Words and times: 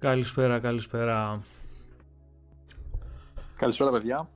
Καλησπέρα, 0.00 0.58
καλησπέρα. 0.58 1.42
Καλησπέρα 3.56 3.90
παιδιά. 3.90 4.26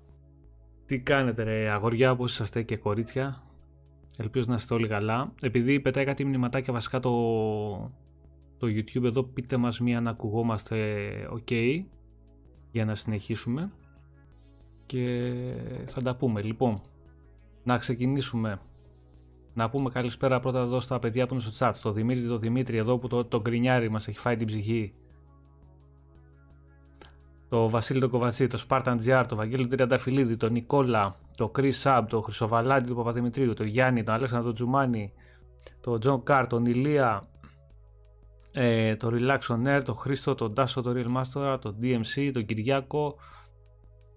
Τι 0.87 0.99
κάνετε 0.99 1.43
ρε 1.43 1.69
αγοριά, 1.71 2.17
πώς 2.17 2.33
είσαστε 2.33 2.63
και 2.63 2.77
κορίτσια; 2.77 3.43
Ελπίζω 4.17 4.47
να 4.49 4.54
είστε 4.54 4.74
όλοι 4.74 4.88
καλά. 4.88 5.33
Επειδή 5.42 5.81
πετάει 5.81 6.04
κάτι 6.04 6.24
μηνυματάκια 6.24 6.72
βασικά 6.72 7.01
το, 7.01 7.11
το 8.58 8.67
YouTube 8.67 9.04
εδώ, 9.04 9.22
πείτε 9.22 9.56
μας 9.56 9.81
μία 9.81 10.01
να 10.01 10.11
ακουγόμαστε 10.11 10.99
ok 11.33 11.83
για 12.71 12.85
να 12.85 12.94
συνεχίσουμε 12.94 13.72
και 14.87 15.33
θα 15.87 16.02
τα 16.02 16.16
πούμε. 16.16 16.42
Λοιπόν, 16.42 16.80
να 17.62 17.78
ξεκινήσουμε. 17.78 18.60
Να 19.55 19.70
πούμε 19.70 19.91
καλησπέρα 19.91 20.41
πρώτα 20.41 20.60
εδώ 20.60 20.80
στα 20.80 20.99
παιδιά 20.99 21.27
που 21.27 21.35
είναι 21.35 21.43
στο 21.43 21.67
chat. 21.67 21.71
Στο 21.75 21.93
Δημήτρη, 21.93 22.27
το 22.27 22.39
Δημήτρη 22.39 22.77
εδώ 22.77 22.99
που 22.99 23.09
το, 23.09 23.25
το 23.25 23.41
γκρινιάρι 23.41 23.91
μας 23.91 24.09
έχει 24.09 24.19
φάει 24.19 24.37
την 24.37 24.47
ψυχή 24.47 24.93
το 27.55 27.69
Βασίλη 27.69 28.01
τον 28.01 28.11
Κοβατσί, 28.11 28.47
το 28.47 28.65
Spartan 28.69 28.97
GR, 29.07 29.25
το 29.29 29.37
Βαγγέλη 29.37 29.67
Τριανταφυλλίδη, 29.67 30.37
τον 30.37 30.53
Νικόλα, 30.53 31.15
το 31.37 31.51
Chris 31.59 31.73
Σαμπ, 31.73 32.09
το 32.09 32.21
Χρυσοβαλάντη 32.21 32.89
του 32.89 32.95
Παπαδημητρίου, 32.95 33.55
το 33.55 33.65
Γιάννη, 33.65 34.03
τον 34.03 34.15
Αλέξανδρο 34.15 34.53
Τζουμάνι, 34.53 35.12
το 35.81 35.98
Τζον 35.98 36.23
Κάρ, 36.23 36.47
τον 36.47 36.67
Ηλία, 36.67 37.29
ε, 38.53 38.97
το 38.97 39.11
Relax 39.12 39.39
on 39.39 39.77
Air, 39.77 39.83
τον 39.85 39.95
Χρήστο, 39.95 40.35
τον 40.35 40.55
Τάσο, 40.55 40.83
τον 40.83 40.95
Real 40.97 41.17
Master, 41.17 41.59
τον 41.61 41.77
DMC, 41.83 42.31
τον 42.33 42.47
Κυριάκο, 42.47 43.15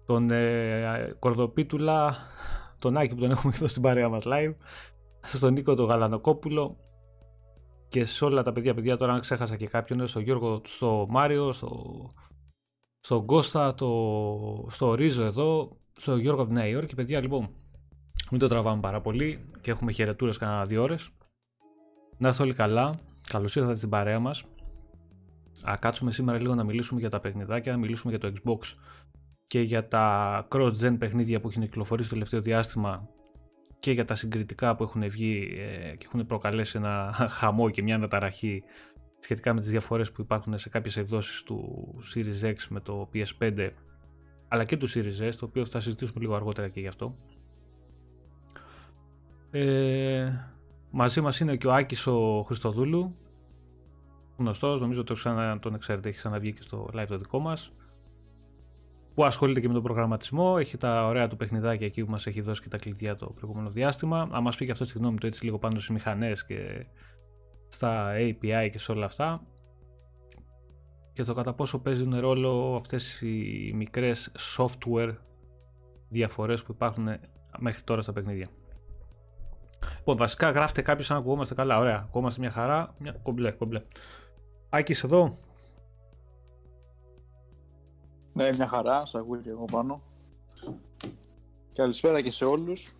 τον 0.06 0.30
ε, 0.30 1.16
Κορδοπίτουλα, 1.18 2.16
τον 2.78 2.96
Άκη 2.96 3.14
που 3.14 3.20
τον 3.20 3.30
έχουμε 3.30 3.52
εδώ 3.56 3.68
στην 3.68 3.82
παρέα 3.82 4.08
μας 4.08 4.24
live, 4.26 4.54
στον 5.20 5.52
Νίκο 5.52 5.74
τον 5.74 5.86
Γαλανοκόπουλο 5.86 6.76
και 7.88 8.04
σε 8.04 8.24
όλα 8.24 8.42
τα 8.42 8.52
παιδιά, 8.52 8.74
παιδιά 8.74 8.96
τώρα 8.96 9.12
αν 9.12 9.20
ξέχασα 9.20 9.56
και 9.56 9.66
κάποιον, 9.66 10.06
στο 10.06 10.20
Γιώργο, 10.20 10.60
στο 10.64 11.06
Μάριο, 11.08 11.52
στο 11.52 11.70
στον 13.08 13.26
Κώστα, 13.26 13.74
το, 13.74 14.66
στο 14.70 14.94
Ρίζο 14.94 15.22
εδώ, 15.22 15.76
στο 15.96 16.16
Γιώργο 16.16 16.40
από 16.40 16.50
τη 16.50 16.56
Νέα 16.56 16.66
Υόρκη. 16.66 16.94
Παιδιά, 16.94 17.20
λοιπόν, 17.20 17.48
μην 18.30 18.40
το 18.40 18.48
τραβάμε 18.48 18.80
πάρα 18.80 19.00
πολύ 19.00 19.50
και 19.60 19.70
έχουμε 19.70 19.92
χαιρετούρε 19.92 20.32
κανένα 20.38 20.64
δύο 20.64 20.82
ώρες. 20.82 21.08
Να 22.18 22.28
είστε 22.28 22.42
όλοι 22.42 22.54
καλά. 22.54 22.94
Καλώς 23.28 23.56
ήρθατε 23.56 23.76
στην 23.76 23.88
παρέα 23.88 24.18
μας. 24.18 24.44
Α 25.62 25.76
κάτσουμε 25.80 26.10
σήμερα 26.10 26.40
λίγο 26.40 26.54
να 26.54 26.64
μιλήσουμε 26.64 27.00
για 27.00 27.10
τα 27.10 27.20
παιχνιδάκια, 27.20 27.72
να 27.72 27.78
μιλήσουμε 27.78 28.16
για 28.16 28.30
το 28.30 28.32
Xbox 28.36 28.74
και 29.46 29.60
για 29.60 29.88
τα 29.88 30.48
cross-gen 30.50 30.96
παιχνίδια 30.98 31.40
που 31.40 31.48
έχουν 31.48 31.62
κυκλοφορήσει 31.62 32.08
το 32.08 32.14
τελευταίο 32.14 32.40
διάστημα 32.40 33.08
και 33.80 33.92
για 33.92 34.04
τα 34.04 34.14
συγκριτικά 34.14 34.76
που 34.76 34.82
έχουν 34.82 35.08
βγει 35.08 35.48
ε, 35.58 35.96
και 35.96 36.06
έχουν 36.06 36.26
προκαλέσει 36.26 36.76
ένα 36.76 37.14
χαμό 37.38 37.70
και 37.70 37.82
μια 37.82 37.94
αναταραχή 37.94 38.62
σχετικά 39.20 39.54
με 39.54 39.60
τις 39.60 39.70
διαφορές 39.70 40.12
που 40.12 40.20
υπάρχουν 40.20 40.58
σε 40.58 40.68
κάποιες 40.68 40.96
εκδόσεις 40.96 41.42
του 41.42 41.88
Series 42.14 42.44
X 42.44 42.56
με 42.68 42.80
το 42.80 43.08
PS5 43.14 43.70
αλλά 44.48 44.64
και 44.64 44.76
του 44.76 44.90
Series 44.90 45.28
S, 45.28 45.32
το 45.38 45.44
οποίο 45.44 45.64
θα 45.64 45.80
συζητήσουμε 45.80 46.20
λίγο 46.20 46.34
αργότερα 46.34 46.68
και 46.68 46.80
γι' 46.80 46.86
αυτό. 46.86 47.14
Ε, 49.50 50.32
μαζί 50.90 51.20
μας 51.20 51.40
είναι 51.40 51.56
και 51.56 51.66
ο 51.66 51.72
Άκης 51.72 52.06
ο 52.06 52.42
Χριστοδούλου, 52.46 53.14
γνωστός, 54.36 54.80
νομίζω 54.80 55.04
το 55.04 55.14
ξανά, 55.14 55.58
τον 55.58 55.78
ξέρετε, 55.78 56.08
έχει 56.08 56.18
ξαναβγεί 56.18 56.52
και 56.52 56.62
στο 56.62 56.88
live 56.94 57.06
το 57.08 57.18
δικό 57.18 57.38
μας, 57.38 57.70
που 59.14 59.24
ασχολείται 59.24 59.60
και 59.60 59.66
με 59.66 59.74
τον 59.74 59.82
προγραμματισμό, 59.82 60.56
έχει 60.58 60.76
τα 60.76 61.06
ωραία 61.06 61.28
του 61.28 61.36
παιχνιδάκια 61.36 61.86
εκεί 61.86 62.04
που 62.04 62.10
μας 62.10 62.26
έχει 62.26 62.40
δώσει 62.40 62.62
και 62.62 62.68
τα 62.68 62.78
κλειδιά 62.78 63.16
το 63.16 63.26
προηγούμενο 63.26 63.70
διάστημα. 63.70 64.28
Αν 64.32 64.42
μας 64.42 64.56
πει 64.56 64.64
και 64.64 64.70
αυτό 64.70 64.84
τη 64.84 64.92
γνώμη 64.94 65.18
του 65.18 65.26
έτσι 65.26 65.44
λίγο 65.44 65.58
πάνω 65.58 65.74
στις 65.74 65.88
μηχανές 65.88 66.46
και 66.46 66.86
στα 67.68 68.12
API 68.16 68.68
και 68.72 68.78
σε 68.78 68.92
όλα 68.92 69.04
αυτά 69.04 69.42
και 71.12 71.24
το 71.24 71.34
κατά 71.34 71.52
πόσο 71.52 71.78
παίζουν 71.78 72.20
ρόλο 72.20 72.76
αυτές 72.76 73.20
οι 73.20 73.72
μικρές 73.74 74.32
software 74.56 75.14
διαφορές 76.08 76.62
που 76.62 76.72
υπάρχουν 76.72 77.08
μέχρι 77.58 77.82
τώρα 77.82 78.02
στα 78.02 78.12
παιχνίδια. 78.12 78.48
Λοιπόν, 79.98 80.16
βασικά 80.16 80.50
γράφτε 80.50 80.82
κάποιος 80.82 81.10
αν 81.10 81.16
ακουγόμαστε 81.16 81.54
καλά. 81.54 81.78
Ωραία, 81.78 82.04
ακούμαστε 82.08 82.40
μια 82.40 82.50
χαρά. 82.50 82.94
Μια 82.98 83.12
κομπλέ, 83.12 83.50
κομπλέ. 83.50 83.82
Άκης 84.68 85.02
εδώ. 85.02 85.34
Ναι, 88.32 88.50
μια 88.50 88.66
χαρά. 88.66 89.06
Σας 89.06 89.20
ακούω 89.20 89.36
και 89.36 89.50
εγώ 89.50 89.64
πάνω. 89.64 90.02
Καλησπέρα 91.74 92.22
και 92.22 92.32
σε 92.32 92.44
όλους. 92.44 92.92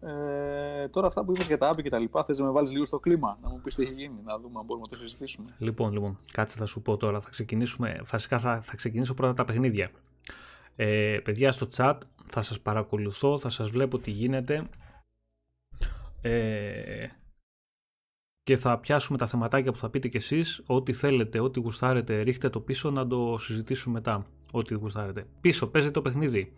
Ε, 0.00 0.88
τώρα 0.88 1.06
αυτά 1.06 1.24
που 1.24 1.32
είπες 1.32 1.46
για 1.46 1.58
τα 1.58 1.70
app 1.70 1.82
και 1.82 1.90
τα 1.90 1.98
λοιπά, 1.98 2.24
θες 2.24 2.38
να 2.38 2.44
με 2.44 2.50
βάλεις 2.50 2.72
λίγο 2.72 2.86
στο 2.86 2.98
κλίμα, 2.98 3.38
να 3.42 3.48
μου 3.48 3.60
πεις 3.60 3.74
τι 3.74 3.82
έχει 3.82 3.92
γίνει, 3.92 4.20
να 4.24 4.38
δούμε 4.38 4.58
αν 4.58 4.64
μπορούμε 4.64 4.86
να 4.90 4.96
το 4.96 5.02
συζητήσουμε. 5.02 5.48
Λοιπόν, 5.58 5.92
λοιπόν, 5.92 6.18
κάτσε 6.32 6.56
θα 6.58 6.66
σου 6.66 6.82
πω 6.82 6.96
τώρα, 6.96 7.20
θα 7.20 7.30
ξεκινήσουμε, 7.30 8.00
φασικά 8.04 8.38
θα, 8.38 8.60
θα 8.60 8.76
ξεκινήσω 8.76 9.14
πρώτα 9.14 9.34
τα 9.34 9.44
παιχνίδια. 9.44 9.90
Ε, 10.76 11.18
παιδιά 11.24 11.52
στο 11.52 11.66
chat 11.76 11.98
θα 12.26 12.42
σας 12.42 12.60
παρακολουθώ, 12.60 13.38
θα 13.38 13.48
σας 13.48 13.70
βλέπω 13.70 13.98
τι 13.98 14.10
γίνεται 14.10 14.68
ε, 16.22 17.06
και 18.42 18.56
θα 18.56 18.78
πιάσουμε 18.78 19.18
τα 19.18 19.26
θεματάκια 19.26 19.72
που 19.72 19.78
θα 19.78 19.90
πείτε 19.90 20.08
κι 20.08 20.16
εσείς, 20.16 20.62
ό,τι 20.66 20.92
θέλετε, 20.92 21.40
ό,τι 21.40 21.60
γουστάρετε, 21.60 22.20
ρίχτε 22.20 22.50
το 22.50 22.60
πίσω 22.60 22.90
να 22.90 23.06
το 23.06 23.36
συζητήσουμε 23.38 23.94
μετά, 23.94 24.26
ό,τι 24.52 24.74
γουστάρετε. 24.74 25.26
Πίσω 25.40 25.66
παίζει 25.66 25.90
το 25.90 26.02
παιχνίδι, 26.02 26.52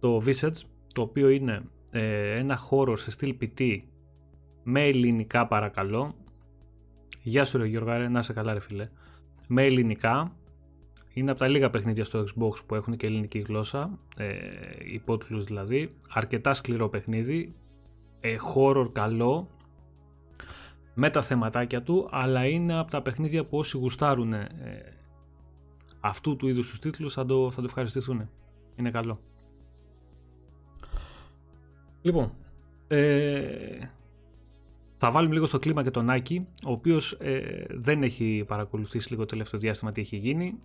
το 0.00 0.22
Visage, 0.26 0.60
το 0.92 1.02
οποίο 1.02 1.28
είναι 1.28 1.62
ε, 1.90 2.38
ένα 2.38 2.56
χώρο 2.56 2.96
σε 2.96 3.10
στυλ 3.10 3.36
PT 3.40 3.80
με 4.62 4.82
ελληνικά 4.82 5.46
παρακαλώ. 5.46 6.14
Γεια 7.22 7.44
σου 7.44 7.58
ρε 7.58 7.66
Γιώργα, 7.66 8.08
να 8.08 8.18
είσαι 8.18 8.32
καλά 8.32 8.52
ρε 8.52 8.60
φίλε. 8.60 8.88
Με 9.46 9.64
ελληνικά. 9.64 10.34
Είναι 11.12 11.30
από 11.30 11.40
τα 11.40 11.48
λίγα 11.48 11.70
παιχνίδια 11.70 12.04
στο 12.04 12.24
Xbox 12.24 12.64
που 12.66 12.74
έχουν 12.74 12.96
και 12.96 13.06
ελληνική 13.06 13.38
γλώσσα, 13.38 13.98
ε, 14.16 14.36
υπότιτλους 14.92 15.44
δηλαδή. 15.44 15.90
Αρκετά 16.08 16.54
σκληρό 16.54 16.88
παιχνίδι, 16.88 17.52
ε, 18.20 18.36
horror 18.54 18.88
καλό, 18.92 19.48
με 20.94 21.10
τα 21.10 21.22
θεματάκια 21.22 21.82
του, 21.82 22.08
αλλά 22.10 22.46
είναι 22.46 22.78
από 22.78 22.90
τα 22.90 23.02
παιχνίδια 23.02 23.44
που 23.44 23.58
όσοι 23.58 23.78
γουστάρουν 23.78 24.32
ε, 24.32 24.48
αυτού 26.00 26.36
του 26.36 26.48
είδους 26.48 26.70
τους 26.70 26.78
τίτλους 26.78 27.12
θα 27.12 27.26
το, 27.26 27.50
θα 27.50 27.60
το 27.60 27.66
ευχαριστηθούν. 27.66 28.28
Είναι 28.76 28.90
καλό. 28.90 29.20
Λοιπόν, 32.02 32.32
ε, 32.88 33.78
θα 34.96 35.10
βάλουμε 35.10 35.34
λίγο 35.34 35.46
στο 35.46 35.58
κλίμα 35.58 35.82
και 35.82 35.90
τον 35.90 36.10
Άκη, 36.10 36.46
ο 36.66 36.70
οποίος 36.70 37.12
ε, 37.12 37.64
δεν 37.70 38.02
έχει 38.02 38.44
παρακολουθήσει 38.46 39.08
λίγο 39.10 39.20
το 39.20 39.28
τελευταίο 39.28 39.60
διάστημα 39.60 39.92
τι 39.92 40.00
έχει 40.00 40.16
γίνει. 40.16 40.58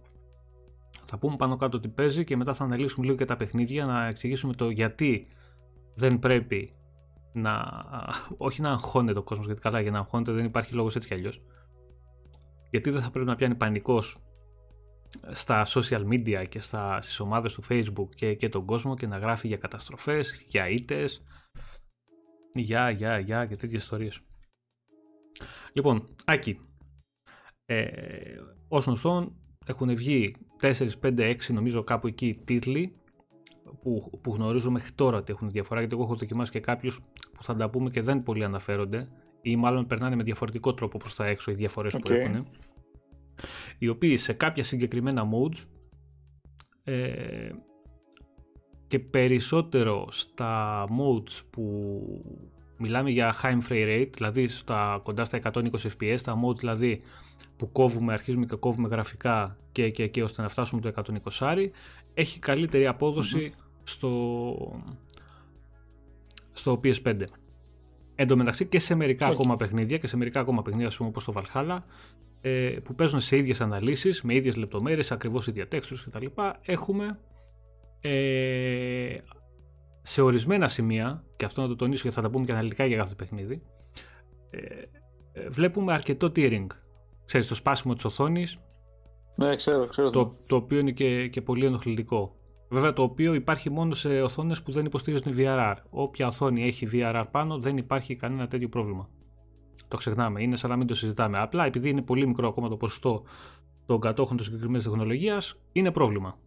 Θα 1.03 1.17
πούμε 1.17 1.35
πάνω 1.35 1.55
κάτω 1.55 1.79
τι 1.79 1.87
παίζει 1.87 2.23
και 2.23 2.37
μετά 2.37 2.53
θα 2.53 2.63
αναλύσουμε 2.63 3.05
λίγο 3.05 3.17
και 3.17 3.25
τα 3.25 3.35
παιχνίδια, 3.35 3.85
να 3.85 4.07
εξηγήσουμε 4.07 4.53
το 4.53 4.69
γιατί 4.69 5.25
δεν 5.95 6.19
πρέπει 6.19 6.69
να, 7.33 7.83
όχι 8.37 8.61
να 8.61 8.71
αγχώνεται 8.71 9.19
ο 9.19 9.23
κόσμος, 9.23 9.45
γιατί 9.45 9.61
καλά 9.61 9.81
για 9.81 9.91
να 9.91 9.97
αγχώνεται 9.97 10.31
δεν 10.31 10.45
υπάρχει 10.45 10.73
λόγος 10.73 10.95
έτσι 10.95 11.07
κι 11.07 11.13
αλλιώς. 11.13 11.39
Γιατί 12.69 12.89
δεν 12.89 13.01
θα 13.01 13.09
πρέπει 13.09 13.27
να 13.27 13.35
πιάνει 13.35 13.55
πανικός 13.55 14.17
στα 15.31 15.65
social 15.67 16.07
media 16.07 16.45
και 16.49 16.59
στα, 16.59 17.01
στις 17.01 17.19
ομάδες 17.19 17.53
του 17.53 17.63
facebook 17.69 18.09
και, 18.15 18.33
και 18.33 18.49
τον 18.49 18.65
κόσμο 18.65 18.95
και 18.95 19.07
να 19.07 19.17
γράφει 19.17 19.47
για 19.47 19.57
καταστροφές, 19.57 20.45
για 20.47 20.69
ήτες, 20.69 21.23
για, 22.53 22.89
για, 22.89 23.19
για 23.19 23.45
και 23.45 23.55
τέτοιες 23.55 23.83
ιστορίες. 23.83 24.19
Λοιπόν, 25.73 26.07
Άκη, 26.25 26.59
ε, 27.65 27.85
ως 28.67 28.85
γνωστόν 28.85 29.35
έχουν 29.65 29.95
βγει 29.95 30.35
4, 30.61 30.89
5, 31.01 31.19
6 31.19 31.35
νομίζω 31.53 31.83
κάπου 31.83 32.07
εκεί 32.07 32.41
τίτλοι 32.45 32.95
που, 33.81 34.19
που 34.23 34.33
γνωρίζω 34.33 34.71
μέχρι 34.71 34.91
τώρα 34.91 35.17
ότι 35.17 35.31
έχουν 35.31 35.49
διαφορά 35.49 35.79
γιατί 35.79 35.95
εγώ 35.95 36.03
έχω 36.03 36.15
δοκιμάσει 36.15 36.51
και 36.51 36.59
κάποιους 36.59 37.01
που 37.33 37.43
θα 37.43 37.55
τα 37.55 37.69
πούμε 37.69 37.89
και 37.89 38.01
δεν 38.01 38.23
πολύ 38.23 38.43
αναφέρονται 38.43 39.07
ή 39.41 39.55
μάλλον 39.55 39.87
περνάνε 39.87 40.15
με 40.15 40.23
διαφορετικό 40.23 40.73
τρόπο 40.73 40.97
προς 40.97 41.15
τα 41.15 41.25
έξω 41.25 41.51
οι 41.51 41.53
διαφορές 41.53 41.93
που 41.93 42.11
έχουν 42.11 42.47
οι 43.77 43.87
οποίοι 43.87 44.17
σε 44.17 44.33
κάποια 44.33 44.63
συγκεκριμένα 44.63 45.27
modes 45.31 45.63
ε, 46.83 47.49
και 48.87 48.99
περισσότερο 48.99 50.07
στα 50.11 50.83
modes 50.85 51.41
που 51.49 52.03
μιλάμε 52.77 53.09
για 53.09 53.35
high 53.43 53.59
frame 53.69 53.87
rate, 53.87 54.09
δηλαδή 54.13 54.47
στα, 54.47 54.99
κοντά 55.03 55.25
στα 55.25 55.39
120 55.43 55.69
fps, 55.99 56.17
τα 56.23 56.39
modes 56.45 56.57
δηλαδή 56.57 57.01
που 57.57 57.71
κόβουμε, 57.71 58.13
αρχίζουμε 58.13 58.45
και 58.45 58.55
κόβουμε 58.55 58.87
γραφικά 58.87 59.57
και, 59.71 59.89
και, 59.89 60.07
και 60.07 60.23
ώστε 60.23 60.41
να 60.41 60.47
φτάσουμε 60.47 60.81
το 60.81 61.03
120 61.37 61.67
έχει 62.13 62.39
καλύτερη 62.39 62.87
στο, 63.83 64.81
στο 66.53 66.79
PS5. 66.83 67.21
Εν 68.15 68.27
τω 68.27 68.37
μεταξύ 68.37 68.65
και 68.65 68.79
σε 68.79 68.95
μερικά 68.95 69.25
ακόμα 69.27 69.55
παιχνίδια 69.55 69.97
και 69.97 70.07
σε 70.07 70.17
μερικά 70.17 70.39
ακόμα 70.39 70.61
παιχνίδια, 70.61 70.87
ας 70.87 70.97
πούμε 70.97 71.09
όπως 71.09 71.25
το 71.25 71.33
Valhalla, 71.35 71.77
ε, 72.47 72.79
που 72.83 72.95
παίζουν 72.95 73.19
σε 73.19 73.37
ίδιες 73.37 73.61
αναλύσεις, 73.61 74.21
με 74.21 74.33
ίδιες 74.35 74.55
λεπτομέρειες, 74.55 75.11
ακριβώς 75.11 75.47
ίδια 75.47 75.67
textures 75.71 76.03
κτλ. 76.05 76.25
Έχουμε 76.61 77.19
ε, 78.01 79.17
σε 80.01 80.21
ορισμένα 80.21 80.67
σημεία, 80.67 81.23
και 81.35 81.45
αυτό 81.45 81.61
να 81.61 81.67
το 81.67 81.75
τονίσω 81.75 82.01
γιατί 82.01 82.15
θα 82.15 82.21
τα 82.21 82.29
πούμε 82.29 82.45
και 82.45 82.51
αναλυτικά 82.51 82.85
για 82.85 82.97
κάθε 82.97 83.15
παιχνίδι, 83.15 83.61
ε, 84.49 84.59
ε 85.33 85.49
βλέπουμε 85.49 85.93
αρκετό 85.93 86.31
tearing. 86.35 86.67
Ξέρεις, 87.25 87.47
το 87.47 87.55
σπάσιμο 87.55 87.93
της 87.93 88.05
οθόνης 88.05 88.59
Ναι, 89.35 89.55
ξέρω, 89.55 89.87
ξέρω. 89.87 90.09
Το, 90.09 90.25
το 90.47 90.55
οποίο 90.55 90.79
είναι 90.79 90.91
και, 90.91 91.27
και 91.27 91.41
πολύ 91.41 91.65
ενοχλητικό. 91.65 92.35
Βέβαια 92.69 92.93
το 92.93 93.03
οποίο 93.03 93.33
υπάρχει 93.33 93.69
μόνο 93.69 93.93
σε 93.93 94.21
οθόνες 94.21 94.61
που 94.61 94.71
δεν 94.71 94.85
υποστηρίζουν 94.85 95.35
VRR. 95.37 95.75
Όποια 95.89 96.27
οθόνη 96.27 96.63
έχει 96.63 96.87
VRR 96.91 97.25
πάνω 97.31 97.57
δεν 97.59 97.77
υπάρχει 97.77 98.15
κανένα 98.15 98.47
τέτοιο 98.47 98.69
πρόβλημα. 98.69 99.09
Το 99.87 99.97
ξεχνάμε, 99.97 100.41
είναι 100.41 100.55
σαν 100.55 100.69
να 100.69 100.75
μην 100.75 100.87
το 100.87 100.95
συζητάμε. 100.95 101.39
Απλά 101.39 101.65
επειδή 101.65 101.89
είναι 101.89 102.01
πολύ 102.01 102.27
μικρό 102.27 102.47
ακόμα 102.47 102.69
το 102.69 102.77
ποσοστό 102.77 103.23
των 103.85 103.99
κατόχων 103.99 104.37
της 104.37 104.45
συγκεκριμένης 104.45 104.83
τεχνολογίας, 104.83 105.55
είναι 105.71 105.91
πρόβλημα. 105.91 106.37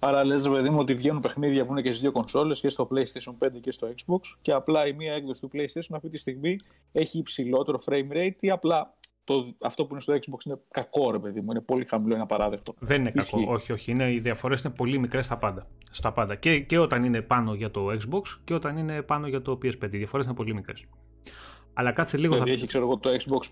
Άρα 0.00 0.24
λες 0.24 0.48
παιδί 0.48 0.70
μου 0.70 0.78
ότι 0.78 0.94
βγαίνουν 0.94 1.20
παιχνίδια 1.20 1.64
που 1.64 1.72
είναι 1.72 1.82
και 1.82 1.88
στις 1.88 2.00
δύο 2.00 2.12
κονσόλες 2.12 2.60
και 2.60 2.68
στο 2.68 2.88
PlayStation 2.90 3.46
5 3.46 3.60
και 3.60 3.72
στο 3.72 3.88
Xbox 3.88 4.20
και 4.40 4.52
απλά 4.52 4.86
η 4.86 4.92
μία 4.92 5.12
έκδοση 5.12 5.40
του 5.40 5.48
PlayStation 5.52 5.94
αυτή 5.94 6.08
τη 6.08 6.18
στιγμή 6.18 6.56
έχει 6.92 7.18
υψηλότερο 7.18 7.80
frame 7.86 8.12
rate 8.12 8.36
ή 8.40 8.50
απλά 8.50 8.98
το, 9.28 9.54
αυτό 9.60 9.84
που 9.84 9.88
είναι 9.92 10.00
στο 10.00 10.14
Xbox 10.14 10.46
είναι 10.46 10.60
κακό 10.70 11.10
ρε 11.10 11.18
παιδί 11.18 11.40
μου, 11.40 11.50
είναι 11.50 11.60
πολύ 11.60 11.84
χαμηλό, 11.88 12.14
είναι 12.14 12.22
απαράδεκτο. 12.22 12.74
Δεν 12.78 13.00
είναι 13.00 13.10
κακό, 13.10 13.44
όχι, 13.48 13.72
όχι. 13.72 13.90
Είναι, 13.90 14.12
οι 14.12 14.18
διαφορές 14.18 14.62
είναι 14.62 14.72
πολύ 14.72 14.98
μικρές 14.98 15.24
στα 15.24 15.36
πάντα. 15.36 15.66
Στα 15.90 16.12
πάντα. 16.12 16.34
Και, 16.34 16.60
και 16.60 16.78
όταν 16.78 17.04
είναι 17.04 17.22
πάνω 17.22 17.54
για 17.54 17.70
το 17.70 17.86
Xbox 17.90 18.22
και 18.44 18.54
όταν 18.54 18.76
είναι 18.76 19.02
πάνω 19.02 19.26
για 19.26 19.42
το 19.42 19.52
PS5. 19.62 19.82
Οι 19.82 19.96
διαφορές 19.96 20.26
είναι 20.26 20.34
πολύ 20.34 20.54
μικρές. 20.54 20.84
Αλλά 21.78 21.92
κάτσε 21.92 22.16
λίγο. 22.16 22.32
Δηλαδή 22.32 22.50
θα... 22.50 22.56
έχει 22.56 22.66
ξέρω 22.66 22.84
εγώ 22.84 22.96
το 22.98 23.10
Xbox. 23.10 23.50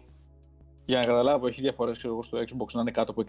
Για 0.84 0.99
να 0.99 1.05
καταλάβω, 1.05 1.46
έχει 1.46 1.61
διαφορές 1.61 1.99
στο 1.99 2.38
Xbox 2.38 2.73
να 2.73 2.81
είναι 2.81 2.90
κάτω 2.90 3.11
από 3.11 3.25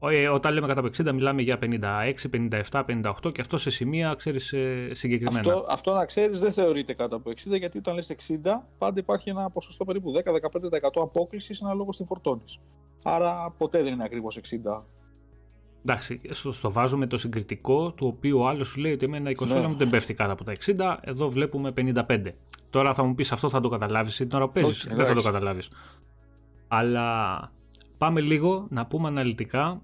60. 0.00 0.10
Ε, 0.10 0.28
όταν 0.28 0.52
λέμε 0.52 0.66
κατά 0.66 0.80
από 0.80 0.88
60 0.88 1.12
μιλάμε 1.12 1.42
για 1.42 1.58
56, 1.62 1.70
57, 2.70 2.84
58 2.86 3.32
και 3.32 3.40
αυτό 3.40 3.58
σε 3.58 3.70
σημεία 3.70 4.14
ξέρεις 4.14 4.52
ε, 4.52 4.90
συγκεκριμένα. 4.92 5.52
Αυτό, 5.52 5.66
αυτό 5.72 5.92
να 5.94 6.04
ξέρεις 6.04 6.40
δεν 6.40 6.52
θεωρείται 6.52 6.94
κάτω 6.94 7.16
από 7.16 7.30
60 7.30 7.34
γιατί 7.58 7.78
όταν 7.78 7.94
λες 7.94 8.14
60 8.28 8.34
πάντα 8.78 9.00
υπάρχει 9.00 9.30
ένα 9.30 9.50
ποσοστό 9.50 9.84
περίπου 9.84 10.12
10-15% 10.12 10.20
απόκλησης 10.94 11.62
ανάλογο 11.62 11.92
στην 11.92 12.06
φορτώνη. 12.06 12.44
Άρα 13.04 13.54
ποτέ 13.58 13.82
δεν 13.82 13.92
είναι 13.92 14.04
ακριβώς 14.04 14.38
60. 14.38 14.42
Εντάξει, 15.84 16.20
στο, 16.30 16.52
στο 16.52 16.72
βάζουμε 16.72 17.06
το 17.06 17.16
συγκριτικό 17.16 17.92
του 17.92 18.06
οποίου 18.06 18.38
ο 18.38 18.48
άλλος 18.48 18.68
σου 18.68 18.80
λέει 18.80 18.92
ότι 18.92 19.04
εμένα 19.04 19.30
η 19.30 19.34
κονσόλα 19.34 19.60
ναι. 19.60 19.68
μου 19.68 19.76
δεν 19.76 19.88
πέφτει 19.88 20.14
κάτω 20.14 20.32
από 20.32 20.44
τα 20.44 20.56
60, 20.64 20.96
εδώ 21.00 21.30
βλέπουμε 21.30 21.72
55. 21.76 22.32
Τώρα 22.70 22.94
θα 22.94 23.02
μου 23.02 23.14
πεις 23.14 23.32
αυτό 23.32 23.48
θα 23.48 23.60
το 23.60 23.68
καταλάβεις 23.68 24.16
την 24.16 24.30
ώρα 24.32 24.48
που 24.48 24.60
παίζεις. 24.60 24.94
Δεν 24.94 25.06
θα 25.06 25.14
το 25.14 25.22
καταλάβεις. 25.22 25.70
Αλλά 26.68 27.52
πάμε 27.98 28.20
λίγο 28.20 28.66
να 28.70 28.86
πούμε 28.86 29.08
αναλυτικά 29.08 29.82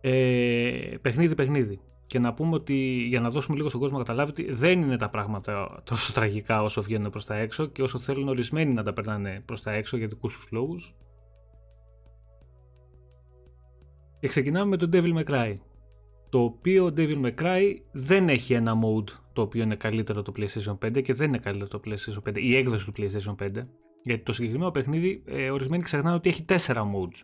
ε, 0.00 0.96
παιχνίδι 1.02 1.34
παιχνίδι. 1.34 1.80
Και 2.06 2.18
να 2.18 2.34
πούμε 2.34 2.54
ότι 2.54 2.74
για 3.08 3.20
να 3.20 3.30
δώσουμε 3.30 3.56
λίγο 3.56 3.68
στον 3.68 3.80
κόσμο 3.80 3.98
να 3.98 4.04
καταλάβει 4.04 4.30
ότι 4.30 4.52
δεν 4.52 4.82
είναι 4.82 4.96
τα 4.96 5.08
πράγματα 5.08 5.82
τόσο 5.84 6.12
τραγικά 6.12 6.62
όσο 6.62 6.82
βγαίνουν 6.82 7.10
προς 7.10 7.24
τα 7.24 7.36
έξω 7.36 7.66
και 7.66 7.82
όσο 7.82 7.98
θέλουν 7.98 8.28
ορισμένοι 8.28 8.72
να 8.72 8.82
τα 8.82 8.92
περνάνε 8.92 9.42
προς 9.44 9.62
τα 9.62 9.72
έξω 9.72 9.96
για 9.96 10.06
δικούς 10.06 10.34
τους 10.34 10.48
λόγους. 10.50 10.94
Και 14.20 14.28
ξεκινάμε 14.28 14.66
με 14.66 14.76
το 14.76 14.88
Devil 14.92 15.18
May 15.18 15.24
Cry. 15.24 15.56
Το 16.28 16.42
οποίο 16.42 16.86
Devil 16.96 17.24
May 17.24 17.34
Cry 17.34 17.76
δεν 17.92 18.28
έχει 18.28 18.54
ένα 18.54 18.74
mode 18.74 19.10
το 19.32 19.42
οποίο 19.42 19.62
είναι 19.62 19.76
καλύτερο 19.76 20.22
το 20.22 20.32
PlayStation 20.36 20.78
5 20.86 21.02
και 21.02 21.14
δεν 21.14 21.28
είναι 21.28 21.38
καλύτερο 21.38 21.68
το 21.68 21.80
PlayStation 21.84 22.28
5, 22.28 22.36
η 22.36 22.56
έκδοση 22.56 22.86
του 22.86 22.92
PlayStation 22.96 23.34
5. 23.44 23.50
Γιατί 24.02 24.22
το 24.22 24.32
συγκεκριμένο 24.32 24.70
παιχνίδι, 24.70 25.22
ε, 25.26 25.50
ορισμένοι 25.50 25.82
ξεχνάνε 25.82 26.16
ότι 26.16 26.28
έχει 26.28 26.44
4 26.48 26.56
modes. 26.66 27.22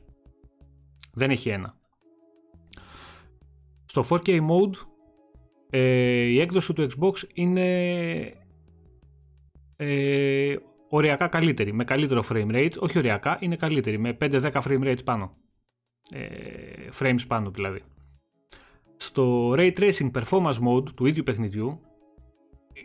Δεν 1.13 1.31
έχει 1.31 1.49
ένα. 1.49 1.79
Στο 3.87 4.05
4K 4.09 4.41
mode 4.41 4.75
ε, 5.71 5.81
η 6.23 6.41
έκδοση 6.41 6.73
του 6.73 6.89
Xbox 6.91 7.13
είναι 7.35 7.67
ε, 9.77 10.57
οριακά 10.89 11.29
καλύτερη, 11.29 11.73
με 11.73 11.85
καλύτερο 11.85 12.25
frame 12.29 12.51
rates, 12.51 12.79
όχι 12.79 12.99
οριακά, 12.99 13.39
είναι 13.41 13.57
καλύτερη, 13.57 13.99
με 13.99 14.17
5-10 14.21 14.51
frame 14.53 14.83
rates 14.83 15.05
πάνω. 15.05 15.37
Ε, 16.11 16.88
frames 16.99 17.20
πάνω 17.29 17.50
δηλαδή. 17.50 17.82
Στο 18.97 19.50
Ray 19.56 19.73
Tracing 19.79 20.11
Performance 20.11 20.58
Mode 20.69 20.88
του 20.94 21.06
ίδιου 21.06 21.23
παιχνιδιού 21.23 21.81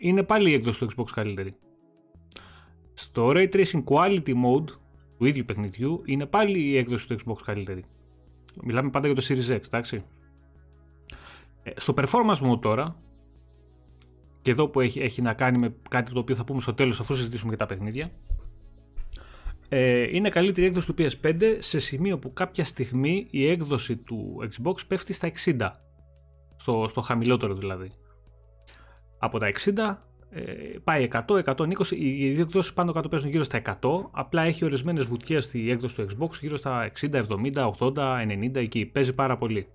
είναι 0.00 0.22
πάλι 0.22 0.50
η 0.50 0.54
έκδοση 0.54 0.78
του 0.78 0.88
Xbox 0.94 1.06
καλύτερη. 1.14 1.54
Στο 2.94 3.32
Ray 3.34 3.48
Tracing 3.52 3.84
Quality 3.84 4.34
Mode 4.44 4.70
του 5.18 5.24
ίδιου 5.24 5.44
παιχνιδιού 5.44 6.02
είναι 6.04 6.26
πάλι 6.26 6.60
η 6.60 6.76
έκδοση 6.76 7.08
του 7.08 7.16
Xbox 7.24 7.36
καλύτερη. 7.44 7.84
Μιλάμε 8.62 8.90
πάντα 8.90 9.06
για 9.06 9.16
το 9.16 9.26
Series 9.28 9.56
X, 9.56 9.66
εντάξει. 9.66 10.04
Ε, 11.62 11.70
στο 11.76 11.94
performance 11.96 12.50
mode 12.50 12.60
τώρα, 12.60 12.96
και 14.42 14.50
εδώ 14.50 14.68
που 14.68 14.80
έχει, 14.80 15.00
έχει 15.00 15.22
να 15.22 15.34
κάνει 15.34 15.58
με 15.58 15.74
κάτι 15.90 16.12
το 16.12 16.18
οποίο 16.18 16.34
θα 16.34 16.44
πούμε 16.44 16.60
στο 16.60 16.74
τέλος 16.74 17.00
αφού 17.00 17.14
συζητήσουμε 17.14 17.48
για 17.48 17.58
τα 17.58 17.66
παιχνίδια, 17.66 18.10
ε, 19.74 20.16
είναι 20.16 20.28
καλύτερη 20.28 20.66
έκδοση 20.66 20.92
του 20.92 20.94
PS5 20.98 21.56
σε 21.58 21.78
σημείο 21.78 22.18
που 22.18 22.32
κάποια 22.32 22.64
στιγμή 22.64 23.26
η 23.30 23.48
έκδοση 23.48 23.96
του 23.96 24.48
Xbox 24.50 24.74
πέφτει 24.88 25.12
στα 25.12 25.30
60, 25.44 25.68
στο, 26.56 26.86
στο 26.88 27.00
χαμηλότερο 27.00 27.54
δηλαδή. 27.54 27.90
Από 29.18 29.38
τα 29.38 29.52
60 29.64 29.96
ε, 30.30 30.42
πάει 30.84 31.08
100, 31.12 31.44
120, 31.44 31.90
οι 31.90 32.30
δύο 32.30 32.42
εκδόσεις 32.42 32.72
πάνω 32.72 32.92
κάτω 32.92 33.08
παίζουν 33.08 33.30
γύρω 33.30 33.42
στα 33.42 33.62
100, 33.64 33.74
απλά 34.10 34.42
έχει 34.42 34.64
ορισμένες 34.64 35.04
βουτιές 35.04 35.44
στη 35.44 35.70
έκδοση 35.70 35.96
του 35.96 36.06
Xbox 36.10 36.30
γύρω 36.40 36.56
στα 36.56 36.90
60, 37.00 37.22
70, 37.28 37.70
80, 37.78 37.92
90 38.42 38.54
εκεί, 38.54 38.86
παίζει 38.86 39.12
πάρα 39.12 39.36
πολύ. 39.38 39.68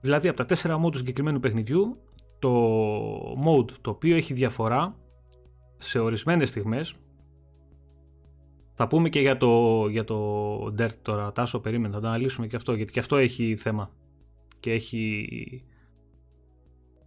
Δηλαδή 0.00 0.28
από 0.28 0.36
τα 0.36 0.44
τέσσερα 0.44 0.84
mode 0.84 0.90
του 0.92 0.98
συγκεκριμένου 0.98 1.40
παιχνιδιού, 1.40 1.98
το 2.38 2.52
mode 3.46 3.70
το 3.80 3.90
οποίο 3.90 4.16
έχει 4.16 4.34
διαφορά 4.34 4.96
σε 5.78 5.98
ορισμένες 5.98 6.48
στιγμές 6.48 6.94
θα 8.74 8.86
πούμε 8.86 9.08
και 9.08 9.20
για 9.20 9.36
το, 9.36 9.86
για 9.88 10.04
το 10.04 10.64
Dirt 10.78 10.94
τώρα, 11.02 11.32
Τάσο, 11.32 11.60
περίμενα, 11.60 11.94
θα 11.94 12.00
το 12.00 12.06
αναλύσουμε 12.06 12.46
και 12.46 12.56
αυτό, 12.56 12.74
γιατί 12.74 12.92
και 12.92 12.98
αυτό 12.98 13.16
έχει 13.16 13.56
θέμα 13.56 13.90
και 14.60 14.72
έχει 14.72 15.26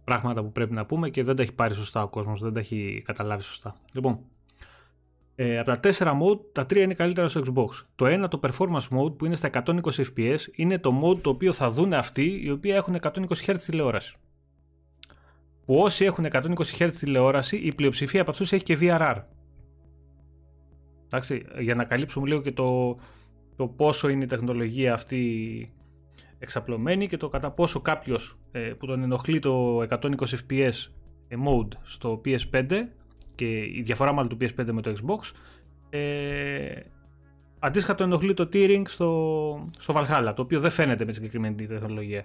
πράγματα 0.04 0.42
που 0.42 0.52
πρέπει 0.52 0.72
να 0.72 0.86
πούμε 0.86 1.10
και 1.10 1.22
δεν 1.22 1.36
τα 1.36 1.42
έχει 1.42 1.52
πάρει 1.52 1.74
σωστά 1.74 2.02
ο 2.02 2.08
κόσμος, 2.08 2.40
δεν 2.40 2.52
τα 2.52 2.60
έχει 2.60 3.02
καταλάβει 3.04 3.42
σωστά. 3.42 3.76
Λοιπόν, 3.92 4.18
ε, 5.34 5.58
από 5.58 5.70
τα 5.70 5.80
4 5.82 6.12
mode, 6.12 6.40
τα 6.52 6.62
3 6.62 6.76
είναι 6.76 6.94
καλύτερα 6.94 7.28
στο 7.28 7.42
Xbox. 7.46 7.68
Το 7.94 8.06
ένα, 8.06 8.28
το 8.28 8.40
performance 8.42 8.98
mode 8.98 9.18
που 9.18 9.24
είναι 9.26 9.34
στα 9.34 9.50
120 9.64 9.80
fps, 10.16 10.38
είναι 10.54 10.78
το 10.78 11.00
mode 11.04 11.20
το 11.20 11.30
οποίο 11.30 11.52
θα 11.52 11.70
δουν 11.70 11.92
αυτοί 11.92 12.40
οι 12.44 12.50
οποίοι 12.50 12.72
έχουν 12.74 12.96
120 13.02 13.10
Hz 13.46 13.56
τηλεόραση. 13.64 14.16
Που 15.64 15.76
όσοι 15.76 16.04
έχουν 16.04 16.26
120 16.32 16.54
Hz 16.78 16.90
τηλεόραση, 16.98 17.56
η 17.56 17.74
πλειοψηφία 17.74 18.20
από 18.20 18.30
αυτούς 18.30 18.52
έχει 18.52 18.62
και 18.62 18.78
VRR. 18.80 19.22
Εντάξει, 21.06 21.44
για 21.58 21.74
να 21.74 21.84
καλύψουμε 21.84 22.28
λίγο 22.28 22.40
και 22.40 22.52
το, 22.52 22.96
το 23.56 23.66
πόσο 23.66 24.08
είναι 24.08 24.24
η 24.24 24.26
τεχνολογία 24.26 24.92
αυτή 24.92 25.68
εξαπλωμένη 26.38 27.08
και 27.08 27.16
το 27.16 27.28
κατά 27.28 27.50
πόσο 27.50 27.80
κάποιος 27.80 28.38
ε, 28.52 28.60
που 28.60 28.86
τον 28.86 29.02
ενοχλεί 29.02 29.38
το 29.38 29.80
120 29.80 30.16
fps 30.48 30.72
ε, 31.28 31.36
mode 31.46 31.68
στο 31.82 32.20
PS5 32.24 32.70
και 33.34 33.46
η 33.58 33.82
διαφορά 33.84 34.12
μάλλον 34.12 34.28
του 34.28 34.36
PS5 34.40 34.66
με 34.72 34.82
το 34.82 34.92
Xbox 34.96 35.32
ε, 35.90 36.80
αντίστοιχα 37.58 37.94
το 37.94 38.02
ενοχλεί 38.04 38.34
το 38.34 38.48
tearing 38.52 38.82
στο, 38.86 39.68
στο 39.78 39.94
Valhalla 39.96 40.32
το 40.36 40.42
οποίο 40.42 40.60
δεν 40.60 40.70
φαίνεται 40.70 41.04
με 41.04 41.10
τη 41.10 41.16
συγκεκριμένη 41.16 41.66
τεχνολογία. 41.66 42.24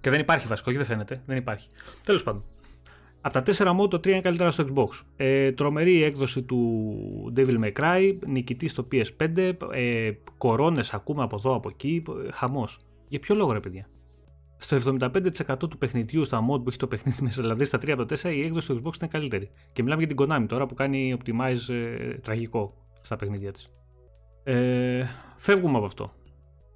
Και 0.00 0.10
δεν 0.10 0.20
υπάρχει 0.20 0.46
βασικό, 0.46 0.68
όχι 0.68 0.78
δεν 0.78 0.86
φαίνεται, 0.86 1.22
δεν 1.26 1.36
υπάρχει. 1.36 1.68
Τέλος 2.04 2.22
πάντων 2.22 2.44
από 3.20 3.42
τα 3.42 3.42
4 3.46 3.80
mode 3.80 3.90
το 3.90 3.96
3 3.96 4.06
είναι 4.06 4.20
καλύτερα 4.20 4.50
στο 4.50 4.64
Xbox. 4.68 4.88
Ε, 5.16 5.52
τρομερή 5.52 6.02
έκδοση 6.02 6.42
του 6.42 7.32
Devil 7.36 7.64
May 7.64 7.72
Cry, 7.72 8.14
νικητή 8.26 8.68
στο 8.68 8.88
PS5, 8.92 9.52
ες, 9.72 10.16
κορώνες 10.38 10.92
ακούμε 10.92 11.22
από 11.22 11.36
εδώ 11.36 11.54
από 11.54 11.68
εκεί, 11.68 12.02
χαμός. 12.32 12.78
Για 13.08 13.18
ποιο 13.18 13.34
λόγο 13.34 13.52
ρε 13.52 13.60
παιδιά; 13.60 13.86
Στο 14.56 14.76
75% 14.76 15.56
του 15.70 15.78
παιχνιδιού 15.78 16.24
στα 16.24 16.40
mod 16.40 16.62
που 16.62 16.68
έχει 16.68 16.78
το 16.78 16.86
παιχνίδι 16.86 17.22
μέσα, 17.22 17.42
δηλαδή 17.42 17.64
στα 17.64 17.78
3 17.78 17.90
από 17.90 18.02
4, 18.02 18.34
η 18.34 18.42
έκδοση 18.42 18.66
του 18.66 18.82
Xbox 18.84 19.00
είναι 19.00 19.10
καλύτερη. 19.10 19.50
Και 19.72 19.82
μιλάμε 19.82 20.04
για 20.04 20.14
την 20.14 20.26
Konami 20.26 20.44
τώρα 20.48 20.66
που 20.66 20.74
κάνει 20.74 21.16
optimize 21.18 21.74
ε, 21.74 22.14
τραγικό 22.14 22.72
στα 23.02 23.16
παιχνίδια 23.16 23.52
της. 23.52 23.68
Ε, 24.44 25.04
φεύγουμε 25.36 25.76
από 25.76 25.86
αυτό. 25.86 26.10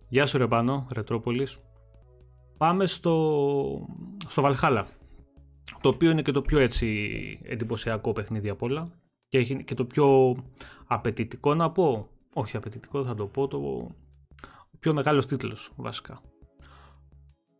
Γεια 0.08 0.26
σου 0.26 0.38
ρε 0.38 0.46
πάνω, 0.46 0.86
Ρετρόπολης. 0.92 1.58
Πάμε 2.56 2.86
στο, 2.86 3.86
στο 4.26 4.42
Valhalla. 4.46 4.84
Το 5.80 5.88
οποίο 5.88 6.10
είναι 6.10 6.22
και 6.22 6.32
το 6.32 6.42
πιο 6.42 6.58
έτσι 6.58 7.38
εντυπωσιακό 7.42 8.12
παιχνίδι 8.12 8.48
από 8.48 8.66
όλα. 8.66 8.88
Και 9.28 9.38
έχει 9.38 9.64
και 9.64 9.74
το 9.74 9.84
πιο 9.84 10.36
απαιτητικό 10.86 11.54
να 11.54 11.70
πω. 11.70 12.08
Όχι 12.34 12.56
απαιτητικό 12.56 13.04
θα 13.04 13.14
το 13.14 13.26
πω, 13.26 13.48
το 13.48 13.90
πιο 14.78 14.94
μεγάλος 14.94 15.26
τίτλος 15.26 15.72
βασικά. 15.76 16.20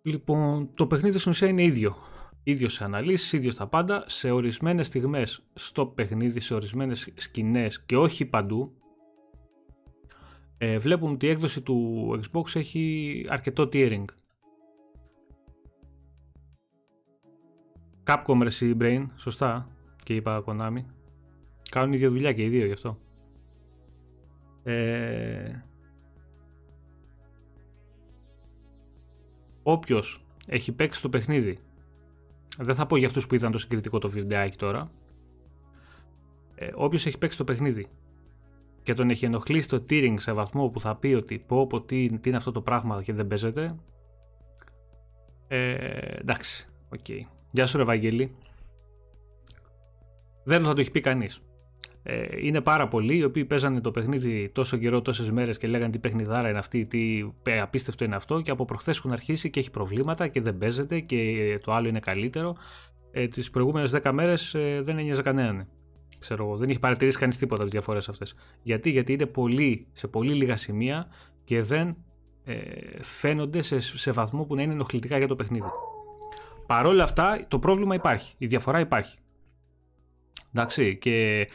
Λοιπόν, 0.03 0.71
το 0.75 0.87
παιχνίδι 0.87 1.19
στην 1.19 1.31
ουσία 1.31 1.49
είναι 1.49 1.63
ίδιο. 1.63 1.97
Ίδιο 2.43 2.69
σε 2.69 2.85
αναλύσεις, 2.85 3.33
ίδιο 3.33 3.51
στα 3.51 3.67
πάντα. 3.67 4.05
Σε 4.07 4.31
ορισμένες 4.31 4.87
στιγμές 4.87 5.43
στο 5.55 5.87
παιχνίδι, 5.87 6.41
σε 6.41 6.55
ορισμένες 6.55 7.13
σκηνές 7.17 7.85
και 7.85 7.97
όχι 7.97 8.25
παντού, 8.25 8.73
ε, 10.59 10.79
βλέπουμε 10.79 11.13
ότι 11.13 11.27
η 11.27 11.29
έκδοση 11.29 11.61
του 11.61 12.21
Xbox 12.23 12.57
έχει 12.57 13.27
αρκετό 13.29 13.69
tearing. 13.73 14.05
Capcom 18.07 18.49
Resi 18.49 18.77
Brain, 18.79 19.07
σωστά, 19.17 19.69
και 20.03 20.15
είπα 20.15 20.45
Konami. 20.47 20.85
Κάνουν 21.71 21.93
ίδια 21.93 22.09
δουλειά 22.09 22.33
και 22.33 22.43
οι 22.43 22.49
δύο 22.49 22.67
γι' 22.67 22.73
αυτό. 22.73 22.99
Ε, 24.63 25.61
όποιος 29.63 30.25
έχει 30.47 30.73
παίξει 30.73 31.03
το 31.03 31.09
παιχνίδι, 31.09 31.59
δεν 32.59 32.75
θα 32.75 32.87
πω 32.87 32.97
για 32.97 33.07
αυτούς 33.07 33.27
που 33.27 33.35
είδαν 33.35 33.53
το 33.53 33.59
συγκριτικό 33.59 33.99
το 33.99 34.11
βιντεάκι 34.11 34.57
τώρα, 34.57 34.89
ε, 36.55 36.71
όποιος 36.75 37.07
έχει 37.07 37.19
παίξει 37.19 37.39
το 37.39 37.45
παιχνίδι 37.45 37.87
και 38.83 38.95
τον 38.95 39.11
έχει 39.11 39.25
ενοχλήσει 39.25 39.69
το 39.69 39.85
tearing 39.91 40.15
σε 40.19 40.33
βαθμό 40.33 40.69
που 40.69 40.81
θα 40.81 40.97
πει 40.97 41.15
ότι 41.15 41.39
πω 41.39 41.67
πω 41.67 41.81
τι, 41.81 42.19
τι 42.19 42.29
είναι 42.29 42.37
αυτό 42.37 42.53
το 42.53 42.61
πράγμα 42.61 43.03
και 43.03 43.13
δεν 43.13 43.27
παίζεται, 43.27 43.75
ε, 45.49 45.75
εντάξει, 46.19 46.69
OK. 46.89 47.01
Okay. 47.09 47.21
Γεια 47.55 47.67
σου 47.67 47.77
ρε 47.77 47.85
Βαγγέλη. 47.85 48.35
Δεν 50.45 50.65
θα 50.65 50.75
το 50.75 50.81
έχει 50.81 50.91
πει 50.91 51.01
κανείς. 51.01 51.41
Ε, 52.03 52.27
είναι 52.39 52.61
πάρα 52.61 52.89
πολλοί 52.89 53.17
οι 53.17 53.25
οποίοι 53.25 53.45
παίζανε 53.45 53.81
το 53.81 53.91
παιχνίδι 53.91 54.51
τόσο 54.55 54.77
καιρό, 54.77 55.03
τόσες 55.03 55.31
μέρες 55.31 55.59
και 55.59 55.67
λέγανε 55.67 55.93
τι 55.93 55.99
παιχνιδάρα 55.99 56.49
είναι 56.49 56.59
αυτή, 56.59 56.87
τι 56.87 57.23
απίστευτο 57.61 58.05
είναι 58.05 58.17
αυτό. 58.17 58.41
Και 58.41 58.51
από 58.51 58.65
προχθές 58.65 58.97
έχουν 58.97 59.13
αρχίσει 59.13 59.51
και 59.51 59.61
έχει 59.61 59.71
προβλήματα 59.71 60.29
και 60.29 60.41
δεν 60.41 60.59
παίζεται 60.59 61.01
και 61.01 61.59
το 61.63 61.73
άλλο 61.73 61.89
είναι 61.89 62.01
καλύτερο. 62.01 62.57
Ε, 63.11 63.29
τις 63.29 63.51
προηγούμενες 63.51 63.93
10 64.03 64.11
μέρες 64.13 64.55
ε, 64.55 64.81
δεν 64.85 64.99
ένοιαζε 64.99 65.23
κανέναν. 65.23 65.69
Ξέρω, 66.19 66.57
δεν 66.57 66.69
έχει 66.69 66.79
παρατηρήσει 66.79 67.19
κανείς 67.19 67.39
τίποτα 67.39 67.63
από 67.63 67.71
τις 67.71 67.73
διαφορές 67.73 68.09
αυτές. 68.09 68.35
Γιατί; 68.63 68.91
Γιατί 68.91 69.13
είναι 69.13 69.27
πολύ, 69.27 69.87
σε 69.93 70.09
πολύ 70.09 70.35
λίγα 70.35 70.57
σημεία 70.57 71.07
και 71.45 71.63
δεν 71.63 71.97
ε, 72.45 72.55
φαίνονται 73.01 73.63
σε, 73.63 73.81
σε 73.81 74.11
βαθμό 74.11 74.45
που 74.45 74.55
να 74.55 74.63
είναι 74.63 74.73
ενοχλητικά 74.73 75.19
για 75.19 75.29
το 75.29 75.35
παιχνίδι. 75.35 75.69
Παρ' 76.67 76.87
όλα 76.87 77.03
αυτά, 77.03 77.45
το 77.49 77.59
πρόβλημα 77.59 77.95
υπάρχει. 77.95 78.35
Η 78.39 78.47
διαφορά 78.47 78.81
υπάρχει. 78.81 79.19
Εντάξει, 80.53 80.99
και 80.99 81.47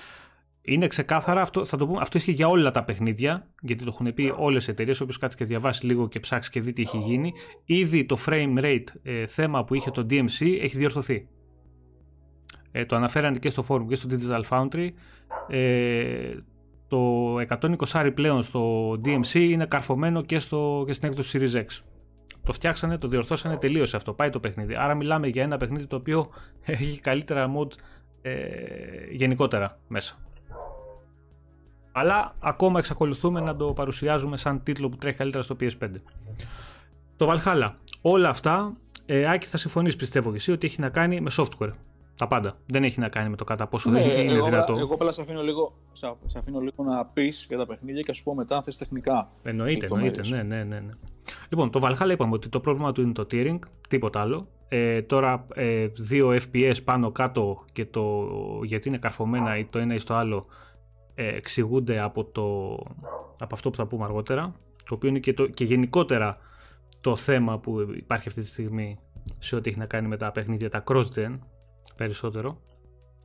είναι 0.62 0.88
ξεκάθαρα, 0.88 1.42
αυτό, 1.42 1.66
θα 1.66 1.78
το 1.78 1.88
πούμε, 1.88 2.00
αυτό 2.02 2.18
ισχύει 2.18 2.32
για 2.32 2.48
όλα 2.48 2.72
τα 2.72 2.84
παιχνίδια, 2.84 3.48
γιατί 3.62 3.84
το 3.84 3.90
έχουν 3.94 4.14
πει 4.14 4.34
όλες 4.38 4.68
οι 4.68 4.72
εταιρείες. 4.72 5.02
Όποιος 5.02 5.18
κάτσει 5.18 5.38
και 5.38 5.46
διαβάσει 5.46 5.86
λίγο 5.86 6.08
και 6.08 6.20
ψάξει 6.20 6.50
και 6.50 6.62
δει 6.62 6.74
τι 6.74 6.82
έχει 6.82 6.98
γίνει, 6.98 7.32
ήδη 7.66 8.06
το 8.06 8.18
frame 8.26 8.60
rate 8.64 8.84
ε, 9.04 9.26
θέμα 9.26 9.64
που 9.64 9.76
είχε 9.76 9.92
το 9.92 10.06
DMC 10.10 10.58
έχει 10.62 10.78
διορθωθεί. 10.78 11.28
Ε, 12.72 12.86
το 12.86 12.96
αναφέρανε 12.96 13.38
και 13.38 13.50
στο 13.50 13.66
forum 13.68 13.86
και 13.88 13.96
στο 13.96 14.10
Digital 14.12 14.42
Foundry. 14.50 14.90
Ε, 15.48 16.34
το 16.88 17.36
120 17.90 18.12
πλέον 18.14 18.44
στο 18.44 18.92
DMC 18.92 19.34
είναι 19.34 19.66
καρφωμένο 19.66 20.22
και, 20.22 20.40
στο, 20.40 20.84
και 20.88 20.94
στην 20.94 21.10
έκδοση 21.10 21.40
Series 21.42 21.58
X. 21.58 21.66
Το 22.50 22.56
φτιάξανε, 22.56 22.98
το 22.98 23.08
διορθώσανε, 23.08 23.58
τελείωσε 23.58 23.96
αυτό. 23.96 24.14
Πάει 24.14 24.30
το 24.30 24.40
παιχνίδι. 24.40 24.76
Άρα 24.76 24.96
μιλάμε 24.96 25.28
για 25.28 25.44
ένα 25.44 25.58
παιχνίδι 25.58 25.86
το 25.86 25.96
οποίο 25.96 26.30
έχει 26.66 27.00
καλύτερα 27.00 27.52
mod 27.58 27.68
ε, 28.22 28.38
γενικότερα 29.12 29.80
μέσα. 29.88 30.18
Αλλά 31.92 32.34
ακόμα 32.40 32.80
εξακολουθούμε 32.80 33.40
να 33.40 33.56
το 33.56 33.74
παρουσιάζουμε 33.74 34.38
σαν 34.38 34.64
τίτλο 34.64 34.90
που 34.90 34.96
τρέχει 34.96 35.18
καλύτερα 35.18 35.44
στο 35.44 35.56
PS5. 35.60 35.90
Το 37.18 37.32
Valhalla. 37.32 37.68
Όλα 38.02 38.30
αυτά, 38.30 38.74
ε, 39.06 39.32
Άκη 39.32 39.48
θα 39.48 39.58
συμφωνείς 39.58 39.96
πιστεύω 39.96 40.30
και 40.30 40.38
εσύ 40.38 40.52
ότι 40.52 40.68
έχει 40.68 40.82
να 40.82 40.90
κάνει 40.90 41.22
με 41.22 41.32
software. 41.38 41.72
Τα 42.20 42.28
πάντα. 42.28 42.56
Δεν 42.66 42.84
έχει 42.84 43.00
να 43.00 43.10
κάνει 43.10 43.30
με 43.30 43.36
το 43.36 43.44
κατά 43.44 43.68
πόσο 43.68 43.90
ναι, 43.90 44.02
είναι 44.02 44.34
εγώ, 44.34 44.46
δυνατό. 44.46 44.78
Εγώ 44.78 44.94
απλά 44.94 45.12
σε 45.12 45.22
αφήνω, 45.22 45.42
λίγο, 45.42 45.74
σε 46.26 46.38
αφήνω 46.38 46.60
λίγο 46.60 46.84
να 46.84 47.06
πεις 47.06 47.46
για 47.48 47.58
τα 47.58 47.66
παιχνίδια 47.66 48.02
και 48.02 48.12
ας 48.12 48.18
σου 48.18 48.24
πω 48.24 48.34
μετά 48.36 48.56
αν 48.56 48.64
θες 48.64 48.78
τεχνικά. 48.78 49.28
Εννοείται, 49.44 49.88
εννοείται. 49.92 50.22
Ναι, 50.28 50.44
ναι, 50.44 50.64
ναι, 50.64 50.80
ναι. 50.80 50.92
Λοιπόν, 51.50 51.72
το 51.72 51.80
Valhalla 51.84 52.10
είπαμε 52.12 52.34
ότι 52.34 52.50
το 52.50 52.60
πρόβλημα 52.60 52.92
του 52.92 53.02
είναι 53.02 53.12
το 53.12 53.28
tearing, 53.32 53.60
τίποτα 53.90 54.22
άλλο. 54.22 54.48
Ε, 54.68 55.02
τώρα 55.02 55.46
ε, 55.54 55.88
2 56.10 56.40
FPS 56.40 56.76
πάνω 56.84 57.12
κάτω 57.12 57.66
και 57.72 57.86
το 57.86 58.28
γιατί 58.64 58.88
είναι 58.88 58.98
καρφωμένα 58.98 59.58
ή 59.58 59.66
το 59.66 59.80
ένα 59.80 59.94
ή 59.94 60.00
στο 60.00 60.14
άλλο 60.14 60.44
ε, 61.16 61.28
εξηγούνται 61.28 62.02
από, 62.02 62.24
το, 62.24 62.78
από 63.40 63.56
αυτό 63.56 63.70
που 63.70 63.76
θα 63.76 63.86
πούμε 63.86 64.04
αργότερα. 64.04 64.56
Το 64.86 64.96
οποίο 64.96 65.10
είναι 65.10 65.20
και, 65.20 65.34
το, 65.34 65.48
και 65.48 65.64
γενικότερα 65.64 66.38
το 67.02 67.16
θέμα 67.16 67.60
που 67.60 67.80
υπάρχει 67.96 68.28
αυτή 68.28 68.42
τη 68.42 68.48
στιγμή 68.48 69.00
σε 69.40 69.56
ό,τι 69.56 69.70
έχει 69.70 69.80
να 69.80 69.86
κάνει 69.86 70.08
με 70.08 70.18
τα 70.18 70.32
παιχνίδια, 70.32 70.70
τα 70.70 70.84
cross-gen 70.88 71.40
περισσότερο. 72.00 72.62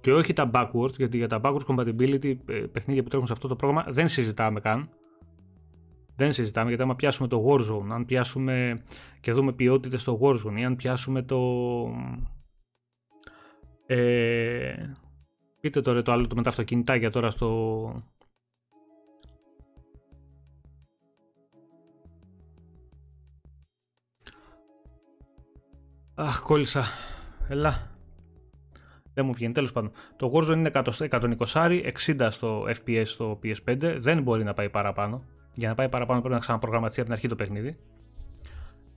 Και 0.01 0.13
όχι 0.13 0.33
τα 0.33 0.51
backwards, 0.55 0.97
γιατί 0.97 1.17
για 1.17 1.29
τα 1.29 1.41
backwards 1.43 1.67
compatibility 1.67 2.37
ε, 2.47 2.55
παιχνίδια 2.55 3.03
που 3.03 3.09
τρέχουν 3.09 3.27
σε 3.27 3.33
αυτό 3.33 3.49
το 3.49 3.57
πρόγραμμα 3.57 3.85
δεν 3.89 4.09
συζητάμε 4.09 4.61
καν. 4.61 4.89
Δεν 6.17 6.33
συζητάμε 6.33 6.69
γιατί 6.69 6.83
άμα 6.83 6.95
πιάσουμε 6.95 7.29
το 7.29 7.45
Warzone, 7.47 7.89
αν 7.91 8.05
πιάσουμε 8.05 8.75
και 9.21 9.33
δούμε 9.33 9.53
ποιότητες 9.53 10.01
στο 10.01 10.19
Warzone 10.23 10.57
ή 10.57 10.65
αν 10.65 10.77
πιάσουμε 10.77 11.23
το... 11.23 11.41
Ε, 13.87 14.75
πείτε 15.61 15.81
τώρα 15.81 16.03
το 16.03 16.13
άλλο 16.13 16.27
το 16.27 16.35
με 16.35 16.43
τα 16.43 16.49
αυτοκινητάκια 16.49 17.11
τώρα 17.11 17.31
στο... 17.31 18.03
Αχ, 26.15 26.43
κόλλησα. 26.43 26.85
Ελά. 27.49 27.94
Δεν 29.15 29.25
μου 29.25 29.33
βγαίνει. 29.33 29.53
Τέλος 29.53 29.73
πάντων, 29.73 29.91
το 30.17 30.33
Warzone 30.35 30.57
είναι 30.57 30.71
120, 30.75 31.93
60 32.07 32.29
στο 32.31 32.67
FPS 32.67 33.03
στο 33.05 33.39
PS5. 33.43 33.97
Δεν 33.99 34.23
μπορεί 34.23 34.45
να 34.45 34.55
πάει 34.55 34.71
παραπάνω. 34.71 35.23
Για 35.55 35.69
να 35.69 35.75
πάει 35.75 35.89
παραπάνω 35.89 36.21
πρέπει 36.21 36.35
να 36.35 36.41
ξαναπρογραμματιστεί 36.41 37.01
από 37.01 37.09
την 37.09 37.19
αρχή 37.19 37.29
το 37.29 37.37
παιχνίδι. 37.37 37.75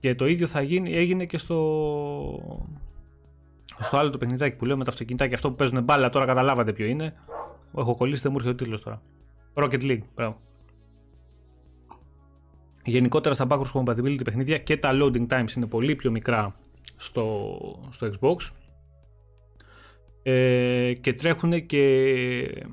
Και 0.00 0.14
το 0.14 0.26
ίδιο 0.26 0.46
θα 0.46 0.62
γίνει, 0.62 0.94
έγινε 0.94 1.24
και 1.24 1.38
στο, 1.38 1.56
στο 3.80 3.96
άλλο 3.96 4.10
το 4.10 4.18
παιχνιδάκι 4.18 4.56
που 4.56 4.64
λέω 4.64 4.76
με 4.76 4.84
τα 4.84 4.90
αυτοκινητάκια 4.90 5.34
αυτό 5.34 5.50
που 5.50 5.56
παίζουν 5.56 5.82
μπάλα. 5.82 6.10
Τώρα 6.10 6.26
καταλάβατε 6.26 6.72
ποιο 6.72 6.86
είναι. 6.86 7.14
Έχω 7.76 7.94
κολλήσει, 7.94 8.22
δεν 8.22 8.32
μου 8.32 8.38
έρχεται 8.38 8.62
ο 8.62 8.64
τίτλος 8.64 8.82
τώρα. 8.82 9.02
Rocket 9.54 9.82
League, 9.82 10.02
πράγμα. 10.14 10.36
Γενικότερα 12.84 13.34
στα 13.34 13.46
backwards 13.50 13.72
compatibility 13.72 14.24
παιχνίδια 14.24 14.58
και 14.58 14.76
τα 14.76 14.90
loading 14.92 15.26
times 15.26 15.56
είναι 15.56 15.66
πολύ 15.66 15.96
πιο 15.96 16.10
μικρά 16.10 16.54
στο, 16.96 17.58
στο 17.90 18.10
Xbox 18.12 18.36
ε, 20.30 20.92
και 20.94 21.12
τρέχουν 21.12 21.66
και 21.66 22.64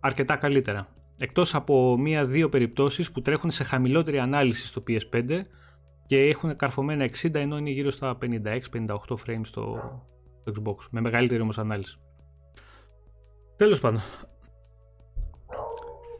αρκετά 0.00 0.36
καλύτερα. 0.36 0.86
Εκτός 1.18 1.54
από 1.54 1.96
μία-δύο 1.98 2.48
περιπτώσεις 2.48 3.12
που 3.12 3.22
τρέχουν 3.22 3.50
σε 3.50 3.64
χαμηλότερη 3.64 4.18
ανάλυση 4.18 4.66
στο 4.66 4.82
PS5 4.88 5.40
και 6.06 6.20
έχουν 6.20 6.56
καρφωμένα 6.56 7.08
60 7.22 7.34
ενώ 7.34 7.58
είναι 7.58 7.70
γύρω 7.70 7.90
στα 7.90 8.18
56-58 8.20 8.26
frames 9.26 9.40
στο 9.42 9.78
Xbox 10.44 10.76
με 10.90 11.00
μεγαλύτερη 11.00 11.40
όμως 11.40 11.58
ανάλυση. 11.58 11.98
Τέλος 13.56 13.80
πάντων, 13.80 14.00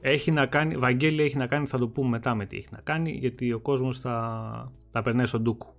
έχει 0.00 0.30
να 0.30 0.47
κάνει, 0.47 0.76
Βαγγέλη 0.76 1.23
έχει 1.23 1.37
να 1.37 1.47
κάνει, 1.47 1.66
θα 1.66 1.78
το 1.78 1.88
πούμε 1.88 2.09
μετά 2.09 2.35
με 2.35 2.47
τι 2.47 2.56
έχει 2.56 2.68
να 2.71 2.80
κάνει, 2.80 3.11
γιατί 3.11 3.52
ο 3.52 3.61
κόσμος 3.61 3.99
θα, 3.99 4.73
θα 4.90 5.02
περνάει 5.02 5.26
στον 5.26 5.42
ντούκου. 5.42 5.75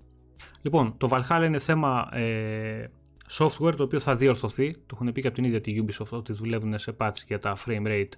Λοιπόν, 0.61 0.97
το 0.97 1.09
Valhalla 1.11 1.43
είναι 1.45 1.59
θέμα 1.59 2.09
ε, 2.11 2.87
software 3.29 3.74
το 3.75 3.84
οποίο 3.84 4.00
θα 4.00 4.15
διορθωθεί. 4.15 4.74
Το 4.74 4.88
έχουν 4.93 5.12
πει 5.12 5.22
και 5.22 5.27
από 5.27 5.36
την 5.36 5.46
ίδια 5.46 5.62
τη 5.62 5.84
Ubisoft 5.84 6.10
ότι 6.10 6.34
δουλεύουν 6.34 6.79
σε 6.79 6.96
patch 7.00 7.24
για 7.27 7.39
τα 7.39 7.57
frame 7.65 7.88
rate, 7.88 8.12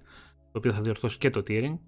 το 0.52 0.58
οποίο 0.58 0.72
θα 0.72 0.80
διορθώσει 0.80 1.18
και 1.18 1.30
το 1.30 1.42
tearing. 1.46 1.78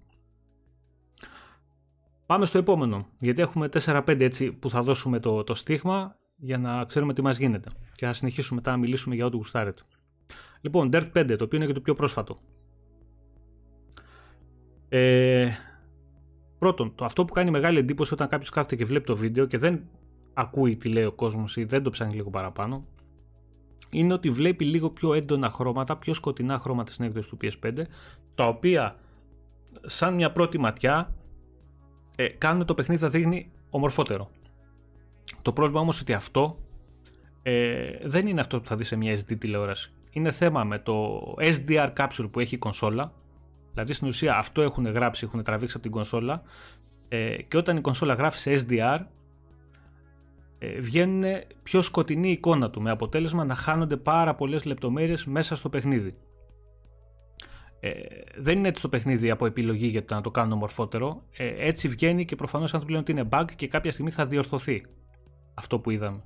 Πάμε 2.25 2.45
στο 2.45 2.57
επόμενο, 2.57 3.07
γιατί 3.19 3.41
έχουμε 3.41 3.69
4-5 3.73 4.19
έτσι 4.19 4.51
που 4.51 4.69
θα 4.69 4.81
δώσουμε 4.81 5.19
το, 5.19 5.43
το 5.43 5.53
στίγμα 5.53 6.17
για 6.35 6.57
να 6.57 6.83
ξέρουμε 6.83 7.13
τι 7.13 7.21
μας 7.21 7.37
γίνεται. 7.37 7.69
Και 7.95 8.05
θα 8.05 8.13
συνεχίσουμε 8.13 8.55
μετά 8.55 8.71
να 8.71 8.77
μιλήσουμε 8.77 9.15
για 9.15 9.25
ό,τι 9.25 9.35
γουστάρετε. 9.35 9.81
Λοιπόν, 10.61 10.89
Dirt 10.93 11.11
5, 11.13 11.35
το 11.37 11.43
οποίο 11.43 11.57
είναι 11.57 11.67
και 11.67 11.73
το 11.73 11.81
πιο 11.81 11.93
πρόσφατο. 11.93 12.39
Ε, 14.89 15.49
πρώτον, 16.59 16.95
το 16.95 17.05
αυτό 17.05 17.25
που 17.25 17.33
κάνει 17.33 17.51
μεγάλη 17.51 17.77
εντύπωση 17.77 18.13
όταν 18.13 18.27
κάποιος 18.27 18.49
κάθεται 18.49 18.75
και 18.75 18.85
βλέπει 18.85 19.05
το 19.05 19.15
βίντεο 19.15 19.45
και 19.45 19.57
δεν 19.57 19.81
ακούει 20.33 20.75
τι 20.75 20.89
λέει 20.89 21.03
ο 21.03 21.11
κόσμος 21.11 21.57
ή 21.57 21.63
δεν 21.63 21.83
το 21.83 21.89
ψάχνει 21.89 22.13
λίγο 22.15 22.29
παραπάνω, 22.29 22.83
είναι 23.93 24.13
ότι 24.13 24.29
βλέπει 24.29 24.65
λίγο 24.65 24.89
πιο 24.89 25.13
έντονα 25.13 25.49
χρώματα, 25.49 25.97
πιο 25.97 26.13
σκοτεινά 26.13 26.57
χρώματα 26.57 26.91
στην 26.91 27.05
έκδοση 27.05 27.29
του 27.29 27.37
PS5, 27.41 27.81
τα 28.35 28.47
οποία 28.47 28.95
σαν 29.85 30.13
μια 30.13 30.31
πρώτη 30.31 30.57
ματιά 30.57 31.15
ε, 32.15 32.27
κάνουν 32.27 32.65
το 32.65 32.73
παιχνίδι 32.73 33.03
να 33.03 33.09
δείχνει 33.09 33.51
ομορφότερο. 33.69 34.29
Το 35.41 35.53
πρόβλημα 35.53 35.81
όμως 35.81 36.01
ότι 36.01 36.13
αυτό 36.13 36.55
ε, 37.43 37.91
δεν 38.03 38.27
είναι 38.27 38.39
αυτό 38.39 38.59
που 38.59 38.67
θα 38.67 38.75
δεις 38.75 38.87
σε 38.87 38.95
μια 38.95 39.19
SD 39.19 39.37
τηλεόραση. 39.39 39.91
Είναι 40.11 40.31
θέμα 40.31 40.63
με 40.63 40.79
το 40.79 41.21
SDR 41.39 41.93
capture 41.97 42.27
που 42.31 42.39
έχει 42.39 42.55
η 42.55 42.57
κονσόλα, 42.57 43.11
δηλαδή 43.71 43.93
στην 43.93 44.07
ουσία 44.07 44.37
αυτό 44.37 44.61
έχουν 44.61 44.87
γράψει, 44.87 45.25
έχουν 45.25 45.43
τραβήξει 45.43 45.73
από 45.73 45.83
την 45.83 45.91
κονσόλα 45.91 46.41
ε, 47.09 47.41
και 47.41 47.57
όταν 47.57 47.77
η 47.77 47.81
κονσόλα 47.81 48.13
γράφει 48.13 48.37
σε 48.39 48.65
SDR 48.67 48.99
ε, 48.99 49.05
βγαίνουν 50.79 51.23
πιο 51.63 51.81
σκοτεινή 51.81 52.31
εικόνα 52.31 52.69
του 52.69 52.81
με 52.81 52.91
αποτέλεσμα 52.91 53.45
να 53.45 53.55
χάνονται 53.55 53.97
πάρα 53.97 54.35
πολλές 54.35 54.65
λεπτομέρειες 54.65 55.25
μέσα 55.25 55.55
στο 55.55 55.69
παιχνίδι. 55.69 56.15
Ε, 57.79 57.91
δεν 58.37 58.57
είναι 58.57 58.67
έτσι 58.67 58.81
το 58.81 58.89
παιχνίδι 58.89 59.29
από 59.29 59.45
επιλογή 59.45 59.87
για 59.87 60.05
το 60.05 60.15
να 60.15 60.21
το 60.21 60.31
κάνουν 60.31 60.57
μορφότερο. 60.57 61.23
Ε, 61.37 61.67
έτσι 61.67 61.87
βγαίνει 61.87 62.25
και 62.25 62.35
προφανώς 62.35 62.73
αν 62.73 62.79
του 62.79 62.87
λένε 62.87 62.99
ότι 62.99 63.11
είναι 63.11 63.27
bug 63.31 63.45
και 63.55 63.67
κάποια 63.67 63.91
στιγμή 63.91 64.11
θα 64.11 64.25
διορθωθεί 64.25 64.85
αυτό 65.53 65.79
που 65.79 65.89
είδαμε. 65.89 66.23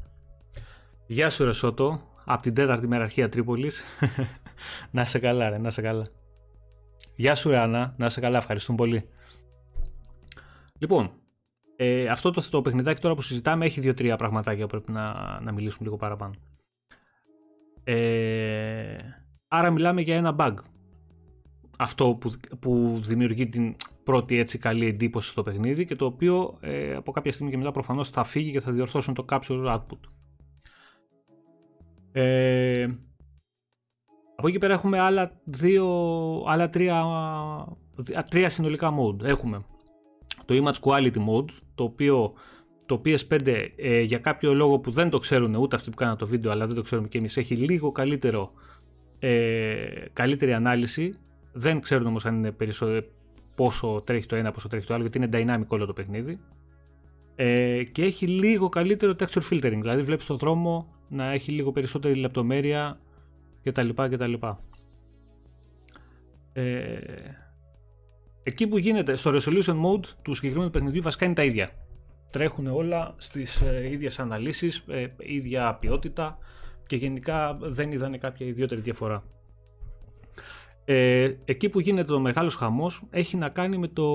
Γεια 1.07 1.29
σου 1.29 1.45
Ρεσότο, 1.45 2.01
από 2.25 2.41
την 2.41 2.53
τέταρτη 2.53 2.87
μεραρχία 2.87 3.29
Τρίπολης. 3.29 3.83
να 4.91 5.05
σε 5.05 5.19
καλά 5.19 5.49
ρε, 5.49 5.57
να 5.57 5.69
σε 5.69 5.81
καλά. 5.81 6.05
Γεια 7.15 7.35
σου 7.35 7.49
Ράνα, 7.49 7.95
να 7.97 8.09
σε 8.09 8.19
καλά, 8.19 8.37
ευχαριστούμε 8.37 8.77
πολύ. 8.77 9.09
Λοιπόν, 10.79 11.11
ε, 11.79 12.07
αυτό 12.07 12.31
το, 12.31 12.49
το 12.49 12.61
παιχνιδάκι 12.61 13.01
τώρα 13.01 13.15
που 13.15 13.21
συζητάμε 13.21 13.65
έχει 13.65 13.79
δύο-τρία 13.79 14.15
πραγματάκια 14.15 14.63
που 14.63 14.69
πρέπει 14.69 14.91
να, 14.91 15.39
να 15.41 15.51
μιλήσουμε 15.51 15.83
λίγο 15.83 15.97
παραπάνω. 15.97 16.33
Ε, 17.83 18.97
άρα 19.47 19.71
μιλάμε 19.71 20.01
για 20.01 20.15
ένα 20.15 20.35
bug. 20.39 20.53
Αυτό 21.77 22.15
που, 22.15 22.31
που 22.59 22.99
δημιουργεί 23.01 23.47
την 23.49 23.75
πρώτη 24.03 24.37
έτσι 24.37 24.57
καλή 24.57 24.85
εντύπωση 24.85 25.29
στο 25.29 25.43
παιχνίδι 25.43 25.85
και 25.85 25.95
το 25.95 26.05
οποίο 26.05 26.57
ε, 26.59 26.95
από 26.95 27.11
κάποια 27.11 27.31
στιγμή 27.31 27.51
και 27.51 27.57
μετά 27.57 27.71
προφανώς 27.71 28.09
θα 28.09 28.23
φύγει 28.23 28.51
και 28.51 28.59
θα 28.59 28.71
διορθώσουν 28.71 29.13
το 29.13 29.25
capture 29.29 29.65
output. 29.65 29.99
Ε, 32.11 32.87
από 34.35 34.47
εκεί 34.47 34.57
πέρα 34.57 34.73
έχουμε 34.73 34.99
άλλα, 34.99 35.41
δύο, 35.43 35.85
άλλα 36.47 36.69
τρία, 36.69 37.05
τρία 38.29 38.49
συνολικά 38.49 38.93
mode. 38.99 39.23
Έχουμε 39.23 39.65
το 40.45 40.63
Image 40.63 40.79
Quality 40.89 41.17
Mode, 41.27 41.49
το 41.77 41.83
οποίο 41.83 42.33
το 42.85 43.01
PS5 43.05 43.55
ε, 43.75 44.01
για 44.01 44.17
κάποιο 44.17 44.53
λόγο 44.53 44.79
που 44.79 44.91
δεν 44.91 45.09
το 45.09 45.19
ξέρουν 45.19 45.55
ούτε 45.55 45.75
αυτοί 45.75 45.89
που 45.89 45.95
κάναν 45.95 46.17
το 46.17 46.27
βίντεο 46.27 46.51
αλλά 46.51 46.65
δεν 46.65 46.75
το 46.75 46.81
ξέρουμε 46.81 47.07
και 47.07 47.17
εμείς 47.17 47.37
έχει 47.37 47.55
λίγο 47.55 47.91
καλύτερο, 47.91 48.51
ε, 49.19 49.75
καλύτερη 50.13 50.53
ανάλυση. 50.53 51.13
Δεν 51.53 51.81
ξέρουν 51.81 52.07
όμως 52.07 52.25
αν 52.25 52.35
είναι 52.35 52.51
περισσότερο, 52.51 53.05
πόσο 53.55 54.01
τρέχει 54.05 54.25
το 54.25 54.35
ένα 54.35 54.51
πόσο 54.51 54.67
τρέχει 54.67 54.85
το 54.85 54.93
άλλο 54.93 55.03
γιατί 55.03 55.17
είναι 55.17 55.29
dynamic 55.33 55.67
όλο 55.67 55.85
το 55.85 55.93
παιχνίδι. 55.93 56.39
Ε, 57.35 57.83
και 57.83 58.03
έχει 58.03 58.27
λίγο 58.27 58.69
καλύτερο 58.69 59.15
texture 59.19 59.41
filtering 59.49 59.79
δηλαδή 59.81 60.01
βλέπεις 60.01 60.25
το 60.25 60.35
δρόμο 60.35 60.95
να 61.09 61.31
έχει 61.31 61.51
λίγο 61.51 61.71
περισσότερη 61.71 62.15
λεπτομέρεια 62.15 62.99
κτλ 63.63 63.89
κτλ 63.89 64.33
ε, 66.53 66.97
εκεί 68.47 68.67
που 68.67 68.77
γίνεται 68.77 69.15
στο 69.15 69.31
resolution 69.33 69.75
mode 69.85 70.05
του 70.21 70.33
συγκεκριμένου 70.33 70.69
παιχνιδιού 70.69 71.01
βασικά 71.01 71.25
είναι 71.25 71.33
τα 71.33 71.43
ίδια 71.43 71.71
τρέχουν 72.31 72.67
όλα 72.67 73.13
στις 73.17 73.61
ε, 73.61 73.89
ίδιες 73.91 74.19
αναλύσεις, 74.19 74.83
ε, 74.87 75.07
ίδια 75.17 75.73
ποιότητα 75.73 76.37
και 76.87 76.95
γενικά 76.95 77.57
δεν 77.61 77.91
είδανε 77.91 78.17
κάποια 78.17 78.45
ιδιαίτερη 78.45 78.81
διαφορά. 78.81 79.23
Ε, 80.85 81.33
εκεί 81.45 81.69
που 81.69 81.79
γίνεται 81.79 82.07
το 82.07 82.19
μεγάλος 82.19 82.55
χαμός 82.55 83.03
έχει 83.09 83.37
να 83.37 83.49
κάνει 83.49 83.77
με 83.77 83.87
το, 83.87 84.07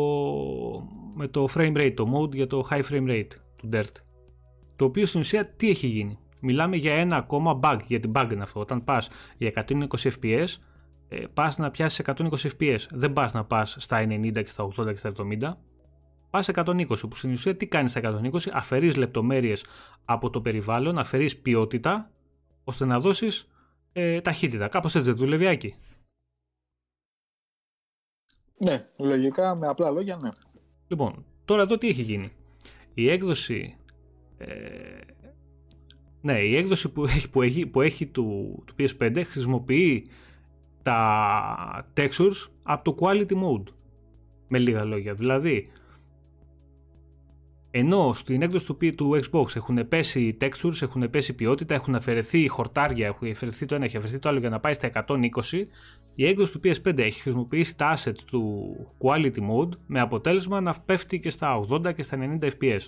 με 1.15 1.29
το 1.29 1.49
frame 1.55 1.77
rate, 1.77 1.93
το 1.97 2.07
mode 2.17 2.35
για 2.35 2.47
το 2.47 2.69
high 2.71 2.83
frame 2.91 3.09
rate 3.09 3.33
του 3.57 3.69
DIRT. 3.73 3.93
Το 4.77 4.85
οποίο 4.85 5.07
στην 5.07 5.21
ουσία 5.21 5.47
τι 5.47 5.71
έχει 5.71 5.87
γίνει; 5.87 6.19
Μιλάμε 6.45 6.77
για 6.77 6.95
ένα 6.95 7.17
ακόμα 7.17 7.61
bug, 7.63 7.79
γιατί 7.87 8.11
bug 8.15 8.29
είναι 8.33 8.43
αυτό. 8.43 8.61
Όταν 8.61 8.85
πας 8.85 9.09
για 9.37 9.53
120 9.69 9.87
fps, 10.21 10.47
ε, 11.13 11.27
πας 11.35 11.59
να 11.59 11.71
πιάσεις 11.71 12.05
120 12.07 12.51
fps. 12.59 12.79
Δεν 12.91 13.13
πας 13.13 13.33
να 13.33 13.45
πας 13.45 13.77
στα 13.79 14.07
90 14.09 14.33
και 14.33 14.49
στα 14.49 14.65
80 14.65 14.87
και 14.87 14.97
στα 14.97 15.13
70 15.19 15.57
πας 16.33 16.49
120, 16.55 17.09
που 17.09 17.17
στην 17.17 17.33
ουσία 17.33 17.57
τι 17.57 17.67
κάνει 17.67 17.89
στα 17.89 18.01
120, 18.01 18.51
αφαιρείς 18.53 18.97
λεπτομέρειες 18.97 19.65
από 20.05 20.31
το 20.31 20.41
περιβάλλον, 20.41 20.99
αφαιρείς 20.99 21.39
ποιότητα, 21.39 22.11
ώστε 22.65 22.85
να 22.85 23.01
δώσεις 23.01 23.49
ε, 23.93 24.21
ταχύτητα. 24.21 24.69
Κάπως 24.69 24.95
έτσι 24.95 25.09
δεν 25.09 25.19
δουλεύει 25.19 25.47
άκη. 25.47 25.75
Ναι, 28.65 28.89
λογικά 28.99 29.55
με 29.55 29.67
απλά 29.67 29.91
λόγια 29.91 30.19
ναι. 30.23 30.31
Λοιπόν, 30.89 31.25
τώρα 31.45 31.63
εδώ 31.63 31.79
τι 31.79 31.89
έχει 31.89 32.03
γίνει. 32.03 32.33
Η 32.95 33.11
έκδοση. 33.11 33.77
Ε, 34.39 35.01
ναι, 36.21 36.39
η 36.39 36.57
έκδοση 36.57 36.89
που 36.89 37.05
έχει, 37.05 37.31
που 37.31 37.43
έχει, 37.43 37.67
που 37.67 37.81
έχει 37.81 38.07
του, 38.07 38.63
του 38.67 38.75
PS5 38.79 39.23
χρησιμοποιεί 39.25 40.11
τα 40.83 41.87
textures 41.97 42.49
από 42.63 42.85
το 42.85 42.97
quality 43.01 43.33
mode. 43.33 43.73
Με 44.49 44.59
λίγα 44.59 44.85
λόγια. 44.85 45.15
Δηλαδή, 45.15 45.71
ενώ 47.75 48.13
στην 48.13 48.43
έκδοση 48.43 48.67
του, 48.67 48.95
του 48.95 49.21
Xbox 49.25 49.57
έχουν 49.57 49.89
πέσει 49.89 50.37
textures, 50.41 50.83
έχουν 50.83 51.11
πέσει 51.11 51.35
ποιότητα, 51.35 51.75
έχουν 51.75 51.95
αφαιρεθεί 51.95 52.49
χορτάρια, 52.49 53.07
έχουν 53.07 53.31
αφαιρεθεί 53.31 53.67
το 53.67 53.75
ένα, 53.75 53.85
έχει 53.85 53.97
αφαιρεθεί 53.97 54.19
το 54.19 54.29
άλλο 54.29 54.39
για 54.39 54.49
να 54.49 54.61
πάει 54.61 54.75
στα 54.75 54.91
120, 55.07 55.17
η 56.15 56.27
έκδοση 56.27 56.53
του 56.53 56.61
PS5 56.65 56.99
έχει 56.99 57.21
χρησιμοποιήσει 57.21 57.77
τα 57.77 57.97
assets 57.97 58.19
του 58.27 58.75
Quality 58.99 59.37
Mode 59.37 59.69
με 59.87 60.01
αποτέλεσμα 60.01 60.61
να 60.61 60.75
πέφτει 60.85 61.21
και 61.21 61.31
στα 61.31 61.65
80 61.69 61.95
και 61.95 62.03
στα 62.03 62.39
90 62.41 62.51
FPS. 62.61 62.81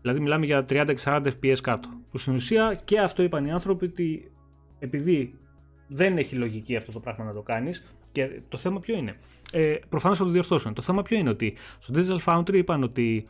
Δηλαδή 0.00 0.20
μιλάμε 0.20 0.46
για 0.46 0.66
30-40 0.68 0.94
FPS 1.04 1.56
κάτω. 1.62 1.88
Που 2.10 2.18
στην 2.18 2.34
ουσία 2.34 2.80
και 2.84 3.00
αυτό 3.00 3.22
είπαν 3.22 3.46
οι 3.46 3.52
άνθρωποι 3.52 3.84
ότι 3.84 4.30
επειδή 4.78 5.38
δεν 5.86 6.18
έχει 6.18 6.34
λογική 6.34 6.76
αυτό 6.76 6.92
το 6.92 7.00
πράγμα 7.00 7.24
να 7.24 7.32
το 7.32 7.42
κάνεις 7.42 7.84
και 8.12 8.40
το 8.48 8.56
θέμα 8.56 8.80
ποιο 8.80 8.96
είναι; 8.96 9.16
Ε, 9.52 9.76
προφανώς 9.88 10.18
θα 10.18 10.24
το 10.24 10.30
διορθώσουν. 10.30 10.74
Το 10.74 10.82
θέμα 10.82 11.02
ποιο 11.02 11.18
είναι; 11.18 11.30
Ότι 11.30 11.56
στο 11.78 11.94
Digital 11.96 12.18
Foundry 12.24 12.54
είπαν 12.54 12.82
ότι 12.82 13.26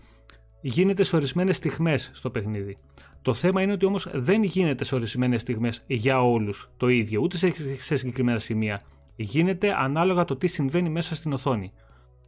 γίνεται 0.60 1.02
σε 1.02 1.16
ορισμένες 1.16 1.56
στιγμές 1.56 2.10
στο 2.14 2.30
παιχνίδι. 2.30 2.78
Το 3.22 3.34
θέμα 3.34 3.62
είναι 3.62 3.72
ότι 3.72 3.86
όμως 3.86 4.08
δεν 4.12 4.42
γίνεται 4.42 4.84
σε 4.84 4.94
ορισμένες 4.94 5.40
στιγμές 5.40 5.82
για 5.86 6.22
όλους 6.22 6.68
το 6.76 6.88
ίδιο, 6.88 7.20
ούτε 7.20 7.36
σε 7.78 7.96
συγκεκριμένα 7.96 8.38
σημεία. 8.38 8.82
Γίνεται 9.16 9.74
ανάλογα 9.78 10.24
το 10.24 10.36
τι 10.36 10.46
συμβαίνει 10.46 10.88
μέσα 10.88 11.14
στην 11.14 11.32
οθόνη. 11.32 11.72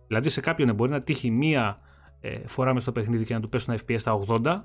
Δηλαδή 0.07 0.29
σε 0.29 0.41
κάποιον 0.41 0.75
μπορεί 0.75 0.91
να 0.91 1.03
τύχει 1.03 1.31
μία 1.31 1.77
ε, 2.21 2.39
φορά 2.47 2.75
μες 2.75 2.83
στο 2.83 2.93
παιχνίδι 2.93 3.25
και 3.25 3.35
να 3.35 3.41
του 3.41 3.49
πέσουν 3.49 3.75
FPS 3.75 3.97
στα 3.99 4.21
80 4.29 4.57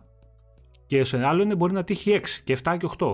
και 0.86 1.04
σε 1.04 1.26
άλλον 1.26 1.58
μπορεί 1.58 1.74
να 1.74 1.84
τύχει 1.84 2.20
6 2.22 2.26
και 2.44 2.58
7 2.64 2.76
και 2.80 2.88
8. 2.98 3.14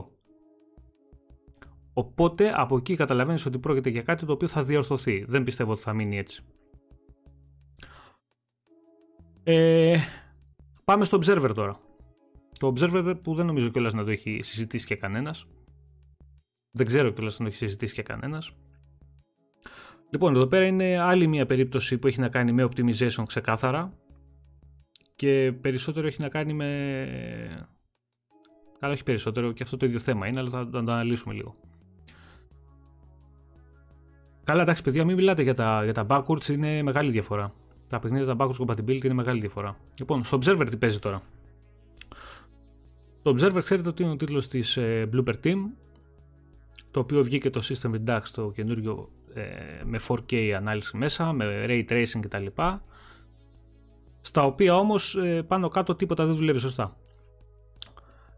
Οπότε 1.97 2.51
από 2.55 2.77
εκεί 2.77 2.95
καταλαβαίνεις 2.95 3.45
ότι 3.45 3.59
πρόκειται 3.59 3.89
για 3.89 4.01
κάτι 4.01 4.25
το 4.25 4.31
οποίο 4.31 4.47
θα 4.47 4.63
διορθωθεί. 4.63 5.25
Δεν 5.27 5.43
πιστεύω 5.43 5.71
ότι 5.71 5.81
θα 5.81 5.93
μείνει 5.93 6.17
έτσι. 6.17 6.43
Ε, 9.43 9.97
Πάμε 10.83 11.05
στο 11.05 11.19
Observer 11.21 11.51
τώρα. 11.55 11.79
Το 12.59 12.73
Observer 12.75 13.15
που 13.23 13.33
δεν 13.35 13.45
νομίζω 13.45 13.69
κιόλας 13.69 13.93
να 13.93 14.03
το 14.03 14.11
έχει 14.11 14.39
συζητήσει 14.43 14.85
και 14.85 14.95
κανένας. 14.95 15.45
Δεν 16.71 16.85
ξέρω 16.85 17.09
κιόλας 17.09 17.39
να 17.39 17.45
το 17.45 17.51
έχει 17.51 17.57
συζητήσει 17.57 17.93
και 17.93 18.03
κανένας. 18.03 18.51
Λοιπόν, 20.09 20.35
εδώ 20.35 20.47
πέρα 20.47 20.65
είναι 20.65 20.99
άλλη 20.99 21.27
μια 21.27 21.45
περίπτωση 21.45 21.97
που 21.97 22.07
έχει 22.07 22.19
να 22.19 22.29
κάνει 22.29 22.51
με 22.51 22.63
optimization 22.63 23.23
ξεκάθαρα 23.25 23.93
και 25.15 25.53
περισσότερο 25.61 26.07
έχει 26.07 26.21
να 26.21 26.29
κάνει 26.29 26.53
με... 26.53 27.67
Καλά, 28.79 28.93
όχι 28.93 29.03
περισσότερο, 29.03 29.51
και 29.51 29.63
αυτό 29.63 29.77
το 29.77 29.85
ίδιο 29.85 29.99
θέμα 29.99 30.27
είναι, 30.27 30.39
αλλά 30.39 30.49
θα 30.49 30.69
το 30.69 30.77
αναλύσουμε 30.77 31.33
λίγο. 31.33 31.55
Καλά, 34.47 34.61
εντάξει, 34.61 34.81
παιδιά, 34.83 35.05
μην 35.05 35.15
μιλάτε 35.15 35.41
για 35.41 35.53
τα, 35.53 35.83
για 35.83 35.93
τα 35.93 36.05
backwards, 36.09 36.47
είναι 36.47 36.83
μεγάλη 36.83 37.11
διαφορά 37.11 37.51
τα 37.89 37.99
παιχνίδια, 37.99 38.35
τα 38.35 38.35
backwards 38.39 38.65
compatibility 38.65 39.03
είναι 39.03 39.13
μεγάλη 39.13 39.39
διαφορά. 39.39 39.77
Λοιπόν, 39.99 40.23
στο 40.23 40.39
Observer 40.41 40.67
τι 40.69 40.77
παίζει 40.77 40.99
τώρα; 40.99 41.21
Το 43.21 43.31
Observer 43.31 43.61
ξέρετε 43.63 43.89
ότι 43.89 44.03
είναι 44.03 44.11
ο 44.11 44.15
τίτλος 44.15 44.47
της 44.47 44.77
ε, 44.77 45.09
Blooper 45.13 45.33
Team, 45.43 45.55
το 46.91 46.99
οποίο 46.99 47.23
βγήκε 47.23 47.49
το 47.49 47.61
System 47.63 47.91
Redux 47.91 48.21
το 48.33 48.51
καινούριο 48.51 49.09
ε, 49.33 49.43
με 49.83 49.99
4K 50.07 50.49
ανάλυση 50.49 50.97
μέσα, 50.97 51.31
με 51.31 51.65
Ray 51.67 51.85
Tracing 51.89 52.19
κτλ. 52.19 52.45
Στα 54.21 54.43
οποία 54.43 54.75
όμως 54.75 55.15
ε, 55.15 55.41
πάνω 55.41 55.67
κάτω 55.67 55.95
τίποτα 55.95 56.25
δεν 56.25 56.35
δουλεύει 56.35 56.59
σωστά. 56.59 56.97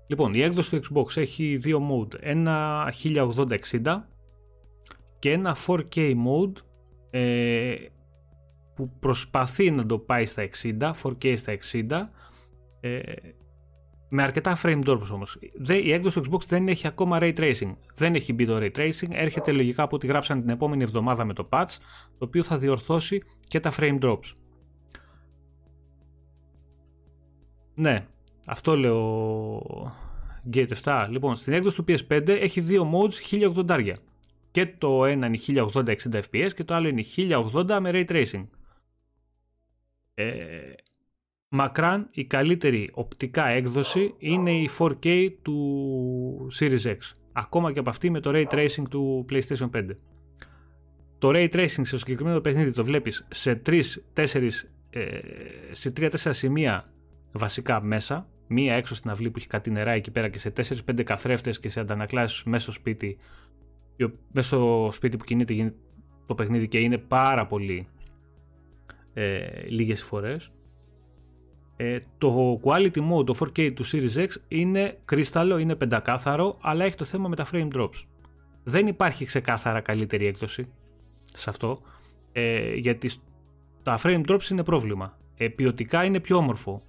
Λοιπόν, 0.08 0.34
η 0.34 0.42
έκδοση 0.42 0.80
του 0.80 0.94
Xbox 0.94 1.18
έχει 1.18 1.58
δύο 1.58 1.82
mode, 1.92 2.16
ένα 2.20 2.86
1080-60 3.04 4.02
και 5.20 5.32
ένα 5.32 5.58
4K 5.68 6.14
mode 6.14 6.54
ε, 7.10 7.76
που 8.76 8.92
προσπαθεί 9.00 9.72
να 9.72 9.86
το 9.86 10.00
πάει 10.00 10.26
στα 10.26 10.50
60, 10.62 10.92
4K 11.04 11.38
στα 11.38 11.58
60, 11.72 12.08
ε, 12.80 13.02
με 14.10 14.24
αρκετά 14.24 14.58
frame 14.64 14.84
drops 14.84 15.10
όμως. 15.12 15.38
Η 15.84 15.92
έκδοση 15.92 16.22
του 16.22 16.32
Xbox 16.32 16.46
δεν 16.48 16.68
έχει 16.68 16.88
ακόμα 16.88 17.18
Ray 17.22 17.38
Tracing. 17.38 17.72
Δεν 17.96 18.16
έχει 18.16 18.34
μπει 18.34 18.46
το 18.46 18.58
Ray 18.58 18.72
Tracing, 18.72 19.10
έρχεται 19.10 19.52
λογικά 19.52 19.84
από 19.84 19.96
ό,τι 19.96 20.08
γράψαν 20.08 20.40
την 20.40 20.50
επόμενη 20.50 20.84
εβδομάδα 20.84 21.26
με 21.26 21.34
το 21.34 21.48
patch, 21.52 21.78
το 22.18 22.26
οποίο 22.26 22.44
θα 22.44 22.58
διορθώσει 22.58 23.22
και 23.48 23.60
τα 23.60 23.72
frame 23.78 24.00
drops. 24.00 24.34
Ναι, 27.76 28.06
αυτό 28.46 28.78
λέω 28.78 29.62
Gate 30.54 30.72
7. 30.84 31.08
Λοιπόν, 31.10 31.36
στην 31.36 31.54
έκδοση 31.54 31.76
του 31.76 31.86
PS5 31.88 32.28
έχει 32.28 32.62
δύο 32.62 32.92
modes 32.94 33.40
1080. 33.66 33.94
Και 34.52 34.68
το 34.78 35.06
ένα 35.06 35.26
είναι 35.26 35.40
1080-60 35.48 35.94
fps 36.12 36.50
και 36.56 36.64
το 36.64 36.74
άλλο 36.74 36.88
είναι 36.88 37.04
1080 37.16 37.78
με 37.82 37.90
Ray 37.94 38.06
Tracing. 38.06 38.48
Ε, 40.14 40.74
μακράν 41.50 42.08
η 42.12 42.26
καλύτερη 42.26 42.90
οπτικά 42.94 43.48
έκδοση 43.48 44.14
είναι 44.18 44.52
η 44.52 44.70
4K 44.80 45.30
του 45.42 46.48
Series 46.60 46.84
X. 46.84 46.98
Ακόμα 47.32 47.74
και 47.74 47.80
από 47.80 47.90
αυτή 47.90 48.10
με 48.10 48.20
το 48.20 48.32
Ray 48.34 48.46
Tracing 48.48 48.84
του 48.90 49.26
PlayStation 49.30 49.70
5. 49.76 49.90
Το 51.20 51.30
Ray 51.34 51.50
Tracing 51.50 51.82
σε 51.82 51.98
συγκεκριμένο 51.98 52.40
παιχνίδι 52.40 52.72
το 52.72 52.84
βλέπεις 52.84 53.28
σε 53.30 53.62
3-4 53.66 53.82
ε, 54.90 55.20
σε 55.72 55.94
3-4 55.98 56.10
σημεία 56.16 56.86
βασικά 57.32 57.82
μέσα. 57.82 58.30
Μία 58.48 58.74
έξω 58.74 58.96
στην 58.96 59.10
αυλή 59.10 59.30
που 59.30 59.38
έχει 59.38 59.48
κάτι 59.48 59.72
νερά 59.72 59.92
εκεί 59.92 60.12
πέρα 60.12 60.30
και 60.30 60.40
σε 60.40 60.54
4-5 60.88 61.04
καθρέφτες 61.04 61.60
και 61.60 61.70
σε 61.70 61.80
αντανακλάσεις 61.80 62.44
μέσα 62.44 62.64
στο 62.64 62.72
σπίτι. 62.72 63.18
Μέσα 64.32 64.48
στο 64.48 64.90
σπίτι 64.92 65.18
που 65.18 65.24
κινείται 65.24 65.74
το 66.26 66.36
παιχνίδι 66.36 66.68
και 66.68 66.80
είναι 66.80 66.98
πάρα 66.98 67.46
πολύ 67.46 67.88
ε, 69.14 69.68
λίγες 69.68 70.04
φορές 70.04 70.52
Ε, 71.76 72.00
το 72.18 72.60
quality 72.64 73.12
mode, 73.12 73.26
το 73.26 73.36
4K 73.40 73.74
του 73.74 73.86
Series 73.86 74.16
X 74.16 74.28
είναι 74.48 74.98
κρίσταλο, 75.06 75.58
είναι 75.58 75.76
πεντακάθαρο, 75.76 76.58
αλλά 76.62 76.86
έχει 76.86 76.96
το 76.96 77.06
θέμα 77.06 77.28
με 77.28 77.36
τα 77.36 77.46
frame 77.52 77.68
drops. 77.74 78.04
Δεν 78.64 78.88
υπάρχει 78.88 79.26
ξεκάθαρα 79.26 79.82
καλύτερη 79.82 80.26
έκδοση 80.26 80.72
σε 81.34 81.50
αυτό, 81.50 81.82
ε, 82.32 82.74
γιατί 82.74 83.10
τα 83.84 84.00
frame 84.04 84.26
drops 84.26 84.50
είναι 84.50 84.64
πρόβλημα. 84.64 85.18
Ε, 85.38 85.48
ποιοτικά 85.48 86.06
είναι 86.06 86.20
πιο 86.20 86.38
όμορφο. 86.38 86.82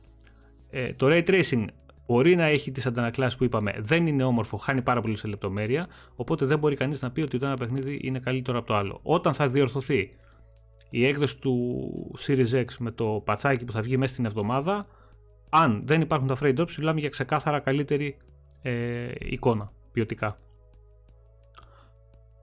Ε, 0.71 0.93
το 0.93 1.07
ray 1.11 1.25
tracing 1.29 1.65
μπορεί 2.11 2.37
να 2.37 2.45
έχει 2.45 2.71
τις 2.71 2.87
αντανακλάσεις 2.87 3.39
που 3.39 3.45
είπαμε, 3.45 3.75
δεν 3.79 4.07
είναι 4.07 4.25
όμορφο, 4.25 4.57
χάνει 4.57 4.83
πάρα 4.83 5.01
πολύ 5.01 5.17
σε 5.17 5.29
λεπτομέρεια, 5.29 5.87
οπότε 6.15 6.45
δεν 6.45 6.59
μπορεί 6.59 6.77
κανείς 6.77 7.03
να 7.03 7.11
πει 7.11 7.21
ότι 7.21 7.39
το 7.39 7.47
ένα 7.47 7.57
παιχνίδι 7.57 8.01
είναι 8.03 8.19
καλύτερο 8.19 8.59
από 8.59 8.67
το 8.67 8.75
άλλο. 8.75 9.01
Όταν 9.03 9.35
θα 9.35 9.47
διορθωθεί 9.47 10.11
η 10.91 11.07
έκδοση 11.07 11.39
του 11.39 11.81
Series 12.27 12.53
X 12.53 12.65
με 12.79 12.91
το 12.91 13.23
πατσάκι 13.25 13.65
που 13.65 13.73
θα 13.73 13.81
βγει 13.81 13.97
μέσα 13.97 14.13
στην 14.13 14.25
εβδομάδα, 14.25 14.87
αν 15.51 15.83
δεν 15.87 16.01
υπάρχουν 16.01 16.29
τα 16.29 16.37
frame 16.41 16.59
drops, 16.59 16.75
μιλάμε 16.79 17.01
για 17.01 17.09
ξεκάθαρα 17.09 17.61
καλύτερη 17.61 18.17
ε, 18.63 19.11
εικόνα 19.19 19.71
ποιοτικά. 19.93 20.39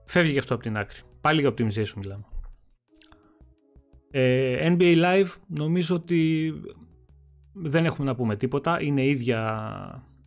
Φεύγει 0.04 0.32
και 0.32 0.38
αυτό 0.38 0.54
από 0.54 0.62
την 0.62 0.76
άκρη. 0.76 1.00
Πάλι 1.20 1.40
για 1.40 1.50
optimization 1.50 1.94
μιλάμε. 1.96 2.24
Ε, 4.10 4.74
NBA 4.78 5.04
Live 5.04 5.30
νομίζω 5.46 5.94
ότι 5.94 6.52
δεν 7.62 7.84
έχουμε 7.84 8.06
να 8.06 8.14
πούμε 8.14 8.36
τίποτα. 8.36 8.82
Είναι 8.82 9.04
ίδια 9.04 9.38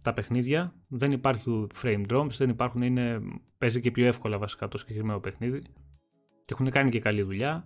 τα 0.01 0.13
παιχνίδια. 0.13 0.73
Δεν 0.87 1.11
υπάρχουν 1.11 1.71
frame 1.81 2.05
drops, 2.09 2.29
δεν 2.37 2.49
υπάρχουν, 2.49 2.81
είναι, 2.81 3.21
παίζει 3.57 3.79
και 3.79 3.91
πιο 3.91 4.05
εύκολα 4.05 4.37
βασικά 4.37 4.67
το 4.67 4.77
συγκεκριμένο 4.77 5.19
παιχνίδι. 5.19 5.59
Και 6.45 6.53
έχουν 6.53 6.69
κάνει 6.69 6.89
και 6.89 6.99
καλή 6.99 7.21
δουλειά. 7.21 7.65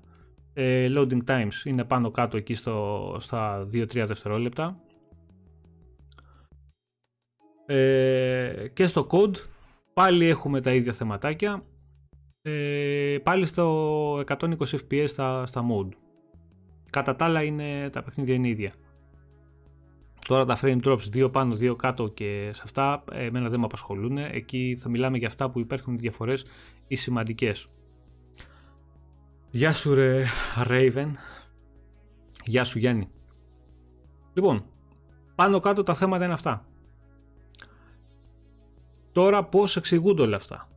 Ε, 0.54 0.88
loading 0.98 1.24
times 1.28 1.66
είναι 1.66 1.84
πάνω 1.84 2.12
κάτω 2.12 2.38
εκεί 2.38 2.54
στο, 2.54 3.18
στα 3.20 3.68
2-3 3.74 3.88
δευτερόλεπτα. 4.08 4.80
Ε, 7.66 8.68
και 8.74 8.86
στο 8.86 9.08
code 9.10 9.36
πάλι 9.94 10.26
έχουμε 10.26 10.62
τα 10.62 10.74
ίδια 10.74 10.94
θεματάκια. 10.94 11.64
Ε, 12.42 13.18
πάλι 13.24 13.46
στο 13.46 14.18
120 14.18 14.56
fps 14.58 15.04
στα, 15.06 15.46
στα 15.46 15.66
mode. 15.70 15.90
Κατά 16.90 17.16
τα 17.16 17.26
άλλα 17.26 17.44
είναι, 17.44 17.90
τα 17.90 18.04
παιχνίδια 18.04 18.34
είναι 18.34 18.48
ίδια. 18.48 18.74
Τώρα 20.28 20.46
τα 20.46 20.58
frame 20.62 20.82
drops 20.84 21.00
2 21.14 21.32
πάνω, 21.32 21.56
2 21.56 21.76
κάτω 21.76 22.08
και 22.08 22.52
σε 22.54 22.62
αυτά 22.64 23.04
εμένα 23.12 23.50
δεν 23.50 23.60
με 23.60 23.66
απασχολούν. 23.66 24.18
Εκεί 24.18 24.78
θα 24.80 24.90
μιλάμε 24.90 25.18
για 25.18 25.28
αυτά 25.28 25.50
που 25.50 25.60
υπάρχουν 25.60 25.98
διαφορές 25.98 26.46
ή 26.88 26.96
σημαντικές. 26.96 27.68
Γεια 29.52 29.74
σου 29.74 29.94
ρε 29.94 30.24
Raven. 30.68 31.12
Γεια 32.46 32.64
σου 32.64 32.80
Γιάννη. 32.80 33.10
Λοιπόν, 34.34 34.66
πάνω 35.36 35.60
κάτω 35.60 35.84
τα 35.84 35.94
θέματα 35.94 36.24
είναι 36.24 36.34
αυτά. 36.34 36.66
Τώρα 39.12 39.44
πώς 39.46 39.76
εξηγούνται 39.76 40.22
όλα 40.22 40.36
αυτά 40.36 40.70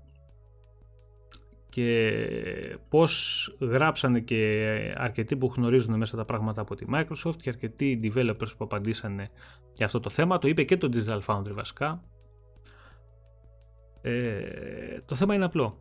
και 1.78 2.78
πώς 2.88 3.56
γράψανε 3.60 4.20
και 4.20 4.94
αρκετοί 4.96 5.36
που 5.36 5.52
γνωρίζουν 5.56 5.96
μέσα 5.96 6.16
τα 6.16 6.24
πράγματα 6.24 6.60
από 6.60 6.74
τη 6.74 6.86
Microsoft 6.92 7.36
και 7.40 7.48
αρκετοί 7.48 8.00
developers 8.02 8.56
που 8.56 8.64
απαντήσανε 8.64 9.28
για 9.74 9.86
αυτό 9.86 10.00
το 10.00 10.10
θέμα. 10.10 10.38
Το 10.38 10.48
είπε 10.48 10.62
και 10.62 10.76
το 10.76 10.88
Digital 10.92 11.20
Foundry 11.26 11.52
βασικά. 11.52 12.02
Ε, 14.02 15.00
το 15.04 15.14
θέμα 15.14 15.34
είναι 15.34 15.44
απλό. 15.44 15.78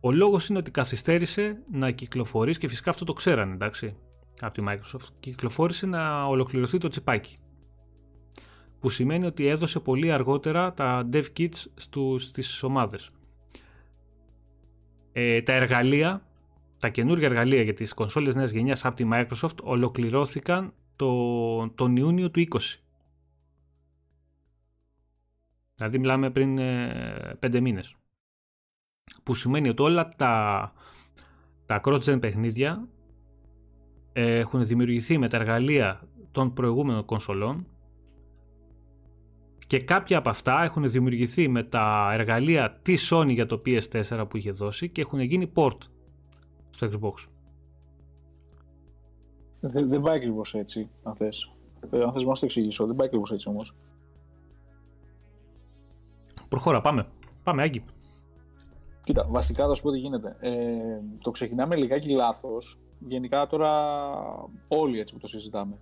Ο 0.00 0.12
λόγος 0.12 0.48
είναι 0.48 0.58
ότι 0.58 0.70
καθυστέρησε 0.70 1.62
να 1.72 1.90
κυκλοφορήσει 1.90 2.58
και 2.58 2.68
φυσικά 2.68 2.90
αυτό 2.90 3.04
το 3.04 3.12
ξέρανε 3.12 3.54
εντάξει 3.54 3.96
από 4.40 4.54
τη 4.54 4.64
Microsoft. 4.68 5.08
Κυκλοφόρησε 5.20 5.86
να 5.86 6.24
ολοκληρωθεί 6.24 6.78
το 6.78 6.88
τσιπάκι. 6.88 7.36
Που 8.80 8.88
σημαίνει 8.88 9.26
ότι 9.26 9.46
έδωσε 9.46 9.80
πολύ 9.80 10.12
αργότερα 10.12 10.74
τα 10.74 11.08
dev 11.12 11.24
kits 11.38 11.64
στους, 11.74 12.24
στις 12.24 12.62
ομάδες. 12.62 13.10
Ε, 15.12 15.42
τα 15.42 15.52
εργαλεία, 15.52 16.22
τα 16.78 16.88
καινούργια 16.88 17.26
εργαλεία 17.26 17.62
για 17.62 17.74
τις 17.74 17.94
κονσόλες 17.94 18.34
νέας 18.34 18.50
γενιάς 18.50 18.84
από 18.84 18.96
τη 18.96 19.08
Microsoft 19.12 19.56
ολοκληρώθηκαν 19.62 20.72
το, 20.96 21.70
τον 21.70 21.96
Ιούνιο 21.96 22.30
του 22.30 22.46
20. 22.50 22.58
Δηλαδή 25.74 25.98
μιλάμε 25.98 26.30
πριν 26.30 26.58
ε, 26.58 27.38
5 27.40 27.60
μήνες. 27.60 27.96
Που 29.22 29.34
σημαίνει 29.34 29.68
ότι 29.68 29.82
όλα 29.82 30.08
τα, 30.08 30.72
τα 31.66 31.80
cross-gen 31.84 32.18
παιχνίδια 32.20 32.88
ε, 34.12 34.38
έχουν 34.38 34.66
δημιουργηθεί 34.66 35.18
με 35.18 35.28
τα 35.28 35.36
εργαλεία 35.36 36.08
των 36.32 36.52
προηγούμενων 36.52 37.04
κονσολών 37.04 37.66
και 39.68 39.80
κάποια 39.80 40.18
από 40.18 40.28
αυτά 40.28 40.62
έχουν 40.62 40.90
δημιουργηθεί 40.90 41.48
με 41.48 41.62
τα 41.62 42.10
εργαλεία 42.12 42.78
τη 42.82 42.94
Sony 43.10 43.28
για 43.28 43.46
το 43.46 43.62
PS4 43.66 44.26
που 44.28 44.36
είχε 44.36 44.50
δώσει 44.50 44.88
και 44.88 45.00
έχουν 45.00 45.20
γίνει 45.20 45.52
port 45.54 45.76
στο 46.70 46.88
Xbox. 46.92 47.28
Δεν, 49.60 49.88
δεν 49.88 50.00
πάει 50.00 50.16
ακριβώς 50.16 50.54
έτσι, 50.54 50.90
αν 51.02 51.16
θες. 51.16 51.52
Ε, 51.90 52.02
αν 52.02 52.12
θες 52.12 52.24
να 52.24 52.32
το 52.32 52.40
εξηγήσω, 52.42 52.86
δεν 52.86 52.96
πάει 52.96 53.06
ακριβώς 53.06 53.30
έτσι 53.30 53.48
όμως. 53.48 53.76
Προχώρα, 56.48 56.80
πάμε. 56.80 57.06
Πάμε, 57.42 57.62
Άγκη. 57.62 57.82
Κοίτα, 59.00 59.26
βασικά 59.30 59.66
θα 59.66 59.74
σου 59.74 59.82
πω 59.82 59.90
τι 59.90 59.98
γίνεται. 59.98 60.36
Ε, 60.40 60.76
το 61.22 61.30
ξεκινάμε 61.30 61.76
λιγάκι 61.76 62.08
λάθος. 62.08 62.78
Γενικά 62.98 63.46
τώρα 63.46 63.72
όλοι 64.68 65.00
έτσι 65.00 65.14
που 65.14 65.20
το 65.20 65.26
συζητάμε 65.26 65.78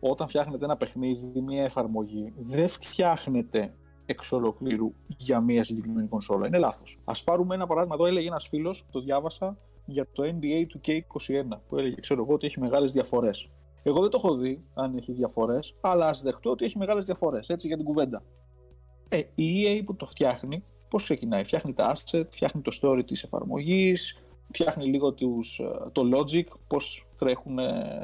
όταν 0.00 0.28
φτιάχνετε 0.28 0.64
ένα 0.64 0.76
παιχνίδι, 0.76 1.40
μια 1.40 1.64
εφαρμογή, 1.64 2.32
δεν 2.36 2.68
φτιάχνετε 2.68 3.74
εξ 4.06 4.32
ολοκλήρου 4.32 4.92
για 5.06 5.40
μια 5.40 5.64
συγκεκριμένη 5.64 6.08
κονσόλα. 6.08 6.46
Είναι 6.46 6.58
λάθος. 6.58 6.98
Α 7.04 7.12
πάρουμε 7.24 7.54
ένα 7.54 7.66
παράδειγμα. 7.66 7.94
Εδώ 7.94 8.06
έλεγε 8.06 8.28
ένας 8.28 8.48
φίλος, 8.48 8.84
το 8.90 9.00
διάβασα 9.00 9.58
για 9.84 10.06
το 10.12 10.22
NBA 10.22 10.66
του 10.68 10.80
K21, 10.86 11.58
που 11.68 11.76
έλεγε, 11.76 11.94
ξέρω 12.00 12.22
εγώ, 12.22 12.34
ότι 12.34 12.46
έχει 12.46 12.60
μεγάλες 12.60 12.92
διαφορές. 12.92 13.46
Εγώ 13.82 14.00
δεν 14.00 14.10
το 14.10 14.20
έχω 14.24 14.34
δει 14.34 14.64
αν 14.74 14.96
έχει 14.96 15.12
διαφορές, 15.12 15.74
αλλά 15.80 16.06
ας 16.06 16.22
δεχτώ 16.22 16.50
ότι 16.50 16.64
έχει 16.64 16.78
μεγάλες 16.78 17.04
διαφορές, 17.04 17.48
έτσι 17.48 17.66
για 17.66 17.76
την 17.76 17.84
κουβέντα. 17.84 18.22
Ε, 19.08 19.22
η 19.34 19.64
EA 19.64 19.82
που 19.84 19.96
το 19.96 20.06
φτιάχνει, 20.06 20.64
πώς 20.88 21.02
ξεκινάει, 21.02 21.44
φτιάχνει 21.44 21.72
τα 21.72 21.92
asset, 21.94 22.24
φτιάχνει 22.30 22.60
το 22.60 22.78
story 22.82 23.02
της 23.06 23.22
εφαρμογής, 23.22 24.18
φτιάχνει 24.52 24.84
λίγο 24.84 25.14
τους, 25.14 25.58
ε, 25.58 25.90
το 25.92 26.02
logic, 26.14 26.46
πώς 26.68 27.06
τρέχουν 27.18 27.56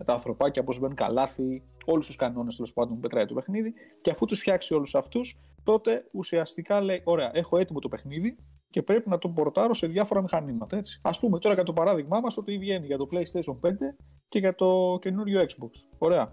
τα 0.05 0.13
ανθρωπάκια, 0.13 0.65
πώς 0.65 0.79
μπαίνουν 0.79 0.97
καλάθι, 0.97 1.63
όλους 1.87 2.07
τους 2.07 2.17
κανόνες 2.17 2.57
τέλος 2.57 2.73
πάντων 2.73 2.95
που 2.95 3.01
πετράει 3.01 3.27
το 3.27 3.35
παιχνίδι. 3.35 3.75
Και 4.03 4.11
αφού 4.11 4.27
τους 4.27 4.41
φτιάξει 4.41 4.75
όλους 4.75 4.95
αυτούς, 4.95 5.39
τότε 5.63 6.09
ουσιαστικά 6.13 6.81
λέει: 6.81 7.01
Ωραία, 7.05 7.31
έχω 7.33 7.59
έτοιμο 7.59 7.79
το 7.79 7.89
παιχνίδι 7.89 8.37
και 8.71 8.83
πρέπει 8.83 9.09
να 9.09 9.19
το 9.19 9.29
πορτάρω 9.29 9.75
σε 9.75 9.87
διάφορα 9.87 10.23
μηχανήματα. 10.23 10.81
Α 11.03 11.11
πούμε 11.11 11.39
τώρα 11.39 11.55
για 11.55 11.65
το 11.65 11.73
παράδειγμά 11.73 12.21
μας 12.21 12.37
ότι 12.37 12.59
βγαίνει 12.59 12.87
για 12.87 12.99
το 12.99 13.07
PlayStation 13.13 13.69
5 13.69 13.73
και 14.29 14.39
για 14.39 14.55
το 14.55 14.99
καινούριο 15.01 15.41
Xbox. 15.41 15.71
Ωραία. 15.99 16.33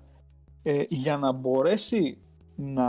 Ε, 0.64 0.84
για 0.88 1.18
να 1.18 1.32
μπορέσει 1.32 2.18
να 2.56 2.86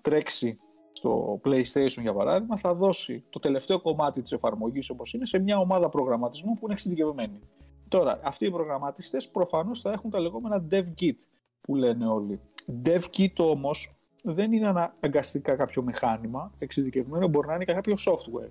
τρέξει 0.00 0.58
στο 0.92 1.40
PlayStation 1.44 2.00
για 2.00 2.14
παράδειγμα, 2.14 2.56
θα 2.56 2.74
δώσει 2.74 3.24
το 3.30 3.38
τελευταίο 3.38 3.80
κομμάτι 3.80 4.22
της 4.22 4.32
εφαρμογής 4.32 4.90
όπως 4.90 5.12
είναι 5.12 5.26
σε 5.26 5.38
μια 5.38 5.58
ομάδα 5.58 5.88
προγραμματισμού 5.88 6.52
που 6.52 6.60
είναι 6.62 6.72
εξειδικευμένη. 6.72 7.40
Τώρα, 7.88 8.20
αυτοί 8.24 8.46
οι 8.46 8.50
προγραμματιστές 8.50 9.28
προφανώς 9.28 9.80
θα 9.80 9.92
έχουν 9.92 10.10
τα 10.10 10.20
λεγόμενα 10.20 10.66
dev 10.70 10.84
kit 11.00 11.16
που 11.66 11.74
λένε 11.74 12.06
όλοι. 12.06 12.40
Dev 12.84 13.00
kit 13.16 13.36
όμως 13.36 13.94
δεν 14.22 14.52
είναι 14.52 14.66
αναγκαστικά 14.68 15.56
κάποιο 15.56 15.82
μηχάνημα 15.82 16.52
εξειδικευμένο, 16.58 17.28
μπορεί 17.28 17.46
να 17.46 17.54
είναι 17.54 17.64
και 17.64 17.72
κάποιο 17.72 17.94
software. 18.06 18.50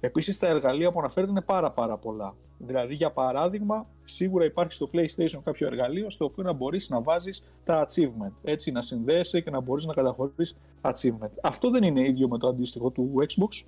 Επίσης, 0.00 0.38
τα 0.38 0.46
εργαλεία 0.46 0.92
που 0.92 0.98
αναφέρεται 0.98 1.30
είναι 1.30 1.40
πάρα, 1.40 1.70
πάρα 1.70 1.96
πολλά. 1.96 2.34
Δηλαδή, 2.58 2.94
για 2.94 3.10
παράδειγμα, 3.10 3.86
σίγουρα 4.04 4.44
υπάρχει 4.44 4.72
στο 4.72 4.88
PlayStation 4.92 5.40
κάποιο 5.44 5.66
εργαλείο 5.66 6.10
στο 6.10 6.24
οποίο 6.24 6.42
να 6.44 6.52
μπορείς 6.52 6.88
να 6.88 7.00
βάζεις 7.00 7.42
τα 7.64 7.86
achievement. 7.86 8.32
Έτσι, 8.42 8.70
να 8.70 8.82
συνδέεσαι 8.82 9.40
και 9.40 9.50
να 9.50 9.60
μπορείς 9.60 9.86
να 9.86 9.94
καταχωρήσει 9.94 10.56
achievement. 10.80 11.30
Αυτό 11.42 11.70
δεν 11.70 11.82
είναι 11.82 12.08
ίδιο 12.08 12.28
με 12.28 12.38
το 12.38 12.48
αντίστοιχο 12.48 12.90
του 12.90 13.12
Xbox. 13.16 13.66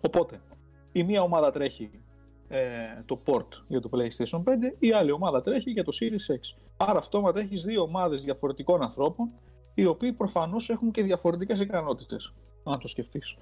Οπότε, 0.00 0.40
η 0.92 1.02
μία 1.02 1.22
ομάδα 1.22 1.50
τρέχει 1.50 1.90
ε, 2.48 3.02
το 3.06 3.20
port 3.26 3.48
για 3.66 3.80
το 3.80 3.90
PlayStation 3.92 4.38
5, 4.38 4.42
η 4.78 4.92
άλλη 4.92 5.10
ομάδα 5.10 5.40
τρέχει 5.40 5.70
για 5.70 5.84
το 5.84 5.92
Series 6.00 6.34
X. 6.34 6.58
Άρα 6.76 6.98
αυτόματα 6.98 7.40
έχεις 7.40 7.62
δύο 7.62 7.82
ομάδες 7.82 8.22
διαφορετικών 8.22 8.82
ανθρώπων, 8.82 9.32
οι 9.74 9.84
οποίοι 9.84 10.12
προφανώς 10.12 10.70
έχουν 10.70 10.90
και 10.90 11.02
διαφορετικές 11.02 11.60
ικανότητες, 11.60 12.32
αν 12.64 12.78
το 12.78 12.88
σκεφτείς. 12.88 13.36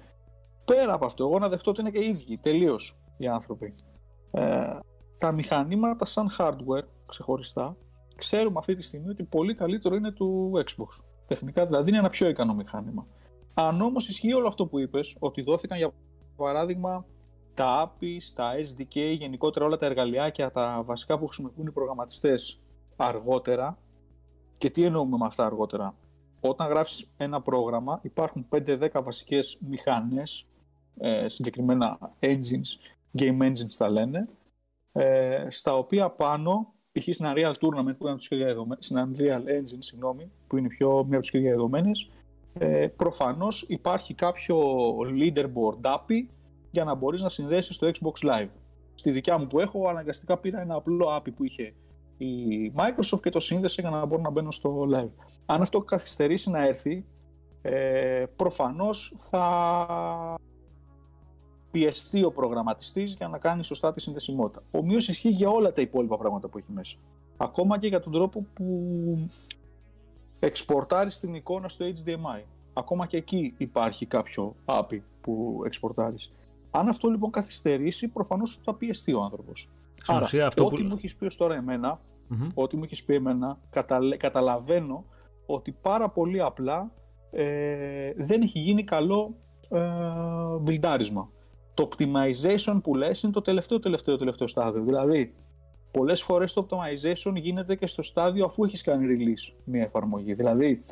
Πέρα 0.65 0.93
από 0.93 1.05
αυτό, 1.05 1.23
εγώ 1.23 1.39
να 1.39 1.49
δεχτώ 1.49 1.71
ότι 1.71 1.81
είναι 1.81 1.91
και 1.91 1.99
οι 1.99 2.09
ίδιοι 2.09 2.37
τελείως 2.37 2.93
οι 3.17 3.27
άνθρωποι. 3.27 3.73
Ε, 4.31 4.77
τα 5.19 5.33
μηχανήματα 5.33 6.05
σαν 6.05 6.29
hardware 6.37 6.87
ξεχωριστά, 7.05 7.77
ξέρουμε 8.15 8.55
αυτή 8.59 8.75
τη 8.75 8.81
στιγμή 8.81 9.09
ότι 9.09 9.23
πολύ 9.23 9.55
καλύτερο 9.55 9.95
είναι 9.95 10.11
του 10.11 10.51
Xbox. 10.55 11.03
Τεχνικά 11.27 11.65
δηλαδή 11.65 11.89
είναι 11.89 11.97
ένα 11.97 12.09
πιο 12.09 12.27
ικανό 12.29 12.53
μηχάνημα. 12.53 13.05
Αν 13.55 13.81
όμως 13.81 14.07
ισχύει 14.07 14.33
όλο 14.33 14.47
αυτό 14.47 14.65
που 14.65 14.79
είπες, 14.79 15.15
ότι 15.19 15.41
δόθηκαν 15.41 15.77
για 15.77 15.91
παράδειγμα 16.35 17.05
τα 17.53 17.93
APIs, 18.01 18.23
τα 18.35 18.53
SDK, 18.55 19.15
γενικότερα 19.17 19.65
όλα 19.65 19.77
τα 19.77 19.85
εργαλειάκια, 19.85 20.51
τα 20.51 20.81
βασικά 20.85 21.19
που 21.19 21.25
χρησιμοποιούν 21.25 21.67
οι 21.67 21.71
προγραμματιστές 21.71 22.59
αργότερα 22.95 23.77
Και 24.57 24.69
τι 24.69 24.83
εννοούμε 24.83 25.17
με 25.17 25.25
αυτά 25.25 25.45
αργότερα; 25.45 25.95
Όταν 26.39 26.67
γράφεις 26.67 27.07
ένα 27.17 27.41
πρόγραμμα 27.41 27.99
υπάρχουν 28.03 28.45
5-10 28.49 28.89
βασικές 29.03 29.57
μηχανές, 29.69 30.45
ε, 30.97 31.27
συγκεκριμένα 31.27 31.97
engines, 32.19 32.93
game 33.17 33.41
engines 33.41 33.75
τα 33.77 33.89
λένε, 33.89 34.19
ε, 34.91 35.47
στα 35.49 35.77
οποία 35.77 36.09
πάνω, 36.09 36.73
π.χ. 36.91 37.03
στην 37.11 37.25
Unreal 37.25 37.53
Tournament 37.53 37.95
που 37.97 38.07
είναι 38.07 38.11
από 38.11 38.75
τις 38.75 38.87
στην 38.87 38.97
Unreal 38.97 39.41
Engine, 39.41 39.79
συγγνώμη, 39.79 40.31
που 40.47 40.57
είναι 40.57 40.67
πιο, 40.67 40.89
μία 40.89 41.13
από 41.13 41.19
τις 41.19 41.31
πιο 41.31 41.39
διαδεδομένες, 41.39 42.09
ε, 42.53 42.87
προφανώς 42.95 43.65
υπάρχει 43.67 44.13
κάποιο 44.13 44.57
leaderboard 45.19 45.81
API 45.81 46.23
για 46.73 46.83
να 46.83 46.93
μπορείς 46.95 47.21
να 47.21 47.29
συνδέσεις 47.29 47.75
στο 47.75 47.89
Xbox 47.93 48.27
Live. 48.27 48.49
Στη 48.95 49.11
δικιά 49.11 49.37
μου 49.37 49.47
που 49.47 49.59
έχω, 49.59 49.87
αναγκαστικά 49.87 50.37
πήρα 50.37 50.61
ένα 50.61 50.75
απλό 50.75 51.15
API 51.17 51.33
που 51.35 51.43
είχε 51.45 51.73
η 52.17 52.71
Microsoft 52.75 53.19
και 53.21 53.29
το 53.29 53.39
σύνδεσε 53.39 53.81
για 53.81 53.89
να 53.89 54.05
μπορώ 54.05 54.21
να 54.21 54.29
μπαίνω 54.29 54.51
στο 54.51 54.87
live. 54.93 55.25
Αν 55.45 55.61
αυτό 55.61 55.81
καθυστερήσει 55.81 56.49
να 56.49 56.67
έρθει, 56.67 57.05
ε, 57.61 58.25
προφανώς 58.35 59.15
θα 59.19 60.35
πιεστεί 61.71 62.23
ο 62.23 62.31
προγραμματιστής 62.31 63.13
για 63.13 63.27
να 63.27 63.37
κάνει 63.37 63.63
σωστά 63.63 63.93
τη 63.93 64.01
συνδεσιμότητα. 64.01 64.63
Ομοίως 64.71 65.07
ισχύει 65.07 65.29
για 65.29 65.49
όλα 65.49 65.71
τα 65.71 65.81
υπόλοιπα 65.81 66.17
πράγματα 66.17 66.47
που 66.47 66.57
έχει 66.57 66.71
μέσα. 66.71 66.97
Ακόμα 67.37 67.79
και 67.79 67.87
για 67.87 67.99
τον 67.99 68.11
τρόπο 68.11 68.45
που 68.53 69.29
εξπορτάρεις 70.39 71.19
την 71.19 71.33
εικόνα 71.33 71.69
στο 71.69 71.85
HDMI. 71.85 72.41
Ακόμα 72.73 73.05
και 73.05 73.17
εκεί 73.17 73.53
υπάρχει 73.57 74.05
κάποιο 74.05 74.55
API 74.65 74.99
που 75.21 75.61
εξπορτάρεις. 75.65 76.31
Αν 76.75 76.87
αυτό 76.87 77.09
λοιπόν 77.09 77.31
καθυστερήσει, 77.31 78.07
προφανώς 78.07 78.59
θα 78.63 78.73
πιεστεί 78.73 79.13
ο 79.13 79.21
άνθρωπος. 79.21 79.69
Άρα, 80.07 80.45
αυτό 80.45 80.65
ό,τι 80.65 80.81
που... 80.81 80.87
μου 80.87 80.95
έχεις 80.97 81.15
πει 81.15 81.25
ως 81.25 81.37
τώρα 81.37 81.55
εμένα, 81.55 81.99
mm-hmm. 81.99 82.49
ό,τι 82.53 82.77
μου 82.77 82.83
έχεις 82.83 83.03
πει 83.03 83.13
εμένα, 83.13 83.59
καταλαβαίνω 84.17 85.03
ότι 85.45 85.71
πάρα 85.81 86.09
πολύ 86.09 86.41
απλά 86.41 86.91
ε, 87.31 88.11
δεν 88.15 88.41
έχει 88.41 88.59
γίνει 88.59 88.83
καλό 88.83 89.35
ε, 89.69 89.79
μπιλντάρισμα. 90.61 91.29
Το 91.73 91.87
optimization 91.91 92.79
που 92.83 92.95
λες 92.95 93.21
είναι 93.21 93.31
το 93.31 93.41
τελευταίο 93.41 93.79
τελευταίο 93.79 94.17
τελευταίο 94.17 94.47
στάδιο. 94.47 94.83
Δηλαδή, 94.83 95.35
πολλές 95.91 96.21
φορές 96.21 96.53
το 96.53 96.67
optimization 96.69 97.33
γίνεται 97.35 97.75
και 97.75 97.87
στο 97.87 98.01
στάδιο 98.01 98.45
αφού 98.45 98.63
έχεις 98.63 98.81
κάνει 98.81 99.05
release 99.09 99.53
μια 99.63 99.81
εφαρμογή. 99.81 100.33
Δηλαδή, 100.33 100.83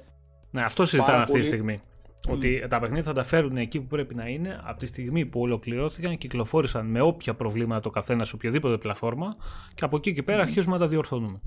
ναι, 0.51 0.61
αυτό 0.61 0.85
συζητάμε 0.85 1.21
αυτή 1.21 1.39
τη 1.39 1.45
στιγμή. 1.45 1.81
Ότι 2.29 2.67
τα 2.69 2.79
παιχνίδια 2.79 3.03
θα 3.03 3.13
τα 3.13 3.23
φέρουν 3.23 3.57
εκεί 3.57 3.79
που 3.79 3.87
πρέπει 3.87 4.15
να 4.15 4.27
είναι 4.27 4.61
από 4.63 4.79
τη 4.79 4.85
στιγμή 4.85 5.25
που 5.25 5.41
ολοκληρώθηκαν, 5.41 6.17
κυκλοφόρησαν 6.17 6.85
με 6.85 7.01
όποια 7.01 7.35
προβλήματα 7.35 7.81
το 7.81 7.89
καθένας 7.89 8.27
σε 8.27 8.35
οποιαδήποτε 8.35 8.77
πλατφόρμα 8.77 9.35
και 9.73 9.85
από 9.85 9.97
εκεί 9.97 10.13
και 10.13 10.23
πέρα 10.23 10.41
αρχίζουμε 10.41 10.73
να 10.73 10.79
τα 10.79 10.87
διορθώνουμε. 10.87 11.41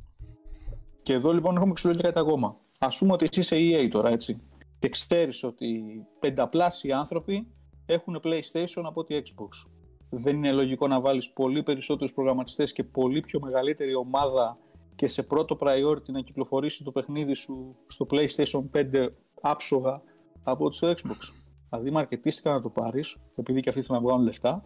Και 1.03 1.13
εδώ 1.13 1.33
λοιπόν 1.33 1.57
έχουμε 1.57 1.73
ξυλώσει 1.73 2.01
κάτι 2.01 2.19
ακόμα. 2.19 2.57
Α 2.79 2.89
πούμε 2.99 3.13
ότι 3.13 3.27
εσύ 3.31 3.41
είσαι 3.41 3.57
EA 3.57 3.89
τώρα, 3.91 4.11
έτσι. 4.11 4.41
Και 4.79 4.89
ξέρεις 4.89 5.43
ότι 5.43 5.83
πενταπλάσιοι 6.21 6.93
άνθρωποι 6.93 7.47
έχουν 7.87 8.21
PlayStation 8.25 8.83
από 8.85 9.01
ότι 9.01 9.23
Xbox. 9.25 9.71
Δεν 10.11 10.37
είναι 10.37 10.53
λογικό 10.53 10.87
να 10.87 11.01
βάλεις 11.01 11.31
πολύ 11.31 11.63
περισσότερους 11.63 12.13
προγραμματιστές 12.13 12.73
και 12.73 12.85
πολύ 12.85 13.21
πιο 13.21 13.41
μεγαλύτερη 13.41 13.95
ομάδα 13.95 14.59
και 14.95 15.07
σε 15.07 15.23
πρώτο 15.23 15.59
priority 15.61 16.11
να 16.13 16.21
κυκλοφορήσει 16.21 16.85
το 16.85 16.91
παιχνίδι 16.91 17.35
σου 17.35 17.77
στο 17.87 18.07
PlayStation 18.11 18.79
5 18.79 19.09
άψογα 19.41 20.03
από 20.45 20.71
το 20.71 20.91
Xbox. 20.91 21.33
Δηλαδή, 21.71 21.91
μαρκετίστηκα 21.91 22.53
να 22.53 22.61
το 22.61 22.69
πάρεις, 22.69 23.17
επειδή 23.37 23.61
και 23.61 23.69
αυτοί 23.69 23.83
θέλουν 23.83 24.03
να 24.03 24.09
βγάλουν 24.09 24.25
λεφτά, 24.25 24.65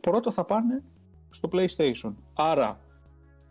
πρώτα 0.00 0.30
θα 0.30 0.44
πάνε 0.44 0.84
στο 1.30 1.48
PlayStation. 1.52 2.12
Άρα, 2.34 2.80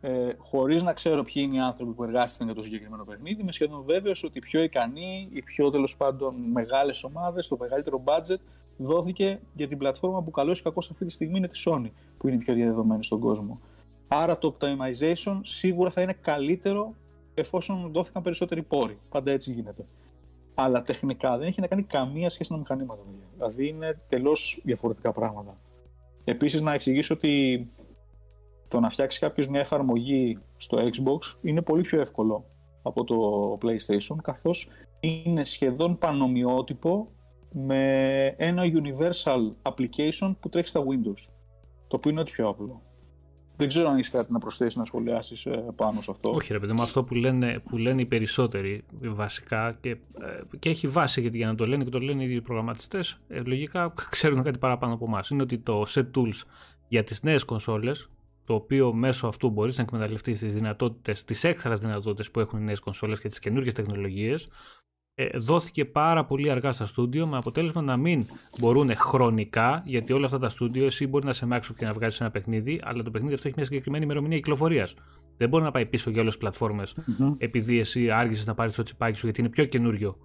ε, 0.02 0.30
χωρίς 0.38 0.84
να 0.84 0.94
ξέρω 0.94 1.24
ποιοι 1.24 1.44
είναι 1.46 1.56
οι 1.56 1.60
άνθρωποι 1.60 1.94
που 1.94 2.04
εργάστηκαν 2.04 2.48
για 2.48 2.56
το 2.56 2.64
συγκεκριμένο 2.64 3.04
παιχνίδι, 3.04 3.42
είμαι 3.42 3.52
σχεδόν 3.52 3.84
βέβαιος 3.84 4.24
ότι 4.24 4.38
οι 4.38 4.42
πιο 4.42 4.64
ικανοί, 4.64 5.28
οι 5.32 5.44
πιο 5.44 5.70
τέλος 5.70 5.98
πάντων 5.98 6.36
μεγάλες 6.52 7.04
ομάδες, 7.04 7.48
το 7.48 7.58
μεγαλύτερο 7.60 8.04
budget 8.06 8.40
δόθηκε 8.78 9.40
για 9.54 9.68
την 9.68 9.78
πλατφόρμα 9.78 10.24
που 10.24 10.32
καλώ 10.32 10.52
ή 10.52 10.62
κακό 10.62 10.80
αυτή 10.80 11.06
τη 11.06 11.12
στιγμή 11.12 11.38
είναι 11.38 11.48
τη 11.48 11.64
Sony, 11.66 11.90
που 12.18 12.28
είναι 12.28 12.36
η 12.36 12.40
πιο 12.40 12.54
διαδεδομένη 12.54 13.04
στον 13.04 13.20
κόσμο. 13.20 13.60
Άρα 14.08 14.38
το 14.38 14.58
optimization 14.60 15.40
σίγουρα 15.44 15.92
θα 15.92 16.02
είναι 16.02 16.14
καλύτερο 16.14 16.94
εφόσον 17.34 17.92
δόθηκαν 17.92 18.24
περισσότεροι 18.24 18.62
πόροι. 18.62 19.00
Πάντα 19.10 19.32
έτσι 19.32 19.52
γίνεται 19.52 19.86
αλλά 20.56 20.82
τεχνικά 20.82 21.38
δεν 21.38 21.48
έχει 21.48 21.62
να 21.62 21.68
κάνει 21.68 21.84
καμία 21.84 22.30
σχέση 22.30 22.52
με 22.52 22.58
μηχανήματα. 22.58 23.02
Δηλαδή 23.34 23.68
είναι 23.68 24.00
τελώς 24.10 24.62
διαφορετικά 24.64 25.12
πράγματα. 25.14 25.58
Επίσης, 26.24 26.62
να 26.62 26.74
εξηγήσω 26.74 27.14
ότι 27.14 27.68
το 28.68 28.80
να 28.80 28.90
φτιάξεις 28.90 29.20
κάποιος 29.20 29.48
μια 29.48 29.60
εφαρμογή 29.60 30.40
στο 30.58 30.78
Xbox 30.78 31.20
είναι 31.44 31.62
πολύ 31.62 31.82
πιο 31.82 32.02
εύκολο 32.02 32.46
από 32.82 33.04
το 33.04 33.18
PlayStation, 33.62 34.16
καθώς 34.22 34.70
είναι 35.00 35.44
σχεδόν 35.44 35.98
πανομοιότυπο 35.98 37.08
με 37.52 38.26
ένα 38.38 38.64
universal 38.66 39.72
application 39.72 40.36
που 40.40 40.50
τρέχει 40.50 40.68
στα 40.68 40.82
Windows, 40.82 41.30
το 41.88 41.96
οποίο 41.96 42.12
είναι 42.12 42.20
ό,τι 42.20 42.32
πιο 42.32 42.48
απλό. 42.48 42.82
Δεν 43.58 43.68
ξέρω 43.68 43.90
αν 43.90 43.98
έχεις 43.98 44.12
κάτι 44.12 44.32
να 44.32 44.40
προσθέσεις, 44.40 44.76
να 44.76 44.84
σχολιάσεις 44.84 45.46
ε, 45.46 45.66
πάνω 45.76 46.02
σε 46.02 46.12
αυτό. 46.12 46.34
Όχι, 46.34 46.54
ρε 46.54 46.60
παιδί, 46.60 46.74
με 46.74 46.82
αυτό 46.82 47.04
που 47.04 47.14
λένε, 47.14 47.60
που 47.70 47.78
λένε 47.78 48.02
οι 48.02 48.06
περισσότεροι 48.06 48.84
βασικά 49.02 49.78
και, 49.82 49.90
ε, 49.90 49.98
και 50.60 50.70
έχει 50.70 50.88
βάση 50.88 51.22
γιατί 51.22 51.38
για 51.38 51.48
να 51.48 51.56
το 51.56 51.68
λένε 51.68 51.84
και 51.84 51.90
το 51.90 52.00
λένε 52.00 52.24
οι 52.24 52.26
ίδιοι 52.26 52.42
προγραμματιστές, 52.42 53.20
ε, 53.28 53.42
λογικά 53.46 53.94
ξέρουν 54.10 54.44
κάτι 54.44 54.58
παραπάνω 54.58 54.94
από 54.94 55.06
εμάς. 55.06 55.30
Είναι 55.30 55.42
ότι 55.42 55.58
το 55.58 55.84
set 55.88 56.12
tools 56.16 56.42
για 56.88 57.04
τις 57.04 57.24
νέες 57.24 57.44
κονσόλες, 57.44 58.10
το 58.46 58.54
οποίο 58.54 58.94
μέσω 58.94 59.28
αυτού 59.28 59.50
μπορείς 59.50 59.78
να 59.78 59.84
εκμεταλλευτείς 59.84 60.40
τις 60.40 60.54
δυνατότητες, 60.54 61.24
τις 61.24 61.44
έξτρας 61.44 61.80
δυνατότητες 61.80 62.32
που 62.32 62.40
έχουν 62.40 62.60
οι 62.60 62.64
νέες 62.64 62.80
κονσόλες 62.80 63.20
και 63.20 63.28
τις 63.28 63.40
καινούργιες 63.40 63.74
τεχνολογίες, 63.74 64.44
ε, 64.44 64.50
δόθηκε 65.36 65.86
πάρα 65.86 66.26
πολύ 66.26 66.52
αργά 66.52 66.72
στα 66.72 66.86
στούντιο 66.86 67.28
με 67.28 67.38
αποτέλεσμα 67.38 67.82
να 67.82 67.98
μην 67.98 68.26
μπορούν 68.62 68.96
χρονικά, 68.96 69.84
γιατί 69.86 70.14
όλα 70.14 70.26
αυτά 70.26 70.40
τα 70.40 70.50
στούντιο 70.50 70.86
εσύ 70.86 71.08
μπορεί 71.08 71.26
να 71.26 71.34
σε 71.34 71.46
μάξω 71.46 71.74
και 71.74 71.86
να 71.86 71.94
βγάλει 71.94 72.14
ένα 72.20 72.32
παιχνίδι, 72.32 72.82
αλλά 72.84 73.04
το 73.04 73.12
παιχνίδι 73.12 73.34
αυτό 73.34 73.48
έχει 73.48 73.56
μια 73.58 73.66
συγκεκριμένη 73.66 74.04
ημερομηνία 74.04 74.38
κυκλοφορίας. 74.38 74.94
Δεν 75.38 75.50
μπορεί 75.50 75.64
να 75.64 75.72
πάει 75.72 75.86
πίσω 75.86 76.10
για 76.10 76.22
όλες 76.22 76.34
τις 76.34 76.42
πλατφορμε 76.42 76.84
επειδή 77.38 77.80
εσύ 77.80 78.12
άργησες 78.12 78.46
να 78.46 78.54
πάρεις 78.54 78.76
το 78.76 78.84
τσιπάκι 78.84 79.18
σου 79.18 79.26
γιατί 79.26 79.42
είναι 79.42 79.50
πιο 79.50 79.66
καινούριο. 79.66 80.16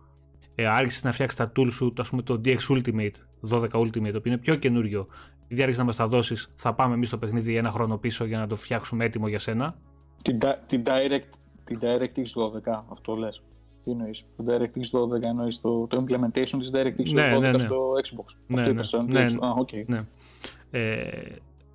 Ε, 0.55 0.66
άργησες 0.66 1.03
να 1.03 1.12
φτιάξεις 1.12 1.38
τα 1.38 1.53
tools 1.57 1.72
σου, 1.72 1.92
ας 1.98 2.09
πούμε 2.11 2.22
το 2.22 2.40
DX 2.44 2.59
Ultimate 2.68 3.14
12 3.48 3.68
Ultimate, 3.70 4.11
το 4.11 4.16
οποίο 4.16 4.33
είναι 4.33 4.38
πιο 4.38 4.55
καινούριο. 4.55 5.07
Επειδή 5.44 5.61
άργησες 5.61 5.79
να 5.79 5.85
μας 5.85 5.96
τα 5.96 6.07
δώσεις, 6.07 6.48
θα 6.57 6.74
πάμε 6.74 6.94
εμείς 6.94 7.09
στο 7.09 7.18
παιχνίδι 7.18 7.57
ένα 7.57 7.70
χρόνο 7.70 7.98
πίσω 7.98 8.24
για 8.24 8.38
να 8.38 8.46
το 8.46 8.57
φτιάξουμε 8.57 9.05
έτοιμο 9.05 9.29
για 9.29 9.38
σένα. 9.38 9.76
Την, 10.22 10.38
την 10.66 10.83
Direct, 10.87 11.31
την 11.64 11.79
DirectX 11.83 12.24
12, 12.72 12.85
αυτό 12.90 13.14
λες. 13.14 13.42
Τι 13.90 13.96
εννοείς, 13.96 14.24
το 14.37 14.44
DirectX 14.48 15.16
12 15.18 15.22
εννοείς 15.22 15.61
το, 15.61 15.87
το 15.87 16.05
implementation 16.07 16.59
της 16.59 16.70
DirectX 16.74 17.12
ναι, 17.12 17.37
12 17.37 17.40
ναι, 17.40 17.50
ναι. 17.50 17.59
στο 17.59 17.92
Xbox. 18.03 18.37
Ναι, 18.46 18.74
αυτό 18.79 19.03
ναι, 19.03 19.12
ναι, 19.12 19.24
ναι, 19.24 19.38
ah, 19.40 19.61
okay. 19.61 19.85
ναι. 19.88 19.96
Ε, 20.70 21.11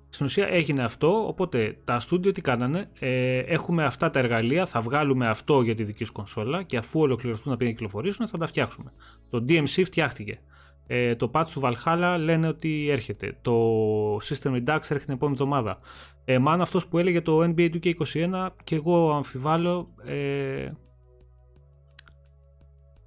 στην 0.08 0.26
ουσία 0.26 0.46
έγινε 0.48 0.84
αυτό, 0.84 1.26
οπότε 1.26 1.76
τα 1.84 2.00
studio 2.10 2.34
τι 2.34 2.40
κάνανε, 2.40 2.90
ε, 2.98 3.38
έχουμε 3.38 3.84
αυτά 3.84 4.10
τα 4.10 4.18
εργαλεία, 4.18 4.66
θα 4.66 4.80
βγάλουμε 4.80 5.28
αυτό 5.28 5.60
για 5.60 5.74
τη 5.74 5.84
δική 5.84 6.04
σου 6.04 6.12
κονσόλα 6.12 6.62
και 6.62 6.76
αφού 6.76 7.00
ολοκληρωθούν 7.00 7.50
να 7.50 7.56
πήγαινε 7.56 7.76
κυκλοφορήσουν 7.76 8.28
θα 8.28 8.38
τα 8.38 8.46
φτιάξουμε. 8.46 8.92
Το 9.30 9.44
DMC 9.48 9.82
φτιάχτηκε. 9.84 10.40
Ε, 10.86 11.14
το 11.14 11.30
patch 11.34 11.46
του 11.52 11.60
Valhalla 11.64 12.16
λένε 12.18 12.48
ότι 12.48 12.88
έρχεται. 12.90 13.38
Το 13.42 14.16
System 14.16 14.50
Redux 14.50 14.68
έρχεται 14.68 14.98
την 14.98 15.14
επόμενη 15.14 15.36
εβδομάδα. 15.40 15.78
Ε, 16.24 16.38
μάλλον 16.38 16.60
αυτός 16.60 16.86
που 16.86 16.98
έλεγε 16.98 17.20
το 17.20 17.40
NBA 17.42 17.70
2K21 17.74 18.48
και 18.64 18.74
εγώ 18.74 19.12
αμφιβάλλω 19.12 19.88
ε, 20.04 20.70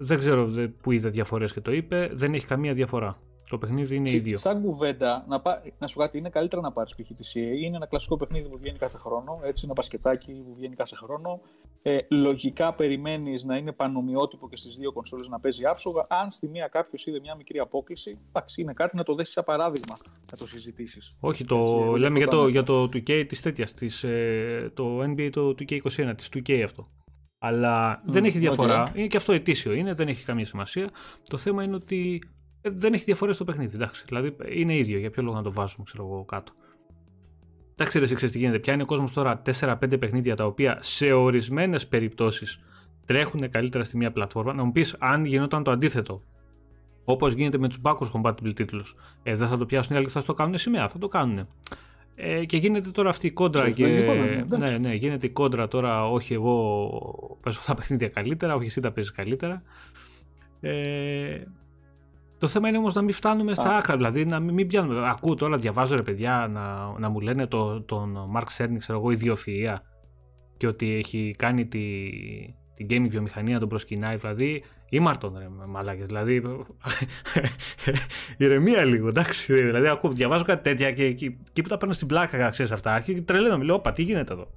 δεν 0.01 0.19
ξέρω 0.19 0.51
που 0.81 0.91
είδε 0.91 1.09
διαφορές 1.09 1.53
και 1.53 1.61
το 1.61 1.71
είπε. 1.71 2.09
Δεν 2.13 2.33
έχει 2.33 2.45
καμία 2.45 2.73
διαφορά. 2.73 3.17
Το 3.49 3.57
παιχνίδι 3.57 3.95
είναι 3.95 4.11
ίδιο. 4.11 4.37
Σαν 4.37 4.61
κουβέντα, 4.61 5.25
να, 5.27 5.39
πά... 5.39 5.61
να 5.79 5.87
σου 5.87 5.97
κάτι, 5.97 6.17
είναι 6.17 6.29
καλύτερα 6.29 6.61
να 6.61 6.71
πάρεις 6.71 6.95
π.χ. 6.95 7.07
τη 7.07 7.31
CA. 7.33 7.63
Είναι 7.63 7.75
ένα 7.75 7.85
κλασικό 7.85 8.17
παιχνίδι 8.17 8.49
που 8.49 8.57
βγαίνει 8.57 8.77
κάθε 8.77 8.97
χρόνο. 8.97 9.39
Έτσι, 9.43 9.61
ένα 9.65 9.73
πασκετάκι 9.73 10.31
που 10.31 10.53
βγαίνει 10.57 10.75
κάθε 10.75 10.95
χρόνο. 10.95 11.41
Ε, 11.81 11.97
λογικά 12.09 12.73
περιμένεις 12.73 13.43
να 13.43 13.57
είναι 13.57 13.71
πανομοιότυπο 13.71 14.49
και 14.49 14.55
στις 14.55 14.75
δύο 14.75 14.91
κονσόλες 14.91 15.27
να 15.27 15.39
παίζει 15.39 15.65
άψογα. 15.65 16.05
Αν 16.09 16.31
στη 16.31 16.49
μία 16.49 16.67
κάποιος 16.67 17.05
είδε 17.05 17.19
μια 17.19 17.35
μικρή 17.35 17.59
απόκληση, 17.59 18.17
εντάξει, 18.29 18.61
είναι 18.61 18.73
κάτι 18.73 18.95
να 18.95 19.03
το 19.03 19.13
δέσεις 19.13 19.33
σαν 19.33 19.43
παράδειγμα 19.43 19.95
να 20.31 20.37
το 20.37 20.47
συζητήσεις. 20.47 21.15
Όχι, 21.19 21.45
το 21.45 21.57
Έτσι, 21.57 21.99
λέμε 21.99 22.17
για 22.17 22.27
το, 22.27 22.47
για 22.47 22.63
το 22.63 22.83
2K 22.93 23.25
της 23.27 23.41
τέτοιας. 23.41 24.03
Ε, 24.03 24.71
το 24.73 25.03
NBA 25.03 25.29
το 25.31 25.55
2K21, 25.59 26.13
της 26.15 26.29
2K 26.33 26.61
αυτό. 26.63 26.85
Αλλά 27.39 27.97
δεν 28.05 28.23
έχει 28.23 28.37
διαφορά. 28.37 28.91
Είναι 28.93 29.07
και 29.07 29.17
αυτό 29.17 29.33
ετήσιο 29.33 29.73
είναι, 29.73 29.93
δεν 29.93 30.07
έχει 30.07 30.25
καμία 30.25 30.45
σημασία. 30.45 30.89
Το 31.27 31.37
θέμα 31.37 31.63
είναι 31.63 31.75
ότι 31.75 32.23
ε, 32.61 32.69
δεν 32.69 32.93
έχει 32.93 33.03
διαφορές 33.03 33.35
στο 33.35 33.43
παιχνίδι. 33.43 33.75
Εντάξει. 33.75 34.03
Δηλαδή 34.07 34.35
είναι 34.49 34.77
ίδιο. 34.77 34.99
Για 34.99 35.09
ποιο 35.09 35.23
λόγο 35.23 35.35
να 35.35 35.43
το 35.43 35.51
βάζουμε, 35.51 35.83
ξέρω 35.83 36.03
εγώ, 36.03 36.25
κάτω. 36.25 36.51
Εντάξει, 37.73 37.99
ρε, 37.99 38.05
ξέρεις 38.05 38.31
τι 38.31 38.37
γίνεται. 38.37 38.59
Πιάνει 38.59 38.81
ο 38.81 38.85
κόσμος 38.85 39.13
τώρα 39.13 39.41
4-5 39.59 39.99
παιχνίδια 39.99 40.35
τα 40.35 40.45
οποία 40.45 40.77
σε 40.81 41.11
ορισμένες 41.11 41.87
περιπτώσεις 41.87 42.59
τρέχουν 43.05 43.49
καλύτερα 43.49 43.83
στη 43.83 43.97
μία 43.97 44.11
πλατφόρμα. 44.11 44.53
Να 44.53 44.63
μου 44.63 44.71
πεις 44.71 44.95
αν 44.99 45.25
γινόταν 45.25 45.63
το 45.63 45.71
αντίθετο. 45.71 46.21
Όπως 47.03 47.33
γίνεται 47.33 47.57
με 47.57 47.67
τους 47.67 47.79
backwards 47.83 48.11
compatible 48.11 48.55
τίτλου. 48.55 48.83
Ε, 49.23 49.35
δεν 49.35 49.47
θα 49.47 49.57
το 49.57 49.65
πιάσουν 49.65 49.93
οι 49.93 49.97
άλλοι 49.97 50.05
και 50.05 50.11
θα 50.11 50.23
το 50.23 50.33
κάνουν 50.33 50.57
σημαία. 50.57 50.89
Θα 50.89 50.97
το 50.97 51.07
κάνουν. 51.07 51.47
Ε, 52.21 52.45
και 52.45 52.57
γίνεται 52.57 52.89
τώρα 52.89 53.09
αυτή 53.09 53.27
η 53.27 53.31
κόντρα. 53.31 53.69
Και... 53.69 53.85
ναι, 54.57 54.77
ναι, 54.77 54.93
γίνεται 54.93 55.25
η 55.25 55.29
κόντρα 55.29 55.67
τώρα. 55.67 56.09
Όχι, 56.09 56.33
εγώ 56.33 57.37
παίζω 57.43 57.59
τα 57.65 57.75
παιχνίδια 57.75 58.09
καλύτερα, 58.09 58.53
όχι, 58.53 58.65
εσύ 58.65 58.81
τα 58.81 58.91
παίζεις 58.91 59.11
καλύτερα. 59.11 59.61
Ε, 60.61 61.41
το 62.37 62.47
θέμα 62.47 62.67
είναι 62.67 62.77
όμως 62.77 62.93
να 62.93 63.01
μην 63.01 63.13
φτάνουμε 63.13 63.53
στα 63.53 63.75
άκρα. 63.75 63.95
Δηλαδή 63.95 64.25
να 64.25 64.39
μην, 64.39 64.53
μην 64.53 64.67
πιάνουμε. 64.67 65.09
Ακούω 65.09 65.33
τώρα, 65.33 65.57
διαβάζω 65.57 65.95
ρε 65.95 66.01
παιδιά 66.01 66.47
να, 66.51 66.93
να 66.99 67.09
μου 67.09 67.19
λένε 67.19 67.47
το, 67.47 67.81
τον 67.81 68.25
Μαρκ 68.29 68.49
Σέρνι, 68.49 68.77
ξέρω 68.77 68.99
εγώ, 68.99 69.11
ιδιοφυα 69.11 69.81
και 70.57 70.67
ότι 70.67 70.95
έχει 70.95 71.35
κάνει 71.37 71.67
τη, 71.67 72.09
την 72.75 72.87
gaming 72.89 73.09
βιομηχανία, 73.09 73.59
τον 73.59 73.69
προσκυνάει. 73.69 74.15
Δηλαδή 74.15 74.63
Ήμαρτον 74.89 75.35
ρε 75.37 75.47
μαλάκες, 75.67 76.05
δηλαδή 76.05 76.41
ηρεμία 78.37 78.85
λίγο, 78.85 79.07
εντάξει, 79.07 79.53
δηλαδή 79.53 79.87
ακούω, 79.87 80.11
διαβάζω 80.11 80.43
κάτι 80.43 80.63
τέτοια 80.63 80.91
και 80.91 81.03
εκεί 81.03 81.37
που 81.53 81.67
τα 81.67 81.77
παίρνω 81.77 81.93
στην 81.93 82.07
πλάκα, 82.07 82.49
ξέρεις 82.49 82.71
αυτά, 82.71 82.99
και 82.99 83.21
τρελαίνω, 83.21 83.57
μιλώ, 83.57 83.73
όπα, 83.73 83.93
τι 83.93 84.03
γίνεται 84.03 84.33
εδώ; 84.33 84.47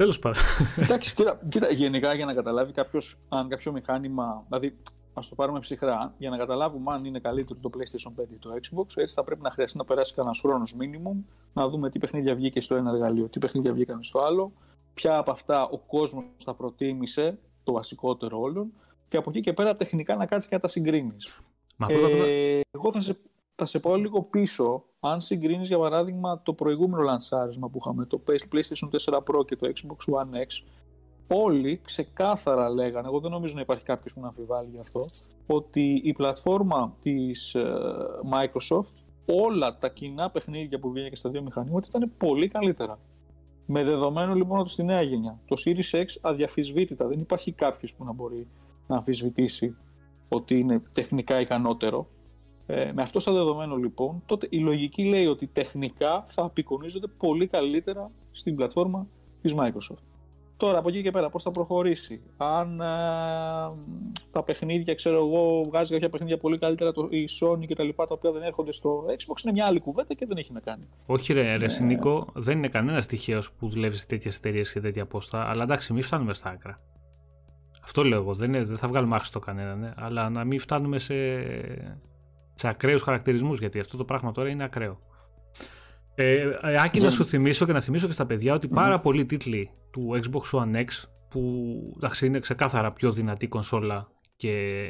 Τέλος 0.00 0.18
πάντων. 0.18 0.42
Εντάξει, 0.82 1.14
κοίτα, 1.14 1.40
κοίτα, 1.48 1.72
γενικά 1.72 2.14
για 2.14 2.26
να 2.26 2.34
καταλάβει 2.34 2.72
κάποιος 2.72 3.16
αν 3.28 3.48
κάποιο 3.48 3.72
μηχάνημα, 3.72 4.44
δηλαδή 4.48 4.76
ας 5.14 5.28
το 5.28 5.34
πάρουμε 5.34 5.60
ψυχρά, 5.60 6.14
για 6.18 6.30
να 6.30 6.36
καταλάβουμε 6.36 6.92
αν 6.92 7.04
είναι 7.04 7.18
καλύτερο 7.18 7.58
το 7.62 7.70
PlayStation 7.74 8.22
5 8.22 8.26
ή 8.32 8.38
το 8.38 8.50
Xbox, 8.50 8.86
έτσι 8.94 9.14
θα 9.14 9.24
πρέπει 9.24 9.42
να 9.42 9.50
χρειαστεί 9.50 9.78
να 9.78 9.84
περάσει 9.84 10.14
κανένας 10.14 10.40
χρόνος 10.40 10.76
minimum, 10.80 11.24
να 11.52 11.68
δούμε 11.68 11.90
τι 11.90 11.98
παιχνίδια 11.98 12.34
βγήκε 12.34 12.60
στο 12.60 12.74
ένα 12.74 12.90
εργαλείο, 12.90 13.26
τι 13.28 13.38
παιχνίδια 13.38 13.72
βγήκαν 13.72 14.02
στο 14.02 14.18
άλλο, 14.18 14.52
ποια 14.94 15.16
από 15.16 15.30
αυτά 15.30 15.62
ο 15.62 15.78
κόσμος 15.78 16.24
θα 16.44 16.54
προτίμησε 16.54 17.38
το 17.62 17.72
βασικότερο 17.72 18.40
όλων 18.40 18.72
και 19.08 19.16
από 19.16 19.30
εκεί 19.30 19.40
και 19.40 19.52
πέρα 19.52 19.76
τεχνικά 19.76 20.16
να 20.16 20.26
κάτσεις 20.26 20.48
και 20.48 20.54
να 20.54 20.60
τα 20.60 20.68
συγκρίνεις. 20.68 21.40
Ε, 21.88 22.60
εγώ 22.70 22.92
θα 22.92 23.00
σε, 23.00 23.16
θα 23.54 23.66
σε 23.66 23.78
πω 23.78 23.96
λίγο 23.96 24.20
πίσω. 24.30 24.84
Αν 25.00 25.20
συγκρίνεις 25.20 25.68
για 25.68 25.78
παράδειγμα 25.78 26.42
το 26.42 26.52
προηγούμενο 26.52 27.02
λανσάρισμα 27.02 27.68
που 27.68 27.78
είχαμε, 27.80 28.04
το 28.04 28.20
PlayStation 28.26 28.88
4 29.12 29.18
Pro 29.18 29.46
και 29.46 29.56
το 29.56 29.72
Xbox 29.74 30.14
One 30.14 30.34
X, 30.34 30.66
όλοι 31.28 31.80
ξεκάθαρα 31.84 32.68
λέγανε, 32.68 33.08
εγώ 33.08 33.20
δεν 33.20 33.30
νομίζω 33.30 33.54
να 33.54 33.60
υπάρχει 33.60 33.84
κάποιος 33.84 34.14
που 34.14 34.20
να 34.20 34.26
αμφιβάλλει 34.26 34.68
γι' 34.72 34.80
αυτό, 34.80 35.00
ότι 35.46 36.00
η 36.04 36.12
πλατφόρμα 36.12 36.96
της 37.00 37.54
ε, 37.54 37.74
Microsoft, 38.32 38.94
όλα 39.26 39.76
τα 39.76 39.88
κοινά 39.88 40.30
παιχνίδια 40.30 40.78
που 40.78 40.90
βγήκαν 40.90 41.10
και 41.10 41.16
στα 41.16 41.30
δύο 41.30 41.42
μηχανήματα 41.42 41.86
ήταν 41.88 42.12
πολύ 42.18 42.48
καλύτερα. 42.48 42.98
Με 43.72 43.84
δεδομένο 43.84 44.34
λοιπόν 44.34 44.58
ότι 44.58 44.70
στη 44.70 44.82
νέα 44.82 45.02
γενιά 45.02 45.38
το 45.46 45.56
Series 45.64 46.00
X 46.00 46.04
αδιαφυσβήτητα 46.20 47.06
δεν 47.06 47.20
υπάρχει 47.20 47.52
κάποιος 47.52 47.94
που 47.94 48.04
να 48.04 48.12
μπορεί 48.12 48.46
να 48.86 48.96
αμφισβητήσει 48.96 49.76
ότι 50.28 50.58
είναι 50.58 50.82
τεχνικά 50.92 51.40
ικανότερο. 51.40 52.06
Ε, 52.66 52.92
με 52.92 53.02
αυτό 53.02 53.20
σαν 53.20 53.34
δεδομένο 53.34 53.76
λοιπόν, 53.76 54.22
τότε 54.26 54.46
η 54.50 54.58
λογική 54.58 55.04
λέει 55.04 55.26
ότι 55.26 55.46
τεχνικά 55.46 56.24
θα 56.28 56.42
απεικονίζονται 56.42 57.06
πολύ 57.18 57.46
καλύτερα 57.46 58.10
στην 58.32 58.56
πλατφόρμα 58.56 59.06
της 59.42 59.54
Microsoft. 59.56 60.02
Τώρα 60.60 60.78
από 60.78 60.88
εκεί 60.88 61.02
και 61.02 61.10
πέρα 61.10 61.30
πώς 61.30 61.42
θα 61.42 61.50
προχωρήσει; 61.50 62.20
Αν 62.36 62.72
ε, 62.72 62.84
τα 64.30 64.42
παιχνίδια, 64.44 64.94
ξέρω 64.94 65.16
εγώ, 65.16 65.64
βγάζει 65.64 65.92
κάποια 65.92 66.08
παιχνίδια 66.08 66.38
πολύ 66.38 66.58
καλύτερα 66.58 66.92
το, 66.92 67.08
η 67.10 67.28
Sony 67.40 67.66
και 67.66 67.74
τα 67.74 67.82
λοιπά 67.82 68.06
τα 68.06 68.14
οποία 68.14 68.30
δεν 68.30 68.42
έρχονται 68.42 68.72
στο 68.72 69.04
Xbox 69.08 69.42
είναι 69.44 69.52
μια 69.52 69.66
άλλη 69.66 69.80
κουβέντα 69.80 70.14
και 70.14 70.24
δεν 70.28 70.36
έχει 70.36 70.52
να 70.52 70.60
κάνει. 70.60 70.84
Όχι 71.06 71.32
ρε, 71.32 71.56
ρε 71.56 71.64
ε... 71.64 71.82
Νίκο, 71.82 72.26
δεν 72.34 72.56
είναι 72.56 72.68
κανένας 72.68 73.06
τυχαίος 73.06 73.52
που 73.52 73.68
δουλεύεις 73.68 74.00
σε 74.00 74.06
τέτοιες 74.06 74.36
εταιρείες 74.36 74.72
και 74.72 74.80
τέτοια 74.80 75.06
πόστα, 75.06 75.48
αλλά 75.48 75.62
εντάξει 75.62 75.92
μην 75.92 76.02
φτάνουμε 76.02 76.34
στα 76.34 76.50
άκρα. 76.50 76.80
Αυτό 77.82 78.04
λέω 78.04 78.18
εγώ, 78.18 78.34
δεν, 78.34 78.54
είναι, 78.54 78.64
δεν 78.64 78.78
θα 78.78 78.88
βγάλουμε 78.88 79.14
άχστο 79.16 79.38
κανέναν, 79.38 79.78
ναι, 79.78 79.92
αλλά 79.96 80.30
να 80.30 80.44
μην 80.44 80.60
φτάνουμε 80.60 80.98
σε, 80.98 81.14
σε 82.54 82.68
ακραίους 82.68 83.02
χαρακτηρισμούς 83.02 83.58
γιατί 83.58 83.78
αυτό 83.78 83.96
το 83.96 84.04
πράγμα 84.04 84.32
τώρα 84.32 84.48
είναι 84.48 84.64
ακραίο. 84.64 85.00
Ε, 86.22 86.58
ε, 86.62 86.80
Άκη, 86.82 87.00
να 87.00 87.10
σου 87.10 87.24
θυμίσω 87.24 87.66
και 87.66 87.72
να 87.72 87.80
θυμίσω 87.80 88.06
και 88.06 88.12
στα 88.12 88.26
παιδιά 88.26 88.54
ότι 88.54 88.68
πάρα 88.68 89.00
πολλοί 89.00 89.26
τίτλοι 89.26 89.70
του 89.90 90.20
Xbox 90.22 90.60
One 90.60 90.76
X 90.76 90.86
που 91.28 91.40
εντάξει, 91.96 92.26
είναι 92.26 92.38
ξεκάθαρα 92.38 92.92
πιο 92.92 93.12
δυνατή 93.12 93.46
κονσόλα 93.46 94.10
και 94.36 94.86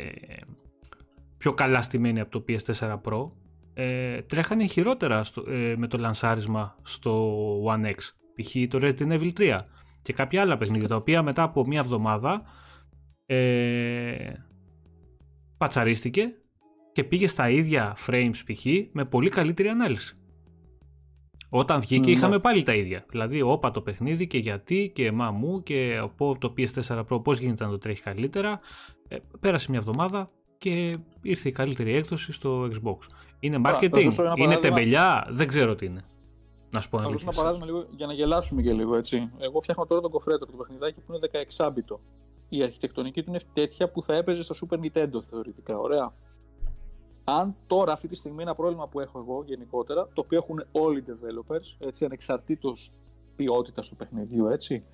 πιο 1.38 1.52
καλά 1.52 1.82
στημένη 1.82 2.20
από 2.20 2.30
το 2.30 2.44
PS4 2.48 3.00
Pro 3.00 3.28
ε, 3.74 4.22
τρέχανε 4.22 4.66
χειρότερα 4.66 5.24
στο, 5.24 5.44
ε, 5.48 5.74
με 5.76 5.86
το 5.86 5.98
λανσάρισμα 5.98 6.76
στο 6.82 7.64
One 7.64 7.86
X 7.86 7.96
π.χ. 8.34 8.54
το 8.68 8.78
Resident 8.82 9.20
Evil 9.20 9.32
3 9.38 9.58
και 10.02 10.12
κάποια 10.12 10.40
άλλα 10.40 10.56
παιχνίδια 10.56 10.88
τα 10.88 10.96
οποία 10.96 11.22
μετά 11.22 11.42
από 11.42 11.66
μία 11.66 11.78
εβδομάδα 11.78 12.42
ε, 13.26 14.32
πατσαρίστηκε 15.56 16.32
και 16.92 17.04
πήγε 17.04 17.26
στα 17.26 17.50
ίδια 17.50 17.96
frames 18.06 18.36
π.χ. 18.46 18.64
με 18.92 19.04
πολύ 19.04 19.28
καλύτερη 19.28 19.68
ανάλυση. 19.68 20.14
Όταν 21.50 21.80
βγήκε 21.80 22.10
ναι. 22.10 22.16
είχαμε 22.16 22.38
πάλι 22.38 22.62
τα 22.62 22.74
ίδια. 22.74 23.04
Δηλαδή, 23.10 23.42
όπα 23.42 23.70
το 23.70 23.80
παιχνίδι 23.80 24.26
και 24.26 24.38
γιατί 24.38 24.90
και 24.94 25.12
μα 25.12 25.30
μου 25.30 25.62
και 25.62 26.08
το 26.38 26.54
PS4 26.56 27.04
Pro 27.08 27.22
πώς 27.22 27.38
γίνεται 27.38 27.64
να 27.64 27.70
το 27.70 27.78
τρέχει 27.78 28.02
καλύτερα. 28.02 28.60
Ε, 29.08 29.16
πέρασε 29.40 29.66
μια 29.70 29.78
εβδομάδα 29.78 30.30
και 30.58 30.96
ήρθε 31.22 31.48
η 31.48 31.52
καλύτερη 31.52 31.94
έκδοση 31.94 32.32
στο 32.32 32.64
Xbox. 32.64 32.96
Είναι 33.40 33.60
marketing, 33.64 34.36
είναι 34.36 34.56
τεμπελιά, 34.56 35.26
δεν 35.30 35.48
ξέρω 35.48 35.74
τι 35.74 35.86
είναι. 35.86 36.04
Να 36.70 36.80
σου 36.80 36.88
πω 36.88 37.02
ένα 37.02 37.32
παράδειγμα 37.34 37.66
λίγο, 37.66 37.86
για 37.90 38.06
να 38.06 38.12
γελάσουμε 38.12 38.62
και 38.62 38.72
λίγο 38.72 38.96
έτσι. 38.96 39.30
Εγώ 39.38 39.60
φτιάχνω 39.60 39.86
τώρα 39.86 40.00
τον 40.00 40.10
κοφρέτο, 40.10 40.46
το 40.46 40.52
παιχνιδάκι 40.52 41.00
που 41.00 41.14
είναι 41.14 41.46
16 41.56 41.66
bit 41.66 41.98
Η 42.48 42.62
αρχιτεκτονική 42.62 43.22
του 43.22 43.30
είναι 43.30 43.40
τέτοια 43.52 43.90
που 43.90 44.02
θα 44.02 44.14
έπαιζε 44.14 44.42
στο 44.42 44.54
Super 44.60 44.76
Nintendo 44.76 45.22
θεωρητικά. 45.26 45.76
Ωραία 45.78 46.10
αν 47.30 47.54
τώρα 47.66 47.92
αυτή 47.92 48.08
τη 48.08 48.14
στιγμή 48.14 48.42
ένα 48.42 48.54
πρόβλημα 48.54 48.88
που 48.88 49.00
έχω 49.00 49.18
εγώ 49.18 49.42
γενικότερα, 49.46 50.08
το 50.14 50.20
οποίο 50.20 50.38
έχουν 50.38 50.64
όλοι 50.72 50.98
οι 50.98 51.04
developers, 51.08 51.86
έτσι, 51.86 52.04
ανεξαρτήτως 52.04 52.92
ποιότητας 53.36 53.88
του 53.88 53.96
παιχνιδιού, 53.96 54.46
έτσι, 54.46 54.84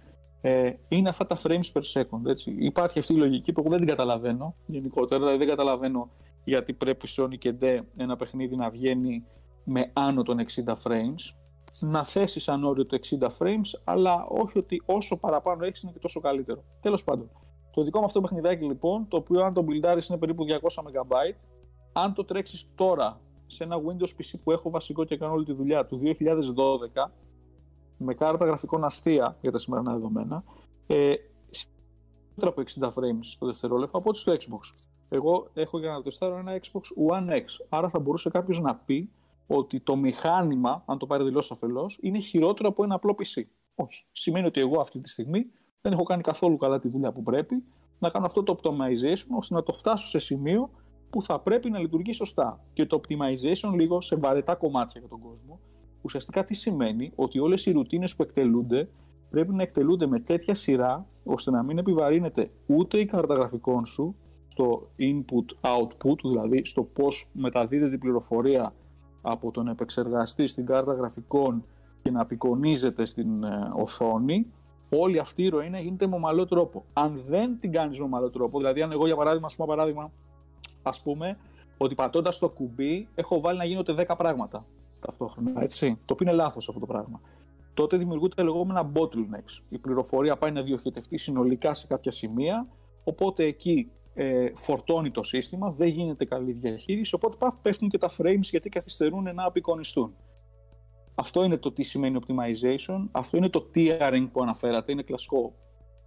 ε, 0.40 0.72
είναι 0.88 1.09
αυτά 1.09 1.27
τα 1.27 1.38
frames 1.42 1.72
per 1.72 1.83
second. 1.92 2.27
Έτσι. 2.27 2.57
Υπάρχει 2.59 2.99
αυτή 2.99 3.12
η 3.12 3.16
λογική 3.16 3.53
που 3.53 3.61
εγώ 3.61 3.68
δεν 3.70 3.79
την 3.79 3.88
καταλαβαίνω 3.88 4.55
γενικότερα, 4.66 5.20
δηλαδή 5.20 5.38
δεν 5.38 5.49
καταλαβαίνω 5.49 6.11
γιατί 6.44 6.72
πρέπει 6.72 7.09
Sony 7.16 7.38
και 7.38 7.55
D 7.61 7.81
ένα 7.96 8.16
παιχνίδι 8.16 8.57
να 8.57 8.70
βγαίνει 8.70 9.25
με 9.64 9.90
άνω 9.92 10.22
των 10.22 10.38
60 10.38 10.72
frames, 10.83 11.35
να 11.81 12.03
θέσει 12.03 12.40
σαν 12.40 12.64
όριο 12.64 12.87
το 12.87 12.99
60 13.20 13.27
frames, 13.38 13.81
αλλά 13.85 14.27
όχι 14.29 14.59
ότι 14.59 14.83
όσο 14.87 15.18
παραπάνω 15.18 15.64
έχεις 15.64 15.83
είναι 15.83 15.92
και 15.92 15.99
τόσο 15.99 16.20
καλύτερο. 16.20 16.62
Τέλος 16.81 17.05
πάντων. 17.05 17.31
Το 17.70 17.83
δικό 17.83 17.99
μου 17.99 18.05
αυτό 18.05 18.20
παιχνιδάκι 18.20 18.64
λοιπόν, 18.64 19.09
το 19.09 19.16
οποίο 19.16 19.44
αν 19.44 19.53
το 19.53 19.64
buildάρεις 19.68 20.09
είναι 20.09 20.18
περίπου 20.18 20.44
200 20.44 20.83
MB, 20.83 21.35
αν 21.98 22.14
το 22.14 22.24
τρέξεις 22.24 22.66
τώρα 22.74 23.20
σε 23.46 23.64
ένα 23.64 23.76
Windows 23.76 24.09
PC 24.09 24.38
που 24.44 24.52
έχω 24.52 24.70
βασικό 24.70 25.04
και 25.04 25.16
κάνω 25.16 25.32
όλη 25.32 25.44
τη 25.44 25.52
δουλειά 25.52 25.87
του 25.87 26.00
2012 26.04 27.11
με 27.96 28.14
κάρτα 28.14 28.44
γραφικών 28.44 28.85
αστεία 28.85 29.37
για 29.40 29.50
τα 29.50 29.59
σημερινά 29.59 29.92
δεδομένα 29.92 30.44
ε, 30.87 31.14
από 32.40 32.62
60 32.80 32.87
frames 32.88 33.37
το 33.38 33.46
δευτερόλεπτο 33.46 33.98
από 33.98 34.09
ό,τι 34.09 34.18
στο 34.18 34.32
Xbox. 34.32 34.88
Εγώ 35.09 35.50
έχω 35.54 35.78
για 35.78 35.90
να 35.90 36.02
τεστάρω 36.02 36.37
ένα 36.37 36.61
Xbox 36.61 37.12
One 37.12 37.30
X. 37.30 37.44
Άρα 37.68 37.88
θα 37.88 37.98
μπορούσε 37.98 38.30
κάποιος 38.30 38.61
να 38.61 38.74
πει 38.74 39.11
ότι 39.46 39.80
το 39.80 39.96
μηχάνημα, 39.96 40.82
αν 40.87 40.98
το 40.98 41.06
πάρει 41.06 41.24
δηλώσεις 41.24 41.50
αφελώς, 41.50 41.98
είναι 42.00 42.18
χειρότερο 42.18 42.68
από 42.68 42.85
ένα 42.85 42.94
απλό 42.94 43.16
PC. 43.18 43.42
Όχι. 43.74 44.04
Σημαίνει 44.12 44.46
ότι 44.46 44.61
εγώ 44.61 44.80
αυτή 44.80 45.00
τη 45.00 45.09
στιγμή 45.09 45.46
δεν 45.80 45.92
έχω 45.92 46.02
κάνει 46.02 46.22
καθόλου 46.22 46.56
καλά 46.56 46.78
τη 46.78 46.88
δουλειά 46.88 47.12
που 47.12 47.22
πρέπει 47.22 47.64
να 47.98 48.11
κάνω 48.11 48.26
αυτό 48.26 48.42
το 48.42 48.59
optimization 48.62 49.26
ώστε 49.38 49.54
να 49.54 49.62
το 49.62 49.72
φτάσω 49.72 50.06
σε 50.06 50.18
σημείο 50.18 50.70
που 51.11 51.23
θα 51.23 51.40
πρέπει 51.40 51.71
να 51.71 51.79
λειτουργεί 51.79 52.12
σωστά. 52.12 52.61
Και 52.73 52.87
το 52.87 53.01
optimization 53.03 53.75
λίγο 53.75 54.01
σε 54.01 54.16
βαρετά 54.16 54.55
κομμάτια 54.55 55.01
για 55.01 55.09
τον 55.09 55.21
κόσμο, 55.21 55.59
ουσιαστικά 56.03 56.45
τι 56.45 56.55
σημαίνει; 56.55 57.12
Ότι 57.14 57.38
όλες 57.38 57.66
οι 57.66 57.73
ρουτίνες 57.73 58.16
που 58.16 58.23
εκτελούνται 58.23 58.88
πρέπει 59.31 59.55
να 59.55 59.62
εκτελούνται 59.62 60.07
με 60.07 60.21
τέτοια 60.21 60.55
σειρά 60.55 61.07
ώστε 61.25 61.51
να 61.51 61.62
μην 61.62 61.79
επιβαρύνεται 61.79 62.50
ούτε 62.67 62.98
η 62.98 63.04
κάρτα 63.04 63.35
γραφικών 63.35 63.85
σου 63.85 64.17
στο 64.48 64.90
input-output, 64.98 66.19
δηλαδή 66.25 66.65
στο 66.65 66.83
πώς 66.83 67.31
μεταδίδεται 67.33 67.94
η 67.94 67.98
πληροφορία 67.98 68.73
από 69.23 69.50
τον 69.50 69.69
επεξεργαστή 69.69 70.46
στην 70.46 70.67
κάρτα 70.67 70.94
γραφικών 70.94 71.65
και 72.02 72.11
να 72.11 72.21
απεικονίζεται 72.21 73.04
στην 73.04 73.44
ε, 73.44 73.71
οθόνη, 73.77 74.46
όλη 74.88 75.19
αυτή 75.19 75.42
η 75.42 75.48
ροή 75.48 75.71
γίνεται 75.83 76.07
με 76.07 76.15
ομαλό 76.15 76.44
τρόπο. 76.46 76.85
Αν 76.92 77.21
δεν 77.27 77.59
την 77.61 77.73
κάνεις 77.73 77.98
με 77.98 78.04
ομαλό 78.04 78.31
τρόπο, 78.31 78.59
δηλαδή 78.59 78.83
αν 78.83 78.92
εγώ 78.92 79.07
για 79.07 79.17
παράδειγμα, 79.17 79.48
πούμε 79.57 79.69
παράδειγμα, 79.69 80.13
ας 80.88 81.00
πούμε, 81.02 81.38
ότι 81.76 81.94
πατώντας 81.94 82.38
το 82.38 82.48
κουμπί 82.48 83.08
έχω 83.14 83.40
βάλει 83.40 83.58
να 83.58 83.64
γίνονται 83.64 84.04
10 84.08 84.16
πράγματα 84.16 84.66
ταυτόχρονα. 85.00 85.62
Έτσι, 85.62 85.98
το 86.06 86.12
οποίο 86.12 86.26
είναι 86.26 86.37
λάθος 86.37 86.68
αυτό 86.68 86.80
το 86.80 86.87
πράγμα. 86.87 87.20
Τότε 87.74 87.96
δημιουργούνται 87.96 88.42
λεγόμενα 88.42 88.92
bottlenecks. 88.94 89.62
Η 89.68 89.78
πληροφορία 89.78 90.37
πάει 90.37 90.50
να 90.50 90.62
διοχετευτεί 90.62 91.16
συνολικά 91.16 91.74
σε 91.74 91.87
κάποια 91.87 92.10
σημεία, 92.10 92.66
οπότε 93.04 93.44
εκεί 93.44 93.90
ε, 94.14 94.50
φορτώνει 94.54 95.10
το 95.10 95.22
σύστημα, 95.22 95.70
δεν 95.70 95.88
γίνεται 95.88 96.24
καλή 96.24 96.52
διαχείριση, 96.52 97.14
οπότε 97.14 97.37
πέφτουν 97.62 97.88
και 97.88 97.98
τα 97.98 98.10
frames 98.18 98.40
γιατί 98.40 98.68
καθυστερούν 98.68 99.34
να 99.34 99.44
απεικονιστούν. 99.44 100.14
Αυτό 101.14 101.44
είναι 101.44 101.56
το 101.56 101.72
τι 101.72 101.82
σημαίνει 101.82 102.18
optimization, 102.20 103.08
αυτό 103.10 103.37
είναι 103.37 103.48
το 103.48 103.70
tiering 103.74 104.28
που 104.32 104.42
αναφέρατε, 104.42 104.92
είναι 104.92 105.02
κλασικό 105.02 105.54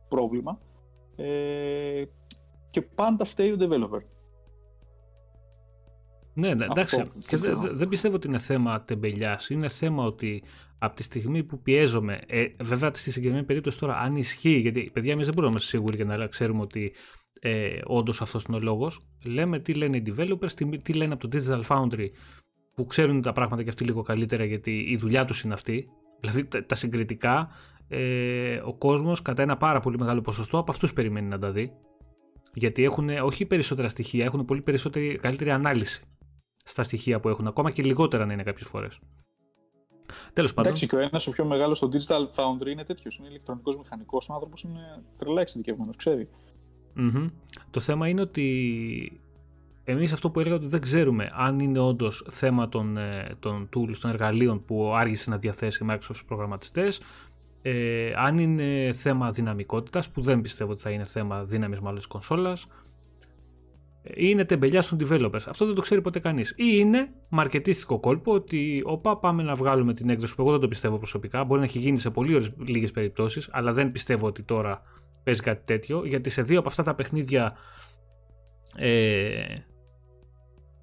πρόβλημα 0.07 0.59
ε, 1.15 2.03
και 2.69 2.82
πάντα 2.82 3.25
φταίει 3.25 3.51
ο 3.51 3.57
developer. 3.59 4.01
Ναι, 6.40 6.54
ναι 6.54 6.66
εντάξει. 6.66 7.04
Και 7.30 7.38
δεν 7.38 7.58
δε 7.74 7.86
πιστεύω 7.88 8.16
ότι 8.16 8.28
είναι 8.28 8.40
θέμα 8.40 8.82
τεμπελιάς. 8.82 9.50
Είναι 9.50 9.70
θέμα 9.70 10.04
ότι 10.04 10.44
από 10.80 10.96
τη 10.96 11.04
στιγμή 11.04 11.44
που 11.44 11.62
πιέζομαι, 11.62 12.20
ε, 12.28 12.46
βέβαια 12.60 12.90
στη 12.94 13.12
συγκεκριμένη 13.12 13.46
περίπτωση 13.46 13.80
τώρα, 13.80 13.98
αν 13.98 14.16
ισχύει, 14.16 14.58
γιατί 14.58 14.90
παιδιά, 14.94 15.12
εμείς 15.12 15.26
δεν 15.26 15.34
μπορούμε 15.36 15.54
να 15.54 15.60
είμαστε 15.60 15.78
σίγουροι 15.78 15.96
για 15.96 16.18
να 16.18 16.28
ξέρουμε 16.28 16.62
ότι 16.62 16.92
ε, 17.40 17.80
όντως 17.84 18.22
αυτός 18.22 18.44
είναι 18.44 18.58
ο 18.58 18.60
λόγος. 18.60 19.00
Λέμε 19.24 19.60
τι 19.60 19.74
λένε 19.74 19.98
οι 19.98 20.04
developers, 20.08 20.52
τι, 20.52 20.78
τι 20.78 20.94
λένε 20.94 21.14
από 21.14 21.28
το 21.28 21.38
Digital 21.38 21.62
Foundry 21.68 22.08
που 22.76 22.86
ξέρουν 22.86 23.22
τα 23.22 23.34
πράγματα 23.34 23.64
και 23.64 23.70
αυτοί 23.70 23.84
λίγο 23.84 24.02
καλύτερα 24.02 24.44
γιατί 24.44 24.86
η 24.90 24.98
δουλειά 24.98 25.26
τους 25.26 25.42
είναι 25.42 25.54
αυτή. 25.54 25.90
Δηλαδή 26.20 26.46
τα, 26.46 26.66
τα 26.66 26.76
συγκριτικά, 26.76 27.50
ε, 27.88 28.62
ο 28.66 28.74
κόσμος 28.74 29.22
κατά 29.22 29.42
ένα 29.42 29.58
πάρα 29.58 29.80
πολύ 29.80 29.98
μεγάλο 29.98 30.22
ποσοστό 30.22 30.58
από 30.58 30.72
αυτούς 30.72 30.94
περιμένει 30.94 31.28
να 31.28 31.40
τα 31.40 31.52
δει. 31.52 31.72
Γιατί 32.54 32.84
έχουν 32.84 33.10
όχι 33.10 33.46
περισσότερα 33.46 33.90
στοιχεία, 33.90 34.26
έχουν 34.26 34.46
πολύ 34.46 34.62
περισσότερη, 34.62 35.18
καλύτερη 35.22 35.52
ανάλυση 35.52 36.04
στα 36.70 36.84
στοιχεία 36.84 37.20
που 37.20 37.30
έχουν, 37.30 37.47
ακόμα 37.47 37.72
και 37.72 37.84
λιγότερα 37.84 38.26
να 38.26 38.34
είναι 38.34 38.43
κάποιες 38.43 38.67
φορές. 38.67 38.99
Τέλος 40.34 40.53
πάντων. 40.53 40.65
Εντάξει, 40.65 40.88
και 40.88 40.95
ο 40.95 40.99
ένας 40.99 41.28
ο 41.28 41.32
πιο 41.32 41.45
μεγάλος 41.45 41.78
στο 41.78 41.89
Digital 41.93 42.36
Foundry 42.36 42.67
είναι 42.67 42.84
τέτοιος. 42.84 43.17
Είναι 43.17 43.28
ηλεκτρονικός 43.28 43.78
μηχανικός. 43.78 44.30
Ο 44.30 44.34
άνθρωπος 44.34 44.63
είναι 44.63 45.03
τρελά 45.17 45.41
εξειδικευμένος, 45.41 45.95
ξέρει. 45.95 46.30
Mm-hmm. 46.97 47.30
Το 47.72 47.80
θέμα 47.80 48.07
είναι 48.07 48.22
ότι 48.22 49.22
εμείς 49.84 50.11
αυτό 50.11 50.30
που 50.30 50.39
έλεγα 50.39 50.55
ότι 50.55 50.67
δεν 50.67 50.82
ξέρουμε 50.82 51.32
αν 51.34 51.59
είναι 51.59 51.80
όντως 51.80 52.26
θέμα 52.30 52.70
των, 52.70 52.97
ε, 52.97 53.36
των 53.39 53.70
tools, 53.76 53.97
των 54.01 54.09
εργαλείων 54.09 54.65
που 54.65 54.93
άργησε 54.95 55.30
να 55.30 55.38
διαθέσει 55.38 55.84
η 55.84 55.88
Microsoft 55.89 55.97
στους 56.01 56.26
προγραμματιστές, 56.26 57.01
ε, 57.61 58.13
αν 58.15 58.38
είναι 58.38 58.93
θέμα 58.93 59.32
δυναμικότητας, 59.32 60.09
που 60.09 60.22
δεν 60.22 60.41
πιστεύω 60.41 60.72
ότι 60.72 60.82
θα 60.82 60.89
είναι 60.89 61.05
θέμα 61.05 61.43
δύναμης 61.43 61.80
μάλλον 61.80 61.97
της 61.97 62.07
κονσόλας, 62.07 62.63
ή 62.63 62.67
είναι 64.16 64.45
τεμπελιά 64.45 64.84
των 64.84 64.97
developers. 65.02 65.41
Αυτό 65.47 65.66
δεν 65.66 65.76
το 65.76 65.82
ξέρει 65.82 66.02
ποτέ 66.02 66.20
κανείς. 66.20 66.50
Ή 66.50 66.66
είναι 66.78 67.10
μαρκετίστικο 67.30 68.00
κόλπο 68.00 68.34
ότι 68.34 68.82
όπα 68.86 69.18
πάμε 69.18 69.43
να 69.43 69.56
βγάλουμε 69.56 69.93
την 69.93 70.10
έκδοση 70.10 70.36
που 70.36 70.41
εγώ 70.41 70.52
δεν 70.52 70.60
το 70.60 70.68
πιστεύω 70.68 70.97
προσωπικά. 70.97 71.43
Μπορεί 71.43 71.60
να 71.60 71.66
έχει 71.66 71.80
γίνει 71.80 71.97
σε 71.97 72.10
πολύ 72.10 72.54
λίγες 72.58 72.91
περιπτώσεις, 72.91 73.50
αλλά 73.52 73.74
δεν 73.74 73.91
πιστεύω 73.91 74.28
ότι 74.28 74.43
τώρα 74.43 74.82
παίζει 75.24 75.41
κάτι 75.41 75.62
τέτοιο. 75.66 76.06
Γιατί 76.06 76.30
σε 76.30 76.41
δύο 76.41 76.60
από 76.60 76.68
αυτά 76.68 76.84
τα 76.84 76.95
παιχνίδια. 76.95 77.58
Ε, 78.76 79.56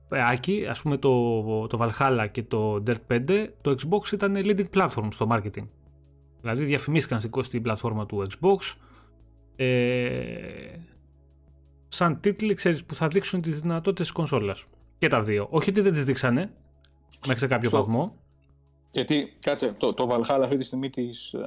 Άκη, 0.08 0.66
ας 0.68 0.82
πούμε 0.82 0.96
το, 0.96 1.42
το 1.66 1.78
Valhalla 1.80 2.26
και 2.30 2.42
το 2.42 2.82
Dirt 2.86 3.12
5, 3.12 3.46
το 3.60 3.70
Xbox 3.70 4.12
ήταν 4.12 4.36
leading 4.36 4.66
platform 4.74 5.08
στο 5.10 5.26
marketing. 5.30 5.66
Δηλαδή 6.40 6.64
διαφημίστηκαν 6.64 7.20
στην 7.40 7.62
πλατφόρμα 7.62 8.06
του 8.06 8.26
Xbox. 8.30 8.76
Ε, 9.56 9.66
σαν 11.96 12.20
τίτλοι 12.20 12.54
ξέρεις, 12.54 12.84
που 12.84 12.94
θα 12.94 13.08
δείξουν 13.08 13.40
τις 13.40 13.60
δυνατότητες 13.60 14.06
της 14.06 14.14
κονσόλας. 14.14 14.64
Και 14.98 15.08
τα 15.08 15.22
δύο. 15.22 15.46
Όχι 15.50 15.70
ότι 15.70 15.80
δεν 15.80 15.92
τις 15.92 16.04
δείξανε 16.04 16.50
μέχρι 17.26 17.38
σε 17.38 17.46
κάποιο 17.46 17.70
βαθμό. 17.70 18.16
Γιατί, 18.90 19.36
κάτσε, 19.40 19.74
το, 19.78 19.94
το 19.94 20.08
Valhalla 20.10 20.40
αυτή 20.42 20.56
τη 20.56 20.64
στιγμή 20.64 20.90
της, 20.90 21.34
uh, 21.36 21.40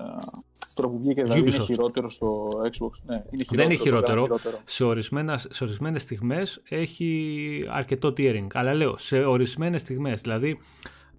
τώρα 0.74 0.90
που 0.90 1.00
βγήκε 1.00 1.24
δηλαδή 1.24 1.40
είναι 1.40 1.50
χειρότερο 1.52 2.10
στο 2.10 2.48
Xbox. 2.48 2.90
Ναι, 3.06 3.16
είναι 3.16 3.44
χειρότερο, 3.44 3.56
δεν 3.56 3.66
είναι 3.66 3.76
χειρότερο. 3.76 4.28
Σε, 4.66 4.84
ορισμένα, 4.84 5.38
σε 5.38 5.64
ορισμένες 5.64 6.02
στιγμές 6.02 6.62
έχει 6.70 7.66
αρκετό 7.70 8.08
tearing. 8.18 8.48
Αλλά 8.54 8.74
λέω, 8.74 8.98
σε 8.98 9.24
ορισμένες 9.26 9.82
στιγμές, 9.82 10.22
δηλαδή 10.22 10.60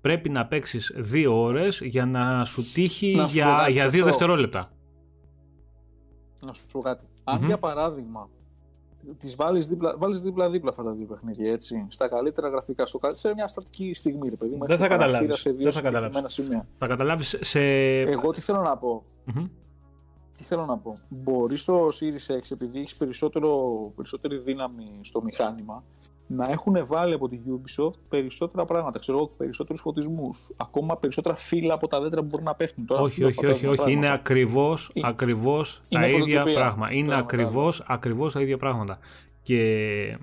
πρέπει 0.00 0.28
να 0.28 0.46
παίξεις 0.46 0.92
δύο 0.96 1.42
ώρες 1.42 1.80
για 1.80 2.06
να 2.06 2.44
σου 2.44 2.72
τύχει 2.72 3.24
για, 3.28 3.66
για 3.68 3.88
δύο 3.88 4.04
δευτερόλεπτα. 4.04 4.72
Να 6.40 6.52
σου 6.52 6.62
πω 6.72 6.80
κάτι. 6.80 7.04
Αν 7.24 7.44
για 7.44 7.58
παράδειγμα 7.58 8.28
τις 9.18 9.36
βάλεις 9.36 9.66
δίπλα, 9.66 9.96
βάλεις 9.98 10.20
δίπλα-δίπλα 10.20 10.70
αυτά 10.70 10.82
τα 10.82 10.90
δύο 10.90 11.06
παιχνίδια, 11.06 11.52
έτσι. 11.52 11.86
Στα 11.88 12.08
καλύτερα 12.08 12.48
γραφικά, 12.48 12.86
στο, 12.86 12.98
σε 13.08 13.34
μια 13.34 13.48
στατική 13.48 13.94
στιγμή, 13.94 14.28
ρε 14.28 14.36
παιδί. 14.36 14.58
Δεν 14.66 14.78
θα 14.78 14.88
καταλάβεις. 14.88 15.42
Δεν 15.42 15.72
θα 15.72 15.80
καταλάβεις. 15.80 16.40
Θα 16.78 16.86
καταλάβεις 16.86 17.36
σε. 17.40 17.60
Εγώ 18.00 18.32
τι 18.32 18.40
θέλω 18.40 18.60
να 18.62 18.76
πω. 18.76 19.02
Τι 20.38 20.44
θέλω 20.46 20.64
να 20.64 20.78
πω. 20.78 20.92
Μπορεί 21.22 21.56
στο 21.56 21.88
Series 21.88 22.34
X, 22.36 22.50
επειδή 22.50 22.78
έχεις 22.78 22.96
περισσότερη 22.96 24.38
δύναμη 24.38 24.98
στο 25.00 25.22
μηχάνημα, 25.22 25.84
να 26.32 26.50
έχουν 26.50 26.86
βάλει 26.86 27.14
από 27.14 27.28
την 27.28 27.40
Ubisoft 27.46 27.94
περισσότερα 28.08 28.64
πράγματα. 28.64 28.98
Ξέρω 28.98 29.18
εγώ, 29.18 29.26
περισσότερους 29.36 29.80
φωτισμούς. 29.80 30.50
Ακόμα 30.56 30.96
περισσότερα 30.96 31.34
φύλλα 31.34 31.74
από 31.74 31.86
τα 31.86 32.00
δέντρα 32.00 32.20
που 32.20 32.26
μπορεί 32.26 32.42
να 32.42 32.54
πέφτουν. 32.54 32.86
Τώρα 32.86 33.00
όχι, 33.00 33.24
όχι, 33.24 33.46
όχι, 33.46 33.66
όχι. 33.66 33.92
Είναι 33.92 34.12
ακριβώς 34.12 34.90
ακριβώς 35.02 35.80
τα 35.88 36.08
ίδια 36.08 36.42
πράγματα. 36.42 36.92
Είναι 36.92 37.16
ακριβώς 37.16 37.80
ακριβώς 37.86 38.32
τα 38.32 38.40
ίδια 38.40 38.58
πράγματα. 38.58 38.98
Και... 39.42 39.62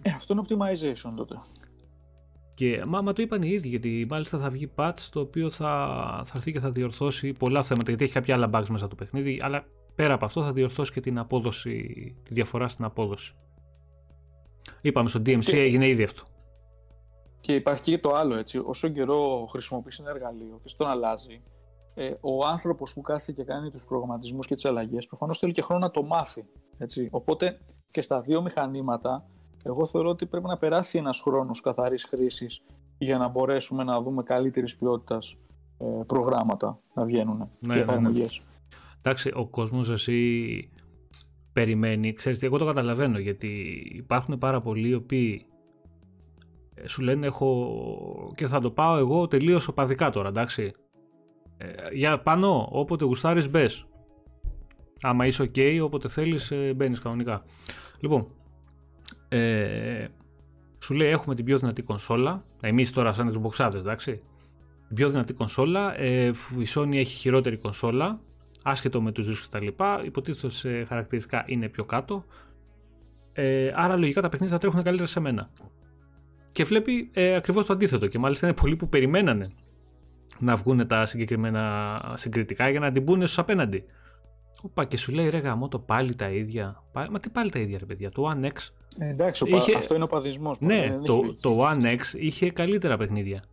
Ε, 0.01 0.09
αυτό 0.15 0.33
είναι 0.33 0.43
optimization 0.47 1.11
τότε. 1.15 1.35
Και 2.53 2.83
μα, 2.87 3.01
μα 3.01 3.13
το 3.13 3.21
είπαν 3.21 3.41
οι 3.41 3.49
ίδιοι, 3.49 3.67
γιατί 3.67 4.07
μάλιστα 4.09 4.37
θα 4.37 4.49
βγει 4.49 4.71
patch 4.75 5.07
το 5.11 5.19
οποίο 5.19 5.49
θα, 5.49 5.87
θα 6.25 6.33
έρθει 6.35 6.51
και 6.51 6.59
θα 6.59 6.71
διορθώσει 6.71 7.33
πολλά 7.33 7.63
θέματα. 7.63 7.89
Γιατί 7.89 8.03
έχει 8.03 8.13
κάποια 8.13 8.35
άλλα 8.35 8.49
bugs 8.53 8.67
μέσα 8.69 8.87
το 8.87 8.95
παιχνίδι, 8.95 9.39
αλλά 9.41 9.65
πέρα 9.95 10.13
από 10.13 10.25
αυτό 10.25 10.43
θα 10.43 10.51
διορθώσει 10.51 10.91
και 10.91 11.01
την 11.01 11.17
απόδοση, 11.17 11.81
τη 12.23 12.33
διαφορά 12.33 12.67
στην 12.67 12.85
απόδοση. 12.85 13.35
Είπαμε 14.82 15.09
στο 15.09 15.20
DMC 15.20 15.43
και... 15.43 15.59
έγινε 15.59 15.88
ήδη 15.88 16.03
αυτό. 16.03 16.24
Και 17.39 17.53
υπάρχει 17.53 17.82
και 17.82 17.97
το 17.97 18.11
άλλο 18.13 18.36
έτσι. 18.36 18.61
Όσο 18.65 18.88
καιρό 18.88 19.47
χρησιμοποιείς 19.49 19.99
ένα 19.99 20.09
εργαλείο 20.09 20.59
και 20.63 20.70
στον 20.70 20.88
αλλάζει, 20.88 21.41
ε, 21.93 22.13
ο 22.22 22.45
άνθρωπος 22.45 22.93
που 22.93 23.01
κάθεται 23.01 23.32
και 23.32 23.43
κάνει 23.43 23.72
τους 23.72 23.86
προγραμματισμούς 23.86 24.47
και 24.47 24.55
τις 24.55 24.65
αλλαγές, 24.65 25.07
προφανώς 25.07 25.39
θέλει 25.39 25.53
και 25.53 25.61
χρόνο 25.61 25.82
να 25.82 25.91
το 25.91 26.03
μάθει. 26.03 26.45
Έτσι. 26.78 27.09
Οπότε 27.11 27.59
και 27.91 28.01
στα 28.01 28.18
δύο 28.18 28.41
μηχανήματα, 28.41 29.26
εγώ 29.63 29.88
θεωρώ 29.88 30.09
ότι 30.09 30.26
πρέπει 30.26 30.45
να 30.45 30.57
περάσει 30.57 30.97
ένας 30.97 31.22
χρόνος 31.22 31.61
καθαρής 31.61 32.03
χρήσης 32.03 32.61
για 32.97 33.18
να 33.18 33.28
μπορέσουμε 33.28 33.84
να 33.84 34.01
δούμε 34.01 34.24
καλύτερης 34.24 34.76
ποιότητας 34.76 35.38
ε, 35.78 35.86
προγράμματα 36.07 36.78
να 36.93 37.03
βγαίνουν 37.03 37.38
ναι, 37.38 37.76
και 37.76 37.91
ναι, 37.91 37.99
ναι. 37.99 38.09
Εντάξει, 39.01 39.32
ο 39.36 39.47
κόσμος 39.47 39.89
εσύ 39.89 40.70
περιμένει. 41.57 42.13
Ξέρεις 42.13 42.43
εγώ 42.43 42.57
το 42.57 42.65
καταλαβαίνω 42.65 43.19
γιατί 43.19 43.47
υπάρχουν 43.95 44.37
πάρα 44.37 44.61
πολλοί 44.61 44.87
οι 44.87 44.93
οποίοι 44.93 45.45
ε, 46.75 46.87
σου 46.87 47.01
λένε 47.01 47.25
έχω 47.25 48.33
και 48.35 48.47
θα 48.47 48.59
το 48.59 48.71
πάω 48.71 48.97
εγώ 48.97 49.27
τελείως 49.27 49.67
οπαδικά 49.67 50.09
τώρα 50.09 50.27
εντάξει. 50.27 50.73
Ε, 51.57 51.67
για 51.93 52.19
πάνω 52.19 52.67
όποτε 52.71 53.05
γουστάρεις 53.05 53.49
μπες. 53.49 53.87
Άμα 55.01 55.25
είσαι 55.25 55.43
ok 55.43 55.79
όποτε 55.83 56.07
θέλεις 56.07 56.51
ε, 56.51 56.73
μπαίνεις 56.75 56.99
κανονικά. 56.99 57.43
Λοιπόν, 57.99 58.27
ε, 59.27 60.07
σου 60.79 60.93
λέει 60.93 61.09
έχουμε 61.09 61.35
την 61.35 61.45
πιο 61.45 61.57
δυνατή 61.57 61.81
κονσόλα. 61.81 62.43
Εμείς 62.61 62.91
τώρα 62.91 63.13
σαν 63.13 63.41
Xbox 63.41 63.73
εντάξει. 63.75 64.21
Την 64.87 64.95
πιο 64.95 65.09
δυνατή 65.09 65.33
κονσόλα. 65.33 65.99
Ε, 65.99 66.25
η 66.59 66.67
Sony 66.75 66.95
έχει 66.95 67.15
χειρότερη 67.15 67.57
κονσόλα 67.57 68.19
άσχετο 68.70 69.01
με 69.01 69.11
τους 69.11 69.28
δίσκους 69.28 69.45
και 69.45 69.57
τα 69.57 69.63
λοιπά, 69.63 70.01
υποτίθεται 70.05 70.53
σε 70.53 70.84
χαρακτηριστικά 70.84 71.43
είναι 71.47 71.70
πιο 71.70 71.84
κάτω, 71.84 72.26
ε, 73.34 73.72
άρα 73.76 73.95
λογικά 73.95 74.22
τα 74.22 74.30
παιχνίδια 74.30 74.55
θα 74.55 74.61
τρέχουν 74.61 74.84
καλύτερα 74.84 75.07
σε 75.07 75.20
μένα. 75.20 75.49
Και 76.51 76.63
βλέπει 76.63 77.09
ε, 77.13 77.36
ακριβώς 77.36 77.65
το 77.65 77.74
αντίθετο 77.74 78.07
και 78.07 78.20
μάλιστα 78.20 78.47
είναι 78.47 78.55
πολλοί 78.55 78.76
που 78.76 78.89
περιμένανε 78.89 79.49
να 80.39 80.55
βγουν 80.55 80.88
τα 80.88 81.05
συγκεκριμένα 81.05 82.13
συγκριτικά 82.18 82.70
για 82.70 82.80
να 82.80 82.91
την 82.91 83.03
πούνε 83.03 83.26
στους 83.26 83.38
απέναντι. 83.38 83.84
Οπα 84.61 84.86
και 84.86 84.97
σου 84.97 85.11
λέει 85.11 85.30
ρε 85.30 85.38
γαμό 85.38 85.68
το 85.68 85.80
πάλι 85.80 86.15
τα 86.15 86.30
ίδια. 86.30 86.84
Μα 87.11 87.20
τι 87.20 87.30
πάλι 87.30 87.49
τα 87.49 87.59
ίδια 87.59 87.78
ρε 87.78 87.86
παιδιά, 87.86 88.09
το 88.09 88.34
One 88.34 88.45
X. 88.45 88.70
Ε, 88.97 89.07
εντάξει, 89.09 89.43
είχε... 89.47 89.76
αυτό 89.76 89.95
είναι 89.95 90.03
ο 90.03 90.07
παδισμός. 90.07 90.59
Ναι, 90.59 90.89
το, 91.05 91.22
το 91.41 91.70
One 91.70 91.84
X 91.84 91.99
είχε 92.20 92.51
καλύτερα 92.51 92.97
παιχνίδια. 92.97 93.43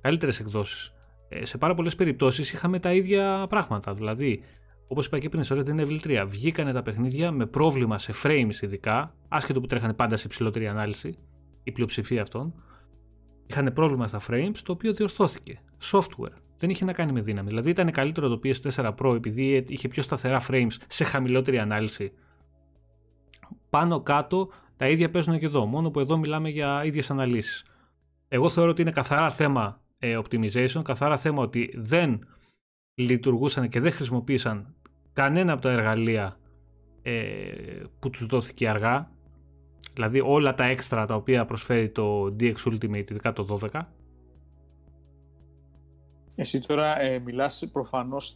Καλύτερες 0.00 0.40
εκδόσεις. 0.40 0.92
Ε, 1.28 1.44
σε 1.44 1.58
πάρα 1.58 1.74
πολλές 1.74 1.94
περιπτώσεις 1.94 2.52
είχαμε 2.52 2.78
τα 2.78 2.92
ίδια 2.92 3.46
πράγματα. 3.48 3.94
Δηλαδή, 3.94 4.42
όπως 4.86 5.06
είπα 5.06 5.18
και 5.18 5.28
πριν, 5.28 5.44
στο 5.44 5.56
Resident 5.56 5.80
Evil 5.80 5.98
3 6.04 6.26
βγήκανε 6.28 6.72
τα 6.72 6.82
παιχνίδια 6.82 7.30
με 7.30 7.46
πρόβλημα 7.46 7.98
σε 7.98 8.12
frames 8.22 8.62
ειδικά, 8.62 9.14
άσχετο 9.28 9.60
που 9.60 9.66
τρέχανε 9.66 9.92
πάντα 9.92 10.16
σε 10.16 10.26
υψηλότερη 10.26 10.68
ανάλυση, 10.68 11.14
η 11.62 11.72
πλειοψηφία 11.72 12.22
αυτών. 12.22 12.54
Είχαν 13.46 13.72
πρόβλημα 13.72 14.06
στα 14.06 14.20
frames, 14.28 14.56
το 14.64 14.72
οποίο 14.72 14.92
διορθώθηκε. 14.92 15.60
Software. 15.92 16.32
Δεν 16.58 16.70
είχε 16.70 16.84
να 16.84 16.92
κάνει 16.92 17.12
με 17.12 17.20
δύναμη. 17.20 17.48
Δηλαδή 17.48 17.70
ήταν 17.70 17.90
καλύτερο 17.90 18.28
το 18.28 18.40
PS4 18.44 18.94
Pro 18.94 19.14
επειδή 19.14 19.64
είχε 19.68 19.88
πιο 19.88 20.02
σταθερά 20.02 20.42
frames 20.48 20.72
σε 20.88 21.04
χαμηλότερη 21.04 21.58
ανάλυση. 21.58 22.12
Πάνω 23.70 24.00
κάτω 24.00 24.50
τα 24.76 24.88
ίδια 24.88 25.10
παίζουν 25.10 25.38
και 25.38 25.46
εδώ. 25.46 25.66
Μόνο 25.66 25.90
που 25.90 26.00
εδώ 26.00 26.16
μιλάμε 26.16 26.48
για 26.48 26.84
ίδιες 26.84 27.10
αναλύσεις. 27.10 27.64
Εγώ 28.28 28.48
θεωρώ 28.48 28.70
ότι 28.70 28.82
είναι 28.82 28.90
καθαρά 28.90 29.30
θέμα 29.30 29.80
ε, 29.80 29.87
optimization, 30.00 30.82
καθαρά 30.82 31.16
θέμα 31.16 31.42
ότι 31.42 31.74
δεν 31.76 32.28
λειτουργούσαν 32.94 33.68
και 33.68 33.80
δεν 33.80 33.92
χρησιμοποίησαν 33.92 34.74
κανένα 35.12 35.52
από 35.52 35.62
τα 35.62 35.70
εργαλεία 35.70 36.38
ε, 37.02 37.82
που 37.98 38.10
τους 38.10 38.26
δόθηκε 38.26 38.68
αργά, 38.68 39.10
δηλαδή 39.94 40.20
όλα 40.20 40.54
τα 40.54 40.64
έξτρα 40.64 41.06
τα 41.06 41.14
οποία 41.14 41.44
προσφέρει 41.44 41.90
το 41.90 42.36
DX 42.40 42.54
Ultimate, 42.64 43.10
ειδικά 43.10 43.32
το 43.32 43.58
12. 43.72 43.80
Εσύ 46.34 46.60
τώρα 46.60 47.00
ε, 47.00 47.18
μιλάς 47.18 47.68
προφανώς 47.72 48.34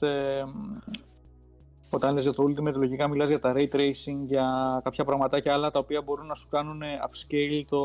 όταν 1.91 2.15
λες 2.15 2.23
για 2.23 2.33
το 2.33 2.45
Ultimate, 2.49 2.75
λογικά 2.75 3.09
μιλάς 3.09 3.29
για 3.29 3.41
τα 3.41 3.55
Ray 3.57 3.77
Tracing, 3.77 4.27
για 4.27 4.81
κάποια 4.85 5.05
πραγματάκια 5.05 5.53
άλλα 5.53 5.71
τα 5.71 5.79
οποία 5.79 6.03
μπορούν 6.03 6.27
να 6.27 6.35
σου 6.35 6.49
κάνουν 6.51 6.81
upscale 6.83 7.65
το, 7.69 7.83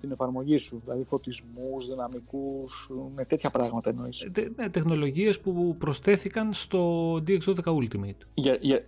την 0.00 0.12
εφαρμογή 0.12 0.56
σου. 0.56 0.80
Δηλαδή 0.84 1.04
φωτισμούς, 1.04 1.88
δυναμικούς, 1.88 2.90
με 3.14 3.24
τέτοια 3.24 3.50
πράγματα 3.50 3.90
εννοείς. 3.90 4.20
Ε, 4.20 4.52
ναι, 4.56 4.70
τεχνολογίες 4.70 5.40
που 5.40 5.76
προσθέθηκαν 5.78 6.52
στο 6.52 7.12
DX12 7.14 7.54
Ultimate. 7.64 8.26
Για, 8.34 8.56
για, 8.60 8.82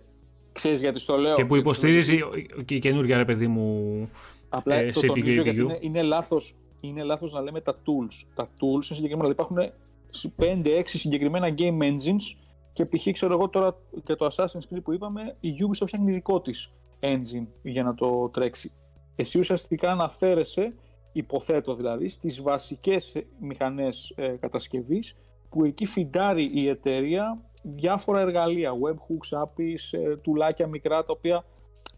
ξέρεις 0.51 0.81
γιατί 0.81 0.99
στο 0.99 1.17
λέω. 1.17 1.35
Και 1.35 1.45
που 1.45 1.55
υποστηρίζει 1.55 2.19
και 2.65 2.75
η 2.75 2.79
καινούργια 2.79 3.17
ρε 3.17 3.25
παιδί 3.25 3.47
μου 3.47 4.09
Απλά 4.49 4.75
ε, 4.75 4.89
το 4.89 5.01
τονίζω 5.01 5.41
γιατί 5.41 5.59
είναι, 5.59 5.77
είναι, 5.81 6.01
λάθος, 6.01 6.55
είναι 6.81 7.03
λάθος 7.03 7.33
να 7.33 7.41
λέμε 7.41 7.61
τα 7.61 7.75
tools. 7.75 8.25
Τα 8.35 8.43
tools 8.45 8.85
είναι 8.85 8.95
συγκεκριμένα, 8.95 9.29
δηλαδή 9.29 9.31
υπάρχουν 9.31 10.63
5-6 10.63 10.81
συγκεκριμένα 10.85 11.53
game 11.57 11.81
engines 11.81 12.46
και 12.77 12.85
π.χ. 12.85 13.07
ξέρω 13.11 13.33
εγώ 13.33 13.49
τώρα 13.49 13.75
και 14.03 14.15
το 14.15 14.27
Assassin's 14.31 14.73
Creed 14.73 14.83
που 14.83 14.93
είπαμε, 14.93 15.35
η 15.39 15.53
Ubisoft 15.59 15.85
φτιάχνει 15.85 16.11
δικό 16.11 16.41
της 16.41 16.71
engine 16.99 17.47
για 17.61 17.83
να 17.83 17.93
το 17.93 18.29
τρέξει. 18.29 18.71
Εσύ 19.15 19.39
ουσιαστικά 19.39 19.91
αναφέρεσαι, 19.91 20.73
υποθέτω 21.11 21.75
δηλαδή, 21.75 22.09
στις 22.09 22.41
βασικές 22.41 23.15
μηχανές 23.39 24.13
ε, 24.15 24.27
κατασκευής 24.27 25.15
που 25.49 25.63
εκεί 25.63 25.85
φιντάρει 25.85 26.51
η 26.53 26.67
εταιρεία 26.67 27.41
διάφορα 27.61 28.19
εργαλεία, 28.19 28.71
webhooks, 28.71 29.39
APIs, 29.39 29.99
ε, 29.99 30.17
τουλάκια 30.17 30.67
μικρά, 30.67 31.03
τα 31.03 31.13
οποία 31.17 31.45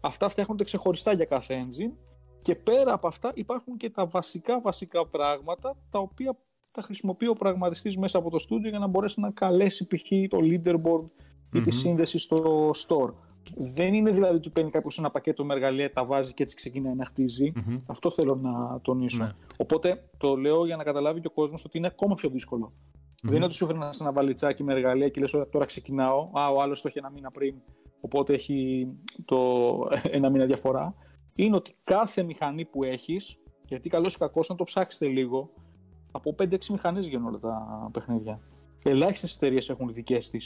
αυτά 0.02 0.28
φτιάχνονται 0.28 0.64
ξεχωριστά 0.64 1.12
για 1.12 1.24
κάθε 1.24 1.60
engine 1.62 1.92
και 2.42 2.54
πέρα 2.54 2.92
από 2.92 3.06
αυτά 3.06 3.30
υπάρχουν 3.34 3.76
και 3.76 3.90
τα 3.90 4.06
βασικά 4.06 4.60
βασικά 4.60 5.06
πράγματα 5.06 5.76
τα 5.90 5.98
οποία 5.98 6.36
τα 6.72 6.82
χρησιμοποιεί 6.82 7.26
ο 7.26 7.34
πραγματιστής 7.34 7.96
μέσα 7.96 8.18
από 8.18 8.30
το 8.30 8.38
στούντιο 8.38 8.70
για 8.70 8.78
να 8.78 8.86
μπορέσει 8.86 9.20
να 9.20 9.30
καλέσει 9.30 9.86
π.χ. 9.86 10.28
το 10.28 10.38
leaderboard 10.42 11.08
ή 11.52 11.60
τη 11.60 11.70
σύνδεση 11.70 12.18
στο 12.18 12.70
store. 12.86 13.12
Δεν 13.56 13.94
είναι 13.94 14.10
δηλαδή 14.10 14.36
ότι 14.36 14.50
παίρνει 14.50 14.70
κάποιος 14.70 14.98
ένα 14.98 15.10
πακέτο 15.10 15.44
με 15.44 15.54
εργαλεία, 15.54 15.92
τα 15.92 16.04
βάζει 16.04 16.32
και 16.34 16.42
έτσι 16.42 16.56
ξεκινάει 16.56 16.94
να 16.94 17.04
χτιζει 17.04 17.52
Αυτό 17.86 18.10
θέλω 18.10 18.34
να 18.34 18.80
τονίσω. 18.80 19.24
Ναι. 19.24 19.32
Οπότε 19.56 20.10
το 20.16 20.36
λέω 20.36 20.66
για 20.66 20.76
να 20.76 20.84
καταλάβει 20.84 21.20
και 21.20 21.26
ο 21.26 21.30
κόσμος 21.30 21.64
ότι 21.64 21.78
είναι 21.78 21.86
ακόμα 21.86 22.14
πιο 22.14 22.28
δυσκολο 22.28 22.70
Δεν 23.22 23.34
είναι 23.34 23.44
ότι 23.44 23.54
σου 23.54 23.64
έφερε 23.64 23.78
ένας 23.78 24.02
βαλιτσάκι 24.12 24.64
με 24.64 24.72
εργαλεία 24.72 25.08
και 25.08 25.20
λες: 25.20 25.30
Τώρα 25.50 25.66
ξεκινάω. 25.66 26.30
Α, 26.32 26.50
ο 26.50 26.60
άλλος 26.60 26.80
το 26.80 26.88
έχει 26.88 26.98
ένα 26.98 27.10
μήνα 27.10 27.30
πριν, 27.30 27.54
οπότε 28.00 28.34
έχει 28.34 28.88
το 29.24 29.36
ένα 30.16 30.30
μήνα 30.30 30.44
διαφορά. 30.44 30.94
Είναι 31.36 31.56
ότι 31.56 31.74
κάθε 31.84 32.22
μηχανή 32.22 32.64
που 32.64 32.84
έχεις, 32.84 33.38
γιατί 33.68 33.88
καλός 33.88 34.14
ή 34.14 34.18
κακός, 34.18 34.48
να 34.48 34.54
το 34.54 34.64
ψάξετε 34.64 35.06
λίγο, 35.06 35.48
από 36.10 36.34
5-6 36.38 36.66
μηχανές 36.70 37.06
γίνουν 37.06 37.26
όλα 37.26 37.38
τα 37.38 37.88
παιχνίδια. 37.92 38.40
Ελάχιστες 38.82 39.34
εταιρείες 39.34 39.68
έχουν 39.68 39.92
δικές 39.92 40.30
τι 40.30 40.38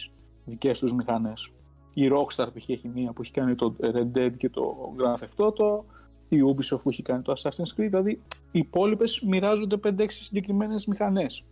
δικές 0.45 0.79
τους 0.79 0.95
μηχανές. 0.95 1.51
Η 1.95 2.09
Rockstar 2.12 2.47
που 2.47 2.53
έχει 2.57 2.91
μία 2.95 3.12
που 3.12 3.23
έχει 3.23 3.33
κάνει 3.33 3.55
το 3.55 3.77
Red 3.81 4.19
Dead 4.19 4.33
και 4.37 4.49
το 4.49 4.62
Grand 4.99 5.25
Theft 5.25 5.47
Auto, 5.47 5.85
η 6.29 6.39
Ubisoft 6.41 6.81
που 6.83 6.89
έχει 6.89 7.03
κάνει 7.03 7.23
το 7.23 7.33
Assassin's 7.33 7.81
Creed, 7.81 7.89
δηλαδή 7.89 8.11
οι 8.51 8.59
υπόλοιπες 8.59 9.21
μοιράζονται 9.21 9.77
5-6 9.85 9.91
συγκεκριμένες 10.09 10.87
μηχανές. 10.87 11.45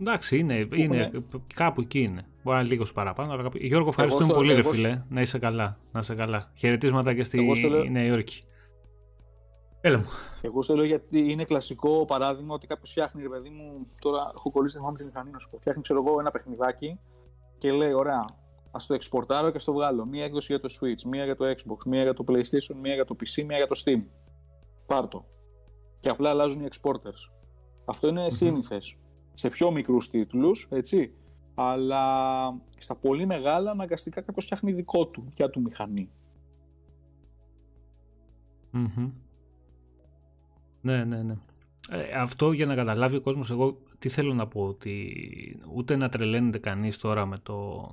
Εντάξει, 0.00 0.38
είναι, 0.38 0.68
είναι, 0.74 1.10
κάπου 1.54 1.80
εκεί 1.80 2.00
είναι. 2.00 2.24
Μπορεί 2.42 2.56
να 2.56 2.62
είναι 2.62 2.70
λίγος 2.70 2.92
παραπάνω. 2.92 3.32
Αλλά... 3.32 3.50
Γιώργο, 3.54 3.88
ευχαριστούμε 3.88 4.32
πολύ, 4.32 4.54
ρε 4.54 4.62
φίλε. 4.62 5.02
Να 5.08 5.20
είσαι 5.20 5.38
καλά. 5.38 5.78
Να 5.92 6.00
είσαι 6.00 6.14
καλά. 6.14 6.50
Χαιρετίσματα 6.54 7.14
και 7.14 7.22
στη 7.22 7.38
Νέα 7.90 8.04
Υόρκη. 8.04 8.42
Έλα 9.80 9.98
μου. 9.98 10.06
Εγώ 10.40 10.62
στο 10.62 10.76
λέω 10.76 10.84
γιατί 10.84 11.30
είναι 11.30 11.44
κλασικό 11.44 12.04
παράδειγμα 12.04 12.54
ότι 12.54 12.66
κάποιος 12.66 12.90
φτιάχνει, 12.90 13.22
ρε 13.22 13.28
παιδί 13.28 13.48
μου, 13.48 13.76
τώρα 14.00 14.22
έχω 14.34 14.50
κολλήσει 14.50 14.78
τη 14.78 14.96
τη 14.96 15.04
μηχανή 15.04 15.30
να 15.30 15.38
σου 15.38 15.50
πω. 15.50 15.58
Φτιάχνει, 15.58 15.82
ξέρω 15.82 16.04
εγώ, 16.06 16.20
ένα 16.20 16.30
παιχνιδάκι 16.30 16.98
και 17.58 17.72
λέει: 17.72 17.92
Ωραία, 17.92 18.24
ας 18.70 18.86
το 18.86 18.94
εξπορτάρω 18.94 19.50
και 19.50 19.56
ας 19.56 19.64
το 19.64 19.72
βγάλω. 19.72 20.06
Μία 20.06 20.24
έκδοση 20.24 20.46
για 20.52 20.60
το 20.60 20.74
Switch, 20.80 21.02
μία 21.08 21.24
για 21.24 21.36
το 21.36 21.44
Xbox, 21.44 21.84
μία 21.86 22.02
για 22.02 22.14
το 22.14 22.24
PlayStation, 22.28 22.74
μία 22.80 22.94
για 22.94 23.04
το 23.04 23.16
PC, 23.20 23.44
μία 23.44 23.56
για 23.56 23.66
το 23.66 23.82
Steam. 23.84 24.02
Πάρτο. 24.86 25.24
Και 26.00 26.08
απλά 26.08 26.30
αλλάζουν 26.30 26.62
οι 26.62 26.68
exporters. 26.70 27.30
Αυτό 27.84 28.08
είναι 28.08 28.26
mm-hmm. 28.26 28.32
σύνηθες. 28.32 28.96
Σε 29.34 29.48
πιο 29.48 29.70
μικρούς 29.70 30.10
τίτλους, 30.10 30.68
έτσι. 30.70 31.14
Αλλά 31.54 32.04
στα 32.78 32.94
πολύ 32.94 33.26
μεγάλα 33.26 33.70
αναγκαστικά 33.70 34.20
κάποιος 34.20 34.44
φτιάχνει 34.44 34.72
δικό 34.72 35.06
του, 35.06 35.32
για 35.34 35.50
του 35.50 35.60
μηχανή. 35.60 36.10
Mm-hmm. 38.74 39.10
Ναι, 40.80 41.04
ναι, 41.04 41.22
ναι. 41.22 41.34
Ε, 41.90 42.12
αυτό 42.20 42.52
για 42.52 42.66
να 42.66 42.74
καταλάβει 42.74 43.16
ο 43.16 43.20
κόσμος, 43.20 43.50
εγώ 43.50 43.78
τι 43.98 44.08
θέλω 44.08 44.34
να 44.34 44.46
πω, 44.46 44.66
ότι 44.66 45.14
ούτε 45.74 45.96
να 45.96 46.08
τρελαίνεται 46.08 46.58
κανείς 46.58 46.98
τώρα 46.98 47.26
με, 47.26 47.38
το, 47.42 47.88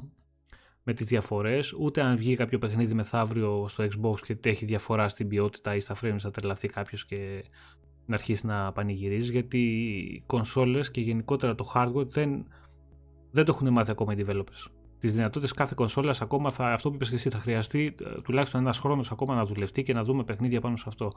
με 0.83 0.93
τις 0.93 1.05
διαφορές, 1.05 1.73
ούτε 1.73 2.01
αν 2.01 2.17
βγει 2.17 2.35
κάποιο 2.35 2.59
παιχνίδι 2.59 2.93
μεθαύριο 2.93 3.65
στο 3.67 3.83
Xbox 3.83 4.19
και 4.21 4.49
έχει 4.49 4.65
διαφορά 4.65 5.07
στην 5.07 5.27
ποιότητα 5.27 5.75
ή 5.75 5.79
στα 5.79 5.95
frames 6.01 6.19
θα 6.19 6.31
τρελαθεί 6.31 6.67
κάποιος 6.67 7.05
και 7.05 7.43
να 8.05 8.15
αρχίσει 8.15 8.45
να 8.45 8.71
πανηγυρίζει, 8.71 9.31
γιατί 9.31 9.57
οι 9.57 10.23
κονσόλες 10.25 10.91
και 10.91 11.01
γενικότερα 11.01 11.55
το 11.55 11.71
hardware 11.73 12.07
δεν, 12.07 12.47
δεν 13.31 13.45
το 13.45 13.51
έχουν 13.55 13.73
μάθει 13.73 13.91
ακόμα 13.91 14.13
οι 14.13 14.25
developers 14.25 14.76
τις 14.99 15.13
δυνατότητες 15.13 15.51
κάθε 15.51 15.73
κονσόλας 15.75 16.21
ακόμα 16.21 16.51
θα, 16.51 16.73
αυτό 16.73 16.89
που 16.89 16.95
είπες 16.95 17.09
και 17.09 17.15
εσύ, 17.15 17.29
θα 17.29 17.39
χρειαστεί 17.39 17.95
ε, 18.05 18.21
τουλάχιστον 18.21 18.61
ένας 18.61 18.77
χρόνος 18.79 19.11
ακόμα 19.11 19.35
να 19.35 19.45
δουλευτεί 19.45 19.83
και 19.83 19.93
να 19.93 20.03
δούμε 20.03 20.23
παιχνίδια 20.23 20.61
πάνω 20.61 20.75
σε 20.75 20.85
αυτό. 20.87 21.11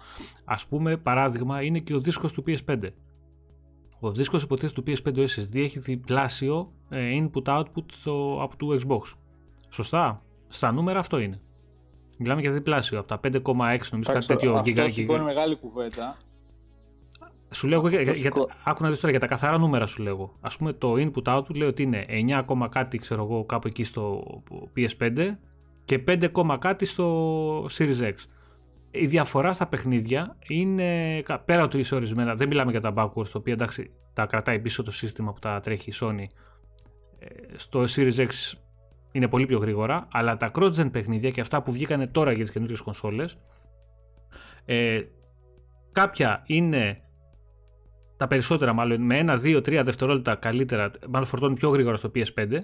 Α 0.44 0.56
πούμε, 0.68 0.96
παράδειγμα, 0.96 1.62
είναι 1.62 1.78
και 1.78 1.94
ο 1.94 2.00
δίσκος 2.00 2.32
του 2.32 2.44
PS5. 2.46 2.88
Ο 4.00 4.12
δίσκος 4.12 4.42
υποτίθεται 4.42 4.80
του 4.80 4.92
PS5 4.96 5.18
SSD 5.18 5.56
έχει 5.56 5.78
διπλάσιο 5.78 6.72
ε, 6.88 7.18
input-output 7.22 7.84
από 8.40 8.56
του 8.56 8.80
Xbox. 8.80 9.16
Σωστά; 9.68 10.22
Στα 10.48 10.72
νούμερα 10.72 10.98
αυτό 10.98 11.18
είναι. 11.18 11.40
Μιλάμε 12.18 12.40
για 12.40 12.52
διπλάσιο 12.52 12.98
από 12.98 13.08
τα 13.08 13.20
5,6 13.22 13.42
νομίζω 13.90 14.12
κάτι 14.12 14.26
τέτοιο. 14.26 14.54
Αυτό 14.54 15.14
είναι 15.14 15.22
μεγάλη 15.22 15.56
κουβέντα. 15.56 16.16
Σου 17.52 17.68
λέω 17.68 17.88
για, 17.88 18.00
για, 18.00 18.12
για, 18.12 18.32
άκου 18.64 18.82
να 18.82 18.88
δεις 18.88 19.00
τώρα 19.00 19.10
για 19.10 19.20
τα 19.20 19.26
καθαρά 19.26 19.58
νούμερα 19.58 19.86
σου 19.86 20.02
λέω. 20.02 20.32
Ας 20.40 20.56
πούμε 20.56 20.72
το 20.72 20.94
input 20.96 21.36
output 21.36 21.54
λέω 21.54 21.68
ότι 21.68 21.82
είναι 21.82 22.06
9, 22.08 22.68
κάτι 22.68 22.98
ξέρω 22.98 23.22
εγώ 23.22 23.44
κάπου 23.44 23.68
εκεί 23.68 23.84
στο 23.84 24.22
PS5 24.76 25.30
και 25.84 26.04
5, 26.06 26.58
κάτι 26.58 26.84
στο 26.84 27.64
Series 27.64 28.00
X. 28.00 28.14
Η 28.90 29.06
διαφορά 29.06 29.52
στα 29.52 29.66
παιχνίδια 29.66 30.36
είναι 30.48 31.22
πέρα 31.44 31.68
του 31.68 31.78
είσαι 31.78 31.94
ορισμένα, 31.94 32.34
δεν 32.34 32.48
μιλάμε 32.48 32.70
για 32.70 32.80
τα 32.80 32.92
backwards, 32.96 33.26
το 33.26 33.38
οποίο 33.38 33.52
εντάξει 33.52 33.90
τα 34.12 34.26
κρατάει 34.26 34.60
πίσω 34.60 34.82
το 34.82 34.90
σύστημα 34.90 35.32
που 35.32 35.38
τα 35.38 35.60
τρέχει 35.60 35.90
η 35.90 35.94
Sony. 36.00 36.26
Ε, 37.18 37.26
στο 37.56 37.84
Series 37.96 38.16
X 38.16 38.28
είναι 39.12 39.28
πολύ 39.28 39.46
πιο 39.46 39.58
γρήγορα, 39.58 40.08
αλλά 40.12 40.36
τα 40.36 40.50
cross-gen 40.54 40.88
παιχνίδια 40.92 41.30
και 41.30 41.40
αυτά 41.40 41.62
που 41.62 41.72
βγήκανε 41.72 42.06
τώρα 42.06 42.32
για 42.32 42.44
τις 42.44 42.52
καινούριες 42.52 42.80
κονσόλες, 42.80 43.38
ε, 44.64 45.02
κάποια 45.92 46.42
είναι 46.46 47.02
τα 48.20 48.26
περισσότερα 48.26 48.72
μάλλον 48.72 49.00
με 49.00 49.18
ένα, 49.18 49.36
δύο, 49.36 49.60
τρία 49.60 49.82
δευτερόλεπτα 49.82 50.34
καλύτερα, 50.34 50.90
μάλλον 51.08 51.26
φορτώνουν 51.26 51.54
πιο 51.54 51.68
γρήγορα 51.68 51.96
στο 51.96 52.10
PS5 52.14 52.58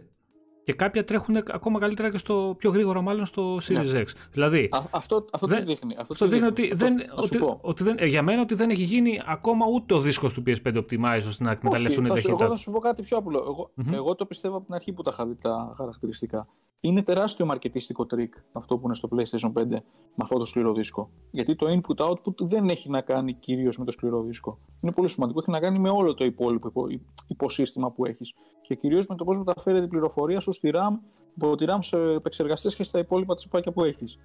και 0.65 0.73
κάποια 0.73 1.05
τρέχουν 1.05 1.37
ακόμα 1.37 1.79
καλύτερα 1.79 2.11
και 2.11 2.19
στο 2.19 2.55
πιο 2.59 2.71
γρήγορα 2.71 3.01
μάλλον 3.01 3.27
στο 3.27 3.57
Series 3.57 3.91
ναι. 3.93 4.03
X. 4.03 4.07
Δηλαδή, 4.33 4.69
αυτό 4.91 5.25
αυτό 5.33 5.47
δεν, 5.47 5.65
δείχνει. 5.65 5.95
Αυτό, 5.99 6.13
αυτό 6.13 6.27
δείχνει 6.27 6.47
ότι, 6.47 6.71
δεν, 6.75 6.95
ότι, 7.15 7.39
ότι 7.61 7.83
δεν, 7.83 7.95
ε, 7.99 8.07
για 8.07 8.23
μένα 8.23 8.41
ότι 8.41 8.55
δεν 8.55 8.71
έχει 8.71 8.83
γίνει 8.83 9.21
ακόμα 9.27 9.67
ούτε 9.75 9.95
ο 9.95 10.01
δίσκος 10.01 10.33
του 10.35 10.43
PS5 10.47 10.77
optimize 10.77 11.25
ώστε 11.29 11.45
να 11.45 11.51
εκμεταλλευτούν 11.51 12.05
την 12.05 12.13
ταχύτητα. 12.13 12.45
Εγώ 12.45 12.53
θα 12.53 12.59
σου 12.59 12.71
πω 12.71 12.79
κάτι 12.79 13.03
πιο 13.03 13.17
απλό. 13.17 13.39
Εγώ, 13.39 13.71
mm-hmm. 13.77 13.93
εγώ 13.93 14.15
το 14.15 14.27
πιστεύω 14.27 14.57
από 14.57 14.65
την 14.65 14.75
αρχή 14.75 14.93
που 14.93 15.03
τα 15.03 15.11
είχα 15.13 15.27
δει 15.27 15.37
τα 15.37 15.75
χαρακτηριστικά 15.77 16.49
είναι 16.81 17.03
τεράστιο 17.03 17.47
μαρκετίστικο 17.47 18.07
τρικ 18.07 18.35
αυτό 18.53 18.79
που 18.79 18.87
είναι 18.87 18.95
στο 18.95 19.09
PlayStation 19.13 19.53
5 19.53 19.67
με 19.69 20.23
αυτό 20.23 20.39
το 20.39 20.45
σκληρό 20.45 20.73
δίσκο. 20.73 21.11
Γιατί 21.31 21.57
το 21.57 21.67
input-output 21.69 22.41
δεν 22.41 22.69
έχει 22.69 22.91
να 22.91 23.01
κάνει 23.01 23.33
κυρίως 23.35 23.79
με 23.79 23.85
το 23.85 23.91
σκληρό 23.91 24.23
δίσκο. 24.23 24.59
Είναι 24.81 24.93
πολύ 24.93 25.09
σημαντικό. 25.09 25.41
Έχει 25.41 25.51
να 25.51 25.61
κάνει 25.61 25.79
με 25.79 25.91
όλο 25.91 26.15
το 26.15 26.25
υπόλοιπο 26.25 26.87
υποσύστημα 27.27 27.91
που 27.91 28.07
έχεις. 28.07 28.35
Και 28.63 28.75
κυρίως 28.75 29.07
με 29.07 29.17
το 29.17 29.25
πώς 29.25 29.39
μεταφέρεται 29.39 29.85
η 29.85 29.89
πληροφορία 29.89 30.41
σου 30.41 30.53
στη 30.53 30.71
RAM, 30.75 30.99
από 31.41 31.57
τη 31.57 31.65
RAM 31.69 31.79
σε 31.79 31.99
επεξεργαστές 31.99 32.75
και 32.75 32.83
στα 32.83 32.99
υπόλοιπα 32.99 33.35
τσιπάκια 33.35 33.73
που 33.73 33.85
έχεις. 33.85 34.19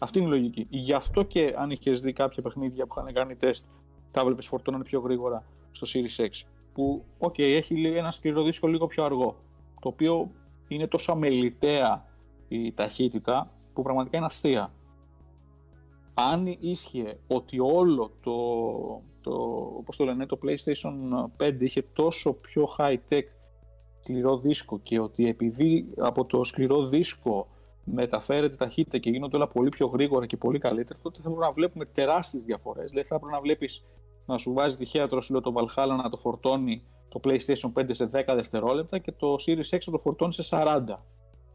Αυτή 0.00 0.18
είναι 0.18 0.28
η 0.28 0.30
λογική. 0.30 0.66
Γι' 0.70 0.92
αυτό 0.92 1.22
και 1.22 1.54
αν 1.56 1.70
είχες 1.70 2.00
δει 2.00 2.12
κάποια 2.12 2.42
παιχνίδια 2.42 2.86
που 2.86 2.94
είχαν 2.98 3.12
κάνει 3.12 3.36
τεστ, 3.36 3.66
τα 4.10 4.20
έβλεπες 4.20 4.46
φορτώνανε 4.46 4.84
πιο 4.84 5.00
γρήγορα 5.00 5.46
στο 5.70 5.86
Series 5.92 6.24
X. 6.24 6.30
Που, 6.72 7.04
OK, 7.18 7.38
έχει 7.38 7.86
ένα 7.86 8.10
σκληρό 8.10 8.42
δίσκο 8.42 8.66
λίγο 8.66 8.86
πιο 8.86 9.04
αργό. 9.04 9.36
Το 9.80 9.88
οποίο 9.88 10.30
είναι 10.68 10.86
τόσο 10.86 11.12
αμεληταία 11.12 12.04
η 12.48 12.72
ταχύτητα 12.72 13.50
που 13.72 13.82
πραγματικά 13.82 14.16
είναι 14.16 14.26
αστεία. 14.26 14.72
Αν 16.14 16.56
ίσχυε 16.60 17.18
ότι 17.26 17.58
όλο 17.60 18.10
το, 18.22 18.32
το, 19.22 19.32
όπως 19.76 19.96
το, 19.96 20.04
λένε, 20.04 20.26
το 20.26 20.38
PlayStation 20.42 20.92
5 21.44 21.60
είχε 21.60 21.82
τόσο 21.92 22.32
πιο 22.32 22.68
high-tech 22.78 23.22
σκληρό 24.00 24.36
δίσκο 24.36 24.78
και 24.82 25.00
ότι 25.00 25.28
επειδή 25.28 25.94
από 25.98 26.24
το 26.24 26.44
σκληρό 26.44 26.86
δίσκο 26.86 27.48
μεταφέρεται 27.84 28.56
ταχύτητα 28.56 28.98
και 28.98 29.10
γίνονται 29.10 29.36
όλα 29.36 29.48
πολύ 29.48 29.68
πιο 29.68 29.86
γρήγορα 29.86 30.26
και 30.26 30.36
πολύ 30.36 30.58
καλύτερα, 30.58 30.98
τότε 31.02 31.20
θα 31.22 31.28
πρέπει 31.28 31.40
να 31.40 31.52
βλέπουμε 31.52 31.84
τεράστιες 31.84 32.44
διαφορές. 32.44 32.90
Δηλαδή 32.90 33.08
θα 33.08 33.18
πρέπει 33.18 33.32
να 33.32 33.40
βλέπεις 33.40 33.84
να 34.26 34.38
σου 34.38 34.52
βάζει 34.52 34.76
τυχαία 34.76 35.08
τροσιλό 35.08 35.40
το 35.40 35.52
Valhalla 35.56 35.96
να 36.02 36.10
το 36.10 36.16
φορτώνει 36.16 36.82
το 37.14 37.20
PlayStation 37.24 37.80
5 37.80 37.84
σε 37.90 38.10
10 38.12 38.22
δευτερόλεπτα 38.34 38.98
και 38.98 39.12
το 39.12 39.36
Series 39.46 39.76
X 39.76 39.78
το 39.84 39.98
φορτώνει 39.98 40.32
σε 40.32 40.42
40 40.50 40.80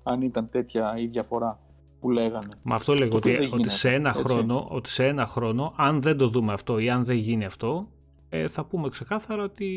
αν 0.04 0.22
ήταν 0.22 0.50
τέτοια 0.50 0.94
η 0.98 1.06
διαφορά. 1.06 1.60
που 2.00 2.10
λέγανε. 2.10 2.54
Μα 2.64 2.76
αυτό 2.76 2.94
λέγω 2.94 3.16
ότι, 3.16 3.32
δεν 3.32 3.40
ότι, 3.40 3.48
γίνεται, 3.48 3.70
σε 3.70 3.90
ένα 3.90 4.10
έτσι. 4.10 4.22
χρόνο, 4.24 4.68
ότι 4.70 4.90
σε 4.90 5.06
ένα 5.06 5.26
χρόνο, 5.26 5.74
αν 5.78 6.02
δεν 6.02 6.18
το 6.18 6.28
δούμε 6.28 6.54
αυτό 6.54 6.80
ή 6.80 6.90
αν 6.90 7.06
δεν 7.06 7.16
γίνει 7.16 7.46
αυτό, 7.46 7.88
ε, 8.30 8.48
θα 8.48 8.66
πούμε 8.66 8.90
ξεκάθαρα 8.90 9.44
ότι. 9.44 9.68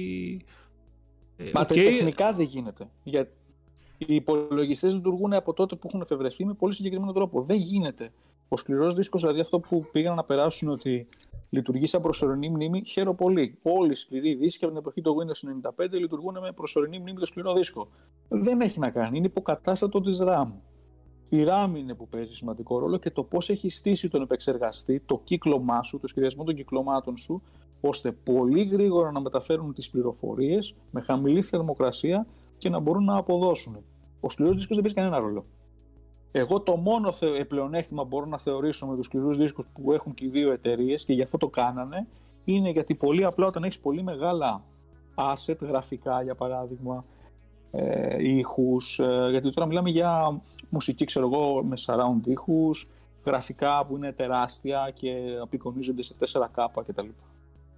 ε, 1.37 1.51
Μα 1.55 1.61
οκ, 1.61 1.67
τεχνικά 1.67 2.33
δεν 2.33 2.47
γίνεται. 2.47 2.91
Για... 3.03 3.29
Οι 3.99 4.15
υπολογιστές 4.15 4.95
λειτουργούν 4.95 5.33
από 5.33 5.53
τότε 5.53 5.77
που 5.77 5.87
έχουν 5.89 6.01
εφευρεθεί 6.01 6.45
με 6.45 6.55
πολύ 6.55 6.75
συγκεκριμένο 6.75 7.13
τρόπο. 7.13 7.43
Δεν 7.43 7.57
γίνεται. 7.57 8.13
Ο 8.49 8.57
σκληρός 8.57 8.95
δίσκος, 8.95 9.21
δηλαδή 9.21 9.41
αυτό 9.41 9.61
που 9.61 9.87
πήγαν 9.93 10.15
να 10.15 10.25
περάσουν 10.25 10.69
ότι 10.69 11.07
λειτουργεί 11.53 11.87
σαν 11.87 12.03
προσωρινή 12.03 12.49
μνήμη, 12.49 12.85
χαίρομαι 12.85 13.17
πολύ. 13.17 13.59
Όλοι 13.63 13.91
οι 13.91 13.95
σκληροί 13.95 14.35
δίσκοι 14.35 14.65
από 14.65 14.73
την 14.73 14.83
εποχή 14.83 15.01
του 15.01 15.17
Windows 15.19 15.71
95 15.85 15.91
λειτουργούν 15.91 16.39
με 16.41 16.53
προσωρινή 16.53 16.99
μνήμη 16.99 17.19
το 17.19 17.27
σκληρό 17.27 17.53
δίσκο. 17.53 17.89
Δεν 18.29 18.61
έχει 18.61 18.79
να 18.79 18.91
κάνει. 18.91 19.17
Είναι 19.17 19.27
υποκατάστατο 19.27 20.01
της 20.01 20.19
RAM. 20.23 20.49
Η 21.29 21.45
RAM 21.47 21.71
είναι 21.77 21.95
που 21.95 22.09
παίζει 22.09 22.35
σημαντικό 22.35 22.79
ρόλο 22.79 22.99
και 22.99 23.11
το 23.11 23.25
πώς 23.25 23.51
έχει 23.51 23.69
στήσει 23.69 24.09
τον 24.09 24.23
επεξεργαστή, 24.23 25.03
το 25.07 25.21
κύκλωμά 25.25 25.83
σου, 25.83 25.99
το 26.01 26.07
σχεδιασμό 26.07 26.45
των 26.45 26.55
κυκλωμάτων 26.55 27.17
σου, 27.17 27.43
ώστε 27.81 28.13
πολύ 28.13 28.65
γρήγορα 28.65 29.11
να 29.11 29.21
μεταφέρουν 29.21 29.75
τις 29.75 29.91
πληροφορίες 29.91 30.75
με 30.91 31.01
χαμηλή 31.01 31.43
θερμοκρασία 31.43 32.27
και 32.59 32.69
να 32.69 32.79
μπορούν 32.79 33.05
να 33.05 33.17
αποδώσουν. 33.17 33.77
Ο 34.21 34.29
σκληρός 34.29 34.57
δίσκος 34.57 34.77
δεν 34.77 34.85
παίζει 34.85 35.09
κανένα 35.09 35.19
ρόλο. 35.19 35.45
Εγώ 36.33 36.61
το 36.61 36.77
μόνο 36.77 37.13
θε- 37.13 37.45
πλεονέκτημα 37.45 38.05
μπορώ 38.05 38.27
να 38.27 38.39
θεωρήσω 38.39 38.87
με 38.87 38.97
τους 38.97 39.07
σκληρού 39.07 39.35
δίσκους 39.35 39.67
που 39.73 39.93
έχουν 39.93 40.15
και 40.15 40.25
οι 40.25 40.29
δύο 40.29 40.53
εταιρείες 40.53 41.05
και 41.05 41.13
γι' 41.13 41.23
αυτό 41.23 41.39
το 41.39 41.49
κάνανε 41.49 42.07
είναι 42.45 42.71
γιατί 42.71 42.97
πολύ 42.99 43.25
απλά 43.25 43.47
όταν 43.47 43.65
έχεις 43.65 43.79
πολύ 43.79 44.03
μεγάλα 44.03 44.63
asset, 45.15 45.59
γραφικά 45.61 46.23
για 46.23 46.35
παράδειγμα, 46.35 47.05
ε, 47.71 48.29
ήχους, 48.29 48.99
ε, 48.99 49.29
γιατί 49.31 49.53
τώρα 49.53 49.67
μιλάμε 49.67 49.91
για 49.91 50.41
μουσική 50.69 51.05
ξέρω 51.05 51.27
εγώ 51.27 51.65
με 51.65 51.77
surround 51.87 52.27
ήχους, 52.27 52.89
γραφικά 53.25 53.87
που 53.87 53.97
είναι 53.97 54.13
τεράστια 54.13 54.91
και 54.95 55.39
απεικονίζονται 55.43 56.03
σε 56.03 56.15
4K 56.19 56.83
κτλ. 56.87 57.09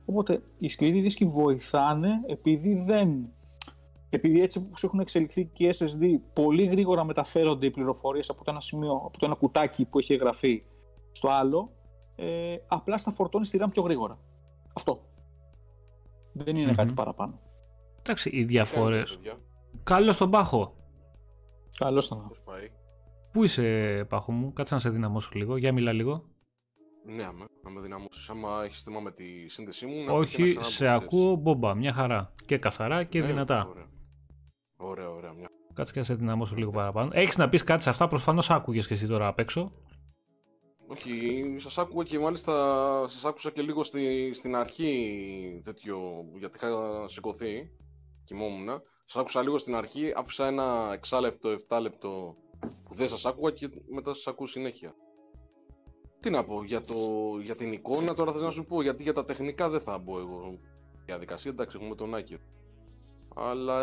Οπότε 0.06 0.42
οι 0.58 0.68
σκληροί 0.68 1.00
δίσκοι 1.00 1.24
βοηθάνε 1.24 2.10
επειδή 2.26 2.74
δεν 2.74 3.28
επειδή 4.14 4.40
έτσι 4.40 4.58
όπως 4.58 4.84
έχουν 4.84 5.00
εξελιχθεί 5.00 5.44
και 5.44 5.66
οι 5.66 5.74
SSD 5.78 6.04
πολύ 6.32 6.64
γρήγορα 6.64 7.04
μεταφέρονται 7.04 7.66
οι 7.66 7.70
πληροφορίες 7.70 8.28
από 8.28 8.44
το 8.44 8.50
ένα 8.50 8.60
σημείο, 8.60 8.92
από 8.92 9.18
το 9.18 9.26
ένα 9.26 9.34
κουτάκι 9.34 9.84
που 9.84 9.98
έχει 9.98 10.12
εγγραφεί 10.12 10.62
στο 11.10 11.28
άλλο, 11.28 11.72
ε, 12.16 12.56
απλά 12.66 12.98
στα 12.98 13.10
φορτώνει 13.10 13.44
στη 13.44 13.58
RAM 13.62 13.68
πιο 13.70 13.82
γρήγορα. 13.82 14.18
Αυτό. 14.72 15.04
Δεν 16.32 16.56
ειναι 16.56 16.66
Μμμ. 16.66 16.74
κάτι 16.74 16.92
παραπάνω. 16.92 17.34
Εντάξει, 17.98 18.30
οι 18.32 18.44
διαφορές. 18.44 19.10
Κάνετε, 19.10 19.14
παιδιά. 19.14 19.38
Καλό 19.82 20.12
στον 20.12 20.30
πάχο. 20.30 20.74
Καλό 21.78 22.02
ήταν. 22.06 22.28
Πώς 22.28 22.42
πάει. 22.42 22.70
Πού 23.32 23.44
είσαι, 23.44 24.06
πάχο 24.08 24.32
μου, 24.32 24.52
κάτσε 24.52 24.74
να 24.74 24.80
σε 24.80 24.90
δυναμώσω 24.90 25.30
λίγο. 25.34 25.56
Για 25.58 25.72
μιλά 25.72 25.92
λίγο. 25.92 26.24
Ναι, 27.06 27.22
άμα, 27.24 27.44
να 27.62 27.70
με 27.70 27.80
δυναμώσεις. 27.80 28.28
Άμα 28.30 28.62
έχεις 28.64 28.82
θέμα 28.82 29.00
με 29.00 29.10
τη 29.10 29.48
σύνδεσή 29.48 29.86
μου, 29.86 29.94
να 29.94 30.00
έρθω 30.12 30.24
και 30.24 30.42
Όχι, 30.42 30.54
να 30.54 30.62
σε 30.62 30.70
ξαναμπω, 30.70 30.98
ξέρεις. 30.98 31.18
ακούω 31.22 31.34
μπόμπα, 31.36 31.74
μια 31.74 31.92
χαρά. 31.92 32.32
Και 32.46 32.58
καθαρά 32.58 33.04
και 33.04 33.20
Ναι, 33.20 33.26
δυνατά. 33.26 33.66
Ωραία, 33.70 33.86
ωραία, 34.84 35.10
ωραία 35.10 35.32
μια. 35.32 35.48
Κάτσε 35.74 35.92
και 35.92 35.98
να 35.98 36.04
σε 36.04 36.14
δυναμώσω 36.14 36.54
λίγο 36.54 36.70
παραπάνω. 36.70 37.10
Έχεις 37.12 37.36
να 37.36 37.48
πεις 37.48 37.64
κάτι 37.64 37.82
σε 37.82 37.90
αυτά, 37.90 38.08
προφανώς 38.08 38.50
άκουγες 38.50 38.86
και 38.86 38.94
εσύ 38.94 39.06
τώρα 39.06 39.26
απ' 39.26 39.38
έξω. 39.38 39.72
Όχι, 40.86 41.44
σας 41.58 41.78
άκουγα 41.78 42.04
και 42.04 42.18
μάλιστα 42.18 42.52
σας 43.08 43.24
άκουσα 43.24 43.50
και 43.50 43.62
λίγο 43.62 43.82
στη, 43.82 44.32
στην 44.34 44.56
αρχή 44.56 45.60
τέτοιο, 45.64 45.98
γιατί 46.38 46.56
είχα 46.56 46.68
σηκωθεί, 47.08 47.70
κοιμόμουν. 48.24 48.68
Σας 49.04 49.20
άκουσα 49.20 49.42
λίγο 49.42 49.58
στην 49.58 49.74
αρχή, 49.74 50.12
άφησα 50.16 50.46
ένα 50.46 50.90
εξάλεπτο, 50.92 51.48
εφτάλεπτο 51.48 52.36
που 52.88 52.94
δεν 52.94 53.08
σας 53.08 53.26
άκουγα 53.26 53.50
και 53.50 53.70
μετά 53.94 54.14
σας 54.14 54.26
ακούω 54.26 54.46
συνέχεια. 54.46 54.94
Τι 56.20 56.30
να 56.30 56.44
πω, 56.44 56.64
για, 56.64 56.80
το, 56.80 56.94
για 57.40 57.56
την 57.56 57.72
εικόνα 57.72 58.14
τώρα 58.14 58.32
θέλω 58.32 58.44
να 58.44 58.50
σου 58.50 58.64
πω, 58.64 58.82
γιατί 58.82 59.02
για 59.02 59.12
τα 59.12 59.24
τεχνικά 59.24 59.68
δεν 59.68 59.80
θα 59.80 59.98
μπω 59.98 60.18
εγώ. 60.18 60.58
Διαδικασία, 61.04 61.50
εντάξει, 61.50 61.78
έχουμε 61.80 61.94
τον 61.94 62.14
Άκη. 62.14 62.38
Αλλά 63.34 63.78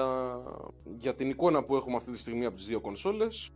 για 0.97 1.15
την 1.15 1.29
εικόνα 1.29 1.63
που 1.63 1.75
έχουμε 1.75 1.95
αυτή 1.95 2.11
τη 2.11 2.17
στιγμή 2.17 2.45
από 2.45 2.55
τις 2.55 2.65
δύο 2.65 2.79
κονσόλες, 2.81 3.49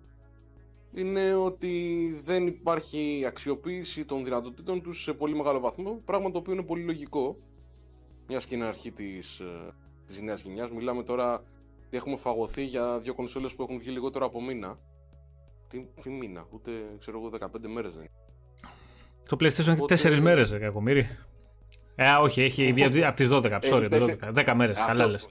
είναι 0.93 1.33
ότι 1.35 2.05
δεν 2.23 2.47
υπάρχει 2.47 3.23
αξιοποίηση 3.27 4.05
των 4.05 4.23
δυνατοτήτων 4.23 4.81
τους 4.81 5.01
σε 5.01 5.13
πολύ 5.13 5.35
μεγάλο 5.35 5.59
βαθμό, 5.59 5.97
πράγμα 6.05 6.31
το 6.31 6.37
οποίο 6.37 6.53
είναι 6.53 6.63
πολύ 6.63 6.83
λογικό, 6.83 7.37
μιας 8.27 8.45
και 8.45 8.55
είναι 8.55 8.65
αρχή 8.65 8.91
της, 8.91 9.39
ε, 9.39 9.73
της 10.05 10.21
νέας 10.21 10.41
γενιάς. 10.41 10.71
Μιλάμε 10.71 11.03
τώρα 11.03 11.33
ότι 11.85 11.97
έχουμε 11.97 12.17
φαγωθεί 12.17 12.63
για 12.65 12.99
δύο 12.99 13.13
κονσόλες 13.13 13.55
που 13.55 13.63
έχουν 13.63 13.77
βγει 13.79 13.89
λιγότερο 13.89 14.25
από 14.25 14.41
μήνα. 14.41 14.79
Τι, 15.67 15.87
τι 16.01 16.09
μήνα, 16.09 16.47
ούτε 16.51 16.71
ξέρω 16.99 17.17
εγώ 17.19 17.29
15 17.29 17.67
μέρες 17.67 17.93
δεν 17.93 18.01
είναι. 18.01 18.11
Το 19.29 19.35
PlayStation 19.39 19.59
έχει 19.59 19.69
Οπότε- 19.71 19.95
4 19.95 20.19
μέρες, 20.19 20.49
κακομίρι. 20.49 21.17
Ε, 21.95 22.07
α, 22.07 22.19
όχι, 22.19 22.41
έχει 22.41 22.73
βγει 22.73 23.03
από 23.05 23.15
τις 23.15 23.27
12. 23.29 23.59
Έχει 23.61 23.73
Sorry, 23.75 23.87
τέσσε- 23.89 24.19
12. 24.19 24.31
10 24.31 24.53
μέρες. 24.55 24.77
Αυτό- 24.77 24.91
Καλά 24.91 25.07
λες. 25.07 25.27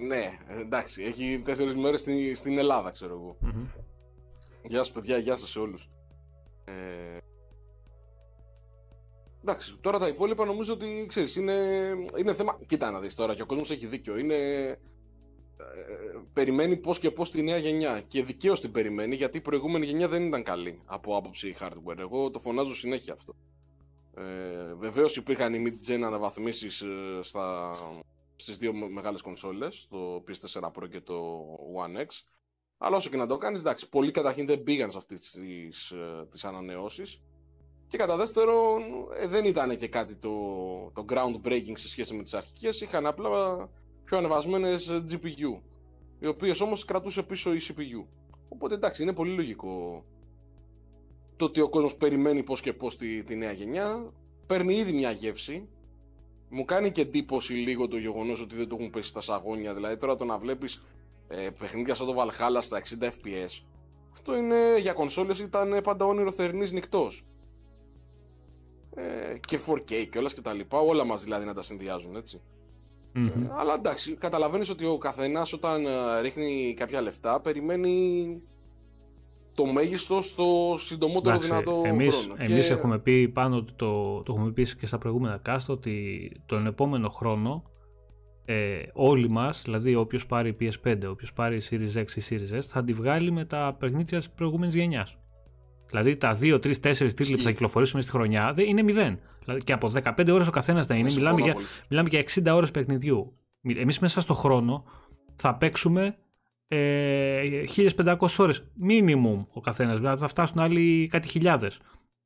Ε, 0.00 0.06
ναι, 0.06 0.38
εντάξει, 0.48 1.02
έχει 1.02 1.42
τέσσερις 1.44 1.74
μέρες 1.74 2.00
στην, 2.00 2.36
στην 2.36 2.58
Ελλάδα, 2.58 2.90
ξέρω 2.90 3.12
εγώ. 3.12 3.36
Γεια 4.62 4.78
σας 4.78 4.90
παιδιά, 4.90 5.18
γεια 5.18 5.36
σας 5.36 5.50
σε 5.50 5.58
όλους. 5.58 5.88
Ε... 6.64 7.18
Εντάξει, 9.42 9.76
τώρα 9.80 9.98
τα 9.98 10.08
υπόλοιπα 10.08 10.44
νομίζω 10.44 10.72
ότι 10.72 11.06
ξέρεις, 11.08 11.36
είναι, 11.36 11.54
είναι 12.18 12.34
θέμα. 12.34 12.58
Κοίτα 12.66 12.90
να 12.90 13.00
δεις 13.00 13.14
τώρα 13.14 13.34
και 13.34 13.42
ο 13.42 13.46
κόσμος 13.46 13.70
έχει 13.70 13.86
δίκιο. 13.86 14.18
Είναι. 14.18 14.34
Ε, 14.36 14.76
περιμένει 16.32 16.76
πώς 16.76 16.98
και 16.98 17.10
πώς 17.10 17.30
τη 17.30 17.42
νέα 17.42 17.56
γενιά. 17.56 18.00
Και 18.08 18.24
δικαίως 18.24 18.60
την 18.60 18.70
περιμένει 18.70 19.14
γιατί 19.14 19.36
η 19.36 19.40
προηγούμενη 19.40 19.86
γενιά 19.86 20.08
δεν 20.08 20.26
ήταν 20.26 20.42
καλή 20.42 20.80
από 20.84 21.16
άποψη 21.16 21.56
hardware. 21.60 21.98
Εγώ 21.98 22.30
το 22.30 22.38
φωνάζω 22.38 22.74
συνέχεια 22.74 23.12
αυτό. 23.12 23.34
Ε, 24.16 24.74
Βεβαίως 24.74 25.16
υπήρχαν 25.16 25.54
οι 25.54 25.64
mid-gen 25.66 26.00
αναβαθμίσεις 26.02 26.80
ε, 26.80 27.20
στα, 27.22 27.70
στις 28.42 28.56
δύο 28.56 28.74
με- 28.74 28.88
μεγάλες 28.88 29.20
κονσόλες, 29.20 29.86
το 29.90 30.24
PS4 30.26 30.70
Pro 30.72 30.88
και 30.90 31.00
το 31.00 31.44
One 31.84 32.00
X. 32.00 32.06
Αλλά 32.78 32.96
όσο 32.96 33.10
και 33.10 33.16
να 33.16 33.26
το 33.26 33.36
κάνεις, 33.36 33.60
εντάξει, 33.60 33.88
πολλοί 33.88 34.10
καταρχήν 34.10 34.46
δεν 34.46 34.62
πήγαν 34.62 34.90
σε 34.90 34.98
αυτές 34.98 35.20
τις 35.30 35.92
τις 36.30 36.44
ανανεώσεις. 36.44 37.20
Και 37.88 37.96
κατά 37.96 38.16
δεύτερον, 38.16 38.82
ε, 39.20 39.26
δεν 39.26 39.44
ήταν 39.44 39.76
και 39.76 39.88
κάτι 39.88 40.14
το, 40.14 40.30
το 40.94 41.04
groundbreaking 41.08 41.72
σε 41.74 41.88
σχέση 41.88 42.14
με 42.14 42.22
τις 42.22 42.34
αρχικές. 42.34 42.80
Είχαν 42.80 43.06
απλά 43.06 43.68
πιο 44.04 44.16
ανεβασμένες 44.16 44.90
GPU. 45.10 45.60
Οι 46.18 46.26
οποίες 46.26 46.60
όμως 46.60 46.84
κρατούσε 46.84 47.22
πίσω 47.22 47.54
η 47.54 47.60
CPU. 47.68 48.06
Οπότε 48.48 48.74
εντάξει, 48.74 49.02
είναι 49.02 49.12
πολύ 49.12 49.34
λογικό 49.34 50.04
το 51.36 51.44
ότι 51.44 51.60
ο 51.60 51.68
κόσμος 51.68 51.96
περιμένει 51.96 52.42
πώς 52.42 52.60
και 52.60 52.72
πώς 52.72 52.96
τη, 52.96 53.24
τη 53.24 53.36
νέα 53.36 53.52
γενιά. 53.52 54.10
Παίρνει 54.46 54.74
ήδη 54.74 54.92
μια 54.92 55.10
γεύση. 55.10 55.68
Μου 56.50 56.64
κάνει 56.64 56.90
και 56.90 57.00
εντύπωση 57.00 57.52
λίγο 57.52 57.88
το 57.88 57.96
γεγονός 57.96 58.40
ότι 58.40 58.56
δεν 58.56 58.68
το 58.68 58.76
έχουν 58.78 58.90
πέσει 58.90 59.08
στα 59.08 59.20
σαγόνια. 59.20 59.74
Δηλαδή 59.74 59.96
τώρα 59.96 60.16
το 60.16 60.24
να 60.24 60.38
βλέπεις 60.38 60.82
ε, 61.28 61.48
παιχνίδια 61.58 61.94
σαν 61.94 62.06
το 62.06 62.14
Valhalla 62.18 62.58
στα 62.60 62.82
60 63.00 63.04
FPS. 63.04 63.62
Αυτό 64.12 64.36
είναι 64.36 64.78
για 64.78 64.92
κονσόλες 64.92 65.38
ήταν 65.38 65.80
πάντα 65.82 66.04
όνειρο 66.04 66.32
θερινής 66.32 66.72
νυχτός. 66.72 67.24
Ε, 68.94 69.38
και 69.38 69.58
4K 69.66 70.08
και 70.10 70.18
όλα 70.18 70.30
και 70.30 70.40
τα 70.40 70.52
λοιπά, 70.52 70.78
όλα 70.78 71.04
μας 71.04 71.22
δηλαδή 71.22 71.44
να 71.44 71.54
τα 71.54 71.62
συνδυάζουν 71.62 72.16
έτσι. 72.16 72.40
Μμμ. 73.12 73.26
Ε, 73.26 73.50
αλλά 73.50 73.74
εντάξει, 73.74 74.14
καταλαβαίνεις 74.14 74.70
ότι 74.70 74.84
ο 74.84 74.98
καθένας 74.98 75.52
όταν 75.52 75.86
ε, 75.86 76.20
ρίχνει 76.20 76.74
κάποια 76.76 77.00
λεφτά 77.00 77.40
περιμένει 77.40 78.42
το 79.54 79.66
μέγιστο 79.66 80.22
στο 80.22 80.44
συντομότερο 80.78 81.34
Εντάξει, 81.34 81.50
δυνατό 81.50 81.82
εμείς, 81.84 82.14
χρόνο. 82.14 82.34
εμείς 82.38 82.66
Και- 82.66 82.72
έχουμε 82.72 82.98
πει 82.98 83.28
πάνω 83.28 83.56
ότι 83.56 83.72
το, 83.76 84.22
το 84.22 84.32
έχουμε 84.36 84.50
πει 84.52 84.76
και 84.76 84.86
στα 84.86 84.98
προηγούμενα 84.98 85.42
cast 85.46 85.66
ότι 85.66 86.30
τον 86.46 86.66
επόμενο 86.66 87.08
χρόνο 87.08 87.62
ε, 88.44 88.82
όλοι 88.92 89.28
μας, 89.30 89.62
δηλαδή 89.64 89.94
όποιος 89.94 90.26
πάρει 90.26 90.56
PS5, 90.60 90.96
όποιος 91.10 91.32
πάρει 91.32 91.60
Series 91.70 91.96
X 91.98 92.06
ή 92.16 92.22
Series 92.30 92.56
S 92.56 92.62
θα 92.62 92.84
τη 92.84 92.92
βγάλει 92.92 93.30
με 93.32 93.44
τα 93.44 93.76
παιχνίδια 93.78 94.18
της 94.18 94.30
προηγούμενης 94.30 94.74
γενιάς. 94.74 95.16
Δηλαδή 95.88 96.16
τα 96.16 96.38
2, 96.40 96.58
3, 96.58 96.58
4 96.58 96.80
τίτλοι 96.80 97.08
που 97.14 97.14
θα 97.16 97.22
Ισχύει. 97.24 97.44
κυκλοφορήσουν 97.46 98.02
στη 98.02 98.10
χρονιά 98.10 98.52
δεν 98.52 98.66
είναι 98.66 98.82
0. 98.82 99.18
Δηλαδή, 99.44 99.64
και 99.64 99.72
από 99.72 99.88
15 99.88 100.32
ώρες 100.32 100.46
ο 100.46 100.50
καθένας 100.50 100.86
θα 100.86 100.94
είναι. 100.94 101.08
Συμφωνώ 101.08 101.34
Μιλάμε 101.34 101.44
για, 101.46 101.54
πολύ. 101.54 101.66
μιλάμε 101.88 102.08
για 102.08 102.18
60 102.52 102.56
ώρες 102.56 102.70
παιχνιδιού. 102.70 103.32
Εμείς 103.62 103.98
μέσα 103.98 104.20
στο 104.20 104.34
χρόνο 104.34 104.84
θα 105.36 105.54
παίξουμε 105.54 106.16
ε, 106.72 107.64
1500 107.76 108.38
ώρες 108.38 108.66
minimum 108.88 109.44
ο 109.52 109.60
καθένας. 109.60 109.96
Δηλαδή 109.96 110.20
θα 110.20 110.28
φτάσουν 110.28 110.58
άλλοι 110.58 111.08
κάτι 111.10 111.28
χιλιάδες. 111.28 111.80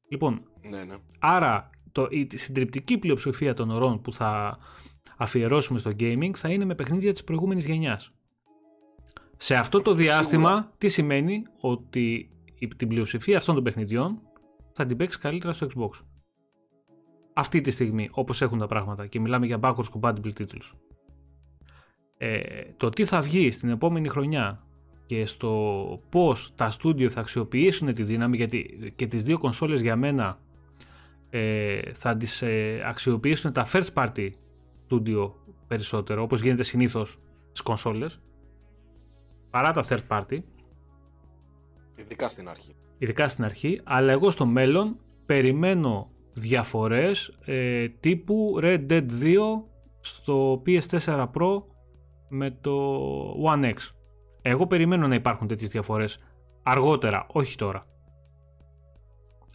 Λοιπόν, 0.08 0.42
Ναι, 0.70 0.84
ναι. 0.84 0.94
άρα 1.18 1.70
το, 1.92 2.06
η 2.10 2.28
συντριπτική 2.34 2.98
πλειοψηφία 2.98 3.54
των 3.54 3.70
ωρών 3.70 4.00
που 4.00 4.12
θα 4.12 4.58
αφιερώσουμε 5.16 5.78
στο 5.78 5.90
gaming 6.00 6.30
θα 6.34 6.48
είναι 6.48 6.64
με 6.64 6.74
παιχνίδια 6.74 7.12
της 7.12 7.24
προηγούμενης 7.24 7.66
γενιάς. 7.66 8.12
Σε 9.36 9.54
αυτό 9.54 9.80
το 9.82 9.94
Σίγουρα. 9.94 10.14
διάστημα 10.14 10.72
τι 10.78 10.88
σημαίνει; 10.88 11.42
Ότι 11.60 12.30
η, 12.58 12.68
την 12.68 12.88
πλειοψηφία 12.88 13.36
αυτών 13.36 13.54
των 13.54 13.64
παιχνιδιών 13.64 14.20
θα 14.72 14.86
την 14.86 14.96
παίξει 14.96 15.18
καλύτερα 15.18 15.52
στο 15.52 15.66
Xbox. 15.76 15.90
Αυτή 17.32 17.60
τη 17.60 17.70
στιγμή 17.70 18.08
όπως 18.12 18.42
έχουν 18.42 18.58
τα 18.58 18.66
πράγματα 18.66 19.06
και 19.06 19.20
μιλάμε 19.20 19.46
για 19.46 19.58
backwards 19.62 20.00
compatible 20.00 20.32
τίτλους. 20.34 20.74
Ε, 22.24 22.40
το 22.76 22.88
τι 22.88 23.04
θα 23.04 23.20
βγει 23.20 23.50
στην 23.50 23.68
επόμενη 23.68 24.08
χρονιά 24.08 24.58
και 25.06 25.26
στο 25.26 25.98
πώς 26.10 26.52
τα 26.54 26.70
στούντιο 26.70 27.10
θα 27.10 27.20
αξιοποιήσουν 27.20 27.94
τη 27.94 28.02
δύναμη 28.02 28.36
γιατί 28.36 28.92
και 28.96 29.06
τις 29.06 29.24
δύο 29.24 29.38
κονσόλες 29.38 29.80
για 29.80 29.96
μένα 29.96 30.38
ε, 31.30 31.80
θα 31.92 32.16
τις 32.16 32.42
ε, 32.42 32.82
αξιοποιήσουν 32.86 33.52
τα 33.52 33.66
first 33.72 33.88
party 33.94 34.30
studio 34.88 35.30
περισσότερο 35.68 36.22
όπως 36.22 36.40
γίνεται 36.40 36.62
συνήθως 36.62 37.18
στις 37.48 37.62
κονσόλες 37.62 38.20
παρά 39.50 39.72
τα 39.72 39.84
third 39.88 40.02
party 40.08 40.38
Ειδικά 41.96 42.28
στην 42.28 42.48
αρχή. 42.48 42.74
Ειδικά 42.98 43.28
στην 43.28 43.44
αρχή, 43.44 43.80
αλλά 43.84 44.12
εγώ 44.12 44.30
στο 44.30 44.46
μέλλον 44.46 44.96
περιμένω 45.26 46.10
διαφορές 46.32 47.38
ε, 47.44 47.88
τύπου 47.88 48.58
Red 48.62 48.86
Dead 48.90 49.06
2 49.22 49.36
στο 50.00 50.62
PS4 50.66 51.26
Pro 51.34 51.73
με 52.34 52.50
το 52.60 52.76
One 53.44 53.64
X. 53.64 53.76
Εγώ 54.42 54.66
περιμένω 54.66 55.06
να 55.06 55.14
υπάρχουν 55.14 55.48
τέτοιες 55.48 55.70
διαφορές 55.70 56.18
αργότερα, 56.62 57.26
όχι 57.32 57.56
τώρα. 57.56 57.86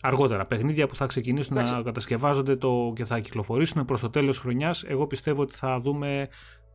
Αργότερα, 0.02 0.46
παιχνίδια 0.46 0.88
που 0.88 0.96
θα 0.96 1.06
ξεκινήσουν 1.06 1.56
να 1.56 1.82
κατασκευάζονται 1.82 2.56
το, 2.56 2.94
και 2.96 3.06
θα 3.06 3.20
κυκλοφορήσουν 3.20 3.86
προς 3.86 4.02
το 4.02 4.10
τέλος 4.10 4.40
χρονιάς, 4.40 4.84
εγώ 4.84 5.08
πιστεύω 5.08 5.42
ότι 5.42 5.56
θα 5.56 5.80
δούμε 5.80 6.30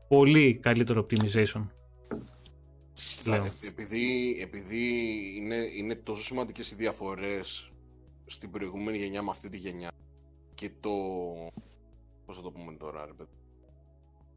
πολύ 0.09 0.55
καλύτερο 0.55 1.07
optimization. 1.07 1.67
Ναι, 3.25 3.43
επειδή, 3.71 4.37
επειδή 4.41 4.93
είναι, 5.37 5.57
είναι 5.77 5.95
τόσο 5.95 6.23
σημαντικές 6.23 6.71
οι 6.71 6.75
διαφορές 6.75 7.71
στην 8.27 8.51
προηγούμενη 8.51 8.99
γενιά 8.99 9.23
με 9.23 9.31
αυτή 9.31 9.49
τη 9.49 9.57
γενιά 9.57 9.91
και 10.55 10.71
το... 10.81 10.91
πώς 12.27 12.37
θα 12.37 12.43
το 12.43 12.51
πούμε 12.51 12.73
τώρα 12.73 13.07
ρε 13.07 13.13
παιδί 13.13 13.44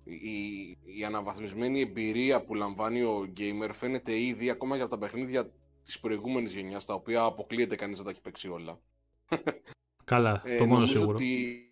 η, 0.07 0.77
η 0.99 1.03
αναβαθμισμένη 1.03 1.81
εμπειρία 1.81 2.43
που 2.43 2.55
λαμβάνει 2.55 3.01
ο 3.01 3.33
gamer 3.37 3.69
φαίνεται 3.71 4.19
ήδη 4.19 4.49
ακόμα 4.49 4.75
για 4.75 4.87
τα 4.87 4.97
παιχνίδια 4.97 5.51
της 5.83 5.99
προηγούμενης 5.99 6.53
γενιάς 6.53 6.85
τα 6.85 6.93
οποία 6.93 7.21
αποκλείεται 7.21 7.75
κανείς 7.75 7.97
να 7.97 8.03
τα 8.03 8.09
έχει 8.09 8.21
παίξει 8.21 8.49
όλα. 8.49 8.79
Καλά, 10.03 10.41
ε, 10.45 10.57
το 10.57 10.65
μόνο 10.65 10.73
νομίζω 10.73 10.93
σίγουρο. 10.93 11.11
Ότι, 11.11 11.71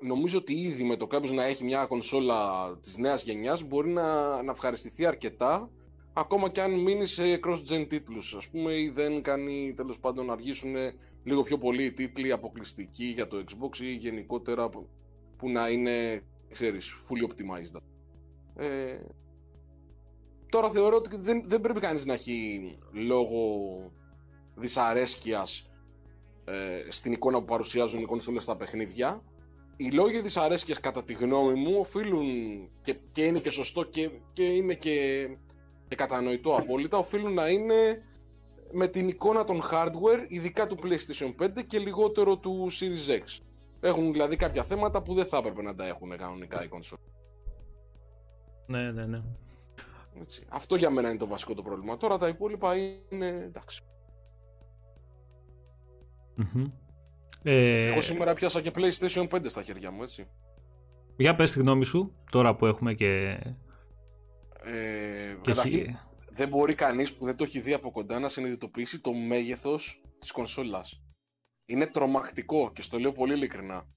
νομίζω 0.00 0.38
ότι 0.38 0.52
ήδη 0.52 0.84
με 0.84 0.96
το 0.96 1.06
κάποιος 1.06 1.32
να 1.32 1.44
έχει 1.44 1.64
μια 1.64 1.86
κονσόλα 1.86 2.70
της 2.78 2.96
νέας 2.96 3.22
γενιάς 3.22 3.62
μπορεί 3.62 3.90
να, 3.90 4.42
να 4.42 4.50
ευχαριστηθεί 4.50 5.06
αρκετά 5.06 5.70
ακόμα 6.12 6.50
και 6.50 6.60
αν 6.60 6.72
μείνει 6.72 7.06
σε 7.06 7.22
cross-gen 7.46 7.86
τίτλους 7.88 8.34
ας 8.34 8.48
πούμε 8.48 8.72
ή 8.72 8.88
δεν 8.88 9.22
κάνει 9.22 9.74
τέλος 9.76 9.98
πάντων 9.98 10.26
να 10.26 10.32
αργήσουν 10.32 10.74
λίγο 11.24 11.42
πιο 11.42 11.58
πολύ 11.58 11.84
οι 11.84 11.92
τίτλοι 11.92 12.32
αποκλειστικοί 12.32 13.04
για 13.04 13.26
το 13.26 13.44
Xbox 13.44 13.78
ή 13.78 13.92
γενικότερα 13.92 14.68
που 15.36 15.50
να 15.50 15.68
είναι 15.68 16.22
ξέρεις 16.52 16.92
fully 16.92 17.28
optimized 17.28 17.80
ε, 18.56 18.98
τώρα 20.48 20.70
θεωρώ 20.70 20.96
ότι 20.96 21.16
δεν, 21.16 21.42
δεν 21.46 21.60
πρέπει 21.60 21.80
κανείς 21.80 22.04
να 22.04 22.12
έχει 22.12 22.78
λόγο 22.92 23.40
δυσαρέσκειας 24.54 25.70
ε, 26.44 26.90
στην 26.90 27.12
εικόνα 27.12 27.38
που 27.38 27.44
παρουσιάζουν 27.44 28.00
οι 28.00 28.04
κονσόλες 28.04 28.42
στα 28.42 28.56
παιχνίδια 28.56 29.22
οι 29.76 29.90
λόγοι 29.90 30.20
δυσαρέσκειας 30.20 30.80
κατά 30.80 31.04
τη 31.04 31.12
γνώμη 31.12 31.60
μου 31.60 31.76
οφείλουν 31.78 32.26
και, 32.80 32.96
και 33.12 33.24
είναι 33.24 33.38
και 33.38 33.50
σωστό 33.50 33.82
και, 33.82 34.10
και 34.32 34.44
είναι 34.44 34.74
και 34.74 35.28
και 35.88 35.94
κατανοητό 35.94 36.56
απόλυτα, 36.56 36.98
οφείλουν 36.98 37.34
να 37.34 37.48
είναι 37.48 38.02
με 38.72 38.88
την 38.88 39.08
εικόνα 39.08 39.44
των 39.44 39.62
hardware, 39.72 40.24
ειδικά 40.28 40.66
του 40.66 40.78
PlayStation 40.82 41.44
5 41.44 41.48
και 41.66 41.78
λιγότερο 41.78 42.36
του 42.36 42.68
Series 42.70 43.10
X. 43.10 43.42
Έχουν 43.84 44.12
δηλαδή 44.12 44.36
κάποια 44.36 44.62
θέματα 44.62 45.02
που 45.02 45.14
δεν 45.14 45.24
θα 45.24 45.36
έπρεπε 45.36 45.62
να 45.62 45.74
τα 45.74 45.86
έχουν 45.86 46.16
κανονικά 46.16 46.64
οι 46.64 46.68
κονσόλ. 46.68 46.98
Ναι, 48.66 48.92
ναι, 48.92 49.06
ναι. 49.06 49.22
Έτσι. 50.20 50.44
Αυτό 50.48 50.76
για 50.76 50.90
μένα 50.90 51.08
είναι 51.08 51.18
το 51.18 51.26
βασικό 51.26 51.54
το 51.54 51.62
πρόβλημα. 51.62 51.96
Τώρα 51.96 52.18
τα 52.18 52.28
υπόλοιπα 52.28 52.76
είναι 53.08 53.26
εντάξει. 53.26 53.82
Ε... 57.42 57.88
Εγώ 57.88 58.00
σήμερα 58.00 58.32
πιάσα 58.32 58.60
και 58.60 58.70
PlayStation 58.74 59.28
5 59.28 59.44
στα 59.46 59.62
χέρια 59.62 59.90
μου, 59.90 60.02
έτσι. 60.02 60.26
Για 61.16 61.34
πες 61.34 61.52
τη 61.52 61.58
γνώμη 61.58 61.84
σου, 61.84 62.14
τώρα 62.30 62.56
που 62.56 62.66
έχουμε 62.66 62.94
και 62.94 63.38
ε, 64.64 65.36
καταρχήν, 65.42 65.96
δεν 66.30 66.48
μπορεί 66.48 66.74
κανείς 66.74 67.12
που 67.12 67.24
δεν 67.24 67.36
το 67.36 67.44
έχει 67.44 67.60
δει 67.60 67.72
από 67.72 67.90
κοντά 67.90 68.18
να 68.18 68.28
συνειδητοποιήσει 68.28 69.00
το 69.00 69.12
μέγεθος 69.12 70.02
της 70.18 70.30
κονσόλας. 70.32 71.03
Είναι 71.64 71.86
τρομακτικό 71.86 72.72
και 72.72 72.82
στο 72.82 72.98
λέω 72.98 73.12
πολύ 73.12 73.32
ειλικρινά. 73.32 73.88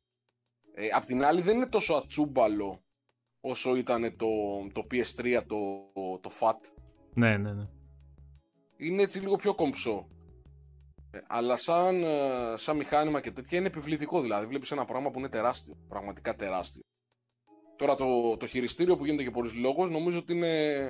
Ε, 0.73 0.87
απ' 0.93 1.05
την 1.05 1.23
άλλη 1.23 1.41
δεν 1.41 1.55
είναι 1.55 1.67
τόσο 1.67 1.93
ατσούμπαλο 1.93 2.83
όσο 3.41 3.75
ήταν 3.75 4.15
το, 4.17 4.27
το 4.73 4.87
PS3 4.91 5.43
το, 5.47 5.59
το 6.21 6.31
FAT. 6.39 6.59
Ναι, 7.13 7.37
ναι, 7.37 7.53
ναι. 7.53 7.67
Είναι 8.77 9.01
έτσι 9.01 9.19
λίγο 9.19 9.35
πιο 9.35 9.55
κομψό. 9.55 10.07
Ε, 11.11 11.19
αλλά 11.27 11.57
σαν, 11.57 12.03
ε, 12.03 12.53
σαν 12.55 12.77
μηχάνημα 12.77 13.21
και 13.21 13.31
τέτοια 13.31 13.57
είναι 13.57 13.67
επιβλητικό 13.67 14.21
δηλαδή. 14.21 14.47
Βλέπεις 14.47 14.71
ένα 14.71 14.85
πράγμα 14.85 15.11
που 15.11 15.19
είναι 15.19 15.29
τεράστιο. 15.29 15.77
Πραγματικά 15.87 16.35
τεράστιο. 16.35 16.81
Τώρα 17.75 17.95
το, 17.95 18.37
το 18.37 18.45
χειριστήριο 18.45 18.97
που 18.97 19.05
γίνεται 19.05 19.23
για 19.23 19.31
πολλούς 19.31 19.53
λόγους 19.53 19.89
νομίζω 19.89 20.17
ότι 20.17 20.33
είναι 20.33 20.83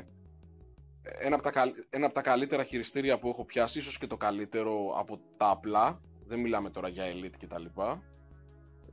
ένα 1.19 1.35
από, 1.35 1.51
τα, 1.51 1.73
ένα 1.89 2.05
από 2.05 2.13
τα 2.13 2.21
καλύτερα 2.21 2.63
χειριστήρια 2.63 3.19
που 3.19 3.27
έχω 3.27 3.45
πιάσει, 3.45 3.77
ίσως 3.79 3.97
και 3.97 4.07
το 4.07 4.17
καλύτερο 4.17 4.93
από 4.97 5.19
τα 5.37 5.49
απλά. 5.49 6.01
Δεν 6.27 6.39
μιλάμε 6.39 6.69
τώρα 6.69 6.87
για 6.87 7.03
Elite 7.05 7.35
κτλ. 7.39 7.65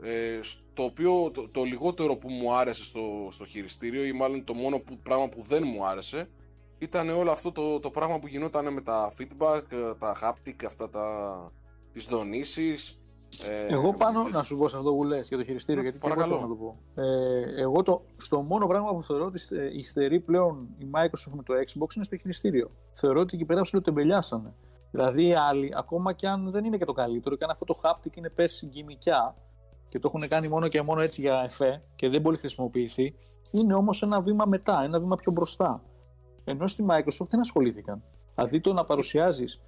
Ε, 0.03 0.41
στο 0.43 0.85
οποίο 0.85 1.31
το, 1.31 1.49
το, 1.49 1.63
λιγότερο 1.63 2.17
που 2.17 2.31
μου 2.31 2.55
άρεσε 2.55 2.85
στο, 2.85 3.29
στο 3.31 3.45
χειριστήριο 3.45 4.05
ή 4.05 4.13
μάλλον 4.13 4.45
το 4.45 4.55
μόνο 4.55 4.79
που, 4.79 4.99
πράγμα 4.99 5.29
που 5.29 5.43
δεν 5.43 5.63
μου 5.67 5.87
άρεσε 5.87 6.29
ήταν 6.79 7.09
όλο 7.09 7.31
αυτό 7.31 7.53
το, 7.53 7.81
το 7.81 7.91
πράγμα 7.91 8.19
που 8.19 8.27
γινόταν 8.27 8.73
με 8.73 8.81
τα 8.81 9.13
feedback, 9.19 9.63
τα 9.99 10.17
haptic, 10.23 10.65
αυτά 10.67 10.91
τα, 10.91 11.37
τις 11.93 12.05
δονήσεις 12.05 12.99
ε, 13.43 13.75
εγώ 13.75 13.89
πάνω 13.99 14.29
να 14.29 14.43
σου 14.43 14.59
πω 14.59 14.69
σε 14.69 14.77
αυτό 14.77 14.93
που 14.95 15.05
λες 15.05 15.29
για 15.29 15.37
το 15.37 15.45
χειριστήριο, 15.45 15.83
γιατί 15.83 15.99
παρακαλώ 15.99 16.41
να 16.41 16.49
το 16.49 16.55
πω. 16.55 17.03
Ε, 17.03 17.61
εγώ 17.61 17.83
το, 17.83 18.03
στο 18.17 18.41
μόνο 18.41 18.67
πράγμα 18.67 18.95
που 18.95 19.03
θεωρώ 19.03 19.25
ότι 19.25 19.41
υστερεί 19.77 20.21
πλέον 20.21 20.69
η 20.79 20.91
Microsoft 20.93 21.33
με 21.33 21.43
το 21.43 21.55
Xbox 21.55 21.95
είναι 21.95 22.05
στο 22.05 22.17
χειριστήριο. 22.17 22.71
Θεωρώ 22.93 23.21
ότι 23.21 23.37
εκεί 23.37 23.45
πέρα 23.45 23.65
σου 23.65 23.81
τεμπελιάσανε. 23.81 24.55
Δηλαδή 24.95 25.27
οι 25.27 25.35
άλλοι, 25.35 25.73
ακόμα 25.77 26.13
και 26.13 26.29
αν 26.29 26.51
δεν 26.51 26.65
είναι 26.65 26.77
και 26.77 26.85
το 26.85 26.93
καλύτερο, 26.93 27.37
και 27.37 27.45
αν 27.45 27.51
αυτό 27.51 27.65
το 27.65 27.75
haptic 27.83 28.17
είναι 28.17 28.31
πες 28.31 28.65
γκυμικιά 28.67 29.37
και 29.89 29.99
το 29.99 30.13
έχουν 30.15 30.29
κάνει 30.29 30.49
μόνο 30.49 30.69
και 30.69 30.83
μόνο 30.83 31.01
έτσι 31.01 31.21
για 31.21 31.43
εφέ 31.45 31.83
και 31.97 32.09
δεν 32.09 32.21
μπορεί 32.21 32.37
χρησιμοποιηθεί, 32.37 33.15
είναι 33.53 33.75
όμως 33.75 34.03
ένα 34.03 34.21
βήμα 34.21 34.45
μετά, 34.45 34.83
ένα 34.83 35.01
βήμα 35.01 35.17
πιο 35.17 35.33
μπροστά. 35.33 35.83
Ενώ 36.45 36.67
στη 36.67 36.85
Microsoft 36.89 37.29
δεν 37.29 37.41
ασχολήθηκαν. 37.41 38.03
Δηλαδή 38.35 38.61
το 38.61 38.73
να 38.73 38.85
παρουσιάζεις 38.85 39.61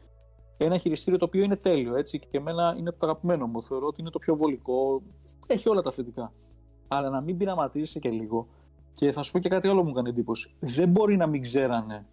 ένα 0.57 0.79
χειριστήριο 0.79 1.19
το 1.19 1.25
οποίο 1.25 1.43
είναι 1.43 1.57
τέλειο 1.57 1.97
έτσι, 1.97 2.19
και 2.19 2.37
εμένα 2.37 2.75
είναι 2.79 2.91
το 2.91 2.99
αγαπημένο 3.07 3.47
μου. 3.47 3.63
Θεωρώ 3.63 3.87
ότι 3.87 4.01
είναι 4.01 4.11
το 4.11 4.19
πιο 4.19 4.37
βολικό. 4.37 5.03
Έχει 5.47 5.69
όλα 5.69 5.83
τα 5.83 5.93
θετικά. 5.93 6.33
Αλλά 6.89 7.11
να 7.11 7.21
μην 7.21 7.37
πειραματίζεσαι 7.37 7.99
και 7.99 8.09
λίγο. 8.09 8.49
Και 8.95 9.13
θα 9.13 9.23
σου 9.23 9.33
πω 9.33 9.39
και 9.39 9.49
κάτι 9.49 9.69
άλλο 9.69 9.83
μου 9.83 9.91
έκανε 9.91 10.09
εντύπωση. 10.09 10.55
Δεν 10.61 10.89
μπορεί 10.89 11.17
να 11.17 11.27
μην 11.27 11.43
ξέρανε 11.43 12.07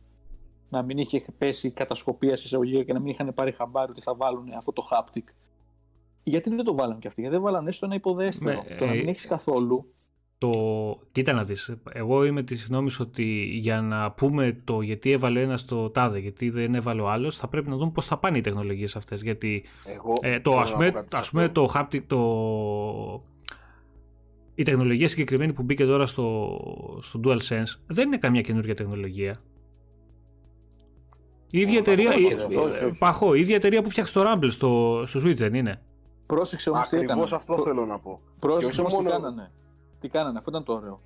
να 0.74 0.82
μην 0.82 0.98
είχε 0.98 1.26
πέσει 1.38 1.72
κατασκοπία 1.72 2.36
σε 2.36 2.44
εισαγωγή 2.46 2.86
και 2.86 2.94
να 2.94 3.00
μην 3.00 3.10
είχαν 3.10 3.34
πάρει 3.34 3.52
χαμπάρι 3.52 3.92
ότι 3.92 4.02
θα 4.02 4.16
βάλουν 4.16 4.54
αυτό 4.58 4.72
το 4.72 4.88
haptic. 4.92 5.24
Γιατί 6.24 6.50
δεν 6.50 6.64
το 6.64 6.76
βάλανε 6.76 7.00
και 7.00 7.08
αυτοί, 7.08 7.22
γιατί 7.22 7.36
δεν 7.36 7.46
βάλανε 7.46 7.70
έστω 7.70 7.86
ένα 7.86 7.96
υποδέστερο. 7.96 8.64
Ναι, 8.70 8.76
το 8.76 8.86
να 8.86 8.92
μην 8.92 9.08
ε, 9.08 9.10
έχεις 9.10 9.28
καθόλου 9.28 9.94
το... 10.38 11.00
Κοίτα 11.12 11.34
να 11.34 11.44
δεις, 11.44 11.76
εγώ 11.94 12.26
είμαι 12.26 12.44
της 12.44 12.66
γνώμης 12.68 13.00
ότι 13.00 13.24
για 13.44 13.82
να 13.82 14.12
πούμε 14.12 14.62
το 14.64 14.82
γιατί 14.82 15.12
έβαλε 15.12 15.42
ένας 15.42 15.66
το 15.66 15.90
τάδε, 15.90 16.20
γιατί 16.20 16.50
δεν 16.50 16.76
έβαλε 16.76 17.02
ο 17.02 17.10
άλλος, 17.10 17.38
θα 17.38 17.48
πρέπει 17.48 17.70
να 17.70 17.76
δούμε 17.76 17.92
πώς 17.92 18.06
θα 18.06 18.18
πάνε 18.18 18.38
οι 18.38 18.42
τεχνολογίες 18.42 18.96
αυτές. 18.96 19.22
Γιατί 19.22 19.64
εγώ 19.86 20.18
ε, 20.22 20.40
το, 20.40 20.58
ας 20.58 20.74
πούμε, 20.74 21.06
ας 21.12 21.30
πούμε 21.30 21.50
το 21.50 21.72
haptic, 21.76 22.02
το... 22.08 23.24
η 24.56 24.64
τεχνολογία 24.64 25.08
συγκεκριμένη 25.08 25.54
που 25.54 25.64
μπήκε 25.64 25.86
τώρα 25.86 26.06
στο, 26.06 26.60
στο 27.02 27.20
DualSense 27.24 27.80
δεν 27.88 28.08
είναι 28.08 28.18
καμιά 28.18 28.42
καινούργια 28.42 28.76
τεχνολογία. 28.76 29.40
Η 31.56 31.60
ίδια 31.60 31.78
εταιρεία, 31.78 32.14
η, 32.16 32.94
παχώ, 33.00 33.34
η 33.34 33.40
ίδια 33.40 33.56
εταιρεία 33.56 33.82
που 33.82 33.90
φτιάξει 33.90 34.14
το 34.14 34.24
Rumble 34.26 34.52
στο, 34.52 35.04
στο 35.06 35.20
Switch 35.24 35.36
δεν 35.36 35.54
είναι; 35.54 35.82
Πρόσεξε 36.26 36.70
όμως 36.70 36.88
τι 36.88 36.98
έκανε. 36.98 37.24
αυτό 37.32 37.62
θέλω 37.62 37.86
να 37.86 38.00
πω. 38.00 38.20
Πρόσεξε 38.40 38.80
όμως 38.82 38.96
τι 38.98 39.04
κάνανε 39.04 39.52
τι 40.04 40.10
κάνανε, 40.10 40.38
αυτό 40.38 40.50
ήταν 40.50 40.64
το 40.64 40.74
ωραίο. 40.74 41.00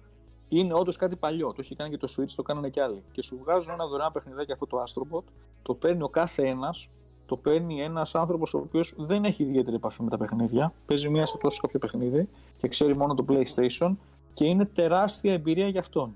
Είναι 0.48 0.74
όντως 0.74 0.96
κάτι 0.96 1.16
παλιό. 1.16 1.48
Το 1.48 1.56
έχει 1.60 1.76
κάνει 1.76 1.90
και 1.90 1.98
το 1.98 2.14
Switch, 2.18 2.32
το 2.36 2.42
κάνανε 2.42 2.70
κι 2.70 2.80
άλλοι. 2.80 3.04
Και 3.12 3.22
σου 3.22 3.40
βγάζουν 3.44 3.74
ένα 3.74 3.88
δωρεάν 3.88 4.12
παιχνιδάκι 4.12 4.52
αυτό 4.52 4.66
το 4.68 4.84
Astrobot, 4.84 5.24
το 5.62 5.74
παίρνει 5.74 6.04
ο 6.04 6.10
κάθε 6.10 6.48
ένας, 6.48 6.90
το 7.26 7.38
παίρνει 7.38 7.82
ένας 7.82 8.16
άνθρωπος 8.16 8.54
ο 8.54 8.58
οποίος 8.58 8.94
δεν 8.98 9.24
έχει 9.24 9.44
ιδιαίτερη 9.44 9.76
επαφή 9.76 10.04
με 10.04 10.10
τα 10.10 10.18
παιχνίδια. 10.18 10.72
Παίζει 10.86 11.10
μία 11.10 11.26
σε 11.26 11.38
τόσο 11.38 11.62
κάποιο 11.62 11.80
παιχνίδι 11.80 12.30
και 12.58 12.68
ξέρει 12.68 12.96
μόνο 12.96 13.14
το 13.14 13.26
PlayStation 13.30 13.92
και 14.34 14.46
είναι 14.46 14.66
τεράστια 14.66 15.34
εμπειρία 15.34 15.68
για 15.68 15.80
αυτόν. 15.80 16.16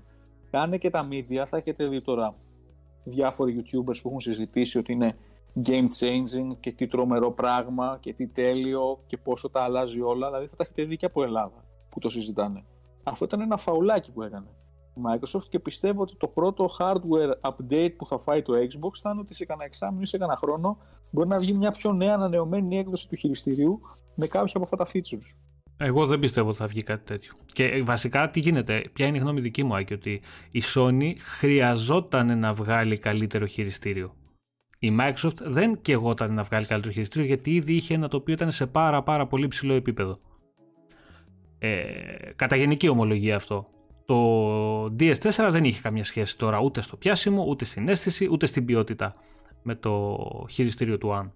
Κάνε 0.50 0.78
και 0.78 0.90
τα 0.90 1.08
media, 1.10 1.44
θα 1.46 1.56
έχετε 1.56 1.86
δει 1.86 2.02
τώρα 2.02 2.34
διάφοροι 3.04 3.56
YouTubers 3.58 4.00
που 4.02 4.08
έχουν 4.08 4.20
συζητήσει 4.20 4.78
ότι 4.78 4.92
είναι 4.92 5.16
game 5.64 5.86
changing 6.00 6.56
και 6.60 6.72
τι 6.72 6.86
τρομερό 6.86 7.32
πράγμα 7.32 7.98
και 8.00 8.12
τι 8.12 8.26
τέλειο 8.26 9.02
και 9.06 9.16
πόσο 9.16 9.50
τα 9.50 9.62
αλλάζει 9.62 10.00
όλα. 10.00 10.26
Δηλαδή 10.26 10.46
θα 10.46 10.56
τα 10.56 10.62
έχετε 10.64 10.84
δει 10.84 10.96
και 10.96 11.06
από 11.06 11.22
Ελλάδα 11.22 11.64
που 11.88 12.00
το 12.00 12.10
συζητάνε. 12.10 12.64
Αυτό 13.02 13.24
ήταν 13.24 13.40
ένα 13.40 13.56
φαουλάκι 13.56 14.12
που 14.12 14.22
έκανε. 14.22 14.46
Microsoft 14.94 15.44
και 15.48 15.58
πιστεύω 15.58 16.02
ότι 16.02 16.16
το 16.16 16.26
πρώτο 16.28 16.68
hardware 16.78 17.50
update 17.50 17.94
που 17.96 18.06
θα 18.06 18.18
φάει 18.18 18.42
το 18.42 18.52
Xbox 18.52 18.90
θα 19.02 19.10
είναι 19.10 19.20
ότι 19.20 19.34
σε 19.34 19.44
κανένα 19.44 19.66
εξάμεινο 19.66 20.00
ή 20.02 20.06
σε 20.06 20.18
κανένα 20.18 20.38
χρόνο 20.38 20.78
μπορεί 21.12 21.28
να 21.28 21.38
βγει 21.38 21.58
μια 21.58 21.70
πιο 21.70 21.92
νέα 21.92 22.14
ανανεωμένη 22.14 22.78
έκδοση 22.78 23.08
του 23.08 23.16
χειριστηρίου 23.16 23.80
με 24.16 24.26
κάποια 24.26 24.52
από 24.54 24.64
αυτά 24.64 24.76
τα 24.76 24.86
features. 24.92 25.36
Εγώ 25.84 26.06
δεν 26.06 26.18
πιστεύω 26.18 26.48
ότι 26.48 26.58
θα 26.58 26.66
βγει 26.66 26.82
κάτι 26.82 27.04
τέτοιο. 27.04 27.32
Και 27.52 27.82
βασικά 27.84 28.30
τι 28.30 28.40
γίνεται, 28.40 28.84
ποια 28.92 29.06
είναι 29.06 29.16
η 29.16 29.20
γνώμη 29.20 29.40
δική 29.40 29.64
μου, 29.64 29.76
Άκη, 29.76 29.94
ότι 29.94 30.20
η 30.50 30.62
Sony 30.74 31.12
χρειαζόταν 31.18 32.38
να 32.38 32.52
βγάλει 32.52 32.98
καλύτερο 32.98 33.46
χειριστήριο. 33.46 34.14
Η 34.78 34.98
Microsoft 35.00 35.36
δεν 35.42 35.80
κεγόταν 35.82 36.34
να 36.34 36.42
βγάλει 36.42 36.66
καλύτερο 36.66 36.92
χειριστήριο 36.92 37.26
γιατί 37.26 37.54
ήδη 37.54 37.74
είχε 37.74 37.94
ένα 37.94 38.08
το 38.08 38.16
οποίο 38.16 38.34
ήταν 38.34 38.52
σε 38.52 38.66
πάρα 38.66 39.02
πάρα 39.02 39.26
πολύ 39.26 39.48
ψηλό 39.48 39.74
επίπεδο. 39.74 40.18
Ε, 41.58 41.82
κατά 42.36 42.56
γενική 42.56 42.88
ομολογία 42.88 43.36
αυτό. 43.36 43.66
Το 44.04 44.84
DS4 44.84 45.48
δεν 45.50 45.64
είχε 45.64 45.80
καμία 45.80 46.04
σχέση 46.04 46.38
τώρα 46.38 46.60
ούτε 46.60 46.80
στο 46.80 46.96
πιάσιμο, 46.96 47.44
ούτε 47.48 47.64
στην 47.64 47.88
αίσθηση, 47.88 48.28
ούτε 48.30 48.46
στην 48.46 48.64
ποιότητα 48.64 49.14
με 49.62 49.74
το 49.74 50.18
χειριστήριο 50.50 50.98
του 50.98 51.08
One. 51.12 51.30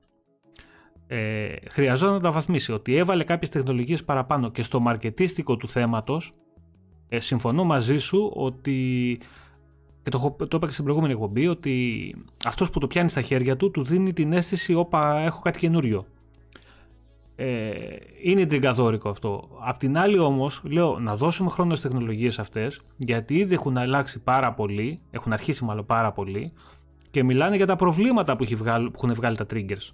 Ε, 1.09 1.55
χρειαζόταν 1.71 2.15
να 2.15 2.21
το 2.21 2.33
βαθμίσει 2.33 2.73
ότι 2.73 2.97
έβαλε 2.97 3.25
κάποιες 3.25 3.51
τεχνολογίες 3.51 4.05
παραπάνω 4.05 4.51
και 4.51 4.63
στο 4.63 4.81
μαρκετίστικο 4.81 5.57
του 5.57 5.69
θέματος 5.69 6.33
ε, 7.09 7.21
συμφωνώ 7.21 7.65
μαζί 7.65 7.99
σου 7.99 8.33
ότι 8.35 9.19
και 10.03 10.11
το, 10.11 10.37
το 10.39 10.57
είπα 10.57 10.67
και 10.67 10.73
στην 10.73 10.85
προηγούμενη 10.85 11.13
εκπομπή 11.13 11.47
ότι 11.47 12.15
αυτός 12.45 12.71
που 12.71 12.79
το 12.79 12.87
πιάνει 12.87 13.09
στα 13.09 13.21
χέρια 13.21 13.57
του 13.57 13.71
του 13.71 13.83
δίνει 13.83 14.13
την 14.13 14.33
αίσθηση 14.33 14.75
όπα 14.75 15.19
έχω 15.19 15.41
κάτι 15.41 15.59
καινούριο 15.59 16.07
ε, 17.37 17.71
είναι 18.23 18.47
τριγκαδόρικο 18.47 19.09
αυτό. 19.09 19.49
Απ' 19.61 19.79
την 19.79 19.99
άλλη 19.99 20.19
όμως 20.19 20.63
λέω 20.65 20.99
να 20.99 21.17
δώσουμε 21.17 21.51
χρόνο 21.51 21.75
στις 21.75 21.91
τεχνολογίες 21.91 22.39
αυτές 22.39 22.81
γιατί 22.97 23.35
ήδη 23.35 23.55
έχουν 23.55 23.77
αλλάξει 23.77 24.19
πάρα 24.19 24.53
πολύ, 24.53 24.99
έχουν 25.11 25.33
αρχίσει 25.33 25.65
μάλλον 25.65 25.87
πάρα 25.87 26.13
πολύ 26.13 26.53
και 27.11 27.25
μιλάνε 27.25 27.57
για 27.57 27.67
τα 27.67 27.77
προβλήματα 27.77 28.37
που, 28.37 28.43
έχει 28.43 28.55
βγάλει, 28.55 28.91
που 28.91 29.01
έχουν 29.03 29.15
βγάλει 29.15 29.37
τα 29.37 29.47
triggers. 29.51 29.93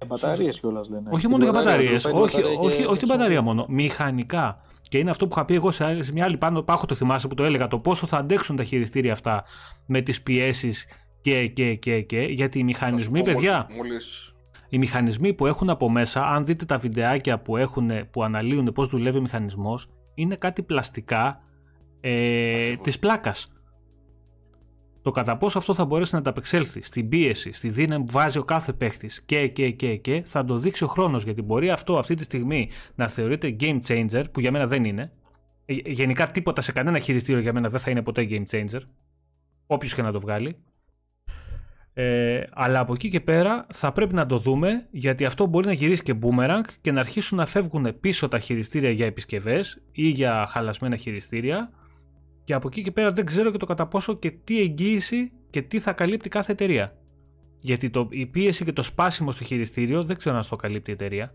Για 0.00 0.08
μπαταρίες 0.08 0.60
κιόλας 0.60 0.88
λένε. 0.88 1.08
Όχι 1.12 1.28
μόνο 1.28 1.42
για 1.42 1.52
μπαταρίες, 1.52 2.04
όχι, 2.04 2.42
όχι, 2.42 2.84
όχι 2.84 2.98
την 2.98 3.08
μπαταρία 3.08 3.42
μόνο, 3.42 3.64
μηχανικά. 3.68 4.62
Και 4.88 4.98
είναι 4.98 5.10
αυτό 5.10 5.26
που 5.26 5.32
είχα 5.36 5.44
πει 5.44 5.54
εγώ 5.54 5.70
σε, 5.70 5.84
μια 6.12 6.24
άλλη 6.24 6.36
πάνω, 6.36 6.62
πάχο 6.62 6.86
το 6.86 6.94
θυμάσαι 6.94 7.28
που 7.28 7.34
το 7.34 7.44
έλεγα, 7.44 7.68
το 7.68 7.78
πόσο 7.78 8.06
θα 8.06 8.16
αντέξουν 8.16 8.56
τα 8.56 8.64
χειριστήρια 8.64 9.12
αυτά 9.12 9.44
με 9.86 10.00
τις 10.00 10.22
πιέσεις 10.22 10.86
και, 11.20 11.46
και, 11.46 11.74
και, 11.74 12.00
και, 12.00 12.20
γιατί 12.20 12.58
οι 12.58 12.64
μηχανισμοί, 12.64 13.22
παιδιά, 13.22 13.66
Μόλις 13.76 14.34
οι 14.70 14.78
μηχανισμοί 14.78 15.34
που 15.34 15.46
έχουν 15.46 15.70
από 15.70 15.90
μέσα, 15.90 16.26
αν 16.26 16.44
δείτε 16.44 16.64
τα 16.64 16.78
βιντεάκια 16.78 17.38
που, 17.38 17.56
έχουν, 17.56 17.90
που 18.10 18.22
αναλύουν 18.22 18.72
πώς 18.72 18.88
δουλεύει 18.88 19.18
ο 19.18 19.20
μηχανισμός, 19.20 19.88
είναι 20.14 20.36
κάτι 20.36 20.62
πλαστικά 20.62 21.42
ε, 22.00 22.76
της 22.76 22.98
πλάκας. 22.98 23.46
Το 25.02 25.10
κατά 25.10 25.36
πόσο 25.36 25.58
αυτό 25.58 25.74
θα 25.74 25.84
μπορέσει 25.84 26.12
να 26.12 26.18
ανταπεξέλθει 26.18 26.82
στην 26.82 27.08
πίεση, 27.08 27.52
στη 27.52 27.68
δύναμη 27.68 28.04
που 28.04 28.12
βάζει 28.12 28.38
ο 28.38 28.44
κάθε 28.44 28.72
παίχτης 28.72 29.22
και, 29.22 29.48
και, 29.48 29.70
και, 29.70 29.96
και, 29.96 30.22
θα 30.26 30.44
το 30.44 30.58
δείξει 30.58 30.84
ο 30.84 30.86
χρόνος. 30.86 31.22
Γιατί 31.24 31.42
μπορεί 31.42 31.70
αυτό 31.70 31.98
αυτή 31.98 32.14
τη 32.14 32.24
στιγμή 32.24 32.70
να 32.94 33.08
θεωρείται 33.08 33.56
game 33.60 33.78
changer, 33.86 34.24
που 34.32 34.40
για 34.40 34.50
μένα 34.50 34.66
δεν 34.66 34.84
είναι. 34.84 35.12
Ε, 35.64 35.74
γενικά 35.74 36.30
τίποτα 36.30 36.60
σε 36.60 36.72
κανένα 36.72 36.98
χειριστήριο 36.98 37.40
για 37.40 37.52
μένα 37.52 37.68
δεν 37.68 37.80
θα 37.80 37.90
είναι 37.90 38.02
ποτέ 38.02 38.28
game 38.30 38.44
changer. 38.50 38.80
Όποιος 39.66 39.94
και 39.94 40.02
να 40.02 40.12
το 40.12 40.20
βγάλει. 40.20 40.56
Ε, 41.92 42.42
αλλά 42.52 42.80
από 42.80 42.92
εκεί 42.92 43.08
και 43.08 43.20
πέρα 43.20 43.66
θα 43.72 43.92
πρέπει 43.92 44.14
να 44.14 44.26
το 44.26 44.38
δούμε 44.38 44.86
γιατί 44.90 45.24
αυτό 45.24 45.46
μπορεί 45.46 45.66
να 45.66 45.72
γυρίσει 45.72 46.02
και 46.02 46.14
boomerang 46.22 46.64
και 46.80 46.92
να 46.92 47.00
αρχίσουν 47.00 47.38
να 47.38 47.46
φεύγουν 47.46 48.00
πίσω 48.00 48.28
τα 48.28 48.38
χειριστήρια 48.38 48.90
για 48.90 49.06
επισκευές 49.06 49.82
ή 49.92 50.08
για 50.08 50.46
χαλασμένα 50.48 50.96
χειριστήρια 50.96 51.70
και 52.50 52.56
από 52.56 52.68
εκεί 52.68 52.82
και 52.82 52.90
πέρα 52.90 53.12
δεν 53.12 53.24
ξέρω 53.24 53.50
και 53.50 53.58
το 53.58 53.66
κατά 53.66 53.86
πόσο 53.86 54.14
και 54.14 54.30
τι 54.30 54.60
εγγύηση 54.60 55.30
και 55.50 55.62
τι 55.62 55.80
θα 55.80 55.92
καλύπτει 55.92 56.28
κάθε 56.28 56.52
εταιρεία. 56.52 56.96
Γιατί 57.60 57.90
το, 57.90 58.06
η 58.10 58.26
πίεση 58.26 58.64
και 58.64 58.72
το 58.72 58.82
σπάσιμο 58.82 59.32
στο 59.32 59.44
χειριστήριο 59.44 60.04
δεν 60.04 60.16
ξέρω 60.16 60.36
αν 60.36 60.42
το 60.48 60.56
καλύπτει 60.56 60.90
η 60.90 60.92
εταιρεία. 60.92 61.34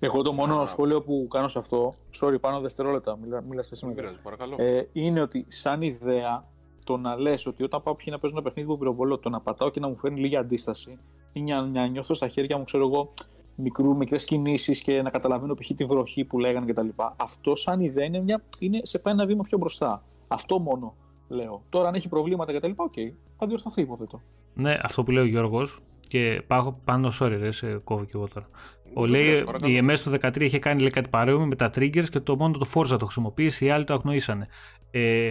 Εγώ 0.00 0.22
το 0.22 0.32
μόνο 0.32 0.66
σχόλιο 0.66 1.02
που 1.02 1.26
κάνω 1.30 1.48
σε 1.48 1.58
αυτό, 1.58 1.94
sorry 2.20 2.40
πάνω 2.40 2.60
δευτερόλεπτα, 2.60 3.16
μίλας, 3.16 3.48
μίλα 3.48 3.64
μην 3.82 3.94
πειράζει, 3.94 4.22
παρακαλώ. 4.22 4.54
ε, 4.58 4.88
είναι 4.92 5.20
ότι 5.20 5.44
σαν 5.48 5.82
ιδέα 5.82 6.44
το 6.84 6.96
να 6.96 7.16
λες 7.16 7.46
ότι 7.46 7.62
όταν 7.62 7.82
πάω 7.82 7.94
πια 7.94 8.12
να 8.12 8.18
παίζω 8.18 8.34
ένα 8.34 8.42
παιχνίδι 8.42 8.68
που 8.68 8.78
πυροβολώ, 8.78 9.18
το 9.18 9.28
να 9.28 9.40
πατάω 9.40 9.70
και 9.70 9.80
να 9.80 9.88
μου 9.88 9.96
φέρνει 9.96 10.20
λίγη 10.20 10.36
αντίσταση 10.36 10.98
ή 11.32 11.42
να, 11.42 11.62
να 11.66 11.86
νιώθω 11.86 12.14
στα 12.14 12.28
χέρια 12.28 12.58
μου, 12.58 12.64
ξέρω 12.64 12.86
εγώ, 12.86 13.10
μικρού, 13.56 13.96
μικρές 13.96 14.24
κινήσεις 14.24 14.80
και 14.80 15.02
να 15.02 15.10
καταλαβαίνω 15.10 15.54
π.χ. 15.54 15.70
τη 15.76 15.84
βροχή 15.84 16.24
που 16.24 16.38
λέγανε 16.38 16.72
κτλ. 16.72 16.88
Αυτό, 17.16 17.56
σαν 17.56 17.80
ιδέα, 17.80 18.04
είναι, 18.04 18.22
μια, 18.22 18.42
είναι 18.58 18.80
σε 18.82 18.98
πάει 18.98 19.14
ένα 19.14 19.26
βήμα 19.26 19.42
πιο 19.42 19.58
μπροστά. 19.58 20.02
Αυτό 20.28 20.58
μόνο 20.58 20.94
λέω. 21.28 21.62
Τώρα, 21.68 21.88
αν 21.88 21.94
έχει 21.94 22.08
προβλήματα 22.08 22.52
κτλ., 22.52 22.70
OK, 22.76 22.92
okay, 22.96 23.12
θα 23.38 23.46
διορθωθεί, 23.46 23.80
υποθέτω. 23.80 24.20
Ναι, 24.54 24.78
αυτό 24.82 25.02
που 25.04 25.10
λέει 25.10 25.22
ο 25.22 25.26
Γιώργος 25.26 25.78
και 26.08 26.42
πάω 26.46 26.72
πάνω, 26.84 27.12
sorry, 27.20 27.36
ρε, 27.38 27.52
σε 27.52 27.76
κόβω 27.76 28.04
και 28.04 28.12
εγώ 28.14 28.28
τώρα. 28.28 28.48
Ο 28.94 29.06
λέει, 29.06 29.44
η 29.64 29.80
MS 29.82 29.98
το 30.04 30.18
13 30.22 30.40
είχε 30.40 30.58
κάνει 30.58 30.80
λέει, 30.80 30.90
κάτι 30.90 31.08
παρόμοιο 31.08 31.46
με 31.46 31.56
τα 31.56 31.70
triggers 31.74 32.08
και 32.10 32.20
το 32.20 32.36
μόνο 32.36 32.58
το 32.58 32.66
Forza 32.74 32.98
το 32.98 33.04
χρησιμοποίησε, 33.04 33.64
οι 33.64 33.70
άλλοι 33.70 33.84
το 33.84 33.94
αγνοήσανε. 33.94 34.48
Ε, 34.90 35.30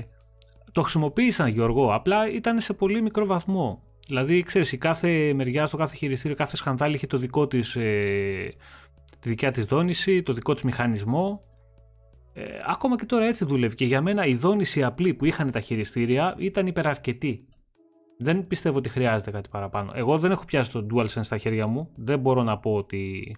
το 0.71 0.81
χρησιμοποίησαν 0.81 1.47
Γιώργο, 1.47 1.93
απλά 1.93 2.29
ήταν 2.31 2.59
σε 2.59 2.73
πολύ 2.73 3.01
μικρό 3.01 3.25
βαθμό. 3.25 3.81
Δηλαδή, 4.07 4.43
ξέρεις, 4.43 4.71
η 4.71 4.77
κάθε 4.77 5.33
μεριά 5.35 5.65
στο 5.65 5.77
κάθε 5.77 5.95
χειριστήριο, 5.95 6.37
κάθε 6.37 6.55
σκανδάλι 6.55 6.95
είχε 6.95 7.07
το 7.07 7.17
δικό 7.17 7.47
της, 7.47 7.75
ε, 7.75 8.53
τη 9.19 9.29
δικιά 9.29 9.51
της 9.51 9.65
δόνηση, 9.65 10.23
το 10.23 10.33
δικό 10.33 10.53
της 10.53 10.63
μηχανισμό. 10.63 11.41
Ε, 12.33 12.43
ακόμα 12.67 12.95
και 12.95 13.05
τώρα 13.05 13.25
έτσι 13.25 13.45
δουλεύει 13.45 13.75
και 13.75 13.85
για 13.85 14.01
μένα 14.01 14.25
η 14.25 14.35
δόνηση 14.35 14.83
απλή 14.83 15.13
που 15.13 15.25
είχαν 15.25 15.51
τα 15.51 15.59
χειριστήρια 15.59 16.35
ήταν 16.37 16.67
υπεραρκετή. 16.67 17.47
Δεν 18.17 18.47
πιστεύω 18.47 18.77
ότι 18.77 18.89
χρειάζεται 18.89 19.31
κάτι 19.31 19.49
παραπάνω. 19.49 19.91
Εγώ 19.95 20.17
δεν 20.19 20.31
έχω 20.31 20.45
πιάσει 20.45 20.71
το 20.71 20.85
DualSense 20.93 21.19
στα 21.21 21.37
χέρια 21.37 21.67
μου. 21.67 21.89
Δεν 21.95 22.19
μπορώ 22.19 22.43
να 22.43 22.57
πω 22.57 22.73
ότι 22.73 23.35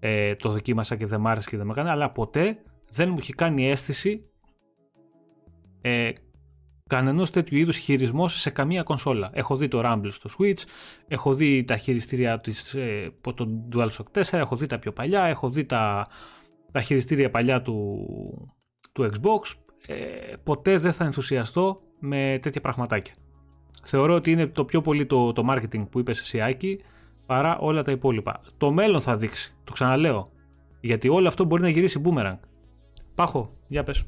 ε, 0.00 0.34
το 0.34 0.48
δοκίμασα 0.48 0.96
και 0.96 1.06
δεν 1.06 1.20
μ' 1.20 1.26
άρεσε 1.26 1.50
και 1.50 1.56
δεν 1.56 1.66
με 1.66 1.72
έκανε, 1.72 1.90
αλλά 1.90 2.10
ποτέ 2.10 2.58
δεν 2.90 3.08
μου 3.08 3.16
έχει 3.18 3.32
κάνει 3.32 3.70
αίσθηση 3.70 4.30
ε, 5.80 6.10
κανένα 6.92 7.26
τέτοιου 7.26 7.58
είδους 7.58 7.76
χειρισμός 7.76 8.40
σε 8.40 8.50
καμία 8.50 8.82
κονσόλα. 8.82 9.30
Έχω 9.32 9.56
δει 9.56 9.68
το 9.68 9.82
Rumble 9.84 10.08
στο 10.10 10.30
Switch, 10.38 10.62
έχω 11.08 11.34
δει 11.34 11.64
τα 11.64 11.76
χειριστήρια 11.76 12.40
της, 12.40 12.74
ε, 12.74 13.12
το 13.34 13.48
DualShock 13.72 14.20
4, 14.20 14.38
έχω 14.38 14.56
δει 14.56 14.66
τα 14.66 14.78
πιο 14.78 14.92
παλιά, 14.92 15.22
έχω 15.22 15.50
δει 15.50 15.64
τα, 15.64 16.06
τα 16.72 16.80
χειριστήρια 16.80 17.30
παλιά 17.30 17.62
του, 17.62 18.06
του 18.92 19.10
Xbox. 19.12 19.54
Ε, 19.86 19.94
ποτέ 20.44 20.76
δεν 20.76 20.92
θα 20.92 21.04
ενθουσιαστώ 21.04 21.80
με 21.98 22.38
τέτοια 22.42 22.60
πραγματάκια. 22.60 23.14
Θεωρώ 23.84 24.14
ότι 24.14 24.30
είναι 24.30 24.46
το 24.46 24.64
πιο 24.64 24.80
πολύ 24.80 25.06
το, 25.06 25.32
το 25.32 25.44
marketing 25.50 25.88
που 25.90 25.98
είπες 25.98 26.20
εσύ 26.20 26.40
Άκη 26.40 26.78
παρά 27.26 27.58
όλα 27.58 27.82
τα 27.82 27.90
υπόλοιπα. 27.90 28.40
Το 28.56 28.70
μέλλον 28.70 29.00
θα 29.00 29.16
δείξει, 29.16 29.54
το 29.64 29.72
ξαναλέω. 29.72 30.30
Γιατί 30.80 31.08
όλο 31.08 31.28
αυτό 31.28 31.44
μπορεί 31.44 31.62
να 31.62 31.68
γυρίσει 31.68 32.02
boomerang. 32.04 32.38
Πάχω, 33.14 33.50
για 33.68 33.82
πες. 33.82 34.04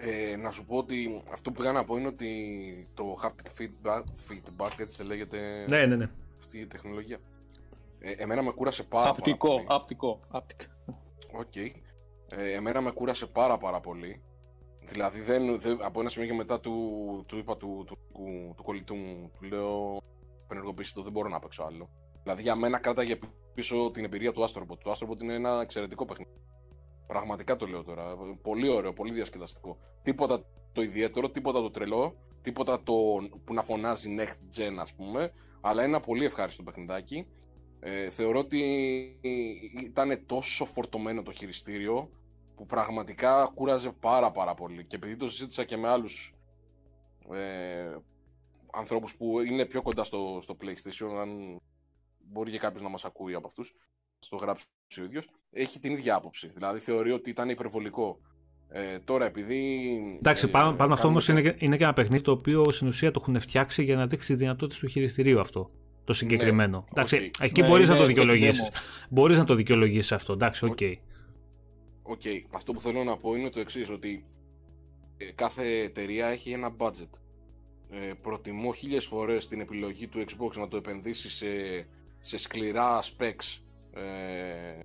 Ε, 0.00 0.36
να 0.36 0.50
σου 0.50 0.64
πω 0.64 0.76
ότι 0.76 1.22
αυτό 1.32 1.50
που 1.50 1.60
πήγα 1.60 1.72
να 1.72 1.84
πω 1.84 1.96
είναι 1.96 2.06
ότι 2.06 2.88
το 2.94 3.16
haptic 3.22 3.60
feedback, 3.60 4.02
feedback 4.28 4.70
έτσι 4.78 5.04
λέγεται 5.04 5.64
ναι, 5.68 5.86
ναι, 5.86 5.96
ναι. 5.96 6.10
αυτή 6.38 6.58
η 6.58 6.66
τεχνολογία. 6.66 7.18
Ε, 7.98 8.10
εμένα 8.10 8.42
με 8.42 8.50
κούρασε 8.50 8.82
πάρα, 8.82 9.08
απτικό, 9.08 9.48
πάρα 9.48 9.62
πολύ. 9.62 9.66
Απτικό, 9.68 10.20
OK. 11.32 11.46
Okay. 11.54 11.70
Ε, 12.36 12.52
εμένα 12.52 12.80
με 12.80 12.90
κούρασε 12.90 13.26
πάρα 13.26 13.56
πάρα 13.58 13.80
πολύ. 13.80 14.22
Δηλαδή 14.80 15.20
δεν, 15.20 15.60
δεν, 15.60 15.78
από 15.82 16.00
ένα 16.00 16.08
σημείο 16.08 16.28
και 16.28 16.34
μετά 16.34 16.60
του, 16.60 17.24
του 17.26 17.36
είπα 17.36 17.56
του, 17.56 17.84
του, 17.86 17.98
του, 18.12 18.54
του 18.56 18.62
κολλητού 18.62 18.94
μου, 18.94 19.30
του 19.38 19.46
λέω 19.46 20.00
απενεργοποίησέ 20.46 20.94
το 20.94 21.02
δεν 21.02 21.12
μπορώ 21.12 21.28
να 21.28 21.38
παίξω 21.38 21.62
άλλο. 21.62 21.88
Δηλαδή 22.22 22.42
για 22.42 22.54
μένα 22.54 22.78
κράταγε 22.78 23.18
πίσω 23.54 23.90
την 23.90 24.04
εμπειρία 24.04 24.32
του 24.32 24.44
Astrobot. 24.44 24.78
Το 24.82 24.92
Astrobot 24.92 25.22
είναι 25.22 25.34
ένα 25.34 25.60
εξαιρετικό 25.60 26.04
παιχνίδι. 26.04 26.30
Πραγματικά 27.08 27.56
το 27.56 27.66
λέω 27.66 27.82
τώρα. 27.82 28.16
Πολύ 28.42 28.68
ωραίο, 28.68 28.92
πολύ 28.92 29.12
διασκεδαστικό. 29.12 29.78
Τίποτα 30.02 30.44
το 30.72 30.82
ιδιαίτερο, 30.82 31.30
τίποτα 31.30 31.60
το 31.60 31.70
τρελό, 31.70 32.16
τίποτα 32.40 32.82
το 32.82 32.94
που 33.44 33.54
να 33.54 33.62
φωνάζει 33.62 34.16
next 34.18 34.58
gen, 34.58 34.76
ας 34.78 34.94
πούμε. 34.94 35.32
Αλλά 35.60 35.82
ένα 35.82 36.00
πολύ 36.00 36.24
ευχάριστο 36.24 36.62
παιχνιδάκι. 36.62 37.26
Ε, 37.80 38.10
θεωρώ 38.10 38.38
ότι 38.38 38.60
ήταν 39.82 40.26
τόσο 40.26 40.64
φορτωμένο 40.64 41.22
το 41.22 41.32
χειριστήριο 41.32 42.10
που 42.54 42.66
πραγματικά 42.66 43.50
κούραζε 43.54 43.90
πάρα 43.90 44.30
πάρα 44.30 44.54
πολύ. 44.54 44.84
Και 44.84 44.96
επειδή 44.96 45.16
το 45.16 45.28
συζήτησα 45.28 45.64
και 45.64 45.76
με 45.76 45.88
άλλους 45.88 46.34
ε, 47.32 47.96
ανθρώπους 48.72 49.16
που 49.16 49.40
είναι 49.40 49.64
πιο 49.64 49.82
κοντά 49.82 50.04
στο, 50.04 50.38
στο 50.42 50.56
PlayStation, 50.60 51.18
αν 51.20 51.60
μπορεί 52.18 52.50
και 52.50 52.58
κάποιος 52.58 52.82
να 52.82 52.88
μας 52.88 53.04
ακούει 53.04 53.34
από 53.34 53.46
αυτούς, 53.46 53.74
στο 54.18 54.36
γράψει 54.36 54.66
ο 55.00 55.04
ίδιος, 55.04 55.28
έχει 55.50 55.78
την 55.78 55.92
ίδια 55.92 56.14
άποψη. 56.14 56.50
Δηλαδή 56.54 56.78
θεωρεί 56.78 57.10
ότι 57.10 57.30
ήταν 57.30 57.48
υπερβολικό. 57.48 58.18
Ε, 58.70 58.98
τώρα 58.98 59.26
επειδή. 59.26 59.88
Εντάξει, 60.18 60.46
ε, 60.46 60.50
πάνω, 60.50 60.72
πάνω 60.72 60.94
αυτό 60.94 61.08
όμως 61.08 61.28
είναι, 61.28 61.56
είναι 61.58 61.76
και 61.76 61.84
ένα 61.84 61.92
παιχνίδι 61.92 62.22
το 62.22 62.30
οποίο 62.30 62.70
στην 62.70 62.86
ουσία 62.88 63.10
το 63.10 63.20
έχουν 63.22 63.40
φτιάξει 63.40 63.82
για 63.82 63.96
να 63.96 64.06
δείξει 64.06 64.28
τις 64.28 64.36
δυνατότητες 64.36 64.78
του 64.78 64.86
χειριστηρίου 64.86 65.40
αυτό. 65.40 65.70
Το 66.04 66.12
συγκεκριμένο. 66.12 66.78
Ναι, 66.78 66.84
εντάξει, 66.90 67.30
okay. 67.32 67.44
εκεί 67.44 67.60
ναι, 67.60 67.68
μπορείς 67.68 67.88
ναι, 67.88 67.94
να 67.94 68.00
το 68.00 68.06
δικαιολογήσεις. 68.06 68.70
Μπορείς 69.10 69.38
να 69.38 69.44
το 69.44 69.54
δικαιολογήσεις 69.54 70.12
αυτό. 70.12 70.32
Εντάξει, 70.32 70.64
οκ. 70.64 70.76
Okay. 70.80 70.94
οκ. 72.02 72.20
Okay. 72.24 72.42
Αυτό 72.54 72.72
που 72.72 72.80
θέλω 72.80 73.04
να 73.04 73.16
πω 73.16 73.34
είναι 73.34 73.50
το 73.50 73.60
εξής 73.60 73.90
ότι 73.90 74.24
ε, 75.16 75.24
κάθε 75.34 75.78
εταιρεία 75.78 76.26
έχει 76.26 76.50
ένα 76.50 76.74
budget. 76.78 77.10
Ε, 77.90 78.12
προτιμώ 78.22 78.72
χίλιες 78.72 79.06
φορές 79.06 79.46
την 79.46 79.60
επιλογή 79.60 80.06
του 80.06 80.18
Xbox 80.18 80.56
να 80.56 80.68
το 80.68 80.76
επενδύσει 80.76 81.30
σε, 81.30 81.46
σε 82.20 82.36
σκληρά 82.36 83.02
specs 83.02 83.60
ε, 83.98 84.82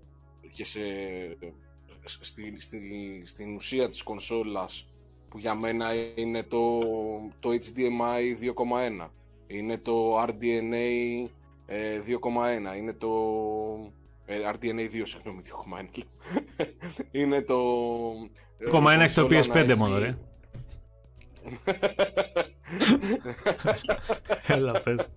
και 0.51 0.65
σε, 0.65 0.79
στη, 2.19 2.59
στη, 2.59 3.21
στην 3.25 3.55
ουσία 3.55 3.87
της 3.87 4.03
κονσόλας 4.03 4.87
που 5.29 5.37
για 5.37 5.55
μένα 5.55 5.93
είναι 6.15 6.43
το, 6.43 6.79
το 7.39 7.49
HDMI 7.49 8.43
2.1 9.01 9.09
είναι 9.47 9.77
το 9.77 10.21
RDNA 10.21 10.31
2.1 10.31 11.27
ε, 11.65 11.99
είναι 12.77 12.93
το 12.93 13.11
ε, 14.25 14.37
RDNA 14.51 14.91
2 14.91 15.01
συγγνώμη 15.03 15.41
2.1 15.95 16.03
είναι 17.11 17.41
το 17.41 17.59
2.1 18.71 18.97
έχει 18.99 19.15
το 19.15 19.27
PS5 19.31 19.75
μόνο 19.77 19.97
ρε. 19.97 20.17
Έλα 24.47 24.81
πες 24.81 25.09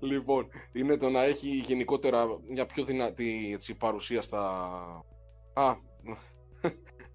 Λοιπόν, 0.00 0.48
είναι 0.72 0.96
το 0.96 1.10
να 1.10 1.22
έχει 1.22 1.48
γενικότερα 1.48 2.26
μια 2.48 2.66
πιο 2.66 2.84
δυνατή 2.84 3.50
έτσι, 3.52 3.74
παρουσία 3.74 4.22
στα... 4.22 4.40
Α, 5.54 5.74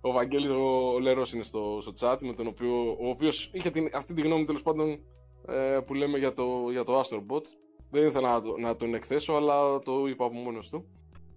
ο 0.01 0.11
Βαγγέλης 0.11 0.49
ο 0.49 0.99
Λερός 0.99 1.33
είναι 1.33 1.43
στο, 1.43 1.77
στο 1.81 1.93
chat 1.99 2.17
με 2.21 2.33
τον 2.33 2.47
οποίο, 2.47 2.97
ο 2.99 3.09
οποίος 3.09 3.49
είχε 3.53 3.69
την, 3.69 3.89
αυτή 3.93 4.13
τη 4.13 4.21
γνώμη 4.21 4.43
τέλος 4.43 4.61
πάντων 4.61 4.99
ε, 5.47 5.79
που 5.85 5.93
λέμε 5.93 6.17
για 6.17 6.33
το, 6.33 6.69
για 6.71 6.83
το 6.83 6.99
Astrobot. 6.99 7.43
Δεν 7.89 8.07
ήθελα 8.07 8.39
να, 8.39 8.59
να 8.59 8.75
τον 8.75 8.93
εκθέσω, 8.93 9.33
αλλά 9.33 9.79
το 9.79 10.07
είπα 10.07 10.25
από 10.25 10.35
μόνος 10.35 10.69
του. 10.69 10.85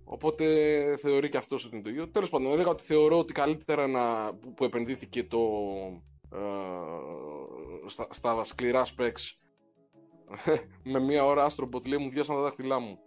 Οπότε 0.05 0.45
θεωρεί 0.97 1.29
και 1.29 1.37
αυτός 1.37 1.65
ότι 1.65 1.75
είναι 1.75 1.85
το 1.85 1.91
ίδιο. 1.91 2.09
Τέλος 2.09 2.29
πάντων, 2.29 2.53
έλεγα 2.53 2.71
ότι 2.71 2.85
θεωρώ 2.85 3.19
ότι 3.19 3.33
καλύτερα 3.33 3.87
να, 3.87 4.35
που, 4.35 4.55
που 4.55 4.65
επενδύθηκε 4.65 5.25
το, 5.25 5.39
ε, 6.33 6.39
στα, 7.87 8.07
στα 8.11 8.45
σκληρά 8.45 8.85
specs 8.85 9.44
με 10.93 10.99
μία 10.99 11.25
ώρα 11.25 11.47
Astrobot 11.51 11.87
λέει 11.87 11.99
μου 11.99 12.11
διάσαν 12.11 12.37
τα 12.37 12.43
δάχτυλά 12.43 12.79
μου. 12.79 12.99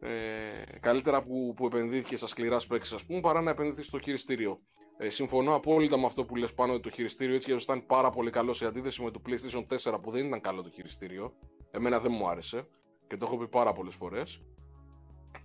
Ε, 0.00 0.78
καλύτερα 0.80 1.22
που, 1.22 1.52
που 1.56 1.66
επενδύθηκε 1.66 2.16
στα 2.16 2.26
σκληρά 2.26 2.60
specs 2.60 2.94
ας 2.94 3.04
πούμε 3.04 3.20
παρά 3.20 3.40
να 3.40 3.50
επενδύθηκε 3.50 3.86
στο 3.86 3.98
χειριστήριο. 3.98 4.60
Ε, 4.98 5.10
συμφωνώ 5.10 5.54
απόλυτα 5.54 5.98
με 5.98 6.06
αυτό 6.06 6.24
που 6.24 6.36
λες 6.36 6.54
πάνω 6.54 6.72
ότι 6.72 6.82
το 6.82 6.90
χειριστήριο 6.90 7.34
έτσι 7.34 7.52
και 7.52 7.62
ήταν 7.62 7.86
πάρα 7.86 8.10
πολύ 8.10 8.30
καλό 8.30 8.52
σε 8.52 8.66
αντίθεση 8.66 9.02
με 9.02 9.10
το 9.10 9.20
PlayStation 9.26 9.92
4 9.92 9.98
που 10.02 10.10
δεν 10.10 10.26
ήταν 10.26 10.40
καλό 10.40 10.62
το 10.62 10.70
χειριστήριο. 10.70 11.32
Εμένα 11.70 12.00
δεν 12.00 12.12
μου 12.12 12.28
άρεσε 12.28 12.68
και 13.06 13.16
το 13.16 13.26
έχω 13.26 13.36
πει 13.36 13.48
πάρα 13.48 13.72
πολλές 13.72 13.94
φορές. 13.94 14.42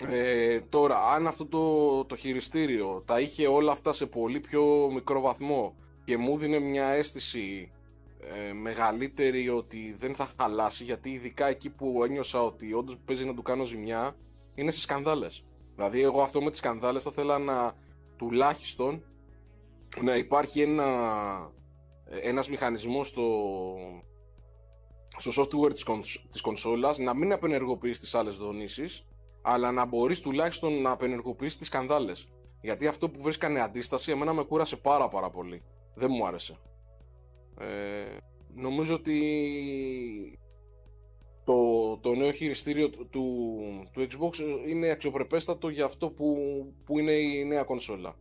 Ε, 0.07 0.61
τώρα, 0.61 1.09
αν 1.09 1.28
αυτό 1.28 1.45
το, 1.45 2.05
το 2.05 2.15
χειριστήριο 2.15 3.03
τα 3.05 3.19
είχε 3.19 3.47
όλα 3.47 3.72
αυτά 3.72 3.93
σε 3.93 4.05
πολύ 4.05 4.39
πιο 4.39 4.89
μικρό 4.93 5.22
βαθμό 5.22 5.76
και 6.03 6.17
μου 6.17 6.38
δίνει 6.38 6.59
μια 6.59 6.88
αίσθηση 6.88 7.72
ε, 8.24 8.53
μεγαλύτερη 8.53 9.49
ότι 9.49 9.95
δεν 9.97 10.15
θα 10.15 10.30
χαλάσει 10.39 10.84
γιατί 10.84 11.09
ειδικά 11.09 11.47
εκεί 11.47 11.69
που 11.69 12.03
ένιωσα 12.03 12.43
ότι 12.43 12.74
όντως 12.74 12.97
παίζει 13.05 13.26
να 13.26 13.34
του 13.34 13.41
κάνω 13.41 13.63
ζημιά 13.63 14.15
είναι 14.55 14.72
στι 14.72 14.80
σκανδάλες. 14.80 15.43
Δηλαδή 15.76 16.01
εγώ 16.01 16.22
αυτό 16.22 16.41
με 16.41 16.49
τις 16.49 16.59
σκανδάλες 16.59 17.03
θα 17.03 17.09
ήθελα 17.13 17.38
να 17.38 17.74
τουλάχιστον 18.17 19.03
να 20.01 20.15
υπάρχει 20.15 20.61
ένα, 20.61 20.86
ένας 22.22 22.49
μηχανισμός 22.49 23.07
στο, 23.07 23.26
στο 25.17 25.41
software 25.41 25.74
της, 25.74 25.86
της 26.32 26.41
κονσόλας 26.41 26.97
να 26.97 27.13
μην 27.13 27.34
απενεργοποιήσει 27.34 27.99
τις 27.99 28.15
άλλες 28.15 28.38
δονήσεις 28.38 29.05
αλλά 29.41 29.72
να 29.72 29.86
μπορείς 29.86 30.19
τουλάχιστον 30.19 30.82
να 30.82 30.91
απενεργοποιήσει 30.91 31.57
τις 31.57 31.67
σκανδάλες. 31.67 32.28
Γιατί 32.61 32.88
αυτό 32.88 33.09
που 33.09 33.22
βρίσκανε 33.22 33.61
αντίσταση 33.61 34.11
εμένα 34.11 34.34
με 34.34 34.43
κούρασε 34.43 34.76
πάρα 34.76 35.07
πάρα 35.07 35.30
πολύ. 35.30 35.63
Δεν 35.93 36.09
μου 36.11 36.26
άρεσε. 36.26 36.59
Ε, 37.62 38.18
νομίζω 38.55 38.93
ότι 38.93 39.20
το, 41.43 41.97
το 41.97 42.14
νέο 42.16 42.32
χειριστήριο 42.32 42.89
του, 42.89 43.05
του 43.91 44.01
Xbox 44.01 44.39
είναι 44.68 44.89
αξιοπρεπέστατο 44.89 45.70
για 45.70 45.86
αυτό 45.86 46.09
που, 46.09 46.36
που 46.86 46.99
είναι 46.99 47.12
η 47.12 47.45
νέα 47.45 47.64
κονσόλα. 47.64 48.16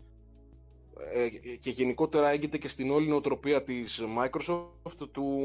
Ε, 1.14 1.28
και 1.57 1.70
γενικότερα 1.70 2.30
έγκυται 2.30 2.59
και 2.59 2.68
στην 2.68 2.91
όλη 2.91 3.09
νοοτροπία 3.09 3.62
της 3.62 4.03
Microsoft 4.18 5.09
του 5.12 5.41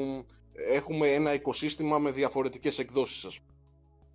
έχουμε 0.53 1.07
ένα 1.07 1.33
οικοσύστημα 1.33 1.99
με 1.99 2.11
διαφορετικές 2.11 2.79
εκδόσεις 2.79 3.39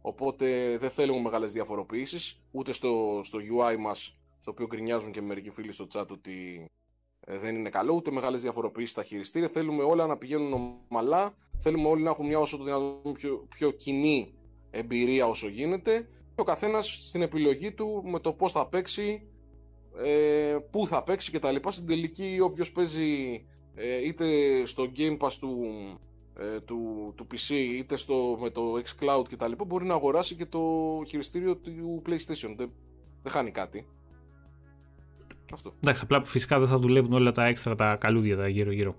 Οπότε 0.02 0.76
δεν 0.78 0.90
θέλουμε 0.90 1.20
μεγάλες 1.20 1.52
διαφοροποιήσεις 1.52 2.40
ούτε 2.50 2.72
στο, 2.72 3.20
στο 3.24 3.38
UI 3.38 3.76
μας 3.78 4.16
στο 4.38 4.50
οποίο 4.50 4.66
γκρινιάζουν 4.66 5.12
και 5.12 5.22
μερικοί 5.22 5.50
φίλοι 5.50 5.72
στο 5.72 5.86
chat 5.92 6.06
ότι 6.10 6.66
ε, 6.70 6.79
δεν 7.26 7.54
είναι 7.54 7.68
καλό, 7.68 7.94
ούτε 7.94 8.10
μεγάλες 8.10 8.40
διαφοροποιήσει 8.40 8.90
στα 8.92 9.02
χειριστήρια. 9.02 9.48
Θέλουμε 9.48 9.82
όλα 9.82 10.06
να 10.06 10.16
πηγαίνουν 10.16 10.76
ομαλά. 10.90 11.34
Θέλουμε 11.58 11.88
όλοι 11.88 12.02
να 12.02 12.10
έχουν 12.10 12.26
μια 12.26 12.38
όσο 12.38 12.56
το 12.56 12.64
δυνατόν 12.64 13.12
πιο, 13.12 13.46
πιο 13.48 13.70
κοινή 13.70 14.34
εμπειρία 14.70 15.26
όσο 15.26 15.48
γίνεται. 15.48 16.08
Και 16.34 16.40
ο 16.40 16.44
καθένας 16.44 17.04
στην 17.08 17.22
επιλογή 17.22 17.72
του 17.72 18.02
με 18.04 18.18
το 18.20 18.32
πώς 18.32 18.52
θα 18.52 18.68
παίξει, 18.68 19.28
ε, 19.96 20.56
πού 20.70 20.86
θα 20.86 21.02
παίξει 21.02 21.30
κτλ. 21.30 21.56
Στην 21.68 21.86
τελική, 21.86 22.38
όποιος 22.42 22.72
παίζει 22.72 23.44
ε, 23.74 24.06
είτε 24.06 24.26
στο 24.66 24.92
Game 24.96 25.18
Pass 25.18 25.32
του, 25.40 25.64
ε, 26.38 26.60
του, 26.60 27.12
του 27.16 27.26
PC 27.32 27.50
είτε 27.50 27.96
στο, 27.96 28.38
με 28.40 28.50
το 28.50 28.62
xCloud 28.74 29.24
κτλ. 29.28 29.52
μπορεί 29.66 29.86
να 29.86 29.94
αγοράσει 29.94 30.34
και 30.34 30.46
το 30.46 30.60
χειριστήριο 31.06 31.56
του 31.56 32.02
PlayStation. 32.06 32.54
Δεν, 32.56 32.72
δεν 33.22 33.32
χάνει 33.32 33.50
κάτι. 33.50 33.86
Αυτό. 35.52 35.72
Εντάξει, 35.82 36.00
απλά 36.04 36.24
φυσικά 36.24 36.58
δεν 36.58 36.68
θα 36.68 36.78
δουλεύουν 36.78 37.12
όλα 37.12 37.32
τα 37.32 37.44
έξτρα 37.44 37.74
τα 37.76 37.96
καλούδια 38.00 38.36
τα 38.36 38.48
γύρω-γύρω. 38.48 38.94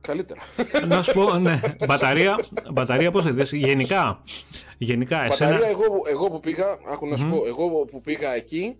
Καλύτερα. 0.00 0.40
Να 0.86 1.02
σου 1.02 1.12
πω, 1.12 1.38
ναι. 1.38 1.60
Μπαταρία, 1.86 2.44
μπαταρία 2.72 3.10
πώς 3.10 3.24
θα 3.24 3.30
γενικά. 3.50 4.20
γενικά 4.78 5.24
εσένα... 5.24 5.50
Μπαταρία, 5.50 5.68
εγώ, 5.68 5.84
εγώ 6.10 6.30
που 6.30 6.40
πήγα, 6.40 6.78
άκου 6.88 7.06
να 7.06 7.16
σου 7.16 7.28
πω, 7.28 7.46
εγώ 7.46 7.84
που 7.84 8.00
πήγα 8.00 8.34
εκεί, 8.34 8.76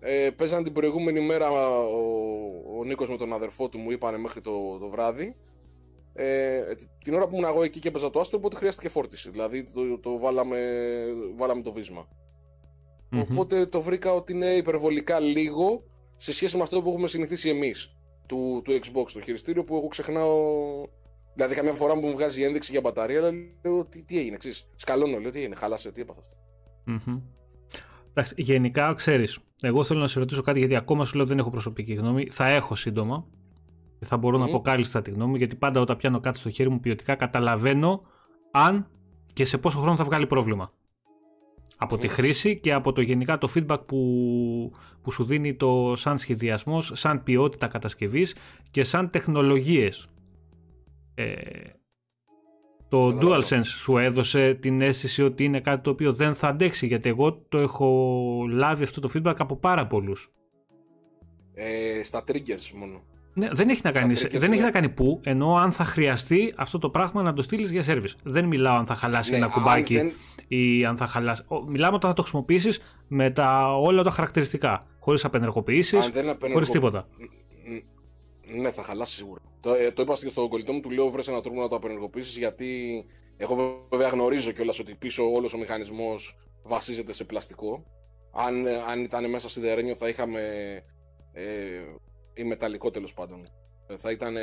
ε, 0.00 0.30
παίζαν 0.36 0.64
την 0.64 0.72
προηγούμενη 0.72 1.20
μέρα 1.20 1.50
ο, 1.50 2.78
ο 2.78 2.84
Νίκος 2.84 3.08
με 3.08 3.16
τον 3.16 3.32
αδερφό 3.32 3.68
του 3.68 3.78
μου 3.78 3.90
είπανε 3.90 4.18
μέχρι 4.18 4.40
το, 4.40 4.78
το 4.78 4.88
βράδυ. 4.88 5.36
Ε, 6.14 6.60
την 7.04 7.14
ώρα 7.14 7.26
που 7.26 7.34
ήμουν 7.34 7.48
εγώ 7.48 7.62
εκεί 7.62 7.78
και 7.78 7.88
έπαιζα 7.88 8.10
το 8.10 8.20
άστρο, 8.20 8.38
οπότε 8.38 8.56
χρειάστηκε 8.56 8.88
φόρτιση. 8.88 9.30
Δηλαδή 9.30 9.64
το, 9.64 9.98
το 9.98 10.18
βάλαμε, 10.18 10.58
βάλαμε 11.36 11.62
το 11.62 11.72
βισμα 11.72 12.08
Οπότε 13.18 13.66
το 13.66 13.80
βρήκα 13.82 14.12
ότι 14.12 14.32
είναι 14.32 14.46
υπερβολικά 14.46 15.20
λίγο 15.20 15.82
σε 16.22 16.32
σχέση 16.32 16.56
με 16.56 16.62
αυτό 16.62 16.82
που 16.82 16.88
έχουμε 16.88 17.06
συνηθίσει 17.06 17.48
εμείς 17.48 17.96
του, 18.26 18.62
του 18.64 18.72
Xbox, 18.72 19.10
το 19.12 19.20
χειριστήριο 19.20 19.64
που 19.64 19.76
εγώ 19.76 19.86
ξεχνάω. 19.86 20.36
Δηλαδή, 21.34 21.54
καμιά 21.54 21.72
φορά 21.72 21.94
που 21.94 22.06
μου 22.06 22.12
βγάζει 22.12 22.42
ένδειξη 22.42 22.72
για 22.72 22.80
μπαταρία, 22.80 23.18
αλλά 23.18 23.30
λέω 23.64 23.84
τι, 23.84 24.04
τι 24.04 24.18
έγινε, 24.18 24.36
ξέρεις. 24.36 24.68
Σκαλώνω, 24.76 25.18
λέω 25.18 25.30
τι 25.30 25.38
έγινε, 25.38 25.54
χάλασε, 25.54 25.92
τι 25.92 26.00
έπαθα 26.00 26.20
Εντάξει, 28.10 28.34
γενικά, 28.36 28.92
ξέρεις, 28.94 29.38
εγώ 29.60 29.84
θέλω 29.84 30.00
να 30.00 30.08
σε 30.08 30.18
ρωτήσω 30.18 30.42
κάτι 30.42 30.58
γιατί 30.58 30.76
ακόμα 30.76 31.04
σου 31.04 31.16
λέω 31.16 31.26
δεν 31.26 31.38
έχω 31.38 31.50
προσωπική 31.50 31.94
γνώμη. 31.94 32.28
Θα 32.30 32.48
έχω 32.48 32.74
σύντομα. 32.74 33.26
Και 33.98 34.06
θα 34.06 34.16
μπορώ 34.16 34.36
mm-hmm. 34.36 34.40
να 34.40 34.50
πω 34.50 34.60
κάλλιστα 34.60 35.02
τη 35.02 35.10
γνώμη 35.10 35.38
γιατί 35.38 35.56
πάντα 35.56 35.80
όταν 35.80 35.96
πιάνω 35.96 36.20
κάτι 36.20 36.38
στο 36.38 36.50
χέρι 36.50 36.68
μου 36.68 36.80
ποιοτικά 36.80 37.14
καταλαβαίνω 37.14 38.02
αν 38.50 38.90
και 39.32 39.44
σε 39.44 39.58
πόσο 39.58 39.78
χρόνο 39.78 39.96
θα 39.96 40.04
βγάλει 40.04 40.26
πρόβλημα 40.26 40.72
από 41.82 41.98
τη 41.98 42.08
χρήση 42.08 42.58
και 42.58 42.72
από 42.72 42.92
το 42.92 43.00
γενικά 43.00 43.38
το 43.38 43.52
feedback 43.54 43.86
που, 43.86 44.72
που 45.02 45.10
σου 45.10 45.24
δίνει 45.24 45.54
το 45.54 45.92
σαν 45.96 46.18
σχεδιασμός, 46.18 46.92
σαν 46.94 47.22
ποιότητα 47.22 47.66
κατασκευής 47.68 48.36
και 48.70 48.84
σαν 48.84 49.10
τεχνολογίες. 49.10 50.08
Ε, 51.14 51.34
το 52.88 53.18
DualSense 53.20 53.64
σου 53.64 53.98
έδωσε 53.98 54.54
την 54.54 54.80
αίσθηση 54.80 55.22
ότι 55.22 55.44
είναι 55.44 55.60
κάτι 55.60 55.82
το 55.82 55.90
οποίο 55.90 56.12
δεν 56.12 56.34
θα 56.34 56.48
αντέξει 56.48 56.86
γιατί 56.86 57.08
εγώ 57.08 57.34
το 57.48 57.58
έχω 57.58 57.88
λάβει 58.50 58.82
αυτό 58.82 59.00
το 59.00 59.10
feedback 59.14 59.34
από 59.38 59.56
πάρα 59.56 59.86
πολλούς. 59.86 60.32
Ε, 61.54 62.02
στα 62.02 62.24
triggers 62.26 62.70
μόνο. 62.74 63.02
Ναι, 63.34 63.48
δεν 63.52 63.68
έχει, 63.68 63.80
να 63.84 63.92
κάνει, 63.92 64.14
δεν 64.14 64.52
έχει 64.52 64.62
να 64.62 64.70
κάνει 64.70 64.88
πού, 64.88 65.20
ενώ 65.22 65.54
αν 65.54 65.72
θα 65.72 65.84
χρειαστεί 65.84 66.54
αυτό 66.56 66.78
το 66.78 66.90
πράγμα 66.90 67.22
να 67.22 67.32
το 67.32 67.42
στείλεις 67.42 67.70
για 67.70 67.84
service. 67.86 68.14
Δεν 68.22 68.44
μιλάω 68.44 68.76
αν 68.76 68.86
θα 68.86 68.94
χαλάσει 68.94 69.30
ναι, 69.30 69.36
ένα 69.36 69.46
κουμπάκι 69.46 69.94
δεν... 69.94 70.12
ή 70.48 70.84
αν 70.84 70.96
θα 70.96 71.06
χαλάσει. 71.06 71.44
Μιλάμε 71.66 71.94
όταν 71.94 72.10
θα 72.10 72.16
το 72.16 72.22
χρησιμοποιήσεις 72.22 72.80
με 73.08 73.30
τα, 73.30 73.76
όλα 73.76 74.02
τα 74.02 74.10
χαρακτηριστικά. 74.10 74.82
Χωρίς 74.98 75.24
απενεργοποιήσεις, 75.24 76.10
χωρίς 76.52 76.70
τίποτα. 76.70 77.08
Ναι, 78.60 78.70
θα 78.70 78.82
χαλάσει 78.82 79.14
σίγουρα. 79.14 79.40
Το, 79.60 79.74
ε, 79.74 79.90
το 79.90 80.02
είπα 80.02 80.14
και 80.14 80.28
στον 80.28 80.48
κολλητό 80.48 80.72
μου, 80.72 80.80
του 80.80 80.90
λέω 80.90 81.10
βρες 81.10 81.28
έναν 81.28 81.42
τρόπο 81.42 81.60
να 81.60 81.68
το 81.68 81.76
απενεργοποιήσεις 81.76 82.36
γιατί 82.36 83.04
εγώ 83.36 83.80
βέβαια 83.90 84.08
γνωρίζω 84.08 84.50
κιόλας 84.52 84.78
ότι 84.78 84.94
πίσω 84.94 85.32
όλος 85.32 85.54
ο 85.54 85.58
μηχανισμός 85.58 86.36
βασίζεται 86.62 87.12
σε 87.12 87.24
πλαστικό. 87.24 87.84
Αν, 88.32 88.66
αν 88.90 89.02
ήταν 89.02 89.30
μέσα 89.30 89.48
σιδερένιο 89.48 89.96
θα 89.96 90.08
είχαμε 90.08 90.40
ε, 91.32 91.44
ή 92.34 92.44
μεταλλικό 92.44 92.90
τέλος 92.90 93.14
πάντων. 93.14 93.50
Ε, 93.86 93.96
θα 93.96 94.10
ήταν 94.10 94.36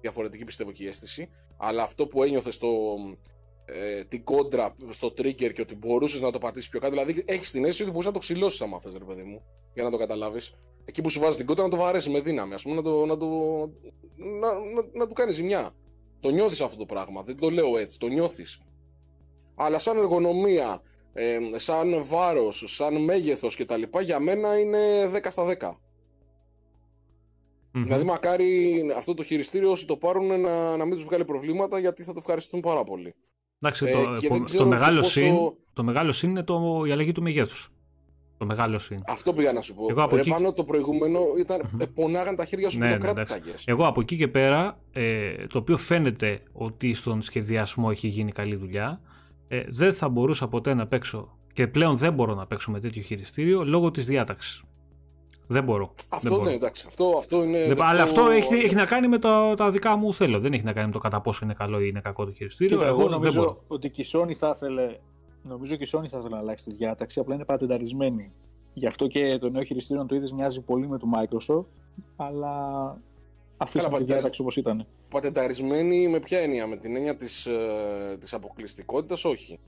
διαφορετική 0.00 0.44
πιστεύω 0.44 0.72
και 0.72 0.84
η 0.84 0.86
αίσθηση. 0.86 1.30
Αλλά 1.56 1.82
αυτό 1.82 2.06
που 2.06 2.22
ένιωθες 2.22 2.54
στο, 2.54 2.96
ε, 3.64 4.04
την 4.04 4.24
κόντρα 4.24 4.76
στο 4.90 5.08
trigger 5.08 5.52
και 5.52 5.60
ότι 5.60 5.74
μπορούσες 5.74 6.20
να 6.20 6.30
το 6.30 6.38
πατήσεις 6.38 6.68
πιο 6.68 6.80
κάτω. 6.80 6.92
Δηλαδή 6.92 7.22
έχεις 7.26 7.50
την 7.50 7.64
αίσθηση 7.64 7.82
ότι 7.82 7.90
μπορεί 7.90 8.06
να 8.06 8.12
το 8.12 8.18
ξυλώσεις 8.18 8.60
άμα 8.60 8.80
θες, 8.80 8.92
ρε 8.92 9.04
παιδί 9.04 9.22
μου, 9.22 9.42
για 9.74 9.82
να 9.82 9.90
το 9.90 9.96
καταλάβεις. 9.96 10.54
εκεί 10.84 11.02
που 11.02 11.10
σου 11.10 11.20
βάζεις 11.20 11.36
την 11.36 11.46
κότα 11.46 11.62
να 11.62 11.68
το 11.68 11.76
βαρέσεις 11.76 12.12
με 12.12 12.20
δύναμη, 12.20 12.54
ας 12.54 12.62
πούμε, 12.62 12.74
να, 12.74 12.82
το, 12.82 13.06
να, 13.06 13.16
το, 13.16 13.26
να, 14.16 14.52
να, 14.52 14.88
να 14.92 15.06
του 15.06 15.12
κάνεις 15.12 15.34
ζημιά. 15.34 15.70
Το 16.20 16.30
νιώθεις 16.30 16.60
αυτό 16.60 16.76
το 16.76 16.86
πράγμα. 16.86 17.22
Δεν 17.22 17.36
το 17.36 17.50
λέω 17.50 17.78
έτσι, 17.78 17.98
το 17.98 18.06
νιώθεις. 18.06 18.60
Αλλά 19.54 19.78
σαν 19.78 19.96
εργονομία, 19.96 20.82
ε, 21.12 21.38
σαν 21.56 22.04
βάρος, 22.04 22.64
σαν 22.66 23.04
μέγεθος 23.04 23.56
κτλ. 23.56 23.82
για 24.00 24.20
μένα 24.20 24.58
είναι 24.58 25.06
10 25.06 25.30
στα 25.30 25.44
10. 25.44 25.80
Mm-hmm. 27.74 27.82
Δηλαδή, 27.84 28.04
μακάρι 28.04 28.82
αυτό 28.96 29.14
το 29.14 29.22
χειριστήριο 29.22 29.70
όσοι 29.70 29.86
το 29.86 29.96
πάρουν 29.96 30.40
να, 30.40 30.76
να 30.76 30.84
μην 30.84 30.94
τους 30.94 31.04
βγάλει 31.04 31.24
προβλήματα 31.24 31.78
γιατί 31.78 32.02
θα 32.02 32.12
το 32.12 32.18
ευχαριστούν 32.18 32.60
πάρα 32.60 32.84
πολύ. 32.84 33.14
Εντάξει, 33.60 33.86
ε, 33.86 34.28
το, 34.28 34.44
το, 34.56 34.66
μεγάλο 34.66 35.00
πόσο... 35.00 35.10
συν, 35.10 35.34
το 35.72 35.84
μεγάλο 35.84 36.12
συν 36.12 36.30
είναι 36.30 36.42
το, 36.42 36.82
η 36.86 36.92
αλλαγή 36.92 37.12
του 37.12 37.22
μεγέθους. 37.22 37.70
Το 38.38 38.46
μεγάλο 38.46 38.78
συν. 38.78 39.02
Αυτό 39.06 39.32
πήγα 39.32 39.52
να 39.52 39.60
σου 39.60 39.74
πω. 39.74 39.86
Εγώ 39.90 40.02
από 40.02 40.16
εκεί... 40.16 40.30
πάνω 40.30 40.52
το 40.52 40.64
προηγούμενο 40.64 41.20
ήταν. 41.38 41.60
Mm-hmm. 41.60 41.94
Πονάγαν 41.94 42.36
τα 42.36 42.44
χέρια 42.44 42.70
σου 42.70 42.78
ναι, 42.78 42.96
που 42.96 43.06
το 43.06 43.12
ναι, 43.12 43.24
Εγώ 43.64 43.86
από 43.86 44.00
εκεί 44.00 44.16
και 44.16 44.28
πέρα, 44.28 44.78
ε, 44.92 45.46
το 45.46 45.58
οποίο 45.58 45.76
φαίνεται 45.76 46.42
ότι 46.52 46.94
στον 46.94 47.22
σχεδιασμό 47.22 47.88
έχει 47.90 48.08
γίνει 48.08 48.32
καλή 48.32 48.56
δουλειά, 48.56 49.00
ε, 49.48 49.62
δεν 49.68 49.94
θα 49.94 50.08
μπορούσα 50.08 50.48
ποτέ 50.48 50.74
να 50.74 50.86
παίξω 50.86 51.38
και 51.52 51.66
πλέον 51.66 51.96
δεν 51.96 52.12
μπορώ 52.12 52.34
να 52.34 52.46
παίξω 52.46 52.70
με 52.70 52.80
τέτοιο 52.80 53.02
χειριστήριο 53.02 53.64
λόγω 53.64 53.90
της 53.90 54.06
διάταξης. 54.06 54.62
Δεν 55.52 55.64
μπορώ. 55.64 55.94
Αυτό 56.08 56.36
δεν 56.36 56.44
ναι, 56.44 56.52
εντάξει. 56.52 56.84
Αυτό, 56.86 57.14
αυτό 57.18 57.42
είναι. 57.42 57.66
Δεν, 57.66 57.82
αλλά 57.82 58.02
αυτό 58.02 58.30
έχει, 58.30 58.54
έχει 58.54 58.74
να 58.74 58.84
κάνει 58.84 59.08
με 59.08 59.18
το, 59.18 59.54
τα 59.54 59.70
δικά 59.70 59.96
μου 59.96 60.14
θέλω. 60.14 60.38
Δεν 60.40 60.52
έχει 60.52 60.64
να 60.64 60.72
κάνει 60.72 60.86
με 60.86 60.92
το 60.92 60.98
κατά 60.98 61.20
πόσο 61.20 61.44
είναι 61.44 61.54
καλό 61.54 61.80
ή 61.80 61.86
είναι 61.88 62.00
κακό 62.00 62.24
το 62.24 62.32
χειριστήριο. 62.32 62.76
Κοίτα, 62.76 62.88
εγώ, 62.88 63.08
νομίζω 63.08 63.62
ότι 63.66 63.90
και 63.90 64.00
η 64.00 64.04
Sony 64.12 64.32
θα 64.32 64.52
ήθελε. 64.56 64.96
Νομίζω 65.42 65.76
και 65.76 65.82
η 65.82 65.88
Sony 65.92 66.08
θα 66.08 66.18
ήθελε 66.18 66.28
να 66.28 66.38
αλλάξει 66.38 66.64
τη 66.64 66.74
διάταξη, 66.74 67.20
απλά 67.20 67.34
είναι 67.34 67.44
πατενταρισμένη. 67.44 68.32
Γι' 68.74 68.86
αυτό 68.86 69.06
και 69.06 69.38
το 69.38 69.48
νέο 69.50 69.62
χειριστήριο 69.62 70.06
το 70.06 70.14
είδες 70.14 70.32
μοιάζει 70.32 70.60
πολύ 70.60 70.88
με 70.88 70.98
το 70.98 71.06
Microsoft, 71.16 71.66
αλλά 72.16 72.96
αφήσαμε 73.56 73.98
τη 73.98 74.04
διάταξη 74.04 74.40
όπως 74.40 74.56
ήταν. 74.56 74.86
Πατενταρισμένη 75.08 76.08
με 76.08 76.18
ποια 76.18 76.38
έννοια, 76.38 76.66
με 76.66 76.76
την 76.76 76.96
έννοια 76.96 77.16
της 77.16 77.46
ε, 77.46 78.16
της 78.20 78.34
αποκλειστικότητας, 78.34 79.24
όχι. 79.24 79.58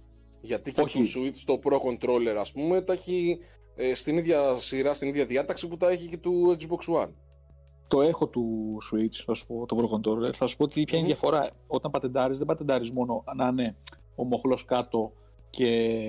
Γιατί 0.41 0.73
και 0.73 0.81
το 0.81 0.89
Switch, 0.93 1.43
το 1.45 1.59
Pro 1.65 1.75
Controller, 1.75 2.37
ας 2.39 2.53
πούμε, 2.53 2.81
τα 2.81 2.93
έχει 2.93 3.39
ε, 3.75 3.95
στην 3.95 4.17
ίδια 4.17 4.55
σειρά, 4.55 4.95
στην 4.95 5.09
ίδια 5.09 5.27
διάταξη 5.27 5.69
που 5.69 5.77
τα 5.77 5.89
έχει 5.89 6.09
και 6.09 6.19
του 6.19 6.57
Xbox 6.59 7.03
One. 7.03 7.11
Το 7.89 8.03
έχω 8.03 8.29
του 8.29 8.77
Switch, 8.93 9.23
θα 9.25 9.35
σου 9.35 9.47
πω, 9.47 9.67
το 9.67 9.77
Pro 9.77 9.97
Controller. 9.97 10.33
Θα 10.33 10.47
σου 10.47 10.57
πω 10.57 10.65
ότι 10.65 10.85
ποια 10.85 10.99
είναι 10.99 11.07
η 11.07 11.11
διαφορά. 11.11 11.51
Όταν 11.69 11.91
πατεντάρεις, 11.91 12.39
δεν 12.39 12.47
πατεντάρεις 12.47 12.91
μόνο 12.91 13.25
να 13.37 13.47
είναι 13.47 13.77
ο 14.15 14.25
μοχλός 14.25 14.65
κάτω 14.65 15.13
και 15.51 16.01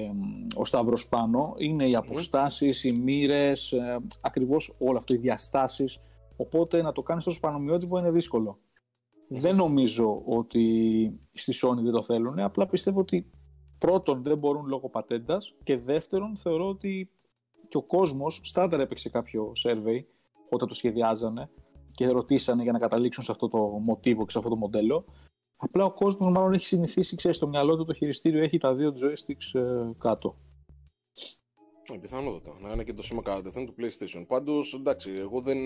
ο 0.55 0.66
σταυρός 0.66 1.07
πάνω. 1.07 1.53
Είναι 1.57 1.89
οι 1.89 1.95
αποστάσεις, 1.95 2.84
οι 2.84 2.91
μοίρες, 2.91 3.72
ε, 3.72 3.99
ακριβώς 4.22 4.74
όλο 4.80 4.97
αυτό, 4.97 5.14
οι 5.14 5.18
διαστάσεις. 5.18 5.99
Οπότε 6.36 6.82
να 6.82 6.91
το 6.91 7.01
κάνεις 7.01 7.24
τόσο 7.24 7.39
πανομοιότυπο 7.39 7.97
είναι 7.97 8.11
δύσκολο. 8.11 8.59
Δεν 9.28 9.55
νομίζω 9.55 10.22
ότι 10.26 10.66
στη 11.34 11.53
Sony 11.61 11.82
δεν 11.84 11.91
το 11.91 12.03
θέλουν, 12.03 12.39
απλά 12.39 12.66
πιστεύω 12.66 12.99
ότι 12.99 13.30
πρώτον 13.78 14.22
δεν 14.22 14.38
μπορούν 14.38 14.66
λόγω 14.66 14.89
πατέντας 14.89 15.53
και 15.64 15.78
δεύτερον 15.78 16.36
θεωρώ 16.36 16.68
ότι 16.68 17.09
και 17.74 17.80
ο 17.80 17.82
κόσμος 17.82 18.39
στάνταρ 18.43 18.80
έπαιξε 18.80 19.09
κάποιο 19.09 19.51
survey 19.63 20.03
όταν 20.49 20.67
το 20.67 20.74
σχεδιάζανε 20.74 21.49
και 21.91 22.07
ρωτήσανε 22.07 22.63
για 22.63 22.71
να 22.71 22.80
καταλήξουν 22.80 23.24
σε 23.24 23.32
αυτό 23.32 23.49
το 23.49 23.57
μοτίβο 23.57 24.26
και 24.26 24.32
σε 24.32 24.38
αυτό 24.38 24.49
το 24.49 24.55
μοντέλο. 24.55 25.05
Απλά 25.57 25.86
ο 25.86 25.93
κόσμος 25.93 26.28
μάλλον 26.28 26.53
έχει 26.53 26.65
συνηθίσει, 26.65 27.15
ξέρεις, 27.15 27.38
στο 27.38 27.47
μυαλό 27.47 27.78
του 27.78 27.86
το 27.86 27.93
χειριστήριο 27.93 28.43
έχει 28.43 28.57
τα 28.57 28.76
δύο 28.76 28.93
joysticks 29.01 29.59
ε, 29.59 29.91
κάτω. 29.97 30.36
Ε, 31.93 31.97
πιθανότατα. 31.97 32.57
Να 32.61 32.71
είναι 32.74 32.84
και 32.84 32.93
το 32.93 33.03
σήμα 33.03 33.21
κάτω 33.21 33.49
του 33.49 33.76
PlayStation. 33.80 34.26
Πάντως, 34.28 34.74
εντάξει, 34.74 35.11
εγώ 35.11 35.41
δεν. 35.41 35.57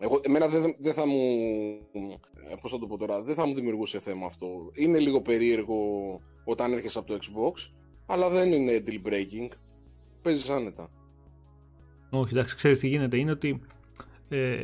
Εγώ, 0.00 0.20
εμένα 0.22 0.48
δεν, 0.48 0.74
δεν 0.78 0.94
θα 0.94 1.06
μου. 1.06 1.18
Ε, 2.50 2.54
Πώς 2.60 2.70
θα 2.70 2.78
το 2.78 2.86
πω 2.86 2.96
τώρα, 2.96 3.22
δεν 3.22 3.34
θα 3.34 3.46
μου 3.46 3.54
δημιουργούσε 3.54 4.00
θέμα 4.00 4.26
αυτό. 4.26 4.70
Είναι 4.74 4.98
λίγο 4.98 5.22
περίεργο 5.22 5.76
όταν 6.44 6.72
έρχεσαι 6.72 6.98
από 6.98 7.08
το 7.08 7.18
Xbox, 7.20 7.72
αλλά 8.06 8.30
δεν 8.30 8.52
είναι 8.52 8.82
deal 8.86 9.08
breaking. 9.08 9.48
Παίζεις 10.22 10.50
άνετα. 10.50 10.97
Όχι, 12.10 12.32
εντάξει, 12.32 12.56
ξέρεις 12.56 12.78
τι 12.78 12.88
γίνεται. 12.88 13.16
Είναι 13.16 13.30
ότι 13.30 13.60
ε, 14.28 14.56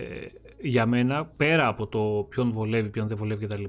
για 0.61 0.87
μένα, 0.87 1.25
πέρα 1.37 1.67
από 1.67 1.87
το 1.87 2.27
ποιον 2.29 2.53
βολεύει, 2.53 2.89
ποιον 2.89 3.07
δεν 3.07 3.17
βολεύει 3.17 3.47
κτλ., 3.47 3.65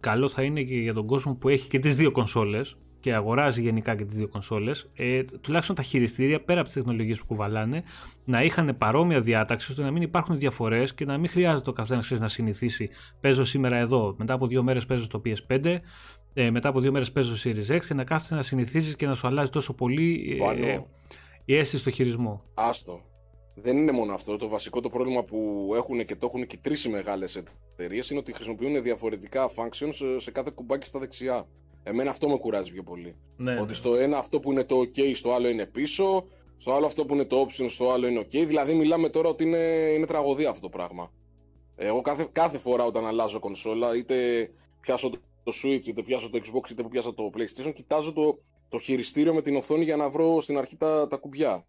καλό 0.00 0.28
θα 0.28 0.42
είναι 0.42 0.62
και 0.62 0.74
για 0.74 0.94
τον 0.94 1.06
κόσμο 1.06 1.34
που 1.34 1.48
έχει 1.48 1.68
και 1.68 1.78
τις 1.78 1.96
δύο 1.96 2.10
κονσόλες 2.10 2.76
και 3.00 3.14
αγοράζει 3.14 3.62
γενικά 3.62 3.94
και 3.94 4.04
τις 4.04 4.16
δύο 4.16 4.28
κονσόλες, 4.28 4.90
ε, 4.96 5.22
τουλάχιστον 5.40 5.76
τα 5.76 5.82
χειριστήρια 5.82 6.40
πέρα 6.40 6.58
από 6.58 6.68
τις 6.68 6.74
τεχνολογίες 6.76 7.18
που 7.18 7.26
κουβαλάνε, 7.26 7.82
να 8.24 8.42
είχαν 8.42 8.76
παρόμοια 8.78 9.20
διάταξη 9.20 9.70
ώστε 9.70 9.82
να 9.82 9.90
μην 9.90 10.02
υπάρχουν 10.02 10.38
διαφορές 10.38 10.94
και 10.94 11.04
να 11.04 11.18
μην 11.18 11.28
χρειάζεται 11.28 11.70
ο 11.70 11.72
καθένας 11.72 12.10
να 12.10 12.28
συνηθίσει. 12.28 12.90
Παίζω 13.20 13.44
σήμερα 13.44 13.76
εδώ, 13.76 14.14
μετά 14.18 14.34
από 14.34 14.46
δύο 14.46 14.62
μέρες 14.62 14.86
παίζω 14.86 15.04
στο 15.04 15.22
PS5, 15.24 15.78
ες, 16.34 16.50
μετά 16.50 16.68
από 16.68 16.80
δύο 16.80 16.92
μέρες 16.92 17.12
παίζω 17.12 17.36
στο 17.36 17.50
Series 17.50 17.76
X 17.76 17.80
και 17.86 17.94
να 17.94 18.04
κάθεσαι 18.04 18.34
να 18.34 18.42
συνηθίσει 18.42 18.96
και 18.96 19.06
να 19.06 19.14
σου 19.14 19.26
αλλάζει 19.26 19.50
τόσο 19.50 19.74
πολύ 19.74 20.38
ε, 20.62 20.78
η 21.44 21.56
αίσθηση 21.56 21.78
στο 21.78 21.90
χειρισμό. 21.90 22.42
Άστο 22.54 23.02
δεν 23.62 23.76
είναι 23.76 23.92
μόνο 23.92 24.14
αυτό. 24.14 24.36
Το 24.36 24.48
βασικό 24.48 24.80
το 24.80 24.88
πρόβλημα 24.88 25.24
που 25.24 25.70
έχουν 25.74 26.04
και 26.04 26.16
το 26.16 26.26
έχουν 26.26 26.46
και 26.46 26.56
τρεις 26.56 26.88
μεγάλες 26.88 27.36
εταιρείες 27.36 28.10
είναι 28.10 28.18
ότι 28.18 28.32
χρησιμοποιούν 28.32 28.82
διαφορετικά 28.82 29.50
functions 29.56 30.16
σε 30.16 30.30
κάθε 30.30 30.50
κουμπάκι 30.54 30.86
στα 30.86 30.98
δεξιά. 30.98 31.48
Εμένα 31.82 32.10
αυτό 32.10 32.28
με 32.28 32.36
κουράζει 32.36 32.72
πιο 32.72 32.82
πολύ. 32.82 33.16
Ναι, 33.36 33.54
ότι 33.54 33.68
ναι. 33.68 33.72
στο 33.72 33.94
ένα 33.94 34.18
αυτό 34.18 34.40
που 34.40 34.50
είναι 34.50 34.64
το 34.64 34.78
OK, 34.78 35.14
στο 35.14 35.32
άλλο 35.32 35.48
είναι 35.48 35.66
πίσω. 35.66 36.26
Στο 36.56 36.72
άλλο 36.72 36.86
αυτό 36.86 37.06
που 37.06 37.14
είναι 37.14 37.24
το 37.24 37.46
option, 37.46 37.64
στο 37.68 37.90
άλλο 37.90 38.06
είναι 38.06 38.20
OK. 38.20 38.46
Δηλαδή 38.46 38.74
μιλάμε 38.74 39.08
τώρα 39.08 39.28
ότι 39.28 39.44
είναι, 39.44 39.92
είναι 39.96 40.06
τραγωδία 40.06 40.48
αυτό 40.48 40.60
το 40.60 40.68
πράγμα. 40.68 41.12
Εγώ 41.76 42.00
κάθε, 42.00 42.28
κάθε 42.32 42.58
φορά 42.58 42.84
όταν 42.84 43.06
αλλάζω 43.06 43.38
κονσόλα, 43.38 43.96
είτε 43.96 44.48
πιάσω 44.80 45.10
το 45.42 45.52
Switch, 45.62 45.86
είτε 45.86 46.02
πιάσω 46.02 46.30
το 46.30 46.40
Xbox, 46.42 46.70
είτε 46.70 46.82
πιάσω 46.82 47.12
το 47.12 47.30
PlayStation, 47.36 47.72
κοιτάζω 47.74 48.12
το, 48.12 48.38
το 48.68 48.78
χειριστήριο 48.78 49.34
με 49.34 49.42
την 49.42 49.56
οθόνη 49.56 49.84
για 49.84 49.96
να 49.96 50.10
βρω 50.10 50.40
στην 50.40 50.58
αρχή 50.58 50.76
τα, 50.76 51.06
τα 51.06 51.16
κουμπιά. 51.16 51.66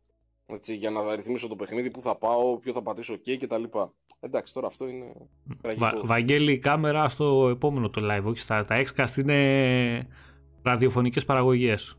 Έτσι, 0.52 0.76
για 0.76 0.90
να 0.90 1.16
ρυθμίσω 1.16 1.48
το 1.48 1.56
παιχνίδι, 1.56 1.92
που 1.92 2.02
θα 2.02 2.18
πάω, 2.18 2.58
ποιο 2.60 2.74
θα 2.74 2.82
πατήσω 2.82 3.14
OK 3.14 3.38
και 3.38 3.48
τα 3.48 3.58
λοιπά. 3.58 3.94
Εντάξει, 4.20 4.54
τώρα 4.54 4.68
αυτό 4.68 4.88
είναι 4.88 5.14
τραγικό. 5.62 6.02
Βαγγέλη, 6.04 6.60
κάμερα 6.60 7.10
στο 7.10 7.50
επόμενο 7.50 7.90
το 7.90 8.02
live, 8.04 8.24
όχι 8.26 8.40
στα 8.40 8.66
τα 8.66 8.84
Xcast 8.86 9.18
είναι 9.18 10.08
ραδιοφωνικές 10.64 11.26
παραγωγές. 11.26 11.98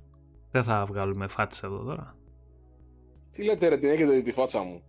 Δεν 0.51 0.65
θα 0.65 0.85
βγάλουμε 0.89 1.29
φάτσα 1.29 1.67
εδώ 1.67 1.79
τώρα. 1.79 2.17
Τι 3.31 3.45
λέτε 3.45 3.69
ρε, 3.69 3.77
την 3.77 3.89
έχετε 3.89 4.13
δει 4.13 4.23
τη 4.23 4.33
φάτσα 4.33 4.63
μου; 4.63 4.83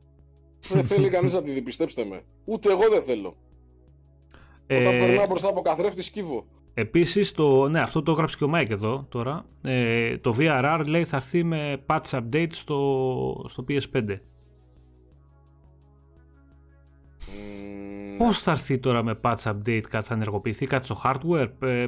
δεν 0.69 0.83
θέλει 0.83 1.09
κανείς 1.09 1.33
να 1.33 1.41
τη 1.41 1.51
δει, 1.51 1.61
πιστέψτε 1.61 2.05
με. 2.05 2.23
Ούτε 2.45 2.71
εγώ 2.71 2.89
δεν 2.89 3.01
θέλω. 3.01 3.35
Ε... 4.67 4.79
Όταν 4.79 4.97
περνάω 4.97 5.25
μπροστά 5.25 5.49
από 5.49 5.61
καθρέφτη 5.61 6.01
σκύβω. 6.01 6.45
Επίσης, 6.73 7.31
το, 7.31 7.67
ναι, 7.67 7.81
αυτό 7.81 8.03
το 8.03 8.11
έγραψε 8.11 8.37
και 8.37 8.43
ο 8.43 8.47
Μάικ 8.47 8.69
εδώ 8.69 9.05
τώρα. 9.09 9.45
Ε, 9.61 10.17
το 10.17 10.35
VRR 10.37 10.83
λέει 10.85 11.05
θα 11.05 11.15
έρθει 11.15 11.43
με 11.43 11.83
patch 11.85 12.09
update 12.09 12.51
στο, 12.51 13.45
στο 13.47 13.65
PS5. 13.67 13.79
Mm. 13.93 14.17
Πώς 18.17 18.39
θα 18.41 18.51
έρθει 18.51 18.77
τώρα 18.79 19.03
με 19.03 19.19
patch 19.21 19.43
update, 19.43 19.81
κάτι 19.89 20.05
θα 20.05 20.13
ενεργοποιηθεί, 20.13 20.65
κάτι 20.65 20.85
στο 20.85 21.01
hardware. 21.03 21.49
Ε, 21.59 21.85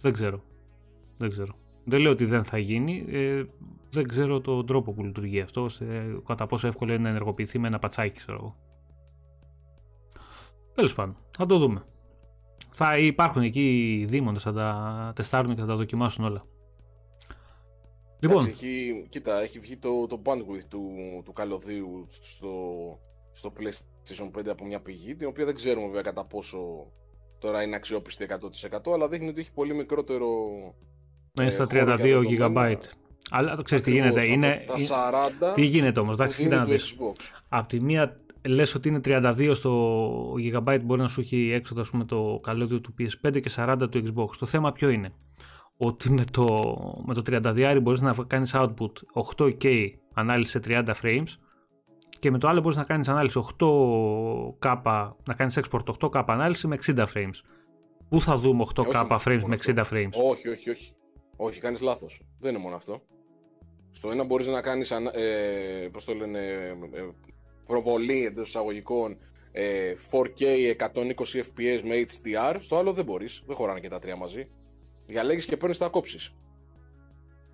δεν 0.00 0.12
ξέρω. 0.12 0.42
Δεν 1.18 1.30
ξέρω. 1.30 1.54
Δεν 1.84 2.00
λέω 2.00 2.10
ότι 2.10 2.24
δεν 2.24 2.44
θα 2.44 2.58
γίνει. 2.58 3.04
Ε, 3.08 3.44
δεν 3.90 4.08
ξέρω 4.08 4.40
τον 4.40 4.66
τρόπο 4.66 4.92
που 4.92 5.04
λειτουργεί 5.04 5.40
αυτό. 5.40 5.66
κατά 6.26 6.46
πόσο 6.46 6.66
εύκολο 6.66 6.92
είναι 6.92 7.02
να 7.02 7.08
ενεργοποιηθεί 7.08 7.58
με 7.58 7.66
ένα 7.66 7.78
πατσάκι, 7.78 8.18
ξέρω 8.18 8.38
εγώ. 8.40 8.56
Τέλος 10.74 10.94
πάντων, 10.94 11.16
θα 11.36 11.46
το 11.46 11.58
δούμε. 11.58 11.84
Θα 12.78 12.98
υπάρχουν 12.98 13.42
εκεί 13.42 13.94
οι 14.00 14.04
δήμονες, 14.04 14.42
θα 14.42 14.52
τα 14.52 15.12
τεστάρουν 15.14 15.54
και 15.54 15.60
θα 15.60 15.66
τα 15.66 15.76
δοκιμάσουν 15.76 16.24
όλα. 16.24 16.44
Λοιπόν. 18.18 18.46
έχει, 18.46 19.06
κοίτα, 19.08 19.40
έχει 19.40 19.58
βγει 19.58 19.76
το, 19.76 20.06
το 20.06 20.22
bandwidth 20.24 20.64
του, 20.68 20.82
του 21.24 21.32
καλωδίου 21.32 22.06
στο, 22.10 22.54
στο 23.32 23.52
PlayStation 23.58 24.38
5 24.38 24.48
από 24.48 24.64
μια 24.64 24.80
πηγή, 24.80 25.16
την 25.16 25.26
οποία 25.26 25.44
δεν 25.44 25.54
ξέρουμε 25.54 25.86
βέβαια 25.86 26.02
κατά 26.02 26.24
πόσο 26.24 26.58
τώρα 27.38 27.62
είναι 27.62 27.76
αξιόπιστη 27.76 28.26
100% 28.72 28.92
αλλά 28.94 29.08
δείχνει 29.08 29.28
ότι 29.28 29.40
έχει 29.40 29.52
πολύ 29.52 29.74
μικρότερο 29.74 30.28
είναι 31.40 31.50
στα 31.50 31.66
32 31.70 32.22
GB. 32.38 32.76
Αλλά 33.30 33.56
το 33.56 33.62
ξέρεις 33.62 33.84
τι 33.84 33.90
γίνεται. 33.90 34.24
Είναι, 34.24 34.64
τα 34.66 34.74
40 35.50 35.54
τι 35.54 35.64
γίνεται 35.64 36.00
όμως, 36.00 36.14
εντάξει, 36.14 36.42
κοίτα 36.42 36.56
να 36.56 36.64
δεις. 36.64 36.96
Από 37.48 37.68
τη 37.68 37.80
μία 37.80 38.20
λες 38.48 38.74
ότι 38.74 38.88
είναι 38.88 39.00
32 39.04 39.50
στο 39.54 40.34
GB 40.34 40.78
μπορεί 40.82 41.00
να 41.00 41.08
σου 41.08 41.20
έχει 41.20 41.50
έξοδο 41.54 41.82
πούμε, 41.90 42.04
το 42.04 42.40
καλώδιο 42.42 42.80
του 42.80 42.94
PS5 42.98 43.40
και 43.40 43.50
40 43.56 43.76
του 43.90 44.02
Xbox. 44.06 44.36
Το 44.38 44.46
θέμα 44.46 44.72
ποιο 44.72 44.88
είναι; 44.88 45.12
Ότι 45.76 46.10
με 46.10 46.24
το, 46.30 46.44
με 47.06 47.14
το 47.14 47.22
32 47.26 47.78
μπορείς 47.82 48.00
να 48.00 48.14
κάνεις 48.26 48.54
output 48.54 48.92
8K 49.36 49.88
ανάλυση 50.14 50.50
σε 50.50 50.60
30 50.64 50.92
frames 51.02 51.28
και 52.18 52.30
με 52.30 52.38
το 52.38 52.48
άλλο 52.48 52.60
μπορείς 52.60 52.76
να 52.76 52.84
κάνεις 52.84 53.08
ανάλυση 53.08 53.40
8K, 53.58 54.82
να 55.24 55.34
κάνεις 55.34 55.58
export 55.60 55.94
8K 56.00 56.24
ανάλυση 56.26 56.66
με 56.66 56.78
60 56.86 57.06
frames. 57.14 57.40
Πού 58.08 58.20
θα 58.20 58.36
δούμε 58.36 58.64
8K 58.74 59.18
frames 59.24 59.42
με 59.46 59.58
60 59.64 59.84
frames; 59.90 60.10
Όχι, 60.30 60.48
όχι, 60.48 60.70
όχι. 60.70 60.94
Όχι, 61.36 61.60
κάνεις 61.60 61.80
λάθος. 61.80 62.20
Δεν 62.38 62.50
είναι 62.52 62.62
μόνο 62.62 62.76
αυτό. 62.76 63.02
Στο 63.90 64.10
ένα 64.10 64.24
μπορείς 64.24 64.46
να 64.46 64.60
κάνεις, 64.60 64.90
ε, 64.90 65.88
πώς 65.92 66.04
το 66.04 66.14
λένε, 66.14 66.38
ε, 66.38 67.02
προβολή 67.66 68.24
εντός 68.24 68.48
εισαγωγικών 68.48 69.18
4K 70.10 70.74
120 70.76 71.14
FPS 71.14 71.80
με 71.84 72.04
HDR, 72.06 72.56
στο 72.58 72.76
άλλο 72.76 72.92
δεν 72.92 73.04
μπορείς. 73.04 73.42
Δεν 73.46 73.56
χωράνε 73.56 73.80
και 73.80 73.88
τα 73.88 73.98
τρία 73.98 74.16
μαζί. 74.16 74.48
Διαλέγεις 75.06 75.44
και 75.44 75.56
παίρνεις 75.56 75.78
τα 75.78 75.88
κόψεις. 75.88 76.34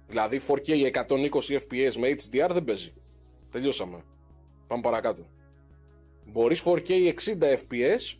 Δηλαδή 0.06 0.40
4K 0.46 0.90
120 0.90 1.58
FPS 1.58 1.94
με 1.98 2.08
HDR 2.08 2.50
δεν 2.52 2.64
παίζει. 2.64 2.92
Τελειώσαμε. 3.50 4.04
Πάμε 4.66 4.82
παρακάτω. 4.82 5.26
Μπορείς 6.26 6.62
4K 6.64 6.88
60 6.88 7.12
FPS 7.40 8.16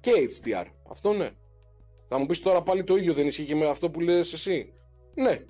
και 0.00 0.12
HDR. 0.12 0.64
Αυτό 0.88 1.12
ναι. 1.12 1.30
Θα 2.06 2.18
μου 2.18 2.26
πεις 2.26 2.40
τώρα 2.40 2.62
πάλι 2.62 2.84
το 2.84 2.96
ίδιο 2.96 3.12
δεν 3.12 3.26
ισχύει 3.26 3.44
και 3.44 3.54
με 3.54 3.68
αυτό 3.68 3.90
που 3.90 4.00
λες 4.00 4.32
εσύ. 4.32 4.72
Ναι, 5.14 5.44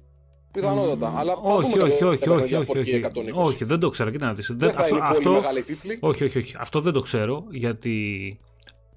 Πιθανότατα. 0.53 1.15
Αλλά 1.17 1.33
θα 1.33 1.41
όχι, 1.55 1.71
δούμε 1.71 1.83
όχι, 1.83 1.99
το- 1.99 2.09
όχι, 2.09 2.25
το 2.25 2.33
όχι, 2.35 2.41
παιχνίδι 2.41 2.55
όχι, 2.71 2.79
όχι, 2.79 3.01
4K 3.05 3.41
120. 3.41 3.45
όχι, 3.47 3.65
δεν 3.65 3.79
το 3.81 3.89
ξέρω. 3.91 4.11
Κοίτα 4.11 4.27
να 4.27 4.33
δεις. 4.35 4.47
Δεν 4.47 4.57
Δεν- 4.59 4.71
θα 4.71 4.81
αυτό, 4.81 4.95
είναι 4.97 5.05
πολύ 5.05 5.17
αυτό, 5.19 5.31
μεγάλοι 5.33 5.63
τίτλοι. 5.63 5.97
όχι, 6.01 6.25
όχι, 6.25 6.39
όχι. 6.39 6.55
Αυτό 6.59 6.81
δεν 6.81 6.93
το 6.93 7.01
ξέρω 7.01 7.45
γιατί. 7.51 8.39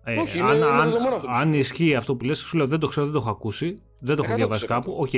Ε, 0.05 0.13
Όχι, 0.21 0.37
είναι- 0.37 0.47
αν, 0.49 0.55
είναι 0.57 0.65
αν, 0.65 0.77
δεδομένο 0.83 1.15
αυτό 1.15 1.27
που 1.27 1.33
αν 1.35 1.53
σου 1.53 1.59
ισχύει 1.59 1.95
αυτό 1.95 2.15
που 2.15 2.25
λες, 2.25 2.39
σου 2.39 2.57
λέω 2.57 2.67
δεν 2.67 2.79
το 2.79 2.87
ξέρω, 2.87 3.05
δεν 3.05 3.15
το 3.15 3.19
έχω 3.21 3.29
ακούσει, 3.29 3.75
δεν 3.99 4.15
το 4.15 4.23
έχω 4.23 4.33
100%. 4.33 4.35
διαβάσει 4.35 4.65
κάπου. 4.65 4.95
Οκ, 4.99 5.09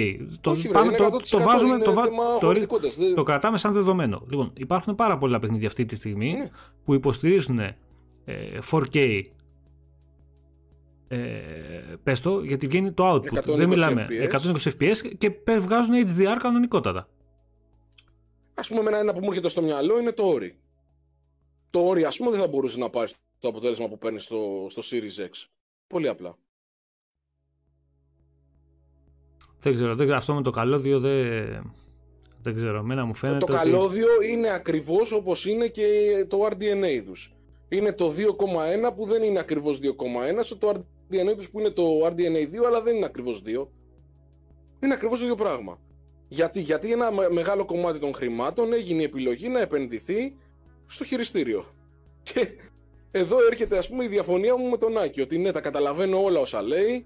το, 0.41 0.51
Όχι, 0.51 0.61
βρε, 0.61 0.71
πάμε, 0.71 0.85
είναι 0.87 0.97
το, 0.97 1.03
100% 1.03 1.29
το 1.29 1.39
βάζουμε, 1.39 1.73
είναι 1.75 1.83
το, 1.83 1.93
βα- 1.93 2.03
θέμα 2.03 2.23
το, 2.39 2.45
χωρητικότητας. 2.45 2.95
Δεν- 2.95 3.15
το 3.15 3.23
κρατάμε 3.23 3.57
σαν 3.57 3.73
δεδομένο. 3.73 4.21
Λοιπόν, 4.29 4.51
υπάρχουν 4.57 4.95
πάρα 4.95 5.17
πολλά 5.17 5.39
παιχνίδια 5.39 5.67
αυτή 5.67 5.85
τη 5.85 5.95
στιγμή 5.95 6.31
Ναι. 6.31 6.49
που 6.85 6.93
υποστηρίζουν 6.93 7.59
ε, 7.59 7.75
4K. 8.71 9.21
Ε, 11.15 11.95
πες 12.03 12.21
το, 12.21 12.43
γιατί 12.43 12.67
βγαίνει 12.67 12.91
το 12.91 13.13
output. 13.13 13.37
120 13.37 13.55
δεν 13.55 13.67
μιλάμε. 13.67 14.07
FPS. 14.09 14.39
120 14.39 14.55
FPS 14.79 15.15
και 15.17 15.31
πε- 15.31 15.59
βγάζουν 15.59 15.93
HDR 16.07 16.37
κανονικότατα. 16.41 17.07
Α 18.53 18.61
πούμε, 18.67 18.79
εμένα 18.79 18.97
ένα 18.97 19.13
που 19.13 19.19
μου 19.19 19.29
έρχεται 19.29 19.49
στο 19.49 19.61
μυαλό 19.61 19.99
είναι 19.99 20.11
το 20.11 20.33
Ori. 20.35 20.51
Το 21.69 21.89
Ori, 21.89 22.01
ας 22.03 22.17
πούμε, 22.17 22.31
δεν 22.31 22.39
θα 22.39 22.47
μπορούσε 22.47 22.79
να 22.79 22.89
πάρεις 22.89 23.15
το 23.39 23.47
αποτέλεσμα 23.47 23.87
που 23.87 23.97
παίρνεις 23.97 24.23
στο, 24.23 24.65
στο 24.69 24.81
Series 24.85 25.21
X. 25.25 25.45
Πολύ 25.87 26.07
απλά. 26.07 26.37
Δεν 29.59 29.73
ξέρω, 29.73 29.95
δεν, 29.95 30.11
αυτό 30.11 30.33
με 30.33 30.41
το 30.41 30.51
καλώδιο 30.51 30.99
δεν, 30.99 31.73
δεν 32.41 32.55
ξέρω. 32.55 32.77
Εμένα 32.77 33.05
μου 33.05 33.15
φαίνεται 33.15 33.39
το 33.39 33.45
ότι- 33.45 33.55
καλώδιο 33.55 34.07
είναι 34.31 34.49
ακριβώς 34.49 35.11
όπως 35.11 35.45
είναι 35.45 35.67
και 35.67 36.25
το 36.29 36.37
RDNA 36.51 37.01
τους. 37.05 37.33
Είναι 37.69 37.93
το 37.93 38.09
2,1 38.09 38.95
που 38.95 39.05
δεν 39.05 39.23
είναι 39.23 39.39
ακριβώς 39.39 39.79
2,1, 39.79 40.43
στο 40.43 40.57
το 40.57 40.85
RDNA 41.11 41.35
του 41.37 41.49
που 41.51 41.59
είναι 41.59 41.69
το 41.69 42.05
RDNA 42.05 42.61
2, 42.61 42.65
αλλά 42.67 42.81
δεν 42.81 42.95
είναι 42.95 43.05
ακριβώς 43.05 43.41
2. 43.45 43.67
Είναι 44.83 44.93
ακριβώς 44.93 45.17
το 45.17 45.23
ίδιο 45.23 45.35
πράγμα. 45.35 45.79
Γιατί, 46.27 46.61
γιατί 46.61 46.91
ένα 46.91 47.11
με- 47.11 47.29
μεγάλο 47.29 47.65
κομμάτι 47.65 47.99
των 47.99 48.13
χρημάτων 48.13 48.73
έγινε 48.73 49.01
η 49.01 49.05
επιλογή 49.05 49.47
να 49.47 49.59
επενδυθεί 49.61 50.35
στο 50.87 51.03
χειριστήριο. 51.03 51.65
Και 52.33 52.47
εδώ 53.11 53.45
έρχεται 53.45 53.77
ας 53.77 53.89
πούμε 53.89 54.03
η 54.03 54.07
διαφωνία 54.07 54.57
μου 54.57 54.69
με 54.69 54.77
τον 54.77 54.97
Άκη, 54.97 55.21
ότι 55.21 55.37
ναι, 55.37 55.51
τα 55.51 55.61
καταλαβαίνω 55.61 56.23
όλα 56.23 56.39
όσα 56.39 56.61
λέει 56.61 57.05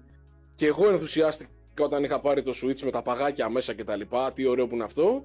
και 0.54 0.66
εγώ 0.66 0.90
ενθουσιάστηκα 0.90 1.50
όταν 1.80 2.04
είχα 2.04 2.20
πάρει 2.20 2.42
το 2.42 2.52
Switch 2.62 2.80
με 2.80 2.90
τα 2.90 3.02
παγάκια 3.02 3.48
μέσα 3.48 3.74
και 3.74 3.84
τα 3.84 3.96
λοιπά, 3.96 4.32
τι 4.32 4.46
ωραίο 4.46 4.66
που 4.66 4.74
είναι 4.74 4.84
αυτό. 4.84 5.24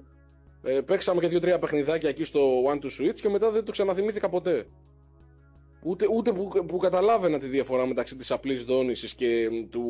Ε, 0.62 0.80
παίξαμε 0.80 1.20
και 1.20 1.28
δύο-τρία 1.28 1.58
παιχνιδάκια 1.58 2.08
εκεί 2.08 2.24
στο 2.24 2.40
One 2.64 2.84
to 2.84 2.86
Switch 2.86 3.14
και 3.14 3.28
μετά 3.28 3.50
δεν 3.50 3.64
το 3.64 3.72
ξαναθυμήθηκα 3.72 4.28
ποτέ. 4.28 4.66
Ούτε, 5.82 6.06
ούτε 6.12 6.32
που, 6.32 6.48
που 6.66 6.76
καταλάβαινα 6.76 7.38
τη 7.38 7.46
διαφορά 7.46 7.86
μεταξύ 7.86 8.16
της 8.16 8.30
απλής 8.30 8.64
δόνησης 8.64 9.14
και 9.14 9.48
μ, 9.50 9.68
του... 9.70 9.82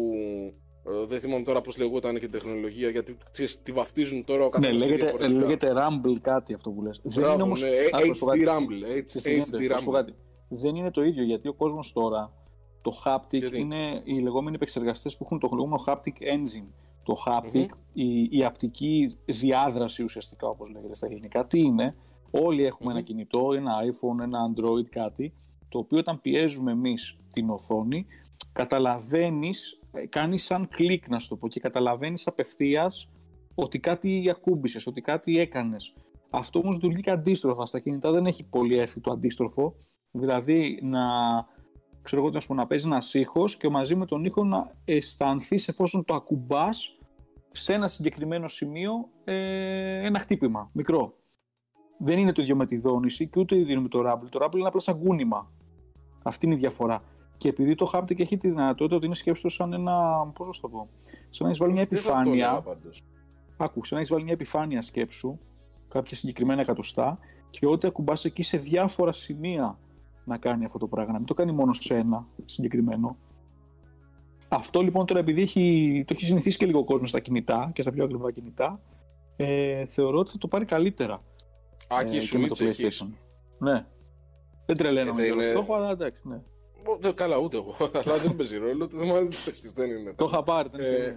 ε, 1.03 1.07
δεν 1.07 1.21
θυμάμαι 1.21 1.43
τώρα 1.45 1.61
πώς 1.61 1.79
λεγόταν 1.79 2.19
και 2.19 2.25
η 2.25 2.29
τεχνολογία, 2.29 2.89
γιατί 2.91 3.17
ξέρεις, 3.33 3.63
τη 3.63 3.73
βαφτίζουν 3.73 4.25
τώρα 4.25 4.41
ο 4.41 4.45
Ναι, 4.45 4.51
καθένας 4.51 4.73
και 4.73 4.79
λέγεται, 4.87 5.03
διαφορετικά. 5.03 5.41
λέγεται 5.41 5.73
Rumble 5.75 6.19
κάτι 6.23 6.55
αυτό 6.55 6.71
που 6.71 6.83
λες. 6.83 7.01
Δεν 7.03 7.13
Μπράβο, 7.23 7.35
είναι 7.35 7.43
όμως... 7.43 7.63
ναι, 7.63 7.69
ε, 7.69 7.89
Άκου, 7.93 8.15
σου 8.17 8.25
πω 8.25 8.31
HD 8.33 8.39
κάτι. 8.45 8.65
Rumble, 8.65 9.03
Ξέρεις 9.05 9.49
HD 9.49 9.51
τι 9.51 9.57
γίνεται, 9.57 9.75
θα 9.75 9.79
σου 9.79 9.85
πω 9.85 9.91
Rumble. 9.91 9.95
κάτι. 9.95 10.15
Δεν 10.49 10.75
είναι 10.77 10.91
το 10.91 11.03
ίδιο 11.03 11.23
γιατί 11.25 11.49
ο 11.49 11.55
κόσμος 11.55 11.93
τώρα 11.93 12.33
το 12.81 12.93
haptic 13.05 13.39
Γιατί; 13.39 13.59
είναι 13.59 14.01
οι 14.05 14.19
λεγόμενοι 14.19 14.57
επεξεργαστές 14.57 15.17
που 15.17 15.25
έχουν 15.25 15.39
το 15.39 15.49
λεγόμενο 15.53 15.83
haptic 15.87 16.23
engine. 16.23 16.67
Το 17.03 17.15
haptic, 17.27 17.67
η, 17.93 18.23
η 18.39 18.45
απτική 18.45 19.17
διάδραση 19.25 20.03
ουσιαστικά 20.03 20.49
όπως 20.49 20.71
λέγεται 20.71 20.95
στα 20.95 21.07
ελληνικά, 21.07 21.47
τι 21.47 21.61
είναι; 21.61 21.97
Όλοι 22.31 22.65
έχουμε 22.65 22.89
Μμμ. 22.91 22.97
ένα 22.97 23.01
κινητό, 23.07 23.53
ένα 23.57 23.73
iPhone, 23.83 24.23
ένα 24.23 24.39
Android, 24.51 24.85
κάτι, 24.91 25.35
το 25.69 25.79
οποίο 25.79 25.99
όταν 25.99 26.21
πιέζουμε 26.21 26.73
εμείς 26.73 27.17
την 27.29 27.51
οθόνη, 27.51 28.07
καταλαβαίνεις, 28.53 29.81
ε, 29.93 30.07
κάνεις 30.07 30.45
σαν 30.45 30.69
κλικ 30.69 31.09
να 31.09 31.19
σου 31.19 31.29
το 31.29 31.37
πω 31.37 31.49
και 31.49 31.61
καταλαβαίνεις 31.61 32.27
απευθείας 32.27 33.11
ότι 33.55 33.79
κάτι 33.79 34.31
ακούμπησες, 34.31 34.87
ότι 34.87 35.01
κάτι 35.01 35.39
έκανες. 35.39 35.95
Αυτό 36.31 36.59
όμως 36.59 36.75
λειτουργεί 36.75 37.01
και 37.01 37.11
αντίστροφα. 37.11 37.67
Στα 37.67 37.81
κινητά 37.81 38.11
δεν 38.11 38.27
έχει 38.27 38.45
πολύ 38.45 38.77
έρθει 38.77 39.01
το 39.01 39.11
αντίστροφο. 39.11 39.75
Δηλαδή 40.11 40.79
να, 40.83 41.01
ξέρω 42.03 42.21
εγώ 42.21 42.29
τι 42.29 42.35
να 42.35 42.41
σου 42.41 42.47
πω, 42.47 42.55
να 42.55 42.67
παίζεις 42.67 42.87
ένα 42.87 43.03
ήχος 43.13 43.57
και 43.57 43.69
μαζί 43.69 43.95
με 43.95 44.07
τον 44.07 44.25
ήχο 44.25 44.45
να 44.45 44.71
αισθανθείς 44.85 45.69
εφόσον 45.69 46.05
το 46.05 46.15
ακουμπάς 46.15 46.99
σε 47.53 47.75
ένα 47.75 47.89
συγκεκριμένο 47.89 48.49
σημείο 48.49 49.09
ε, 49.25 50.07
ένα 50.07 50.19
χτύπημα, 50.19 50.71
μικρό. 50.73 51.15
Δεν 51.99 52.19
είναι 52.19 52.33
το 52.33 52.43
ίδιο 52.43 52.57
με 52.57 52.67
τη 52.67 52.77
δόνηση 52.79 53.27
και 53.27 53.41
ούτε 53.41 53.55
το 53.55 53.61
ίδιο 53.61 53.73
είναι 53.73 53.83
με 53.83 53.89
το 53.89 53.99
Rumble. 54.01 54.29
Το 54.31 54.45
Rumble 54.45 54.55
είναι 54.57 54.67
απλά 54.67 54.81
σαν 54.81 54.99
κούνημα. 54.99 55.51
Αυτή 56.23 56.47
είναι 56.47 56.55
η 56.55 56.59
διαφορά. 56.59 57.03
Και 57.39 57.49
επειδή 57.49 57.75
το 57.75 57.91
haptic 57.93 58.21
έχει 58.21 58.37
τη 58.37 58.49
δυνατότητα 58.49 58.97
ότι 58.97 59.07
είναι 59.07 59.15
σκέψτο 59.15 59.49
σαν 59.49 59.73
ένα. 59.73 60.27
Πώς 60.35 60.47
να 60.47 60.53
σου 60.53 60.61
το 60.61 60.69
πω. 60.69 60.89
Σαν 61.31 61.39
να 61.39 61.47
έχεις 61.47 61.59
βάλει 61.59 61.73
μια 61.73 61.87
Δεν 61.89 61.99
θα 61.99 62.13
το 62.13 62.19
έλεγα 62.19 62.47
επιφάνεια. 62.47 62.63
πάντως. 62.63 63.03
Άκου, 63.57 63.85
σαν 63.85 63.89
να 63.91 63.99
έχεις 63.99 64.11
βάλει 64.13 64.25
μια 64.25 64.33
επιφάνεια 64.33 64.83
σκέψου, 64.83 65.39
κάποια 65.89 66.17
συγκεκριμένα 66.17 66.61
εκατοστά, 66.61 67.19
και 67.51 67.67
ό,τι 67.67 67.87
ακουμπάς 67.89 68.25
εκεί 68.25 68.43
σε 68.43 68.59
διάφορα 68.59 69.13
σημεία 69.13 69.79
να 70.25 70.39
κάνει 70.39 70.65
αυτό 70.65 70.79
το 70.79 70.87
πράγμα. 70.87 71.13
Να 71.13 71.19
μην 71.19 71.27
το 71.27 71.35
κάνει 71.35 71.53
μόνο 71.53 71.73
σε 71.73 71.97
ένα 71.97 72.27
συγκεκριμένο. 72.45 73.17
Αυτό 74.49 74.81
λοιπόν 74.81 75.07
τώρα 75.07 75.21
επειδή 75.21 75.41
έχει, 75.41 76.05
το 76.07 76.13
έχει 76.17 76.25
συνηθίσει 76.25 76.59
και 76.59 76.67
λίγο 76.67 76.79
ο 76.79 76.85
κόσμος 76.85 77.11
στα 77.11 77.21
κινητά 77.21 77.71
και 77.75 77.83
στα 77.83 77.93
πιο 77.93 78.05
ακριβά 78.05 78.33
κινητά, 78.33 78.81
ε, 79.37 79.87
θεωρώ 79.87 80.19
ότι 80.19 80.31
θα 80.31 80.39
το 80.39 80.49
πάρει 80.49 80.65
καλύτερα. 80.65 81.21
Άκη, 81.89 82.17
ε, 82.17 82.21
και 82.21 82.39
με 82.39 82.49
το 82.49 82.55
Switch 82.59 82.67
έχεις. 82.67 83.03
PlayStation. 83.03 83.09
Ναι. 83.59 83.87
Δεν 84.67 84.77
τρελαίνομαι 84.77 85.23
Ε, 85.23 85.25
για 85.27 85.35
δεν 85.35 85.45
το 85.45 85.51
είναι- 85.51 85.61
έχω, 85.61 85.75
αλλά 85.75 85.91
εντάξει, 85.91 86.23
ναι. 86.29 86.35
Ω, 86.87 86.97
δεν- 87.01 87.15
Καλά, 87.15 87.37
ούτε 87.37 87.57
εγώ. 87.57 87.75
Αλλά 88.05 88.19
δεν 88.19 88.37
παίζει 88.37 88.57
ρόλο. 88.57 88.87
Το 88.89 88.99
θέμα 88.99 89.11
είναι 89.13 89.19
ότι 89.19 89.37
το 89.37 89.51
έχεις, 89.51 89.73
δεν 89.73 89.91
είναι. 89.91 90.13
Το 90.15 90.25
είχα 90.25 90.43
πάρει. 90.43 90.69
δεν 90.73 90.81
Ε, 90.81 90.89
είναι- 90.89 91.15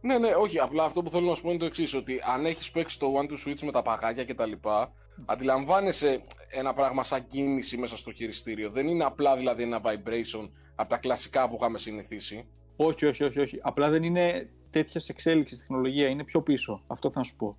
Ναι, 0.00 0.18
ναι, 0.18 0.34
όχι. 0.34 0.58
Απλά 0.58 0.84
αυτό 0.84 1.02
που 1.02 1.10
θέλω 1.10 1.26
να 1.26 1.34
σου 1.34 1.42
πω 1.42 1.48
είναι 1.50 1.58
το 1.58 1.64
εξής: 1.64 1.94
Ότι 1.94 2.20
αν 2.34 2.46
έχεις 2.46 2.70
παίξει 2.70 2.98
το 2.98 3.06
One 3.18 3.24
to 3.32 3.48
Switch 3.50 3.60
με 3.62 3.72
τα 3.72 3.82
παγάκια 3.82 4.24
και 4.24 4.34
τα 4.34 4.46
λοιπά, 4.46 4.92
αντιλαμβάνεσαι 5.26 6.22
ένα 6.50 6.72
πράγμα 6.72 7.04
σαν 7.04 7.26
κίνηση 7.26 7.76
μέσα 7.76 7.96
στο 7.96 8.12
χειριστήριο. 8.12 8.70
Δεν 8.70 8.86
είναι 8.88 9.04
απλά 9.04 9.36
δηλαδή 9.36 9.62
ένα 9.62 9.80
vibration 9.84 10.50
από 10.74 10.88
τα 10.88 10.96
κλασικά 10.96 11.48
που 11.48 11.56
είχαμε 11.60 11.78
συνηθίσει. 11.78 12.48
Όχι, 12.76 13.06
όχι, 13.06 13.24
όχι, 13.24 13.40
όχι. 13.40 13.58
Απλά 13.62 13.88
δεν 13.90 14.02
είναι 14.02 14.48
τέτοιας 14.70 15.08
εξέλιξης 15.08 15.58
τεχνολογία. 15.58 16.08
Είναι 16.08 16.24
πιο 16.24 16.42
πίσω. 16.42 16.82
Αυτό 16.86 17.10
θα 17.10 17.22
σου 17.22 17.36
πω. 17.36 17.50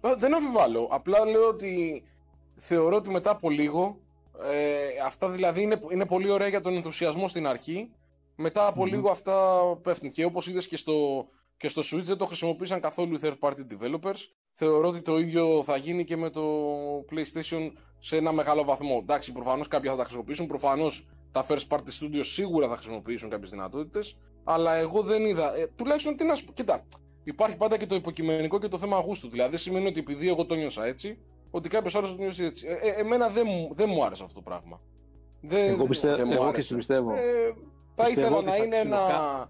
Ε, 0.00 0.14
Δεν 0.18 0.34
αμφιβάλλω. 0.34 0.88
Απλά 0.90 1.26
λέω 1.26 1.48
ότι 1.48 2.02
θεωρώ 2.56 2.96
ότι 2.96 3.10
μετά 3.10 3.30
από 3.30 3.50
λίγο 3.50 3.98
ε, 4.50 5.04
αυτά 5.06 5.28
δηλαδή 5.28 5.62
είναι, 5.62 5.80
είναι 5.92 6.06
πολύ 6.06 6.30
ωραία 6.30 6.48
για 6.48 6.60
τον 6.60 6.74
ενθουσιασμό 6.74 7.28
στην 7.28 7.46
αρχή. 7.46 7.90
Μετά 8.36 8.66
από 8.66 8.82
Μμμ. 8.82 8.90
λίγο 8.90 9.10
αυτά 9.10 9.62
πέφτουν. 9.82 10.10
Και 10.10 10.24
όπως 10.24 10.46
είδες 10.46 10.68
και 10.68 10.76
στο, 10.76 11.26
και 11.56 11.68
στο 11.68 11.82
Switch 11.82 12.02
δεν 12.02 12.16
το 12.16 12.26
χρησιμοποίησαν 12.26 12.80
καθόλου 12.80 13.14
οι 13.14 13.18
third 13.22 13.38
party 13.40 13.52
developers. 13.52 14.18
Θεωρώ 14.52 14.88
ότι 14.88 15.00
το 15.00 15.18
ίδιο 15.18 15.62
θα 15.64 15.76
γίνει 15.76 16.04
και 16.04 16.16
με 16.16 16.30
το 16.30 16.42
PlayStation 17.10 17.72
σε 17.98 18.16
ένα 18.16 18.32
μεγάλο 18.32 18.64
βαθμό. 18.64 18.98
Εντάξει, 19.02 19.32
προφανώς 19.32 19.68
κάποια 19.68 19.90
θα 19.90 19.96
τα 19.96 20.02
χρησιμοποιήσουν. 20.02 20.46
Προφανώς 20.46 21.06
τα 21.32 21.46
first 21.48 21.66
party 21.68 21.78
studios 22.00 22.24
σίγουρα 22.24 22.68
θα 22.68 22.76
χρησιμοποιήσουν 22.76 23.30
κάποιες 23.30 23.50
δυνατότητες. 23.50 24.16
Αλλά 24.44 24.74
εγώ 24.74 25.02
δεν 25.02 25.24
είδα. 25.24 25.56
Ε, 25.56 25.66
τουλάχιστον 25.76 26.16
τι 26.16 26.24
να 26.24 26.34
σου 26.34 26.44
πω. 26.44 26.52
Κοίτα, 26.52 26.84
υπάρχει 27.24 27.56
πάντα 27.56 27.76
και 27.76 27.86
το 27.86 27.94
υποκειμενικό 27.94 28.58
και 28.58 28.68
το 28.68 28.78
θέμα 28.78 28.98
γούστου. 28.98 29.28
Δηλαδή 29.30 29.50
δεν 29.50 29.58
σημαίνει 29.58 29.86
ότι 29.86 29.98
επειδή 30.00 30.28
εγώ 30.28 30.44
το 30.46 30.54
νιώσα 30.54 30.84
έτσι, 30.84 31.18
ότι 31.50 31.68
κάποιος 31.68 31.94
άλλος 31.94 32.16
το 32.16 32.22
νιώσει 32.22 32.44
έτσι. 32.44 32.66
Ε, 32.68 32.72
ε, 32.72 33.00
εμένα 33.00 33.28
δεν 33.28 33.46
μου, 33.48 33.68
δεν 33.74 33.88
μου 33.90 34.04
άρεσε 34.04 34.22
αυτό 34.22 34.34
το 34.34 34.40
πράγμα. 34.42 34.80
Δεν, 35.40 35.70
Εγώ, 35.70 35.86
πιστε... 35.86 36.14
δεν 36.16 36.26
μου 36.26 36.32
εγώ 36.32 36.42
και 36.42 36.48
άρεσε. 36.48 36.68
σε 36.68 36.74
πιστεύω. 36.74 37.12
Ε, 37.12 37.18
θα 37.94 38.04
Πιστεύω 38.04 38.20
ήθελα 38.20 38.36
ότι 38.36 38.44
να 38.46 38.50
θα 38.52 38.64
είναι 38.64 38.76
ένα, 38.76 38.96
ξυλοκά- 38.96 39.48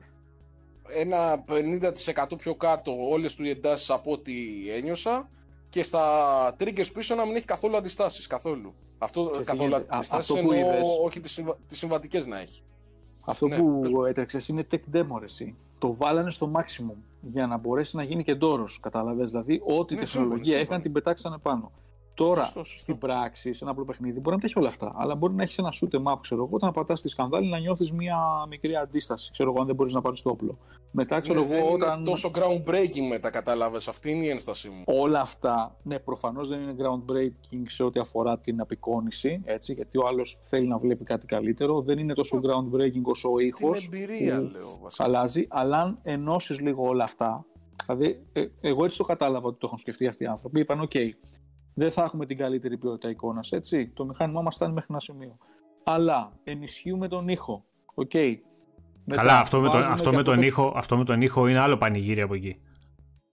ένα 0.95 1.45
50% 2.35 2.39
πιο 2.39 2.55
κάτω 2.55 3.09
όλες 3.11 3.35
του 3.35 3.45
οι 3.45 3.51
εντάσεις 3.51 3.91
από 3.91 4.13
ό,τι 4.13 4.33
ένιωσα 4.77 5.29
και 5.69 5.83
στα 5.83 6.57
triggers 6.61 6.93
πίσω 6.93 7.15
να 7.15 7.25
μην 7.27 7.37
έχει 7.37 7.45
καθόλου 7.45 7.77
αντιστάσεις, 7.77 8.27
καθόλου. 8.27 8.75
Αυτό, 8.99 9.25
Ξέρεις 9.25 9.47
τι 9.47 9.53
καθόλου 9.53 9.69
γίνεται. 9.71 9.95
Α- 9.95 9.97
αντιστάσεις 9.97 10.31
αυτό 10.31 10.43
που 10.43 10.53
εννοώ 10.53 10.71
είδες. 10.75 10.87
όχι 11.05 11.21
τις, 11.21 11.33
συμβα... 11.33 11.57
τις 11.69 11.79
συμβατικές 11.79 12.27
να 12.27 12.41
έχει. 12.41 12.63
Αυτό 13.27 13.49
ναι, 13.49 13.57
που 13.57 13.81
πες 13.81 14.09
έτρεξες 14.11 14.49
είναι 14.49 14.65
tech 14.71 14.97
demo, 14.97 15.19
ρε, 15.19 15.25
εσύ. 15.25 15.57
Το 15.83 15.95
βάλανε 15.97 16.31
στο 16.31 16.51
maximum 16.55 16.97
για 17.21 17.47
να 17.47 17.59
μπορέσει 17.59 17.97
να 17.97 18.03
γίνει 18.03 18.25
και 18.25 18.35
ντόρος. 18.35 18.81
Κατάλαβε. 18.81 19.25
Δηλαδή, 19.25 19.63
ό,τι 19.65 19.95
Ναι, 19.95 20.01
τεχνολογία 20.01 20.35
σύμφωνο, 20.35 20.43
είχαν 20.43 20.59
σύμφωνο. 20.59 20.81
την 20.81 20.93
πετάξανε 20.93 21.39
πάνω. 21.39 21.71
Τώρα, 22.15 22.45
στην 22.63 22.99
πράξη, 22.99 23.53
σε 23.53 23.65
ένα 23.65 23.73
απλό 23.73 23.85
παιχνίδι, 23.85 24.21
μπορεί 24.21 24.35
να 24.35 24.41
τα 24.41 24.47
έχει 24.47 24.59
όλα 24.59 24.69
αυτά. 24.69 24.93
Αλλά 24.97 25.15
μπορεί 25.15 25.35
να 25.35 25.43
έχει 25.43 25.55
ένα 25.59 25.73
shoot 25.81 25.97
em 25.97 26.13
up, 26.13 26.19
ξέρω 26.21 26.43
εγώ, 26.43 26.51
όταν 26.53 26.73
πατάς 26.73 27.01
τη 27.01 27.09
σκανδάλη 27.09 27.49
να 27.49 27.59
νιώθεις 27.59 27.93
μια 27.93 28.19
μικρή 28.49 28.77
αντίσταση. 28.77 29.31
Ξέρω 29.33 29.51
εγώ, 29.51 29.61
αν 29.61 29.67
δεν 29.67 29.75
μπορείς 29.75 29.93
να 29.93 30.01
πάρεις 30.01 30.23
το 30.23 30.31
όπλο. 30.31 30.59
Μετά, 30.91 31.21
ξέρω 31.21 31.41
ναι, 31.41 31.55
εγώ, 31.55 31.65
δεν 31.65 31.73
όταν. 31.73 32.01
Είναι 32.01 32.11
τόσο 32.11 32.31
groundbreaking 32.35 33.07
μετά, 33.09 33.31
κατάλαβες. 33.31 33.89
Αυτή 33.89 34.11
είναι 34.11 34.25
η 34.25 34.29
ένστασή 34.29 34.69
μου. 34.69 34.83
Όλα 34.87 35.21
αυτά, 35.21 35.77
ναι, 35.83 35.99
προφανώς 35.99 36.49
δεν 36.49 36.61
είναι 36.63 36.75
groundbreaking 36.79 37.63
σε 37.67 37.83
ό,τι 37.83 38.01
αφορά 38.01 38.39
την 38.39 38.61
απεικόνηση, 38.61 39.41
έτσι, 39.45 39.73
γιατί 39.73 39.99
ο 39.99 40.07
άλλος 40.07 40.39
θέλει 40.43 40.67
να 40.67 40.79
βλέπει 40.79 41.05
κάτι 41.05 41.27
καλύτερο. 41.27 41.81
Δεν 41.81 41.99
είναι 41.99 42.15
τόσο 42.15 42.41
groundbreaking 42.45 43.03
όσο 43.03 43.33
ο 43.33 43.39
ήχος. 43.39 43.89
Την 43.89 43.95
εμπειρία, 43.95 44.41
λέω. 44.41 44.79
Βασικά. 44.83 45.05
Αλλάζει, 45.05 45.47
αλλά 45.49 45.81
αν 45.81 45.99
ενώσεις 46.03 46.61
λίγο 46.61 46.89
όλα 46.89 47.05
αυτά. 47.05 47.45
Δηλαδή, 47.87 48.23
ε, 48.33 48.47
εγώ 48.61 48.85
έτσι 48.85 48.99
το 48.99 49.05
κατάλαβα 49.05 49.47
ότι 49.49 49.59
το 49.59 49.67
έχουν 49.67 49.79
σκεφτεί 49.79 50.07
αυτοί 50.07 50.25
οι 50.25 50.27
άνθρωποι. 50.27 50.61
Είπαν, 50.61 50.89
OK, 50.91 51.11
δεν 51.75 51.93
θα 51.93 52.03
έχουμε 52.03 52.27
την 52.27 52.37
καλύτερη 52.37 52.79
ποιότητα 52.79 53.09
εικόνας, 53.11 53.53
έτσι. 53.53 53.89
Το 53.89 54.05
μηχάνημά 54.05 54.43
μας 54.43 54.55
φτάνει 54.55 54.73
μέχρι 54.73 54.89
ένα 54.91 55.01
σημείο. 55.01 55.37
Αλλά 55.85 56.33
ενισχύουμε 56.45 57.09
τον 57.09 57.29
ήχο. 57.29 57.65
OK. 57.95 58.11
Okay. 58.13 58.33
Καλά, 59.07 59.39
αυτό 59.39 59.61
με, 59.61 59.69
το, 59.69 59.79
αυτό, 59.79 60.13
με 60.13 60.23
τον 60.23 60.43
ήχο, 60.43 60.73
αυτό 60.77 60.97
με 60.97 61.05
τον 61.05 61.23
ήχο 61.23 61.47
είναι 61.47 61.61
άλλο 61.61 61.77
πανηγύρι 61.77 62.21
από 62.21 62.35
εκεί. 62.35 62.57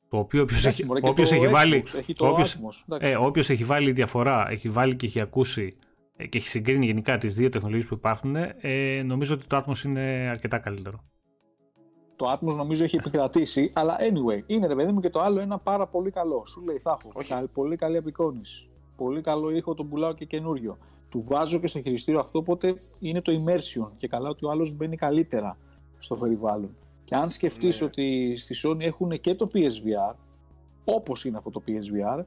Το 0.10 0.18
οποίο 0.18 0.42
όποιος 0.42 0.66
έχει, 0.66 0.86
όποιος 1.02 1.32
έχει 1.32 1.48
βάλει, 1.48 1.84
έχει 1.96 2.14
το 2.14 2.28
όποιος, 2.28 2.58
ε, 3.00 3.16
όποιος 3.16 3.50
έχει 3.50 3.64
βάλει 3.64 3.92
διαφορά, 3.92 4.48
έχει 4.50 4.70
βάλει 4.70 4.96
και 4.96 5.06
έχει 5.06 5.22
ακούσει 5.22 5.78
ε, 6.16 6.28
και 6.28 6.38
έχει 6.38 6.48
συγκρίνει 6.48 6.86
γενικά 6.86 7.18
τις 7.18 7.36
δύο 7.36 7.50
τεχνολογίες 7.50 7.88
που 7.88 7.94
υπάρχουν, 7.94 8.36
ε, 8.62 9.02
νομίζω 9.06 9.34
ότι 9.34 9.46
το 9.48 9.58
Atmos 9.58 9.84
είναι 9.84 10.28
αρκετά 10.30 10.58
καλύτερο 10.58 11.04
το 12.20 12.32
Atmos 12.32 12.56
νομίζω 12.56 12.84
έχει 12.84 12.96
επικρατήσει, 12.96 13.72
αλλά 13.74 13.98
anyway, 14.00 14.42
είναι 14.48 14.68
ρε 14.68 14.76
παιδί 14.76 14.92
μου 14.92 15.00
και 15.00 15.10
το 15.10 15.20
άλλο 15.20 15.40
ένα 15.40 15.58
πάρα 15.58 15.88
πολύ 15.88 16.12
καλό. 16.12 16.44
Σου 16.46 16.62
λέει 16.62 16.80
θα 16.80 16.98
έχω 17.00 17.12
Όχι. 17.14 17.48
πολύ 17.54 17.76
καλή 17.76 17.98
απεικόνηση, 17.98 18.70
πολύ 18.98 19.22
καλό 19.22 19.50
ήχο, 19.50 19.74
τον 19.74 19.90
πουλάω 19.90 20.14
και 20.14 20.26
καινούριο. 20.26 20.78
Του 21.10 21.24
βάζω 21.28 21.60
και 21.60 21.68
στο 21.68 21.82
χειριστήριο 21.82 22.20
αυτό, 22.20 22.40
οπότε 22.40 22.82
είναι 23.00 23.22
το 23.22 23.32
immersion 23.32 23.88
και 23.98 24.08
καλά 24.08 24.30
ότι 24.30 24.46
ο 24.46 24.50
άλλος 24.50 24.76
μπαίνει 24.76 24.96
καλύτερα 24.96 25.58
στο 26.00 26.16
περιβάλλον. 26.16 26.76
Και 27.04 27.16
αν 27.16 27.30
σκεφτείς 27.30 27.80
ναι. 27.80 27.86
ότι 27.86 28.34
στη 28.38 28.56
Sony 28.64 28.80
έχουν 28.80 29.20
και 29.20 29.36
το 29.36 29.50
PSVR, 29.54 30.16
όπως 30.84 31.26
είναι 31.26 31.38
αυτό 31.38 31.50
το 31.50 31.62
PSVR, 31.68 32.24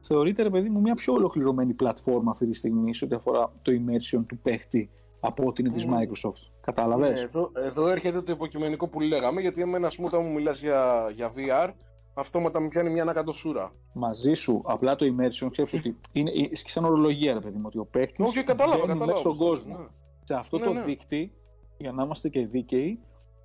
θεωρείται 0.00 0.42
ρε 0.42 0.50
παιδί 0.50 0.68
μου 0.68 0.80
μια 0.80 0.94
πιο 0.94 1.12
ολοκληρωμένη 1.12 1.72
πλατφόρμα 1.72 2.30
αυτή 2.30 2.44
τη 2.50 2.56
στιγμή 2.56 2.94
σε 2.94 3.04
ό,τι 3.04 3.14
αφορά 3.14 3.52
το 3.62 3.72
immersion 3.72 4.24
του 4.26 4.38
παίχτη 4.38 4.90
από 5.20 5.44
ότι 5.46 5.62
είναι 5.62 5.70
της 5.70 5.86
Microsoft. 5.88 6.55
Κατάλαβες. 6.66 7.14
Ναι, 7.14 7.20
εδώ, 7.20 7.50
εδώ 7.54 7.88
έρχεται 7.88 8.22
το 8.22 8.32
υποκειμενικό 8.32 8.88
που 8.88 9.00
λέγαμε, 9.00 9.40
γιατί 9.40 9.60
εμένα, 9.60 9.86
ας 9.86 9.96
πούμε, 9.96 10.08
όταν 10.12 10.22
μου 10.22 10.32
μιλάς 10.32 10.60
για, 10.60 11.10
για 11.14 11.32
VR, 11.36 11.70
αυτόματα 12.14 12.60
μου 12.60 12.68
πιάνει 12.68 12.90
μια 12.90 13.02
ανακατοσούρα. 13.02 13.72
Μαζί 13.92 14.32
σου, 14.32 14.62
απλά 14.66 14.96
το 14.96 15.06
immersion, 15.06 15.48
ξέρεις 15.50 15.72
ότι 15.72 15.96
είναι, 16.12 16.30
είναι 16.34 16.48
σαν 16.52 16.84
ορολογία, 16.84 17.32
ρε 17.32 17.40
παιδί 17.40 17.56
μου, 17.56 17.64
ότι 17.66 17.78
ο 17.78 17.84
παίκτη. 17.84 18.22
Όχι, 18.22 18.42
κατάλαβα, 18.42 18.80
κατάλαβα. 18.80 19.06
Μέσα 19.06 19.18
στον 19.18 19.36
κόσμο. 19.36 19.78
Ναι. 19.78 19.86
Σε 20.24 20.34
αυτό 20.34 20.58
ναι, 20.58 20.64
το 20.64 20.72
ναι. 20.72 20.82
δίκτυο, 20.82 21.30
για 21.76 21.92
να 21.92 22.02
είμαστε 22.02 22.28
και 22.28 22.46
δίκαιοι, 22.46 23.00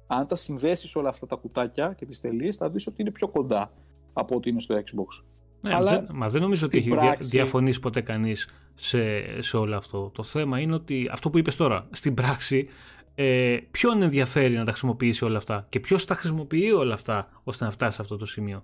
αν 0.08 0.28
τα 0.28 0.36
συνδέσεις 0.36 0.96
όλα 0.96 1.10
αυτά 1.10 1.26
τα 1.26 1.36
κουτάκια 1.36 1.94
και 1.98 2.06
τις 2.06 2.20
τελείες, 2.20 2.56
θα 2.56 2.70
δεις 2.70 2.88
ότι 2.88 3.02
είναι 3.02 3.12
πιο 3.12 3.28
κοντά 3.28 3.72
από 4.14 4.36
ότι 4.36 4.50
είναι 4.50 4.60
στο 4.60 4.76
Xbox. 4.76 5.24
Ναι, 5.62 5.76
Αλλά 5.76 5.92
δεν, 5.92 6.08
μα 6.18 6.30
δεν 6.30 6.42
νομίζω 6.42 6.66
ότι 6.66 6.78
έχει 6.78 6.90
πράξη... 6.90 7.30
διαφωνήσει 7.30 7.80
ποτέ 7.80 8.02
κανείς 8.02 8.50
σε, 8.76 9.42
σε 9.42 9.58
όλο 9.58 9.76
αυτό. 9.76 10.12
Το 10.14 10.24
θέμα 10.24 10.60
είναι 10.60 10.74
ότι 10.74 11.10
αυτό 11.12 11.30
που 11.30 11.38
είπες 11.38 11.56
τώρα, 11.56 11.88
στην 11.92 12.14
πράξη, 12.14 12.68
ε, 13.16 13.58
ποιον 13.72 14.02
ενδιαφέρει 14.02 14.56
να 14.56 14.66
τα 14.66 14.72
χρησιμοποιήσει 14.72 15.26
όλα 15.26 15.38
αυτά 15.38 15.66
και 15.70 15.80
ποιος 15.80 16.06
τα 16.06 16.16
χρησιμοποιεί 16.16 16.72
όλα 16.72 16.94
αυτά 16.94 17.42
ώστε 17.44 17.66
να 17.66 17.72
φτάσει 17.72 17.96
σε 17.96 18.02
αυτό 18.02 18.18
το 18.18 18.26
σημείο; 18.26 18.64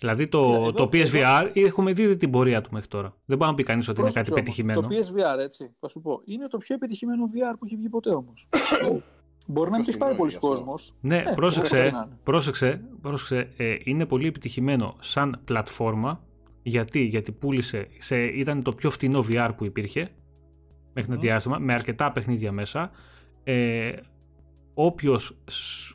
Δηλαδή 0.00 0.28
το, 0.28 0.54
εδώ, 0.54 0.72
το 0.72 0.84
PSVR 0.92 1.50
εδώ... 1.54 1.66
έχουμε 1.66 1.92
δει 1.92 2.16
την 2.16 2.30
πορεία 2.30 2.60
του 2.60 2.68
μέχρι 2.72 2.88
τώρα. 2.88 3.14
Δεν 3.24 3.36
μπορεί 3.36 3.50
να 3.50 3.56
πει 3.56 3.62
κανείς 3.62 3.88
ότι 3.88 4.00
είναι 4.00 4.10
κάτι 4.10 4.30
πετυχημένο. 4.30 4.80
Το 4.80 4.88
PSVR, 4.90 5.38
έτσι, 5.38 5.74
θα 5.80 5.88
σου 5.88 6.00
πω, 6.00 6.20
είναι 6.24 6.48
το 6.48 6.58
πιο 6.58 6.74
επιτυχημένο 6.74 7.24
VR 7.24 7.54
που 7.58 7.64
έχει 7.64 7.76
βγει 7.76 7.88
ποτέ 7.88 8.10
όμως. 8.10 8.48
Μπορεί 9.48 9.70
να 9.70 9.76
μην 9.76 9.86
πει 9.86 9.96
πάρα 9.96 10.14
πολλοί 10.14 10.38
κόσμος. 10.38 10.94
Ναι, 11.00 11.16
ε, 11.16 11.32
πρόσεξε, 11.34 12.08
πρόσεξε, 12.22 12.84
πρόσεξε 13.00 13.52
ε, 13.56 13.76
είναι 13.84 14.06
πολύ 14.06 14.26
επιτυχημένο 14.26 14.96
σαν 15.00 15.40
πλατφόρμα. 15.44 16.24
Γιατί, 16.62 17.00
γιατί 17.00 17.32
πούλησε, 17.32 17.88
σε, 17.98 18.24
ήταν 18.24 18.62
το 18.62 18.72
πιο 18.72 18.90
φτηνό 18.90 19.24
VR 19.30 19.50
που 19.56 19.64
υπήρχε 19.64 20.08
μέχρι 20.94 21.12
ένα 21.12 21.20
διάστημα, 21.20 21.58
με 21.58 21.72
αρκετά 21.74 22.12
παιχνίδια 22.12 22.52
μέσα. 22.52 22.90
Ε, 23.44 23.92
Όποιος 24.82 25.36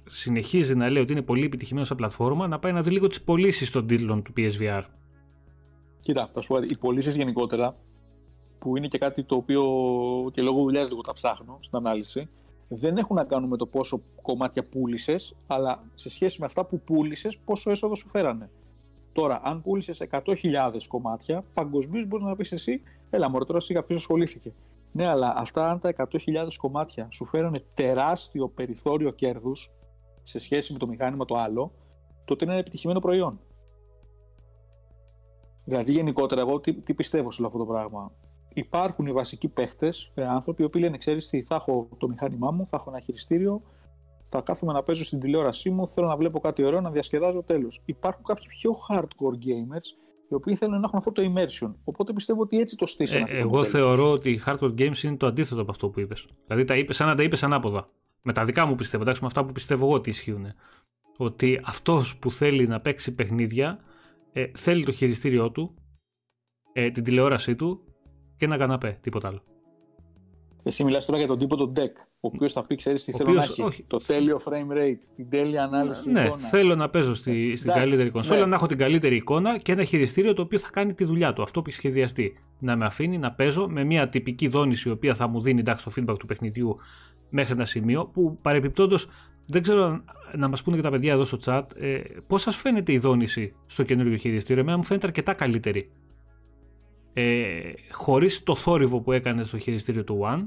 συνεχίζει 0.10 0.76
να 0.76 0.90
λέει 0.90 1.02
ότι 1.02 1.12
είναι 1.12 1.22
πολύ 1.22 1.46
επιτυχημένος 1.46 1.88
σαν 1.88 1.98
πλατφόρμα, 1.98 2.48
να 2.48 2.60
πάει 2.60 2.72
να 2.72 2.82
δει 2.82 2.90
λίγο 2.90 3.08
τις 3.08 3.22
πωλήσεις 3.22 3.72
των 3.72 3.88
τίτλων 3.88 4.22
του 4.22 4.34
PSVR. 4.38 4.84
Κοίτα, 6.00 6.30
θα 6.34 6.42
σου 6.42 6.48
πω, 6.48 6.58
οι 6.58 6.78
πωλήσεις 6.78 7.16
γενικότερα, 7.16 7.76
που 8.60 8.78
είναι 8.78 8.88
και 8.88 8.98
κάτι 8.98 9.24
το 9.24 9.36
οποίο 9.36 9.64
και 10.32 10.42
λόγω 10.42 10.62
δουλειάς 10.62 10.90
λίγο 10.90 11.02
τα 11.02 11.14
ψάχνω 11.14 11.56
στην 11.60 11.78
ανάλυση, 11.78 12.28
δεν 12.70 12.98
έχουν 12.98 13.16
να 13.16 13.24
κάνουν 13.24 13.50
με 13.50 13.58
το 13.58 13.66
πόσο 13.66 14.02
κομμάτια 14.22 14.66
πούλησες, 14.72 15.36
αλλά 15.48 15.80
σε 15.96 16.10
σχέση 16.10 16.40
με 16.40 16.46
αυτά 16.46 16.66
που 16.66 16.80
πούλησες, 16.80 17.38
πόσο 17.46 17.72
έσοδο 17.72 17.96
σου 17.96 18.08
φέρανε. 18.08 18.50
Τώρα, 19.14 19.42
αν 19.44 19.62
πούλησες 19.62 20.02
100.000 20.10 20.88
κομμάτια, 20.88 21.44
παγκοσμίως 21.54 22.06
μπορείς 22.06 22.26
να 22.26 22.36
πεις 22.36 22.52
εσύ, 22.52 22.82
έλα 23.10 23.30
μωρέ, 23.30 23.44
τώρα 23.44 23.60
σιγά 23.60 23.84
ποιο 23.84 23.96
ασχολήθηκε. 23.96 24.54
Ναι, 24.92 25.08
αλλά 25.08 25.34
αυτά 25.38 25.72
αν 25.72 25.80
τα 25.80 25.94
100.000 25.98 26.08
κομμάτια 26.58 27.08
σου 27.12 27.26
φέρανε 27.26 27.60
τεράστιο 27.74 28.50
περιθώριο 28.50 29.12
κέρδους 29.12 29.72
σε 30.24 30.40
σχέση 30.40 30.74
με 30.74 30.80
το 30.80 30.88
μηχάνημα 30.88 31.26
το 31.26 31.36
άλλο, 31.36 31.72
τότε 32.26 32.44
είναι 32.44 32.54
ένα 32.54 32.62
επιτυχημένο 32.62 33.00
προϊόν. 33.00 33.40
Δηλαδή, 35.64 35.92
γενικότερα, 35.92 36.42
εγώ 36.42 36.60
τι, 36.60 36.74
τι 36.74 36.94
πιστεύω 36.94 37.32
σε 37.32 37.42
όλο 37.42 37.48
αυτό 37.48 37.60
το 37.60 37.72
πράγμα 37.72 38.12
υπάρχουν 38.56 39.06
οι 39.06 39.12
βασικοί 39.12 39.48
παίχτες, 39.48 40.12
ε, 40.14 40.26
άνθρωποι 40.26 40.62
οι 40.62 40.66
οποίοι 40.66 40.82
λένε: 40.84 40.98
Ξέρεις 40.98 41.30
τι, 41.30 41.44
θα 41.44 41.56
έχω 41.56 41.88
το 41.98 42.08
μηχάνημά 42.08 42.52
μου, 42.52 42.68
θα 42.68 42.78
έχω 42.78 42.90
ένα 42.90 43.00
χειριστήριο, 43.00 43.62
θα 44.30 44.42
κάθομαι 44.42 44.74
να 44.74 44.84
παίζω 44.84 45.04
στην 45.04 45.20
τηλεόρασή 45.20 45.70
μου, 45.70 45.88
θέλω 45.88 46.08
να 46.08 46.16
βλέπω 46.16 46.40
κάτι 46.40 46.64
ωραίο, 46.64 46.82
να 46.82 46.92
διασκεδάζω 46.92 47.44
τέλος. 47.44 47.82
Υπάρχουν 47.86 48.24
κάποιοι 48.24 48.48
πιο 48.48 48.76
hardcore 48.90 49.38
gamers 49.46 50.05
οι 50.30 50.34
οποίοι 50.34 50.56
θέλουν 50.56 50.80
να 50.80 50.86
έχουν 50.86 50.98
αυτό 50.98 51.12
το 51.12 51.34
immersion. 51.34 51.74
Οπότε 51.84 52.14
πιστεύω 52.14 52.42
ότι 52.42 52.60
έτσι 52.60 52.76
το 52.76 52.86
στήσανε. 52.86 53.26
Ε, 53.30 53.38
εγώ 53.38 53.64
θεωρώ 53.64 54.12
ότι 54.12 54.30
οι 54.30 54.42
hardcore 54.46 54.74
games 54.78 55.04
είναι 55.04 55.16
το 55.16 55.26
αντίθετο 55.26 55.62
από 55.62 55.72
αυτό 55.72 55.90
που 55.90 56.00
είπες. 56.00 56.28
Δηλαδή 56.48 56.66
τα 56.66 56.76
είπες 56.76 56.96
σαν 56.96 57.08
να 57.08 57.16
τα 57.16 57.24
είπες 57.24 57.44
ανάποδα. 57.44 57.90
Με 58.22 58.34
τα 58.34 58.46
δικά 58.46 58.66
μου 58.66 58.76
πιστεύω, 58.76 59.04
εντάξει, 59.04 59.22
με 59.22 59.28
αυτά 59.28 59.46
που 59.46 59.52
πιστεύω 59.52 59.86
εγώ 59.86 59.96
ότι 59.96 60.10
ισχύουν. 60.10 60.46
Ότι 61.18 61.62
αυτός 61.64 62.18
που 62.18 62.32
θέλει 62.32 62.68
να 62.68 62.80
παίξει 62.80 63.16
παιχνίδια 63.16 63.80
ε, 64.34 64.46
θέλει 64.54 64.86
το 64.86 64.92
χειριστήριό 64.92 65.52
του, 65.52 65.76
ε, 66.74 66.92
την 66.92 67.04
τηλεόρασή 67.04 67.56
του 67.56 67.82
και 68.38 68.46
ένα 68.46 68.58
καναπέ, 68.58 68.98
τίποτα 69.02 69.28
άλλο. 69.28 69.42
Εσύ 70.68 70.84
μιλάς 70.84 71.06
τώρα 71.06 71.18
για 71.18 71.28
τον 71.28 71.38
τύπο 71.38 71.56
τον 71.56 71.74
deck, 71.76 71.94
ο 72.20 72.28
οποίος 72.28 72.54
θα 72.54 72.66
πει: 72.66 72.76
Ξέρεις 72.76 73.04
τι 73.04 73.12
θέλω 73.12 73.34
να 73.34 73.44
έχει. 73.44 73.62
Όχι. 73.62 73.84
Το 73.88 73.98
τέλειο 73.98 74.42
frame 74.46 74.78
rate, 74.78 74.98
την 75.16 75.30
τέλεια 75.30 75.64
ανάλυση. 75.64 76.12
Ναι, 76.12 76.26
εικόνας. 76.26 76.50
θέλω 76.50 76.76
να 76.76 76.90
παίζω 76.90 77.14
στη, 77.14 77.56
στην 77.56 77.72
καλύτερη 77.72 78.10
κονσόλα, 78.10 78.40
ναι. 78.40 78.46
να 78.46 78.56
έχω 78.56 78.66
την 78.66 78.78
καλύτερη 78.78 79.16
εικόνα 79.16 79.58
και 79.58 79.72
ένα 79.72 79.84
χειριστήριο 79.84 80.34
το 80.34 80.42
οποίο 80.42 80.60
θα 80.60 80.70
κάνει 80.72 80.94
τη 80.94 81.04
δουλειά 81.04 81.34
του. 81.34 81.42
Αυτό 81.42 81.62
που 81.62 81.70
έχει 81.70 81.78
σχεδιαστεί. 81.78 82.38
Να 82.60 82.76
με 82.76 82.86
αφήνει 82.86 83.18
να 83.18 83.32
παίζω 83.32 83.68
με 83.68 83.84
μια 83.84 84.10
τυπική 84.10 84.48
δόνηση 84.48 84.90
η 84.90 84.92
οποία 84.92 85.16
θα 85.16 85.28
μου 85.28 85.42
δίνει 85.42 85.60
εντάξει, 85.60 85.86
το 85.86 85.92
feedback 85.96 86.20
του 86.20 86.26
παιχνιδιού 86.26 86.78
μέχρι 87.30 87.54
ένα 87.54 87.66
σημείο 87.66 88.06
που 88.06 88.38
παρεπιπτόντω 88.42 88.98
δεν 89.48 89.62
ξέρω 89.62 90.04
να 90.36 90.48
μας 90.48 90.64
πούνε 90.64 90.76
και 90.76 90.82
τα 90.82 90.90
παιδιά 90.90 91.14
εδώ 91.14 91.26
στο 91.26 91.38
chat 91.46 91.64
ε, 91.76 92.00
πώς 92.28 92.42
σας 92.42 92.56
φαίνεται 92.56 92.92
η 92.92 92.98
δόνηση 92.98 93.54
στο 93.68 93.84
καινούργιο 93.84 94.18
χειριστήριο. 94.18 94.62
Εμένα 94.62 94.78
μου 94.78 94.84
φαίνεται 94.84 95.08
αρκετά 95.08 95.34
καλύτερη 95.34 95.90
ε, 97.18 97.74
χωρίς 97.92 98.44
το 98.44 98.56
θόρυβο 98.56 99.00
που 99.02 99.12
έκανε 99.12 99.44
στο 99.44 99.58
χειριστήριο 99.58 100.04
του 100.04 100.20
One 100.24 100.46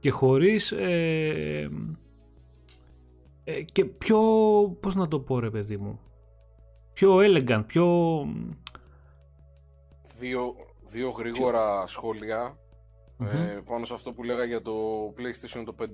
και 0.00 0.10
χωρίς 0.10 0.72
ε, 0.72 1.70
ε, 3.44 3.62
και 3.62 3.84
πιο, 3.84 4.18
πώς 4.80 4.94
να 4.94 5.08
το 5.08 5.20
πω 5.20 5.38
ρε 5.38 5.50
παιδί 5.50 5.76
μου, 5.76 6.00
πιο 6.92 7.16
elegant, 7.16 7.64
πιο... 7.66 8.18
Δύο, 10.18 10.54
δύο 10.86 11.10
γρήγορα 11.10 11.84
ε, 13.20 13.60
πάνω 13.64 13.84
σε 13.84 13.94
αυτό 13.94 14.12
που 14.12 14.22
λέγα 14.22 14.44
για 14.44 14.62
το 14.62 14.72
PlayStation 15.16 15.62
το 15.64 15.74
5. 15.80 15.84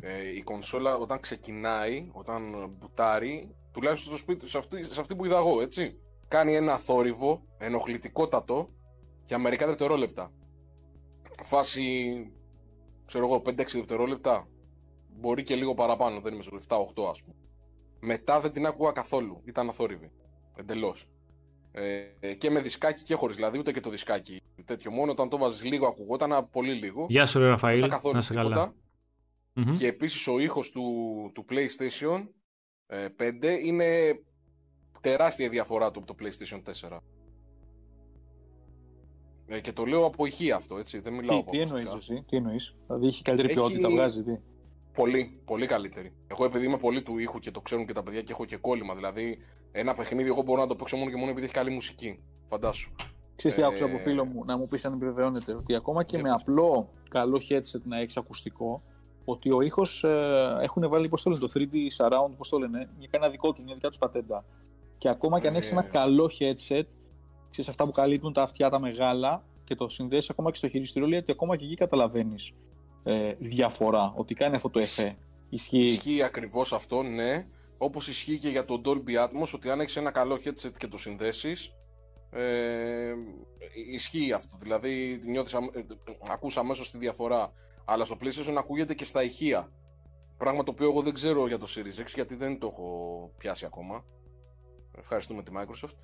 Ε, 0.00 0.36
η 0.36 0.42
κονσόλα 0.42 0.96
όταν 0.96 1.20
ξεκινάει, 1.20 2.08
όταν 2.12 2.42
μπουτάρει, 2.78 3.54
τουλάχιστον 3.72 4.12
στο 4.12 4.22
σπίτι, 4.22 4.48
σε 4.48 4.58
αυτή, 4.58 4.84
σε 4.84 5.00
αυτή 5.00 5.14
που 5.14 5.24
είδα 5.24 5.36
εγώ, 5.36 5.60
έτσι, 5.60 5.98
κάνει 6.28 6.54
ένα 6.54 6.78
θόρυβο 6.78 7.42
ενοχλητικότατο 7.58 8.68
για 9.24 9.38
μερικά 9.38 9.66
δευτερόλεπτα. 9.66 10.32
Φάση, 11.42 11.82
ξέρω 13.06 13.24
εγώ, 13.24 13.42
5-6 13.44 13.54
δευτερόλεπτα. 13.54 14.48
Μπορεί 15.08 15.42
και 15.42 15.54
λίγο 15.54 15.74
παραπάνω, 15.74 16.20
δεν 16.20 16.34
είμαι 16.34 16.42
στο 16.42 16.56
7-8 16.56 17.10
ας 17.10 17.22
πούμε. 17.22 17.36
Μετά 18.00 18.40
δεν 18.40 18.52
την 18.52 18.66
άκουγα 18.66 18.92
καθόλου. 18.92 19.42
Ήταν 19.44 19.68
αθόρυβη. 19.68 20.10
Εντελώς. 20.56 21.08
Ε, 21.72 22.34
και 22.34 22.50
με 22.50 22.60
δισκάκι 22.60 23.02
και 23.02 23.14
χωρίς. 23.14 23.36
Δηλαδή 23.36 23.58
ούτε 23.58 23.72
και 23.72 23.80
το 23.80 23.90
δισκάκι 23.90 24.40
τέτοιο. 24.64 24.90
Μόνο 24.90 25.10
όταν 25.10 25.28
το 25.28 25.38
βάζεις 25.38 25.64
λίγο 25.64 25.86
ακουγόταν 25.86 26.48
πολύ 26.50 26.72
λίγο. 26.72 27.06
Γεια 27.08 27.26
σου, 27.26 27.38
Ραφαήλ. 27.38 27.88
Καθόλου 27.88 28.14
να 28.14 28.20
σε 28.20 28.34
καλά. 28.34 28.74
Και 29.78 29.86
επίσης 29.86 30.26
ο 30.26 30.38
ήχος 30.38 30.70
του, 30.70 30.82
του 31.34 31.44
PlayStation 31.48 32.28
5 33.16 33.42
ε, 33.42 33.52
είναι 33.64 34.20
τεράστια 35.00 35.48
διαφορά 35.48 35.90
του 35.90 35.98
από 35.98 36.14
το 36.14 36.24
PlayStation 36.24 36.62
4. 36.90 36.98
Ε, 39.46 39.60
και 39.60 39.72
το 39.72 39.84
λέω 39.84 40.04
από 40.04 40.26
ηχεία 40.26 40.56
αυτό, 40.56 40.76
έτσι. 40.78 41.00
Δεν 41.00 41.12
μιλάω 41.12 41.36
Τι, 41.36 41.42
από 41.42 41.50
τι 41.50 41.56
ακουστικά. 41.58 41.78
εννοείς 41.80 42.08
εσύ, 42.08 42.24
τι 42.28 42.36
εννοείς; 42.36 42.74
Δηλαδή 42.86 43.06
έχει 43.06 43.22
καλύτερη 43.22 43.48
Έχει- 43.52 43.58
ποιότητα, 43.60 43.88
βγάζει. 43.90 44.22
Τι; 44.22 44.32
Πολύ, 44.94 45.40
πολύ 45.44 45.66
καλύτερη. 45.66 46.12
Εγώ 46.26 46.44
επειδή 46.44 46.66
είμαι 46.66 46.76
πολύ 46.78 47.02
του 47.02 47.18
ήχου 47.18 47.38
και 47.38 47.50
το 47.50 47.60
ξέρουν 47.60 47.86
και 47.86 47.92
τα 47.92 48.02
παιδιά 48.02 48.22
και 48.22 48.32
έχω 48.32 48.44
και 48.44 48.56
κόλλημα. 48.56 48.94
Δηλαδή, 48.94 49.38
ένα 49.72 49.94
παιχνίδι 49.94 50.28
εγώ 50.28 50.42
μπορώ 50.42 50.60
να 50.60 50.66
το 50.66 50.74
παίξω 50.76 50.96
μόνο 50.96 51.10
και 51.10 51.16
μόνο 51.16 51.30
επειδή 51.30 51.44
έχει 51.44 51.54
καλή 51.54 51.70
μουσική. 51.70 52.18
Φαντάσου. 52.46 52.92
Ξέρεις 53.36 53.56
τι 53.56 53.62
Ε, 53.62 53.66
άκουσα 53.66 53.84
από 53.84 53.98
φίλο 53.98 54.24
μου, 54.24 54.44
να 54.44 54.56
μου 54.56 54.66
πεις 54.70 54.84
αν 54.84 54.92
επιβεβαιώνεται, 54.92 55.54
ότι 55.54 55.74
ακόμα 55.74 56.02
και 56.04 56.16
Για 56.16 56.22
με 56.22 56.28
πες. 56.36 56.38
απλό 56.40 56.88
καλό 57.08 57.40
headset 57.48 57.80
να 57.84 57.98
έχεις 58.00 58.16
ακουστικό, 58.16 58.82
ότι 59.24 59.50
ο 59.50 59.60
ήχος 59.60 60.04
ε, 60.04 60.52
έχουν 60.62 60.88
βάλει, 60.88 61.08
πώς 61.08 61.22
το 61.22 61.30
λένε, 61.30 61.40
το 61.40 61.50
3D 61.54 61.74
surround, 61.96 62.30
πώς 62.36 62.48
το 62.48 62.58
λένε, 62.58 62.88
για 62.98 63.08
κάνα 63.10 63.28
δικό 63.28 63.52
τους, 63.52 63.64
μια 63.64 63.74
δικιά 63.74 63.88
τους 63.88 63.98
πατέντα. 63.98 64.44
Και 64.98 65.08
ακόμα 65.08 65.40
και 65.40 65.46
αν 65.48 65.54
Ε. 65.54 65.58
έχεις 65.58 65.70
ένα 65.70 65.82
καλό 65.82 66.30
headset, 66.38 66.82
ξέρεις 67.52 67.70
αυτά 67.70 67.84
που 67.84 67.90
καλύπτουν 67.90 68.32
τα 68.32 68.42
αυτιά 68.42 68.70
τα 68.70 68.80
μεγάλα 68.80 69.44
και 69.64 69.74
το 69.74 69.88
συνδέσεις 69.88 70.30
ακόμα 70.30 70.50
και 70.50 70.56
στο 70.56 70.68
χειριστήριο, 70.68 71.08
λέει 71.08 71.18
ότι 71.18 71.32
ακόμα 71.32 71.56
και 71.56 71.64
εκεί 71.64 71.74
καταλαβαίνεις 71.74 72.52
ε, 73.02 73.30
διαφορά, 73.38 74.12
ότι 74.16 74.34
κάνει 74.34 74.54
αυτό 74.54 74.70
το 74.70 74.78
εφέ. 74.78 75.16
Ισχύει. 75.48 75.84
Ισχύει 75.84 76.22
ακριβώς 76.22 76.72
αυτό, 76.72 77.02
ναι. 77.02 77.46
Όπως 77.78 78.08
ισχύει 78.08 78.38
και 78.38 78.48
για 78.48 78.64
το 78.64 78.80
Dolby 78.84 79.24
Atmos, 79.24 79.50
ότι 79.54 79.70
αν 79.70 79.80
έχεις 79.80 79.96
ένα 79.96 80.10
καλό 80.10 80.38
headset 80.44 80.72
και 80.78 80.86
το 80.86 80.98
συνδέσεις. 80.98 81.72
Ε, 82.30 83.12
ισχύει 83.92 84.32
αυτό. 84.32 84.56
Δηλαδή, 84.60 85.20
νιώθεις, 85.24 85.54
αμ- 85.54 85.76
ε, 85.76 85.84
ακούς 86.30 86.56
αμέσως 86.56 86.90
τη 86.90 86.98
διαφορά. 86.98 87.52
Αλλά 87.84 88.04
στο 88.04 88.16
PlayStation 88.20 88.54
ακούγεται 88.58 88.94
και 88.94 89.04
στα 89.04 89.22
ηχεία. 89.22 89.72
Πράγμα 90.36 90.62
το 90.62 90.70
οποίο 90.70 90.88
εγώ 90.88 91.02
δεν 91.02 91.14
ξέρω 91.14 91.46
για 91.46 91.58
το 91.58 91.66
Series 91.68 92.00
X 92.02 92.06
γιατί 92.14 92.34
δεν 92.34 92.58
το 92.58 92.66
έχω 92.72 93.30
πιάσει 93.36 93.64
ακόμα. 93.64 94.04
Ευχαριστούμε 94.98 95.42
τη 95.42 95.52
Microsoft. 95.56 95.94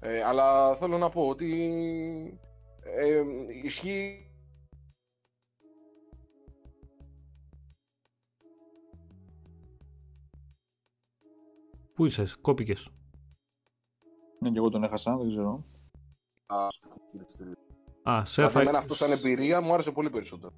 Ε, 0.00 0.22
αλλά 0.22 0.76
θέλω 0.76 0.98
να 0.98 1.08
πω 1.08 1.28
ότι 1.28 2.40
ε, 2.80 3.22
ισχύει 3.62 4.20
Πού 11.94 12.04
είσαι, 12.04 12.26
κόπηκες. 12.40 12.88
Ναι, 14.38 14.50
και 14.50 14.58
εγώ 14.58 14.68
τον 14.68 14.84
έχασα, 14.84 15.16
δεν 15.16 15.28
ξέρω. 15.28 15.64
Α, 16.46 18.24
σε 18.24 18.34
Δηλαδή, 18.34 18.50
έφαγε. 18.50 18.58
εμένα 18.58 18.78
αυτό 18.78 18.94
σαν 18.94 19.10
εμπειρία 19.10 19.60
μου 19.60 19.72
άρεσε 19.72 19.92
πολύ 19.92 20.10
περισσότερο. 20.10 20.52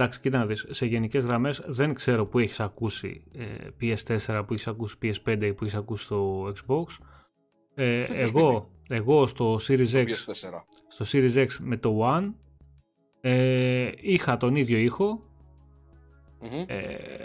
Εντάξει, 0.00 0.20
κοίτα 0.20 0.38
να 0.38 0.46
δεις, 0.46 0.66
σε 0.70 0.86
γενικές 0.86 1.24
γραμμές 1.24 1.62
δεν 1.66 1.94
ξέρω 1.94 2.26
που 2.26 2.38
έχεις 2.38 2.60
ακούσει 2.60 3.22
ε, 3.34 3.44
PS4, 3.80 4.42
που 4.46 4.52
έχεις 4.52 4.66
ακούσει 4.66 4.96
PS5 5.02 5.38
ή 5.42 5.52
που 5.52 5.64
έχεις 5.64 5.74
ακούσει 5.74 6.04
στο 6.04 6.44
Xbox. 6.46 6.84
Ε, 7.74 8.00
Στο 8.02 8.14
εγώ, 8.16 8.70
εγώ 8.88 9.26
στο 9.26 9.54
Series 9.68 9.92
X, 9.92 10.04
PS4. 10.04 10.62
στο 10.88 11.04
Series 11.12 11.34
X 11.34 11.46
με 11.60 11.76
το 11.76 11.98
One 12.02 12.32
ε, 13.20 13.90
είχα 14.00 14.36
τον 14.36 14.56
ίδιο 14.56 14.78
ήχο, 14.78 15.20
Μμμ. 16.40 16.64
ε, 16.66 16.76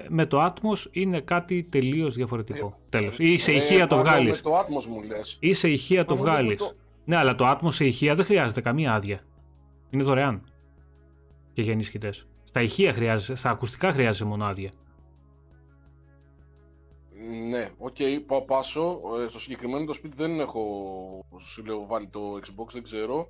με 0.10 0.26
το 0.26 0.46
Atmos 0.46 0.86
είναι 0.92 1.22
κάτι 1.22 1.64
τελείως 1.64 2.16
διαφορετικό. 2.16 2.80
Τέλος. 2.90 3.20
Ή 3.20 3.38
σε 3.38 3.52
Ε, 3.52 3.56
ηχεία 3.56 3.88
το 3.88 3.96
πάνω 3.96 4.02
βγάλεις. 4.10 4.36
Με 4.36 4.42
το 4.42 4.58
Atmos 4.60 4.86
μου 4.90 5.02
λες. 5.04 5.38
Ή 5.40 5.54
σε 5.54 5.70
ηχεία 5.70 6.06
το 6.06 6.16
Μα 6.16 6.20
μου 6.22 6.26
λες 6.28 6.36
με 6.36 6.42
βγάλεις. 6.42 6.60
το- 6.60 6.74
Ναι, 7.06 7.18
αλλά 7.18 7.36
το 7.36 7.46
Atmos 7.52 7.74
σε 7.74 7.86
ηχεία 7.86 8.16
δεν 8.16 8.26
χρειάζεται 8.26 8.62
καμία 8.62 8.94
άδεια. 8.94 9.20
Είναι 9.90 10.04
δωρεάν. 10.04 10.44
Και 11.54 11.62
για 11.62 11.72
ενισχυτές. 11.72 12.28
Στα 12.56 12.62
ηχεία 12.62 12.94
χρειάζεσαι, 12.94 13.36
στα 13.36 13.50
ακουστικά 13.50 13.92
χρειάζεσαι 13.92 14.26
μόνο 14.26 14.46
άδεια. 14.46 14.72
Ναι, 17.50 17.70
οκ, 17.78 17.96
πάω 18.28 18.42
πάσο. 18.42 19.02
Ε, 19.24 19.28
στο 19.28 19.40
συγκεκριμένο 19.40 19.86
το 19.86 19.94
σπίτι 19.94 20.16
δεν 20.16 20.40
έχω, 20.40 20.62
σου 21.40 21.66
λέω, 21.66 21.86
βάλει 21.86 22.08
το 22.08 22.20
Xbox, 22.34 22.68
δεν 22.72 22.84
ξέρω, 22.84 23.30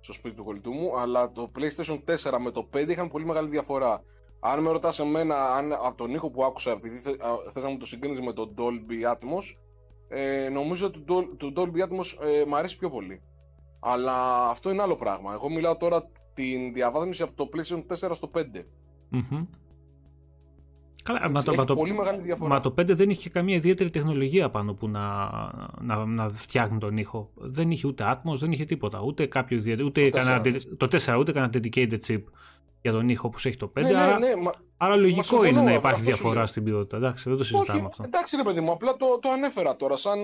στο 0.00 0.12
σπίτι 0.12 0.34
του 0.34 0.44
κολλητού 0.44 0.72
μου, 0.72 0.98
αλλά 0.98 1.30
το 1.30 1.50
PlayStation 1.58 1.98
4 2.30 2.38
με 2.40 2.50
το 2.50 2.68
5 2.76 2.88
είχαν 2.88 3.08
πολύ 3.08 3.24
μεγάλη 3.24 3.48
διαφορά. 3.48 4.02
Αν 4.40 4.62
με 4.62 4.70
ρωτάς 4.70 4.98
εμένα, 4.98 5.54
αν, 5.54 5.72
από 5.72 5.94
τον 5.96 6.14
ήχο 6.14 6.30
που 6.30 6.44
άκουσα, 6.44 6.70
επειδή 6.70 6.98
θε, 6.98 7.10
α, 7.10 7.50
θες 7.52 7.62
να 7.62 7.68
μου 7.68 7.76
το 7.78 7.86
συγκρίνεις 7.86 8.20
με 8.20 8.32
το 8.32 8.54
Dolby 8.58 9.12
Atmos, 9.12 9.56
ε, 10.08 10.48
νομίζω 10.48 10.86
ότι 10.86 11.00
το, 11.00 11.18
Dol- 11.18 11.36
το 11.36 11.52
Dolby 11.56 11.82
Atmos 11.82 12.26
ε, 12.26 12.44
μου 12.44 12.56
αρέσει 12.56 12.78
πιο 12.78 12.90
πολύ. 12.90 13.22
Αλλά 13.80 14.48
αυτό 14.48 14.70
είναι 14.70 14.82
άλλο 14.82 14.96
πράγμα. 14.96 15.32
Εγώ 15.32 15.48
μιλάω 15.50 15.76
τώρα 15.76 16.10
την 16.42 16.72
διαβάθμιση 16.74 17.22
από 17.22 17.32
το 17.34 17.48
PlayStation 17.52 18.08
4 18.08 18.10
στο 18.14 18.30
5. 18.34 18.40
Μμμ. 19.08 19.44
Καλά, 21.02 21.20
Έτσι, 21.22 21.32
μα 21.34 21.42
το, 21.42 21.50
έχει 21.50 21.58
μα, 21.60 21.64
το, 21.66 21.74
πολύ 21.74 21.92
μεγάλη 21.94 22.22
διαφορά. 22.22 22.48
μα 22.48 22.60
το 22.60 22.74
5 22.80 22.86
δεν 22.96 23.10
είχε 23.10 23.28
καμία 23.30 23.56
ιδιαίτερη 23.56 23.90
τεχνολογία 23.90 24.50
πάνω 24.50 24.74
που 24.74 24.88
να, 24.88 25.30
να, 25.80 26.04
να 26.04 26.28
φτιάχνει 26.28 26.78
τον 26.78 26.96
ήχο. 26.96 27.30
Δεν 27.34 27.70
είχε 27.70 27.86
ούτε 27.86 28.04
Atmos, 28.14 28.34
δεν 28.34 28.52
είχε 28.52 28.64
τίποτα. 28.64 29.00
Ούτε 29.04 29.26
κάποιο 29.26 29.56
ιδιαίτερο. 29.56 29.86
Ούτε 29.86 30.08
Το 30.08 30.18
κανένα, 30.18 30.40
4. 30.44 30.46
de- 30.46 30.60
το 30.76 30.86
4, 31.14 31.16
ούτε 31.18 31.32
κανένα 31.32 31.52
dedicated 31.54 31.98
chip 32.06 32.22
για 32.82 32.92
τον 32.92 33.08
ήχο 33.08 33.26
όπως 33.28 33.46
έχει 33.46 33.56
το 33.56 33.72
5. 33.76 33.82
ναι, 33.82 33.90
ναι, 33.92 34.00
άρα, 34.00 34.18
ναι, 34.18 34.36
μα, 34.42 34.52
άρα 34.76 34.96
λογικό 34.96 35.22
συμφωνώ, 35.22 35.48
είναι 35.48 35.58
να 35.60 35.64
αυτό- 35.64 35.78
υπάρχει 35.78 35.98
αυτό 36.00 36.10
σου 36.10 36.16
διαφορά 36.16 36.38
λέω. 36.38 36.46
στην 36.46 36.64
ποιότητα. 36.64 36.96
Εντάξει, 36.96 37.28
δεν 37.28 37.38
το 37.38 37.44
συζητάμε 37.44 37.78
Όχι, 37.78 37.86
αυτό. 37.86 38.02
εντάξει 38.06 38.36
ρε 38.36 38.42
παιδί 38.42 38.60
μου, 38.60 38.70
απλά 38.72 38.96
το, 38.96 39.06
το 39.22 39.30
ανέφερα 39.30 39.76
τώρα 39.76 39.96
σαν, 39.96 40.18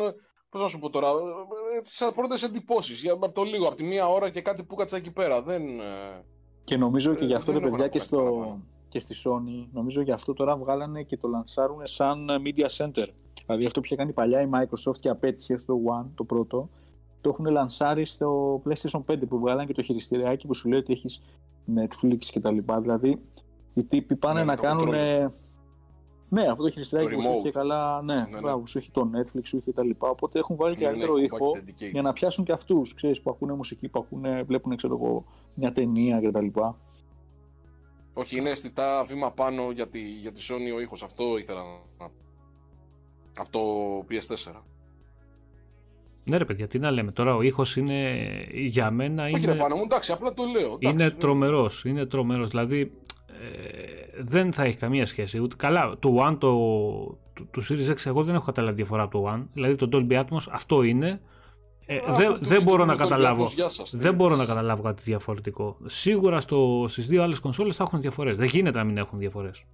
πώς 0.54 0.62
να 0.62 0.68
σου 0.68 0.78
πω 0.78 0.90
τώρα, 0.90 1.08
ε, 1.08 1.80
σαν 1.82 2.12
πρώτες 2.12 2.42
εντυπώσεις, 2.42 3.00
για, 3.02 3.12
από 3.12 3.30
το 3.32 3.42
λίγο, 3.42 3.66
από 3.66 3.76
τη 3.76 3.82
μία 3.82 4.08
ώρα 4.08 4.30
και 4.30 4.40
κάτι 4.40 4.62
που 4.62 4.74
κάτσα 4.74 4.96
εκεί 4.96 5.10
πέρα, 5.10 5.42
δεν... 5.42 5.62
ε, 5.80 6.24
Και 6.64 6.76
νομίζω 6.76 7.14
και 7.14 7.24
Ε, 7.24 7.26
γι' 7.26 7.34
αυτό 7.34 7.52
δεν 7.52 7.60
τα 7.60 7.66
έχω 7.66 7.76
παιδιά 7.76 7.86
να 7.86 7.92
πω 7.92 7.98
και, 7.98 7.98
κάτι 7.98 8.04
στο, 8.04 8.16
παραπάνω. 8.16 8.62
και 8.88 8.98
στη 9.00 9.14
Sony, 9.24 9.68
νομίζω 9.72 10.00
γι' 10.02 10.10
αυτό 10.12 10.32
τώρα 10.32 10.56
βγάλανε 10.56 11.02
και 11.02 11.16
το 11.16 11.28
λανσάρουν 11.28 11.86
σαν 11.86 12.28
ε, 12.28 12.36
Media 12.44 12.66
Center. 12.76 13.06
Δηλαδή 13.46 13.66
αυτό 13.66 13.80
που 13.80 13.86
είχε 13.86 13.96
κάνει 13.96 14.12
παλιά 14.12 14.40
η 14.42 14.48
Microsoft 14.52 14.98
και 15.00 15.08
απέτυχε 15.08 15.56
στο 15.56 15.74
One, 16.00 16.06
το 16.14 16.24
πρώτο, 16.24 16.68
το 17.22 17.28
έχουν 17.28 17.46
λανσάρει 17.46 18.04
στο 18.04 18.62
PlayStation 18.68 19.00
5 19.06 19.16
που 19.28 19.38
βγάλανε 19.38 19.64
και 19.66 19.72
το 19.72 19.82
χειριστηριάκι 19.82 20.46
που 20.46 20.54
σου 20.54 20.68
λέει 20.68 20.78
ότι 20.78 20.92
έχεις 20.92 21.20
Netflix 21.76 22.18
και 22.18 22.40
τα 22.40 22.50
λοιπά. 22.50 22.80
Δηλαδή 22.80 23.20
οι 23.74 23.84
τύποι 23.84 24.16
πάνε 24.16 24.38
Ναι, 24.38 24.44
να 24.46 24.56
το 24.56 24.62
κάνουν... 24.62 24.88
controller. 24.92 25.24
Ναι, 26.28 26.46
αυτό 26.46 26.62
το 26.62 26.70
χειριστηριάκι 26.70 27.10
Το 27.10 27.16
που 27.16 27.22
σου 27.22 27.28
remote. 27.30 27.44
έχει 27.44 27.50
καλά, 27.50 28.04
ναι, 28.04 28.14
ναι. 28.14 28.40
μπράβο, 28.40 28.58
που 28.58 28.66
σου 28.66 28.78
έχει 28.78 28.90
το 28.90 29.10
Netflix, 29.14 29.40
σου 29.42 29.56
έχει 29.56 29.72
τα 29.72 29.84
λοιπά. 29.84 30.08
Οπότε 30.08 30.38
έχουν 30.38 30.56
βάλει 30.56 30.76
και 30.76 30.84
ναι, 30.84 30.90
καλύτερο 30.90 31.16
έχει 31.16 31.24
ήχο 31.24 31.38
κομμάτι 31.38 31.74
dedicated. 31.78 31.90
για 31.92 32.02
να 32.02 32.12
πιάσουν 32.12 32.44
και 32.44 32.52
αυτούς, 32.52 32.94
ξέρεις, 32.94 33.20
που 33.22 33.30
ακούνε 33.30 33.52
μουσική, 33.52 33.88
που 33.88 33.98
ακούνε, 33.98 34.42
βλέπουν, 34.42 34.76
ξέρω 34.76 34.94
εγώ, 35.02 35.24
μια 35.54 35.72
ταινία 35.72 36.20
κτλ. 36.20 36.46
Όχι, 38.14 38.36
είναι 38.36 38.50
αισθητά 38.50 39.04
βήμα 39.04 39.30
πάνω 39.32 39.70
για 39.70 39.88
τη, 39.88 40.00
για 40.00 40.32
τη 40.32 40.40
Sony 40.50 40.76
ο 40.76 40.80
ήχος, 40.80 41.02
αυτό 41.02 41.38
ήθελα 41.38 41.60
να... 41.98 42.06
Από 43.36 43.50
το 43.50 43.60
PS4. 44.10 44.52
Ναι, 46.24 46.36
ρε 46.36 46.44
παιδιά, 46.44 46.68
τι 46.68 46.78
να 46.78 46.90
λέμε. 46.90 47.12
Τώρα 47.12 47.34
ο 47.36 47.42
ήχος 47.42 47.76
είναι 47.76 48.18
για 48.52 48.90
μένα 48.90 49.24
Όχι 49.24 49.42
είναι, 49.42 49.52
ρε 49.52 49.58
πάνω 49.58 49.76
μου, 49.76 49.82
εντάξει, 49.82 50.12
απλά 50.12 50.34
το 50.34 50.42
λέω. 50.44 50.66
εντάξει, 50.66 50.88
είναι 50.88 51.04
ναι. 51.04 51.10
τρομερός. 51.10 51.84
Είναι 51.84 52.06
τρομερός. 52.06 52.48
Δηλαδή 52.48 52.80
ε, 52.80 52.90
δεν 54.20 54.52
θα 54.52 54.62
έχει 54.62 54.76
καμία 54.76 55.06
σχέση. 55.06 55.38
Ούτε, 55.38 55.56
καλά, 55.56 55.96
το 55.98 56.18
One, 56.28 56.36
το, 56.40 56.50
το, 57.32 57.44
το 57.50 57.62
Series 57.68 57.90
X, 57.90 57.96
εγώ 58.06 58.22
δεν 58.24 58.34
έχω 58.34 58.44
καταλάβει 58.44 58.74
διαφορά 58.76 59.02
από 59.02 59.18
το 59.22 59.32
One. 59.34 59.46
Δηλαδή 59.52 59.74
το 59.74 59.88
Dolby 59.92 60.20
Atmos 60.24 60.44
αυτό 60.50 60.82
είναι. 60.82 61.20
Ε, 61.86 61.96
Α, 61.96 62.00
δεν, 62.04 62.10
αυτό 62.30 62.32
το 62.32 62.48
δεν 62.48 62.60
YouTube 62.60 62.64
μπορώ 62.64 62.84
με 62.84 62.92
να 62.92 62.96
τον 62.98 63.08
καταλάβω. 63.08 63.42
Dolby 63.44 63.46
Atmos, 63.46 63.54
γεια 63.54 63.68
σας, 63.68 63.96
δεν 63.96 64.10
τι- 64.10 64.16
μπορώ 64.16 64.36
να 64.36 64.44
καταλάβω 64.44 64.82
κάτι 64.82 65.02
διαφορετικό. 65.02 65.76
Σίγουρα 65.86 66.40
στο, 66.40 66.84
στις 66.88 67.06
δύο 67.06 67.22
άλλες 67.22 67.38
κονσόλες 67.40 67.76
θα 67.76 67.82
έχουν 67.82 68.00
διαφορές. 68.00 68.36
Δεν 68.36 68.46
γίνεται 68.46 68.78
να 68.78 68.84
μην 68.84 68.96
έχουν 68.96 69.18
διαφορές. 69.18 69.64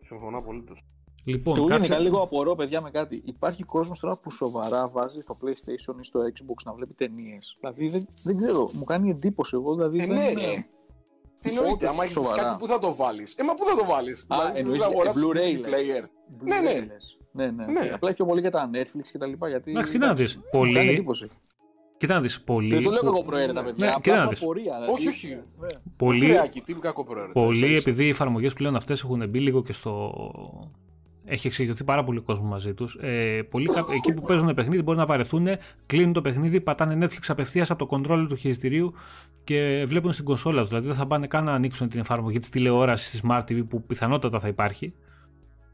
Συμφωνώ 0.00 0.38
απολύτως. 0.38 0.80
Λοιπόν, 1.24 1.54
Και 1.54 1.60
εγώ 1.60 1.68
κάτσε... 1.68 1.86
γενικά 1.86 2.02
λίγο 2.08 2.22
απορώ, 2.22 2.54
παιδιά, 2.54 2.80
με 2.80 2.90
κάτι. 2.90 3.22
Υπάρχει 3.24 3.62
κόσμος 3.62 4.00
τώρα 4.00 4.18
που 4.22 4.30
σοβαρά 4.30 4.88
βάζει 4.88 5.20
στο 5.20 5.34
PlayStation 5.42 6.00
ή 6.00 6.04
στο 6.04 6.20
Xbox 6.20 6.62
να 6.64 6.72
βλέπει 6.72 6.94
ταινίες. 6.94 7.56
Δηλαδή 7.60 7.86
δεν, 7.86 8.06
δεν 8.24 8.42
ξέρω, 8.42 8.68
μου 8.78 8.84
κάνει 8.84 9.10
εντύπωση 9.10 9.56
εγώ. 9.56 9.74
Δηλαδή, 9.74 9.98
Ε, 10.00 10.06
δεν 10.06 10.14
ναι, 10.14 10.22
είναι- 10.30 10.66
ρε. 11.44 11.50
Εννοείται, 11.50 11.72
Όντως, 11.72 11.88
άμα 11.90 12.02
έχεις 12.02 12.14
σοβαρά. 12.14 12.42
κάτι 12.42 12.56
που 12.58 12.66
θα 12.66 12.78
το 12.78 12.94
βάλεις. 12.94 13.32
Ε, 13.38 13.42
μα 13.42 13.54
πού 13.54 13.64
θα 13.64 13.74
το 13.76 13.84
βάλεις; 13.84 14.24
Α, 14.28 14.36
δηλαδή, 14.38 14.58
εννοείς, 14.58 14.80
θα 14.80 14.84
ε, 14.86 14.88
αγοράσεις 14.90 15.22
Blu-ray, 15.24 15.36
DVD 15.36 15.68
λες. 15.68 15.74
player. 15.74 16.02
Blu-ray 16.04 16.46
Ναι, 16.46 16.60
ναι. 16.60 16.72
λες. 16.86 17.18
Ναι, 17.32 17.46
ναι. 17.50 17.64
Ναι. 17.66 17.90
Απλά 17.94 18.12
πιο 18.14 18.24
πολύ 18.26 18.40
για 18.40 18.50
τα 18.50 18.70
Netflix 18.74 19.06
και 19.12 19.18
τα 19.18 19.26
λοιπά. 19.26 19.48
Γιατί. 19.48 19.70
Εντάξει, 19.70 19.92
κοίτα 19.92 20.06
να 20.06 20.14
δεις, 20.14 20.34
μου 20.36 20.42
πολύ- 20.52 20.74
κάνει 20.74 20.88
εντύπωση. 20.88 21.28
Κοίτα 21.98 22.14
να 22.14 22.20
δεις, 22.20 22.40
πολύ, 22.42 22.74
Δεν 22.74 22.82
το 22.82 22.90
λέω 22.90 23.00
πο- 23.00 23.06
εγώ 23.06 23.22
προαίρετα, 23.22 23.62
παιδιά. 23.64 23.86
Ναι, 23.86 23.92
απλά 23.92 24.00
κοίτα 24.00 24.16
να 24.16 24.22
έχω 24.22 24.30
δεις. 24.30 24.42
απορία. 24.42 24.62
δηλαδή. 24.74 24.92
Όχι, 24.92 25.08
όχι. 25.08 25.28
Ναι. 25.60 25.66
πολύ, 25.96 26.26
Χρεάκι, 26.26 26.60
τι 26.60 26.74
κακοπροαίρετα. 26.74 27.32
Πολύ, 27.32 27.56
ίσα-ίσα. 27.56 27.76
επειδή 27.76 28.04
οι 28.04 28.08
εφαρμογές 28.08 28.52
πλέον 28.52 28.76
αυτές 28.76 29.02
έχουν 29.02 29.28
μπει 29.28 29.40
λίγο 29.40 29.62
και 29.62 29.72
στο. 29.72 30.12
Έχει 31.26 31.46
εξηγηθεί 31.46 31.84
πάρα 31.84 32.04
πολύ 32.04 32.20
κόσμο 32.20 32.46
μαζί 32.46 32.74
τους. 32.74 32.98
Ε, 33.00 33.42
πολλοί, 33.50 33.66
κα- 33.68 33.84
εκεί 33.94 34.14
που 34.14 34.26
παίζουν 34.26 34.54
παιχνίδι 34.54 34.82
μπορεί 34.82 34.98
να 34.98 35.06
βαρεθούν, 35.06 35.46
κλείνουν 35.86 36.12
το 36.12 36.20
παιχνίδι, 36.20 36.60
πατάνε 36.60 37.06
Netflix 37.06 37.24
απευθείας 37.28 37.70
από 37.70 37.86
το 37.86 37.96
controller 37.96 38.26
του 38.28 38.36
χειριστηρίου 38.36 38.92
και 39.44 39.84
βλέπουν 39.86 40.12
στην 40.12 40.24
κονσόλα 40.24 40.60
τους. 40.60 40.68
Δηλαδή 40.68 40.86
δεν 40.86 40.96
θα 40.96 41.06
πάνε 41.06 41.26
καν 41.26 41.44
να 41.44 41.52
ανοίξουν 41.52 41.88
την 41.88 42.00
εφαρμογή 42.00 42.38
της 42.38 42.48
τηλεόρασης 42.48 43.08
στη 43.18 43.20
Smart 43.28 43.40
TV 43.40 43.68
που 43.68 43.82
πιθανότατα 43.82 44.40
θα 44.40 44.48
υπάρχει. 44.48 44.94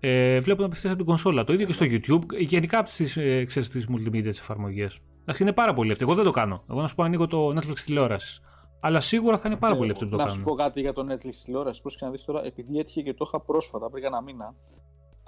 Ε, 0.01 0.41
βλέπουν 0.41 0.65
απευθείας 0.65 0.93
από 0.93 1.01
την 1.03 1.09
κονσόλα. 1.11 1.45
Το 1.45 1.53
ίδιο 1.53 1.67
και 1.67 1.73
στο 1.73 1.87
YouTube, 1.89 2.39
γενικά 2.39 2.79
από 2.79 2.89
τις 2.89 3.17
ε, 3.17 3.45
ξέρεις, 3.45 3.69
τις 3.69 3.87
multimedia 3.91 4.23
τις 4.23 4.39
εφαρμογές. 4.39 4.99
Εντάξει, 5.21 5.43
είναι 5.43 5.53
πάρα 5.53 5.75
πολύ 5.75 5.91
αυτό. 5.93 6.05
Εγώ 6.05 6.15
δεν 6.15 6.25
το 6.25 6.31
κάνω. 6.31 6.63
Εγώ 6.71 6.81
να 6.81 6.87
σου 6.87 6.95
πω 6.95 7.03
ανοίγω 7.03 7.27
το 7.27 7.49
Netflix 7.49 7.79
τηλεόρασης. 7.85 8.41
Αλλά 8.81 9.01
σίγουρα 9.01 9.37
θα 9.39 9.49
είναι 9.49 9.57
πάρα 9.57 9.75
Ε, 9.75 9.77
πολύ 9.79 9.91
αυτοί 9.91 10.05
που 10.05 10.11
το 10.11 10.17
να 10.17 10.23
κάνουν. 10.23 10.39
σου 10.39 10.45
πω 10.45 10.55
κάτι 10.55 10.81
για 10.81 10.93
το 10.93 11.07
Netflix 11.11 11.35
τηλεόρασης. 11.45 11.83
Πώ 11.83 11.91
να 12.07 12.11
δεις 12.11 12.25
τώρα, 12.25 12.45
επειδή 12.47 12.79
έτυχε 12.79 13.03
και 13.03 13.15
το 13.15 13.25
είχα 13.29 13.41
πρόσφατα 13.41 13.91
πριν 13.91 14.05
ένα 14.05 14.23
μήνα. 14.23 14.55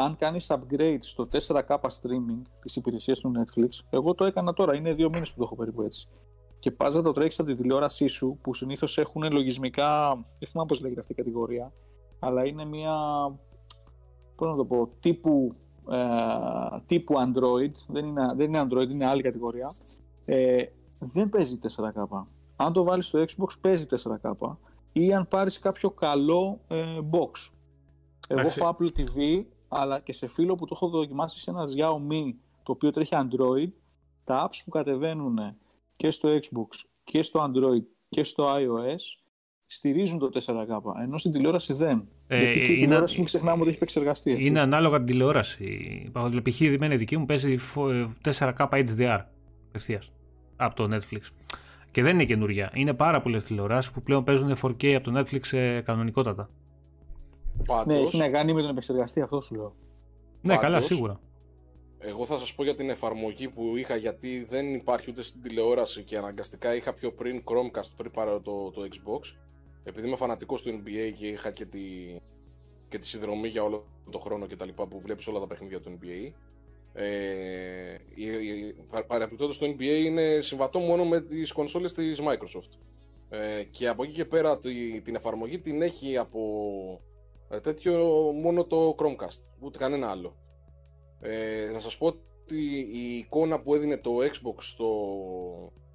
Αν 0.02 0.16
κάνεις 0.16 0.50
upgrade 0.50 0.98
στο 1.00 1.28
4K 1.32 1.76
streaming 1.76 2.42
της 2.62 2.76
υπηρεσίας 2.76 3.20
του 3.20 3.32
Netflix, 3.36 3.68
εγώ 3.90 4.14
το 4.14 4.24
έκανα 4.24 4.52
τώρα, 4.52 4.74
είναι 4.74 4.94
δύο 4.94 5.08
μήνες 5.08 5.30
που 5.30 5.36
το 5.38 5.42
έχω 5.42 5.56
περίπου 5.56 5.82
έτσι. 5.82 6.08
Και 6.58 6.70
πας 6.70 6.94
να 6.94 7.02
το 7.02 7.12
τρέξεις 7.12 7.40
από 7.40 7.48
τη 7.48 7.56
τηλεόρασή 7.56 8.06
σου, 8.06 8.38
που 8.40 8.54
συνήθως 8.54 8.98
έχουν 8.98 9.32
λογισμικά, 9.32 10.08
δεν 10.38 10.48
θυμάμαι 10.48 10.68
πώς 10.68 10.80
λέγεται 10.80 11.00
αυτή 11.00 11.12
η 11.12 11.16
κατηγορία, 11.16 11.72
αλλά 12.18 12.46
είναι 12.46 12.64
μια, 12.64 12.94
πώς 14.36 14.48
να 14.48 14.56
το 14.56 14.64
πω, 14.64 14.88
τύπου, 15.00 15.54
ε, 15.90 15.96
τύπου 16.86 17.14
Android, 17.14 17.72
δεν 17.86 18.06
είναι, 18.06 18.32
δεν 18.36 18.46
είναι 18.46 18.66
Android, 18.68 18.92
είναι 18.92 19.06
άλλη 19.06 19.22
κατηγορία, 19.22 19.72
ε, 20.24 20.64
δεν 21.12 21.28
παίζει 21.28 21.58
4K. 21.62 22.26
Αν 22.56 22.72
το 22.72 22.84
βάλεις 22.84 23.06
στο 23.06 23.24
Xbox 23.28 23.58
παίζει 23.60 23.86
4K 23.90 24.56
ή 24.92 25.12
αν 25.12 25.28
πάρεις 25.28 25.58
κάποιο 25.58 25.90
καλό 25.90 26.60
ε, 26.68 26.96
box. 27.12 27.50
Εγώ 28.28 28.40
έχω 28.40 28.76
Apple 28.78 28.98
TV, 28.98 29.44
αλλά 29.72 30.00
και 30.00 30.12
σε 30.12 30.26
φίλο 30.26 30.54
που 30.54 30.66
το 30.66 30.72
έχω 30.74 30.88
δοκιμάσει 30.88 31.40
σε 31.40 31.50
ένα 31.50 31.64
Xiaomi 31.64 32.34
το 32.62 32.72
οποίο 32.72 32.90
τρέχει 32.90 33.14
Android, 33.14 33.70
τα 34.24 34.48
apps 34.48 34.60
που 34.64 34.70
κατεβαίνουν 34.70 35.38
και 35.96 36.10
στο 36.10 36.28
Xbox 36.28 36.84
και 37.04 37.22
στο 37.22 37.50
Android 37.50 37.82
και 38.08 38.24
στο 38.24 38.46
iOS 38.46 39.22
στηρίζουν 39.66 40.18
το 40.18 40.30
4K, 40.46 41.00
ενώ 41.02 41.18
στην 41.18 41.32
τηλεόραση 41.32 41.72
δεν. 41.72 42.08
Ε, 42.26 42.38
Γιατί 42.38 42.60
και 42.60 42.72
η 42.72 42.76
τηλεόραση 42.76 43.16
μην 43.16 43.26
ξεχνάμε 43.26 43.60
ότι 43.60 43.66
έχει 43.66 43.76
επεξεργαστεί. 43.76 44.30
Έτσι. 44.30 44.48
Είναι 44.48 44.60
ανάλογα 44.60 44.96
την 44.96 45.06
τηλεόραση. 45.06 46.10
Π.χ. 46.42 46.60
η 46.60 46.76
δική 46.76 47.16
μου 47.16 47.26
παίζει 47.26 47.58
4K 48.24 48.68
HDR 48.68 49.20
ευθείας 49.72 50.12
από 50.56 50.74
το 50.74 50.96
Netflix. 50.96 51.20
Και 51.90 52.02
δεν 52.02 52.14
είναι 52.14 52.24
καινούρια. 52.24 52.70
Είναι 52.74 52.94
πάρα 52.94 53.20
πολλές 53.20 53.44
τηλεοράσεις 53.44 53.92
που 53.92 54.02
πλέον 54.02 54.24
παίζουν 54.24 54.56
4K 54.62 54.92
από 54.92 55.10
το 55.10 55.18
Netflix 55.20 55.52
ε, 55.52 55.80
κανονικότατα. 55.80 56.48
Πάντως, 57.66 57.86
ναι, 57.86 58.06
έχει 58.06 58.18
να 58.18 58.28
κάνει 58.28 58.52
με 58.52 58.60
τον 58.60 58.70
επεξεργαστή, 58.70 59.20
αυτό 59.20 59.40
σου 59.40 59.54
λέω. 59.54 59.74
Ναι, 60.40 60.56
καλά, 60.56 60.80
σίγουρα. 60.80 61.20
Εγώ 61.98 62.26
θα 62.26 62.38
σας 62.38 62.54
πω 62.54 62.62
για 62.62 62.74
την 62.74 62.90
εφαρμογή 62.90 63.48
που 63.48 63.76
είχα 63.76 63.96
γιατί 63.96 64.44
δεν 64.48 64.74
υπάρχει 64.74 65.10
ούτε 65.10 65.22
στην 65.22 65.42
τηλεόραση 65.42 66.02
και 66.02 66.16
αναγκαστικά 66.16 66.74
είχα 66.74 66.92
πιο 66.92 67.12
πριν 67.12 67.42
Chromecast 67.44 67.90
πριν 67.96 68.10
πάρω 68.10 68.40
το, 68.40 68.70
το 68.70 68.82
Xbox 68.82 69.36
επειδή 69.84 70.06
είμαι 70.06 70.16
φανατικός 70.16 70.62
του 70.62 70.70
NBA 70.70 71.12
και 71.18 71.26
είχα 71.26 71.50
και 71.50 71.64
τη, 71.64 71.80
και 72.88 72.98
τη 72.98 73.06
συνδρομή 73.06 73.48
για 73.48 73.62
όλο 73.62 73.84
το 74.10 74.18
χρόνο 74.18 74.46
και 74.46 74.56
τα 74.56 74.64
λοιπά 74.64 74.86
που 74.86 75.00
βλέπεις 75.00 75.26
όλα 75.26 75.40
τα 75.40 75.46
παιχνίδια 75.46 75.80
του 75.80 75.98
NBA 76.00 76.32
ε, 76.94 77.04
παραπληκτόντως 79.06 79.58
το 79.58 79.66
NBA 79.66 80.02
είναι 80.04 80.40
συμβατό 80.40 80.78
μόνο 80.78 81.04
με 81.04 81.20
τις 81.20 81.52
κονσόλες 81.52 81.92
της 81.92 82.20
Microsoft 82.20 82.78
ε, 83.28 83.62
και 83.62 83.88
από 83.88 84.02
εκεί 84.02 84.12
και 84.12 84.24
πέρα 84.24 84.58
την 85.02 85.14
εφαρμογή 85.14 85.58
την 85.58 85.82
έχει 85.82 86.16
από 86.16 86.40
ε, 87.04 87.11
τέτοιο 87.60 87.94
μόνο 88.32 88.64
το 88.64 88.94
Chromecast, 88.98 89.42
ούτε 89.60 89.78
κανένα 89.78 90.10
άλλο. 90.10 90.36
Ε, 91.20 91.70
να 91.72 91.78
σας 91.78 91.96
πω 91.96 92.06
ότι 92.06 92.88
η 92.92 93.16
εικόνα 93.16 93.60
που 93.60 93.74
έδινε 93.74 93.96
το 93.96 94.10
Xbox 94.18 94.56
στο, 94.58 94.88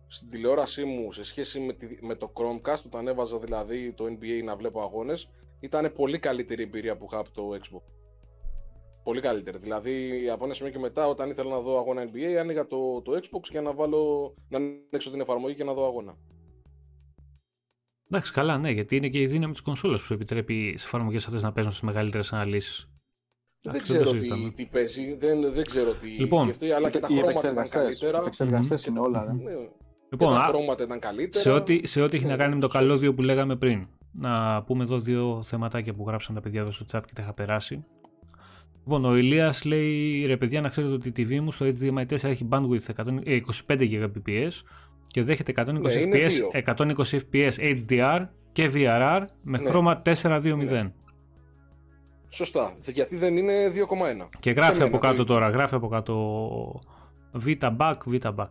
στην 0.08 0.30
τηλεόρασή 0.30 0.84
μου 0.84 1.12
σε 1.12 1.24
σχέση 1.24 1.60
με, 1.60 1.74
τη, 1.74 1.98
με 2.02 2.16
το 2.16 2.32
Chromecast, 2.34 2.82
όταν 2.86 3.08
έβαζα 3.08 3.40
δηλαδή 3.40 3.94
το 3.94 4.06
NBA 4.06 4.44
να 4.44 4.56
βλέπω 4.56 4.82
αγώνες, 4.82 5.30
ήταν 5.60 5.92
πολύ 5.92 6.20
καλύτερη 6.20 6.64
εμπειρία 6.64 6.98
που 6.98 7.06
είχα 7.10 7.20
από 7.20 7.32
το 7.32 7.50
Xbox. 7.54 7.82
Πολύ 9.04 9.22
καλύτερη. 9.22 9.58
Δηλαδή, 9.58 10.30
από 10.30 10.46
ένα 10.46 10.54
σημείο 10.54 10.72
και 10.72 10.80
μετά, 10.80 11.08
όταν 11.08 11.30
ήθελα 11.30 11.50
να 11.50 11.60
δω 11.60 11.78
αγώνα 11.78 12.10
NBA, 12.12 12.34
άνοιγα 12.40 12.68
το, 12.68 13.02
το 13.02 13.12
Xbox 13.12 13.50
για 13.52 13.62
να 13.62 13.74
βάλω, 13.74 14.34
να 14.50 14.58
ανοίξω 14.58 15.12
την 15.12 15.22
εφαρμογή 15.22 15.56
και 15.56 15.64
να 15.64 15.74
δω 15.74 15.86
αγώνα. 15.86 16.18
Εντάξει, 18.10 18.32
καλά, 18.32 18.58
ναι, 18.58 18.72
γιατί 18.72 18.96
είναι 18.96 19.08
και 19.08 19.22
η 19.22 19.28
δύναμη 19.28 19.52
της 19.52 19.62
κονσόλας 19.62 20.00
που 20.00 20.06
σου 20.06 20.14
επιτρέπει 20.14 20.76
σε 20.78 20.86
εφαρμογές 20.86 21.26
αυτές 21.26 21.44
να 21.44 21.52
παίζουν 21.52 21.74
στι 21.74 21.86
μεγαλύτερες 21.86 22.34
αναλύσεις. 22.34 22.90
Δεν 23.62 23.82
ξέρω 23.82 24.12
τι, 24.12 24.54
τι 24.56 24.66
παίζει, 24.66 25.16
δεν, 25.16 25.54
δεν 25.54 25.66
ξέρω 25.66 25.94
τι 25.94 26.08
λοιπόν, 26.08 26.50
αυτή, 26.50 26.72
αλλά 26.72 26.90
και 26.90 27.00
τα 27.00 27.08
χρώματα 27.08 27.50
ήταν 27.50 27.70
καλύτερα. 27.70 28.18
Οι 28.18 28.22
επεξεργαστές 28.22 28.86
είναι 28.86 29.00
όλα. 29.00 29.26
Ναι. 29.26 29.44
ναι. 29.44 29.52
Λοιπόν, 30.10 30.28
και 30.28 30.34
τα 30.34 30.46
χρώματα 30.48 30.84
ήταν 30.84 31.00
καλύτερα. 31.00 31.44
Σε 31.44 31.52
ό,τι, 31.52 31.88
σε 31.88 32.02
ό,τι 32.02 32.16
έχει 32.16 32.26
να 32.26 32.36
κάνει 32.36 32.56
με 32.56 32.62
το 32.62 32.68
καλώδιο 32.68 33.14
που 33.14 33.22
λέγαμε 33.22 33.56
πριν. 33.56 33.88
Να 34.12 34.64
πούμε 34.64 34.84
εδώ 34.84 35.00
δύο 35.00 35.44
θεματάκια 35.44 35.94
που 35.94 36.04
γράψαν 36.08 36.36
τα 36.36 36.42
παιδιά 36.42 36.62
εδώ 36.62 36.72
στο 36.72 36.86
chat 36.92 37.02
και 37.06 37.14
τα 37.14 37.22
είχα 37.22 37.34
περάσει. 37.34 37.86
Λοιπόν, 38.78 39.06
ο 39.06 39.16
Ηλίας 39.16 39.64
λέει 39.64 40.26
ρε 40.26 40.38
παιδιά 40.38 40.62
να 40.62 40.70
ξέρετε 40.70 40.94
ότι 40.94 41.10
η 41.10 41.14
TV 41.18 41.40
μου 41.40 41.52
στο 41.52 41.66
HDMI 41.66 42.06
4 42.08 42.24
έχει 42.24 42.48
bandwidth 42.52 43.06
25 43.26 43.42
Gbps 43.68 44.52
και 45.08 45.24
δέχεται 45.24 45.54
120 45.56 45.66
ναι, 45.66 45.82
FPS, 45.84 46.74
120 46.76 46.94
FPS 47.32 47.52
HDR 47.78 48.28
και 48.52 48.72
VRR 48.74 49.26
με 49.42 49.58
ναι. 49.58 49.70
χρώμα 49.70 50.02
420. 50.06 50.42
Ναι. 50.56 50.92
Σωστά, 52.30 52.74
γιατί 52.94 53.16
δεν 53.16 53.38
είναι 53.38 53.54
2,1. 54.24 54.28
Και 54.40 54.52
γράφει 54.52 54.82
από 54.82 54.98
κάτω 54.98 55.24
τώρα, 55.24 55.50
γράφει 55.50 55.76
από 55.76 55.88
κάτω 55.88 56.16
Β 57.32 57.46
back, 57.60 57.96
Β 58.06 58.16
back. 58.36 58.50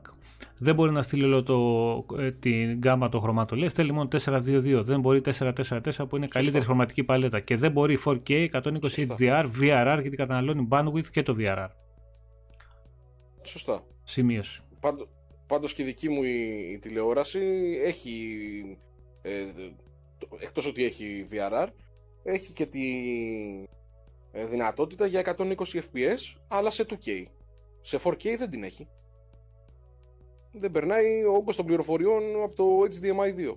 Δεν 0.59 0.74
μπορεί 0.74 0.93
να 0.93 1.03
στείλει 1.03 1.24
όλο 1.24 1.43
το, 1.43 2.19
ε, 2.19 2.31
την 2.31 2.73
γκάμα 2.73 3.09
το 3.09 3.20
χρωμάτων. 3.20 3.59
Λέει 3.59 3.69
στέλνει 3.69 3.93
μόνο 3.93 4.09
422. 4.24 4.81
Δεν 4.83 5.01
μπορεί 5.01 5.20
444 5.20 5.81
που 6.09 6.16
είναι 6.16 6.27
καλύτερη 6.27 6.65
χρωματική 6.65 7.05
παλέτα. 7.05 7.41
Και 7.41 7.57
δεν 7.57 7.73
μπορεί 7.73 7.99
4K, 8.05 8.49
120 8.51 8.70
HDR, 9.09 9.45
VRR 9.61 9.99
γιατί 10.01 10.16
καταναλώνει 10.16 10.69
bandwidth 10.70 11.07
και 11.11 11.23
το 11.23 11.35
VRR. 11.39 11.69
Σωστά. 13.41 13.83
Σημείωση. 14.05 14.61
Πάντω, 14.81 15.09
πάντως 15.47 15.74
και 15.74 15.82
η 15.82 15.85
δική 15.85 16.09
μου 16.09 16.23
η, 16.23 16.78
τηλεόραση 16.81 17.40
έχει, 17.82 18.18
ε, 19.23 19.44
εκτός 20.39 20.66
ότι 20.66 20.85
έχει 20.85 21.27
VRR, 21.31 21.68
έχει 22.23 22.52
και 22.52 22.66
τη 22.66 22.85
ε, 24.32 24.47
δυνατότητα 24.47 25.06
για 25.06 25.36
120 25.39 25.55
fps, 25.56 26.36
αλλά 26.48 26.70
σε 26.70 26.86
2K. 26.89 27.24
Σε 27.81 27.98
4K 28.05 28.36
δεν 28.39 28.51
την 28.51 28.62
έχει. 28.62 28.89
Δεν 30.52 30.70
περνάει 30.70 31.24
ο 31.24 31.32
όγκος 31.32 31.56
των 31.56 31.66
πληροφοριών 31.66 32.23
από 32.44 32.55
το 32.55 32.64
HDMI 32.81 33.52
2. 33.52 33.56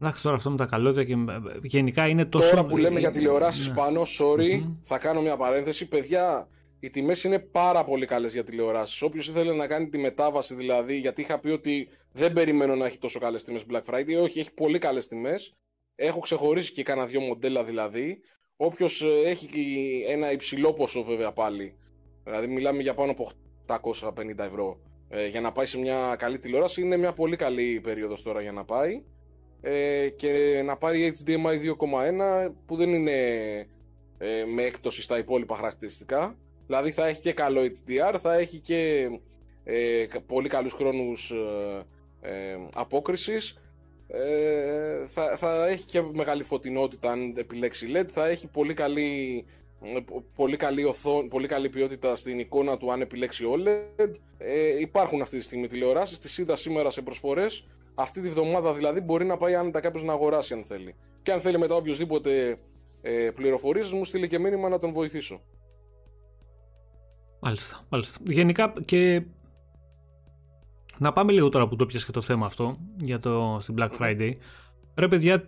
Εντάξει, 0.00 0.22
τώρα 0.22 0.36
αυτό 0.36 0.50
με 0.50 0.56
τα 0.56 0.66
καλώδια 0.66 1.04
και 1.04 1.16
γενικά 1.62 2.08
είναι 2.08 2.24
τόσο. 2.24 2.50
Τώρα 2.50 2.66
που 2.66 2.76
λέμε 2.76 3.00
για 3.00 3.10
τηλεοράσεις 3.10 3.68
ναι. 3.68 3.74
πάνω, 3.74 4.02
sorry, 4.18 4.62
θα 4.80 4.98
κάνω 4.98 5.20
μια 5.20 5.36
παρένθεση. 5.36 5.88
Παιδιά, 5.88 6.48
οι 6.82 6.90
τιμές 6.90 7.24
είναι 7.24 7.38
πάρα 7.38 7.84
πολύ 7.84 8.06
καλές 8.06 8.32
για 8.32 8.44
τηλεοράσεις. 8.44 9.02
Όποιος 9.02 9.28
ήθελε 9.28 9.52
να 9.52 9.66
κάνει 9.66 9.88
τη 9.88 9.98
μετάβαση 9.98 10.54
δηλαδή, 10.54 10.96
γιατί 10.96 11.20
είχα 11.20 11.40
πει 11.40 11.48
ότι 11.48 11.88
δεν 12.12 12.32
περιμένω 12.32 12.74
να 12.74 12.86
έχει 12.86 12.98
τόσο 12.98 13.18
καλές 13.18 13.44
τιμές 13.44 13.64
Black 13.70 13.82
Friday, 13.90 14.22
όχι, 14.22 14.38
έχει 14.40 14.52
πολύ 14.54 14.78
καλές 14.78 15.06
τιμές. 15.06 15.54
Έχω 15.94 16.18
ξεχωρίσει 16.18 16.72
και 16.72 16.82
κάνα 16.82 17.06
δύο 17.06 17.20
μοντέλα 17.20 17.64
δηλαδή. 17.64 18.20
Όποιος 18.56 19.02
ε, 19.02 19.28
έχει 19.28 19.48
ένα 20.08 20.32
υψηλό 20.32 20.72
ποσό 20.72 21.02
βέβαια 21.02 21.32
πάλι, 21.32 21.76
δηλαδή 22.24 22.46
μιλάμε 22.46 22.82
για 22.82 22.94
πάνω 22.94 23.10
από 23.10 23.30
850 23.66 24.38
ευρώ, 24.38 24.80
ε, 25.08 25.26
για 25.26 25.40
να 25.40 25.52
πάει 25.52 25.66
σε 25.66 25.78
μια 25.78 26.16
καλή 26.18 26.38
τηλεόραση, 26.38 26.80
είναι 26.80 26.96
μια 26.96 27.12
πολύ 27.12 27.36
καλή 27.36 27.80
περίοδος 27.82 28.22
τώρα 28.22 28.40
για 28.40 28.52
να 28.52 28.64
πάει. 28.64 29.04
Ε, 29.60 30.08
και 30.08 30.62
να 30.64 30.76
πάρει 30.76 31.14
HDMI 31.24 31.74
2.1 32.46 32.52
που 32.66 32.76
δεν 32.76 32.94
είναι 32.94 33.12
ε, 34.18 34.44
με 34.54 34.62
έκπτωση 34.62 35.02
στα 35.02 35.18
υπόλοιπα 35.18 35.56
χαρακτηριστικά 35.56 36.36
Δηλαδή 36.72 36.90
θα 36.90 37.06
έχει 37.06 37.20
και 37.20 37.32
καλό 37.32 37.60
HDR, 37.60 38.16
θα 38.20 38.34
έχει 38.34 38.58
και 38.58 39.08
ε, 39.64 40.04
πολύ 40.26 40.48
καλούς 40.48 40.72
χρόνους 40.72 41.30
ε, 41.30 41.84
ε, 42.20 42.56
απόκρισης, 42.74 43.58
ε, 44.06 45.06
θα, 45.06 45.36
θα 45.36 45.66
έχει 45.66 45.84
και 45.84 46.00
μεγάλη 46.00 46.42
φωτεινότητα 46.42 47.10
αν 47.10 47.34
επιλέξει 47.36 47.86
LED, 47.94 48.06
θα 48.12 48.28
έχει 48.28 48.46
πολύ 48.46 48.74
καλή, 48.74 49.44
ε, 49.82 49.98
πολύ 50.34 50.56
καλή, 50.56 50.84
οθόν, 50.84 51.28
πολύ 51.28 51.46
καλή 51.46 51.68
ποιότητα 51.68 52.16
στην 52.16 52.38
εικόνα 52.38 52.76
του 52.76 52.92
αν 52.92 53.00
επιλέξει 53.00 53.44
OLED. 53.54 54.10
Ε, 54.38 54.80
υπάρχουν 54.80 55.22
αυτή 55.22 55.38
τη 55.38 55.44
στιγμή 55.44 55.66
τηλεοράσεις, 55.66 56.18
τις 56.18 56.38
είδα 56.38 56.56
σήμερα 56.56 56.90
σε 56.90 57.02
προσφορές. 57.02 57.66
Αυτή 57.94 58.20
τη 58.20 58.28
βδομάδα 58.28 58.74
δηλαδή 58.74 59.00
μπορεί 59.00 59.24
να 59.24 59.36
πάει 59.36 59.54
άνετα 59.54 59.80
κάποιος 59.80 60.02
να 60.04 60.12
αγοράσει 60.12 60.54
αν 60.54 60.64
θέλει. 60.64 60.94
Και 61.22 61.32
αν 61.32 61.40
θέλει 61.40 61.58
μετά 61.58 61.74
οποιοδήποτε 61.74 62.58
ε, 63.02 63.30
πληροφορίες 63.34 63.92
μου 63.92 64.04
στείλει 64.04 64.28
και 64.28 64.38
μήνυμα 64.38 64.68
να 64.68 64.78
τον 64.78 64.92
βοηθήσω. 64.92 65.40
Μάλιστα, 67.44 67.80
μάλιστα. 67.88 68.18
Γενικά 68.24 68.72
και 68.84 69.22
να 70.98 71.12
πάμε 71.12 71.32
λίγο 71.32 71.48
τώρα 71.48 71.68
που 71.68 71.76
το 71.76 71.86
πιάσε 71.86 72.06
και 72.06 72.12
το 72.12 72.20
θέμα 72.20 72.46
αυτό 72.46 72.78
για 72.96 73.18
το, 73.18 73.58
στην 73.60 73.74
Black 73.78 73.90
Friday. 73.98 74.32
Ρε 74.94 75.08
παιδιά, 75.08 75.46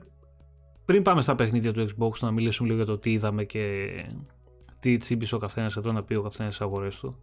πριν 0.85 1.03
πάμε 1.03 1.23
στα 1.23 1.35
παιχνίδια 1.35 1.73
του 1.73 1.89
Xbox 1.89 2.19
να 2.21 2.31
μιλήσουμε 2.31 2.69
λίγο 2.69 2.83
για 2.83 2.93
το 2.93 2.99
τι 2.99 3.13
είδαμε 3.13 3.45
και 3.45 3.91
τι 4.81 4.97
τσίμπησε 4.97 5.35
ο 5.35 5.39
καθένας 5.39 5.77
εδώ 5.77 5.93
να 5.93 6.05
πει 6.05 6.15
ο 6.15 6.23
καθένας 6.23 6.53
τις 6.53 6.61
αγορές 6.61 6.99
του. 6.99 7.23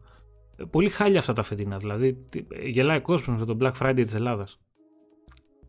Ε, 0.55 0.63
πολύ 0.63 0.89
χάλια 0.89 1.19
αυτά 1.19 1.33
τα 1.33 1.43
φετινά. 1.43 1.77
Δηλαδή, 1.77 2.27
γελάει 2.63 2.97
ο 2.97 3.01
κόσμος 3.01 3.39
με 3.39 3.45
τον 3.45 3.57
Black 3.61 3.73
Friday 3.81 4.01
της 4.03 4.13
Ελλάδας. 4.13 4.59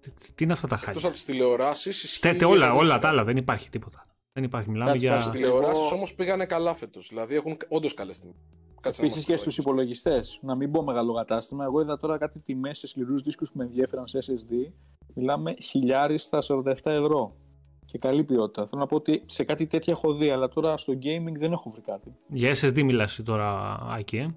Τι, 0.01 0.11
τι, 0.35 0.45
είναι 0.45 0.53
αυτά 0.53 0.69
τα 0.69 0.77
χάλια; 0.77 0.93
Εκτό 0.93 1.07
από 1.07 1.17
τις 1.17 1.25
τηλεοράσεις. 1.25 2.19
Τέτοια 2.19 2.49
όλα, 2.49 2.73
όλα 2.73 2.99
τα 2.99 3.09
άλλα 3.09 3.25
δεν 3.25 3.37
υπάρχει 3.37 3.71
τίποτα. 3.71 4.03
Δεν 4.33 4.45
υπάρχει. 4.45 4.71
Μιλάμε 4.71 4.95
για. 4.95 5.25
Οι 5.27 5.31
τηλεοράσεις 5.31 5.91
όμως 5.91 6.15
πήγανε 6.15 6.47
καλά 6.47 6.75
φέτος. 6.75 7.09
Δηλαδή 7.09 7.35
έχουν 7.35 7.57
όντως 7.69 7.95
καλές 7.95 8.19
τιμές. 8.19 8.37
Επίσης 8.85 9.25
και 9.25 9.37
στους 9.37 9.59
υπολογιστές. 9.59 10.39
Να 10.43 10.55
μην 10.55 10.71
πω 10.71 10.83
μεγάλο 10.83 11.13
κατάστημα. 11.13 11.65
Εγώ 11.65 11.81
είδα 11.81 11.97
τώρα 11.99 12.19
κάτι 12.19 12.39
τιμές 12.39 12.79
σε 12.79 12.87
σκληρούς 12.87 13.23
δίσκους 13.23 13.53
που 13.53 13.59
με 13.59 13.65
ενδιαφέραν 13.65 14.07
σε 14.07 14.19
SSD. 14.27 14.73
Μιλάμε 15.15 15.55
χιλιάρι 15.63 16.19
στα 16.19 16.39
47 16.49 16.75
ευρώ. 16.85 17.37
και 17.85 17.99
καλή 17.99 18.25
ποιότητα. 18.25 18.67
Θέλω 18.67 18.81
να 18.81 18.87
πω 18.87 18.97
ότι 18.97 19.23
σε 19.27 19.45
κάτι 19.45 19.67
τέτοια 19.67 19.93
έχω 19.93 20.15
δει, 20.15 20.31
αλλά 20.31 20.49
τώρα 20.49 20.77
στο 20.77 20.93
gaming 20.93 21.37
δεν 21.39 21.53
έχω 21.53 21.71
βρει 21.71 21.81
κάτι. 21.81 22.17
Για 22.29 22.57
SSD 22.61 22.83
μιλάς 22.83 23.21
τώρα, 23.25 23.79
Άκη, 23.91 24.17
ε; 24.17 24.35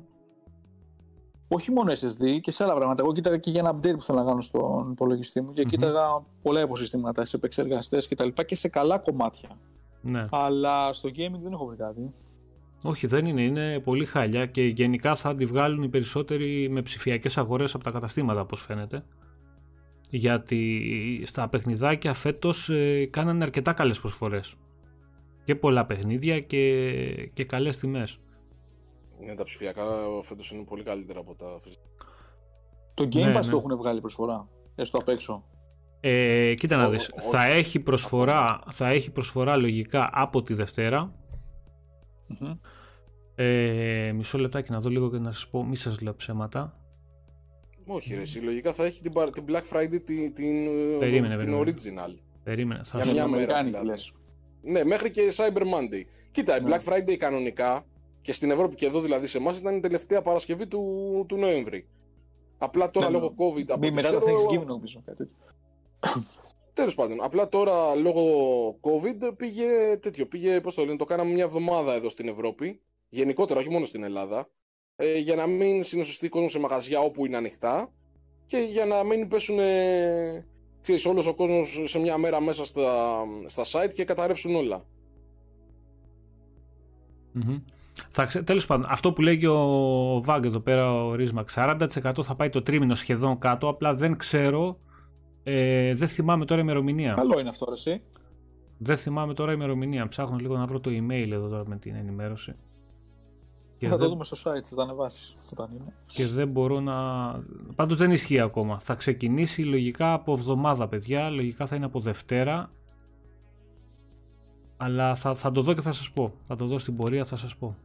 Όχι 1.47 1.71
μόνο 1.71 1.91
SSD 1.91 2.39
και 2.41 2.51
σε 2.51 2.63
άλλα 2.63 2.75
πράγματα. 2.75 3.03
Εγώ 3.03 3.13
κοίταγα 3.13 3.37
και 3.37 3.51
για 3.51 3.59
ένα 3.59 3.75
update 3.75 3.93
που 3.95 4.01
θέλω 4.01 4.19
να 4.19 4.25
κάνω 4.25 4.41
στον 4.41 4.91
υπολογιστή 4.91 5.41
μου 5.41 5.51
και 5.51 5.61
mm-hmm. 5.61 5.69
κοίταγα 5.69 6.23
πολλά 6.41 6.61
υποσυστήματα 6.61 7.25
σε 7.25 7.35
επεξεργαστές 7.35 8.07
και 8.07 8.15
τα 8.15 8.25
λοιπά 8.25 8.43
και 8.43 8.55
σε 8.55 8.67
καλά 8.67 8.99
κομμάτια. 8.99 9.49
Ναι. 10.01 10.27
Αλλά 10.31 10.93
στο 10.93 11.09
gaming 11.09 11.39
δεν 11.43 11.51
έχω 11.51 11.65
βρει 11.65 11.75
κάτι. 11.75 12.13
Όχι, 12.81 13.07
δεν 13.07 13.25
είναι. 13.25 13.41
Είναι 13.41 13.79
πολύ 13.79 14.05
χάλια 14.05 14.45
και 14.45 14.63
γενικά 14.63 15.15
θα 15.15 15.35
τη 15.35 15.45
βγάλουν 15.45 15.83
οι 15.83 15.89
περισσότεροι 15.89 16.69
με 16.69 16.81
ψηφιακές 16.81 17.37
αγορές 17.37 17.75
από 17.75 17.83
τα 17.83 17.91
καταστήματα, 17.91 18.41
όπως 18.41 18.61
φαίνεται. 18.61 19.05
Γιατί 20.09 21.23
στα 21.25 21.47
παιχνιδάκια 21.47 22.13
φέτος 22.13 22.69
ε, 22.69 23.05
κάνανε 23.05 23.43
αρκετά 23.43 23.73
καλές 23.73 23.99
προσφορές. 23.99 24.55
Και 25.43 25.55
πολλά 25.55 25.85
παιχνίδια 25.85 26.39
και, 26.39 27.29
και 27.33 27.43
καλές 27.45 27.77
τιμές. 27.77 28.19
Ναι, 29.25 29.35
τα 29.35 29.43
ψηφιακά 29.43 29.83
φέτος 30.23 30.51
είναι 30.51 30.63
πολύ 30.63 30.83
καλύτερα 30.83 31.19
από 31.19 31.35
τα 31.35 31.45
Το 32.93 33.03
Game 33.03 33.25
ναι, 33.25 33.31
Pass 33.37 33.45
ναι. 33.45 33.51
το 33.51 33.57
έχουν 33.57 33.77
βγάλει 33.77 34.01
προσφορά, 34.01 34.47
έστω 34.75 34.97
απ' 34.97 35.09
έξω. 35.09 35.43
Ε, 35.99 36.53
κοίτα 36.53 36.77
να 36.77 36.89
δεις, 36.89 37.11
θα 37.31 37.45
έχει, 37.45 37.79
προσφορά, 37.79 38.59
θα 38.71 38.87
έχει 38.87 39.11
προσφορά 39.11 39.55
λογικά 39.55 40.09
από 40.13 40.43
τη 40.43 40.53
Δευτέρα. 40.53 41.13
Mm-hmm. 42.29 42.53
Ε, 43.35 44.11
μισό 44.15 44.37
λεπτάκι 44.37 44.71
να 44.71 44.79
δω 44.79 44.89
λίγο 44.89 45.11
και 45.11 45.17
να 45.17 45.31
σας 45.31 45.47
πω, 45.47 45.63
μη 45.65 45.75
σας 45.75 46.01
λέω 46.01 46.15
ψέματα. 46.15 46.73
Όχι 47.85 48.15
ρε, 48.15 48.41
λογικά 48.41 48.73
θα 48.73 48.85
έχει 48.85 49.01
την, 49.01 49.11
την 49.33 49.43
Black 49.47 49.63
Friday 49.73 50.01
την, 50.03 50.33
την, 50.33 50.55
περίμενε, 50.99 51.37
την 51.37 51.53
original. 51.55 52.15
Περίμενε. 52.43 52.81
Θα 52.85 53.01
Για 53.01 53.11
μια 53.11 53.27
μέρα 53.27 53.63
δηλαδή. 53.63 53.93
Ναι, 54.61 54.83
μέχρι 54.83 55.11
και 55.11 55.21
Cyber 55.35 55.61
Monday. 55.61 56.03
Κοίτα, 56.31 56.57
η 56.57 56.63
ναι. 56.63 56.75
Black 56.75 56.93
Friday 56.93 57.15
κανονικά 57.15 57.85
και 58.21 58.33
στην 58.33 58.51
Ευρώπη 58.51 58.75
και 58.75 58.85
εδώ 58.85 59.01
δηλαδή 59.01 59.27
σε 59.27 59.37
εμάς 59.37 59.59
ήταν 59.59 59.75
η 59.75 59.79
τελευταία 59.79 60.21
Παρασκευή 60.21 60.67
του, 60.67 61.25
του 61.27 61.37
Νοέμβρη. 61.37 61.87
Απλά 62.57 62.89
τώρα 62.89 63.09
ναι, 63.09 63.17
λόγω 63.17 63.33
COVID. 63.37 63.65
Από 63.67 63.91
μετά 63.91 64.11
το 64.11 64.17
Thanksgiving 64.17 64.65
νομίζω 64.65 65.01
κάτι 65.05 65.29
Τέλος 66.75 66.95
πάντων, 66.95 67.17
απλά 67.21 67.49
τώρα 67.49 67.95
λόγω 67.95 68.23
COVID 68.81 69.37
πήγε 69.37 69.97
τέτοιο. 69.97 70.25
Πήγε, 70.25 70.61
πώς 70.61 70.75
το 70.75 70.85
λένε, 70.85 70.97
το 70.97 71.05
κάναμε 71.05 71.31
μια 71.33 71.43
εβδομάδα 71.43 71.93
εδώ 71.93 72.09
στην 72.09 72.27
Ευρώπη. 72.27 72.81
Γενικότερα, 73.09 73.59
όχι 73.59 73.69
μόνο 73.69 73.85
στην 73.85 74.03
Ελλάδα. 74.03 74.49
Ε, 74.95 75.17
για 75.17 75.35
να 75.35 75.47
μην 75.47 75.83
συνοσυστεί 75.83 76.29
κόσμος 76.29 76.51
σε 76.51 76.59
μαγαζιά 76.59 76.99
όπου 76.99 77.25
είναι 77.25 77.37
ανοιχτά 77.37 77.91
και 78.45 78.57
για 78.57 78.85
να 78.85 79.03
μην 79.03 79.27
πέσουν. 79.27 79.59
Ε, 79.59 80.45
ξέρεις, 80.81 81.05
όλος 81.05 81.27
ο 81.27 81.33
κόσμος 81.33 81.81
σε 81.83 81.99
μια 81.99 82.17
μέρα 82.17 82.41
μέσα 82.41 82.65
στα, 82.65 83.21
στα 83.45 83.63
site 83.63 83.93
και 83.93 84.05
καταρρεύσουν 84.05 84.55
όλα. 84.55 84.85
Mm-hmm. 87.35 87.61
Θα, 88.09 88.43
τέλος 88.43 88.65
πάντων, 88.65 88.85
αυτό 88.89 89.13
που 89.13 89.21
λέγει 89.21 89.45
ο 89.45 90.21
Βάγκ 90.23 90.45
εδώ 90.45 90.59
πέρα, 90.59 91.03
ο 91.03 91.15
Ρίσμαξ, 91.15 91.53
40% 91.57 92.23
θα 92.23 92.35
πάει 92.35 92.49
το 92.49 92.61
τρίμηνο 92.61 92.95
σχεδόν 92.95 93.39
κάτω, 93.39 93.67
απλά 93.67 93.93
δεν 93.93 94.17
ξέρω, 94.17 94.77
ε, 95.47 95.93
δεν 95.93 96.07
θυμάμαι 96.07 96.45
τώρα 96.45 96.61
ημερομηνία. 96.61 97.13
Καλό 97.13 97.39
είναι 97.39 97.49
αυτό, 97.49 97.71
εσύ. 97.71 98.01
Δεν 98.77 98.97
θυμάμαι 98.97 99.33
τώρα 99.33 99.51
ημερομηνία, 99.51 100.07
ψάχνω 100.07 100.37
λίγο 100.37 100.57
να 100.57 100.65
βρω 100.65 100.79
το 100.79 100.89
email 100.93 101.29
εδώ 101.31 101.47
τώρα 101.47 101.63
με 101.67 101.77
την 101.77 101.95
ενημέρωση. 101.95 102.53
Και 103.77 103.87
θα 103.87 103.95
δεν... 103.97 104.05
το 104.05 104.11
δούμε 104.11 104.23
στο 104.23 104.51
site, 104.51 104.63
θα 104.63 104.75
τα 104.75 104.83
ανεβάσεις 104.83 105.33
όταν 105.51 105.69
είναι. 105.71 105.93
Και 106.07 106.27
δεν 106.27 106.47
μπορώ 106.47 106.79
να. 106.79 106.95
Πάντως 107.75 107.97
δεν 107.97 108.11
ισχύει 108.11 108.39
ακόμα. 108.39 108.79
Θα 108.79 108.95
ξεκινήσει 108.95 109.63
λογικά 109.63 110.13
από 110.13 110.33
εβδομάδα, 110.33 110.87
παιδιά. 110.87 111.29
Λογικά 111.29 111.67
θα 111.67 111.75
είναι 111.75 111.85
από 111.85 111.99
Δευτέρα. 111.99 112.69
Αλλά 114.77 115.15
θα, 115.15 115.33
θα 115.35 115.51
το 115.51 115.61
δω 115.61 115.73
και 115.73 115.81
θα 115.81 115.91
σας 115.91 116.09
πω. 116.09 116.33
Θα 116.43 116.55
το 116.55 116.65
δω 116.65 116.77
στην 116.77 116.95
πορεία, 116.95 117.25
θα 117.25 117.35
σας 117.35 117.55
πω. 117.55 117.75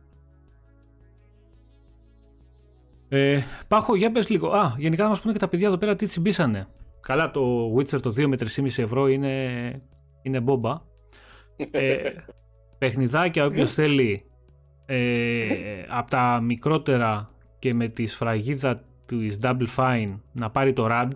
Ε, 3.09 3.43
Πάχο, 3.69 3.97
για 3.97 4.13
πες 4.13 4.29
λίγο. 4.29 4.51
Α, 4.51 4.75
γενικά 4.79 5.03
να 5.03 5.09
μας 5.09 5.21
πούνε 5.21 5.33
και 5.33 5.39
τα 5.39 5.49
παιδιά 5.49 5.67
εδώ 5.67 5.77
πέρα 5.77 5.97
τι 5.97 6.07
τσιμπήσανε. 6.07 6.69
Καλά, 7.01 7.31
το 7.31 7.75
Witcher 7.77 8.01
το 8.01 8.11
2 8.11 8.27
με 8.27 8.37
3,5 8.39 8.79
ευρώ 8.79 9.09
είναι, 9.09 9.83
είναι 10.23 10.41
μπόμπα. 10.41 10.81
Ε, 11.71 12.11
παιχνιδάκια, 12.79 13.45
όποιος 13.45 13.73
θέλει, 13.75 14.25
ε, 14.87 15.85
από 15.89 16.11
τα 16.11 16.41
μικρότερα 16.43 17.31
και 17.59 17.75
με 17.75 17.89
τη 17.89 18.07
σφραγίδα 18.07 18.85
του 19.07 19.29
Double 19.41 19.67
Fine 19.77 20.19
να 20.33 20.51
πάρει 20.51 20.73
το 20.73 20.87
RAD 20.91 21.11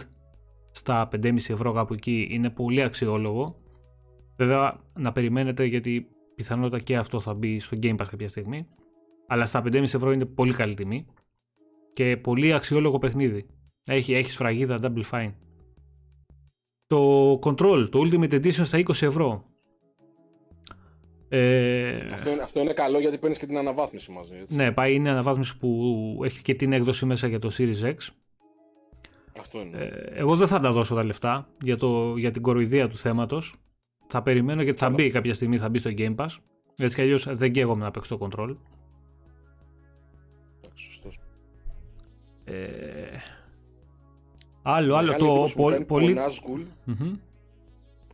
στα 0.71 1.09
5,5 1.13 1.37
ευρώ 1.49 1.73
κάπου 1.73 1.95
εκεί 1.95 2.29
είναι 2.31 2.51
πολύ 2.51 2.83
αξιόλογο. 2.83 3.57
Βέβαια 4.37 4.81
να 4.95 5.13
περιμένετε 5.13 5.65
γιατί 5.65 6.09
πιθανότατα 6.35 6.83
και 6.83 6.97
αυτό 6.97 7.21
θα 7.21 7.35
μπει 7.35 7.59
στο 7.61 7.79
Game 7.83 7.97
Pass 7.97 8.07
κάποια 8.11 8.29
στιγμή. 8.29 8.67
Αλλά 9.27 9.47
στα 9.47 9.63
5,5 9.65 9.83
ευρώ 9.83 10.13
είναι 10.13 10.25
πολύ 10.25 10.53
καλή 10.53 10.75
τιμή. 10.75 11.07
Και 11.93 12.17
πολύ 12.17 12.53
αξιόλογο 12.53 12.99
παιχνίδι. 12.99 13.47
Έχει, 13.85 14.13
έχει 14.15 14.31
σφραγίδα 14.31 14.79
Double 14.83 15.03
Fine. 15.11 15.33
Το 16.95 17.39
Control, 17.43 17.89
το 17.91 18.01
Ultimate 18.05 18.33
Edition 18.33 18.67
στα 18.67 18.79
20 18.79 19.03
ευρώ. 19.03 19.45
Ε... 21.29 22.07
Αυτό, 22.13 22.31
είναι, 22.31 22.43
αυτό 22.43 22.61
είναι 22.61 22.73
καλό 22.73 22.99
γιατί 22.99 23.19
παίρνεις 23.19 23.39
και 23.39 23.47
την 23.47 23.59
αναβάθμιση 23.59 24.11
μαζί. 24.11 24.35
Έτσι. 24.37 24.57
Ναι, 24.57 24.73
πάει 24.73 24.95
είναι 24.95 25.11
αναβάθμιση 25.11 25.59
που 25.59 26.21
έχει 26.25 26.43
και 26.43 26.55
την 26.55 26.73
έκδοση 26.73 27.07
μέσα 27.07 27.27
για 27.27 27.39
το 27.39 27.51
Series 27.59 27.83
X. 27.83 27.97
Αυτό 29.41 29.61
είναι. 29.61 29.79
Ε, 29.79 30.21
εγώ 30.21 30.37
δεν 30.37 30.49
θα 30.49 30.61
τα 30.61 30.73
δώσω 30.73 30.95
τα 30.95 31.05
λεφτά 31.05 31.49
για, 31.61 31.77
το, 31.77 32.17
για 32.17 32.31
την 32.31 32.43
κοροϊδία 32.43 32.89
του 32.89 32.97
θέματος. 32.97 33.55
Θα 34.07 34.23
περιμένω 34.23 34.63
γιατί 34.63 34.79
θα 34.79 34.91
μπει 34.91 35.11
κάποια 35.11 35.35
στιγμή, 35.35 35.59
θα 35.59 35.69
μπει 35.69 35.79
στο 35.79 35.91
Game 35.97 36.15
Pass. 36.15 36.29
Έτσι 36.79 36.97
κι 36.97 37.03
αλλιώς 37.03 37.27
δεν 37.31 37.53
καίγομαι 37.53 37.85
να 37.85 37.91
παίξω 37.91 38.17
το 38.17 38.29
control. 38.31 38.55
Σωστός. 40.75 41.19
Ε, 42.45 42.55
άλλο, 44.67 44.95
άλλο 44.95 45.17
το 45.17 45.49
πολύ. 45.57 45.85
πολύ... 45.85 46.17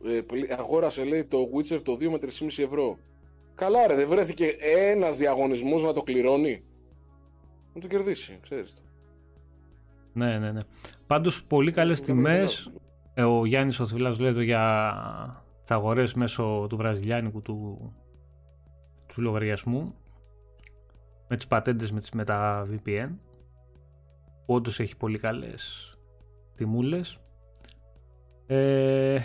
ε, 0.05 0.53
αγόρασε 0.57 1.03
λέει 1.03 1.23
το 1.23 1.37
Witcher 1.55 1.81
το 1.83 1.93
2 1.93 2.09
με 2.09 2.17
3,5 2.21 2.63
ευρώ. 2.63 2.97
Καλά, 3.55 3.87
ρε, 3.87 3.95
δεν 3.95 4.07
βρέθηκε 4.07 4.55
ένας 4.91 5.17
διαγωνισμός 5.17 5.83
να 5.83 5.93
το 5.93 6.01
κληρώνει. 6.01 6.63
Να 7.73 7.81
το 7.81 7.87
κερδίσει, 7.87 8.39
ξέρεις 8.41 8.73
το. 8.73 8.81
Ναι, 10.13 10.37
ναι, 10.37 10.51
ναι. 10.51 10.61
Πάντως 11.07 11.43
πολύ 11.43 11.71
καλές 11.71 12.01
τιμές. 12.01 12.71
Ε, 13.13 13.23
ο 13.23 13.45
Γιάννης 13.45 13.79
ο 13.79 13.87
Θηλάς 13.87 14.19
λέει 14.19 14.29
εδώ 14.29 14.41
για 14.41 15.43
τις 15.61 15.71
αγορές 15.71 16.13
μέσω 16.13 16.65
του 16.69 16.77
βραζιλιάνικου 16.77 17.41
του, 17.41 17.91
του 19.07 19.21
λογαριασμού 19.21 19.95
με 21.27 21.35
τις 21.35 21.47
πατέντες 21.47 21.91
με, 21.91 22.01
με 22.13 22.23
τα 22.23 22.67
VPN 22.71 23.09
που 24.45 24.53
όντως 24.53 24.79
έχει 24.79 24.97
πολύ 24.97 25.17
καλές 25.17 25.95
τιμούλες 26.55 27.19
ε, 28.47 29.19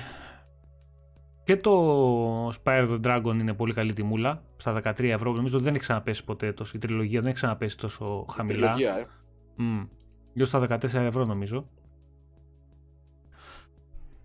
και 1.44 1.56
το 1.56 2.48
Spire 2.48 2.88
the 2.88 3.00
Dragon 3.00 3.34
είναι 3.34 3.54
πολύ 3.54 3.72
καλή 3.72 3.92
τιμούλα 3.92 4.42
στα 4.56 4.80
13 4.84 5.02
ευρώ 5.02 5.32
νομίζω 5.32 5.58
δεν 5.58 5.74
έχει 5.74 5.82
ξαναπέσει 5.82 6.24
ποτέ 6.24 6.52
τόσο 6.52 6.72
η 6.76 6.78
τριλογία 6.78 7.18
δεν 7.20 7.28
έχει 7.28 7.36
ξαναπέσει 7.36 7.78
τόσο 7.78 8.26
χαμηλά 8.32 8.56
η 8.56 8.60
τριλογία 8.60 8.96
ε. 8.96 9.06
mm, 9.58 10.42
στα 10.42 10.66
14 10.68 10.94
ευρώ 10.94 11.24
νομίζω 11.24 11.68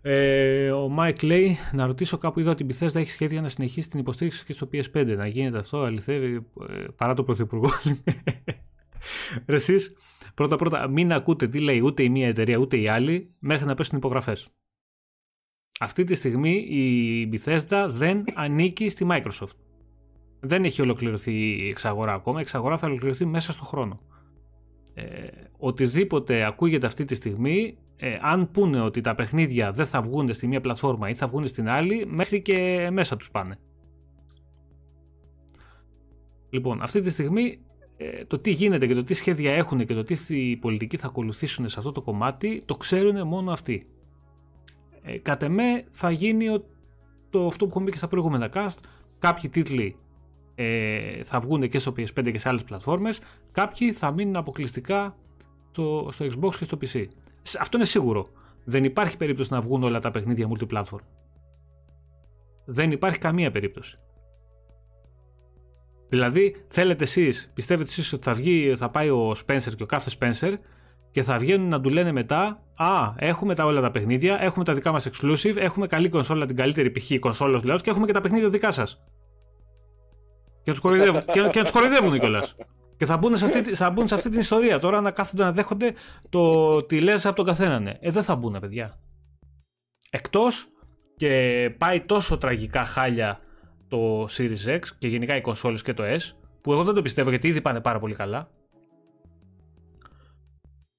ε, 0.02 0.72
ο 0.72 0.95
Mike 0.99 1.23
λέει 1.23 1.57
να 1.72 1.86
ρωτήσω 1.86 2.18
κάπου 2.18 2.40
είδα 2.40 2.52
ότι 2.52 2.64
η 2.64 2.68
Bethesda 2.69 2.95
έχει 2.95 3.10
σχέδια 3.10 3.41
να 3.41 3.49
συνεχίσει 3.49 3.90
την 3.90 3.99
υποστήριξη 3.99 4.45
και 4.45 4.53
στο 4.53 4.69
PS5. 4.73 5.14
Να 5.18 5.28
γίνεται 5.28 5.57
αυτό, 5.57 5.78
αληθεύει, 5.78 6.45
ε, 6.69 6.86
παρά 6.95 7.14
το 7.14 7.23
Πρωθυπουργό. 7.23 7.69
Ρε 9.48 9.56
εσείς, 9.56 9.95
πρώτα 10.34 10.56
πρώτα 10.56 10.88
μην 10.88 11.14
ακούτε 11.14 11.48
τι 11.48 11.60
λέει 11.60 11.80
ούτε 11.80 12.03
η 12.03 12.10
μία 12.10 12.28
εταιρεία 12.28 12.58
ούτε 12.58 12.78
η 12.78 12.88
άλλη 12.88 13.36
μέχρι 13.40 13.66
να 13.66 13.74
πέσουν 13.74 13.98
υπογραφές. 13.98 14.53
Αυτή 15.80 16.03
τη 16.03 16.16
στιγμή 16.16 16.52
η 16.52 17.30
Bethesda 17.34 17.88
δεν 17.90 18.24
ανήκει 18.34 18.90
στη 18.90 19.08
Microsoft. 19.10 19.56
Δεν 20.40 20.64
έχει 20.66 20.82
ολοκληρωθεί 20.82 21.64
η 21.64 21.68
εξαγορά 21.68 22.14
ακόμα, 22.14 22.40
η 22.40 22.41
εξαγορά 22.41 22.78
θα 22.78 22.88
ολοκληρωθεί 22.88 23.26
μέσα 23.26 23.52
στο 23.52 23.64
χρόνο. 23.64 23.99
Ε, 24.94 25.28
οτιδήποτε 25.58 26.45
ακούγεται 26.45 26.86
αυτή 26.86 27.06
τη 27.06 27.16
στιγμή 27.16 27.78
ε, 27.98 28.18
αν 28.22 28.52
πούνε 28.52 28.82
ότι 28.82 29.02
τα 29.02 29.16
παιχνίδια 29.16 29.72
δεν 29.72 29.86
θα 29.86 30.02
βγουν 30.02 30.34
στη 30.34 30.48
μία 30.48 30.62
πλατφόρμα 30.62 31.10
ή 31.10 31.16
θα 31.16 31.28
βγουν 31.28 31.48
στην 31.48 31.70
άλλη, 31.70 32.06
μέχρι 32.08 32.41
και 32.41 32.90
μέσα 32.91 33.18
τους 33.18 33.32
πάνε. 33.32 33.58
Λοιπόν, 36.49 36.82
αυτή 36.82 37.02
τη 37.02 37.10
στιγμή 37.10 37.44
ε, 37.44 37.70
το 38.28 38.38
τι 38.38 38.52
γίνεται 38.52 38.88
και 38.88 38.94
το 38.94 39.03
τι 39.03 39.14
σχέδια 39.14 39.53
έχουν 39.53 39.86
και 39.86 39.94
το 39.94 40.03
τι 40.03 40.18
οι 40.28 40.57
πολιτικοί 40.57 40.98
θα 40.98 41.07
ακολουθήσουν 41.07 41.69
σε 41.69 41.80
αυτό 41.80 41.91
το 41.91 42.02
κομμάτι, 42.02 42.61
το 42.65 42.76
ξέρουν 42.76 43.28
μόνο 43.28 43.52
αυτοί. 43.52 43.88
Ε, 45.02 45.18
κατ' 45.18 45.44
εμέ 45.44 45.84
θα 45.91 46.11
γίνει 46.11 46.61
το, 47.30 47.48
αυτό 47.48 47.64
που 47.65 47.69
έχουμε 47.69 47.86
πει 47.86 47.91
και 47.91 47.98
στα 47.98 48.07
προηγούμενα 48.07 48.49
cast, 48.53 48.78
κάποιοι 49.19 49.49
τίτλοι 49.49 49.95
ε, 50.56 51.23
θα 51.23 51.40
βγουν 51.40 51.69
και 51.69 51.80
στο 51.80 51.94
PS5 51.98 52.32
και 52.32 52.40
σε 52.40 52.49
άλλες 52.49 52.64
πλατφόρμες, 52.64 53.22
κάποιοι 53.52 53.91
θα 53.91 54.11
μείνουν 54.11 54.36
αποκλειστικά 54.36 55.15
στο, 55.72 56.10
στο 56.11 56.26
Xbox 56.26 56.56
και 56.56 56.64
στο 56.64 56.78
PC. 56.82 57.06
Αυτό 57.60 57.78
είναι 57.78 57.86
σίγουρο. 57.86 58.26
Δεν 58.65 58.84
υπάρχει 58.84 59.18
περίπτωση 59.18 59.53
να 59.53 59.61
βγουν 59.61 59.84
όλα 59.84 59.99
τα 59.99 60.11
παιχνίδια 60.11 60.48
multiplatform. 60.49 61.03
Δεν 62.65 62.91
υπάρχει 62.91 63.19
καμία 63.19 63.52
περίπτωση. 63.52 63.98
Δηλαδή, 66.12 66.56
θέλετε 66.68 67.04
εσείς, 67.04 67.52
πιστεύετε 67.54 67.90
εσείς 67.90 68.14
ότι 68.14 68.24
θα, 68.24 68.34
βγει, 68.34 68.74
θα 68.76 68.90
πάει 68.90 69.10
ο 69.10 69.36
Spencer 69.46 69.76
και 69.76 69.84
ο 69.84 69.86
κάθε 69.86 70.12
Spencer 70.20 70.54
και 71.12 71.24
θα 71.24 71.38
βγαίνουν 71.38 71.68
να 71.70 71.82
του 71.82 71.90
λένε 71.90 72.12
μετά 72.12 72.64
Α, 72.76 73.14
έχουμε 73.16 73.56
τα 73.56 73.66
όλα 73.66 73.82
τα 73.82 73.92
παιχνίδια, 73.92 74.38
έχουμε 74.42 74.66
τα 74.66 74.74
δικά 74.74 74.92
μας 74.92 75.10
exclusive, 75.10 75.56
έχουμε 75.56 75.88
καλή 75.88 76.10
κονσόλα, 76.10 76.46
την 76.46 76.56
καλύτερη 76.56 76.92
π.χ. 76.92 77.20
κονσόλας 77.20 77.64
λέω 77.64 77.76
και 77.76 77.90
έχουμε 77.90 78.06
και 78.06 78.14
τα 78.14 78.22
παιχνίδια 78.22 78.50
δικά 78.50 78.72
σας. 78.72 79.04
Και 80.64 80.64
να 80.66 80.72
τους 80.72 80.80
κοροϊδεύουν, 80.80 81.22
και, 81.26 81.50
και 81.52 81.70
κοροϊδεύουν 81.72 82.20
κιόλας. 82.20 82.56
Και 82.98 83.06
θα 83.06 83.18
μπουν, 83.18 83.38
σε 83.38 83.46
αυτή, 83.46 83.76
θα 83.76 83.92
μπουν 83.92 84.08
σε 84.08 84.16
αυτή 84.16 84.30
την 84.30 84.40
ιστορία 84.40 84.80
τώρα 84.80 85.02
να 85.02 85.12
κάθονται 85.12 85.44
να 85.44 85.52
δέχονται 85.52 85.94
το 86.30 86.84
τι 86.84 87.02
λες 87.02 87.26
από 87.26 87.36
τον 87.36 87.46
καθένα. 87.46 87.80
Ναι. 87.80 87.94
Ε, 88.00 88.10
δεν 88.10 88.24
θα 88.24 88.36
μπουν, 88.36 88.58
παιδιά. 88.60 89.00
Εκτός 90.10 90.68
και 91.16 91.76
πάει 91.78 92.02
τόσο 92.02 92.38
τραγικά 92.38 92.86
χάλια 92.86 93.40
το 93.91 94.27
Series 94.30 94.65
X 94.65 94.80
και 94.97 95.07
γενικά 95.07 95.35
οι 95.35 95.41
κονσόλες 95.41 95.81
και 95.81 95.93
το 95.93 96.03
S, 96.03 96.35
που 96.61 96.72
εγώ 96.72 96.84
δεν 96.84 96.93
το 96.93 97.01
πιστεύω 97.01 97.30
γιατί 97.30 97.47
ήδη 97.47 97.61
πάνε 97.61 97.81
πάρα 97.81 97.99
πολύ 97.99 98.15
καλά. 98.15 98.49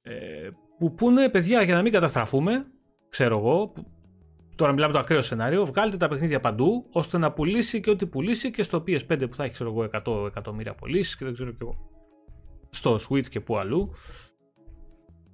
Ε, 0.03 0.49
που 0.79 0.95
πούνε, 0.95 1.29
παιδιά, 1.29 1.63
για 1.63 1.75
να 1.75 1.83
μην 1.83 1.93
καταστραφούμε, 1.93 2.67
ξέρω 3.09 3.39
εγώ, 3.39 3.73
τώρα 4.57 4.73
μιλάμε 4.73 4.93
το 4.93 4.99
ακραίο 4.99 5.23
σενάριο, 5.23 5.65
βγάλτε 5.65 5.97
τα 5.97 6.09
παιχνίδια 6.09 6.41
παντού, 6.41 6.87
ώστε 6.93 7.19
να 7.19 7.33
πουλήσει 7.33 7.81
και 7.81 7.91
ό,τι 7.91 8.07
πουλήσει 8.07 8.51
και 8.51 8.63
στο 8.63 8.85
PS5 8.87 9.27
που 9.29 9.35
θα 9.35 9.45
έχει, 9.45 9.53
ξέρω 9.53 9.71
εγώ, 9.71 9.89
100 10.23 10.27
εκατομμύρια 10.27 10.75
πωλήσεις 10.75 11.17
και 11.17 11.25
δεν 11.25 11.35
ξέρω 11.35 11.51
και 11.51 11.59
εγώ. 11.61 11.77
Στο 12.71 12.99
Switch 13.09 13.27
και 13.27 13.41
που 13.41 13.57
αλλού. 13.57 13.93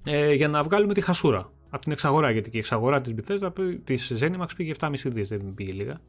Ε, 0.05 0.33
για 0.33 0.49
να 0.49 0.63
βγάλουμε 0.63 0.95
τη 0.95 1.01
χασούρα 1.01 1.53
από 1.71 1.83
την 1.83 1.93
εξαγορά. 1.93 2.31
Γιατί 2.31 2.51
και 2.51 2.57
η 2.57 2.61
εξαγορά 2.61 3.01
της 3.01 3.15
Bethesda 3.17 3.51
της 3.85 4.13
Zenimax 4.21 4.49
πήγε 4.57 4.75
7,5 4.79 4.91
δις, 5.05 5.29
δεν 5.29 5.55
πήγε 5.55 5.73
λίγα. 5.73 6.01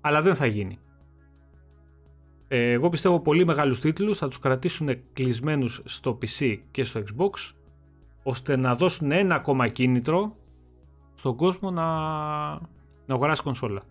Αλλά 0.00 0.22
δεν 0.22 0.34
θα 0.34 0.46
γίνει. 0.46 0.78
Ε, 2.48 2.70
εγώ 2.70 2.88
πιστεύω 2.88 3.20
πολύ 3.20 3.44
μεγάλους 3.44 3.80
τίτλους 3.80 4.18
θα 4.18 4.28
τους 4.28 4.38
κρατήσουν 4.38 4.98
κλεισμένους 5.12 5.82
στο 5.84 6.18
PC 6.22 6.58
και 6.70 6.84
στο 6.84 7.00
Xbox 7.00 7.54
ώστε 8.22 8.56
να 8.56 8.74
δώσουν 8.74 9.12
ένα 9.12 9.34
ακόμα 9.34 9.68
κίνητρο 9.68 10.36
στον 11.14 11.36
κόσμο 11.36 11.70
να, 11.70 11.84
να 13.06 13.14
αγοράσει 13.14 13.42
κονσόλα. 13.42 13.82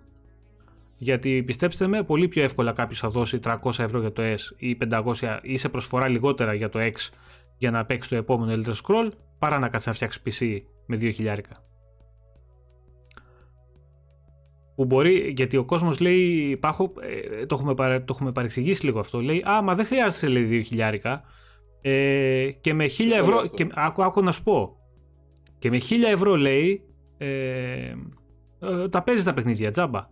Γιατί 0.97 1.43
πιστέψτε 1.43 1.87
με, 1.87 2.03
πολύ 2.03 2.27
πιο 2.27 2.43
εύκολα 2.43 2.71
κάποιος 2.71 2.99
θα 2.99 3.09
δώσει 3.09 3.39
300 3.43 3.57
ευρώ 3.79 3.99
για 3.99 4.11
το 4.11 4.23
S 4.23 4.39
ή 4.57 4.77
500 4.89 5.39
ή 5.41 5.57
σε 5.57 5.69
προσφορά 5.69 6.07
λιγότερα 6.07 6.53
για 6.53 6.69
το 6.69 6.79
X 6.81 6.93
για 7.57 7.71
να 7.71 7.85
παίξει 7.85 8.09
το 8.09 8.15
επόμενο 8.15 8.61
Elder 8.61 8.73
Scroll 8.73 9.09
παρά 9.39 9.59
να 9.59 9.69
κάτσει 9.69 9.87
να 9.87 9.93
φτιάξει 9.93 10.21
PC 10.25 10.61
με 10.85 10.97
2 11.01 11.13
Που 14.75 14.85
μπορεί, 14.85 15.33
γιατί 15.35 15.57
ο 15.57 15.65
κόσμος 15.65 15.99
λέει, 15.99 16.57
πάχω, 16.57 16.93
ε, 17.39 17.45
το, 17.45 17.55
έχουμε 17.55 17.99
το 17.99 18.05
έχουμε 18.09 18.31
παρεξηγήσει 18.31 18.85
λίγο 18.85 18.99
αυτό. 18.99 19.21
Λέει, 19.21 19.43
Α, 19.49 19.61
μα 19.61 19.75
δεν 19.75 19.85
χρειάζεται 19.85 20.27
λέει 20.27 20.61
2 20.61 20.65
χιλιάρικα. 20.65 21.23
Ε, 21.81 22.49
και 22.61 22.73
με 22.73 22.85
1000 22.85 22.89
ευρώ. 23.19 23.41
Και, 23.53 23.67
άκου, 23.73 24.03
άκου 24.03 24.23
να 24.23 24.31
σου 24.31 24.43
πω. 24.43 24.77
Και 25.59 25.69
με 25.69 25.77
1000 25.89 25.93
ευρώ 26.11 26.35
λέει. 26.35 26.81
Ε, 27.17 27.27
ε, 28.59 28.89
τα 28.89 29.01
παίζεις 29.01 29.23
τα 29.23 29.33
παιχνίδια, 29.33 29.71
τζάμπα. 29.71 30.09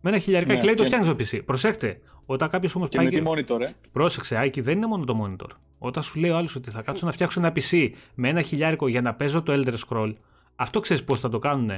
Με 0.00 0.10
ένα 0.10 0.18
χιλιάρικα 0.18 0.52
ναι, 0.52 0.58
και 0.58 0.64
λέει 0.64 0.74
το 0.74 0.84
φτιάχνεις 0.84 1.08
στο 1.08 1.38
PC. 1.38 1.44
Προσέχτε. 1.44 2.00
Όταν 2.26 2.48
κάποιος 2.48 2.74
όμως 2.74 2.88
πάει. 2.88 3.08
Και 3.08 3.22
με 3.22 3.36
τη 3.36 3.44
monitor, 3.44 3.60
ε. 3.60 3.70
Πρόσεξε, 3.92 4.36
Άκη, 4.36 4.60
δεν 4.60 4.76
είναι 4.76 4.86
μόνο 4.86 5.04
το 5.04 5.24
monitor. 5.24 5.48
Όταν 5.78 6.02
σου 6.02 6.18
λέει 6.18 6.30
ο 6.30 6.36
άλλος 6.36 6.56
ότι 6.56 6.70
θα 6.70 6.82
κάτσω 6.82 7.06
να 7.06 7.12
φτιάξω 7.12 7.40
ένα 7.40 7.52
PC 7.54 7.90
με 8.14 8.28
ένα 8.28 8.42
χιλιάρικο 8.42 8.88
για 8.88 9.00
να 9.00 9.14
παίζω 9.14 9.42
το 9.42 9.52
Elder 9.52 9.74
Scroll, 9.88 10.14
αυτό 10.56 10.80
ξέρεις 10.80 11.04
πώς 11.04 11.20
θα 11.20 11.28
το 11.28 11.38
κάνουν. 11.38 11.70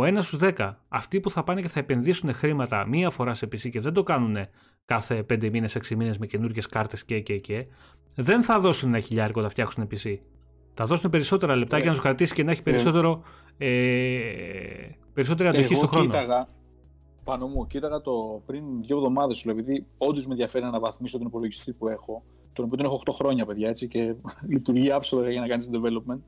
Ο 0.00 0.04
ένας 0.04 0.26
στους 0.26 0.38
10, 0.42 0.72
αυτοί 0.88 1.20
που 1.20 1.30
θα 1.30 1.42
πάνε 1.42 1.60
και 1.60 1.68
θα 1.68 1.80
επενδύσουν 1.80 2.32
χρήματα 2.32 2.86
μία 2.86 3.10
φορά 3.10 3.34
σε 3.34 3.46
PC 3.46 3.70
και 3.70 3.80
δεν 3.80 3.92
το 3.92 4.02
κάνουν 4.02 4.36
κάθε 4.84 5.26
5 5.30 5.50
μήνες, 5.50 5.76
6 5.76 5.96
μήνες 5.96 6.18
με 6.18 6.26
καινούργιες 6.26 6.66
κάρτες 6.66 7.04
και, 7.04 7.20
και, 7.20 7.38
και, 7.38 7.66
δεν 8.14 8.42
θα 8.42 8.60
δώσουν 8.60 8.88
ένα 8.88 9.00
χιλιάρικο 9.00 9.40
να 9.40 9.48
φτιάξουν 9.48 9.88
PC. 9.90 10.18
Θα 10.74 10.84
δώσουν 10.84 11.10
περισσότερα 11.10 11.56
λεπτά 11.56 11.76
για 11.76 11.86
να 11.86 11.92
τους 11.92 12.00
κρατήσει 12.00 12.34
και 12.34 12.42
να 12.42 12.50
έχει 12.50 12.62
περισσότερο, 12.62 13.22
ε, 13.58 13.68
περισσότερη 15.12 15.48
αντοχή 15.48 15.74
στον 15.74 15.88
χρόνο. 15.88 16.04
Κοίταγα, 16.04 16.48
πάνω 17.24 17.46
μου, 17.46 17.66
κοίταγα 17.66 18.00
το 18.00 18.42
πριν 18.46 18.64
δύο 18.82 18.96
εβδομάδες 18.96 19.38
σου, 19.38 19.50
επειδή 19.50 19.86
όντως 19.98 20.26
με 20.26 20.32
ενδιαφέρει 20.32 20.64
να 20.64 20.70
αναβαθμίσω 20.70 21.18
τον 21.18 21.26
υπολογιστή 21.26 21.72
που 21.72 21.88
έχω, 21.88 22.22
τον 22.52 22.64
οποίο 22.64 22.76
τον 22.76 22.86
έχω 22.86 23.02
8 23.04 23.12
χρόνια, 23.12 23.46
παιδιά, 23.46 23.68
έτσι, 23.68 23.88
και 23.88 24.14
λειτουργεί 24.52 24.92
άψογα 24.92 25.30
για 25.30 25.40
να 25.40 25.46
κάνει 25.46 25.64
development. 25.72 26.20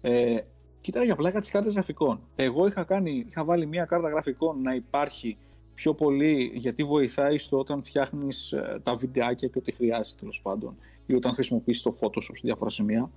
Ε, 0.00 0.36
κοίταγα 0.84 1.04
για 1.04 1.16
πλάκα 1.16 1.40
τι 1.40 1.50
κάρτε 1.50 1.70
γραφικών. 1.70 2.20
Εγώ 2.36 2.66
είχα, 2.66 2.84
κάνει, 2.84 3.24
είχα 3.28 3.44
βάλει 3.44 3.66
μια 3.66 3.84
κάρτα 3.84 4.08
γραφικών 4.08 4.62
να 4.62 4.74
υπάρχει 4.74 5.36
πιο 5.74 5.94
πολύ 5.94 6.52
γιατί 6.54 6.84
βοηθάει 6.84 7.38
στο 7.38 7.58
όταν 7.58 7.84
φτιάχνεις 7.84 8.52
ε, 8.52 8.80
τα 8.82 8.94
βιντεάκια 8.94 9.48
και 9.48 9.58
ό,τι 9.58 9.72
χρειάζεται 9.72 10.16
τέλος 10.20 10.40
πάντων 10.42 10.76
ή 11.06 11.14
όταν 11.14 11.32
χρησιμοποιήσει 11.32 11.82
το 11.82 11.98
Photoshop 12.00 12.20
σε 12.20 12.40
διάφορα 12.42 12.70
σημεία. 12.70 13.10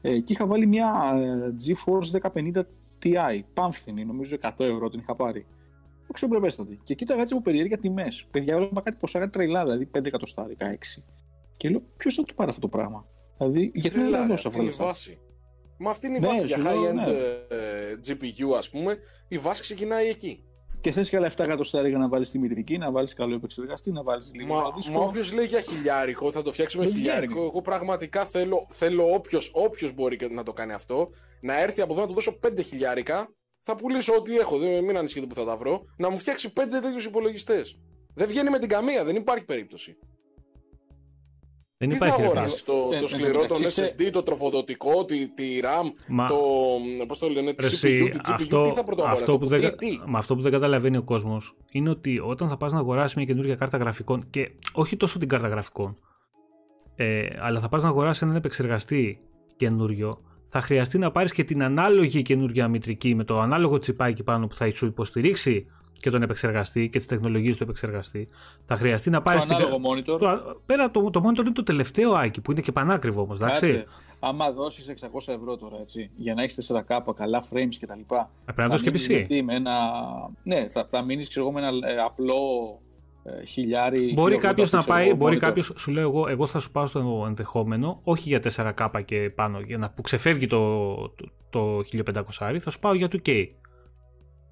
Ε, 0.00 0.18
και 0.18 0.32
είχα 0.32 0.46
βάλει 0.46 0.66
μια 0.66 1.12
ε, 1.16 1.54
GeForce 1.66 2.30
1050 2.34 2.62
Ti, 3.02 3.40
πάμφθηνη, 3.54 4.04
νομίζω 4.04 4.36
100 4.40 4.50
ευρώ 4.58 4.88
την 4.88 5.00
είχα 5.00 5.14
πάρει. 5.14 5.46
Αξιοπρεπέστατη. 6.10 6.80
Και 6.82 6.94
κοίταγα 6.94 7.20
έτσι 7.20 7.34
από 7.34 7.42
περίεργα 7.42 7.78
τιμές. 7.78 8.26
Παιδιά, 8.30 8.54
έβλεπα 8.54 8.80
κάτι 8.80 8.96
ποσά, 9.00 9.18
κάτι 9.18 9.30
τρελά, 9.30 9.62
δηλαδή 9.62 9.90
5 9.98 10.04
εκατοστάρικα, 10.04 10.78
6. 10.96 11.02
Και 11.50 11.68
λέω, 11.68 11.82
ποιος 11.96 12.14
θα 12.14 12.22
το 12.22 12.32
πάρει 12.34 12.50
αυτό 12.50 12.60
το 12.60 12.68
πράγμα; 12.68 13.06
Δηλαδή, 13.38 13.70
γιατί 13.74 13.98
δεν 13.98 14.10
θα 14.10 14.26
δώσω 14.26 14.48
αυτό. 14.48 14.62
Βάση. 15.78 15.82
Μα 15.82 15.90
αυτή 15.90 16.06
είναι 16.06 16.16
η 16.16 16.20
ναι, 16.20 16.26
βάση 16.26 16.46
για 16.46 16.56
high-end 16.56 16.94
ναι. 16.94 17.10
Ε, 17.56 17.98
GPU, 18.06 18.56
ας 18.56 18.70
πούμε. 18.70 18.98
Η 19.28 19.38
βάση 19.38 19.60
ξεκινάει 19.60 20.08
εκεί. 20.08 20.44
Και 20.80 20.92
θες 20.92 21.08
και 21.08 21.16
άλλα 21.16 21.30
7 21.30 21.44
εκατοστάρικα 21.44 21.98
να 21.98 22.08
βάλεις 22.08 22.30
τη 22.30 22.38
μητρική, 22.38 22.78
να 22.78 22.90
βάλεις 22.90 23.14
καλό 23.14 23.34
επεξεργαστή, 23.34 23.92
να 23.92 24.02
βάλεις 24.02 24.30
λίγο. 24.34 24.54
Μα, 24.54 24.62
μα 24.92 25.00
όποιος 25.00 25.32
λέει 25.32 25.46
για 25.46 25.60
χιλιάρικο, 25.60 26.32
θα 26.32 26.42
το 26.42 26.52
φτιάξουμε 26.52 26.86
χιλιάρικο. 26.86 27.42
Εγώ 27.42 27.62
πραγματικά 27.62 28.24
θέλω, 28.24 28.66
θέλω 28.70 29.22
όποιος 29.52 29.92
μπορεί 29.94 30.18
να 30.30 30.42
το 30.42 30.52
κάνει 30.52 30.72
αυτό, 30.72 31.10
να 31.40 31.60
έρθει 31.60 31.80
από 31.80 31.92
εδώ 31.92 32.00
να 32.00 32.06
του 32.06 32.14
δώσω 32.14 32.38
5 32.46 32.62
χιλιάρικα. 32.64 33.28
Θα 33.58 33.74
πουλήσω 33.74 34.14
ό,τι 34.14 34.36
έχω, 34.36 34.58
δεν, 34.58 34.84
μην 34.84 34.96
ανησυχείτε 34.96 35.26
που 35.26 35.34
θα 35.34 35.44
τα 35.44 35.56
βρω. 35.56 35.84
Να 35.96 36.10
μου 36.10 36.18
φτιάξει 36.18 36.52
5 36.56 36.60
τέτοιους 36.82 37.04
υπολογιστές. 37.04 37.78
Δεν 38.14 38.28
βγαίνει 38.28 38.50
με 38.50 38.58
την 38.58 38.68
καμία, 38.68 39.04
δεν 39.04 39.16
υπάρχει 39.16 39.44
περίπτωση. 39.44 39.96
Δεν 41.86 41.98
τι 41.98 42.04
υπάρχει 42.04 42.20
θα 42.20 42.26
αγοράσει, 42.26 42.64
το, 42.64 42.72
το 42.72 43.04
ε, 43.04 43.06
σκληρό, 43.06 43.46
το 43.46 43.54
SSD, 43.54 44.10
το 44.12 44.22
τροφοδοτικό, 44.22 45.04
τη, 45.04 45.28
τη 45.28 45.44
RAM, 45.62 45.92
Μα... 46.08 46.26
το, 46.26 46.36
πώς 47.06 47.18
το 47.18 47.28
λένε, 47.28 47.52
τη 47.52 47.64
CPU, 47.64 48.08
τη 48.10 48.18
GPU, 48.28 48.32
αυτό, 48.32 48.60
τι 48.60 48.70
θα 48.70 48.84
πρωτοβάλει, 48.84 49.16
αυτό, 49.16 49.38
που 49.38 49.46
δεν, 49.46 49.76
τι, 49.76 50.00
Μα 50.06 50.18
αυτό 50.18 50.34
που 50.34 50.42
δεν 50.42 50.52
καταλαβαίνει 50.52 50.96
ο 50.96 51.02
κόσμος 51.02 51.56
είναι 51.70 51.90
ότι 51.90 52.20
όταν 52.24 52.48
θα 52.48 52.56
πας 52.56 52.72
να 52.72 52.78
αγοράσεις 52.78 53.16
μια 53.16 53.24
καινούργια 53.24 53.54
κάρτα 53.54 53.76
γραφικών 53.78 54.26
και 54.30 54.50
όχι 54.72 54.96
τόσο 54.96 55.18
την 55.18 55.28
κάρτα 55.28 55.48
γραφικών, 55.48 55.96
ε, 56.96 57.26
αλλά 57.40 57.60
θα 57.60 57.68
πας 57.68 57.82
να 57.82 57.88
αγοράσεις 57.88 58.22
έναν 58.22 58.36
επεξεργαστή 58.36 59.18
καινούριο, 59.56 60.20
θα 60.48 60.60
χρειαστεί 60.60 60.98
να 60.98 61.10
πάρεις 61.10 61.32
και 61.32 61.44
την 61.44 61.62
ανάλογη 61.62 62.22
καινούργια 62.22 62.68
μητρική 62.68 63.14
με 63.14 63.24
το 63.24 63.40
ανάλογο 63.40 63.78
τσιπάκι 63.78 64.22
πάνω 64.22 64.46
που 64.46 64.54
θα 64.54 64.74
σου 64.74 64.86
υποστηρίξει 64.86 65.66
και 66.00 66.10
τον 66.10 66.22
επεξεργαστή 66.22 66.88
και 66.88 66.98
τις 66.98 67.06
τεχνολογίες 67.06 67.56
του 67.56 67.62
επεξεργαστή. 67.62 68.28
Θα 68.66 68.76
χρειαστεί 68.76 69.10
να 69.10 69.22
πάρει. 69.22 69.38
Το 69.38 69.46
ανάλογο 69.54 69.80
monitor. 69.90 70.18
Το, 70.18 70.60
πέρα 70.66 70.90
το, 70.90 71.10
το 71.10 71.22
monitor 71.24 71.40
είναι 71.40 71.52
το 71.52 71.62
τελευταίο 71.62 72.12
άκι 72.12 72.40
που 72.40 72.50
είναι 72.50 72.60
και 72.60 72.72
πανάκριβο 72.72 73.22
όμως. 73.22 73.38
Κάτσε. 73.38 73.84
Άμα 74.18 74.52
δώσεις 74.52 74.94
600 75.00 75.34
ευρώ 75.34 75.56
τώρα 75.56 75.76
έτσι, 75.80 76.10
για 76.16 76.34
να 76.34 76.42
έχεις 76.42 76.72
4K, 76.72 77.14
καλά 77.16 77.42
frames 77.50 77.74
κτλ. 77.80 78.00
Πρέπει 78.44 78.60
να 78.60 78.68
δώσεις 78.68 79.06
και 79.06 79.26
PC. 79.28 79.42
Με 79.44 79.54
ένα... 79.54 79.72
Ναι, 80.42 80.68
θα, 80.68 80.86
θα 80.90 81.02
μείνεις 81.02 81.36
με 81.52 81.60
ένα 81.60 81.88
ε, 81.88 81.96
απλό 81.96 82.34
ε, 83.24 83.44
χιλιάρι. 83.44 84.12
Μπορεί 84.12 84.38
κάποιος 84.38 84.70
να 84.70 84.82
πάει, 84.82 85.14
μπορεί 85.14 85.36
κάποιος, 85.36 85.72
σου 85.76 85.90
λέω 85.90 86.02
εγώ, 86.02 86.28
εγώ 86.28 86.46
θα 86.46 86.60
σου 86.60 86.70
πάω 86.70 86.86
στο 86.86 87.24
ενδεχόμενο, 87.26 88.00
όχι 88.04 88.28
για 88.28 88.40
4K 88.76 89.02
και 89.04 89.30
πάνω, 89.34 89.60
για 89.60 89.78
να, 89.78 89.90
που 89.90 90.02
ξεφεύγει 90.02 90.46
το, 90.46 90.94
το, 90.94 91.28
το 91.50 91.82
1500, 92.38 92.58
θα 92.60 92.70
σου 92.70 92.78
πάω 92.78 92.94
για 92.94 93.08
2K 93.12 93.46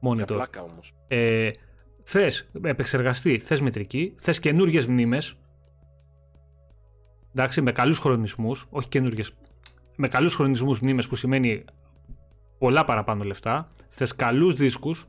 monitor. 0.02 0.26
πλάκα 0.26 0.62
όμως. 0.62 0.94
Ε, 1.08 1.50
θες 2.02 2.50
επεξεργαστή, 2.62 3.38
θες 3.38 3.60
μετρική, 3.60 4.14
θες 4.18 4.38
καινούργιες 4.38 4.86
μνήμες, 4.86 5.36
εντάξει, 7.34 7.60
με 7.60 7.72
καλούς 7.72 7.98
χρονισμούς, 7.98 8.66
όχι 8.70 8.88
καινούργιες, 8.88 9.34
με 9.96 10.08
καλούς 10.08 10.34
χρονισμούς 10.34 10.80
μνήμες 10.80 11.06
που 11.06 11.16
σημαίνει 11.16 11.64
πολλά 12.58 12.84
παραπάνω 12.84 13.24
λεφτά, 13.24 13.66
θες 13.88 14.16
καλούς 14.16 14.54
δίσκους 14.54 15.08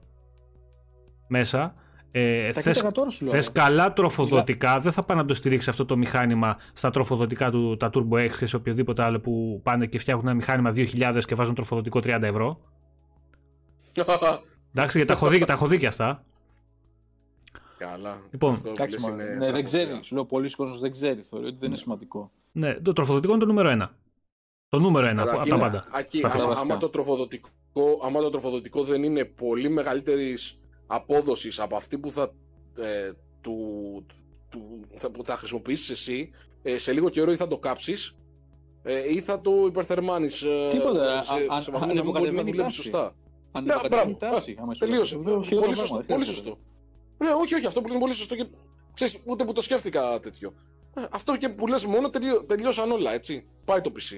μέσα, 1.28 1.76
ε, 2.12 2.52
θες, 2.54 2.84
θες 3.30 3.52
καλά 3.52 3.94
τροφοδοτικά, 3.94 4.80
δεν 4.80 4.92
θα 4.92 5.04
πάνε 5.04 5.22
να 5.22 5.28
το 5.28 5.34
στηρίξει 5.34 5.70
αυτό 5.70 5.86
το 5.86 5.98
μηχάνημα 5.98 6.58
στα 6.74 6.90
τροφοδοτικά 6.90 7.52
του, 7.52 7.78
τα 7.78 7.90
Turbo 7.94 8.30
X 8.30 8.42
ή 8.42 8.46
σε 8.46 8.56
οποιοδήποτε 8.56 9.04
άλλο 9.04 9.20
που 9.20 9.60
πάνε 9.64 9.86
και 9.86 10.00
φτιάχνουν 10.00 10.28
ένα 10.28 10.36
μηχάνημα 10.36 10.74
2000 10.76 11.22
και 11.26 11.36
βάζουν 11.36 11.56
τροφοδοτικό 11.56 12.00
30 12.04 12.22
ευρώ. 12.22 12.58
Εντάξει, 14.76 14.98
γιατί 14.98 15.12
τα 15.14 15.18
έχω 15.18 15.28
δει, 15.28 15.46
τα 15.46 15.54
έχω 15.54 15.68
δει 15.68 15.78
και 15.78 15.88
αυτά. 15.88 16.24
Καλά. 17.78 18.22
Λοιπόν, 18.32 18.62
Εντάξει, 18.68 19.12
ναι, 19.12 19.52
δεν 19.52 19.64
ξέρει. 19.64 20.00
Σου 20.02 20.16
λέω 20.16 20.26
πολλοί 20.26 20.52
κόσμοι 20.52 20.78
δεν 20.80 20.92
ξέρει. 20.92 21.22
Θεωρεί 21.22 21.46
ότι 21.46 21.56
δεν 21.56 21.68
είναι 21.70 21.78
σημαντικό. 21.78 22.32
Ναι, 22.52 22.74
το 22.74 22.94
τροφοδοτικό 22.94 23.32
είναι 23.34 23.42
το 23.42 23.48
νούμερο 23.48 23.70
ένα. 23.70 23.96
Το 24.70 24.80
νούμερο 24.80 25.08
ένα 25.08 25.22
από 25.22 25.50
τα 25.50 25.58
πάντα. 25.58 25.86
Ακεί, 25.92 26.26
άμα, 26.26 26.54
άμα, 26.58 26.78
το 26.78 26.90
τροφοδοτικό, 26.90 27.50
άμα 28.04 28.22
το 28.22 28.30
τροφοδοτικό 28.30 28.84
δεν 28.84 29.04
είναι 29.04 29.26
πολύ 29.26 29.70
μεγαλύτερης 29.70 30.60
απόδοσης 30.88 31.60
από 31.60 31.76
αυτή 31.76 31.98
που 31.98 32.12
θα, 32.12 32.34
ε, 32.78 33.12
του, 33.42 33.56
του, 34.50 34.80
θα, 34.98 35.12
που 35.12 35.24
θα 35.24 35.38
χρησιμοποιήσεις 35.38 35.90
εσύ 35.90 36.30
ε, 36.64 36.78
σε 36.78 36.94
λίγο 36.94 37.10
καιρό 37.10 37.32
ή 37.32 37.36
θα 37.36 37.48
το 37.48 37.58
κάψεις 37.58 38.16
ε, 38.84 39.14
ή 39.14 39.22
θα 39.22 39.42
το 39.42 39.52
υπερθερμάνεις 39.68 40.42
ε, 40.44 40.68
Τίποτα. 40.72 41.24
σε, 41.24 41.34
Α- 41.34 41.62
σε 41.62 41.70
α- 41.70 41.74
βαθμό 41.74 41.80
να 41.80 41.86
μην 41.86 41.86
μπορεί 41.86 41.86
να 41.86 41.92
ανεβοκατεβαίνει 41.92 42.42
δουλεύει 42.42 42.58
τάση. 42.58 42.76
σωστά. 42.76 43.16
Αν 43.56 43.64
Ναι, 43.64 43.74
δεν 43.74 43.90
μπράβο. 43.90 44.14
τάση, 44.16 44.56
άμα 44.60 44.74
σου 44.74 44.80
Τελείωσε. 44.86 45.16
λέω, 45.16 45.44
χειρότερα 45.44 45.60
Πολύ 45.62 45.76
σωστό. 45.76 45.94
πράγματα, 45.96 46.14
Πολύ 46.14 46.26
χειρότερα. 46.26 46.56
σωστό. 46.56 46.58
Ναι, 47.18 47.30
όχι, 47.42 47.56
όχι, 47.56 47.66
αυτό 47.66 47.80
που 47.82 47.86
λες 47.88 47.96
είναι 47.96 48.04
πολύ 48.04 48.16
σωστό 48.16 48.36
και 48.36 48.46
ξέρεις, 48.94 49.18
ούτε 49.26 49.44
που 49.46 49.52
το 49.54 49.62
σκέφτηκα 49.62 50.20
τέτοιο. 50.20 50.54
Ε, 50.94 51.02
Αυτό 51.12 51.38
και 51.38 51.50
που 51.50 51.68
λες 51.68 51.86
μόνο 51.86 52.10
τελειώ, 52.10 52.44
τελειώσαν 52.44 52.92
όλα, 52.92 53.14
έτσι. 53.14 53.46
Πάει 53.66 53.82
το 53.82 53.92
PC. 53.96 54.18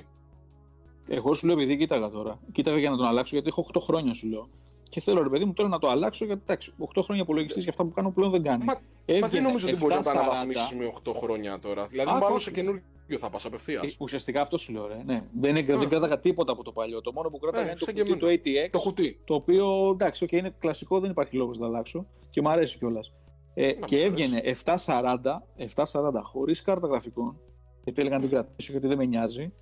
Εγώ 1.08 1.34
σου 1.34 1.46
λέω 1.48 1.56
επειδή 1.56 1.78
κοίταγα 1.78 2.10
τώρα. 2.10 2.40
Κοίταγα 2.52 2.78
για 2.78 2.90
να 2.90 2.98
τον 2.98 3.06
αλλάξω 3.06 3.36
γιατί 3.36 3.48
έχω 3.50 3.66
8 3.74 3.80
χρόνια 3.84 4.14
σου 4.14 4.28
λέω. 4.28 4.50
Και 4.90 5.00
θέλω 5.02 5.24
ρε 5.24 5.30
παιδί 5.30 5.46
μου 5.46 5.54
τώρα 5.54 5.70
να 5.70 5.80
το 5.80 5.88
αλλάξω 5.88 6.26
γιατί 6.26 6.42
εντάξει, 6.44 6.74
8 6.96 7.02
χρόνια 7.04 7.24
υπολογιστής 7.24 7.64
για 7.64 7.72
αυτά 7.72 7.84
που 7.84 7.92
κάνω 7.92 8.12
πλέον 8.12 8.32
δεν 8.32 8.44
κάνει. 8.44 8.64
Μα- 8.64 8.74
Μα 8.74 8.80
Έβγαινε 9.06 9.28
δεν 9.32 9.44
νομίζω 9.44 9.68
ότι 9.70 9.78
μπορεί 9.78 9.94
να 9.94 10.02
τα 10.02 10.12
740. 10.12 10.20
αναβαθμίσει 10.20 10.76
με 10.76 10.86
8 10.86 11.14
χρόνια 11.14 11.60
τώρα. 11.60 11.88
Δηλαδή, 11.88 12.10
Α, 12.10 12.14
μάλλον 12.14 12.32
όχι. 12.32 12.44
σε 12.44 12.52
καινούριο 12.52 12.82
θα 13.18 13.30
πας 13.30 13.46
απευθείας. 13.46 13.84
Ε, 13.84 13.96
ουσιαστικά 14.00 14.42
αυτό 14.42 14.58
σου 14.58 14.72
λέω, 14.74 14.88
ρε. 14.88 15.02
Ναι. 15.06 15.24
Δεν, 15.40 15.56
είναι, 15.56 15.74
Α. 15.74 15.78
δεν 15.78 15.90
κράταγα 15.90 16.20
τίποτα 16.20 16.52
από 16.52 16.64
το 16.64 16.72
παλιό. 16.72 17.02
Το 17.02 17.12
μόνο 17.12 17.30
που 17.30 17.38
κράταγα 17.40 17.64
Ε, 17.64 17.68
είναι 17.70 17.78
το 17.80 17.86
σαν 17.86 17.94
και 17.94 18.02
κουτί 18.04 18.20
του 18.20 18.26
εμένα. 18.26 18.42
ATX. 18.68 18.70
Το 18.72 18.80
κουτί. 18.80 19.20
Το 19.26 19.34
οποίο 19.34 19.90
εντάξει, 19.94 20.26
okay, 20.30 20.34
είναι 20.34 20.56
κλασικό, 20.60 21.00
δεν 21.00 21.10
υπάρχει 21.10 21.36
λόγος 21.36 21.58
να 21.58 21.64
το 21.66 21.72
αλλάξω 21.72 22.06
και 22.30 22.42
μου 22.42 22.50
αρέσει 22.50 22.78
κιόλας. 22.78 23.14
Ε, 23.54 23.74
Να 23.80 23.86
και 23.88 23.96
μου 23.98 24.04
έβγαινε 24.04 24.42
740, 24.66 25.44
740 25.58 26.22
χωρίς 26.24 26.62
κάρτα 26.62 26.88
γραφικών, 26.88 27.40
γιατί 27.84 28.02
έλεγα 28.02 28.16
να 28.16 28.22
την 28.22 28.30
κρατήσω 28.32 28.72
γιατί 28.72 28.88
δεν 28.88 28.98
με 28.98 29.06
νοιάζει, 29.06 29.54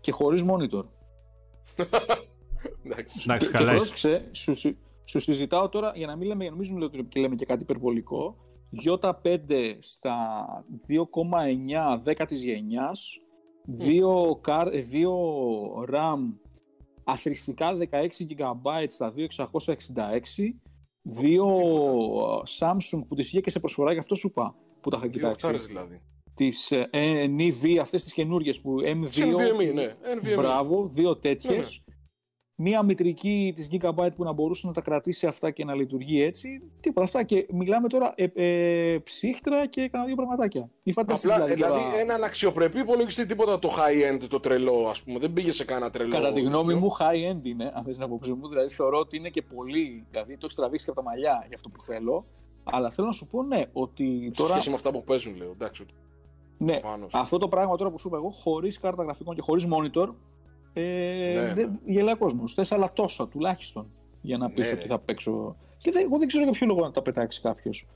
και 0.00 0.12
χωρίς 0.12 0.44
monitor. 0.48 0.84
Εντάξει. 2.84 3.20
Εντάξει, 3.24 3.46
και, 3.46 3.52
καλά 3.52 3.70
και 3.70 3.76
είσαι. 3.76 3.76
πρόσεξε, 3.76 4.28
σου, 4.32 4.54
σου, 4.54 4.76
σου 5.04 5.20
συζητάω 5.20 5.68
τώρα 5.68 5.92
για 5.94 6.06
να 6.06 6.16
μην 6.16 6.28
λέμε, 6.28 6.42
για 6.42 6.50
να 6.52 6.56
μην 6.56 6.68
νομίζουν 6.70 7.00
ότι 7.00 7.08
και 7.08 7.20
λέμε 7.20 7.34
και 7.34 7.44
κάτι 7.44 7.62
υπερβολικό. 7.62 8.36
Ι5 8.84 9.76
στα 9.78 10.46
2,9 10.88 12.12
10 12.20 12.24
της 12.26 12.44
γενιάς, 12.44 13.20
2, 13.78 14.40
καρ, 14.40 14.66
ε, 14.74 14.80
2 14.80 15.84
RAM 15.94 16.18
αθρηστικά 17.04 17.76
16 17.76 18.26
GB 18.28 18.84
στα 18.86 19.12
2666, 19.16 20.54
2 21.02 22.42
Samsung 22.58 23.02
που 23.08 23.14
τις 23.14 23.28
είχε 23.28 23.40
και 23.40 23.50
σε 23.50 23.60
προσφορά, 23.60 23.92
γι' 23.92 23.98
αυτό 23.98 24.14
σου 24.14 24.26
είπα 24.26 24.54
που 24.80 24.90
τα 24.90 24.96
είχα 24.96 25.06
Δύο 25.06 25.14
κοιτάξει. 25.14 25.46
οχτάρες 25.46 25.66
δηλαδή. 25.66 26.02
Τις 26.34 26.70
ε, 26.70 26.88
NV, 27.38 27.76
αυτές 27.80 28.02
τις 28.04 28.12
καινούργιες 28.12 28.60
που 28.60 28.74
M2, 28.80 29.06
Σε 29.08 29.24
NVMe, 29.24 29.74
ναι. 29.74 29.94
NVMe. 30.22 30.36
Μπράβο, 30.36 30.88
δύο 30.88 31.08
Ναι, 31.08 31.14
τέτοιες. 31.16 31.84
Μία 32.62 32.82
μητρική 32.82 33.52
της 33.56 33.68
Gigabyte 33.72 34.14
που 34.16 34.24
να 34.24 34.32
μπορούσε 34.32 34.66
να 34.66 34.72
τα 34.72 34.80
κρατήσει 34.80 35.26
αυτά 35.26 35.50
και 35.50 35.64
να 35.64 35.74
λειτουργεί 35.74 36.22
έτσι. 36.22 36.60
Τίποτα 36.80 37.04
αυτά. 37.04 37.22
Και 37.22 37.46
μιλάμε 37.52 37.88
τώρα 37.88 38.12
ε, 38.16 38.24
ε, 38.34 38.98
ψύχτρα 38.98 39.66
και 39.66 39.88
κανένα 39.88 40.06
δύο 40.06 40.16
πραγματάκια. 40.16 40.70
Μη 40.82 40.92
φανταστείς 40.92 41.30
Απλά, 41.30 41.44
δηλαδή, 41.44 41.62
δηλαδή, 41.62 41.84
τώρα- 41.84 41.98
έναν 42.00 42.22
αξιοπρεπή 42.24 42.78
υπολογιστή, 42.78 43.26
τίποτα 43.26 43.58
το 43.58 43.68
high-end, 43.68 44.24
το 44.28 44.40
τρελό, 44.40 44.86
ας 44.88 45.02
πούμε. 45.02 45.18
Δεν 45.18 45.32
πήγε 45.32 45.52
σε 45.52 45.64
κανένα 45.64 45.90
τρελό. 45.90 46.14
Κατά 46.14 46.32
τη 46.32 46.40
γνώμη 46.40 46.66
τέτοιο. 46.72 46.78
μου, 46.86 46.96
high 46.98 47.32
end 47.34 47.44
είναι, 47.46 47.70
αν 47.74 47.84
θες 47.84 47.94
την 47.94 48.04
άποψή 48.04 48.32
μου. 48.32 48.48
Δηλαδή, 48.48 48.74
θεωρώ 48.74 48.98
ότι 48.98 49.16
είναι 49.16 49.28
και 49.28 49.42
πολύ. 49.42 50.06
Δηλαδή, 50.10 50.32
το 50.32 50.40
έχεις 50.42 50.54
τραβήξει 50.56 50.84
και 50.84 50.90
από 50.90 51.00
τα 51.02 51.06
μαλλιά 51.06 51.44
για 51.46 51.54
αυτό 51.54 51.68
που 51.68 51.82
θέλω. 51.82 52.24
Αλλά 52.64 52.90
θέλω 52.90 53.06
να 53.06 53.12
σου 53.12 53.26
πω, 53.26 53.42
ναι, 53.42 53.62
ότι 53.72 54.30
Σε 54.34 54.42
τώρα. 54.42 54.52
σχέση 54.52 54.68
με 54.68 54.74
αυτά 54.74 54.90
που 54.90 55.04
παίζουν, 55.04 55.36
λέω. 55.36 55.50
Εντάξει, 55.50 55.86
Ναι, 56.58 56.76
προφανώς. 56.80 57.14
αυτό 57.14 57.38
το 57.38 57.48
πράγμα 57.48 57.76
τώρα 57.76 57.90
που 57.90 57.98
σου 57.98 58.08
είπα 58.08 58.16
εγώ, 58.16 58.30
χωρίς 58.30 58.78
κάρτα 58.80 59.02
γραφικών 59.02 59.34
και 59.34 59.40
χωρίς 59.40 59.66
monitor, 59.70 60.08
ε, 60.72 61.32
Ναι, 61.34 61.52
δεν, 61.54 61.80
γελάει 61.84 62.14
ο 62.14 62.18
κόσμος. 62.18 62.54
Θες 62.54 62.72
άλλα 62.72 62.92
τόσα 62.92 63.28
τουλάχιστον 63.28 63.86
για 64.20 64.38
να 64.38 64.50
πεις 64.50 64.64
Ναι, 64.64 64.72
ότι 64.72 64.80
ρε. 64.82 64.86
θα 64.88 64.98
παίξω. 64.98 65.56
Και 65.76 65.90
δεν, 65.90 66.02
εγώ 66.02 66.18
δεν 66.18 66.26
ξέρω 66.28 66.44
για 66.44 66.52
ποιο 66.52 66.66
λόγο 66.66 66.80
να 66.80 66.90
τα 66.90 67.02
πετάξει 67.02 67.40
κάποιος. 67.40 67.86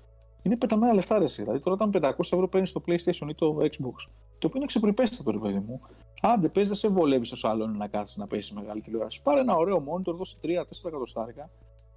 Είναι 0.42 0.56
πεταμένα 0.56 0.94
λεφτά 0.94 1.18
ρε, 1.18 1.24
εσύ. 1.24 1.42
Δηλαδή 1.42 1.60
τώρα 1.60 1.84
όταν 1.84 2.12
500 2.12 2.18
ευρώ 2.18 2.48
παίρνεις 2.48 2.72
το 2.72 2.82
PlayStation 2.86 3.28
ή 3.28 3.34
το 3.34 3.56
Xbox, 3.60 3.96
το 4.38 4.46
οποίο 4.46 4.52
είναι 4.54 4.66
ξεπρεπέστατο 4.66 5.30
ρε 5.30 5.38
παιδί 5.38 5.58
μου. 5.58 5.80
Άντε, 6.20 6.48
πες 6.48 6.68
δεν 6.68 6.76
σε 6.76 6.88
βολεύει 6.88 7.24
στο 7.24 7.36
σαλόνι 7.36 7.76
να 7.78 7.86
κάτσει 7.88 8.18
να 8.20 8.26
παίζεις 8.26 8.52
μεγάλη 8.52 8.80
τηλεόραση. 8.80 9.22
Πάρε 9.22 9.40
ένα 9.40 9.56
ωραίο 9.56 9.84
monitor, 9.88 10.14
δώσε 10.14 10.36
3-4 10.42 10.48
εκατοστάρικα 10.86 11.50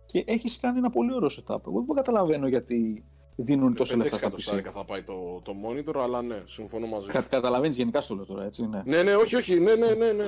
και 0.05 0.23
έχεις 0.27 0.59
κάνει 0.59 0.77
ένα 0.77 0.89
πολύ 0.89 1.13
ωραίο 1.13 1.29
setup. 1.29 1.59
Εγώ 1.67 1.83
δεν 1.87 1.95
καταλαβαίνω 1.95 2.47
γιατί 2.47 3.03
δίνουν 3.37 3.75
τόσο 3.75 3.91
Πέντε 3.91 4.03
λεφτά 4.03 4.17
στα 4.17 4.27
PC. 4.27 4.29
εκατοστάρικα 4.29 4.71
θα 4.71 4.85
πάει 4.85 5.03
το, 5.03 5.41
το 5.43 5.53
monitor, 5.65 5.99
αλλά 6.01 6.21
ναι, 6.21 6.43
συμφωνώ 6.45 6.87
μαζί 6.87 7.05
σου. 7.05 7.11
Κα, 7.11 7.21
Καταλαβαίνεις 7.21 7.75
γενικά 7.75 8.01
στο 8.01 8.15
λέω 8.15 8.25
τώρα, 8.25 8.45
έτσι. 8.45 8.67
Ναι. 8.67 8.81
Ναι, 8.85 9.03
ναι, 9.03 9.15
όχι, 9.15 9.35
όχι, 9.35 9.59
ναι, 9.59 9.75
ναι, 9.75 9.93
ναι, 9.93 10.11
ναι. 10.11 10.25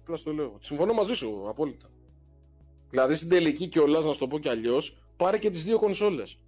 Απλά 0.00 0.16
στο 0.16 0.32
λέω. 0.32 0.56
Συμφωνώ 0.60 0.92
μαζί 0.92 1.14
σου, 1.14 1.44
απόλυτα. 1.48 1.90
Δηλαδή 2.90 3.14
στην 3.14 3.28
τελική 3.28 3.68
κιόλας, 3.68 4.04
να 4.04 4.12
σου 4.12 4.18
το 4.18 4.26
πω 4.26 4.38
κι 4.38 4.48
αλλιώς, 4.48 4.98
πάρε 5.16 5.38
και 5.38 5.50
τις 5.50 5.64
δύο 5.64 5.78
κονσόλες. 5.78 6.38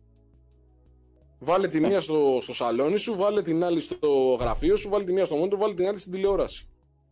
Βάλε 1.39 1.69
τη 1.69 1.81
μία 1.81 2.01
στο, 2.01 2.39
στο 2.41 2.55
σαλόνι 2.55 2.97
σου, 2.97 3.17
βάλε 3.17 3.43
την 3.43 3.65
άλλη 3.65 3.81
στο 3.81 4.37
γραφείο 4.41 4.77
σου, 4.77 4.89
βάλε 4.89 5.05
τη 5.05 5.13
μία 5.13 5.25
στο 5.25 5.43
monitor, 5.43 5.57
βάλε 5.57 5.75
την 5.75 5.87
άλλη 5.87 5.99
στην 5.99 6.13
τηλεόραση. 6.13 6.69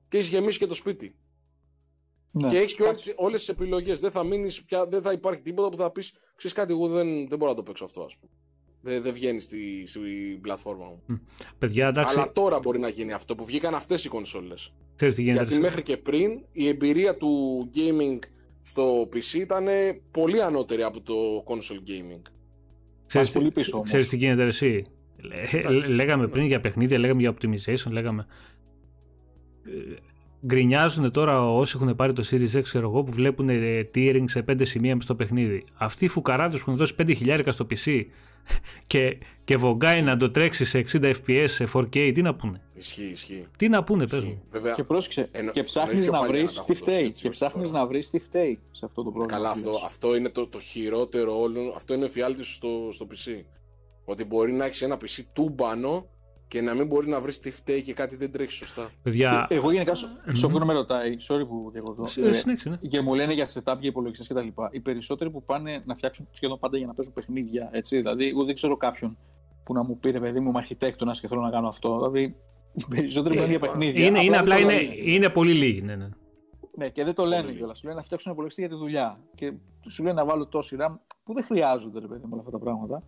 Και 0.08 0.16
έχεις 0.16 0.28
γεμίσει 0.28 0.58
και 0.58 0.66
το 0.66 0.74
σπίτι. 0.74 1.16
Ναι. 2.30 2.48
Και 2.48 2.58
έχεις 2.58 2.74
και 2.74 2.82
όλες 3.16 3.38
τις 3.38 3.48
επιλογές. 3.48 4.00
Δεν 4.00 4.10
θα 4.10 4.24
μείνεις 4.24 4.64
πια, 4.64 4.86
δεν 4.86 5.02
θα 5.02 5.12
υπάρχει 5.12 5.42
τίποτα 5.42 5.68
που 5.68 5.76
θα 5.76 5.90
πεις: 5.90 6.12
Ξέρεις 6.34 6.56
κάτι, 6.56 6.72
εγώ 6.72 6.88
δεν, 6.88 7.28
δεν 7.28 7.38
μπορώ 7.38 7.50
να 7.50 7.56
το 7.56 7.62
παίξω 7.62 7.84
αυτό, 7.84 8.02
ας 8.02 8.16
πούμε. 8.16 8.32
Δεν, 8.82 9.02
δεν 9.02 9.12
βγαίνει 9.12 9.40
στη, 9.40 9.86
στη 9.86 10.00
πλατφόρμα 10.40 10.84
μου. 10.86 11.20
Παιδιά, 11.58 11.88
εντάξει, 11.88 12.14
Αλλά 12.16 12.32
τώρα 12.32 12.58
μπορεί 12.58 12.78
να 12.78 12.88
γίνει 12.88 13.12
αυτό 13.12 13.34
που 13.34 13.44
βγήκαν 13.44 13.74
αυτές 13.74 14.04
οι 14.04 14.08
κονσόλες. 14.08 14.72
ξέρεις 14.96 15.14
τι 15.14 15.22
γίνεται. 15.22 15.44
Γιατί 15.44 15.60
μέχρι 15.62 15.82
και 15.82 15.96
πριν 15.96 16.30
η 16.52 16.66
εμπειρία 16.68 17.16
του 17.16 17.30
gaming 17.74 18.18
στο 18.62 19.08
PC 19.12 19.34
ήταν 19.34 19.66
πολύ 20.10 20.42
ανώτερη 20.42 20.82
από 20.82 21.00
το 21.00 21.14
console 21.46 21.88
gaming. 21.90 22.22
Ξέρεις, 23.06 23.30
πολύ 23.30 23.46
τι- 23.48 23.52
πίσω 23.52 23.76
όμως. 23.76 23.88
ξέρεις 23.88 24.08
τι 24.08 24.16
γίνεται 24.16 24.42
ρε, 24.42 24.48
εσύ; 24.48 24.84
Λέ- 25.22 25.54
Εντάξει. 25.54 25.92
λέγαμε 25.92 26.28
πριν 26.28 26.46
για 26.46 26.60
παιχνίδια, 26.60 26.98
λέγαμε 26.98 27.20
για 27.20 27.34
optimization, 27.34 27.90
λέγαμε. 27.90 28.26
Ε, 29.64 29.94
Γκρινιάζουν 30.46 31.10
τώρα 31.12 31.52
όσοι 31.52 31.78
έχουν 31.80 31.96
πάρει 31.96 32.12
το 32.12 32.24
Series 32.30 32.56
X, 32.58 32.62
ξέρω 32.62 32.88
εγώ, 32.88 33.02
που 33.02 33.12
βλέπουν 33.12 33.48
ε, 33.48 33.90
tearing 33.94 34.24
σε 34.26 34.44
5 34.48 34.60
σημεία 34.64 34.94
μες 34.94 35.04
στο 35.04 35.14
παιχνίδι. 35.14 35.64
Αυτοί 35.74 36.04
οι 36.04 36.08
φουκαράδες 36.08 36.54
που 36.54 36.60
έχουν 36.60 36.76
δώσει 36.76 36.94
5 37.02 37.12
χιλιάρικα 37.16 37.52
στο 37.52 37.66
PC 37.70 38.04
και, 38.86 39.18
και 39.44 39.56
βογκάει 39.56 40.02
να 40.02 40.16
το 40.16 40.30
τρέξει 40.30 40.64
σε 40.64 40.84
60 40.92 41.12
FPS, 41.26 41.44
σε 41.48 41.68
4K, 41.74 42.10
τι 42.14 42.22
να 42.22 42.34
πούνε; 42.34 42.60
Ισχύει, 42.74 43.02
ισχύει. 43.12 43.46
Τι 43.58 43.68
να 43.68 43.84
πούνε, 43.84 44.06
πες 44.06 44.18
ισχύει. 44.18 44.28
μου. 44.30 44.42
Βέβαια, 44.50 44.72
Και 44.74 44.84
πρόσεξε, 44.84 45.28
Εννο- 45.32 45.52
και 45.52 45.62
ψάχνεις 45.62 45.90
εννοείς 45.92 46.08
πιο 46.08 46.18
να 46.20 46.26
παλιά 46.26 46.40
βρεις 46.40 46.56
να 46.56 46.60
τα 46.62 46.66
τι 46.66 46.72
έχουν 46.72 46.84
δώσει, 46.84 46.92
φταίει. 46.96 47.06
έτσι, 47.08 47.20
Και 47.22 47.28
όχι 47.28 47.36
ψάχνεις 47.36 47.68
τώρα. 47.68 47.80
να 47.80 47.86
βρεις 47.86 48.10
τι 48.10 48.18
φταίει 48.18 48.58
σε 48.70 48.84
αυτό 48.84 49.02
το 49.02 49.10
πρόβλημα. 49.10 49.36
καλά, 49.38 49.52
που 49.52 49.58
αυτό, 49.58 49.70
λες. 49.70 49.82
αυτό 49.84 50.14
είναι 50.16 50.28
το, 50.28 50.46
το 50.46 50.58
χειρότερο 50.60 51.40
όλων. 51.40 51.72
Αυτό 51.76 51.94
είναι 51.94 52.02
ο 52.02 52.06
εφιάλτης 52.06 52.46
σου 52.46 52.54
στο, 52.54 52.88
στο 52.92 53.06
PC. 53.10 53.44
Ότι 54.04 54.24
μπορεί 54.24 54.52
να 54.52 54.64
έχεις 54.64 54.82
ένα 54.82 54.96
PC 54.96 55.22
τούμπανο 55.32 56.08
και 56.52 56.60
να 56.60 56.74
μην 56.74 56.86
μπορεί 56.86 57.08
να 57.08 57.20
βρεις 57.20 57.38
τι 57.38 57.50
φταίει 57.50 57.82
και 57.82 57.92
κάτι 57.94 58.16
δεν 58.16 58.32
τρέχει 58.32 58.50
σωστά. 58.50 58.90
Παιδιά, 59.02 59.46
Ε, 59.50 59.54
Εγώ 59.54 59.70
γενικά, 59.72 59.94
στο 59.94 60.08
Μμμ. 60.26 60.34
στο 60.34 60.46
οποίο 60.46 60.64
με 60.64 60.72
ρωτάει, 60.72 61.16
sorry 61.28 61.46
που 61.48 61.70
διακοπτώ, 61.72 62.06
συ- 62.06 62.24
ε, 62.24 62.32
συνέχισε, 62.32 62.68
ναι. 62.68 62.76
και 62.88 63.00
μου 63.00 63.14
λένε 63.14 63.32
για 63.32 63.46
setup, 63.48 63.76
για 63.78 63.88
υπολογιστές 63.88 64.28
κτλ. 64.28 64.46
Οι 64.70 64.80
περισσότεροι 64.80 65.30
που 65.30 65.42
πάνε 65.44 65.82
να 65.86 65.94
φτιάξουν 65.94 66.28
σχεδόν 66.30 66.58
πάντα 66.58 66.76
για 66.78 66.86
να 66.86 66.94
παίζουν 66.94 67.14
παιχνίδια, 67.14 67.68
έτσι. 67.72 67.96
Δηλαδή, 67.96 68.28
εγώ 68.28 68.44
δεν 68.44 68.54
ξέρω 68.54 68.76
κάποιον 68.76 69.16
που 69.64 69.74
να 69.74 69.84
μου 69.84 69.98
πει 69.98 70.10
ρε 70.10 70.20
παιδί 70.20 70.40
μου, 70.40 70.48
είμαι 70.48 70.58
αρχιτέκτονα 70.58 71.12
και 71.12 71.28
θέλω 71.28 71.40
να 71.40 71.50
κάνω 71.50 71.68
αυτό. 71.68 71.96
Δηλαδή, 71.96 72.22
οι 72.74 72.84
περισσότεροι 72.88 73.34
Ε, 73.34 73.38
πάνε 73.38 73.48
για 73.48 73.56
είπα. 73.56 73.66
παιχνίδια. 73.66 74.06
Είναι, 74.06 74.18
είναι 74.22 74.30
δεν 74.30 74.40
απλά 74.40 74.54
το 74.56 74.62
είναι, 74.62 74.72
λένε. 74.80 74.94
είναι 74.96 75.28
πολύ 75.28 75.54
λίγοι, 75.54 75.80
ναι, 75.82 75.96
ναι. 75.96 76.08
Ναι, 76.76 76.88
και 76.88 77.04
δεν 77.04 77.14
το 77.14 77.24
λένε 77.24 77.42
Πολύ. 77.42 77.54
κιόλας. 77.56 77.78
Σου 77.78 77.84
λένε 77.86 77.96
να 77.98 78.02
φτιάξουν 78.02 78.30
ένα 78.30 78.40
υπολογιστή 78.40 78.60
για 78.60 78.70
τη 78.70 78.76
δουλειά. 78.76 79.20
Και 79.34 79.52
σου 79.88 80.02
λένε 80.02 80.14
να 80.14 80.24
βάλω 80.24 80.46
τόση 80.46 80.76
RAM 80.80 80.96
που 81.24 81.34
δεν 81.34 81.44
χρειάζονται, 81.44 82.00
ρε 82.00 82.06
παιδί 82.06 82.20
μου, 82.22 82.28
όλα 82.32 82.40
αυτά 82.40 82.50
τα 82.50 82.58
πράγματα. 82.64 83.02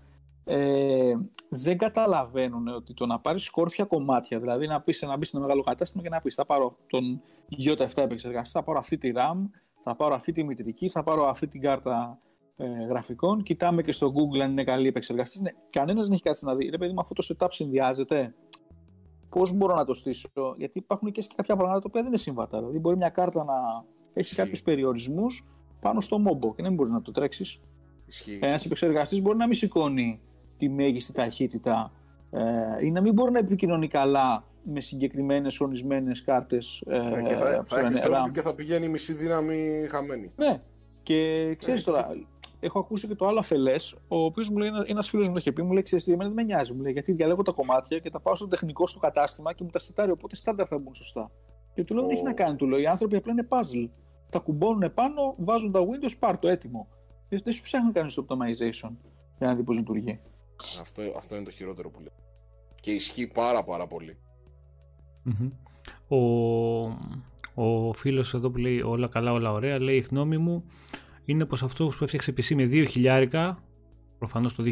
Ε, 0.45 1.15
δεν 1.49 1.79
καταλαβαίνουν 1.79 2.69
ότι 2.69 2.95
το 2.95 3.07
να 3.07 3.21
πάρεις 3.21 3.43
σκόρπια 3.45 3.85
κομμάτια, 3.85 4.41
δηλαδή 4.41 4.67
να, 4.67 4.81
πεις, 4.81 5.03
να 5.03 5.17
μπεις 5.17 5.29
σε 5.29 5.37
ένα 5.37 5.47
μεγάλο 5.47 5.63
κατάστημα 5.63 6.03
και 6.03 6.09
να 6.09 6.21
πεις: 6.21 6.35
Θα 6.35 6.47
πάρω 6.47 6.77
τον 6.87 7.23
Ι7 7.59 7.97
επεξεργαστή, 7.97 8.51
θα 8.59 8.63
πάρω 8.63 8.79
αυτή 8.79 8.99
τη 8.99 9.13
RAM, 9.15 9.37
θα 9.81 9.97
πάρω 9.97 10.15
αυτή 10.15 10.33
τη 10.33 10.45
μητρική, 10.45 10.89
θα 10.89 11.03
πάρω 11.03 11.29
αυτή 11.29 11.49
την 11.49 11.61
κάρτα 11.61 12.19
ε, 12.57 12.67
γραφικών. 12.89 13.43
Κοιτάμε 13.43 13.83
και 13.83 13.93
στο 13.93 14.09
Google 14.09 14.39
αν 14.39 14.51
είναι 14.51 14.65
καλή 14.65 14.89
επεξεργαστή. 14.89 15.43
Ναι, 15.43 15.51
κανένας 15.71 16.07
δεν 16.07 16.15
έχει 16.15 16.23
κάτσει 16.23 16.45
να 16.45 16.55
δει. 16.55 16.69
Ρε 16.69 16.79
παιδί 16.79 16.93
μου, 16.93 17.01
αυτό 17.01 17.15
το 17.15 17.35
setup 17.39 17.49
συνδυάζεται. 17.51 18.35
Πώς 19.29 19.53
μπορώ 19.53 19.75
να 19.75 19.85
το 19.85 19.95
στήσω, 19.95 20.31
Γιατί 20.57 20.79
υπάρχουν 20.79 21.13
και 21.13 21.25
κάποια 21.35 21.57
πράγματα 21.57 21.81
τα 21.81 21.87
οποία 21.89 22.01
δεν 22.01 22.11
είναι 22.11 22.19
συμβατά. 22.19 22.59
Δηλαδή, 22.59 22.79
μπορεί 22.79 22.97
μια 22.97 23.09
κάρτα 23.09 23.45
να 23.45 23.55
έχει 24.13 24.21
Ισχύει. 24.21 24.35
κάποιους 24.35 24.63
περιορισμούς 24.63 25.47
πάνω 25.81 26.01
στο 26.01 26.19
μόμπο 26.19 26.55
και 26.55 26.63
δεν 26.63 26.75
μπορείς 26.75 26.93
να 26.93 27.03
το 27.03 27.11
τρέξεις. 27.11 27.61
Ισχύει. 28.07 28.39
Ένας 28.43 28.65
επεξεργαστής 28.65 29.23
μπορεί 29.23 29.37
να 29.37 29.47
μην 29.47 29.55
σηκώνει 29.55 30.21
τη 30.67 30.75
μέγιστη 30.75 31.13
ταχύτητα 31.13 31.93
ε, 32.31 32.41
ή 32.87 32.91
να 32.91 33.01
μην 33.01 33.13
μπορεί 33.13 33.31
να 33.33 33.39
επικοινωνεί 33.39 33.89
καλά 33.89 34.45
με 34.63 34.81
συγκεκριμένες 34.81 35.57
χρονισμένε 35.57 36.13
κάρτες. 36.25 36.83
Ε, 36.87 36.97
Ε, 36.97 37.23
και 37.23 37.35
θα, 37.35 37.57
πώς 37.59 37.69
θα 37.69 37.77
λένε, 37.77 37.89
έχεις 37.89 38.01
τρόπο 38.01 38.25
RAM. 38.29 38.33
και 38.33 38.41
θα 38.41 38.55
πηγαίνει 38.55 38.89
μισή 38.89 39.13
δύναμη 39.13 39.87
χαμένη. 39.91 40.33
Ναι. 40.37 40.61
Και 41.03 41.55
ξέρεις 41.59 41.83
Ε, 41.83 41.85
τώρα, 41.85 42.09
έχω 42.61 42.79
ακούσει 42.79 43.07
και 43.09 43.15
το 43.15 43.27
άλλο 43.27 43.39
αφελές, 43.39 43.95
ο 44.09 44.25
οποίος 44.25 44.49
μου 44.51 44.57
λέει, 44.59 44.69
ένας 44.87 45.09
φίλος 45.09 45.27
μου 45.27 45.33
το 45.33 45.39
είχε 45.39 45.53
πει, 45.53 45.65
μου 45.65 45.73
λέει: 45.73 45.83
Ξέρεις 45.83 46.05
τι, 46.05 46.13
εμένα 46.13 46.29
δεν 46.31 46.39
με 46.39 46.43
νοιάζει. 46.43 46.73
Μου 46.73 46.83
λέει, 46.83 46.93
γιατί 46.93 47.13
διαλέγω 47.13 47.43
τα 47.43 47.53
κομμάτια 47.53 47.99
και 47.99 48.11
τα 48.11 48.21
πάω 48.21 48.35
στο 48.35 48.49
τεχνικό 48.49 48.87
στο 48.87 48.99
κατάστημα 48.99 49.53
και 49.53 49.65
μου 49.65 49.71
τα 49.71 49.79
σετάρει. 49.79 50.11
Οπότε 50.11 50.37
στάνταρ 50.37 50.67
θα 50.69 50.79
μπουν 50.79 50.95
σωστά. 50.95 51.31
Και 51.75 51.85
του 51.85 51.95
λέω: 51.95 52.03
Δεν 52.03 52.13
έχει 52.13 52.21
Ω. 52.21 52.25
να 52.25 52.33
κάνει, 52.33 52.57
του 52.57 52.67
λέω. 52.67 52.79
Οι 52.79 52.87
άνθρωποι 52.87 53.17
απλά 53.17 53.33
είναι 53.33 53.47
puzzle. 53.49 53.89
Τα 54.31 54.39
κουμπώνουν 54.39 54.95
πάνω, 54.95 55.35
βάζουν 55.39 55.73
τα 55.73 55.81
Windows, 55.81 56.13
πάρ 56.19 56.39
το 56.39 56.49
έτοιμο. 56.49 56.89
Δεν, 57.29 57.41
δεν 57.45 57.53
σου 57.53 57.63
ψάχνει 57.63 57.93
κάνεις 57.93 58.15
το 58.15 58.27
optimization 58.29 58.91
για 59.39 59.47
να 59.47 59.55
δεις 59.55 59.65
πώς 59.65 59.77
λειτουργεί. 59.77 60.21
Αυτό, 60.81 61.03
αυτό 61.17 61.35
είναι 61.35 61.45
το 61.45 61.51
χειρότερο 61.51 61.91
που 61.91 62.01
λέω. 62.01 62.13
Και 62.81 62.91
ισχύει 62.91 63.27
πάρα 63.27 63.63
πάρα 63.65 63.87
πολύ. 63.87 64.17
Μμμ. 65.23 65.51
Ο, 66.09 66.19
ο 67.55 67.93
φίλος 67.93 68.35
εδώ 68.35 68.51
που 68.51 68.59
λέει 68.59 68.81
όλα 68.81 69.09
καλά, 69.09 69.33
όλα 69.33 69.53
ωραία, 69.53 69.79
λέει 69.79 69.97
η 69.97 70.01
γνώμη 70.01 70.39
μου 70.39 70.65
είναι 71.25 71.45
πως 71.45 71.63
αυτός 71.63 71.97
που 71.97 72.05
έφτιαξε 72.05 72.33
PC 72.37 72.55
με 72.55 72.65
2 72.65 72.87
χιλιάρικα, 72.89 73.59
προφανώς 74.19 74.55
το 74.55 74.65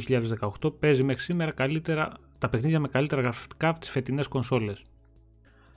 2018, 0.61 0.79
παίζει 0.79 1.03
μέχρι 1.03 1.23
σήμερα 1.23 1.53
καλύτερα, 1.53 2.13
τα 2.39 2.49
παιχνίδια 2.49 2.81
με 2.81 2.89
καλύτερα 2.89 3.21
γραφικά 3.21 3.69
από 3.69 3.81
τις 3.81 3.91
φετινές 3.91 4.29
κονσόλες. 4.29 4.83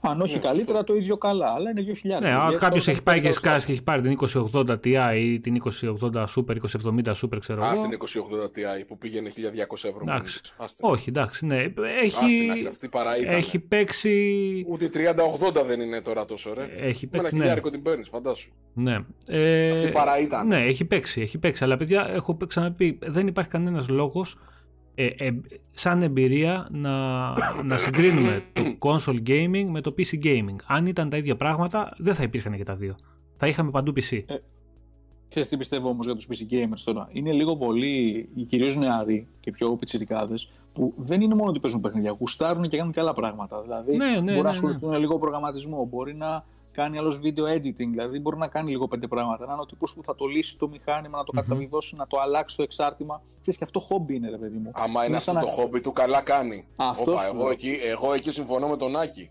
Αν 0.00 0.20
όχι 0.20 0.34
Ναι, 0.34 0.40
καλύτερα, 0.40 0.78
σωστό. 0.78 0.92
το 0.92 0.98
ίδιο 0.98 1.16
καλά, 1.16 1.46
αλλά 1.52 1.70
είναι 1.70 1.82
2.000. 2.18 2.20
Ναι, 2.20 2.32
αν 2.32 2.56
κάποιος 2.58 2.88
έχει 2.88 3.02
πάει 3.02 3.20
και 3.20 3.32
σκάσει 3.32 3.66
και 3.66 3.72
έχει 3.72 3.82
πάρει 3.82 4.02
την 4.02 4.16
2080 4.52 4.76
Ti 4.84 5.14
ή 5.16 5.40
την 5.40 5.62
2080 5.64 6.24
Super, 6.36 6.56
2070 6.84 7.12
Super, 7.22 7.38
ξέρω 7.40 7.64
Α 7.64 7.72
εγώ. 7.74 7.88
την 7.88 7.98
2080 7.98 8.44
Ti 8.44 8.84
που 8.86 8.98
πήγαινε 8.98 9.30
1200 9.36 9.88
ευρώ. 9.88 9.98
Εντάξει. 10.02 10.08
μόνη 10.08 10.22
της. 10.40 10.54
Άστε. 10.56 10.86
Όχι, 10.86 11.08
εντάξει, 11.08 11.46
ναι. 11.46 11.56
Ας 11.56 11.62
την 11.72 11.84
Έχει, 12.00 12.50
άκρη, 12.50 12.66
αυτή 12.66 12.88
παρά 12.88 13.18
ήταν. 13.18 13.34
έχει 13.34 13.58
παίξει. 13.58 14.64
Ούτε 14.68 14.84
η 14.84 14.90
3080 14.92 15.64
δεν 15.66 15.80
είναι 15.80 16.00
τώρα 16.00 16.24
τόσο, 16.24 16.54
ρε. 16.54 16.62
Έχει 16.62 17.04
Με 17.04 17.10
ένα 17.12 17.22
παίξει, 17.22 17.34
ναι. 17.36 17.40
χιλιάρικο 17.40 17.70
την 17.70 17.82
παίρνεις, 17.82 18.08
φαντάσου. 18.08 18.52
ναι. 18.74 18.98
Ε, 19.26 19.70
Αυτή 19.70 19.88
παρά 19.90 20.18
ήταν. 20.20 20.46
Ναι, 20.46 20.62
έχει 20.64 20.84
παίξει, 20.84 21.20
έχει 21.20 21.38
παίξει. 21.38 21.64
Αλλά 21.64 21.76
παιδιά, 21.76 22.08
έχω 22.14 22.36
ξαναπεί, 22.46 22.98
δεν 23.02 23.26
υπάρχει 23.26 23.50
κανένας 23.50 23.88
λόγος 23.88 24.38
ε, 24.98 25.06
ε, 25.06 25.40
σαν 25.72 26.02
εμπειρία 26.02 26.68
να, 26.70 27.28
να 27.62 27.78
συγκρίνουμε 27.78 28.42
το 28.52 28.62
console 28.78 29.28
gaming 29.28 29.66
με 29.68 29.80
το 29.80 29.94
PC 29.98 30.24
gaming. 30.24 30.56
Αν 30.66 30.86
ήταν 30.86 31.10
τα 31.10 31.16
ίδια 31.16 31.36
πράγματα, 31.36 31.94
δεν 31.98 32.14
θα 32.14 32.22
υπήρχαν 32.22 32.56
και 32.56 32.64
τα 32.64 32.74
δύο. 32.74 32.96
Θα 33.36 33.46
είχαμε 33.46 33.70
παντού 33.70 33.92
PC. 33.96 34.24
Ξέρεις 35.28 35.48
τι 35.48 35.56
πιστεύω 35.56 35.88
όμως 35.88 36.06
για 36.06 36.14
τους 36.14 36.26
PC 36.30 36.52
gamers 36.52 36.80
τώρα. 36.84 37.08
Είναι 37.12 37.32
λίγο 37.32 37.56
πολύ, 37.56 38.28
οι 38.34 38.42
κυρίως 38.42 38.76
νεαροί 38.76 39.26
και 39.40 39.50
πιο 39.50 39.76
πιτσιρικάδες, 39.76 40.50
που 40.72 40.94
δεν 40.96 41.20
είναι 41.20 41.34
μόνο 41.34 41.50
ότι 41.50 41.60
παίζουν 41.60 41.80
παιχνίδια, 41.80 42.16
γουστάρουν 42.18 42.68
και 42.68 42.76
κάνουν 42.76 42.92
και 42.92 43.00
άλλα 43.00 43.14
πράγματα. 43.14 43.62
Δηλαδή, 43.62 43.96
Ναι, 43.96 44.06
ναι, 44.06 44.20
μπορεί 44.20 44.36
ναι, 44.36 44.42
να 44.42 44.48
ασχοληθούν 44.48 44.98
λίγο 44.98 45.18
προγραμματισμό, 45.18 45.88
μπορεί 45.90 46.14
να 46.14 46.44
κάνει 46.76 46.98
άλλος 46.98 47.20
video 47.22 47.56
editing, 47.58 47.88
δηλαδή 47.90 48.18
μπορεί 48.18 48.36
να 48.36 48.48
κάνει 48.48 48.70
λίγο 48.70 48.88
πέντε 48.88 49.06
πράγματα. 49.06 49.46
Να 49.46 49.52
είναι 49.52 49.62
ο 49.62 49.66
τύπος 49.66 49.94
που 49.94 50.02
θα 50.04 50.14
το 50.14 50.26
λύσει 50.26 50.56
το 50.58 50.68
μηχάνημα, 50.68 51.18
να 51.18 51.24
το 51.24 51.30
Μμμ. 51.32 51.38
κατσαβιδώσει, 51.40 51.96
να 51.96 52.06
το 52.06 52.18
αλλάξει 52.20 52.56
το 52.56 52.62
εξάρτημα. 52.62 53.22
Ξέρεις 53.40 53.58
και 53.58 53.64
αυτό 53.64 53.80
χόμπι 53.80 54.14
είναι, 54.14 54.30
ρε 54.30 54.36
παιδί 54.38 54.56
μου. 54.56 54.70
Άμα 54.74 55.04
είναι 55.06 55.16
αυτό 55.16 55.30
σαν 55.32 55.40
το 55.40 55.46
να- 55.46 55.52
χόμπι 55.52 55.80
του, 55.80 55.92
καλά 55.92 56.22
κάνει. 56.22 56.66
Αυτό 56.76 57.10
Όπα, 57.12 57.20
σου 57.20 57.26
εγώ, 57.34 57.42
λέω. 57.42 57.50
εκεί, 57.50 57.78
εγώ 57.84 58.12
εκεί 58.12 58.30
συμφωνώ 58.30 58.68
με 58.68 58.76
τον 58.76 58.96
Άκη. 58.96 59.30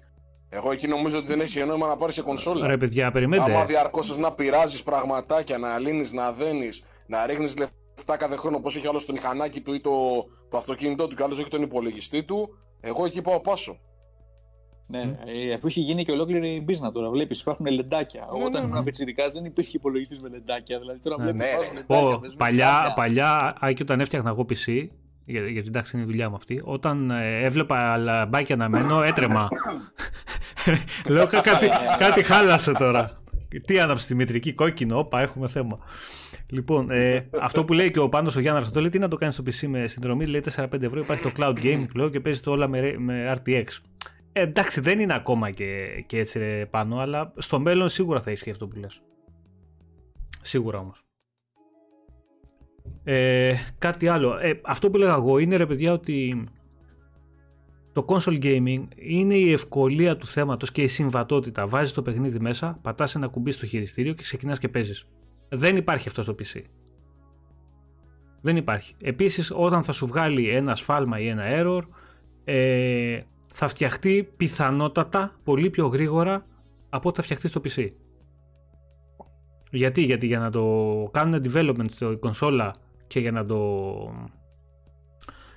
Εγώ 0.49 0.71
εκεί 0.71 0.87
νομίζω 0.87 1.17
ότι 1.17 1.27
δεν 1.27 1.39
έχει 1.39 1.65
νόημα 1.65 1.87
να 1.87 1.95
πάρει 1.95 2.11
σε 2.13 2.21
κονσόλα. 2.21 2.67
Ρε 2.67 2.77
παιδιά, 2.77 3.11
περιμένετε. 3.11 3.51
Άμα 3.51 3.65
διαρκώ 3.65 3.99
να 4.19 4.31
πειράζεις 4.31 4.83
πραγματάκια, 4.83 5.57
να 5.57 5.79
λύνεις, 5.79 6.13
να 6.13 6.31
δένεις, 6.31 6.83
να 7.07 7.25
ρίχνεις 7.25 7.57
λεφτά 7.57 8.17
κάθε 8.17 8.35
χρόνο, 8.35 8.57
όπως 8.57 8.75
έχει 8.75 8.87
άλλος 8.87 9.05
το 9.05 9.13
μηχανάκι 9.13 9.61
του 9.61 9.73
ή 9.73 9.79
το, 9.81 9.91
το 10.49 10.57
αυτοκίνητό 10.57 11.07
του 11.07 11.15
και 11.15 11.23
άλλος 11.23 11.39
έχει 11.39 11.49
τον 11.49 11.61
υπολογιστή 11.61 12.23
του, 12.23 12.49
εγώ 12.81 13.05
εκεί 13.05 13.21
πάω 13.21 13.41
πάσο. 13.41 13.77
Ναι, 14.87 14.99
ε, 15.25 15.53
αφού 15.53 15.67
έχει 15.67 15.79
γίνει 15.79 16.05
και 16.05 16.11
ολόκληρη 16.11 16.65
business 16.69 16.91
τώρα. 16.93 17.09
Βλέπεις, 17.09 17.39
υπάρχουν 17.41 17.65
λεντάκια. 17.65 18.27
Ναι, 18.37 18.43
Όταν 18.45 18.51
ναι, 18.61 18.67
ήμουν 18.67 18.77
ναι. 18.77 18.83
πιτσιρικάς 18.83 19.33
δεν 19.33 19.45
υπήρχε 19.45 19.77
υπολογιστής 19.77 20.19
με 20.19 20.29
λεντάκια. 20.29 20.79
Δηλαδή 20.79 20.99
τώρα 20.99 21.15
βλέπεις. 21.17 21.37
ναι, 21.37 21.45
υπάρχουν 21.45 21.73
ρε. 21.73 21.79
λεντάκια, 21.79 22.11
Πω, 22.11 22.19
παίζουν 22.19 22.37
παλιά, 22.37 22.69
τσάπια. 22.73 22.93
παλιά, 22.93 23.55
Άκη, 23.59 23.81
όταν 23.81 23.99
έφτιαχνα 23.99 24.29
εγώ 24.29 24.45
PC, 24.49 24.87
για- 25.25 25.47
γιατί 25.47 25.67
εντάξει 25.67 25.95
είναι 25.97 26.05
η 26.05 26.09
δουλειά 26.09 26.29
μου 26.29 26.35
αυτή, 26.35 26.61
όταν 26.63 27.11
ε, 27.11 27.43
έβλεπα 27.43 27.97
λαμπάκια 27.97 28.55
να 28.55 28.69
μένω, 28.69 29.01
έτρεμα. 29.03 29.47
Λέω 31.09 31.27
«Κα- 31.27 31.41
κάτι, 31.41 31.69
κάτι 31.97 32.23
χάλασε 32.23 32.71
τώρα. 32.71 33.17
Τι 33.65 33.79
άναψε 33.79 34.07
τη 34.07 34.15
μητρική 34.15 34.53
κόκκινο, 34.53 34.97
όπα, 34.99 35.21
έχουμε 35.21 35.47
θέμα. 35.47 35.77
Λοιπόν, 36.49 36.91
ε, 36.91 37.29
αυτό 37.41 37.65
που 37.65 37.73
λέει 37.73 37.91
και 37.91 37.99
ο 37.99 38.09
Πάντο 38.09 38.31
ο 38.37 38.39
Γιάννα 38.39 38.59
αυτό 38.59 38.79
λέει 38.81 38.89
τι 38.89 38.99
να 38.99 39.07
το 39.07 39.15
κάνεις 39.15 39.35
στο 39.35 39.43
PC 39.47 39.67
με 39.67 39.87
συνδρομή, 39.87 40.25
λέει 40.25 40.43
4-5 40.55 40.81
ευρώ. 40.81 40.99
Υπάρχει 40.99 41.23
το 41.23 41.31
cloud 41.37 41.55
gaming 41.63 41.85
λέω 41.95 42.09
και 42.09 42.19
παίζεις 42.19 42.41
το 42.41 42.51
όλα 42.51 42.67
με, 42.67 42.95
με 42.97 43.35
RTX. 43.37 43.63
Ε, 44.37 44.41
εντάξει, 44.41 44.81
δεν 44.81 44.99
είναι 44.99 45.13
ακόμα 45.13 45.51
και, 45.51 46.03
και 46.07 46.17
έτσι 46.19 46.39
ρε, 46.39 46.65
πάνω, 46.65 46.99
αλλά 46.99 47.33
στο 47.37 47.59
μέλλον 47.59 47.89
σίγουρα 47.89 48.21
θα 48.21 48.31
ισχύει 48.31 48.49
αυτό 48.49 48.67
που 48.67 48.79
λες. 48.79 49.01
Σίγουρα 50.41 50.79
όμως. 50.79 51.05
Ε, 53.03 53.53
κάτι 53.77 54.07
άλλο. 54.07 54.37
Ε, 54.37 54.59
αυτό 54.63 54.89
που 54.89 54.97
λέγα 54.97 55.13
εγώ 55.13 55.37
είναι 55.37 55.55
ρε 55.55 55.65
παιδιά 55.65 55.93
ότι 55.93 56.47
το 57.93 58.05
console 58.07 58.43
gaming 58.43 58.83
είναι 58.95 59.35
η 59.35 59.51
ευκολία 59.51 60.17
του 60.17 60.27
θέματος 60.27 60.71
και 60.71 60.81
η 60.81 60.87
συμβατότητα. 60.87 61.67
Βάζεις 61.67 61.93
το 61.93 62.01
παιχνίδι 62.01 62.39
μέσα, 62.39 62.79
πατάς 62.81 63.15
ένα 63.15 63.27
κουμπί 63.27 63.51
στο 63.51 63.65
χειριστήριο 63.65 64.13
και 64.13 64.23
ξεκινάς 64.23 64.59
και 64.59 64.69
παίζεις. 64.69 65.07
Δεν 65.49 65.77
υπάρχει 65.77 66.07
αυτό 66.07 66.21
στο 66.21 66.35
PC. 66.39 66.61
Δεν 68.41 68.55
υπάρχει. 68.55 68.95
Επίσης 69.01 69.51
όταν 69.55 69.83
θα 69.83 69.91
σου 69.91 70.07
βγάλει 70.07 70.49
ένα 70.49 70.75
σφάλμα 70.75 71.19
ή 71.19 71.27
ένα 71.27 71.43
error 71.47 71.81
ε, 72.43 73.19
θα 73.57 73.67
φτιαχτεί 73.67 74.29
πιθανότατα 74.37 75.35
πολύ 75.43 75.69
πιο 75.69 75.87
γρήγορα 75.87 76.43
από 76.89 77.09
ό,τι 77.09 77.17
θα 77.17 77.23
φτιαχτεί 77.23 77.47
στο 77.47 77.61
PC. 77.63 77.91
Γιατί, 79.71 80.01
γιατί 80.01 80.27
για 80.27 80.39
να 80.39 80.51
το 80.51 80.63
κάνουν 81.11 81.43
development 81.45 81.89
στο 81.89 82.17
κονσόλα 82.19 82.75
και 83.07 83.19
για 83.19 83.31
να 83.31 83.45
το 83.45 83.59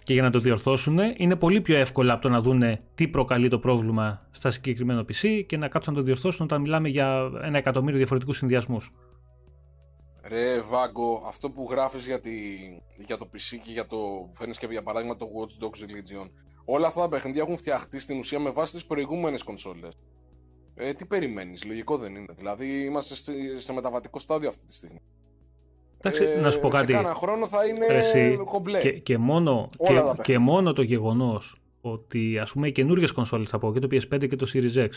και 0.02 0.12
για 0.12 0.22
να 0.22 0.30
το 0.30 0.38
διορθώσουν 0.38 0.98
είναι 1.16 1.36
πολύ 1.36 1.60
πιο 1.60 1.76
εύκολο 1.76 2.12
από 2.12 2.22
το 2.22 2.28
να 2.28 2.40
δούνε 2.40 2.82
τι 2.94 3.08
προκαλεί 3.08 3.48
το 3.48 3.58
πρόβλημα 3.58 4.26
στα 4.30 4.50
συγκεκριμένο 4.50 5.00
PC 5.00 5.44
και 5.46 5.56
να 5.56 5.68
κάτσουν 5.68 5.92
να 5.92 5.98
το 5.98 6.04
διορθώσουν 6.04 6.44
όταν 6.44 6.60
μιλάμε 6.60 6.88
για 6.88 7.30
ένα 7.42 7.58
εκατομμύριο 7.58 7.96
διαφορετικούς 7.96 8.36
συνδυασμούς. 8.36 8.92
Ρε 10.28 10.60
Βάγκο, 10.60 11.22
αυτό 11.26 11.50
που 11.50 11.68
γράφεις 11.70 12.06
για, 12.06 12.20
τη, 12.20 12.30
για 13.06 13.16
το 13.16 13.28
PC 13.32 13.58
και 13.64 13.72
για 13.72 13.86
το 13.86 13.96
φέρνεις 14.32 14.58
και 14.58 14.66
για 14.70 14.82
παράδειγμα 14.82 15.16
το 15.16 15.26
Watch 15.26 15.64
Dogs 15.64 15.82
Legion 15.82 16.30
όλα 16.70 16.86
αυτά 16.86 17.00
τα 17.00 17.08
παιχνίδια 17.08 17.42
έχουν 17.42 17.56
φτιαχτεί 17.56 18.00
στην 18.00 18.18
ουσία 18.18 18.38
με 18.38 18.50
βάση 18.50 18.72
τις 18.72 18.86
προηγούμενες 18.86 19.42
κονσόλες. 19.42 19.92
Ε, 20.74 20.92
τι 20.92 21.04
περιμένεις, 21.04 21.64
λογικό 21.64 21.96
δεν 21.96 22.14
είναι. 22.14 22.32
Δηλαδή 22.36 22.84
είμαστε 22.84 23.14
σε, 23.14 23.60
σε 23.60 23.72
μεταβατικό 23.72 24.18
στάδιο 24.18 24.48
αυτή 24.48 24.64
τη 24.64 24.74
στιγμή. 24.74 25.00
Εντάξει, 26.00 26.40
να 26.40 26.50
σου 26.50 26.60
πω 26.60 26.68
κάτι. 26.68 26.92
Σε 26.92 26.98
κάνα 27.02 27.14
χρόνο 27.14 27.48
θα 27.48 27.66
είναι 27.66 27.86
Εσύ, 27.86 28.38
κομπλέ. 28.44 28.80
Και, 28.80 28.92
και, 28.92 29.18
μόνο, 29.18 29.66
Όλα 29.76 29.88
τα 29.88 29.94
και, 29.94 30.16
παιχνίδια. 30.16 30.22
και 30.22 30.38
μόνο 30.38 30.72
το 30.72 30.82
γεγονός 30.82 31.60
ότι 31.80 32.38
ας 32.38 32.52
πούμε 32.52 32.68
οι 32.68 32.72
καινούργιες 32.72 33.12
κονσόλες 33.12 33.50
θα 33.50 33.58
πω 33.58 33.72
και 33.72 33.78
το 33.78 33.88
PS5 33.90 34.28
και 34.28 34.36
το 34.36 34.50
Series 34.54 34.86
X 34.86 34.88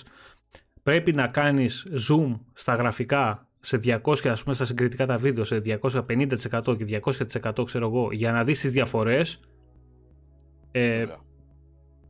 πρέπει 0.84 1.14
να 1.14 1.28
κάνεις 1.28 1.88
zoom 2.10 2.40
στα 2.54 2.76
γραφικά 2.76 3.48
σε 3.60 3.80
200 3.84 4.28
ας 4.30 4.44
πούμε 4.44 4.56
στα 4.56 4.66
συγκριτικά 4.66 5.06
τα 5.06 5.18
βίντεο 5.18 5.44
σε 5.44 5.62
250% 5.66 6.78
και 6.78 7.02
200% 7.52 7.66
ξέρω 7.66 7.88
εγώ 7.88 8.10
για 8.12 8.32
να 8.32 8.44
δεις 8.44 8.60
τις 8.60 8.72
διαφορές 8.72 9.40
ε, 10.72 10.98
Βέβαια. 10.98 11.30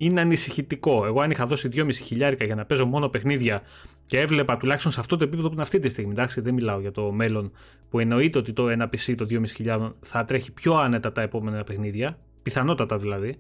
Είναι 0.06 0.22
ανησυχητικό. 0.22 1.06
Εγώ 1.06 1.22
αν 1.22 1.32
είχα 1.32 1.46
δώσει 1.46 1.70
2,5 1.74 1.94
χιλιάρικα 1.94 2.46
για 2.46 2.56
να 2.56 2.66
παίζω 2.66 2.86
μόνο 2.86 3.10
παιχνίδια 3.10 3.62
και 4.06 4.20
έβλεπα 4.20 4.58
τουλάχιστον 4.58 4.92
σε 4.92 5.00
αυτό 5.00 5.18
το 5.18 5.24
επίπεδο 5.24 5.48
που 5.48 5.54
είναι 5.54 5.62
αυτή 5.62 5.80
τη 5.80 5.90
στιγμή, 5.90 6.12
εντάξει, 6.12 6.42
δεν 6.42 6.54
μιλάω 6.54 6.80
για 6.80 6.92
το 6.92 7.12
μέλλον 7.12 7.52
που 7.90 8.00
εννοείται 8.00 8.40
ότι 8.40 8.54
το 8.54 8.70
ένα 8.70 8.90
PC 8.90 9.14
το 9.18 9.28
2.500 9.66 9.92
θα 10.02 10.26
τρέχει 10.26 10.52
πιο 10.52 10.74
άνετα 10.74 11.12
τα 11.12 11.22
επόμενα 11.22 11.64
παιχνίδια, 11.64 12.20
πιθανότατα 12.44 12.98
δηλαδή. 12.98 13.40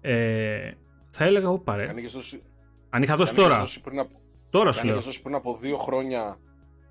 Ε, 0.00 0.70
θα 1.10 1.24
έλεγα 1.24 1.46
εγώ 1.46 1.58
παρέ. 1.58 1.88
Αν 1.88 1.96
είχες 1.96 2.12
δώσει, 2.12 2.42
Αν 2.90 3.02
είχα 3.02 3.12
αν 3.12 3.18
δώσει 3.18 3.32
είχες 3.32 3.44
τώρα, 3.44 3.58
δώσει 3.58 3.80
πριν 3.80 3.98
από, 3.98 4.10
τώρα 4.50 4.68
αν 4.68 4.74
σου 4.74 4.84
λέω. 4.84 4.94
είχες 4.94 5.04
δώσει 5.04 5.22
πριν 5.22 5.34
από 5.34 5.56
δύο 5.56 5.76
χρόνια 5.76 6.38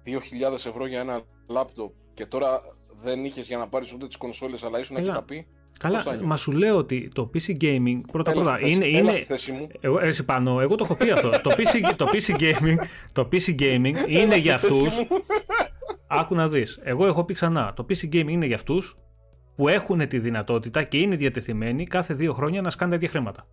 2.000 0.06 0.54
ευρώ 0.68 0.86
για 0.86 1.00
ένα 1.00 1.22
λάπτοπ 1.48 1.92
και 2.14 2.26
τώρα 2.26 2.62
δεν 3.02 3.26
είχες 3.26 3.48
για 3.48 3.58
να 3.58 3.68
πάρεις 3.68 3.94
ούτε 3.94 4.08
τις 4.08 4.18
κονσόλες 4.18 4.64
αλλά 4.64 4.80
ήσουν 4.80 4.96
εκεί 4.96 5.06
Έλα. 5.06 5.16
τα 5.16 5.24
πει; 5.24 5.48
Καλά, 5.80 5.94
πώς 5.96 6.04
θα 6.04 6.10
νιώθεις; 6.12 6.28
μα 6.30 6.36
σου 6.36 6.52
λέω 6.52 6.78
ότι 6.78 7.10
το 7.14 7.30
PC 7.34 7.62
gaming 7.62 8.02
πρώτα 8.12 8.32
Έλα 8.32 8.42
πρώτα 8.42 8.56
στη 8.58 8.64
θέση- 8.64 8.76
είναι. 8.76 8.86
έλα 8.86 8.98
είναι 8.98 9.12
στη 9.12 9.24
θέση 9.24 9.52
μου. 9.52 9.68
εγώ, 9.80 10.00
εσύ 10.00 10.26
πάνω, 10.26 10.60
εγώ 10.62 10.76
το 10.76 10.84
έχω 10.84 10.98
πει 10.98 11.12
αυτό. 11.12 11.30
το, 11.30 11.52
PC, 11.58 11.94
το, 11.96 12.06
PC 12.14 12.36
gaming, 12.40 12.76
το 13.14 13.28
PC 13.32 13.56
gaming 13.60 14.08
είναι 14.08 14.22
Έλα 14.22 14.36
για 14.36 14.58
στη 14.58 14.68
θέση 14.68 14.88
αυτού. 14.88 15.00
μου. 15.14 15.22
Άκου 16.08 16.36
να 16.36 16.48
δεις. 16.50 16.80
Εγώ 16.84 17.06
έχω 17.06 17.24
πει 17.24 17.34
ξανά. 17.34 17.74
Το 17.76 17.86
PC 17.90 18.06
gaming 18.14 18.28
είναι 18.30 18.46
για 18.46 18.56
αυτούς 18.56 18.98
που 19.56 19.68
έχουν 19.68 20.08
τη 20.08 20.20
δυνατότητα 20.20 20.84
και 20.84 20.98
είναι 20.98 21.16
διατεθειμένοι 21.16 21.84
κάθε 21.86 22.14
δύο 22.14 22.34
χρόνια 22.34 22.62
να 22.62 22.70
σκάνε 22.70 22.92
τέτοια 22.92 23.10
χρήματα. 23.10 23.48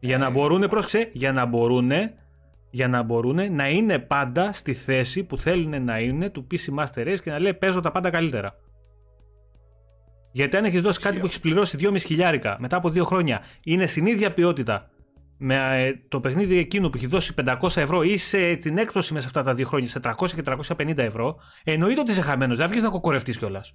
Για 0.00 0.18
να 0.18 0.30
μπορούν, 0.30 0.68
πρόσεξε, 0.68 1.08
για 1.12 1.32
να 1.32 1.44
μπορούν, 1.44 1.90
για 2.70 2.88
να 2.88 3.02
μπορούν 3.02 3.54
να 3.54 3.68
είναι 3.68 3.98
πάντα 3.98 4.52
στη 4.52 4.74
θέση 4.74 5.24
που 5.24 5.36
θέλουν 5.36 5.84
να 5.84 5.98
είναι 5.98 6.28
του 6.30 6.46
PC 6.50 6.78
Master 6.78 7.06
Race 7.08 7.18
και 7.22 7.30
να 7.30 7.38
λέει 7.38 7.54
παίζω 7.54 7.80
τα 7.80 7.90
πάντα 7.92 8.10
καλύτερα. 8.10 8.56
Γιατί 10.34 10.56
αν 10.56 10.64
έχεις 10.64 10.80
δώσει 10.80 11.00
κάτι 11.00 11.18
που 11.18 11.24
έχεις 11.26 11.40
πληρώσει 11.40 11.76
2,5 11.80 11.96
χιλιάρικα 12.00 12.56
μετά 12.60 12.76
από 12.76 12.90
δύο 12.90 13.04
χρόνια, 13.04 13.40
είναι 13.64 13.86
στην 13.86 14.06
ίδια 14.06 14.32
ποιότητα 14.32 14.90
με 15.38 15.54
ε, 15.82 15.92
το 16.08 16.20
παιχνίδι 16.20 16.58
εκείνο 16.58 16.88
που 16.88 16.96
έχει 16.96 17.06
δώσει 17.06 17.34
500 17.60 17.76
ευρώ 17.76 18.02
ή 18.02 18.16
σε 18.16 18.56
την 18.56 18.78
έκπτωση 18.78 19.12
μέσα 19.12 19.28
σε 19.28 19.38
αυτά 19.38 19.50
τα 19.50 19.56
δύο 19.56 19.66
χρόνια 19.66 19.88
σε 19.88 20.00
300 20.04 20.28
και 20.34 20.42
350 20.78 20.98
ευρώ, 20.98 21.36
εννοείται 21.64 22.00
ότι 22.00 22.10
είσαι 22.10 22.20
χαμένος. 22.20 22.56
Δεν 22.58 22.68
βγεις 22.68 22.82
να 22.82 22.88
κοκορευτείς 22.90 23.38
κιόλας. 23.38 23.74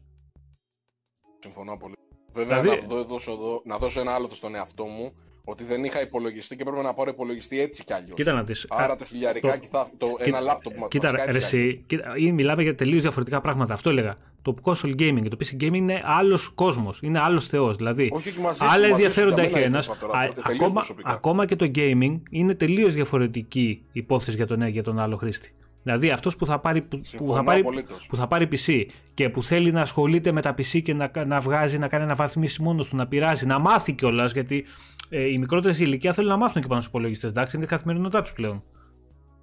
Συμφωνώ 1.40 1.78
πολύ. 1.78 1.94
Βέβαια, 2.32 2.62
Δηλαδή- 2.62 2.82
να, 2.82 2.88
δω- 2.88 3.04
δώσω, 3.04 3.32
εδώ- 3.32 3.62
να 3.66 3.78
δώσω 3.78 4.00
ένα 4.00 4.14
άλλο 4.14 4.28
το 4.28 4.36
στον 4.36 4.56
εαυτό 4.56 4.86
μου. 4.86 5.12
Ότι 5.50 5.64
δεν 5.64 5.84
είχα 5.84 6.02
υπολογιστή 6.02 6.56
και 6.56 6.64
πρέπει 6.64 6.82
να 6.84 6.94
πάρω 6.94 7.10
υπολογιστή 7.10 7.60
έτσι 7.62 7.84
κι 7.84 7.94
αλλιώς. 7.94 8.14
Κοίτα 8.16 8.34
να 8.34 8.44
δεις. 8.44 8.66
Άρα 8.70 8.96
το 8.96 9.06
χιλιαρικάκι 9.06 9.68
το... 9.72 9.78
θα. 9.78 9.90
Το, 9.98 10.08
ένα 10.20 10.40
λάπτοπ 10.40 10.74
που 10.74 10.88
Κοίτα, 10.88 11.12
ρε, 11.12 11.38
εσύ, 11.38 11.84
κοίτα, 11.88 12.14
ή 12.18 12.32
μιλάμε 12.32 12.64
για 12.64 12.76
τελείως 12.76 13.02
διαφορετικά 13.02 13.42
πράγματα. 13.42 13.74
Αυτό 13.74 13.90
έλεγα. 13.90 14.16
Το 14.42 14.56
console 14.64 14.96
gaming 15.00 15.22
και 15.24 15.30
το 15.30 15.38
PC 15.40 15.64
gaming 15.64 15.74
είναι 15.74 16.02
άλλος 16.06 16.50
κόσμος. 16.56 17.00
Είναι 17.02 17.20
άλλος 17.20 17.48
θεός. 17.48 17.78
Δηλαδή, 17.78 18.10
Όχι, 18.12 18.30
όχι, 18.30 18.40
μαζί, 18.40 18.64
άλλα 18.64 18.80
μαζί 18.80 18.92
ενδιαφέροντα 18.92 19.44
σου, 19.44 19.50
για 19.50 19.50
έχει 19.50 19.54
μένα 19.54 19.66
ένας. 19.66 19.86
ήθελα 19.86 20.00
τώρα, 20.00 20.28
τότε, 20.28 20.42
τελείως 20.42 20.62
Ακόμα, 20.62 20.74
προσωπικά. 20.74 21.10
ακόμα 21.10 21.46
και 21.46 21.56
το 21.56 21.72
gaming 21.76 22.20
είναι 22.30 22.56
τελείως 22.56 22.94
διαφορετική 22.94 23.82
υπόθεση 23.92 24.36
για 24.38 24.48
τον, 24.48 24.68
για 24.68 24.84
τον 24.84 25.00
άλλο 25.00 25.16
χρήστη. 25.16 25.54
Δηλαδή 25.84 26.10
αυτός 26.10 26.36
που 26.36 26.46
θα 26.46 26.60
πάρει, 26.60 26.82
που, 26.82 26.98
που 26.98 27.04
Συμφωνώ 27.04 27.34
θα 27.34 27.44
πάρει, 27.44 27.60
απολύτως. 27.60 28.06
που 28.08 28.16
θα 28.16 28.28
πάρει 28.28 28.48
PC 28.52 28.86
και 29.14 29.30
που 29.30 29.44
θέλει 29.44 29.72
να 29.72 29.82
ασχολείται 29.82 30.32
με 30.32 30.42
τα 30.42 30.56
PC 30.58 30.82
και 30.84 30.94
να, 30.94 31.12
να 31.26 31.40
βγάζει, 31.40 31.78
να 31.78 31.88
κάνει 31.88 32.04
αναβαθμίσει 32.04 32.62
μόνος 32.62 32.88
του, 32.90 32.96
να 32.96 33.08
πειράζει, 33.08 33.46
να 33.46 33.60
μάθει 33.60 33.94
κιόλας. 33.94 34.32
Γιατί 34.32 34.66
ε, 35.10 35.22
οι 35.24 35.38
μικρότερες 35.38 35.80
ηλικία 35.80 36.14
θέλουν 36.14 36.30
να 36.30 36.38
μάθουν 36.38 36.62
και 36.62 36.68
πάνω 36.68 36.80
στους 36.82 36.94
υπολογιστές. 36.94 37.30
Εντάξει, 37.30 37.56
είναι 37.56 37.66
η 37.66 37.68
καθημερινότητά 37.68 38.22
τους 38.22 38.34
πλέον. 38.34 38.64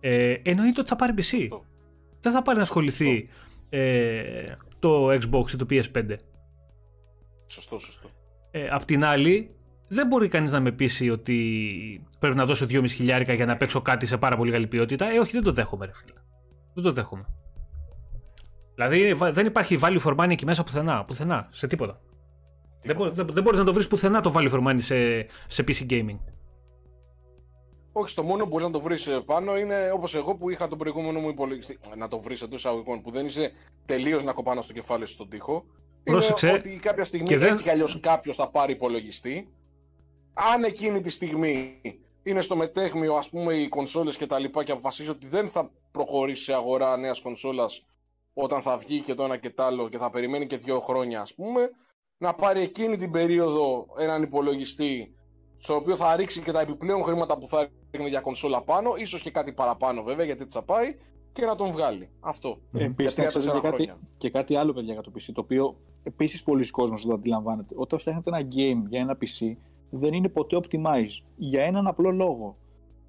Ε, 0.01 0.34
εννοείται 0.43 0.80
ότι 0.80 0.88
θα 0.88 0.97
πάρει 0.97 1.12
PC. 1.16 1.22
Σωστό. 1.22 1.64
Δεν 2.20 2.32
θα 2.32 2.43
πάρει 2.43 2.56
να 2.56 2.62
ασχοληθεί 2.62 3.28
ε, 3.68 4.55
το 4.78 5.09
Xbox 5.10 5.51
ή 5.52 5.56
το 5.56 5.66
PS5. 5.70 6.14
Σωστό, 7.47 7.78
σωστό. 7.78 8.10
Ε, 8.51 8.68
απ' 8.70 8.84
την 8.84 9.05
άλλη, 9.05 9.51
δεν 9.88 10.06
μπορεί 10.06 10.28
κανείς 10.28 10.52
να 10.52 10.60
με 10.60 10.72
πείσει 10.72 11.10
ότι 11.10 12.05
πρέπει 12.18 12.36
να 12.36 12.44
δώσω 12.44 12.66
2.500 12.70 12.84
χιλιάρικα 12.88 13.32
για 13.32 13.47
να 13.47 13.56
παίξω 13.56 13.80
κάτι 13.82 14.06
σε 14.06 14.16
πάρα 14.16 14.36
πολύ 14.36 14.51
καλή 14.52 14.66
ποιότητα. 14.66 15.10
Ε, 15.12 15.18
όχι, 15.18 15.32
δεν 15.32 15.43
το 15.43 15.52
δέχομαι, 15.52 15.86
ρε 15.86 15.93
φίλε. 15.94 16.12
Δεν 16.74 16.84
το 16.84 16.90
δέχομαι. 16.93 17.24
Δηλαδή, 18.74 19.14
βα- 19.14 19.32
δεν 19.32 19.47
υπάρχει 19.47 19.78
value 19.82 20.01
for 20.01 20.14
money 20.16 20.30
εκεί 20.30 20.44
μέσα 20.44 20.64
πουθενά. 20.64 21.05
Πουθενά, 21.05 21.48
σε 21.51 21.66
τίποτα. 21.66 22.01
Δεν, 22.86 22.96
μπο- 22.96 23.10
δεν, 23.10 23.26
δεν 23.32 23.42
μπορείς 23.42 23.58
να 23.58 23.64
το 23.64 23.72
βρεις 23.72 23.86
πουθενά 23.86 24.20
το 24.20 24.32
value 24.36 24.50
for 24.50 24.66
money 24.68 24.78
σε, 24.80 25.26
σε 25.48 25.64
PC 25.68 25.90
gaming. 25.90 26.18
Όχι, 27.92 28.08
στο 28.10 28.22
μόνο 28.22 28.42
που 28.42 28.48
μπορείς 28.48 28.66
να 28.66 28.72
το 28.72 28.80
βρεις 28.80 29.08
πάνω 29.24 29.58
είναι 29.58 29.90
όπως 29.94 30.14
εγώ 30.14 30.34
που 30.36 30.50
είχα 30.50 30.68
τον 30.68 30.78
προηγούμενο 30.78 31.20
μου 31.20 31.28
υπολογιστή. 31.28 31.78
Να 31.96 32.08
το 32.08 32.20
βρεις 32.20 32.42
εντός 32.42 32.58
εισαγωγικών 32.58 33.00
που 33.02 33.10
δεν 33.10 33.26
είσαι 33.26 33.52
τελείως 33.84 34.24
να 34.24 34.32
κοπάνω 34.32 34.62
στο 34.62 34.72
κεφάλι 34.72 35.06
σου 35.06 35.12
στον 35.12 35.28
τοίχο. 35.28 35.64
Πρόσεξε. 36.04 36.46
Είναι 36.48 36.56
ότι 36.56 36.78
κάποια 36.82 37.04
στιγμή 37.04 37.26
Και 37.28 37.38
δεν- 37.38 37.48
έτσι 37.50 37.62
κι 37.62 37.70
αλλιώς 37.70 38.00
κάποιος 38.00 38.36
θα 38.36 38.50
πάρει 38.50 38.72
υπολογιστή. 38.72 39.48
Αν 40.54 40.64
εκείνη 40.64 41.00
τη 41.00 41.10
στιγμή 41.10 41.80
είναι 42.22 42.40
στο 42.40 42.56
μετέχμιο, 42.56 43.14
ας 43.14 43.28
πούμε, 43.28 43.54
οι 43.54 43.68
κονσόλες 43.68 44.16
και 44.16 44.26
τα 44.26 44.38
λοιπά 44.38 44.64
και 44.64 44.72
αποφασίζει 44.72 45.10
ότι 45.10 45.26
δεν 45.28 45.48
θα 45.48 45.70
προχωρήσει 45.90 46.42
σε 46.44 46.52
αγορά 46.54 46.96
νέας 46.96 47.20
κονσόλας 47.20 47.86
όταν 48.34 48.62
θα 48.62 48.78
βγει 48.78 49.00
και 49.00 49.14
το 49.14 49.24
ένα 49.24 49.36
και 49.36 49.50
το 49.50 49.62
άλλο 49.62 49.88
και 49.88 49.98
θα 49.98 50.10
περιμένει 50.10 50.46
και 50.46 50.56
δύο 50.56 50.80
χρόνια, 50.80 51.20
ας 51.20 51.34
πούμε, 51.34 51.70
να 52.18 52.34
πάρει 52.34 52.60
εκείνη 52.60 52.97
την 52.97 53.10
περίοδο 53.10 53.86
έναν 53.98 54.22
υπολογιστή 54.22 55.14
στο 55.59 55.74
οποίο 55.74 55.97
θα 55.97 56.16
ρίξει 56.16 56.43
και 56.43 56.52
τα 56.52 56.60
επιπλέον 56.60 57.02
χρήματα 57.02 57.38
που 57.38 57.47
θα 57.47 57.68
ρίχνει 57.90 58.09
για 58.09 58.20
κονσόλα 58.20 58.62
πάνω, 58.62 58.94
ίσως 58.97 59.20
και 59.22 59.30
κάτι 59.30 59.52
παραπάνω 59.52 60.02
βέβαια 60.02 60.24
γιατί 60.24 60.43
έτσι 60.43 60.59
θα 60.59 60.64
πάει 60.64 60.94
και 61.32 61.44
να 61.44 61.55
τον 61.55 61.70
βγάλει. 61.72 62.10
Αυτό. 62.20 62.60
Επίσης, 62.72 62.74
Για 62.74 62.88
να 62.88 62.94
ξέρετε 62.94 63.14
τρία-τέσσερα 63.14 63.55
και 63.55 63.68
κάτι, 63.68 63.82
χρόνια. 63.82 63.98
και 64.18 64.30
κάτι 64.30 64.56
άλλο, 64.56 64.72
παιδιά, 64.72 64.93
για 64.93 65.02
το 65.02 65.12
PC, 65.14 65.30
το 65.34 65.40
οποίο 65.40 65.76
επίσης 66.02 66.43
πολλοί 66.43 66.70
κόσμοι 66.70 66.98
δεν 66.98 67.09
το 67.09 67.14
αντιλαμβάνεται. 67.14 67.74
Όταν 67.78 67.98
φτιάχνετε 67.98 68.30
ένα 68.30 68.48
game 68.48 68.88
για 68.88 69.01
ένα 69.01 69.18
PC, 69.20 69.56
δεν 69.90 70.12
είναι 70.12 70.28
ποτέ 70.28 70.59
optimize. 70.62 71.22
Για 71.36 71.62
έναν 71.62 71.86
απλό 71.86 72.10
λόγο. 72.10 72.56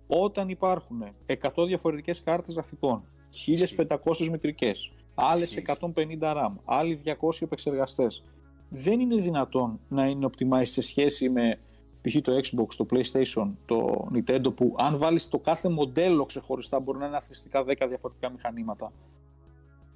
Όταν 0.08 0.50
υπάρχουν 0.50 1.04
100 1.26 1.66
διαφορετικές 1.68 2.24
κάρτες 2.24 2.54
γραφικών, 2.54 3.02
1500 3.32 4.30
μητρικέ, 4.32 4.72
άλλες 5.16 5.56
Ισχύει. 5.56 5.64
150 5.80 6.34
RAM, 6.34 6.52
άλλοι 6.66 7.02
200 7.06 7.42
επεξεργαστές, 7.42 8.24
δεν 8.70 9.00
είναι 9.00 9.16
δυνατόν 9.16 9.80
να 9.88 10.06
είναι 10.06 10.30
optimize 10.32 10.62
σε 10.64 10.82
σχέση 10.82 11.30
με 11.30 11.60
π.χ. 12.02 12.22
το 12.22 12.32
Xbox, 12.32 12.68
το 12.78 12.86
PlayStation, 12.92 13.48
το 13.66 14.08
Nintendo, 14.14 14.56
που 14.56 14.76
αν 14.78 14.98
βάλεις 14.98 15.28
το 15.28 15.40
κάθε 15.40 15.70
μοντέλο 15.70 16.26
ξεχωριστά 16.26 16.80
μπορεί 16.80 16.98
να 16.98 17.06
είναι 17.06 17.18
αθρηστικά 17.18 17.64
10 17.68 17.86
διαφορετικά 17.88 18.30
μηχανήματα. 18.30 18.92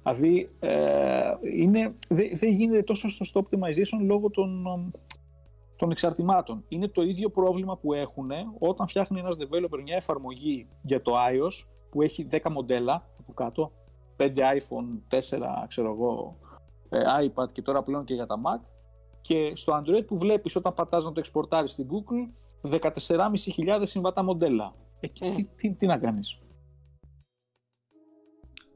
Δηλαδή, 0.02 0.48
ε, 0.60 1.32
είναι, 1.54 1.94
δεν 2.08 2.30
δεν 2.34 2.50
γίνεται 2.50 2.82
τόσο 2.82 3.08
σωστό 3.08 3.42
optimization 3.44 3.98
λόγω 4.00 4.30
των, 4.30 4.66
ε, 4.66 4.98
των 5.76 5.90
εξαρτημάτων. 5.90 6.64
Είναι 6.68 6.88
το 6.88 7.02
ίδιο 7.02 7.30
πρόβλημα 7.30 7.76
που 7.76 7.92
έχουν 7.92 8.30
όταν 8.58 8.88
φτιάχνει 8.88 9.20
ένας 9.20 9.36
developer 9.40 9.82
μια 9.84 9.96
εφαρμογή 9.96 10.66
για 10.82 11.02
το 11.02 11.12
iOS 11.16 11.66
που 11.90 12.02
έχει 12.02 12.26
10 12.30 12.50
μοντέλα 12.50 13.06
από 13.18 13.32
κάτω, 13.32 13.72
5 14.16 14.24
iPhone, 14.26 14.98
4 15.08 15.66
ξέρω 15.68 15.92
εγώ, 15.92 16.36
ε, 16.42 16.51
iPad 17.24 17.52
και 17.52 17.62
τώρα 17.62 17.82
πλέον 17.82 18.04
και 18.04 18.14
για 18.14 18.26
τα 18.26 18.36
Mac 18.36 18.60
και 19.20 19.52
στο 19.54 19.82
Android 19.82 20.06
που 20.06 20.18
βλέπεις 20.18 20.56
όταν 20.56 20.74
πατάς 20.74 21.04
να 21.04 21.12
το 21.12 21.20
εξπορτάρεις 21.20 21.72
στην 21.72 21.86
Google 21.88 22.30
14.500 22.80 23.80
συμβατά 23.82 24.22
μοντέλα. 24.24 24.74
Εκεί 25.00 25.24
Μμμ. 25.24 25.34
τι, 25.34 25.44
τι, 25.44 25.74
τι 25.74 25.86
να 25.86 25.98
κάνεις; 25.98 26.38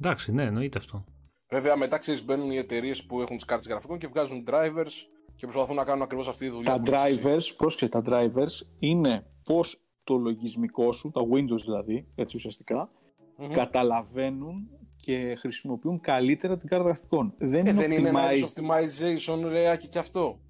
Εντάξει, 0.01 0.33
ναι, 0.33 0.43
εννοείται 0.43 0.79
αυτό. 0.79 1.05
Βέβαια, 1.49 1.77
μετά 1.77 1.99
ξέρεις, 1.99 2.25
μπαίνουν 2.25 2.51
οι 2.51 2.57
εταιρείες 2.57 3.05
που 3.05 3.21
έχουν 3.21 3.37
τις 3.37 3.45
κάρτες 3.45 3.69
γραφικών 3.69 3.99
και 3.99 4.07
βγάζουν 4.07 4.45
drivers 4.49 4.93
και 5.35 5.47
προσπαθούν 5.47 5.77
να 5.77 5.85
κάνουν 5.85 6.03
ακριβώς 6.03 6.29
αυτή 6.29 6.45
τη 6.45 6.51
δουλειά. 6.51 6.73
Τα 6.73 6.81
που 6.81 6.91
λες 6.91 7.03
εσύ. 7.05 7.21
drivers, 7.25 7.57
πρόσεξε, 7.57 7.89
τα 7.89 8.03
drivers 8.07 8.67
είναι 8.79 9.27
πώς 9.43 9.81
το 10.05 10.17
λογισμικό 10.17 10.93
σου, 10.93 11.11
τα 11.11 11.21
Windows 11.21 11.61
δηλαδή, 11.65 12.09
έτσι 12.17 12.37
ουσιαστικά, 12.37 12.89
Μμμ. 13.37 13.49
καταλαβαίνουν 13.49 14.71
και 15.07 15.35
χρησιμοποιούν 15.39 16.01
καλύτερα 16.01 16.59
την 16.59 16.69
κάρτα 16.69 16.85
γραφικών. 16.87 17.35
Δεν 17.39 17.55
Ε, 17.67 17.71
είναι 17.71 17.73
δεν 17.73 17.91
είναι 17.91 18.09
ένα 18.09 18.29
optimized. 18.31 18.37
είδος 18.37 18.55
optimization 18.57 19.49
ρεάκι 19.49 19.89
κι 19.89 19.99
αυτό. 19.99 20.41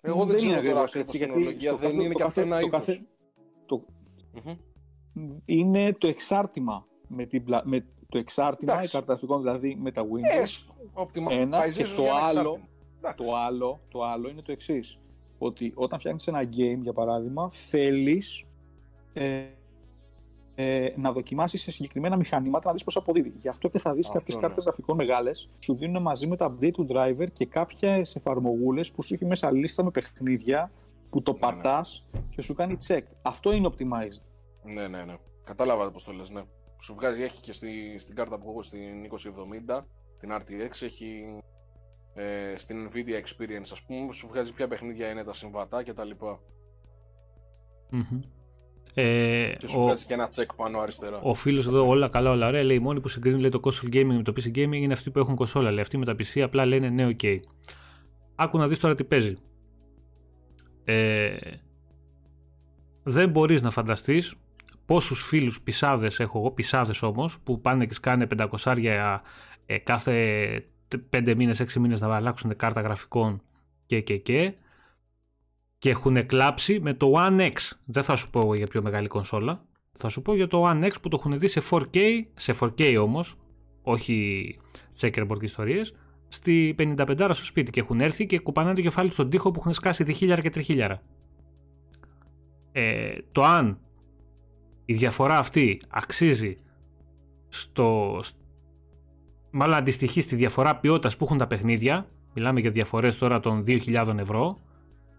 Εγώ 0.00 0.18
δεν, 0.18 0.26
Δεν 0.26 0.36
ξέρω 0.36 0.50
είναι 0.60 0.68
τώρα 0.68 0.80
ακριβώς 0.80 0.90
ακριβώς 0.90 1.14
έτσι, 1.14 1.18
την 1.18 1.26
γιατί 1.26 1.40
ολογία, 1.42 1.68
στο 1.70 1.78
δεν 1.78 1.90
κάθε- 1.90 2.02
είναι 2.02 2.12
το 2.12 2.18
και 2.18 2.22
αυτό 2.22 2.40
κάθε- 2.40 2.54
ένα 2.54 2.60
το 2.60 2.66
είδος. 2.66 2.78
κάθε- 2.86 3.06
το- 3.66 3.84
είναι 5.44 5.92
το 5.92 6.08
εξάρτημα 6.08 6.86
με, 7.08 7.26
την, 7.26 7.44
πλα- 7.44 7.66
με 7.66 7.86
το 8.08 8.18
εξάρτημα 8.18 8.72
Εντάξει. 8.72 8.90
η 8.90 8.92
κάρτα 8.92 9.12
γραφικών 9.12 9.38
δηλαδή 9.40 9.76
με 9.80 9.92
τα 9.92 10.02
Windows 10.02 10.40
Έστω. 10.40 10.74
Optimization 10.94 11.30
ένα 11.30 11.68
και 11.68 11.82
το 11.82 12.02
για 12.02 12.10
ένα 12.10 12.14
άλλο, 12.14 12.28
εξάρτημα. 12.28 12.68
Εντάξει. 12.98 13.16
το 13.26 13.36
άλλο, 13.36 13.80
το 13.90 14.02
άλλο 14.04 14.28
είναι 14.28 14.42
το 14.42 14.52
εξής. 14.52 14.98
Ότι 15.38 15.72
όταν 15.74 15.98
φτιάχνεις 15.98 16.26
ένα 16.26 16.40
game, 16.42 16.78
για 16.82 16.92
παράδειγμα, 16.92 17.50
θέλεις 17.52 18.44
ε, 19.12 19.42
ε, 20.54 20.88
να 20.96 21.12
δοκιμάσεις 21.12 21.62
σε 21.62 21.70
συγκεκριμένα 21.70 22.16
μηχανήματα 22.16 22.66
να 22.66 22.72
δεις 22.72 22.84
πώς 22.84 22.96
αποδίδει. 22.96 23.32
Γι' 23.36 23.48
αυτό 23.48 23.68
και 23.68 23.78
θα 23.78 23.94
δεις 23.94 24.06
Αυτό, 24.06 24.18
κάποιες 24.18 24.36
ναι. 24.36 24.42
κάρτες 24.42 24.64
γραφικών 24.64 24.96
μεγάλες, 24.96 25.50
σου 25.58 25.74
δίνουν 25.74 26.02
μαζί 26.02 26.26
με 26.26 26.36
τα 26.36 26.50
update 26.50 26.72
του 26.72 26.86
driver 26.90 27.26
και 27.32 27.46
κάποιες 27.46 28.16
εφαρμογούλες 28.16 28.92
που 28.92 29.02
σου 29.02 29.14
έχει 29.14 29.24
μέσα 29.24 29.50
λίστα 29.52 29.84
με 29.84 29.90
παιχνίδια 29.90 30.70
που 31.10 31.22
το 31.22 31.32
Ναι, 31.32 31.38
ναι. 31.38 31.52
πατάς 31.52 32.04
και 32.30 32.42
σου 32.42 32.54
κάνει 32.54 32.76
check. 32.86 33.02
Αυτό 33.22 33.52
είναι 33.52 33.70
optimized. 33.72 34.26
Ναι, 34.74 34.88
ναι, 34.88 35.04
ναι. 35.04 35.14
Κατάλαβα 35.44 35.90
πώς 35.90 36.04
το 36.04 36.12
λες, 36.12 36.30
ναι. 36.30 36.42
Σου 36.82 36.94
βγάζει, 36.94 37.22
έχει 37.22 37.40
και 37.40 37.52
στη, 37.52 37.98
στην 37.98 38.14
κάρτα 38.14 38.38
που 38.38 38.50
έχω 38.50 38.62
στην 38.62 39.08
2070, 39.68 39.84
την 40.18 40.32
RTX, 40.32 40.82
έχει 40.82 41.42
ε, 42.14 42.54
στην 42.56 42.90
Nvidia 42.90 43.20
Experience, 43.20 43.70
ας 43.72 43.82
πούμε, 43.82 44.12
σου 44.12 44.26
βγάζει 44.26 44.52
ποια 44.52 44.68
παιχνίδια 44.68 45.10
είναι 45.10 45.24
τα 45.24 45.32
συμβατά 45.32 45.82
και 45.82 45.92
τα 45.92 46.04
λοιπά. 46.04 46.40
Μμμ. 47.90 48.20
Ε, 48.94 49.52
Και 49.58 49.68
σου 49.68 49.80
ο, 49.80 49.82
βγάζει 49.82 50.04
και 50.04 50.14
ένα 50.14 50.28
check 50.36 50.46
πάνω 50.56 50.78
αριστερά. 50.78 51.20
ο 51.22 51.34
φίλος 51.34 51.66
εδώ, 51.66 51.88
όλα 51.88 52.08
καλά, 52.08 52.30
όλα 52.30 52.46
ωραία, 52.46 52.62
λέει: 52.62 52.76
Οι 52.76 52.80
μόνοι 52.80 53.00
που 53.00 53.08
συγκρίνουν 53.08 53.40
λέει, 53.40 53.50
το 53.50 53.60
console 53.64 53.94
gaming 53.94 54.04
με 54.16 54.22
το 54.22 54.32
PC 54.36 54.46
gaming 54.56 54.72
είναι 54.72 54.92
αυτοί 54.92 55.10
που 55.10 55.18
έχουν 55.18 55.34
κονσόλα. 55.34 55.70
Λέει, 55.70 55.80
αυτοί 55.80 55.98
με 55.98 56.04
τα 56.04 56.16
PC 56.18 56.40
απλά 56.40 56.64
λένε 56.66 56.88
ναι, 56.88 57.08
ok. 57.16 57.40
Άκου 58.34 58.58
να 58.58 58.68
δεις 58.68 58.78
τώρα 58.78 58.94
τι 58.94 59.04
παίζει. 59.04 59.36
Ε, 60.84 61.36
δεν 63.02 63.30
μπορείς 63.30 63.62
να 63.62 63.70
φανταστείς 63.70 64.34
πόσους 64.86 65.22
φίλους 65.24 65.60
πισάδες 65.60 66.20
έχω 66.20 66.38
εγώ, 66.38 66.50
πισάδες 66.50 67.02
όμως, 67.02 67.38
που 67.44 67.60
πάνε 67.60 67.86
και 67.86 67.94
σκάνε 67.94 68.26
500 68.38 69.20
ε, 69.66 69.78
κάθε 69.78 70.64
5 71.10 71.34
μήνες, 71.36 71.60
6 71.60 71.80
μήνες 71.80 72.00
να 72.00 72.16
αλλάξουν 72.16 72.56
κάρτα 72.56 72.80
γραφικών 72.80 73.42
και 73.86 74.00
και 74.00 74.16
και 74.16 74.52
και 75.82 75.90
έχουν 75.90 76.26
κλάψει 76.26 76.80
με 76.80 76.94
το 76.94 77.12
One 77.16 77.40
X. 77.40 77.56
Δεν 77.84 78.02
θα 78.02 78.16
σου 78.16 78.30
πω 78.30 78.40
εγώ 78.42 78.54
για 78.54 78.66
πιο 78.66 78.82
μεγάλη 78.82 79.08
κονσόλα. 79.08 79.64
Θα 79.98 80.08
σου 80.08 80.22
πω 80.22 80.34
για 80.34 80.46
το 80.46 80.68
One 80.68 80.84
X 80.84 80.90
που 81.02 81.08
το 81.08 81.16
έχουν 81.20 81.38
δει 81.38 81.48
σε 81.48 81.62
4K, 81.70 81.98
σε 82.34 82.54
4K 82.60 82.96
όμως, 83.00 83.36
όχι 83.82 84.46
checkerboard 85.00 85.38
και 85.38 85.44
ιστορίες, 85.44 85.94
στη 86.28 86.74
55 86.78 87.30
στο 87.32 87.44
σπίτι 87.44 87.70
και 87.70 87.80
έχουν 87.80 88.00
έρθει 88.00 88.26
και 88.26 88.38
κουπανάνε 88.38 88.74
το 88.74 88.80
κεφάλι 88.80 89.10
στον 89.10 89.30
τοίχο 89.30 89.50
που 89.50 89.60
έχουν 89.60 89.72
σκάσει 89.72 90.04
διχίλιαρα 90.04 90.40
και 90.40 90.50
τριχίλιαρα. 90.50 91.02
Ε, 92.72 93.12
το 93.32 93.42
αν 93.42 93.78
η 94.84 94.94
διαφορά 94.94 95.38
αυτή 95.38 95.80
αξίζει 95.88 96.54
στο, 97.48 98.20
μάλλον 99.50 99.76
αντιστοιχεί 99.76 100.20
στη 100.20 100.36
διαφορά 100.36 100.76
ποιότητας 100.76 101.16
που 101.16 101.24
έχουν 101.24 101.38
τα 101.38 101.46
παιχνίδια, 101.46 102.06
μιλάμε 102.34 102.60
για 102.60 102.70
διαφορές 102.70 103.18
τώρα 103.18 103.40
των 103.40 103.64
2.000 103.66 104.18
ευρώ, 104.18 104.56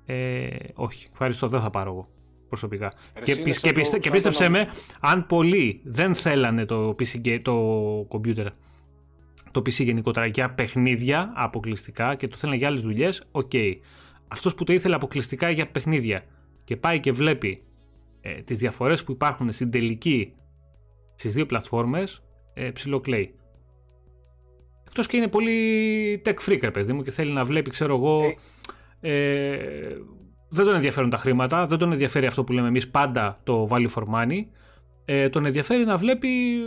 ε, 0.06 0.48
όχι, 0.74 1.08
ευχαριστώ, 1.12 1.48
δεν 1.48 1.62
θα 1.62 1.70
πάρω 1.70 1.90
εγώ 1.92 2.06
προσωπικά. 2.48 2.94
Ρε, 3.18 3.24
Και, 3.24 3.32
εσύ 3.32 3.42
είναι 3.42 3.50
πι- 3.50 3.54
σαν 3.60 3.72
και, 3.72 3.80
πιστε- 3.80 3.92
το- 3.94 3.98
και 4.02 4.08
σαν 4.08 4.14
πίστεψε 4.14 4.44
το 4.44 4.50
να 4.50 4.58
με, 4.58 4.64
μου- 4.66 4.72
αν 5.00 5.26
πολλοί 5.26 5.82
δεν 5.84 6.16
θέλανε 6.16 6.66
το 6.66 6.90
PC, 6.90 7.18
ге- 7.22 7.42
το 7.42 8.08
computer, 8.10 8.46
το 9.52 9.60
PC 9.60 9.70
γενικότερα 9.84 10.26
για 10.26 10.54
παιχνίδια 10.54 11.32
αποκλειστικά 11.36 12.16
και 12.16 12.28
το 12.28 12.36
θέλανε 12.38 12.58
για 12.58 12.68
άλλες 12.68 12.82
δουλειές, 12.82 13.24
οκ. 13.32 13.52
Αυτός 14.28 14.56
που 14.56 14.64
το 14.64 14.74
ήθελε 14.74 14.96
αποκλειστικά 14.96 15.50
για 15.50 15.68
παιχνίδια 15.68 16.24
και 16.64 16.78
πάει 16.78 17.00
και 17.00 17.12
βλέπει 17.12 17.62
ε, 18.22 18.34
τις 18.42 18.58
διαφορές 18.58 19.04
που 19.04 19.12
υπάρχουν 19.12 19.52
στην 19.52 19.72
τελική 19.72 20.34
στις 21.16 21.34
δύο 21.34 21.46
πλατφόρμες 21.46 22.24
ε, 22.54 22.70
ψιλοκλαίει. 22.72 23.34
Εκτός 24.88 25.08
και 25.08 25.18
είναι 25.18 25.28
πολύ 25.28 26.22
tech 26.26 26.36
freak, 26.50 26.70
παιδί 26.74 26.94
μου, 26.94 27.04
και 27.04 27.12
θέλει 27.12 27.32
να 27.32 27.46
βλέπει, 27.46 27.70
ξέρω 27.70 27.96
εγώ, 27.96 28.24
ε, 28.24 28.36
ε, 29.06 29.98
δεν 30.50 30.66
τον 30.66 30.76
ενδιαφέρουν 30.76 31.10
τα 31.10 31.18
χρήματα, 31.18 31.66
δεν 31.66 31.78
τον 31.78 31.92
ενδιαφέρει 31.92 32.26
αυτό 32.26 32.44
που 32.44 32.52
λέμε 32.52 32.68
εμείς 32.68 32.90
πάντα 32.90 33.40
το 33.44 33.68
value 33.72 33.90
for 33.96 34.04
money. 34.04 34.46
Ε, 35.06 35.30
τον 35.30 35.46
ενδιαφέρει 35.46 35.86
να 35.86 35.98
βλέπει 35.98 36.56
ε, 36.56 36.64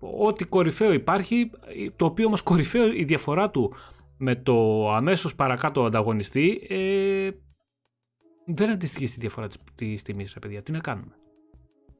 ό,τι 0.00 0.44
κορυφαίο 0.44 0.92
υπάρχει, 0.92 1.50
το 1.96 2.04
οποίο 2.04 2.26
όμως 2.26 2.42
κορυφαίο 2.42 2.92
η 2.92 3.04
διαφορά 3.04 3.50
του 3.50 3.74
με 4.16 4.36
το 4.36 4.88
αμέσως 4.92 5.34
παρακάτω 5.34 5.84
ανταγωνιστή 5.84 6.66
ε, 6.68 7.30
δεν 8.46 8.70
αντιστοιχεί 8.70 9.06
στη 9.06 9.20
διαφορά 9.20 9.48
της, 9.48 9.58
της 9.74 10.02
τιμής, 10.02 10.32
ρε 10.32 10.38
παιδιά. 10.38 10.62
Τι 10.62 10.72
να 10.72 10.78
κάνουμε; 10.78 11.16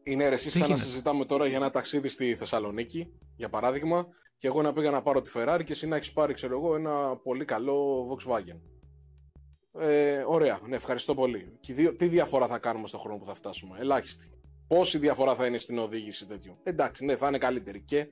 Είναι 0.02 0.28
ρε, 0.28 0.36
σαν 0.36 0.70
να 0.70 0.76
συζητάμε 0.76 1.24
τώρα 1.24 1.46
για 1.46 1.56
ένα 1.56 1.70
ταξίδι 1.70 2.08
στη 2.08 2.34
Θεσσαλονίκη, 2.34 3.12
για 3.36 3.48
παράδειγμα, 3.48 4.06
και 4.36 4.46
εγώ 4.46 4.62
να 4.62 4.72
πήγα 4.72 4.90
να 4.90 5.02
πάρω 5.02 5.20
τη 5.20 5.30
Ferrari 5.34 5.60
και 5.64 5.72
εσύ 5.72 5.86
να 5.86 5.96
έχεις 5.96 6.12
πάρει, 6.12 6.34
ξέρω 6.34 6.56
εγώ, 6.56 6.74
ένα 6.74 7.16
πολύ 7.22 7.44
καλό 7.44 8.06
Volkswagen. 8.10 8.73
Ε, 9.78 10.24
ωραία, 10.26 10.60
ναι, 10.66 10.76
ευχαριστώ 10.76 11.14
πολύ. 11.14 11.56
Και 11.60 11.72
δύο, 11.72 11.96
τι 11.96 12.06
διαφορά 12.06 12.46
θα 12.46 12.58
κάνουμε 12.58 12.86
στον 12.86 13.00
χρόνο 13.00 13.18
που 13.18 13.24
θα 13.24 13.34
φτάσουμε, 13.34 13.76
ελάχιστη. 13.80 14.30
Πόση 14.66 14.98
διαφορά 14.98 15.34
θα 15.34 15.46
είναι 15.46 15.58
στην 15.58 15.78
οδήγηση 15.78 16.26
τέτοιο. 16.26 16.58
Εντάξει, 16.62 17.04
ναι, 17.04 17.16
θα 17.16 17.28
είναι 17.28 17.38
καλύτερη. 17.38 17.80
Και 17.80 17.98
ε, 17.98 18.06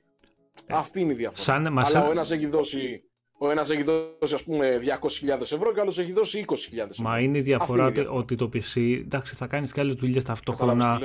αυτή 0.67 1.01
είναι 1.01 1.11
η 1.11 1.15
διαφορά. 1.15 1.43
Σαν, 1.43 1.79
Αλλά 1.79 2.07
ο 2.07 2.11
ένας 2.11 2.31
έχει 2.31 2.45
δώσει 2.45 3.03
ο 3.37 3.49
ένας 3.49 3.69
έχει 3.69 3.83
δώσει 3.83 4.33
ας 4.33 4.43
πούμε 4.43 4.79
200.000 5.01 5.41
ευρώ 5.41 5.73
και 5.73 5.79
ο 5.79 5.81
άλλος 5.81 5.99
έχει 5.99 6.11
δώσει 6.11 6.45
20.000 6.47 6.55
ευρώ. 6.55 6.87
Μα 6.97 7.19
είναι 7.19 7.37
η 7.37 7.41
διαφορά, 7.41 7.91
ότι 8.09 8.35
το 8.35 8.49
PC 8.53 8.99
εντάξει, 9.05 9.35
θα 9.35 9.47
κάνεις 9.47 9.71
και 9.71 9.79
άλλες 9.79 9.95
δουλειές 9.95 10.23
ταυτόχρονα. 10.23 10.99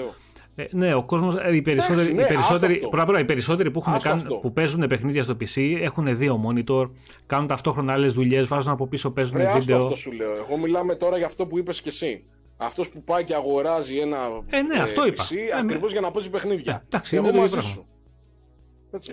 Ε, 0.60 0.66
ναι, 0.70 0.94
ο 0.94 1.04
κόσμος, 1.04 1.34
ε, 1.36 1.54
οι 1.54 1.62
περισσότεροι, 1.62 2.12
ναι, 2.12 2.22
οι, 2.22 2.26
περισσότεροι, 2.26 2.82
οι 3.18 3.24
περισσότεροι 3.24 3.70
που, 3.70 3.82
έχουν 3.86 4.40
που 4.40 4.52
παίζουν 4.52 4.86
παιχνίδια 4.86 5.22
στο 5.22 5.36
PC 5.40 5.78
έχουν 5.80 6.16
δύο 6.16 6.40
monitor, 6.46 6.90
κάνουν 7.26 7.46
ταυτόχρονα 7.46 7.92
άλλες 7.92 8.12
δουλειές, 8.12 8.46
βάζουν 8.46 8.72
από 8.72 8.86
πίσω, 8.86 9.10
παίζουν 9.10 9.36
Ρε, 9.36 9.52
βίντεο. 9.58 9.76
Αυτό 9.76 9.94
σου 9.94 10.12
λέω. 10.12 10.36
Εγώ 10.36 10.56
μιλάμε 10.56 10.94
τώρα 10.94 11.16
για 11.16 11.26
αυτό 11.26 11.46
που 11.46 11.58
είπες 11.58 11.80
και 11.80 11.88
εσύ. 11.88 12.24
Αυτός 12.56 12.90
που 12.90 13.02
πάει 13.02 13.24
και 13.24 13.34
αγοράζει 13.34 13.98
ένα 13.98 14.16
ε, 14.50 14.62
ναι, 14.62 14.80
αυτό 14.80 15.06
είπα. 15.06 15.24
PC 15.24 15.36
ε, 15.36 15.58
ακριβώς 15.58 15.92
για 15.92 16.00
να 16.00 16.10
παίζει 16.10 16.30
παιχνίδια. 16.30 16.72
Ε, 16.72 16.84
εντάξει, 16.86 17.16
Εγώ 17.16 17.32
μαζί 17.32 17.60
σου. 17.60 17.86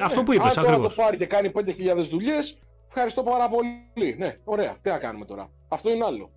Αυτό 0.02 0.24
που 0.24 0.34
είπες. 0.34 0.58
Αν 0.58 0.64
τώρα 0.64 0.80
το 0.80 0.90
πάρει 0.96 1.18
και 1.18 1.26
κάνει 1.26 1.52
5.000 1.56 1.62
δουλειές, 2.10 2.58
ευχαριστώ 2.88 3.24
πάρα 3.24 3.50
πολύ. 3.50 4.16
Ναι, 4.18 4.38
ωραία. 4.44 4.78
Τι 4.82 4.90
να 4.90 4.98
κάνουμε 4.98 5.26
τώρα. 5.26 5.52
Αυτό 5.68 5.90
είναι 5.92 6.06
άλλο. 6.06 6.32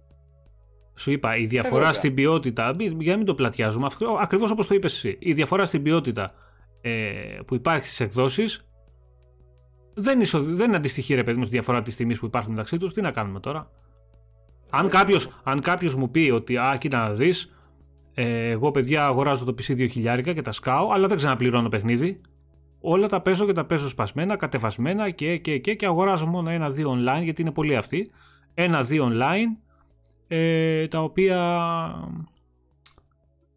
Σου 0.98 1.10
είπα, 1.10 1.36
η 1.36 1.44
διαφορά 1.44 1.92
στην 1.92 2.14
ποιότητα, 2.14 2.76
για 2.78 3.10
να 3.12 3.16
μην 3.16 3.26
το 3.26 3.34
πλατιάζουμε, 3.34 3.86
ακριβώς 4.20 4.50
όπως 4.50 4.66
το 4.66 4.74
είπες 4.74 4.94
εσύ, 4.94 5.16
η 5.20 5.32
διαφορά 5.32 5.64
στην 5.64 5.82
ποιότητα 5.82 6.32
ε, 6.80 6.90
που 7.46 7.54
υπάρχει 7.54 7.86
στις 7.86 8.00
εκδόσεις 8.00 8.68
δεν, 9.94 10.20
ισο, 10.20 10.42
δεν 10.42 10.74
αντιστοιχεί 10.74 11.14
ρε 11.14 11.22
παιδί 11.22 11.38
μου 11.38 11.44
στη 11.44 11.52
διαφορά 11.52 11.82
της 11.82 11.96
τιμής 11.96 12.18
που 12.18 12.26
υπάρχουν 12.26 12.50
μεταξύ 12.50 12.76
τους. 12.76 12.92
Τι 12.92 13.00
να 13.00 13.10
κάνουμε 13.10 13.40
τώρα; 13.40 13.70
Αν 14.70 14.88
κάποιο 14.88 15.18
αν 15.42 15.60
κάποιος 15.60 15.94
μου 15.94 16.10
πει 16.10 16.30
ότι, 16.34 16.56
α, 16.56 16.76
κοίτα 16.80 16.98
να 17.08 17.14
δεις, 17.14 17.54
ε, 18.14 18.48
εγώ 18.48 18.70
παιδιά 18.70 19.04
αγοράζω 19.04 19.44
το 19.44 19.54
PC 19.58 19.74
2000 19.76 20.34
και 20.34 20.42
τα 20.42 20.52
σκάω, 20.52 20.90
αλλά 20.92 21.06
δεν 21.06 21.16
ξαναπληρώνω 21.16 21.68
παιχνίδι. 21.68 22.20
Όλα 22.80 23.06
τα 23.06 23.20
παίζω 23.20 23.46
και 23.46 23.52
τα 23.52 23.64
παίζω 23.64 23.88
σπασμένα, 23.88 24.36
κατεβασμένα 24.36 25.10
και, 25.10 25.36
και, 25.36 25.58
και, 25.58 25.74
και 25.74 25.86
αγοράζω 25.86 26.26
μόνο 26.26 26.50
ένα-δύο 26.50 26.92
online 26.92 27.22
γιατί 27.22 27.42
είναι 27.42 27.52
πολύ 27.52 27.76
αυτοί. 27.76 28.10
Ένα-δύο 28.54 29.12
online 29.12 29.67
ε, 30.28 30.88
τα 30.88 31.02
οποία 31.02 31.36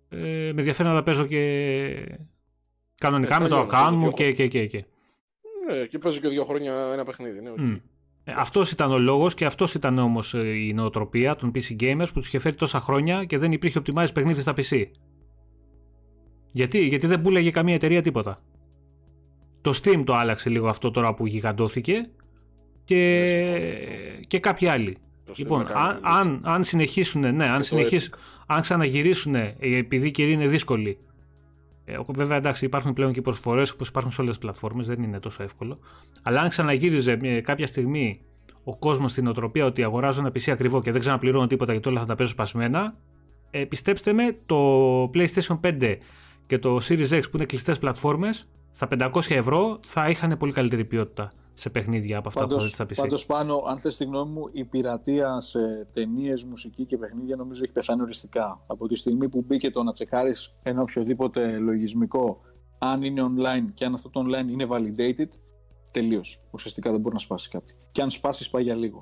ε, 0.10 0.18
με 0.18 0.54
ενδιαφέρει 0.58 0.90
να 0.90 0.96
τα 0.96 1.04
παίζω 1.04 1.26
και 1.26 2.18
κανονικά 2.98 3.36
ε, 3.36 3.40
με 3.40 3.48
το 3.48 3.68
account 3.72 3.94
μου 3.94 4.12
και, 4.12 4.32
και, 4.32 4.48
και, 4.48 4.68
και. 4.68 4.86
Ναι, 5.68 5.86
και 5.86 5.98
παίζω 6.00 6.20
και 6.20 6.28
δύο 6.28 6.46
χρόνια 6.46 6.74
ένα 6.94 7.04
παιχνίδι. 7.04 7.42
Ναι, 7.42 7.52
okay. 7.58 7.80
Ε, 8.24 8.34
αυτός 8.36 8.72
ήταν 8.72 8.92
ο 8.92 8.98
λόγος 8.98 9.34
και 9.34 9.46
αυτός 9.46 9.74
ήταν 9.74 9.98
όμως 9.98 10.34
ε, 10.34 10.48
η 10.48 10.74
νοοτροπία 10.74 11.36
των 11.36 11.52
PC 11.56 11.82
gamers 11.82 12.08
που 12.14 12.20
τους 12.20 12.28
είχε 12.28 12.40
φέρει 12.40 12.56
τόσα 12.56 12.80
χρόνια 12.80 13.26
και 13.26 13.38
δεν 13.38 13.52
υπήρχε 13.52 13.82
optimized 13.86 14.14
παιχνίδι 14.14 14.42
στα 14.42 14.54
PC. 14.58 14.86
Γιατί, 16.52 16.86
γιατί 16.86 17.08
δεν 17.08 17.22
πουλάγε 17.22 17.52
καμία 17.52 17.76
εταιρεία 17.76 18.02
τίποτα. 18.02 18.42
Το 19.62 19.80
Steam 19.84 20.04
το 20.06 20.14
άλλαξε 20.14 20.50
λίγο 20.50 20.68
αυτό 20.68 20.92
τώρα 20.92 21.14
που 21.14 21.28
γιγαντώθηκε 21.28 22.10
και, 22.84 23.26
και 24.28 24.40
κάποιοι 24.40 24.68
άλλοι 24.68 24.98
λοιπόν, 25.38 25.68
αν, 25.74 26.00
αν, 26.02 26.42
αν, 26.44 26.64
συνεχίσουν, 26.64 27.36
ναι, 27.36 27.50
αν, 27.50 27.64
συνεχίσουν, 27.64 28.14
αν 28.46 28.62
ξαναγυρίσουν, 28.62 29.36
ε, 29.36 29.56
επειδή 29.60 30.08
η 30.08 30.12
καιρή 30.12 30.32
είναι 30.32 30.48
δύσκολη. 30.48 30.98
Ε, 31.86 31.98
βέβαια, 32.08 32.38
εντάξει, 32.38 32.66
υπάρχουν 32.66 32.94
πλέον 32.94 33.14
και 33.14 33.22
προσφορές 33.22 33.72
όπω 33.72 33.84
υπάρχουν 33.88 34.12
σε 34.12 34.22
όλες 34.22 34.34
τις 34.34 34.44
πλατφόρμες, 34.44 34.88
δεν 34.88 35.04
είναι 35.04 35.20
τόσο 35.20 35.44
εύκολο. 35.44 35.80
Αλλά 36.22 36.42
αν 36.42 36.50
ξαναγύριζε 36.50 37.20
ε, 37.22 37.42
κάποια 37.42 37.68
στιγμή 37.68 38.22
ο 38.64 38.78
κόσμος 38.78 39.12
στην 39.12 39.28
οτροπία 39.28 39.66
ότι 39.66 39.84
αγοράζω 39.84 40.20
ένα 40.20 40.30
PC 40.30 40.52
ακριβό 40.52 40.82
και 40.82 40.92
δεν 40.92 41.02
ξαναπληρώνω 41.02 41.48
τίποτα 41.48 41.72
γιατί 41.72 41.90
όλα 41.90 42.00
θα 42.00 42.06
τα 42.06 42.16
παίζω 42.16 42.30
σπασμένα, 42.30 42.94
ε, 43.52 43.66
πιστέψτε 43.66 44.14
με, 44.14 44.38
το 44.46 45.04
PlayStation 45.14 45.60
5 45.62 45.98
και 46.48 46.60
το 46.60 46.80
Series 46.88 47.10
X 47.10 47.22
που 47.22 47.38
είναι 47.38 47.46
κλειστές 47.46 47.80
πλατφόρμες, 47.80 48.48
στα 48.72 48.88
500 48.92 49.22
ευρώ 49.30 49.80
θα 49.86 50.10
είχαν 50.10 50.38
πολύ 50.38 50.52
καλύτερη 50.52 50.86
ποιότητα 50.86 51.32
σε 51.54 51.70
παιχνίδια 51.70 52.18
από 52.18 52.28
αυτά 52.28 52.40
πάντως, 52.40 52.70
που 52.70 52.76
θα 52.76 52.86
πει. 52.86 52.96
Πάντως, 52.96 53.26
πάνω, 53.26 53.64
αν 53.68 53.80
θες 53.80 53.98
τη 53.98 54.06
γνώμη 54.06 54.32
μου, 54.32 54.50
η 54.52 54.66
πειρατεία 54.66 55.42
σε 55.42 55.88
ταινίες, 55.94 56.44
μουσική 56.44 56.86
και 56.86 56.98
παιχνίδια 56.98 57.36
νομίζω 57.36 57.64
έχει 57.64 57.74
πεθάνει 57.74 58.02
οριστικά. 58.02 58.64
Από 58.68 58.88
τη 58.88 58.96
στιγμή 58.96 59.30
που 59.30 59.44
μπήκε 59.48 59.72
το 59.72 59.84
να 59.84 59.92
τσεκάρεις 59.92 60.50
ένα 60.64 60.82
οποιοδήποτε 60.82 61.58
λογισμικό, 61.58 62.42
αν 62.78 63.04
είναι 63.04 63.22
online 63.24 63.66
και 63.74 63.86
αν 63.86 63.94
αυτό 63.94 64.10
το 64.10 64.26
online 64.26 64.50
είναι 64.50 64.68
validated, 64.70 65.30
τελείως. 65.92 66.40
Ουσιαστικά 66.52 66.92
δεν 66.92 67.00
μπορεί 67.00 67.14
να 67.14 67.22
σπάσει 67.22 67.50
κάτι. 67.50 67.76
Και 67.92 68.02
αν 68.02 68.10
σπάσεις, 68.10 68.50
πάει 68.50 68.64
για 68.64 68.76
λίγο. 68.76 69.02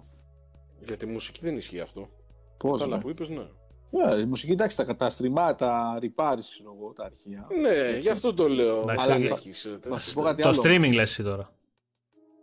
Για 0.86 0.98
τη 0.98 1.06
μουσική 1.06 1.40
δεν 1.42 1.58
ισχύει 1.58 1.80
αυτό. 1.80 2.10
Πώς. 2.58 2.82
Καλά 2.82 2.96
ναι. 2.96 3.02
που 3.02 3.10
είπες, 3.10 3.30
ναι. 3.30 3.48
Yeah, 3.92 4.20
η 4.20 4.26
μουσική 4.26 4.52
εντάξει, 4.52 4.78
τα, 4.78 4.96
τα 4.96 5.10
στριμά, 5.10 5.56
τα 5.56 5.98
ριπάρει, 6.00 6.42
ξέρω 6.42 6.76
εγώ, 6.80 6.94
τα 6.94 7.04
αρχεία. 7.04 7.48
Ναι, 7.62 7.70
Έτσι. 7.70 8.00
γι' 8.00 8.10
αυτό 8.10 8.34
το 8.34 8.50
λέω. 8.50 8.86
Αλλά, 8.98 9.16
έχεις, 9.16 9.66
ε, 9.66 9.80
το 10.42 10.62
streaming 10.64 10.94
λες 10.94 11.10
εσύ 11.10 11.24
τώρα. 11.24 11.54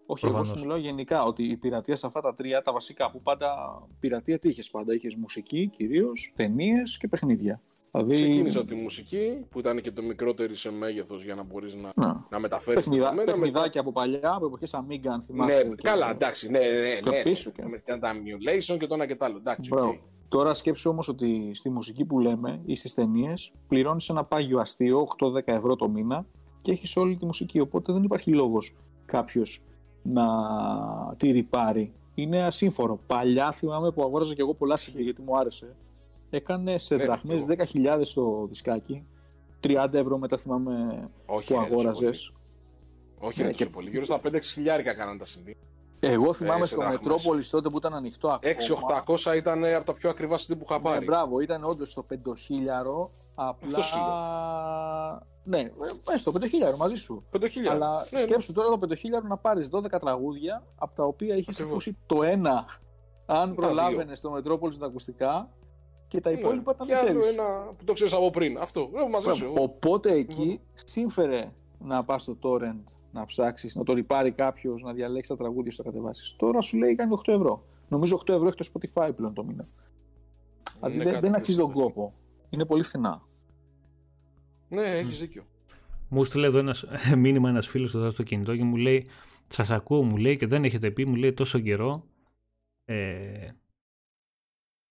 Όχι, 0.06 0.20
Προφανώς. 0.20 0.48
εγώ 0.48 0.58
σου 0.58 0.64
μιλάω 0.64 0.78
γενικά 0.78 1.24
ότι 1.24 1.44
η 1.44 1.56
πειρατεία 1.56 1.96
σε 1.96 2.06
αυτά 2.06 2.20
τα 2.20 2.34
τρία, 2.34 2.62
τα 2.62 2.72
βασικά 2.72 3.10
που 3.10 3.22
πάντα. 3.22 3.82
Πειρατεία 4.00 4.38
τι 4.38 4.48
είχες 4.48 4.70
πάντα, 4.70 4.94
είχες 4.94 5.14
μουσική 5.14 5.70
κυρίως, 5.76 6.32
ταινίες 6.36 6.96
και 6.98 7.08
παιχνίδια. 7.08 7.60
Δηλαδή... 7.90 8.14
Ξεκίνησα 8.14 8.64
τη 8.64 8.74
μουσική 8.74 9.46
που 9.50 9.58
ήταν 9.58 9.80
και 9.80 9.90
το 9.90 10.02
μικρότερη 10.02 10.54
σε 10.54 10.70
μέγεθος 10.70 11.24
για 11.24 11.34
να 11.34 11.42
μπορείς 11.42 11.74
να, 11.74 11.92
να, 11.94 12.26
να 12.30 12.38
μεταφέρεις. 12.38 12.84
Παιχνιδά, 12.84 13.14
παιχνιδάκια 13.24 13.80
από 13.80 13.92
παλιά, 13.92 14.32
από 14.34 14.46
εποχές 14.46 14.74
Amiga, 14.74 15.06
αν 15.08 15.22
θυμάσαι. 15.22 15.64
Ναι, 15.64 15.74
καλά, 15.74 16.10
εντάξει, 16.10 16.50
ναι, 16.50 16.58
ναι, 16.58 17.00
ναι. 17.00 17.10
ναι, 17.10 17.22
πίσω 17.22 17.50
και... 17.50 17.64
Μετά 17.64 17.98
τα 17.98 18.12
emulation 18.12 18.78
και 18.78 18.86
το 18.86 18.94
ένα 18.94 19.06
και 19.06 19.16
το 19.16 19.24
άλλο. 19.24 19.36
Εντάξει, 19.36 19.70
okay. 19.74 19.98
Τώρα 20.28 20.54
σκέψου 20.54 20.90
όμως 20.90 21.08
ότι 21.08 21.50
στη 21.54 21.70
μουσική 21.70 22.04
που 22.04 22.20
λέμε 22.20 22.60
ή 22.64 22.76
στις 22.76 22.94
ταινίες 22.94 23.52
πληρώνεις 23.68 24.08
ένα 24.08 24.24
πάγιο 24.24 24.58
αστείο 24.60 25.06
8-10 25.18 25.40
ευρώ 25.44 25.76
το 25.76 25.88
μήνα 25.88 26.26
και 26.62 26.72
έχεις 26.72 26.96
όλη 26.96 27.16
τη 27.16 27.24
μουσική. 27.24 27.60
Οπότε 27.60 27.92
δεν 27.92 28.02
υπάρχει 28.02 28.30
λόγος 28.30 28.74
κάποιος 29.04 29.62
να 30.02 30.26
τη 31.16 31.30
ρηπάρει. 31.30 31.92
Είναι 32.14 32.42
ασύμφορο. 32.42 32.98
Παλιά 33.06 33.52
θυμάμαι 33.52 33.90
που 33.90 34.02
αγόραζα 34.02 34.34
και 34.34 34.40
εγώ 34.40 34.54
πολλά 34.54 34.76
CD 34.76 34.94
γιατί 34.96 35.22
μου 35.22 35.38
άρεσε. 35.38 35.76
Έκανε 36.30 36.78
σε 36.78 36.96
ναι, 36.96 37.04
δραχμές 37.04 37.46
10.000 37.48 38.02
το 38.14 38.46
δισκάκι. 38.46 39.04
30 39.62 39.88
ευρώ 39.92 40.18
μετά 40.18 40.36
θυμάμαι 40.36 41.04
Όχι, 41.26 41.52
που 41.52 41.60
αγόραζες. 41.60 42.32
Όχι, 43.20 43.42
ναι, 43.42 43.50
και... 43.50 43.66
πολύ. 43.66 43.90
Γύρω 43.90 44.04
στα 44.04 44.20
5-6 44.24 44.40
χιλιάρικα 44.42 44.94
κάναν 44.94 45.18
τα 45.18 45.24
CD. 45.24 45.52
Εγώ 46.00 46.32
θυμάμαι 46.32 46.62
ε, 46.62 46.66
στο 46.66 46.82
Μετρόπολης 46.82 47.50
τότε 47.50 47.68
που 47.68 47.76
ήταν 47.76 47.94
ανοιχτό 47.94 48.28
ακόμα. 48.28 49.02
6-800 49.32 49.36
ήταν 49.36 49.64
από 49.64 49.84
τα 49.84 49.92
πιο 49.92 50.10
ακριβά 50.10 50.36
CD 50.36 50.48
που 50.48 50.64
είχα 50.68 50.76
ναι, 50.76 50.82
πάρει. 50.82 50.98
Ναι, 50.98 51.04
μπράβο, 51.04 51.40
ήταν 51.40 51.64
όντως 51.64 51.94
το 51.94 52.04
5.000. 52.10 52.16
Απλά. 53.34 53.78
Ναι, 55.44 55.60
ε, 55.60 56.18
στο 56.18 56.32
5.000 56.72 56.76
μαζί 56.78 56.96
σου. 56.96 57.24
5.000. 57.32 57.38
Αλλά 57.70 57.90
ναι, 58.10 58.20
ναι. 58.20 58.26
σκέψου 58.26 58.52
τώρα 58.52 58.68
το 58.68 58.78
5.000 58.88 58.96
να 59.28 59.36
πάρεις 59.36 59.68
12 59.72 60.00
τραγούδια 60.00 60.66
από 60.76 60.94
τα 60.94 61.04
οποία 61.04 61.34
έχεις 61.34 61.60
ακούσει 61.60 61.96
το 62.06 62.22
ένα. 62.22 62.64
Αν 63.26 63.54
προλάβαινες 63.54 64.18
στο 64.18 64.30
Μετρόπολης 64.30 64.78
τα 64.78 64.86
ακουστικά 64.86 65.48
και 66.08 66.20
τα 66.20 66.30
ναι, 66.30 66.38
υπόλοιπα 66.38 66.74
τα 66.74 66.84
δεν 66.84 66.96
ξέρεις. 66.96 67.28
ένα 67.28 67.44
που 67.78 67.84
το 67.84 67.92
ξέρεις 67.92 68.12
από 68.12 68.30
πριν. 68.30 68.58
Αυτό. 68.58 68.90
Ε, 68.94 69.08
μαζί 69.08 69.32
σου. 69.32 69.52
Οπότε 69.56 70.12
εκεί 70.12 70.60
σύμφερε 70.74 71.52
να 71.78 72.04
πας 72.04 72.22
στο 72.22 72.38
torrent 72.42 72.84
να 73.12 73.24
ψάξεις, 73.24 73.74
να 73.74 73.82
το 73.82 73.92
ρηπάρει 73.92 74.32
κάποιος, 74.32 74.82
να 74.82 74.92
διαλέξει 74.92 75.30
τα 75.30 75.36
τραγούδια 75.36 75.72
στο 75.72 75.82
κατεβάσεις. 75.82 76.34
Τώρα 76.36 76.60
σου 76.60 76.76
λέει 76.76 76.94
κάνει 76.94 77.12
8 77.26 77.32
ευρώ. 77.32 77.64
Νομίζω 77.88 78.20
8 78.26 78.28
ευρώ 78.28 78.46
έχει 78.46 78.56
το 78.56 78.70
Spotify 78.72 79.10
πλέον 79.16 79.34
το 79.34 79.44
μήνα. 79.44 79.64
Δηλαδή 80.74 81.10
δεν, 81.10 81.20
δεν 81.20 81.34
αξίζει 81.34 81.58
τον 81.58 81.72
κόπο. 81.72 82.10
Είναι 82.50 82.64
πολύ 82.64 82.82
φθηνά. 82.82 83.22
Ναι, 84.68 84.82
έχεις 84.82 85.20
δίκιο. 85.20 85.44
Μου 86.08 86.24
στείλε 86.24 86.46
εδώ 86.46 86.58
ένας 86.58 86.84
μήνυμα 87.16 87.48
ένας 87.48 87.66
φίλος 87.66 87.94
εδώ 87.94 88.10
στο 88.10 88.22
κινητό 88.22 88.56
και 88.56 88.64
μου 88.64 88.76
λέει: 88.76 89.06
Σας 89.50 89.70
ακούω, 89.70 90.02
μου 90.02 90.16
λέει 90.16 90.36
και 90.36 90.46
δεν 90.46 90.64
έχετε 90.64 90.90
πει, 90.90 91.06
μου 91.06 91.14
λέει 91.14 91.32
τόσο 91.32 91.58
καιρό. 91.58 92.04
Ε, 92.84 93.48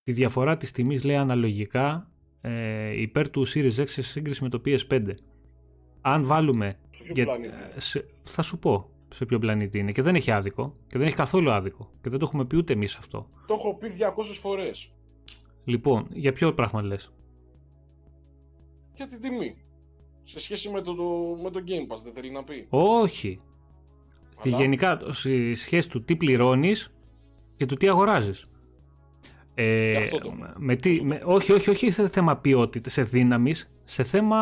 τη 0.03 0.11
διαφορά 0.11 0.57
της 0.57 0.71
τιμής 0.71 1.03
λέει 1.03 1.15
αναλογικά 1.15 2.09
ε, 2.41 3.01
υπέρ 3.01 3.29
του 3.29 3.47
Series 3.47 3.75
X 3.75 3.87
σε 3.87 4.01
σύγκριση 4.01 4.43
με 4.43 4.49
το 4.49 4.61
PS5. 4.65 5.13
Αν 6.07 6.25
βάλουμε... 6.25 6.77
Σε 6.89 7.03
ποιο 7.03 7.13
για- 7.13 7.25
πλανήτη; 7.25 7.53
ε, 7.75 7.79
σε- 7.79 8.05
θα 8.23 8.41
σου 8.41 8.59
πω 8.59 8.89
σε 9.09 9.25
ποιο 9.25 9.39
πλανήτη 9.39 9.79
είναι 9.79 9.91
και 9.91 10.01
δεν 10.01 10.15
έχει 10.15 10.31
άδικο 10.31 10.75
και 10.87 10.97
δεν 10.97 11.07
έχει 11.07 11.15
καθόλου 11.15 11.51
άδικο 11.51 11.89
και 12.01 12.09
δεν 12.09 12.19
το 12.19 12.25
έχουμε 12.25 12.45
πει 12.45 12.57
ούτε 12.57 12.73
εμείς 12.73 12.95
αυτό. 12.95 13.27
Το 13.47 13.53
έχω 13.53 13.75
πει 13.77 13.87
200 13.99 14.39
φορές. 14.41 14.91
Λοιπόν, 15.63 16.07
για 16.13 16.33
ποιο 16.33 16.53
πράγμα 16.53 16.81
λες; 16.81 17.11
Για 18.95 19.07
την 19.07 19.21
τιμή. 19.21 19.55
Σε 20.23 20.39
σχέση 20.39 20.69
με 20.69 20.81
το, 20.81 20.95
το, 20.95 21.37
με 21.43 21.49
το 21.51 21.63
Game 21.67 21.93
Pass, 21.93 21.99
δεν 22.03 22.13
θέλει 22.13 22.31
να 22.31 22.43
πει. 22.43 22.65
Όχι. 22.69 23.39
Τη 24.41 24.49
Αλλά- 24.49 24.57
γενικά 24.61 24.99
στη 25.09 25.55
σχέση 25.55 25.89
του 25.89 26.03
τι 26.03 26.15
πληρώνεις 26.15 26.93
και 27.55 27.65
του 27.65 27.75
τι 27.75 27.87
αγοράζεις. 27.87 28.45
Ε, 29.55 29.91
Και 29.91 29.97
αυτό 29.97 30.17
το- 30.17 30.33
με 30.57 30.75
τι, 30.75 31.03
με, 31.03 31.21
όχι, 31.25 31.51
όχι, 31.51 31.69
όχι 31.69 31.91
σε 31.91 32.09
θέμα 32.09 32.37
ποιότητας, 32.37 32.93
σε 32.93 33.03
δύναμης, 33.03 33.67
σε 33.85 34.03
θέμα 34.03 34.37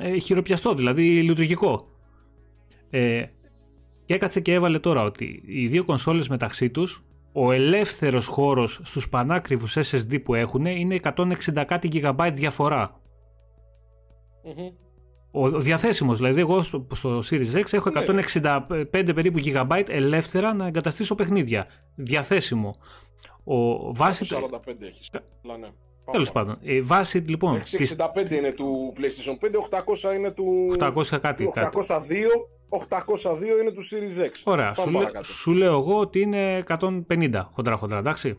ε, 0.00 0.18
χειροπιαστό, 0.18 0.74
δηλαδή 0.74 1.22
λειτουργικό. 1.22 1.86
Ε, 2.90 3.24
και 4.04 4.14
έκατσε 4.14 4.40
και 4.40 4.52
έβαλε 4.52 4.78
τώρα 4.78 5.02
ότι 5.02 5.42
οι 5.46 5.66
δύο 5.68 5.84
κονσόλες 5.84 6.28
μεταξύ 6.28 6.70
τους, 6.70 7.04
ο 7.32 7.52
ελεύθερος 7.52 8.26
χώρος 8.26 8.80
στους 8.82 9.08
πανάκριβους 9.08 9.76
SSD 9.78 10.22
που 10.22 10.34
έχουν 10.34 10.64
είναι 10.64 11.00
160 11.02 11.64
κάτι 11.66 11.88
GB 11.92 12.30
διαφορά. 12.34 13.00
Μμμ. 14.44 14.68
Ο, 15.32 15.44
ο 15.44 15.60
διαθέσιμος, 15.60 16.16
δηλαδή 16.18 16.40
εγώ 16.40 16.62
στο, 16.62 16.86
στο 16.92 17.18
Series 17.30 17.54
X 17.54 17.72
έχω 17.72 17.90
Ναι. 17.90 18.22
165 18.42 19.10
περίπου 19.14 19.38
GB 19.44 19.82
ελεύθερα 19.88 20.54
να 20.54 20.66
εγκαταστήσω 20.66 21.14
παιχνίδια. 21.14 21.66
Διαθέσιμο. 21.94 22.76
Ο, 23.44 23.94
βάση, 23.94 24.26
Κάπου 24.26 24.60
45 24.66 24.72
έχεις. 24.80 25.10
Αλλά 25.44 25.58
ναι. 25.58 25.68
Τέλος 26.12 26.32
πάντων, 26.32 26.56
η 26.60 26.80
βάση 26.82 27.18
λοιπόν 27.18 27.62
της 27.62 27.94
665 28.26 28.30
είναι 28.30 28.52
του 28.52 28.92
PlayStation 28.96 29.44
5, 29.44 30.10
800 30.10 30.14
είναι 30.16 30.30
του... 30.30 30.76
800 30.80 31.20
κάτι, 31.20 31.44
του 31.44 31.50
κάτι. 31.50 31.78
802, 31.88 31.98
802 32.70 33.60
είναι 33.60 33.70
του 33.72 33.82
Series 33.90 34.24
X. 34.26 34.32
Ωραία, 34.44 34.72
Πάμε 34.72 34.82
σου, 34.82 34.90
λέ- 34.90 35.00
παρακάτω. 35.00 35.24
σου 35.24 35.52
λέω 35.52 35.78
εγώ 35.78 35.98
ότι 35.98 36.20
είναι 36.20 36.62
150 36.66 37.40
χοντρά 37.50 37.76
χοντρά, 37.76 37.98
εντάξει. 37.98 38.38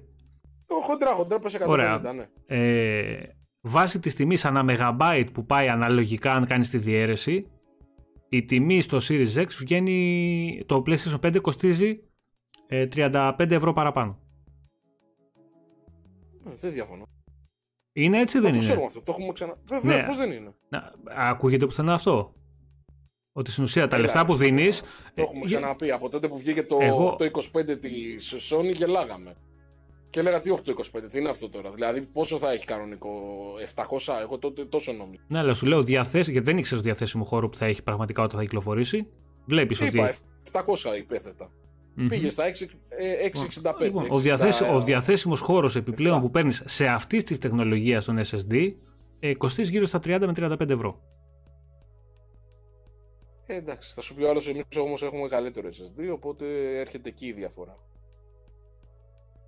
Το 0.65 0.75
χοντρά, 0.75 1.11
χοντρά, 1.11 1.39
πες 1.39 1.55
150, 1.59 1.65
Ωραία. 1.67 1.97
ναι. 2.13 2.25
Ε, 2.45 3.23
βάση 3.61 3.99
της 3.99 4.15
τιμής 4.15 4.45
ανά 4.45 4.65
megabyte 4.69 5.27
που 5.33 5.45
πάει 5.45 5.67
αναλογικά 5.67 6.31
αν 6.33 6.45
κάνεις 6.45 6.69
τη 6.69 6.77
διαίρεση, 6.77 7.47
η 8.29 8.45
τιμή 8.45 8.81
στο 8.81 8.97
Series 9.09 9.35
X 9.35 9.45
βγαίνει, 9.59 10.63
το 10.65 10.83
PlayStation 10.85 11.19
5 11.25 11.41
κοστίζει 11.41 12.03
ε, 12.67 12.87
35 12.95 13.33
ευρώ 13.37 13.73
παραπάνω. 13.73 14.19
Ε, 16.47 16.51
Δεν 16.59 16.71
διαφωνώ. 16.71 17.03
Είναι 17.93 18.19
έτσι 18.19 18.37
ή 18.37 18.39
δεν 18.41 18.49
το 18.49 18.55
είναι; 18.55 18.65
ξέρουμε 18.65 18.85
αυτό, 18.85 19.01
το 19.01 19.11
έχουμε 19.17 19.33
ξανα... 19.33 19.57
Βεβαίως, 19.65 20.01
Ναι. 20.01 20.07
πώς 20.07 20.17
δεν 20.17 20.31
είναι; 20.31 20.53
Να, 20.69 20.91
ακούγεται 21.17 21.65
πουθενά 21.65 21.93
αυτό; 21.93 22.33
Ότι 23.33 23.51
στην 23.51 23.63
ουσία 23.63 23.87
τα 23.87 23.95
Έλα, 23.95 24.05
λεφτά 24.05 24.25
που 24.25 24.31
αυτό 24.33 24.43
δίνεις. 24.45 24.81
Το 25.13 25.21
έχουμε 25.21 25.45
ξαναπεί. 25.45 25.91
Από 25.91 26.09
τότε 26.09 26.27
που 26.27 26.37
βγήκε 26.37 26.63
το 26.63 26.77
Εγώ- 26.81 27.17
825 27.19 27.77
της 27.79 28.35
Sony 28.51 28.73
γελάγαμε. 28.75 29.33
Και 30.09 30.19
έλεγα 30.19 30.41
τι 30.41 30.49
825, 30.51 31.07
τι 31.11 31.19
είναι 31.19 31.29
αυτό 31.29 31.49
τώρα; 31.49 31.71
Δηλαδή 31.71 32.01
πόσο 32.01 32.37
θα 32.37 32.51
έχει 32.51 32.65
κανονικό, 32.65 33.09
700, 33.75 34.13
εγώ 34.21 34.37
τότε 34.37 34.65
τόσο 34.65 34.91
νόμιζα. 34.91 35.21
Ναι, 35.27 35.39
αλλά 35.39 35.53
σου 35.53 35.65
λέω 35.65 35.81
διαθέσει, 35.81 36.31
γιατί 36.31 36.45
δεν 36.45 36.57
ήξερες 36.57 36.83
διαθέσιμο 36.83 37.23
χώρο 37.23 37.49
που 37.49 37.57
θα 37.57 37.65
έχει 37.65 37.83
πραγματικά 37.83 38.23
όταν 38.23 38.37
θα 38.37 38.43
κυκλοφορήσει; 38.43 39.07
Βλέπεις 39.45 39.81
ότι. 39.81 39.97
Είπα 39.97 40.13
700 40.51 40.97
υπέθετα. 40.97 41.51
Μμμ. 41.95 42.07
Πήγε 42.07 42.29
στα 42.29 42.43
6, 42.45 42.65
ε, 42.89 43.25
665. 43.25 43.85
Λοιπόν, 43.85 44.03
ο, 44.09 44.17
660, 44.17 44.21
διαθέσι, 44.21 44.63
ο 44.63 44.81
διαθέσιμος 44.81 45.39
χώρος 45.39 45.75
επιπλέον 45.75 46.13
Εφτά. 46.15 46.25
που 46.25 46.31
παίρνεις 46.31 46.63
σε 46.65 46.85
αυτή 46.85 47.23
της 47.23 47.37
τεχνολογίας 47.37 48.03
στον 48.03 48.19
SSD 48.25 48.67
ε, 49.19 49.35
κοστίζει 49.35 49.71
γύρω 49.71 49.85
στα 49.85 49.99
30 50.03 50.19
με 50.19 50.31
35 50.35 50.69
ευρώ. 50.69 51.01
Ε, 53.45 53.55
εντάξει, 53.55 53.93
θα 53.93 54.01
σου 54.01 54.15
πει 54.15 54.23
ο 54.23 54.29
άλλος, 54.29 54.47
εμείς 54.47 54.63
όμως 54.79 55.03
έχουμε 55.03 55.27
καλύτερο 55.27 55.67
SSD, 55.69 56.13
οπότε 56.13 56.45
έρχεται 56.79 57.09
εκεί 57.09 57.25
η 57.25 57.33
διαφορά. 57.33 57.77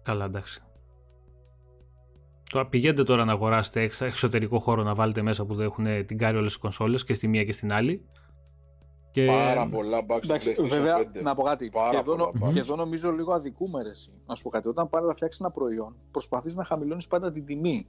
Καλά, 0.04 0.26
εντάξει. 0.26 0.62
Τώρα 2.52 2.68
πηγαίνετε 2.68 3.04
τώρα 3.04 3.26
να 3.26 3.32
αγοράσετε 3.32 3.82
εξ- 3.82 4.02
εξωτερικό 4.02 4.60
χώρο 4.60 4.84
να 4.84 4.96
βάλετε 4.96 5.22
μέσα 5.22 5.46
που 5.46 5.56
δεν 5.56 5.66
έχουν 5.66 6.06
την 6.06 6.18
κάρη 6.18 6.38
όλες 6.38 6.54
οι 6.54 6.60
κονσόλες 6.60 7.04
και 7.04 7.14
στη 7.14 7.28
μία 7.28 7.44
και 7.44 7.54
στην 7.54 7.74
άλλη. 7.74 8.02
Και... 9.14 9.26
Πάρα 9.26 9.68
πολλά 9.68 10.00
bugs 10.00 10.20
στο 10.24 10.34
Εντάξει, 10.34 10.54
PlayStation 10.58 10.68
βέβαια, 10.70 10.98
5. 11.00 11.22
να 11.22 11.36
πω 11.36 11.44
κάτι. 11.44 11.70
Πάρα 11.70 11.90
Και 11.90 11.96
εδώ, 11.98 12.16
πολλά 12.16 12.32
νο- 12.34 12.48
bugs. 12.48 12.54
και 12.54 12.60
εδώ 12.60 12.76
νομίζω 12.76 13.12
λίγο 13.12 13.34
αδικούμε 13.34 13.84
ρε 13.84 13.90
εσύ. 13.90 14.12
Να 14.26 14.36
σου 14.36 14.44
πω 14.44 14.50
κάτι. 14.50 14.68
Όταν 14.68 14.90
πάρει 14.90 15.06
να 15.06 15.14
φτιάξεις 15.14 15.40
ένα 15.42 15.52
προϊόν, 15.52 15.96
προσπαθείς 16.12 16.56
να 16.56 16.64
χαμηλώνεις 16.64 17.08
πάντα 17.08 17.32
την 17.32 17.46
τιμή. 17.46 17.88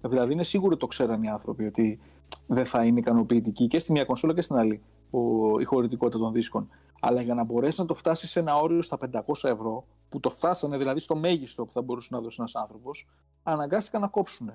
Δηλαδή, 0.00 0.32
είναι 0.32 0.42
σίγουρο 0.42 0.76
το 0.76 0.86
ξέραν 0.86 1.22
οι 1.22 1.28
άνθρωποι 1.28 1.64
ότι 1.66 2.00
δεν 2.46 2.64
θα 2.64 2.84
είναι 2.84 2.98
ικανοποιητική 2.98 3.66
και 3.68 3.78
στη 3.78 3.92
μία 3.92 4.04
κονσόλα 4.04 4.34
και 4.34 4.40
στην 4.42 4.56
άλλη 4.56 4.82
ο, 5.10 5.20
η 5.60 5.64
χωρητικότητα 5.64 6.18
των 6.18 6.32
δίσκων. 6.32 6.68
Αλλά 7.00 7.20
για 7.22 7.34
να 7.34 7.44
μπορέσεις 7.44 7.78
να 7.78 7.86
το 7.86 7.94
φτάσεις 7.94 8.30
σε 8.30 8.40
ένα 8.40 8.56
όριο 8.56 8.82
στα 8.82 8.98
500 9.00 9.10
ευρώ, 9.42 9.84
που 10.08 10.20
το 10.20 10.30
φτάσανε 10.30 10.76
δηλαδή 10.76 11.00
στο 11.00 11.16
μέγιστο 11.16 11.64
που 11.66 11.72
θα 11.72 11.82
μπορούσε 11.82 12.08
να 12.10 12.20
δώσεις 12.20 12.38
ένας 12.38 12.54
άνθρωπος, 12.54 13.08
αναγκάστηκαν 13.42 14.00
να 14.00 14.06
κόψουν. 14.08 14.50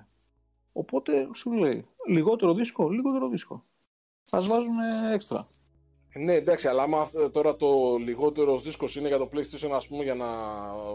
Οπότε 0.73 1.27
σου 1.35 1.51
λέει 1.51 1.85
λιγότερο 2.07 2.53
δίσκο, 2.53 2.89
λιγότερο 2.89 3.27
δίσκο. 3.29 3.63
Α 4.29 4.39
βάζουν 4.41 4.75
έξτρα. 5.13 5.45
Ναι, 6.19 6.33
εντάξει, 6.33 6.67
αλλά 6.67 6.83
άμα 6.83 6.99
αυτό- 6.99 7.29
τώρα 7.29 7.55
το 7.55 7.67
λιγότερο 8.05 8.57
δίσκος 8.57 8.95
είναι 8.95 9.07
για 9.07 9.17
το 9.17 9.27
PlayStation, 9.33 9.69
ας 9.73 9.87
πούμε, 9.87 10.03
για 10.03 10.15
να 10.15 10.25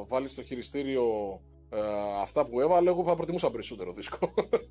βάλεις 0.08 0.32
στο 0.32 0.42
χειριστήριο 0.42 1.04
ε, 1.70 1.78
αυτά 2.22 2.44
που 2.46 2.60
έβαλε, 2.60 2.90
εγώ 2.90 3.04
θα 3.04 3.14
προτιμούσα 3.14 3.50
περισσότερο 3.50 3.92
δίσκο. 3.92 4.18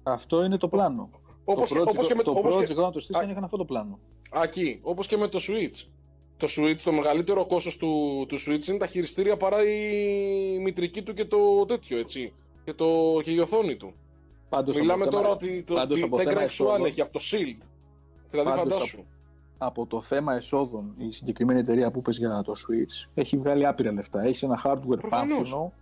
Αυτό 0.04 0.44
είναι 0.44 0.58
το 0.58 0.68
πλάνο. 0.68 1.10
όπως, 1.44 1.70
το 1.70 1.76
και, 1.76 1.82
project, 1.82 1.88
όπως 1.88 2.08
και 2.08 2.16
με 2.16 2.24
το 2.24 2.32
όπως 2.32 2.56
project 2.56 2.64
και- 2.66 2.74
όταν 2.74 2.92
το 2.92 3.00
στήσανε 3.00 3.26
Α. 3.28 3.32
είχαν 3.32 3.44
αυτό 3.44 3.58
το 3.58 3.66
πλάνο. 3.66 4.00
Α, 4.38 4.42
εκεί, 4.44 4.80
όπως 4.84 5.08
και 5.08 5.18
με 5.18 5.28
το 5.28 5.40
Switch. 5.42 5.88
Το 6.38 6.48
Switch, 6.58 6.76
το 6.84 6.92
μεγαλύτερο 6.92 7.46
κόστος 7.46 7.78
του, 7.78 8.26
του 8.28 8.38
Switch 8.40 8.68
είναι 8.68 8.78
τα 8.78 8.88
χειριστήρια 8.88 9.38
παρά 9.38 9.64
η 9.66 10.60
μητρική 10.60 11.02
του 11.04 11.14
και 11.14 11.26
το 11.26 11.66
τέτοιο, 11.66 11.98
έτσι. 11.98 12.34
Και, 12.64 12.74
το, 12.74 13.20
και 13.24 13.32
η 13.32 13.40
οθόνη 13.40 13.76
του. 13.76 13.94
Πάντως, 14.50 14.78
Μιλάμε 14.78 15.04
από 15.04 15.12
τώρα 15.12 15.24
θέμα- 15.24 15.36
ότι 15.36 15.64
το 15.64 15.74
πάντως 15.74 15.98
τη 15.98 16.04
από 16.04 16.16
Tegra 16.18 16.24
θέμα 16.24 16.42
X1 16.42 16.44
εσόδων- 16.44 16.86
έχει 16.86 17.02
από 17.02 17.12
το 17.12 17.20
Shield. 17.32 17.66
Δηλαδή 18.30 18.50
Πάντως 18.50 18.64
φαντάσου. 18.74 19.06
Από 19.64 19.86
το 19.88 20.02
θέμα 20.02 20.36
εσόδων, 20.36 20.94
η 20.98 21.12
συγκεκριμένη 21.12 21.60
εταιρεία 21.60 21.92
που 21.92 22.00
είπες 22.00 22.18
για 22.18 22.42
το 22.46 22.54
Switch 22.56 23.10
έχει 23.14 23.38
βγάλει 23.38 23.66
άπειρα 23.68 23.92
λεφτά. 23.94 24.22
Έχει 24.22 24.46
ένα 24.46 24.62
hardware 24.64 24.98
Προφανώς. 25.00 25.36
πάνθυνο, 25.38 25.74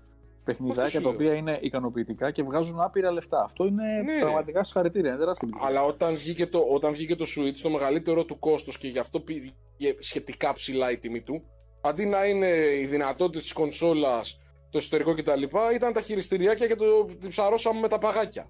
παιχνιδάκια 0.43 0.83
Αυτό 0.83 0.97
σου 0.97 1.03
τα 1.03 1.09
λέω. 1.09 1.17
οποία 1.17 1.33
είναι 1.33 1.59
ικανοποιητικά 1.61 2.31
και 2.31 2.43
βγάζουν 2.43 2.79
άπειρα 2.81 3.11
λεφτά. 3.11 3.41
Αυτό 3.43 3.65
είναι 3.65 3.83
Ναι, 4.05 4.13
ρε. 4.13 4.19
πραγματικά 4.19 4.63
συγχαρητήρια. 4.63 5.09
Είναι 5.09 5.19
τεράστια 5.19 5.47
επιτυχία. 5.47 5.77
Αλλά 5.77 5.87
όταν 5.87 6.15
βγήκε, 6.15 6.47
το, 6.47 6.59
όταν 6.59 6.93
βγήκε 6.93 7.15
το 7.15 7.25
Switch, 7.37 7.57
το 7.61 7.69
μεγαλύτερο 7.69 8.25
του 8.25 8.39
κόστος 8.39 8.77
και 8.77 8.87
γι' 8.87 8.99
αυτό 8.99 9.19
πήγε 9.19 9.51
σχετικά 9.99 10.53
ψηλά 10.53 10.91
η 10.91 10.97
τιμή 10.97 11.21
του, 11.21 11.41
αντί 11.81 12.05
να 12.05 12.25
είναι 12.25 12.47
οι 12.81 12.85
δυνατότητες 12.85 13.41
της 13.41 13.53
κονσόλας, 13.53 14.39
το 14.69 14.77
εσωτερικό 14.77 15.13
κτλ, 15.13 15.43
ήταν 15.75 15.93
τα 15.93 16.01
χειριστηριάκια 16.01 16.67
και 16.67 16.75
το 16.75 17.05
τη 17.19 17.27
ψαρώσαμε 17.27 17.79
με 17.79 17.87
τα 17.87 17.97
παγάκια. 17.97 18.49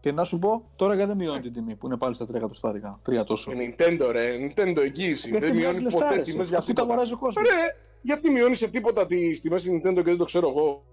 Και 0.00 0.12
να 0.12 0.24
σου 0.24 0.38
πω, 0.38 0.70
τώρα 0.76 0.94
γιατί 0.94 1.08
δεν 1.08 1.16
μειώνει 1.18 1.40
την 1.40 1.52
τιμή 1.52 1.76
που 1.76 1.86
είναι 1.86 1.96
πάλι 1.96 2.14
στα 2.14 2.24
3 2.30 2.34
εκατοστάρικα. 2.34 3.00
3 3.10 3.24
τόσο. 3.26 3.50
Η 3.50 3.54
Nintendo, 3.78 4.08
ρε, 4.10 4.34
Nintendo 4.36 4.76
εγγύηση. 4.76 5.28
Γιατί 5.30 5.46
δεν 5.46 5.54
βγάζει 5.54 5.56
μειώνει 5.56 5.80
λεφτά, 5.80 5.98
ποτέ 5.98 6.14
ρε, 6.16 6.22
τιμές 6.22 6.40
εσύ. 6.40 6.48
για 6.48 6.58
Αφού 6.58 6.66
τα 6.66 6.72
τίποτα. 6.74 6.82
αγοράζει 6.82 7.12
ο 7.12 7.18
κόσμος. 7.18 7.44
Ρε, 7.48 7.54
γιατί 8.02 8.30
μειώνεις 8.30 8.58
σε 8.58 8.68
τίποτα 8.68 9.06
τις 9.06 9.40
τιμές 9.40 9.60
στη 9.60 9.70
Nintendo 9.84 9.94
και 9.94 10.02
δεν 10.02 10.16
το 10.16 10.24
ξέρω 10.24 10.48
εγώ. 10.48 10.84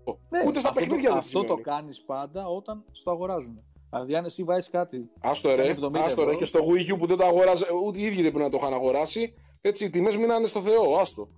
Ούτε 0.48 0.60
στα 0.60 0.70
αυτό 0.70 0.80
παιχνίδια 0.80 1.08
το, 1.10 1.14
δεν 1.14 1.24
τις 1.24 1.36
Αυτό 1.36 1.40
το 1.40 1.46
μειώνει. 1.46 1.62
κάνεις 1.62 2.02
πάντα 2.02 2.48
όταν 2.48 2.84
στο 2.92 3.12
αγοράζουν. 3.12 3.64
Δηλαδή, 3.92 4.16
αν 4.16 4.26
εσύ 4.26 4.44
βάζεις 4.44 4.70
κάτι. 4.70 5.10
Άστο 5.22 5.56
ρε, 5.56 5.76
70 5.80 6.00
άστο 6.06 6.22
ρε 6.22 6.28
ευρώ. 6.28 6.36
και 6.38 6.46
στο 6.46 6.60
Wii 6.60 6.94
U 6.94 6.98
που 7.00 7.06
δεν 7.06 7.18
το 7.18 7.26
αγοράζει, 7.26 7.64
ούτε 7.86 8.00
οι 8.00 8.04
ίδιοι 8.04 8.22
δεν 8.22 8.32
πρέπει 8.32 8.40
να 8.44 8.50
το 8.50 8.58
είχαν 8.62 8.74
αγοράσει. 8.74 9.34
Έτσι, 9.62 9.86
οι 9.86 9.90
τιμές 9.90 10.18
μείνανε 10.18 10.48
στο 10.48 10.60
Θεό, 10.62 10.98
άστο. 11.00 11.30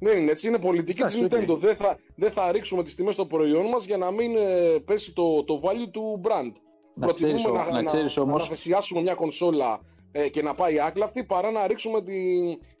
Δεν 0.00 0.18
είναι 0.18 0.30
έτσι, 0.30 0.48
είναι 0.48 0.58
πολιτική 0.58 1.02
της 1.02 1.14
Εντάξει, 1.16 1.42
οκ. 1.42 1.48
Nintendo. 1.50 1.58
Δεν, 1.58 1.76
θα, 1.76 1.96
δεν 2.16 2.30
θα 2.30 2.52
ρίξουμε 2.52 2.82
τις 2.82 2.94
τιμές 2.94 3.14
στο 3.14 3.26
προϊόν 3.26 3.66
μας 3.68 3.84
για 3.84 3.96
να 3.96 4.10
μην 4.10 4.36
ε, 4.36 4.78
πέσει 4.84 5.12
το, 5.12 5.44
το 5.44 5.60
value 5.64 5.88
του 5.90 6.20
brand. 6.24 6.52
Να 6.98 7.06
Προτιμούμε 7.06 7.38
ξέρεις, 7.38 7.66
να, 7.70 7.70
να 7.72 7.82
ξέρεις 7.82 8.16
να, 8.16 8.22
όμως- 8.22 8.48
να 8.48 8.54
θυσιάσουμε 8.54 9.00
μια 9.00 9.14
κονσόλα 9.14 9.80
ε, 10.12 10.28
και 10.28 10.42
να 10.42 10.54
πάει 10.54 10.80
άκλαυτη 10.80 11.24
παρά 11.24 11.50
να 11.50 11.66
ρίξουμε 11.66 12.02
τη, 12.02 12.14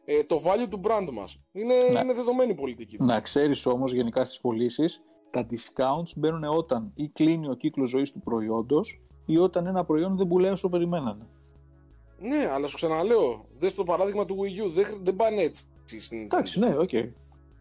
ε, 0.04 0.22
το 0.24 0.42
value 0.44 0.66
του 0.70 0.80
brand 0.84 1.08
μας. 1.12 1.38
Είναι, 1.52 1.74
Ναι. 1.92 2.00
είναι 2.00 2.12
δεδομένη 2.14 2.50
η 2.50 2.54
πολιτική. 2.54 2.96
τους. 2.96 3.06
Να 3.06 3.20
ξέρεις 3.20 3.66
όμως 3.66 3.92
γενικά 3.92 4.24
στις 4.24 4.40
πωλήσεις, 4.40 5.02
τα 5.30 5.46
discounts 5.50 6.12
μπαίνουν 6.16 6.44
όταν 6.44 6.92
ή 6.94 7.08
κλείνει 7.08 7.48
ο 7.48 7.54
κύκλος 7.54 7.88
ζωής 7.88 8.12
του 8.12 8.20
προϊόντος 8.20 9.00
ή 9.26 9.38
όταν 9.38 9.66
ένα 9.66 9.84
προϊόν 9.84 10.16
δεν 10.16 10.26
πουλάει 10.28 10.50
όσο 10.50 10.68
περιμένανε. 10.68 11.26
Ναι, 12.20 12.50
αλλά 12.52 12.68
σου 12.68 12.74
ξαναλέω, 12.76 13.44
δες 13.58 13.74
το 13.74 13.82
παράδειγμα 13.84 14.24
του 14.24 14.36
Wii 14.40 14.66
U. 14.66 14.70
Δεν, 14.70 14.84
χρ- 14.84 14.98
δεν 15.02 15.16
πάνε 15.16 15.42
έτσι 15.42 15.62
στην 16.00 16.22
Εντάξει, 16.22 16.58
ναι, 16.58 16.76
οκ. 16.78 16.90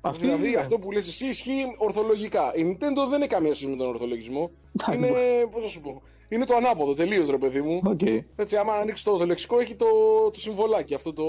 Αυτή 0.02 0.26
Δηλαδή 0.26 0.48
είναι- 0.48 0.60
αυτό 0.60 0.80
που 0.80 0.92
λες 0.92 1.08
εσύ 1.08 1.26
ισχύει 1.28 1.64
ορθολογικά. 1.78 2.56
Η 2.56 2.62
Nintendo 2.62 3.10
δεν 3.10 3.22
έχει 3.22 3.30
καμία 3.30 3.54
σχέση 3.54 3.70
με 3.72 3.78
τον 3.78 3.88
ορθολογισμό. 3.88 4.50
Εντάξει, 4.80 4.98
είναι, 5.10 5.48
πώς 5.52 5.64
θα 5.64 5.70
σου 5.70 5.82
πω, 5.82 6.02
είναι 6.30 6.46
το 6.46 6.56
ανάποδο 6.56 6.94
τελείως 6.94 7.30
ρε 7.30 7.38
παιδί 7.38 7.62
μου. 7.62 7.82
Οκ. 7.84 8.02
Έτσι, 8.36 8.56
άμα 8.58 8.74
ανοίξεις 8.74 9.04
το 9.06 9.12
ορθολεξικό 9.12 9.60
έχει 9.60 9.76
το, 9.76 9.86
το 10.34 10.40
συμβολάκι. 10.40 10.94
Αυτό 10.94 11.14
το, 11.14 11.24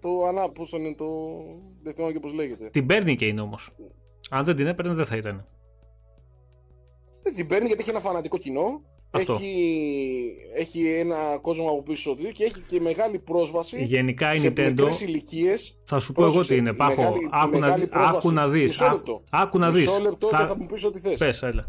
το 0.00 0.24
ανά, 0.26 0.50
πώς 0.50 0.72
είναι 0.72 0.94
το, 0.94 1.06
δεν 1.82 1.94
θυμάμαι 1.94 2.12
και 2.12 2.20
πώς 2.20 2.32
λέγεται. 2.32 2.68
Την 2.70 2.86
παίρνει 2.86 3.16
και 3.16 3.26
είναι 3.26 3.40
όμως. 3.40 3.70
Αν 4.30 4.44
δεν 4.44 4.56
την 4.56 4.66
έπαιρνε, 4.66 4.94
δεν 4.94 5.06
θα 5.06 5.16
ήταν. 5.16 5.46
Δεν 7.22 7.34
την 7.34 7.46
παίρνει 7.46 7.66
γιατί 7.66 7.80
έχει 7.82 7.90
ένα 7.90 8.00
φανατικό 8.00 8.38
κοινό 8.38 8.82
Αυτό. 9.10 9.32
Έχει, 9.32 10.36
έχει 10.56 10.88
ένα 10.88 11.38
κόσμο 11.40 11.68
από 11.70 11.82
πίσω 11.82 12.14
του 12.14 12.32
και 12.32 12.44
έχει 12.44 12.60
και 12.60 12.80
μεγάλη 12.80 13.18
πρόσβαση 13.18 13.82
Γενικά 13.84 14.32
η 14.32 14.36
σε 14.38 14.48
Nintendo, 14.48 14.64
μικρές 14.66 15.00
ηλικίες. 15.00 15.78
θα 15.84 15.98
σου 15.98 16.12
πω 16.12 16.22
εγώ 16.22 16.32
Πρόσεξε, 16.32 16.52
τι 16.54 16.58
είναι. 16.60 16.70
η 16.70 16.74
Πάχο, 16.74 16.94
μεγάλη- 17.02 17.22
η 17.22 17.28
άκου, 17.32 17.50
να, 17.52 17.58
μεγάλη 17.58 17.80
δει- 17.80 17.90
πρόσβαση. 17.90 18.16
άκου 18.16 18.30
να 18.32 18.48
δεις. 18.48 18.62
Μισό 18.62 18.84
Α- 18.84 18.92
λεπτό. 18.92 19.22
Άκου 19.30 19.58
να 19.58 19.70
δεις. 19.70 19.86
Μισό 19.86 20.00
λεπτό 20.00 20.28
Θα- 20.28 20.38
και 20.40 20.44
θα 20.44 20.56
μου 20.56 20.66
πεις 20.66 20.84
ό,τι 20.84 20.98
θες. 21.00 21.18
Πες, 21.18 21.42
έλα. 21.42 21.68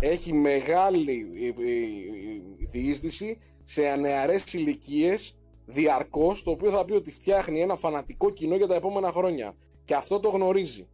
Έχει 0.00 0.32
μεγάλη 0.32 1.26
ε, 1.34 1.46
ε, 1.46 1.50
ε, 1.50 2.66
διείσδυση 2.70 3.38
σε 3.64 3.96
νεαρές 3.96 4.52
ηλικίες 4.52 5.36
διαρκώς, 5.66 6.42
το 6.42 6.50
οποίο 6.50 6.70
θα 6.70 6.84
πει 6.84 6.92
ότι 6.92 7.12
φτιάχνει 7.12 7.60
ένα 7.60 7.76
φανατικό 7.76 8.30
κοινό 8.30 8.56
για 8.56 8.66
τα 8.66 8.74
επόμενα 8.74 9.08
χρόνια. 9.08 9.52
Και 9.84 9.94
αυτό 9.94 10.20
το 10.20 10.28
γνωρίζει. 10.28 10.88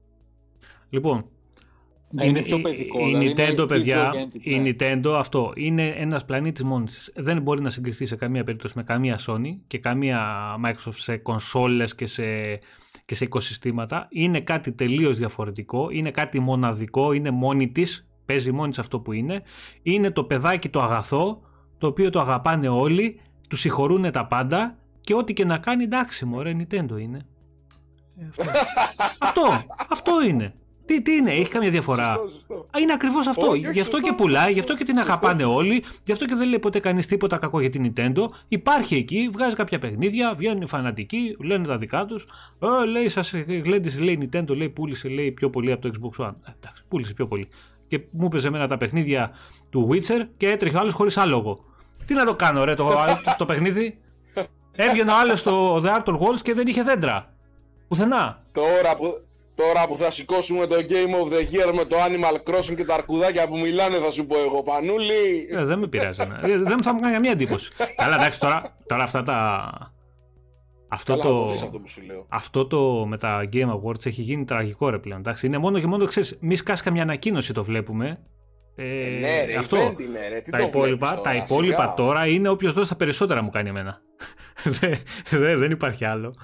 Λοιπόν, 0.88 1.28
Να 2.10 2.24
είναι 2.24 2.42
πιο 2.42 2.60
παιδικό. 2.60 3.00
η 3.00 3.04
δηλαδή 3.04 3.24
είναι 3.24 3.32
Nintendo, 3.36 3.68
παιδιά, 3.68 4.12
kids-oriented, 4.12 4.40
η 4.40 4.58
ναι. 4.58 4.70
Nintendo 4.78 5.14
αυτό 5.16 5.52
είναι 5.56 5.88
ένας 5.88 6.24
πλανήτης 6.24 6.64
μόνη 6.64 6.84
της. 6.84 7.12
Δεν 7.16 7.42
μπορεί 7.42 7.60
να 7.62 7.70
συγκριθεί 7.70 8.06
σε 8.06 8.16
καμία 8.16 8.44
περίπτωση 8.44 8.74
με 8.76 8.82
καμία 8.82 9.20
Sony 9.26 9.58
και 9.66 9.78
καμία 9.78 10.20
Microsoft 10.64 10.94
σε 10.94 11.16
κονσόλες 11.16 11.94
και 11.94 12.06
σε, 12.06 12.24
και 13.04 13.14
σε 13.14 13.24
οικοσυστήματα. 13.24 14.08
Είναι 14.10 14.40
κάτι 14.40 14.72
τελείως 14.72 15.18
διαφορετικό, 15.18 15.90
είναι 15.90 16.10
κάτι 16.10 16.40
μοναδικό, 16.40 17.12
είναι 17.12 17.30
μόνη 17.30 17.72
της, 17.72 18.06
παίζει 18.26 18.52
μόνη 18.52 18.68
της 18.68 18.78
αυτό 18.78 19.00
που 19.00 19.12
είναι. 19.12 19.42
Είναι 19.82 20.10
το 20.10 20.24
παιδάκι 20.24 20.68
το 20.68 20.82
αγαθό, 20.82 21.40
το 21.78 21.86
οποίο 21.86 22.10
το 22.10 22.20
αγαπάνε 22.20 22.68
όλοι, 22.68 23.20
τους 23.48 23.60
συγχωρούν 23.60 24.10
τα 24.12 24.26
πάντα 24.26 24.78
και 25.00 25.14
ό,τι 25.14 25.32
και 25.32 25.44
να 25.44 25.58
κάνει 25.58 25.84
εντάξει 25.84 26.24
μωρέ 26.24 26.56
Nintendo 26.58 27.00
είναι. 27.00 27.26
Ε, 28.18 28.24
αυτό. 29.18 29.40
αυτό, 29.48 29.64
αυτό 29.88 30.22
είναι. 30.28 30.54
Τι, 30.86 31.02
τι 31.02 31.12
είναι, 31.12 31.30
έχει 31.30 31.50
καμία 31.50 31.70
διαφορά. 31.70 32.14
Σωστό, 32.14 32.30
σωστό. 32.30 32.54
Α, 32.54 32.80
Είναι 32.80 32.92
ακριβώς 32.92 33.26
αυτό. 33.26 33.46
Όχι, 33.46 33.66
όχι, 33.66 33.72
γι' 33.72 33.80
αυτό 33.80 33.96
σωστό, 33.96 34.08
και 34.08 34.14
πουλάει, 34.14 34.52
γι' 34.52 34.56
σωστό, 34.56 34.72
αυτό 34.72 34.84
και 34.84 34.92
την 34.92 35.02
σωστό. 35.02 35.12
αγαπάνε 35.12 35.44
όλοι, 35.44 35.84
γι' 36.04 36.12
αυτό 36.12 36.24
και 36.24 36.34
δεν 36.34 36.48
λέει 36.48 36.58
ποτέ 36.58 36.78
κανείς 36.80 37.06
τίποτα 37.06 37.38
κακό 37.38 37.60
για 37.60 37.70
την 37.70 37.92
Nintendo. 37.92 38.26
Υπάρχει 38.48 38.96
εκεί, 38.96 39.28
βγάζει 39.32 39.54
κάποια 39.54 39.78
παιχνίδια, 39.78 40.34
βγαίνουν 40.34 40.62
οι 40.62 40.66
φανατικοί, 40.66 41.36
λένε 41.38 41.66
τα 41.66 41.78
δικά 41.78 42.04
τους. 42.04 42.26
Ε, 42.82 42.86
λέει, 42.86 43.08
σας 43.08 43.32
γλέντισε, 43.62 44.00
λέει 44.00 44.14
η 44.14 44.28
Nintendo, 44.30 44.56
λέει, 44.56 44.68
πούλησε 44.68 45.08
λέει, 45.08 45.32
πιο 45.32 45.50
πολύ 45.50 45.72
από 45.72 45.90
το 45.90 45.90
Xbox 45.94 46.24
One. 46.26 46.34
Ε, 46.46 46.50
εντάξει, 46.60 46.84
πούλησε 46.88 47.14
πιο 47.14 47.26
πολύ. 47.26 47.48
Και 47.88 48.00
μου 48.10 48.26
έπαιζε 48.26 48.48
εμένα 48.48 48.68
τα 48.68 48.76
παιχνίδια 48.76 49.30
του 49.70 49.88
Witcher 49.92 50.26
και 50.36 50.48
έτρεχε 50.48 50.76
ο 50.76 50.80
άλλος 50.80 50.92
χωρίς 50.94 51.16
άλογο. 51.16 51.58
Τι 52.06 52.14
να 52.14 52.24
το 52.24 52.34
κάνω, 52.34 52.64
ρε, 52.64 52.74
το, 52.74 52.84
το, 52.88 53.34
το 53.38 53.44
παιχνίδι; 53.44 53.98
Έβγαινε 54.76 55.10
ο 55.12 55.14
άλλος 55.20 55.38
στο 55.40 55.76
The 55.84 55.88
Arthur 55.88 56.18
Walls 56.18 56.40
και 56.42 56.52
δεν 56.54 56.66
είχε 56.66 56.82
δέντρα. 56.82 57.34
Πουθενά. 57.88 58.42
Τώρα 58.52 58.96
που, 58.96 59.06
τώρα 59.54 59.86
που 59.86 59.96
θα 59.96 60.10
σηκώσουμε 60.10 60.66
το 60.66 60.74
Game 60.74 61.14
of 61.24 61.32
the 61.32 61.68
Year 61.68 61.74
με 61.74 61.84
το 61.84 61.96
Animal 61.96 62.50
Crossing 62.50 62.74
και 62.76 62.84
τα 62.84 62.94
αρκουδάκια 62.94 63.48
που 63.48 63.58
μιλάνε 63.58 63.96
θα 63.98 64.10
σου 64.10 64.26
πω 64.26 64.38
εγώ 64.38 64.62
Πανούλη 64.62 65.48
Ε, 65.50 65.64
δεν 65.64 65.78
με 65.78 65.86
πειράζει. 65.86 66.20
εμένα. 66.22 66.40
Ε, 66.46 66.56
δεν 66.56 66.82
θα 66.82 66.92
μου 66.94 67.00
κάνει 67.00 67.12
καμία 67.12 67.30
εντύπωση. 67.30 67.72
Καλά, 67.96 68.14
εντάξει, 68.14 68.40
τώρα, 68.40 68.76
τώρα 68.86 69.02
αυτά 69.02 69.22
τα. 69.22 69.93
Αυτό 70.94 71.12
Καλά 71.12 71.22
θα 71.24 71.28
το, 71.28 71.40
το 71.44 71.50
δεις 71.50 71.62
αυτό 71.62 71.78
που 71.80 71.88
σου 71.88 72.02
λέω 72.02 72.26
αυτό 72.28 72.66
το 72.66 73.06
με 73.06 73.18
τα 73.18 73.48
Game 73.52 73.70
Awards 73.80 74.06
έχει 74.06 74.22
γίνει 74.22 74.44
τραγικό 74.44 74.88
ρε 74.90 74.98
πλέον. 74.98 75.18
Εντάξει. 75.20 75.46
Είναι 75.46 75.58
μόνο 75.58 75.80
και 75.80 75.86
μόνο, 75.86 76.04
ξέρεις, 76.04 76.36
μη 76.40 76.56
σκάσει 76.56 76.82
καμιά 76.82 77.02
ανακοίνωση 77.02 77.52
το 77.52 77.64
βλέπουμε. 77.64 78.18
Ε, 78.76 79.06
Ε, 79.06 79.18
ναι 79.18 79.44
ρε, 79.44 79.56
αυτό. 79.56 79.76
event 79.86 80.00
είναι 80.00 80.28
ρε, 80.28 80.40
τι 80.40 80.50
τα 80.50 80.58
το 80.58 80.64
υπόλοιπα, 80.64 81.06
βλέπεις 81.06 81.22
τα 81.22 81.30
τώρα, 81.30 81.44
υπόλοιπα 81.44 81.80
σιγά. 81.82 81.94
τώρα 81.94 82.26
είναι 82.26 82.48
όποιος 82.48 82.72
δώσει 82.72 82.88
τα 82.88 82.96
περισσότερα 82.96 83.42
μου 83.42 83.50
κάνει 83.50 83.68
εμένα. 83.68 84.00
δεν, 84.80 84.94
δεν- 85.30 85.58
δεν 85.58 85.70
υπάρχει 85.70 86.04
άλλο. 86.04 86.34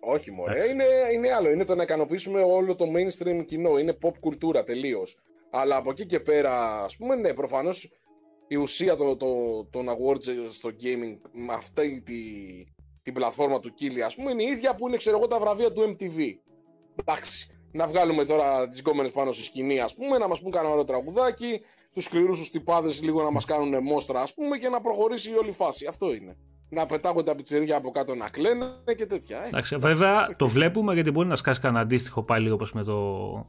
Όχι 0.00 0.30
μωρέ, 0.30 0.52
Εντάξει. 0.52 0.72
είναι, 0.72 0.84
είναι 1.14 1.32
άλλο, 1.34 1.50
είναι 1.50 1.64
το 1.64 1.74
να 1.74 1.82
ικανοποιήσουμε 1.82 2.40
όλο 2.42 2.74
το 2.74 2.84
mainstream 2.84 3.44
κοινό, 3.44 3.78
είναι 3.78 3.98
pop 4.02 4.12
κουλτούρα 4.20 4.64
τελείως. 4.64 5.16
Αλλά 5.50 5.76
από 5.76 5.90
εκεί 5.90 6.06
και 6.06 6.20
πέρα, 6.20 6.82
ας 6.84 6.96
πούμε, 6.96 7.14
ναι, 7.14 7.34
προφανώς 7.34 7.90
η 8.48 8.56
ουσία 8.56 8.96
των, 8.96 9.18
των, 9.18 9.28
των 9.70 9.86
awards 9.88 10.24
στο 10.52 10.68
gaming 10.82 11.18
με 11.32 11.52
αυτή 11.54 12.02
τη, 12.02 12.14
την 13.02 13.12
πλατφόρμα 13.14 13.60
του 13.60 13.74
Κίλι, 13.74 14.02
ας 14.02 14.14
πούμε, 14.14 14.30
είναι 14.30 14.42
η 14.42 14.46
ίδια 14.46 14.74
που 14.74 14.88
είναι, 14.88 14.96
ξέρω 14.96 15.16
εγώ, 15.16 15.26
τα 15.26 15.40
βραβεία 15.40 15.72
του 15.72 15.80
MTV. 15.96 16.18
Εντάξει, 16.96 17.50
να 17.72 17.86
βγάλουμε 17.86 18.24
τώρα 18.24 18.68
τις 18.68 18.78
γκόμενες 18.80 19.10
πάνω 19.10 19.32
στη 19.32 19.42
σκηνή, 19.42 19.80
ας 19.80 19.94
πούμε, 19.94 20.18
να 20.18 20.28
μας 20.28 20.40
πούν 20.40 20.50
κανένα 20.50 20.72
ωραίο 20.72 20.84
τραγουδάκι, 20.84 21.60
τους 21.94 22.04
σκληρούς 22.04 22.38
τους 22.38 22.50
τυπάδες 22.50 23.02
λίγο 23.02 23.22
να 23.22 23.30
μας 23.30 23.44
κάνουν 23.44 23.82
μόστρα, 23.82 24.20
ας 24.20 24.34
πούμε, 24.34 24.56
και 24.56 24.68
να 24.68 24.80
προχωρήσει 24.80 25.30
η 25.30 25.34
όλη 25.34 25.52
φάση. 25.52 25.86
Αυτό 25.86 26.14
είναι. 26.14 26.36
Να 26.68 26.86
πετάγονται 26.86 27.30
τα 27.30 27.36
πιτσεριά 27.36 27.76
από 27.76 27.90
κάτω 27.90 28.14
να 28.14 28.28
κλαίνε 28.28 28.66
και 28.96 29.06
τέτοια. 29.06 29.44
Ε. 29.44 29.46
Εντάξει, 29.46 29.76
βέβαια 29.76 30.34
το 30.36 30.48
βλέπουμε 30.48 30.94
γιατί 30.94 31.10
μπορεί 31.10 31.28
να 31.28 31.36
σκάσει 31.36 31.60
κανένα 31.60 31.80
αντίστοιχο 31.80 32.22
πάλι 32.22 32.50
όπως 32.50 32.72
με 32.72 32.82
το. 32.84 32.92
το 32.92 33.46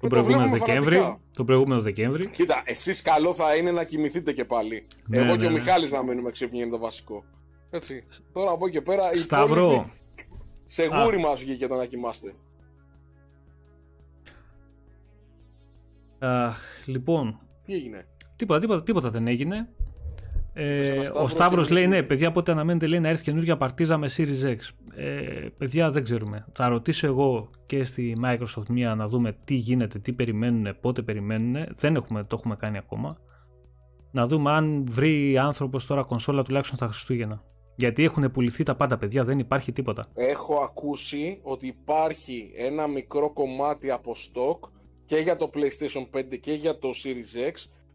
Το 0.00 0.08
προηγούμενο 0.08 0.42
βλέπουμε 0.42 0.58
Δεκέμβρη. 0.66 0.94
φανατικά. 0.96 1.20
Το 1.36 1.44
προηγούμενο 1.44 1.80
Δεκέμβρη. 1.80 2.28
Κοίτα, 2.28 2.62
εσείς 2.64 3.02
καλό 3.02 3.32
θα 3.34 3.56
είναι 3.56 3.70
να 3.70 3.84
κοιμηθείτε 3.84 4.32
και 4.32 4.44
πάλι. 4.44 4.86
Ναι, 5.06 5.16
Εγώ 5.18 5.26
ναι, 5.26 5.36
και 5.36 5.46
ο 5.46 5.48
ναι. 5.48 5.54
Μιχάλης 5.54 5.90
να 5.90 6.02
μείνουμε 6.02 6.30
ξύπνοι 6.30 6.60
είναι 6.60 6.70
το 6.70 6.78
βασικό. 6.78 7.24
Έτσι. 7.74 8.02
Τώρα 8.32 8.50
από 8.50 8.66
εκεί 8.66 8.76
και 8.76 8.82
πέρα 8.82 9.12
οι 9.12 9.18
Σταύρο, 9.18 9.70
υπόλοιποι 9.72 9.90
σε 10.66 10.84
γούρι 10.86 11.18
μας 11.18 11.40
βγήκε 11.40 11.66
το 11.66 11.74
να 11.74 11.84
κοιμάστε. 11.86 12.34
αχ, 16.18 16.58
λοιπόν, 16.86 17.38
Τι 17.62 17.74
έγινε; 17.74 18.06
Τίποτα, 18.36 18.60
τίποτα, 18.60 18.82
τίποτα 18.82 19.10
δεν 19.10 19.26
έγινε. 19.26 19.68
Είπες 20.54 20.88
Ε, 20.88 20.92
ένα 20.92 21.04
Σταύρος 21.04 21.24
ο 21.24 21.28
Σταύρος 21.28 21.66
και- 21.66 21.72
λέει 21.72 21.86
ναι, 21.86 22.02
παιδιά, 22.02 22.32
πότε 22.32 22.52
αναμένεται 22.52 22.86
λέει, 22.86 23.00
να 23.00 23.08
έρθει 23.08 23.22
καινούργια 23.22 23.56
παρτίζα 23.56 23.96
με 23.96 24.10
Series 24.16 24.44
X. 24.44 24.58
Ε, 24.94 25.46
παιδιά, 25.58 25.90
δεν 25.90 26.04
ξέρουμε. 26.04 26.46
Θα 26.52 26.68
ρωτήσω 26.68 27.06
εγώ 27.06 27.50
και 27.66 27.84
στη 27.84 28.16
Microsoft 28.24 28.66
μία 28.68 28.94
να 28.94 29.06
δούμε 29.08 29.36
τι 29.44 29.54
γίνεται, 29.54 29.98
τι 29.98 30.12
περιμένουν, 30.12 30.76
πότε 30.80 31.02
περιμένουν. 31.02 31.66
Δεν 31.74 31.96
έχουμε, 31.96 32.24
το 32.24 32.36
έχουμε 32.38 32.56
κάνει 32.56 32.78
ακόμα. 32.78 33.18
Να 34.10 34.26
δούμε 34.26 34.50
αν 34.50 34.84
βρει 34.88 35.38
άνθρωπος 35.38 35.86
τώρα 35.86 36.02
κονσόλα 36.02 36.42
τουλάχιστον 36.42 36.76
στα 36.76 36.86
Χριστούγεννα. 36.86 37.42
Γιατί 37.76 38.04
έχουν 38.04 38.30
πουληθεί 38.30 38.62
τα 38.62 38.76
πάντα, 38.76 38.98
παιδιά, 38.98 39.24
δεν 39.24 39.38
υπάρχει 39.38 39.72
τίποτα. 39.72 40.08
Έχω 40.14 40.56
ακούσει 40.56 41.40
ότι 41.42 41.66
υπάρχει 41.66 42.52
ένα 42.56 42.86
μικρό 42.86 43.32
κομμάτι 43.32 43.90
από 43.90 44.12
stock 44.14 44.70
και 45.04 45.16
για 45.16 45.36
το 45.36 45.50
PlayStation 45.54 46.18
5 46.18 46.38
και 46.40 46.52
για 46.52 46.78
το 46.78 46.90
Series 47.04 47.50
X 47.50 47.52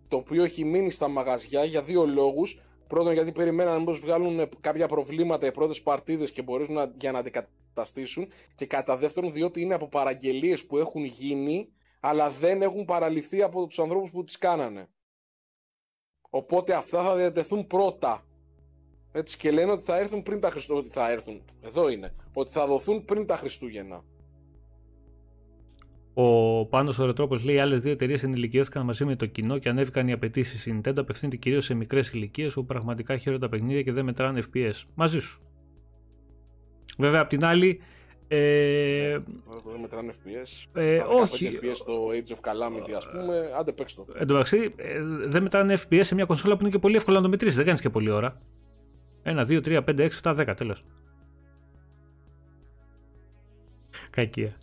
το 0.07 0.17
οποίο 0.17 0.43
έχει 0.43 0.65
μείνει 0.65 0.91
στα 0.91 1.07
μαγαζιά 1.07 1.63
για 1.63 1.81
δύο 1.81 2.05
λόγους. 2.05 2.61
Πρώτον, 2.87 3.13
γιατί 3.13 3.31
περιμέναν 3.31 3.79
μήπως 3.79 3.99
βγάλουν 3.99 4.49
κάποια 4.61 4.87
προβλήματα 4.87 5.47
οι 5.47 5.51
πρώτες 5.51 5.81
παρτίδες 5.81 6.31
και 6.31 6.41
μπορέσουν 6.41 6.73
να, 6.73 6.93
για 6.99 7.11
να 7.11 7.19
αντικαταστήσουν. 7.19 8.27
Και 8.55 8.65
κατά 8.65 8.97
δεύτερον, 8.97 9.33
διότι 9.33 9.61
είναι 9.61 9.73
από 9.73 9.87
παραγγελίες 9.87 10.65
που 10.65 10.77
έχουν 10.77 11.03
γίνει, 11.03 11.69
αλλά 11.99 12.29
δεν 12.29 12.61
έχουν 12.61 12.85
παραλυφθεί 12.85 13.41
από 13.41 13.67
τους 13.67 13.79
ανθρώπους 13.79 14.11
που 14.11 14.23
τις 14.23 14.37
κάνανε. 14.37 14.89
Οπότε 16.29 16.73
αυτά 16.73 17.03
θα 17.03 17.15
διατεθούν 17.15 17.67
πρώτα. 17.67 18.26
Έτσι 19.17 19.37
και 19.37 19.51
λένε 19.51 19.71
ότι 19.71 19.83
θα 19.83 19.99
έρθουν 19.99 20.23
πριν 20.23 20.39
τα 20.39 20.49
Χριστούγεννα. 20.49 20.87
Ότι 20.87 20.97
θα 20.99 21.11
έρθουν. 21.11 21.41
Εδώ 21.61 21.89
είναι. 21.89 22.13
Ότι 22.33 22.51
θα 22.51 22.67
δοθούν 22.67 23.05
πριν 23.05 23.25
τα 23.25 23.37
Χριστούγεννα. 23.37 24.03
Ο 26.13 26.65
Πάνος 26.65 26.99
ο 26.99 27.05
Ρετρόπο 27.05 27.35
λέει: 27.35 27.59
Άλλες 27.59 27.81
δύο 27.81 27.91
εταιρείες 27.91 28.23
ενηλικιώθηκαν 28.23 28.85
μαζί 28.85 29.05
με 29.05 29.15
το 29.15 29.25
κοινό 29.25 29.57
και 29.57 29.69
ανέβηκαν 29.69 30.07
οι 30.07 30.11
απαιτήσεις. 30.11 30.65
Η 30.65 30.81
Nintendo 30.81 30.97
απευθύνεται 30.97 31.37
κυρίως 31.37 31.65
σε 31.65 31.73
μικρές 31.73 32.09
ηλικίες 32.09 32.57
όπου 32.57 32.65
πραγματικά 32.65 33.17
χαίρονται 33.17 33.41
τα 33.41 33.49
παιχνίδια 33.49 33.81
και 33.81 33.91
δεν 33.91 34.05
μετράνε 34.05 34.41
FPS. 34.53 34.83
Μαζί 34.95 35.19
σου. 35.19 35.39
Βέβαια, 36.97 37.21
απ' 37.21 37.29
την 37.29 37.45
άλλη. 37.45 37.81
Ε, 38.27 39.09
Εδώ 39.09 39.71
δεν 39.71 39.79
μετράνε 39.81 40.13
FPS. 40.13 40.81
ε, 40.81 40.97
τα 40.97 41.05
15 41.07 41.21
όχι. 41.21 41.59
FPS 41.61 41.75
στο 41.75 42.07
Age 42.07 42.31
of 42.31 42.51
Calamity, 42.51 42.91
ας 42.97 43.09
πούμε. 43.09 43.51
Άντε 43.59 43.71
παίξ' 43.71 43.95
το. 43.95 44.05
Εν 44.13 44.27
τω 44.27 44.33
μεταξύ, 44.33 44.73
ε, 44.75 45.01
δεν 45.03 45.41
μετράνε 45.43 45.77
FPS 45.89 45.99
σε 46.03 46.15
μια 46.15 46.25
κονσόλα 46.25 46.55
που 46.55 46.61
είναι 46.61 46.71
και 46.71 46.79
πολύ 46.79 46.95
εύκολο 46.95 47.17
να 47.17 47.23
το 47.23 47.29
μετρήσεις. 47.29 47.55
Δεν 47.55 47.65
κάνεις 47.65 47.81
και 47.81 47.89
πολλή 47.89 48.09
ώρα. 48.09 48.37
1, 49.27 49.45
2, 49.45 49.61
3, 49.61 49.81
5, 49.83 49.99
6, 49.99 50.09
7, 50.21 50.35
10, 50.35 50.53
τέλος. 50.57 50.83
Κακία. 54.09 54.57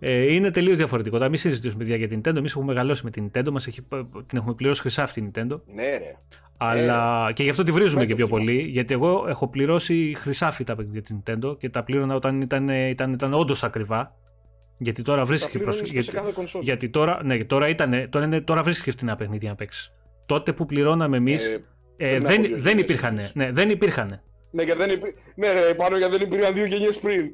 Ε, 0.00 0.34
είναι 0.34 0.50
τελείως 0.50 0.76
διαφορετικό. 0.76 1.16
Τώρα 1.16 1.28
μην 1.28 1.38
συζητήσουμε 1.38 1.84
παιδιά 1.84 1.96
για 1.96 2.08
την 2.08 2.20
Nintendo. 2.20 2.36
Εμείς 2.36 2.50
έχουμε 2.50 2.66
μεγαλώσει 2.66 3.04
με 3.04 3.10
την 3.10 3.30
Nintendo, 3.30 3.50
μας 3.50 3.66
έχει, 3.66 3.82
την 4.26 4.38
έχουμε 4.38 4.54
πληρώσει 4.54 4.80
χρυσά 4.80 5.02
αυτή 5.02 5.20
την 5.20 5.30
Nintendo. 5.30 5.60
Ναι, 5.74 5.88
ρε. 5.88 6.16
Αλλά 6.56 7.30
και 7.32 7.42
γι' 7.42 7.50
αυτό 7.50 7.62
τη 7.62 7.72
βρίζουμε 7.72 7.98
δεν 7.98 8.08
και 8.08 8.14
το 8.14 8.16
πιο 8.16 8.26
θυμάστε. 8.26 8.52
πολύ. 8.52 8.68
Γιατί 8.70 8.94
εγώ 8.94 9.24
έχω 9.28 9.48
πληρώσει 9.48 10.14
χρυσάφι 10.16 10.64
τα 10.64 10.76
παιχνίδια 10.76 11.02
τη 11.02 11.16
Nintendo 11.18 11.58
και 11.58 11.68
τα 11.68 11.82
πλήρωνα 11.84 12.14
όταν 12.14 12.40
ήταν, 12.40 12.68
ήταν, 12.68 13.12
ήταν 13.12 13.34
όντως 13.34 13.64
ακριβά. 13.64 14.14
Γιατί 14.78 15.02
τώρα 15.02 15.18
Τα 15.18 15.24
βρίσκει 15.24 15.50
πληρώνεις 15.58 15.80
και 15.82 15.90
γιατί, 15.92 16.06
σε 16.06 16.12
κάθε 16.12 16.32
κονσόλα. 16.34 16.64
γιατί 16.64 16.88
τώρα, 16.88 17.20
ναι, 17.24 17.44
τώρα, 17.44 17.68
ήταν, 17.68 18.08
τώρα, 18.10 18.24
είναι, 18.24 18.40
τώρα 18.40 18.62
βρίσκει 18.62 18.90
φθηνά 18.90 19.16
παιχνίδια 19.16 19.48
να 19.48 19.54
παίξει. 19.54 19.92
Τότε 20.26 20.52
που 20.52 20.66
πληρώναμε 20.66 21.16
εμείς. 21.16 21.44
Ε, 21.46 21.64
Ε, 21.96 22.08
πριν 22.08 22.26
από 22.26 22.34
δύο 22.34 22.42
δεν, 22.42 22.50
δεν 22.50 22.66
γενιές 22.66 22.80
υπήρχαν. 22.82 23.08
εννοείς. 23.10 23.34
Ναι, 23.34 23.50
δεν 23.52 23.70
υπήρχαν. 23.70 24.20
Ναι, 24.50 24.64
και 24.64 24.74
δεν 24.74 24.90
υπή... 24.90 25.14
ναι, 25.36 25.52
ρε, 25.52 25.74
πάνω 25.74 25.96
γιατί 25.96 26.12
δεν 26.16 26.26
υπήρχαν 26.26 26.54
δύο 26.54 26.64
γενιές 26.64 26.98
πριν. 26.98 27.32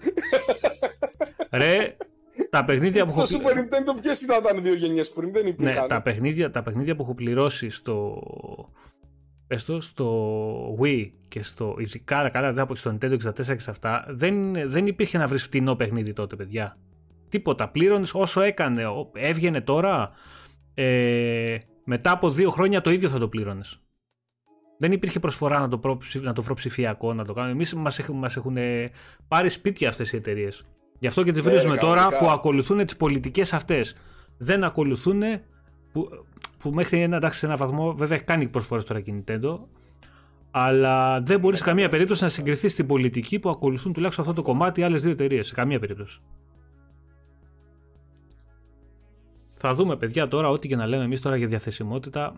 Ρε, 1.51 1.97
τα 2.51 2.65
παιχνίδια 2.65 3.07
που 3.07 3.11
Στο 3.11 3.23
έχω. 3.23 3.49
Super 3.49 3.53
Nintendo 3.53 4.01
ποιες 4.03 4.21
ήταν 4.21 4.63
δύο 4.63 4.75
γενιές 4.75 5.11
πριν, 5.11 5.33
δεν 5.33 5.43
Ναι, 5.43 5.49
υπήρχαν. 5.49 5.89
τα 5.89 6.03
παιχνίδια, 6.03 6.51
τα 6.51 6.63
παιχνίδια 6.63 6.97
που 6.97 7.03
έχω 7.03 7.15
πληρώσει 7.15 7.71
στο. 7.71 8.23
Πες 9.47 9.65
το, 9.65 9.81
στο 9.81 10.77
Wii 10.81 11.11
και 11.29 11.43
στο. 11.43 11.75
Ειδικά 11.79 12.29
καλά, 12.33 12.53
δεν 12.53 12.63
από 12.63 12.75
στο 12.75 12.97
Nintendo 13.01 13.13
64 13.13 13.33
και 13.35 13.59
σε 13.59 13.71
αυτά, 13.71 14.05
δεν, 14.09 14.53
δεν 14.71 14.87
υπήρχε 14.87 15.19
να 15.19 15.27
βρεις 15.27 15.43
φτηνό 15.43 15.75
παιχνίδι 15.77 16.13
τότε, 16.13 16.37
παιδιά. 16.37 16.77
Τίποτα. 17.29 17.69
Πλήρωνες 17.69 18.15
όσο 18.15 18.41
έκανε. 18.41 18.87
Ο- 18.87 19.11
Έβγαινε 19.15 19.61
τώρα. 19.61 20.11
Ε, 20.75 21.57
Μετά 21.85 22.11
από 22.11 22.31
δύο 22.31 22.51
χρόνια 22.51 22.81
το 22.81 22.91
ίδιο 22.91 23.09
θα 23.09 23.19
το 23.19 23.29
πλήρωνες. 23.29 23.82
Δεν 24.83 24.93
υπήρχε 24.93 25.21
προσφορά 25.21 25.59
να 25.59 25.69
το, 25.69 25.79
προ, 25.79 25.99
να 26.23 26.33
το 26.33 26.43
βρω 26.43 26.55
ψηφιακό, 26.55 27.15
να 27.15 27.25
το 27.25 27.33
κάνω. 27.33 27.49
Εμείς 27.49 27.75
μας 27.75 27.99
έχουν, 27.99 28.17
μας 28.17 28.37
έχουν 28.37 28.57
πάρει 29.29 29.49
σπίτια 29.49 29.89
αυτές 29.89 30.13
οι 30.13 30.17
εταιρείες. 30.17 30.63
Γι' 30.99 31.07
αυτό 31.07 31.23
και 31.23 31.33
τις 31.33 31.45
Ναι, 31.45 31.51
βρίζουμε 31.51 31.75
ρε, 31.75 31.81
τώρα 31.81 31.95
κανονικά. 31.97 32.19
που 32.19 32.31
ακολουθούν 32.31 32.85
τις 32.85 32.97
πολιτικές 32.97 33.53
αυτές. 33.53 33.95
Δεν 34.39 34.65
ακολουθούν. 34.65 35.23
Που, 35.93 36.09
που 36.59 36.71
μέχρι 36.71 37.01
ένα, 37.01 37.17
εντάξει, 37.17 37.39
σε 37.39 37.47
ένα 37.47 37.57
βαθμό 37.57 37.95
βέβαια 37.95 38.17
έχει 38.17 38.25
κάνει 38.25 38.49
προσφορές 38.49 38.85
τώρα 38.85 39.01
η 39.05 39.25
Nintendo. 39.27 39.59
Αλλά 40.51 41.21
δεν 41.21 41.41
μπορείς 41.41 41.59
σε 41.59 41.65
καμία 41.65 41.83
καμία 41.83 41.89
περίπτωση 41.89 42.23
να 42.23 42.29
σχέση. 42.29 42.45
συγκριθείς 42.45 42.73
στην 42.73 42.87
πολιτική 42.87 43.39
που 43.39 43.51
ακολουθούν 43.51 43.93
τουλάχιστον 43.93 44.25
αυτό 44.29 44.43
το 44.43 44.49
κομμάτι 44.49 44.83
άλλες 44.83 45.03
δύο 45.03 45.11
εταιρείες. 45.11 45.47
Σε 45.47 45.55
καμία 45.55 45.79
περίπτωση. 45.79 46.19
Θα 49.55 49.75
δούμε, 49.75 49.97
παιδιά, 49.97 50.29
τώρα 50.29 50.49
ό,τι 50.49 50.69
και 50.69 50.77
να 50.77 50.87
λέμε 50.87 51.05
εμείς 51.05 51.21
τώρα 51.21 51.37
για 51.37 51.47
διαθεσιμότητα. 51.47 52.35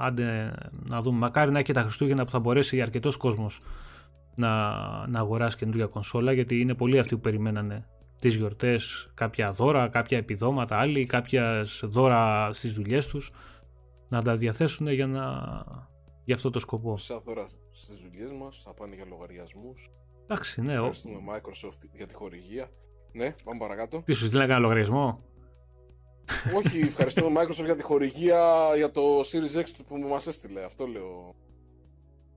Άντε 0.00 0.52
να 0.88 1.00
δούμε. 1.02 1.18
Μακάρι 1.18 1.50
να 1.50 1.58
έχει 1.58 1.66
και 1.66 1.72
τα 1.72 1.82
Χριστούγεννα 1.82 2.24
που 2.24 2.30
θα 2.30 2.38
μπορέσει 2.38 2.80
αρκετός 2.80 3.16
κόσμος 3.16 3.60
να, 4.36 4.48
να 5.06 5.18
αγοράσει 5.18 5.56
καινούργια 5.56 5.86
κονσόλα. 5.86 6.32
Γιατί 6.32 6.60
είναι 6.60 6.74
πολλοί 6.74 6.98
αυτοί 6.98 7.14
που 7.14 7.20
περιμένανε 7.20 7.86
τις 8.20 8.34
γιορτές, 8.34 9.10
κάποια 9.14 9.52
δώρα, 9.52 9.88
κάποια 9.88 10.18
επιδόματα, 10.18 10.78
άλλοι, 10.78 11.06
κάποια 11.06 11.66
δώρα 11.82 12.52
στις 12.52 12.74
δουλειές 12.74 13.06
τους 13.06 13.32
να 14.08 14.22
τα 14.22 14.36
διαθέσουν 14.36 14.88
για, 14.88 15.06
να, 15.06 15.22
για 16.24 16.34
αυτό 16.34 16.50
το 16.50 16.58
σκοπό. 16.58 16.96
Σαν 16.96 17.20
τώρα 17.24 17.46
στις 17.72 17.98
δουλειές 17.98 18.30
μας 18.40 18.62
θα 18.64 18.74
πάνε 18.74 18.94
για 18.94 19.04
λογαριασμούς. 19.08 19.90
Εντάξει, 20.24 20.60
ναι. 20.60 20.72
ο- 20.72 20.76
Ευχαριστούμε 20.76 21.14
Microsoft 21.34 21.88
για 21.96 22.06
τη 22.06 22.14
χορηγία. 22.14 22.68
Ναι, 23.12 23.34
πάμε 23.44 23.58
παρακάτω. 23.58 24.02
Τι 24.04 24.12
σου 24.12 24.26
στείλα 24.26 24.40
κανένα 24.40 24.58
λογαριασμό; 24.58 25.20
Όχι, 26.56 26.78
ευχαριστούμε 26.78 27.40
Microsoft 27.42 27.64
για 27.64 27.76
τη 27.76 27.82
χορηγία 27.82 28.70
για 28.76 28.90
το 28.90 29.20
Series 29.20 29.60
X 29.60 29.68
του 29.76 29.84
που 29.84 29.96
μας 29.98 30.26
έστειλε. 30.26 30.64
Αυτό 30.64 30.86
λέω. 30.86 31.34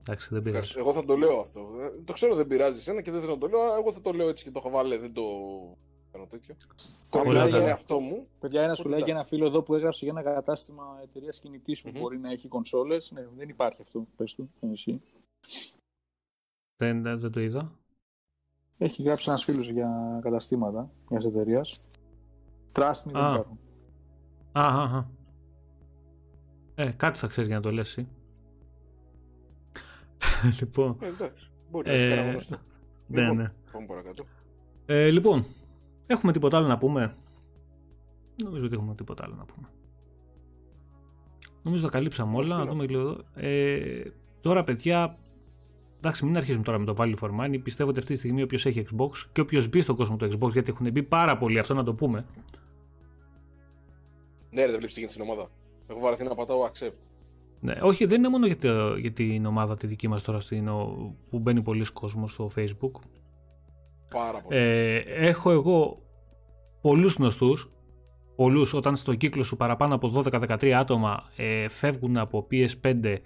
Εντάξει, 0.00 0.28
δεν 0.30 0.42
πειράζει. 0.42 0.58
Ευχαριστώ. 0.58 0.78
Εγώ 0.78 0.92
θα 0.92 1.04
το 1.04 1.16
λέω 1.16 1.38
αυτό. 1.40 1.60
Ε, 1.80 2.00
Το 2.04 2.12
ξέρω 2.12 2.34
δεν 2.34 2.46
πειράζει 2.46 2.76
εσένα 2.76 3.00
και 3.02 3.10
δεν 3.10 3.20
θέλω 3.20 3.32
να 3.32 3.38
το 3.38 3.46
λέω. 3.48 3.60
αλλά 3.60 3.76
Εγώ 3.76 3.92
θα 3.92 4.00
το 4.00 4.12
λέω 4.12 4.28
έτσι 4.28 4.44
και 4.44 4.50
το 4.50 4.58
έχω 4.64 4.70
βάλει. 4.70 4.96
Δεν 4.96 5.12
το 5.12 5.22
κάνω 6.12 6.26
τέτοιο. 6.26 6.54
Πολύ 7.10 7.24
Κολλάει 7.24 7.46
ωραία. 7.46 7.58
τον 7.58 7.68
εαυτό 7.68 8.00
μου. 8.00 8.26
Παιδιά, 8.40 8.62
ένας 8.62 8.78
Οπότε 8.78 8.82
σου 8.82 8.88
λέει 8.88 8.98
για 8.98 9.06
ένα 9.14 9.18
εντάξει. 9.20 9.34
φίλο 9.36 9.46
εδώ 9.46 9.62
που 9.62 9.74
έγραψε 9.74 10.04
για 10.04 10.14
ένα 10.20 10.32
κατάστημα 10.34 10.98
εταιρείας 11.02 11.38
κινητής 11.40 11.82
που 11.82 11.90
Μμμ. 11.94 12.00
μπορεί 12.00 12.18
να 12.18 12.30
έχει 12.30 12.48
κονσόλες. 12.48 13.10
Ναι, 13.14 13.26
δεν 13.36 13.48
υπάρχει 13.48 13.82
αυτό. 13.82 14.06
Πες 14.16 14.34
του, 14.34 14.50
δεν 14.60 14.72
ισχύει. 14.72 15.00
Δεν, 16.76 17.02
δεν, 17.02 17.20
δεν 17.20 17.30
το 17.30 17.40
είδα. 17.40 17.72
Έχει 18.78 19.02
γράψει 19.02 19.24
ένας 19.28 19.44
φίλος 19.44 19.70
για 19.70 20.18
καταστήματα 20.22 20.90
μιας 21.10 21.24
εταιρείας. 21.24 21.80
Trust 22.72 22.90
me, 22.92 23.12
δεν 23.12 23.16
Α. 23.16 23.32
υπάρχουν. 23.32 23.58
Αχα, 24.56 24.82
αχα. 24.82 25.10
Ε, 26.74 26.90
κάτι 26.90 27.18
θα 27.18 27.26
ξέρεις 27.26 27.48
για 27.48 27.56
να 27.56 27.62
το 27.62 27.70
λες 27.72 27.88
εσύ. 27.88 28.08
λοιπόν, 30.60 30.96
Ε, 31.00 31.06
εντάξει. 31.06 31.50
Μπορεί 31.70 31.90
Ε, 31.90 31.92
να 31.94 31.98
έχει 32.00 32.08
κανένα 32.08 32.30
γνωστό. 32.30 32.56
ναι, 33.06 33.20
Λοιπόν. 33.20 33.36
ναι. 33.36 33.52
Πάμε 33.72 33.86
παρακάτω. 33.86 34.24
Ε, 34.86 35.10
λοιπόν, 35.10 35.44
έχουμε 36.06 36.32
τίποτα 36.32 36.56
άλλο 36.56 36.66
να 36.66 36.78
πούμε; 36.78 37.14
Νομίζω 38.42 38.66
ότι 38.66 38.74
έχουμε 38.74 38.94
τίποτα 38.94 39.24
άλλο 39.24 39.34
να 39.34 39.44
πούμε. 39.44 39.68
Νομίζω 41.62 41.84
τα 41.84 41.90
καλύψαμε 41.90 42.36
όλα. 42.36 42.56
Να 42.56 42.62
Όχι, 42.62 42.70
δούμε 42.70 42.86
λίγο. 42.86 43.18
Ε, 43.34 44.02
τώρα, 44.40 44.64
παιδιά, 44.64 45.18
εντάξει, 45.96 46.24
μην 46.24 46.36
αρχίσουμε 46.36 46.64
τώρα 46.64 46.78
με 46.78 46.84
το 46.84 46.94
value 46.98 47.14
for 47.20 47.30
money. 47.40 47.60
Πιστεύω 47.62 47.90
ότι 47.90 47.98
αυτή 47.98 48.12
τη 48.12 48.18
στιγμή 48.18 48.42
όποιος 48.42 48.66
έχει 48.66 48.86
Xbox 48.90 49.10
και 49.32 49.40
όποιος 49.40 49.68
μπει 49.68 49.80
στον 49.80 49.96
κόσμο 49.96 50.16
του 50.16 50.28
Xbox, 50.38 50.52
γιατί 50.52 50.70
έχουν 50.70 50.90
μπει 50.90 51.02
πάρα 51.02 51.38
πολλοί, 51.38 51.58
αυτό 51.58 51.74
να 51.74 51.84
το 51.84 51.94
πούμε. 51.94 52.26
Ναι, 54.54 54.60
ρε, 54.60 54.66
δεν 54.70 54.76
βλέπεις 54.76 54.94
τι 54.94 55.00
γίνεται 55.00 55.18
στην 55.18 55.30
ομάδα. 55.30 55.48
Έχω 55.90 56.00
βαρεθεί 56.00 56.24
να 56.24 56.34
πατάω 56.34 56.64
accept. 56.66 56.92
Ναι, 57.60 57.74
όχι, 57.82 58.04
δεν 58.04 58.18
είναι 58.18 58.28
μόνο 58.28 58.46
για, 58.46 58.56
το- 58.58 58.96
για 58.96 59.12
την 59.12 59.46
ομάδα 59.46 59.76
τη 59.76 59.86
δική 59.86 60.08
μας 60.08 60.22
τώρα 60.22 60.40
στην, 60.40 60.68
ο- 60.68 61.14
που 61.30 61.38
μπαίνει 61.38 61.62
πολλοί 61.62 61.84
κόσμος 61.92 62.32
στο 62.32 62.50
facebook. 62.56 63.00
Πάρα 64.10 64.40
πολύ. 64.40 64.58
Ε, 64.58 64.96
έχω 65.06 65.50
εγώ 65.50 66.02
πολλούς 66.80 67.14
γνωστούς, 67.14 67.70
πολλούς 68.36 68.72
όταν 68.74 68.96
στο 68.96 69.14
κύκλο 69.14 69.42
σου 69.42 69.56
παραπάνω 69.56 69.94
από 69.94 70.08
12-13 70.08 70.70
άτομα 70.70 71.22
ε, 71.36 71.68
φεύγουν 71.68 72.16
από 72.16 72.46
PS5 72.50 73.16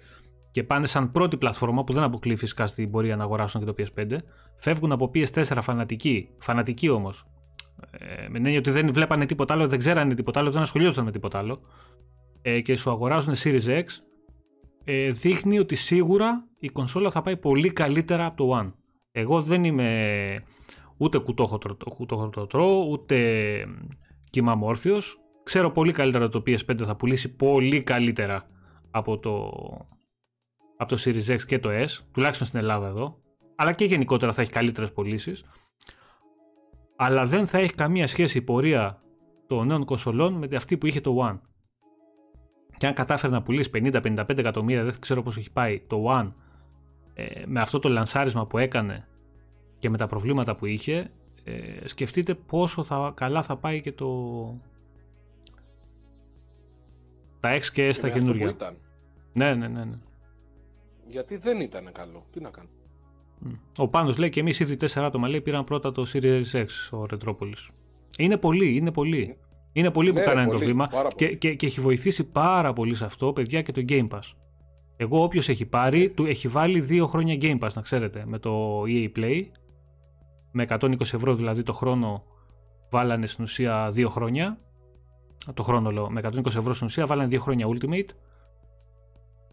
και 0.51 0.63
πάνε 0.63 0.87
σαν 0.87 1.11
πρώτη 1.11 1.37
πλατφόρμα 1.37 1.83
που 1.83 1.93
δεν 1.93 2.03
αποκλεί 2.03 2.35
φυσικά 2.35 2.67
στην 2.67 2.91
πορεία 2.91 3.15
να 3.15 3.23
αγοράσουν 3.23 3.65
και 3.65 3.71
το 3.71 3.83
PS5 3.95 4.17
φεύγουν 4.57 4.91
από 4.91 5.11
PS4 5.13 5.57
φανατικοί, 5.61 6.29
φανατικοί 6.39 6.89
όμως 6.89 7.23
ε, 7.91 8.21
με 8.21 8.33
την 8.33 8.45
έννοια 8.45 8.59
ότι 8.59 8.71
δεν 8.71 8.93
βλέπανε 8.93 9.25
τίποτα 9.25 9.53
άλλο, 9.53 9.67
δεν 9.67 9.79
ξέρανε 9.79 10.15
τίποτα 10.15 10.39
άλλο, 10.39 10.51
δεν 10.51 10.61
ασχολιόταν 10.61 11.05
με 11.05 11.11
τίποτα 11.11 11.37
άλλο 11.37 11.59
ε, 12.41 12.61
και 12.61 12.75
σου 12.75 12.89
αγοράζουν 12.89 13.33
Series 13.43 13.65
X 13.65 13.83
ε, 14.83 15.07
δείχνει 15.07 15.59
ότι 15.59 15.75
σίγουρα 15.75 16.47
η 16.59 16.69
κονσόλα 16.69 17.09
θα 17.09 17.21
πάει 17.21 17.37
πολύ 17.37 17.71
καλύτερα 17.71 18.25
από 18.25 18.37
το 18.37 18.59
One. 18.59 18.73
Εγώ 19.11 19.41
δεν 19.41 19.63
είμαι 19.63 20.43
ούτε 20.97 21.17
κουτόχορτοτρό, 21.97 22.87
ούτε 22.89 23.17
κοιμάμαι 24.29 24.65
όρθιος. 24.65 25.19
Ξέρω 25.43 25.71
πολύ 25.71 25.91
καλύτερα 25.91 26.25
ότι 26.25 26.41
το 26.41 26.43
PS5 26.45 26.83
θα 26.83 26.95
πουλήσει 26.95 27.35
πολύ 27.35 27.83
καλύτερα 27.83 28.49
από 28.91 29.17
το, 29.19 29.51
από 30.77 30.95
το 30.95 31.01
Series 31.05 31.35
X 31.35 31.41
και 31.41 31.59
το 31.59 31.69
S, 31.69 31.87
τουλάχιστον 32.11 32.47
στην 32.47 32.59
Ελλάδα 32.59 32.87
εδώ. 32.87 33.17
Αλλά 33.55 33.73
και 33.73 33.85
γενικότερα 33.85 34.33
θα 34.33 34.41
έχει 34.41 34.51
καλύτερες 34.51 34.91
πωλήσεις. 34.91 35.45
Αλλά 37.01 37.25
δεν 37.25 37.47
θα 37.47 37.57
έχει 37.57 37.73
καμία 37.73 38.07
σχέση 38.07 38.37
η 38.37 38.41
πορεία 38.41 39.01
των 39.47 39.67
νέων 39.67 39.85
κονσολών 39.85 40.33
με 40.33 40.55
αυτή 40.55 40.77
που 40.77 40.85
είχε 40.85 41.01
το 41.01 41.15
One. 41.29 41.39
Και 42.77 42.87
αν 42.87 42.93
κατάφερε 42.93 43.33
να 43.33 43.41
πουλήσει 43.41 43.69
50-55 43.73 44.37
εκατομμύρια, 44.37 44.83
δεν 44.83 44.99
ξέρω 44.99 45.23
πώς 45.23 45.37
έχει 45.37 45.51
πάει 45.51 45.79
το 45.79 46.05
One, 46.07 46.31
ε, 47.13 47.43
με 47.45 47.61
αυτό 47.61 47.79
το 47.79 47.89
λανσάρισμα 47.89 48.47
που 48.47 48.57
έκανε 48.57 49.07
και 49.79 49.89
με 49.89 49.97
τα 49.97 50.07
προβλήματα 50.07 50.55
που 50.55 50.65
είχε, 50.65 51.11
ε, 51.43 51.87
σκεφτείτε 51.87 52.33
πόσο 52.33 52.83
θα, 52.83 53.11
καλά 53.15 53.41
θα 53.43 53.57
πάει 53.57 53.81
και 53.81 53.91
το 53.91 54.09
τα 57.39 57.53
X 57.53 57.61
και 57.61 57.89
S 57.89 57.93
Και 57.93 58.01
τα 58.01 58.07
με 58.07 58.07
αυτό 58.07 58.19
καινούργια. 58.19 58.45
που 58.47 58.51
ήταν. 58.51 58.77
Ναι, 59.33 59.53
ναι, 59.53 59.67
ναι. 59.67 59.83
ναι. 59.83 59.99
Γιατί 61.07 61.37
δεν 61.37 61.59
ήταν 61.59 61.91
καλό. 61.91 62.25
Τι 62.31 62.39
να 62.39 62.49
κάνω. 62.49 62.69
Μμ. 63.39 63.51
Ο 63.77 63.87
Πάνος 63.87 64.17
λέει 64.17 64.29
και 64.29 64.39
εμείς 64.39 64.59
ήδη 64.59 64.77
τέσσερα 64.77 65.05
άτομα 65.05 65.27
λέει 65.27 65.41
πήραν 65.41 65.63
πρώτα 65.63 65.91
το 65.91 66.05
Series 66.13 66.43
X 66.51 66.65
ο 66.91 67.03
Retropolis. 67.11 67.69
Είναι 68.17 68.37
πολύ, 68.37 68.75
είναι 68.75 68.91
πολύ. 68.91 69.37
Είναι 69.73 69.91
πολλοί 69.91 70.09
που 70.09 70.15
Ναι, 70.15 70.23
ρε, 70.23 70.29
κάνανε 70.29 70.47
το 70.47 70.53
πολύ, 70.53 70.65
βήμα 70.65 70.87
πάρα 70.87 71.09
και, 71.09 71.25
πολύ. 71.25 71.37
και, 71.37 71.53
και 71.53 71.65
έχει 71.65 71.81
βοηθήσει 71.81 72.23
πάρα 72.23 72.73
πολύ 72.73 72.95
σε 72.95 73.05
αυτό, 73.05 73.33
παιδιά, 73.33 73.61
και 73.61 73.71
το 73.71 73.83
Game 73.89 74.07
Pass. 74.07 74.33
Εγώ 74.97 75.23
όποιος 75.23 75.49
έχει 75.49 75.65
πάρει, 75.65 76.09
του 76.09 76.25
έχει 76.25 76.47
βάλει 76.47 76.79
δύο 76.81 77.07
χρόνια 77.07 77.37
Game 77.41 77.59
Pass, 77.59 77.69
να 77.73 77.81
ξέρετε, 77.81 78.23
με 78.25 78.39
το 78.39 78.83
EA 78.87 79.09
Play. 79.15 79.41
Με 80.51 80.65
120 80.69 80.99
ευρώ 81.01 81.35
δηλαδή 81.35 81.63
το 81.63 81.73
χρόνο 81.73 82.23
βάλανε 82.89 83.27
στην 83.27 83.43
ουσία 83.43 83.89
δύο 83.91 84.09
χρόνια. 84.09 84.59
Το 85.53 85.63
χρόνο 85.63 85.91
λέω, 85.91 86.09
με 86.09 86.21
120 86.23 86.45
ευρώ 86.45 86.73
στην 86.73 86.87
ουσία 86.87 87.05
βάλανε 87.05 87.27
δύο 87.27 87.39
χρόνια 87.39 87.67
Ultimate. 87.67 88.09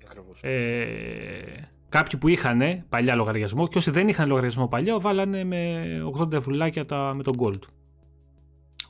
Ακριβώς. 0.05 0.41
Ε, 0.43 1.71
κάποιοι 1.97 2.19
που 2.19 2.29
είχαν 2.29 2.85
παλιά 2.89 3.15
λογαριασμό 3.15 3.67
και 3.67 3.79
όσοι 3.79 3.91
δεν 3.91 4.09
είχαν 4.09 4.29
λογαριασμό 4.29 4.69
παλιά 4.69 4.99
βάλανε 4.99 5.45
με 5.45 5.87
80 6.19 6.33
ευρουλάκια 6.33 6.87
τα, 6.87 7.13
με 7.15 7.23
τον 7.23 7.35
Gold. 7.39 7.61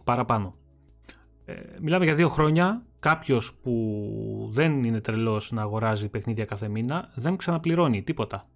Παραπάνω. 0.05 0.55
Ε, 1.45 1.55
μιλάμε 1.81 2.05
για 2.05 2.15
δύο 2.15 2.28
χρόνια. 2.28 2.87
Κάποιος 2.99 3.55
που 3.62 3.73
δεν 4.53 4.85
είναι 4.85 5.01
τρελός 5.01 5.53
να 5.53 5.62
αγοράζει 5.62 6.09
παιχνίδια 6.09 6.45
κάθε 6.45 6.69
μήνα 6.69 7.12
δεν 7.15 7.37
ξαναπληρώνει 7.37 8.03
τίποτα. 8.03 8.49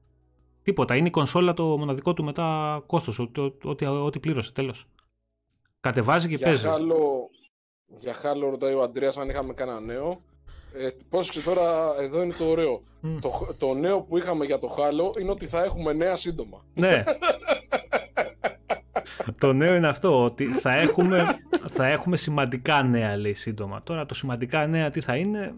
Τίποτα. 0.62 0.96
Είναι 0.96 1.08
η 1.08 1.10
κονσόλα 1.10 1.54
το 1.54 1.64
μοναδικό 1.64 2.14
του 2.14 2.24
μετά 2.24 2.82
κόστος, 2.86 3.18
ό,τι, 3.18 3.40
ό,τι, 3.62 3.86
ό,τι 3.86 4.20
πλήρωσε 4.20 4.52
τέλος. 4.52 4.88
Κατεβάζει 5.80 6.28
και 6.28 6.34
για, 6.34 6.46
παίζει. 6.46 6.66
χάλο, 6.66 7.30
για 7.86 8.14
χάλο 8.14 8.50
ρωτάει 8.50 8.74
ο 8.74 8.82
Αντρέας 8.82 9.16
αν 9.16 9.28
είχαμε 9.28 9.52
κανένα 9.52 9.80
νέο. 9.80 10.22
Ε, 10.72 10.88
πρόσεξε 11.08 11.42
τώρα, 11.42 11.94
εδώ 12.00 12.22
είναι 12.22 12.34
το 12.38 12.44
ωραίο. 12.44 12.82
Μμ. 13.00 13.18
Το, 13.18 13.54
το 13.58 13.74
νέο 13.74 14.00
που 14.00 14.18
είχαμε 14.18 14.44
για 14.44 14.58
το 14.58 14.66
χάλο 14.66 15.14
είναι 15.20 15.30
ότι 15.30 15.46
θα 15.46 15.64
έχουμε 15.64 15.92
νέα 15.92 16.16
σύντομα. 16.16 16.64
Ναι. 16.74 17.04
το 19.38 19.52
νέο 19.52 19.74
είναι 19.74 19.88
αυτό, 19.88 20.24
ότι 20.24 20.46
θα 20.46 20.72
έχουμε, 20.72 21.24
θα 21.70 21.86
έχουμε 21.86 22.16
σημαντικά 22.16 22.82
νέα, 22.82 23.16
λέει 23.16 23.34
σύντομα. 23.34 23.82
Τώρα 23.82 24.06
το 24.06 24.14
σημαντικά 24.14 24.66
νέα 24.66 24.90
τι 24.90 25.00
θα 25.00 25.16
είναι, 25.16 25.54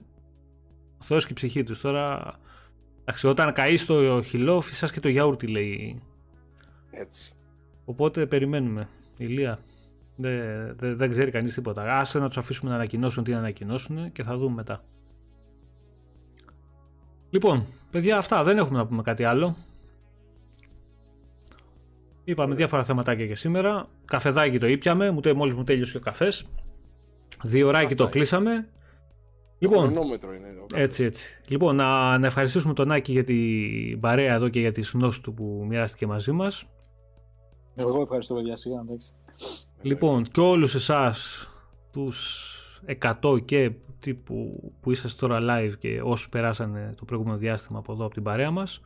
ο 0.98 1.04
Θεός 1.04 1.24
και 1.24 1.32
η 1.32 1.34
ψυχή 1.34 1.62
τους. 1.62 1.80
Τώρα, 1.80 2.34
εντάξει, 3.00 3.26
όταν 3.26 3.52
καεί 3.52 3.76
στο 3.76 4.22
χυλό, 4.24 4.60
φυσάς 4.60 4.92
και 4.92 5.00
το 5.00 5.08
γιαούρτι, 5.08 5.46
λέει. 5.46 6.02
Έτσι. 6.90 7.32
Οπότε 7.84 8.26
περιμένουμε. 8.26 8.88
Ηλία, 9.16 9.58
δεν, 10.16 10.40
δεν, 10.76 10.96
δεν 10.96 11.10
ξέρει 11.10 11.30
κανείς 11.30 11.54
τίποτα. 11.54 11.98
Άσε 11.98 12.18
να 12.18 12.26
τους 12.26 12.36
αφήσουμε 12.36 12.70
να 12.70 12.76
ανακοινώσουν 12.76 13.24
τι 13.24 13.30
να 13.30 13.38
ανακοινώσουν 13.38 14.12
και 14.12 14.22
θα 14.22 14.36
δούμε 14.36 14.54
μετά. 14.54 14.82
Λοιπόν, 17.32 17.66
παιδιά, 17.90 18.16
αυτά 18.18 18.42
δεν 18.42 18.58
έχουμε 18.58 18.78
να 18.78 18.86
πούμε 18.86 19.02
κάτι 19.02 19.24
άλλο. 19.24 19.56
Είπαμε 22.24 22.54
διάφορα 22.54 22.84
θεματάκια 22.84 23.26
και 23.26 23.34
σήμερα. 23.34 23.86
Καφεδάκι 24.04 24.58
το 24.58 24.66
ήπιαμε, 24.66 25.10
μου, 25.10 25.20
τε- 25.20 25.34
μόλις 25.34 25.54
μου 25.54 25.64
τέλειωσε 25.64 25.96
ο 25.96 26.00
καφές. 26.00 26.46
Δύο 27.42 27.66
ωράκι 27.68 27.84
Αυτά 27.84 27.96
το 27.96 28.02
είναι. 28.02 28.12
κλείσαμε. 28.12 28.68
Λοιπόν, 29.58 29.78
Χρονόμετρο 29.92 30.32
είναι. 30.34 30.46
ο 30.48 30.66
καθένας. 30.66 30.84
έτσι, 30.88 31.04
έτσι. 31.04 31.40
Λοιπόν, 31.48 31.76
να, 31.76 32.18
να 32.18 32.26
ευχαριστήσουμε 32.26 32.74
τον 32.74 32.90
Άκη 32.92 33.12
για 33.12 33.24
την 33.24 34.00
παρέα 34.00 34.34
εδώ 34.34 34.48
και 34.48 34.60
για 34.60 34.72
τις 34.72 34.90
γνώσεις 34.90 35.20
του 35.20 35.34
που 35.34 35.64
μοιράστηκε 35.68 36.06
μαζί 36.06 36.32
μας. 36.32 36.64
Εγώ 37.76 38.00
ευχαριστώ, 38.02 38.34
παιδιά. 38.34 38.56
Σιγά, 38.56 38.80
εντάξει. 38.86 39.12
Λοιπόν, 39.82 40.22
και 40.24 40.40
όλους 40.40 40.74
εσάς 40.74 41.48
τους 41.92 42.48
100 43.22 43.38
και 43.44 43.72
τύπου 44.02 44.72
που 44.80 44.90
είσαστε 44.90 45.26
τώρα 45.26 45.38
live 45.42 45.72
και 45.78 46.00
όσους 46.04 46.28
περάσανε 46.28 46.94
το 46.96 47.04
προηγούμενο 47.04 47.36
διάστημα 47.36 47.78
από 47.78 47.92
εδώ 47.92 48.04
από 48.04 48.14
την 48.14 48.22
παρέα 48.22 48.50
μας. 48.50 48.80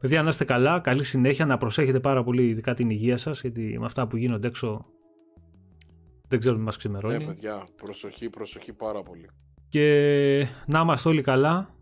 Παιδιά, 0.00 0.22
να 0.22 0.28
είστε 0.28 0.44
καλά, 0.44 0.80
καλή 0.80 1.04
συνέχεια, 1.04 1.46
να 1.46 1.56
προσέχετε 1.56 2.00
πάρα 2.00 2.22
πολύ 2.24 2.48
ειδικά 2.48 2.74
την 2.74 2.90
υγεία 2.90 3.16
σας, 3.16 3.40
γιατί 3.40 3.76
με 3.78 3.84
αυτά 3.86 4.06
που 4.06 4.16
γίνονται 4.16 4.46
έξω 4.46 4.84
δεν 6.28 6.38
ξέρουμε 6.40 6.60
τι 6.60 6.66
μας 6.66 6.76
Ναι, 6.76 6.80
ξημερώνει. 6.98 7.24
παιδιά, 7.26 7.66
προσοχή, 7.76 8.30
προσοχή 8.30 8.72
πάρα 8.72 9.02
πολύ. 9.02 9.28
και 9.68 10.46
να 10.66 10.80
είμαστε 10.80 11.08
όλοι 11.08 11.22
καλά 11.22 11.74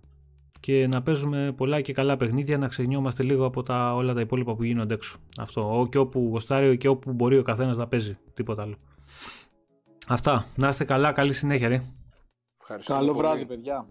και 0.60 0.86
να 0.90 1.02
παίζουμε 1.02 1.52
πολλά 1.56 1.80
και 1.80 1.92
καλά 1.92 2.16
παιχνίδια, 2.16 2.58
να 2.58 2.68
ξενιόμαστε 2.68 3.22
λίγο 3.22 3.44
από 3.44 3.62
τα, 3.62 3.94
όλα 3.94 4.14
τα 4.14 4.20
υπόλοιπα 4.20 4.54
που 4.54 4.64
γίνονται 4.64 4.94
έξω. 4.94 5.18
Αυτό, 5.38 5.80
ό, 5.80 5.86
και 5.88 5.98
όπου 5.98 6.28
γοστάρει 6.30 6.76
και 6.76 6.88
όπου 6.88 7.12
μπορεί 7.12 7.38
ο 7.38 7.42
καθένας 7.42 7.76
να 7.76 7.86
παίζει, 7.88 8.18
τίποτα 8.34 8.62
άλλο. 8.62 8.76
Αυτά, 10.06 10.46
να 10.56 10.68
είστε 10.68 10.84
καλά, 10.84 11.12
καλή 11.12 11.32
συνέχεια 11.32 11.68
ρε. 11.68 11.82
Ευχαριστώ 12.70 12.92
Καλό 12.94 13.06
πολύ. 13.12 13.18
βράδυ, 13.18 13.46
παιδιά. 13.46 13.84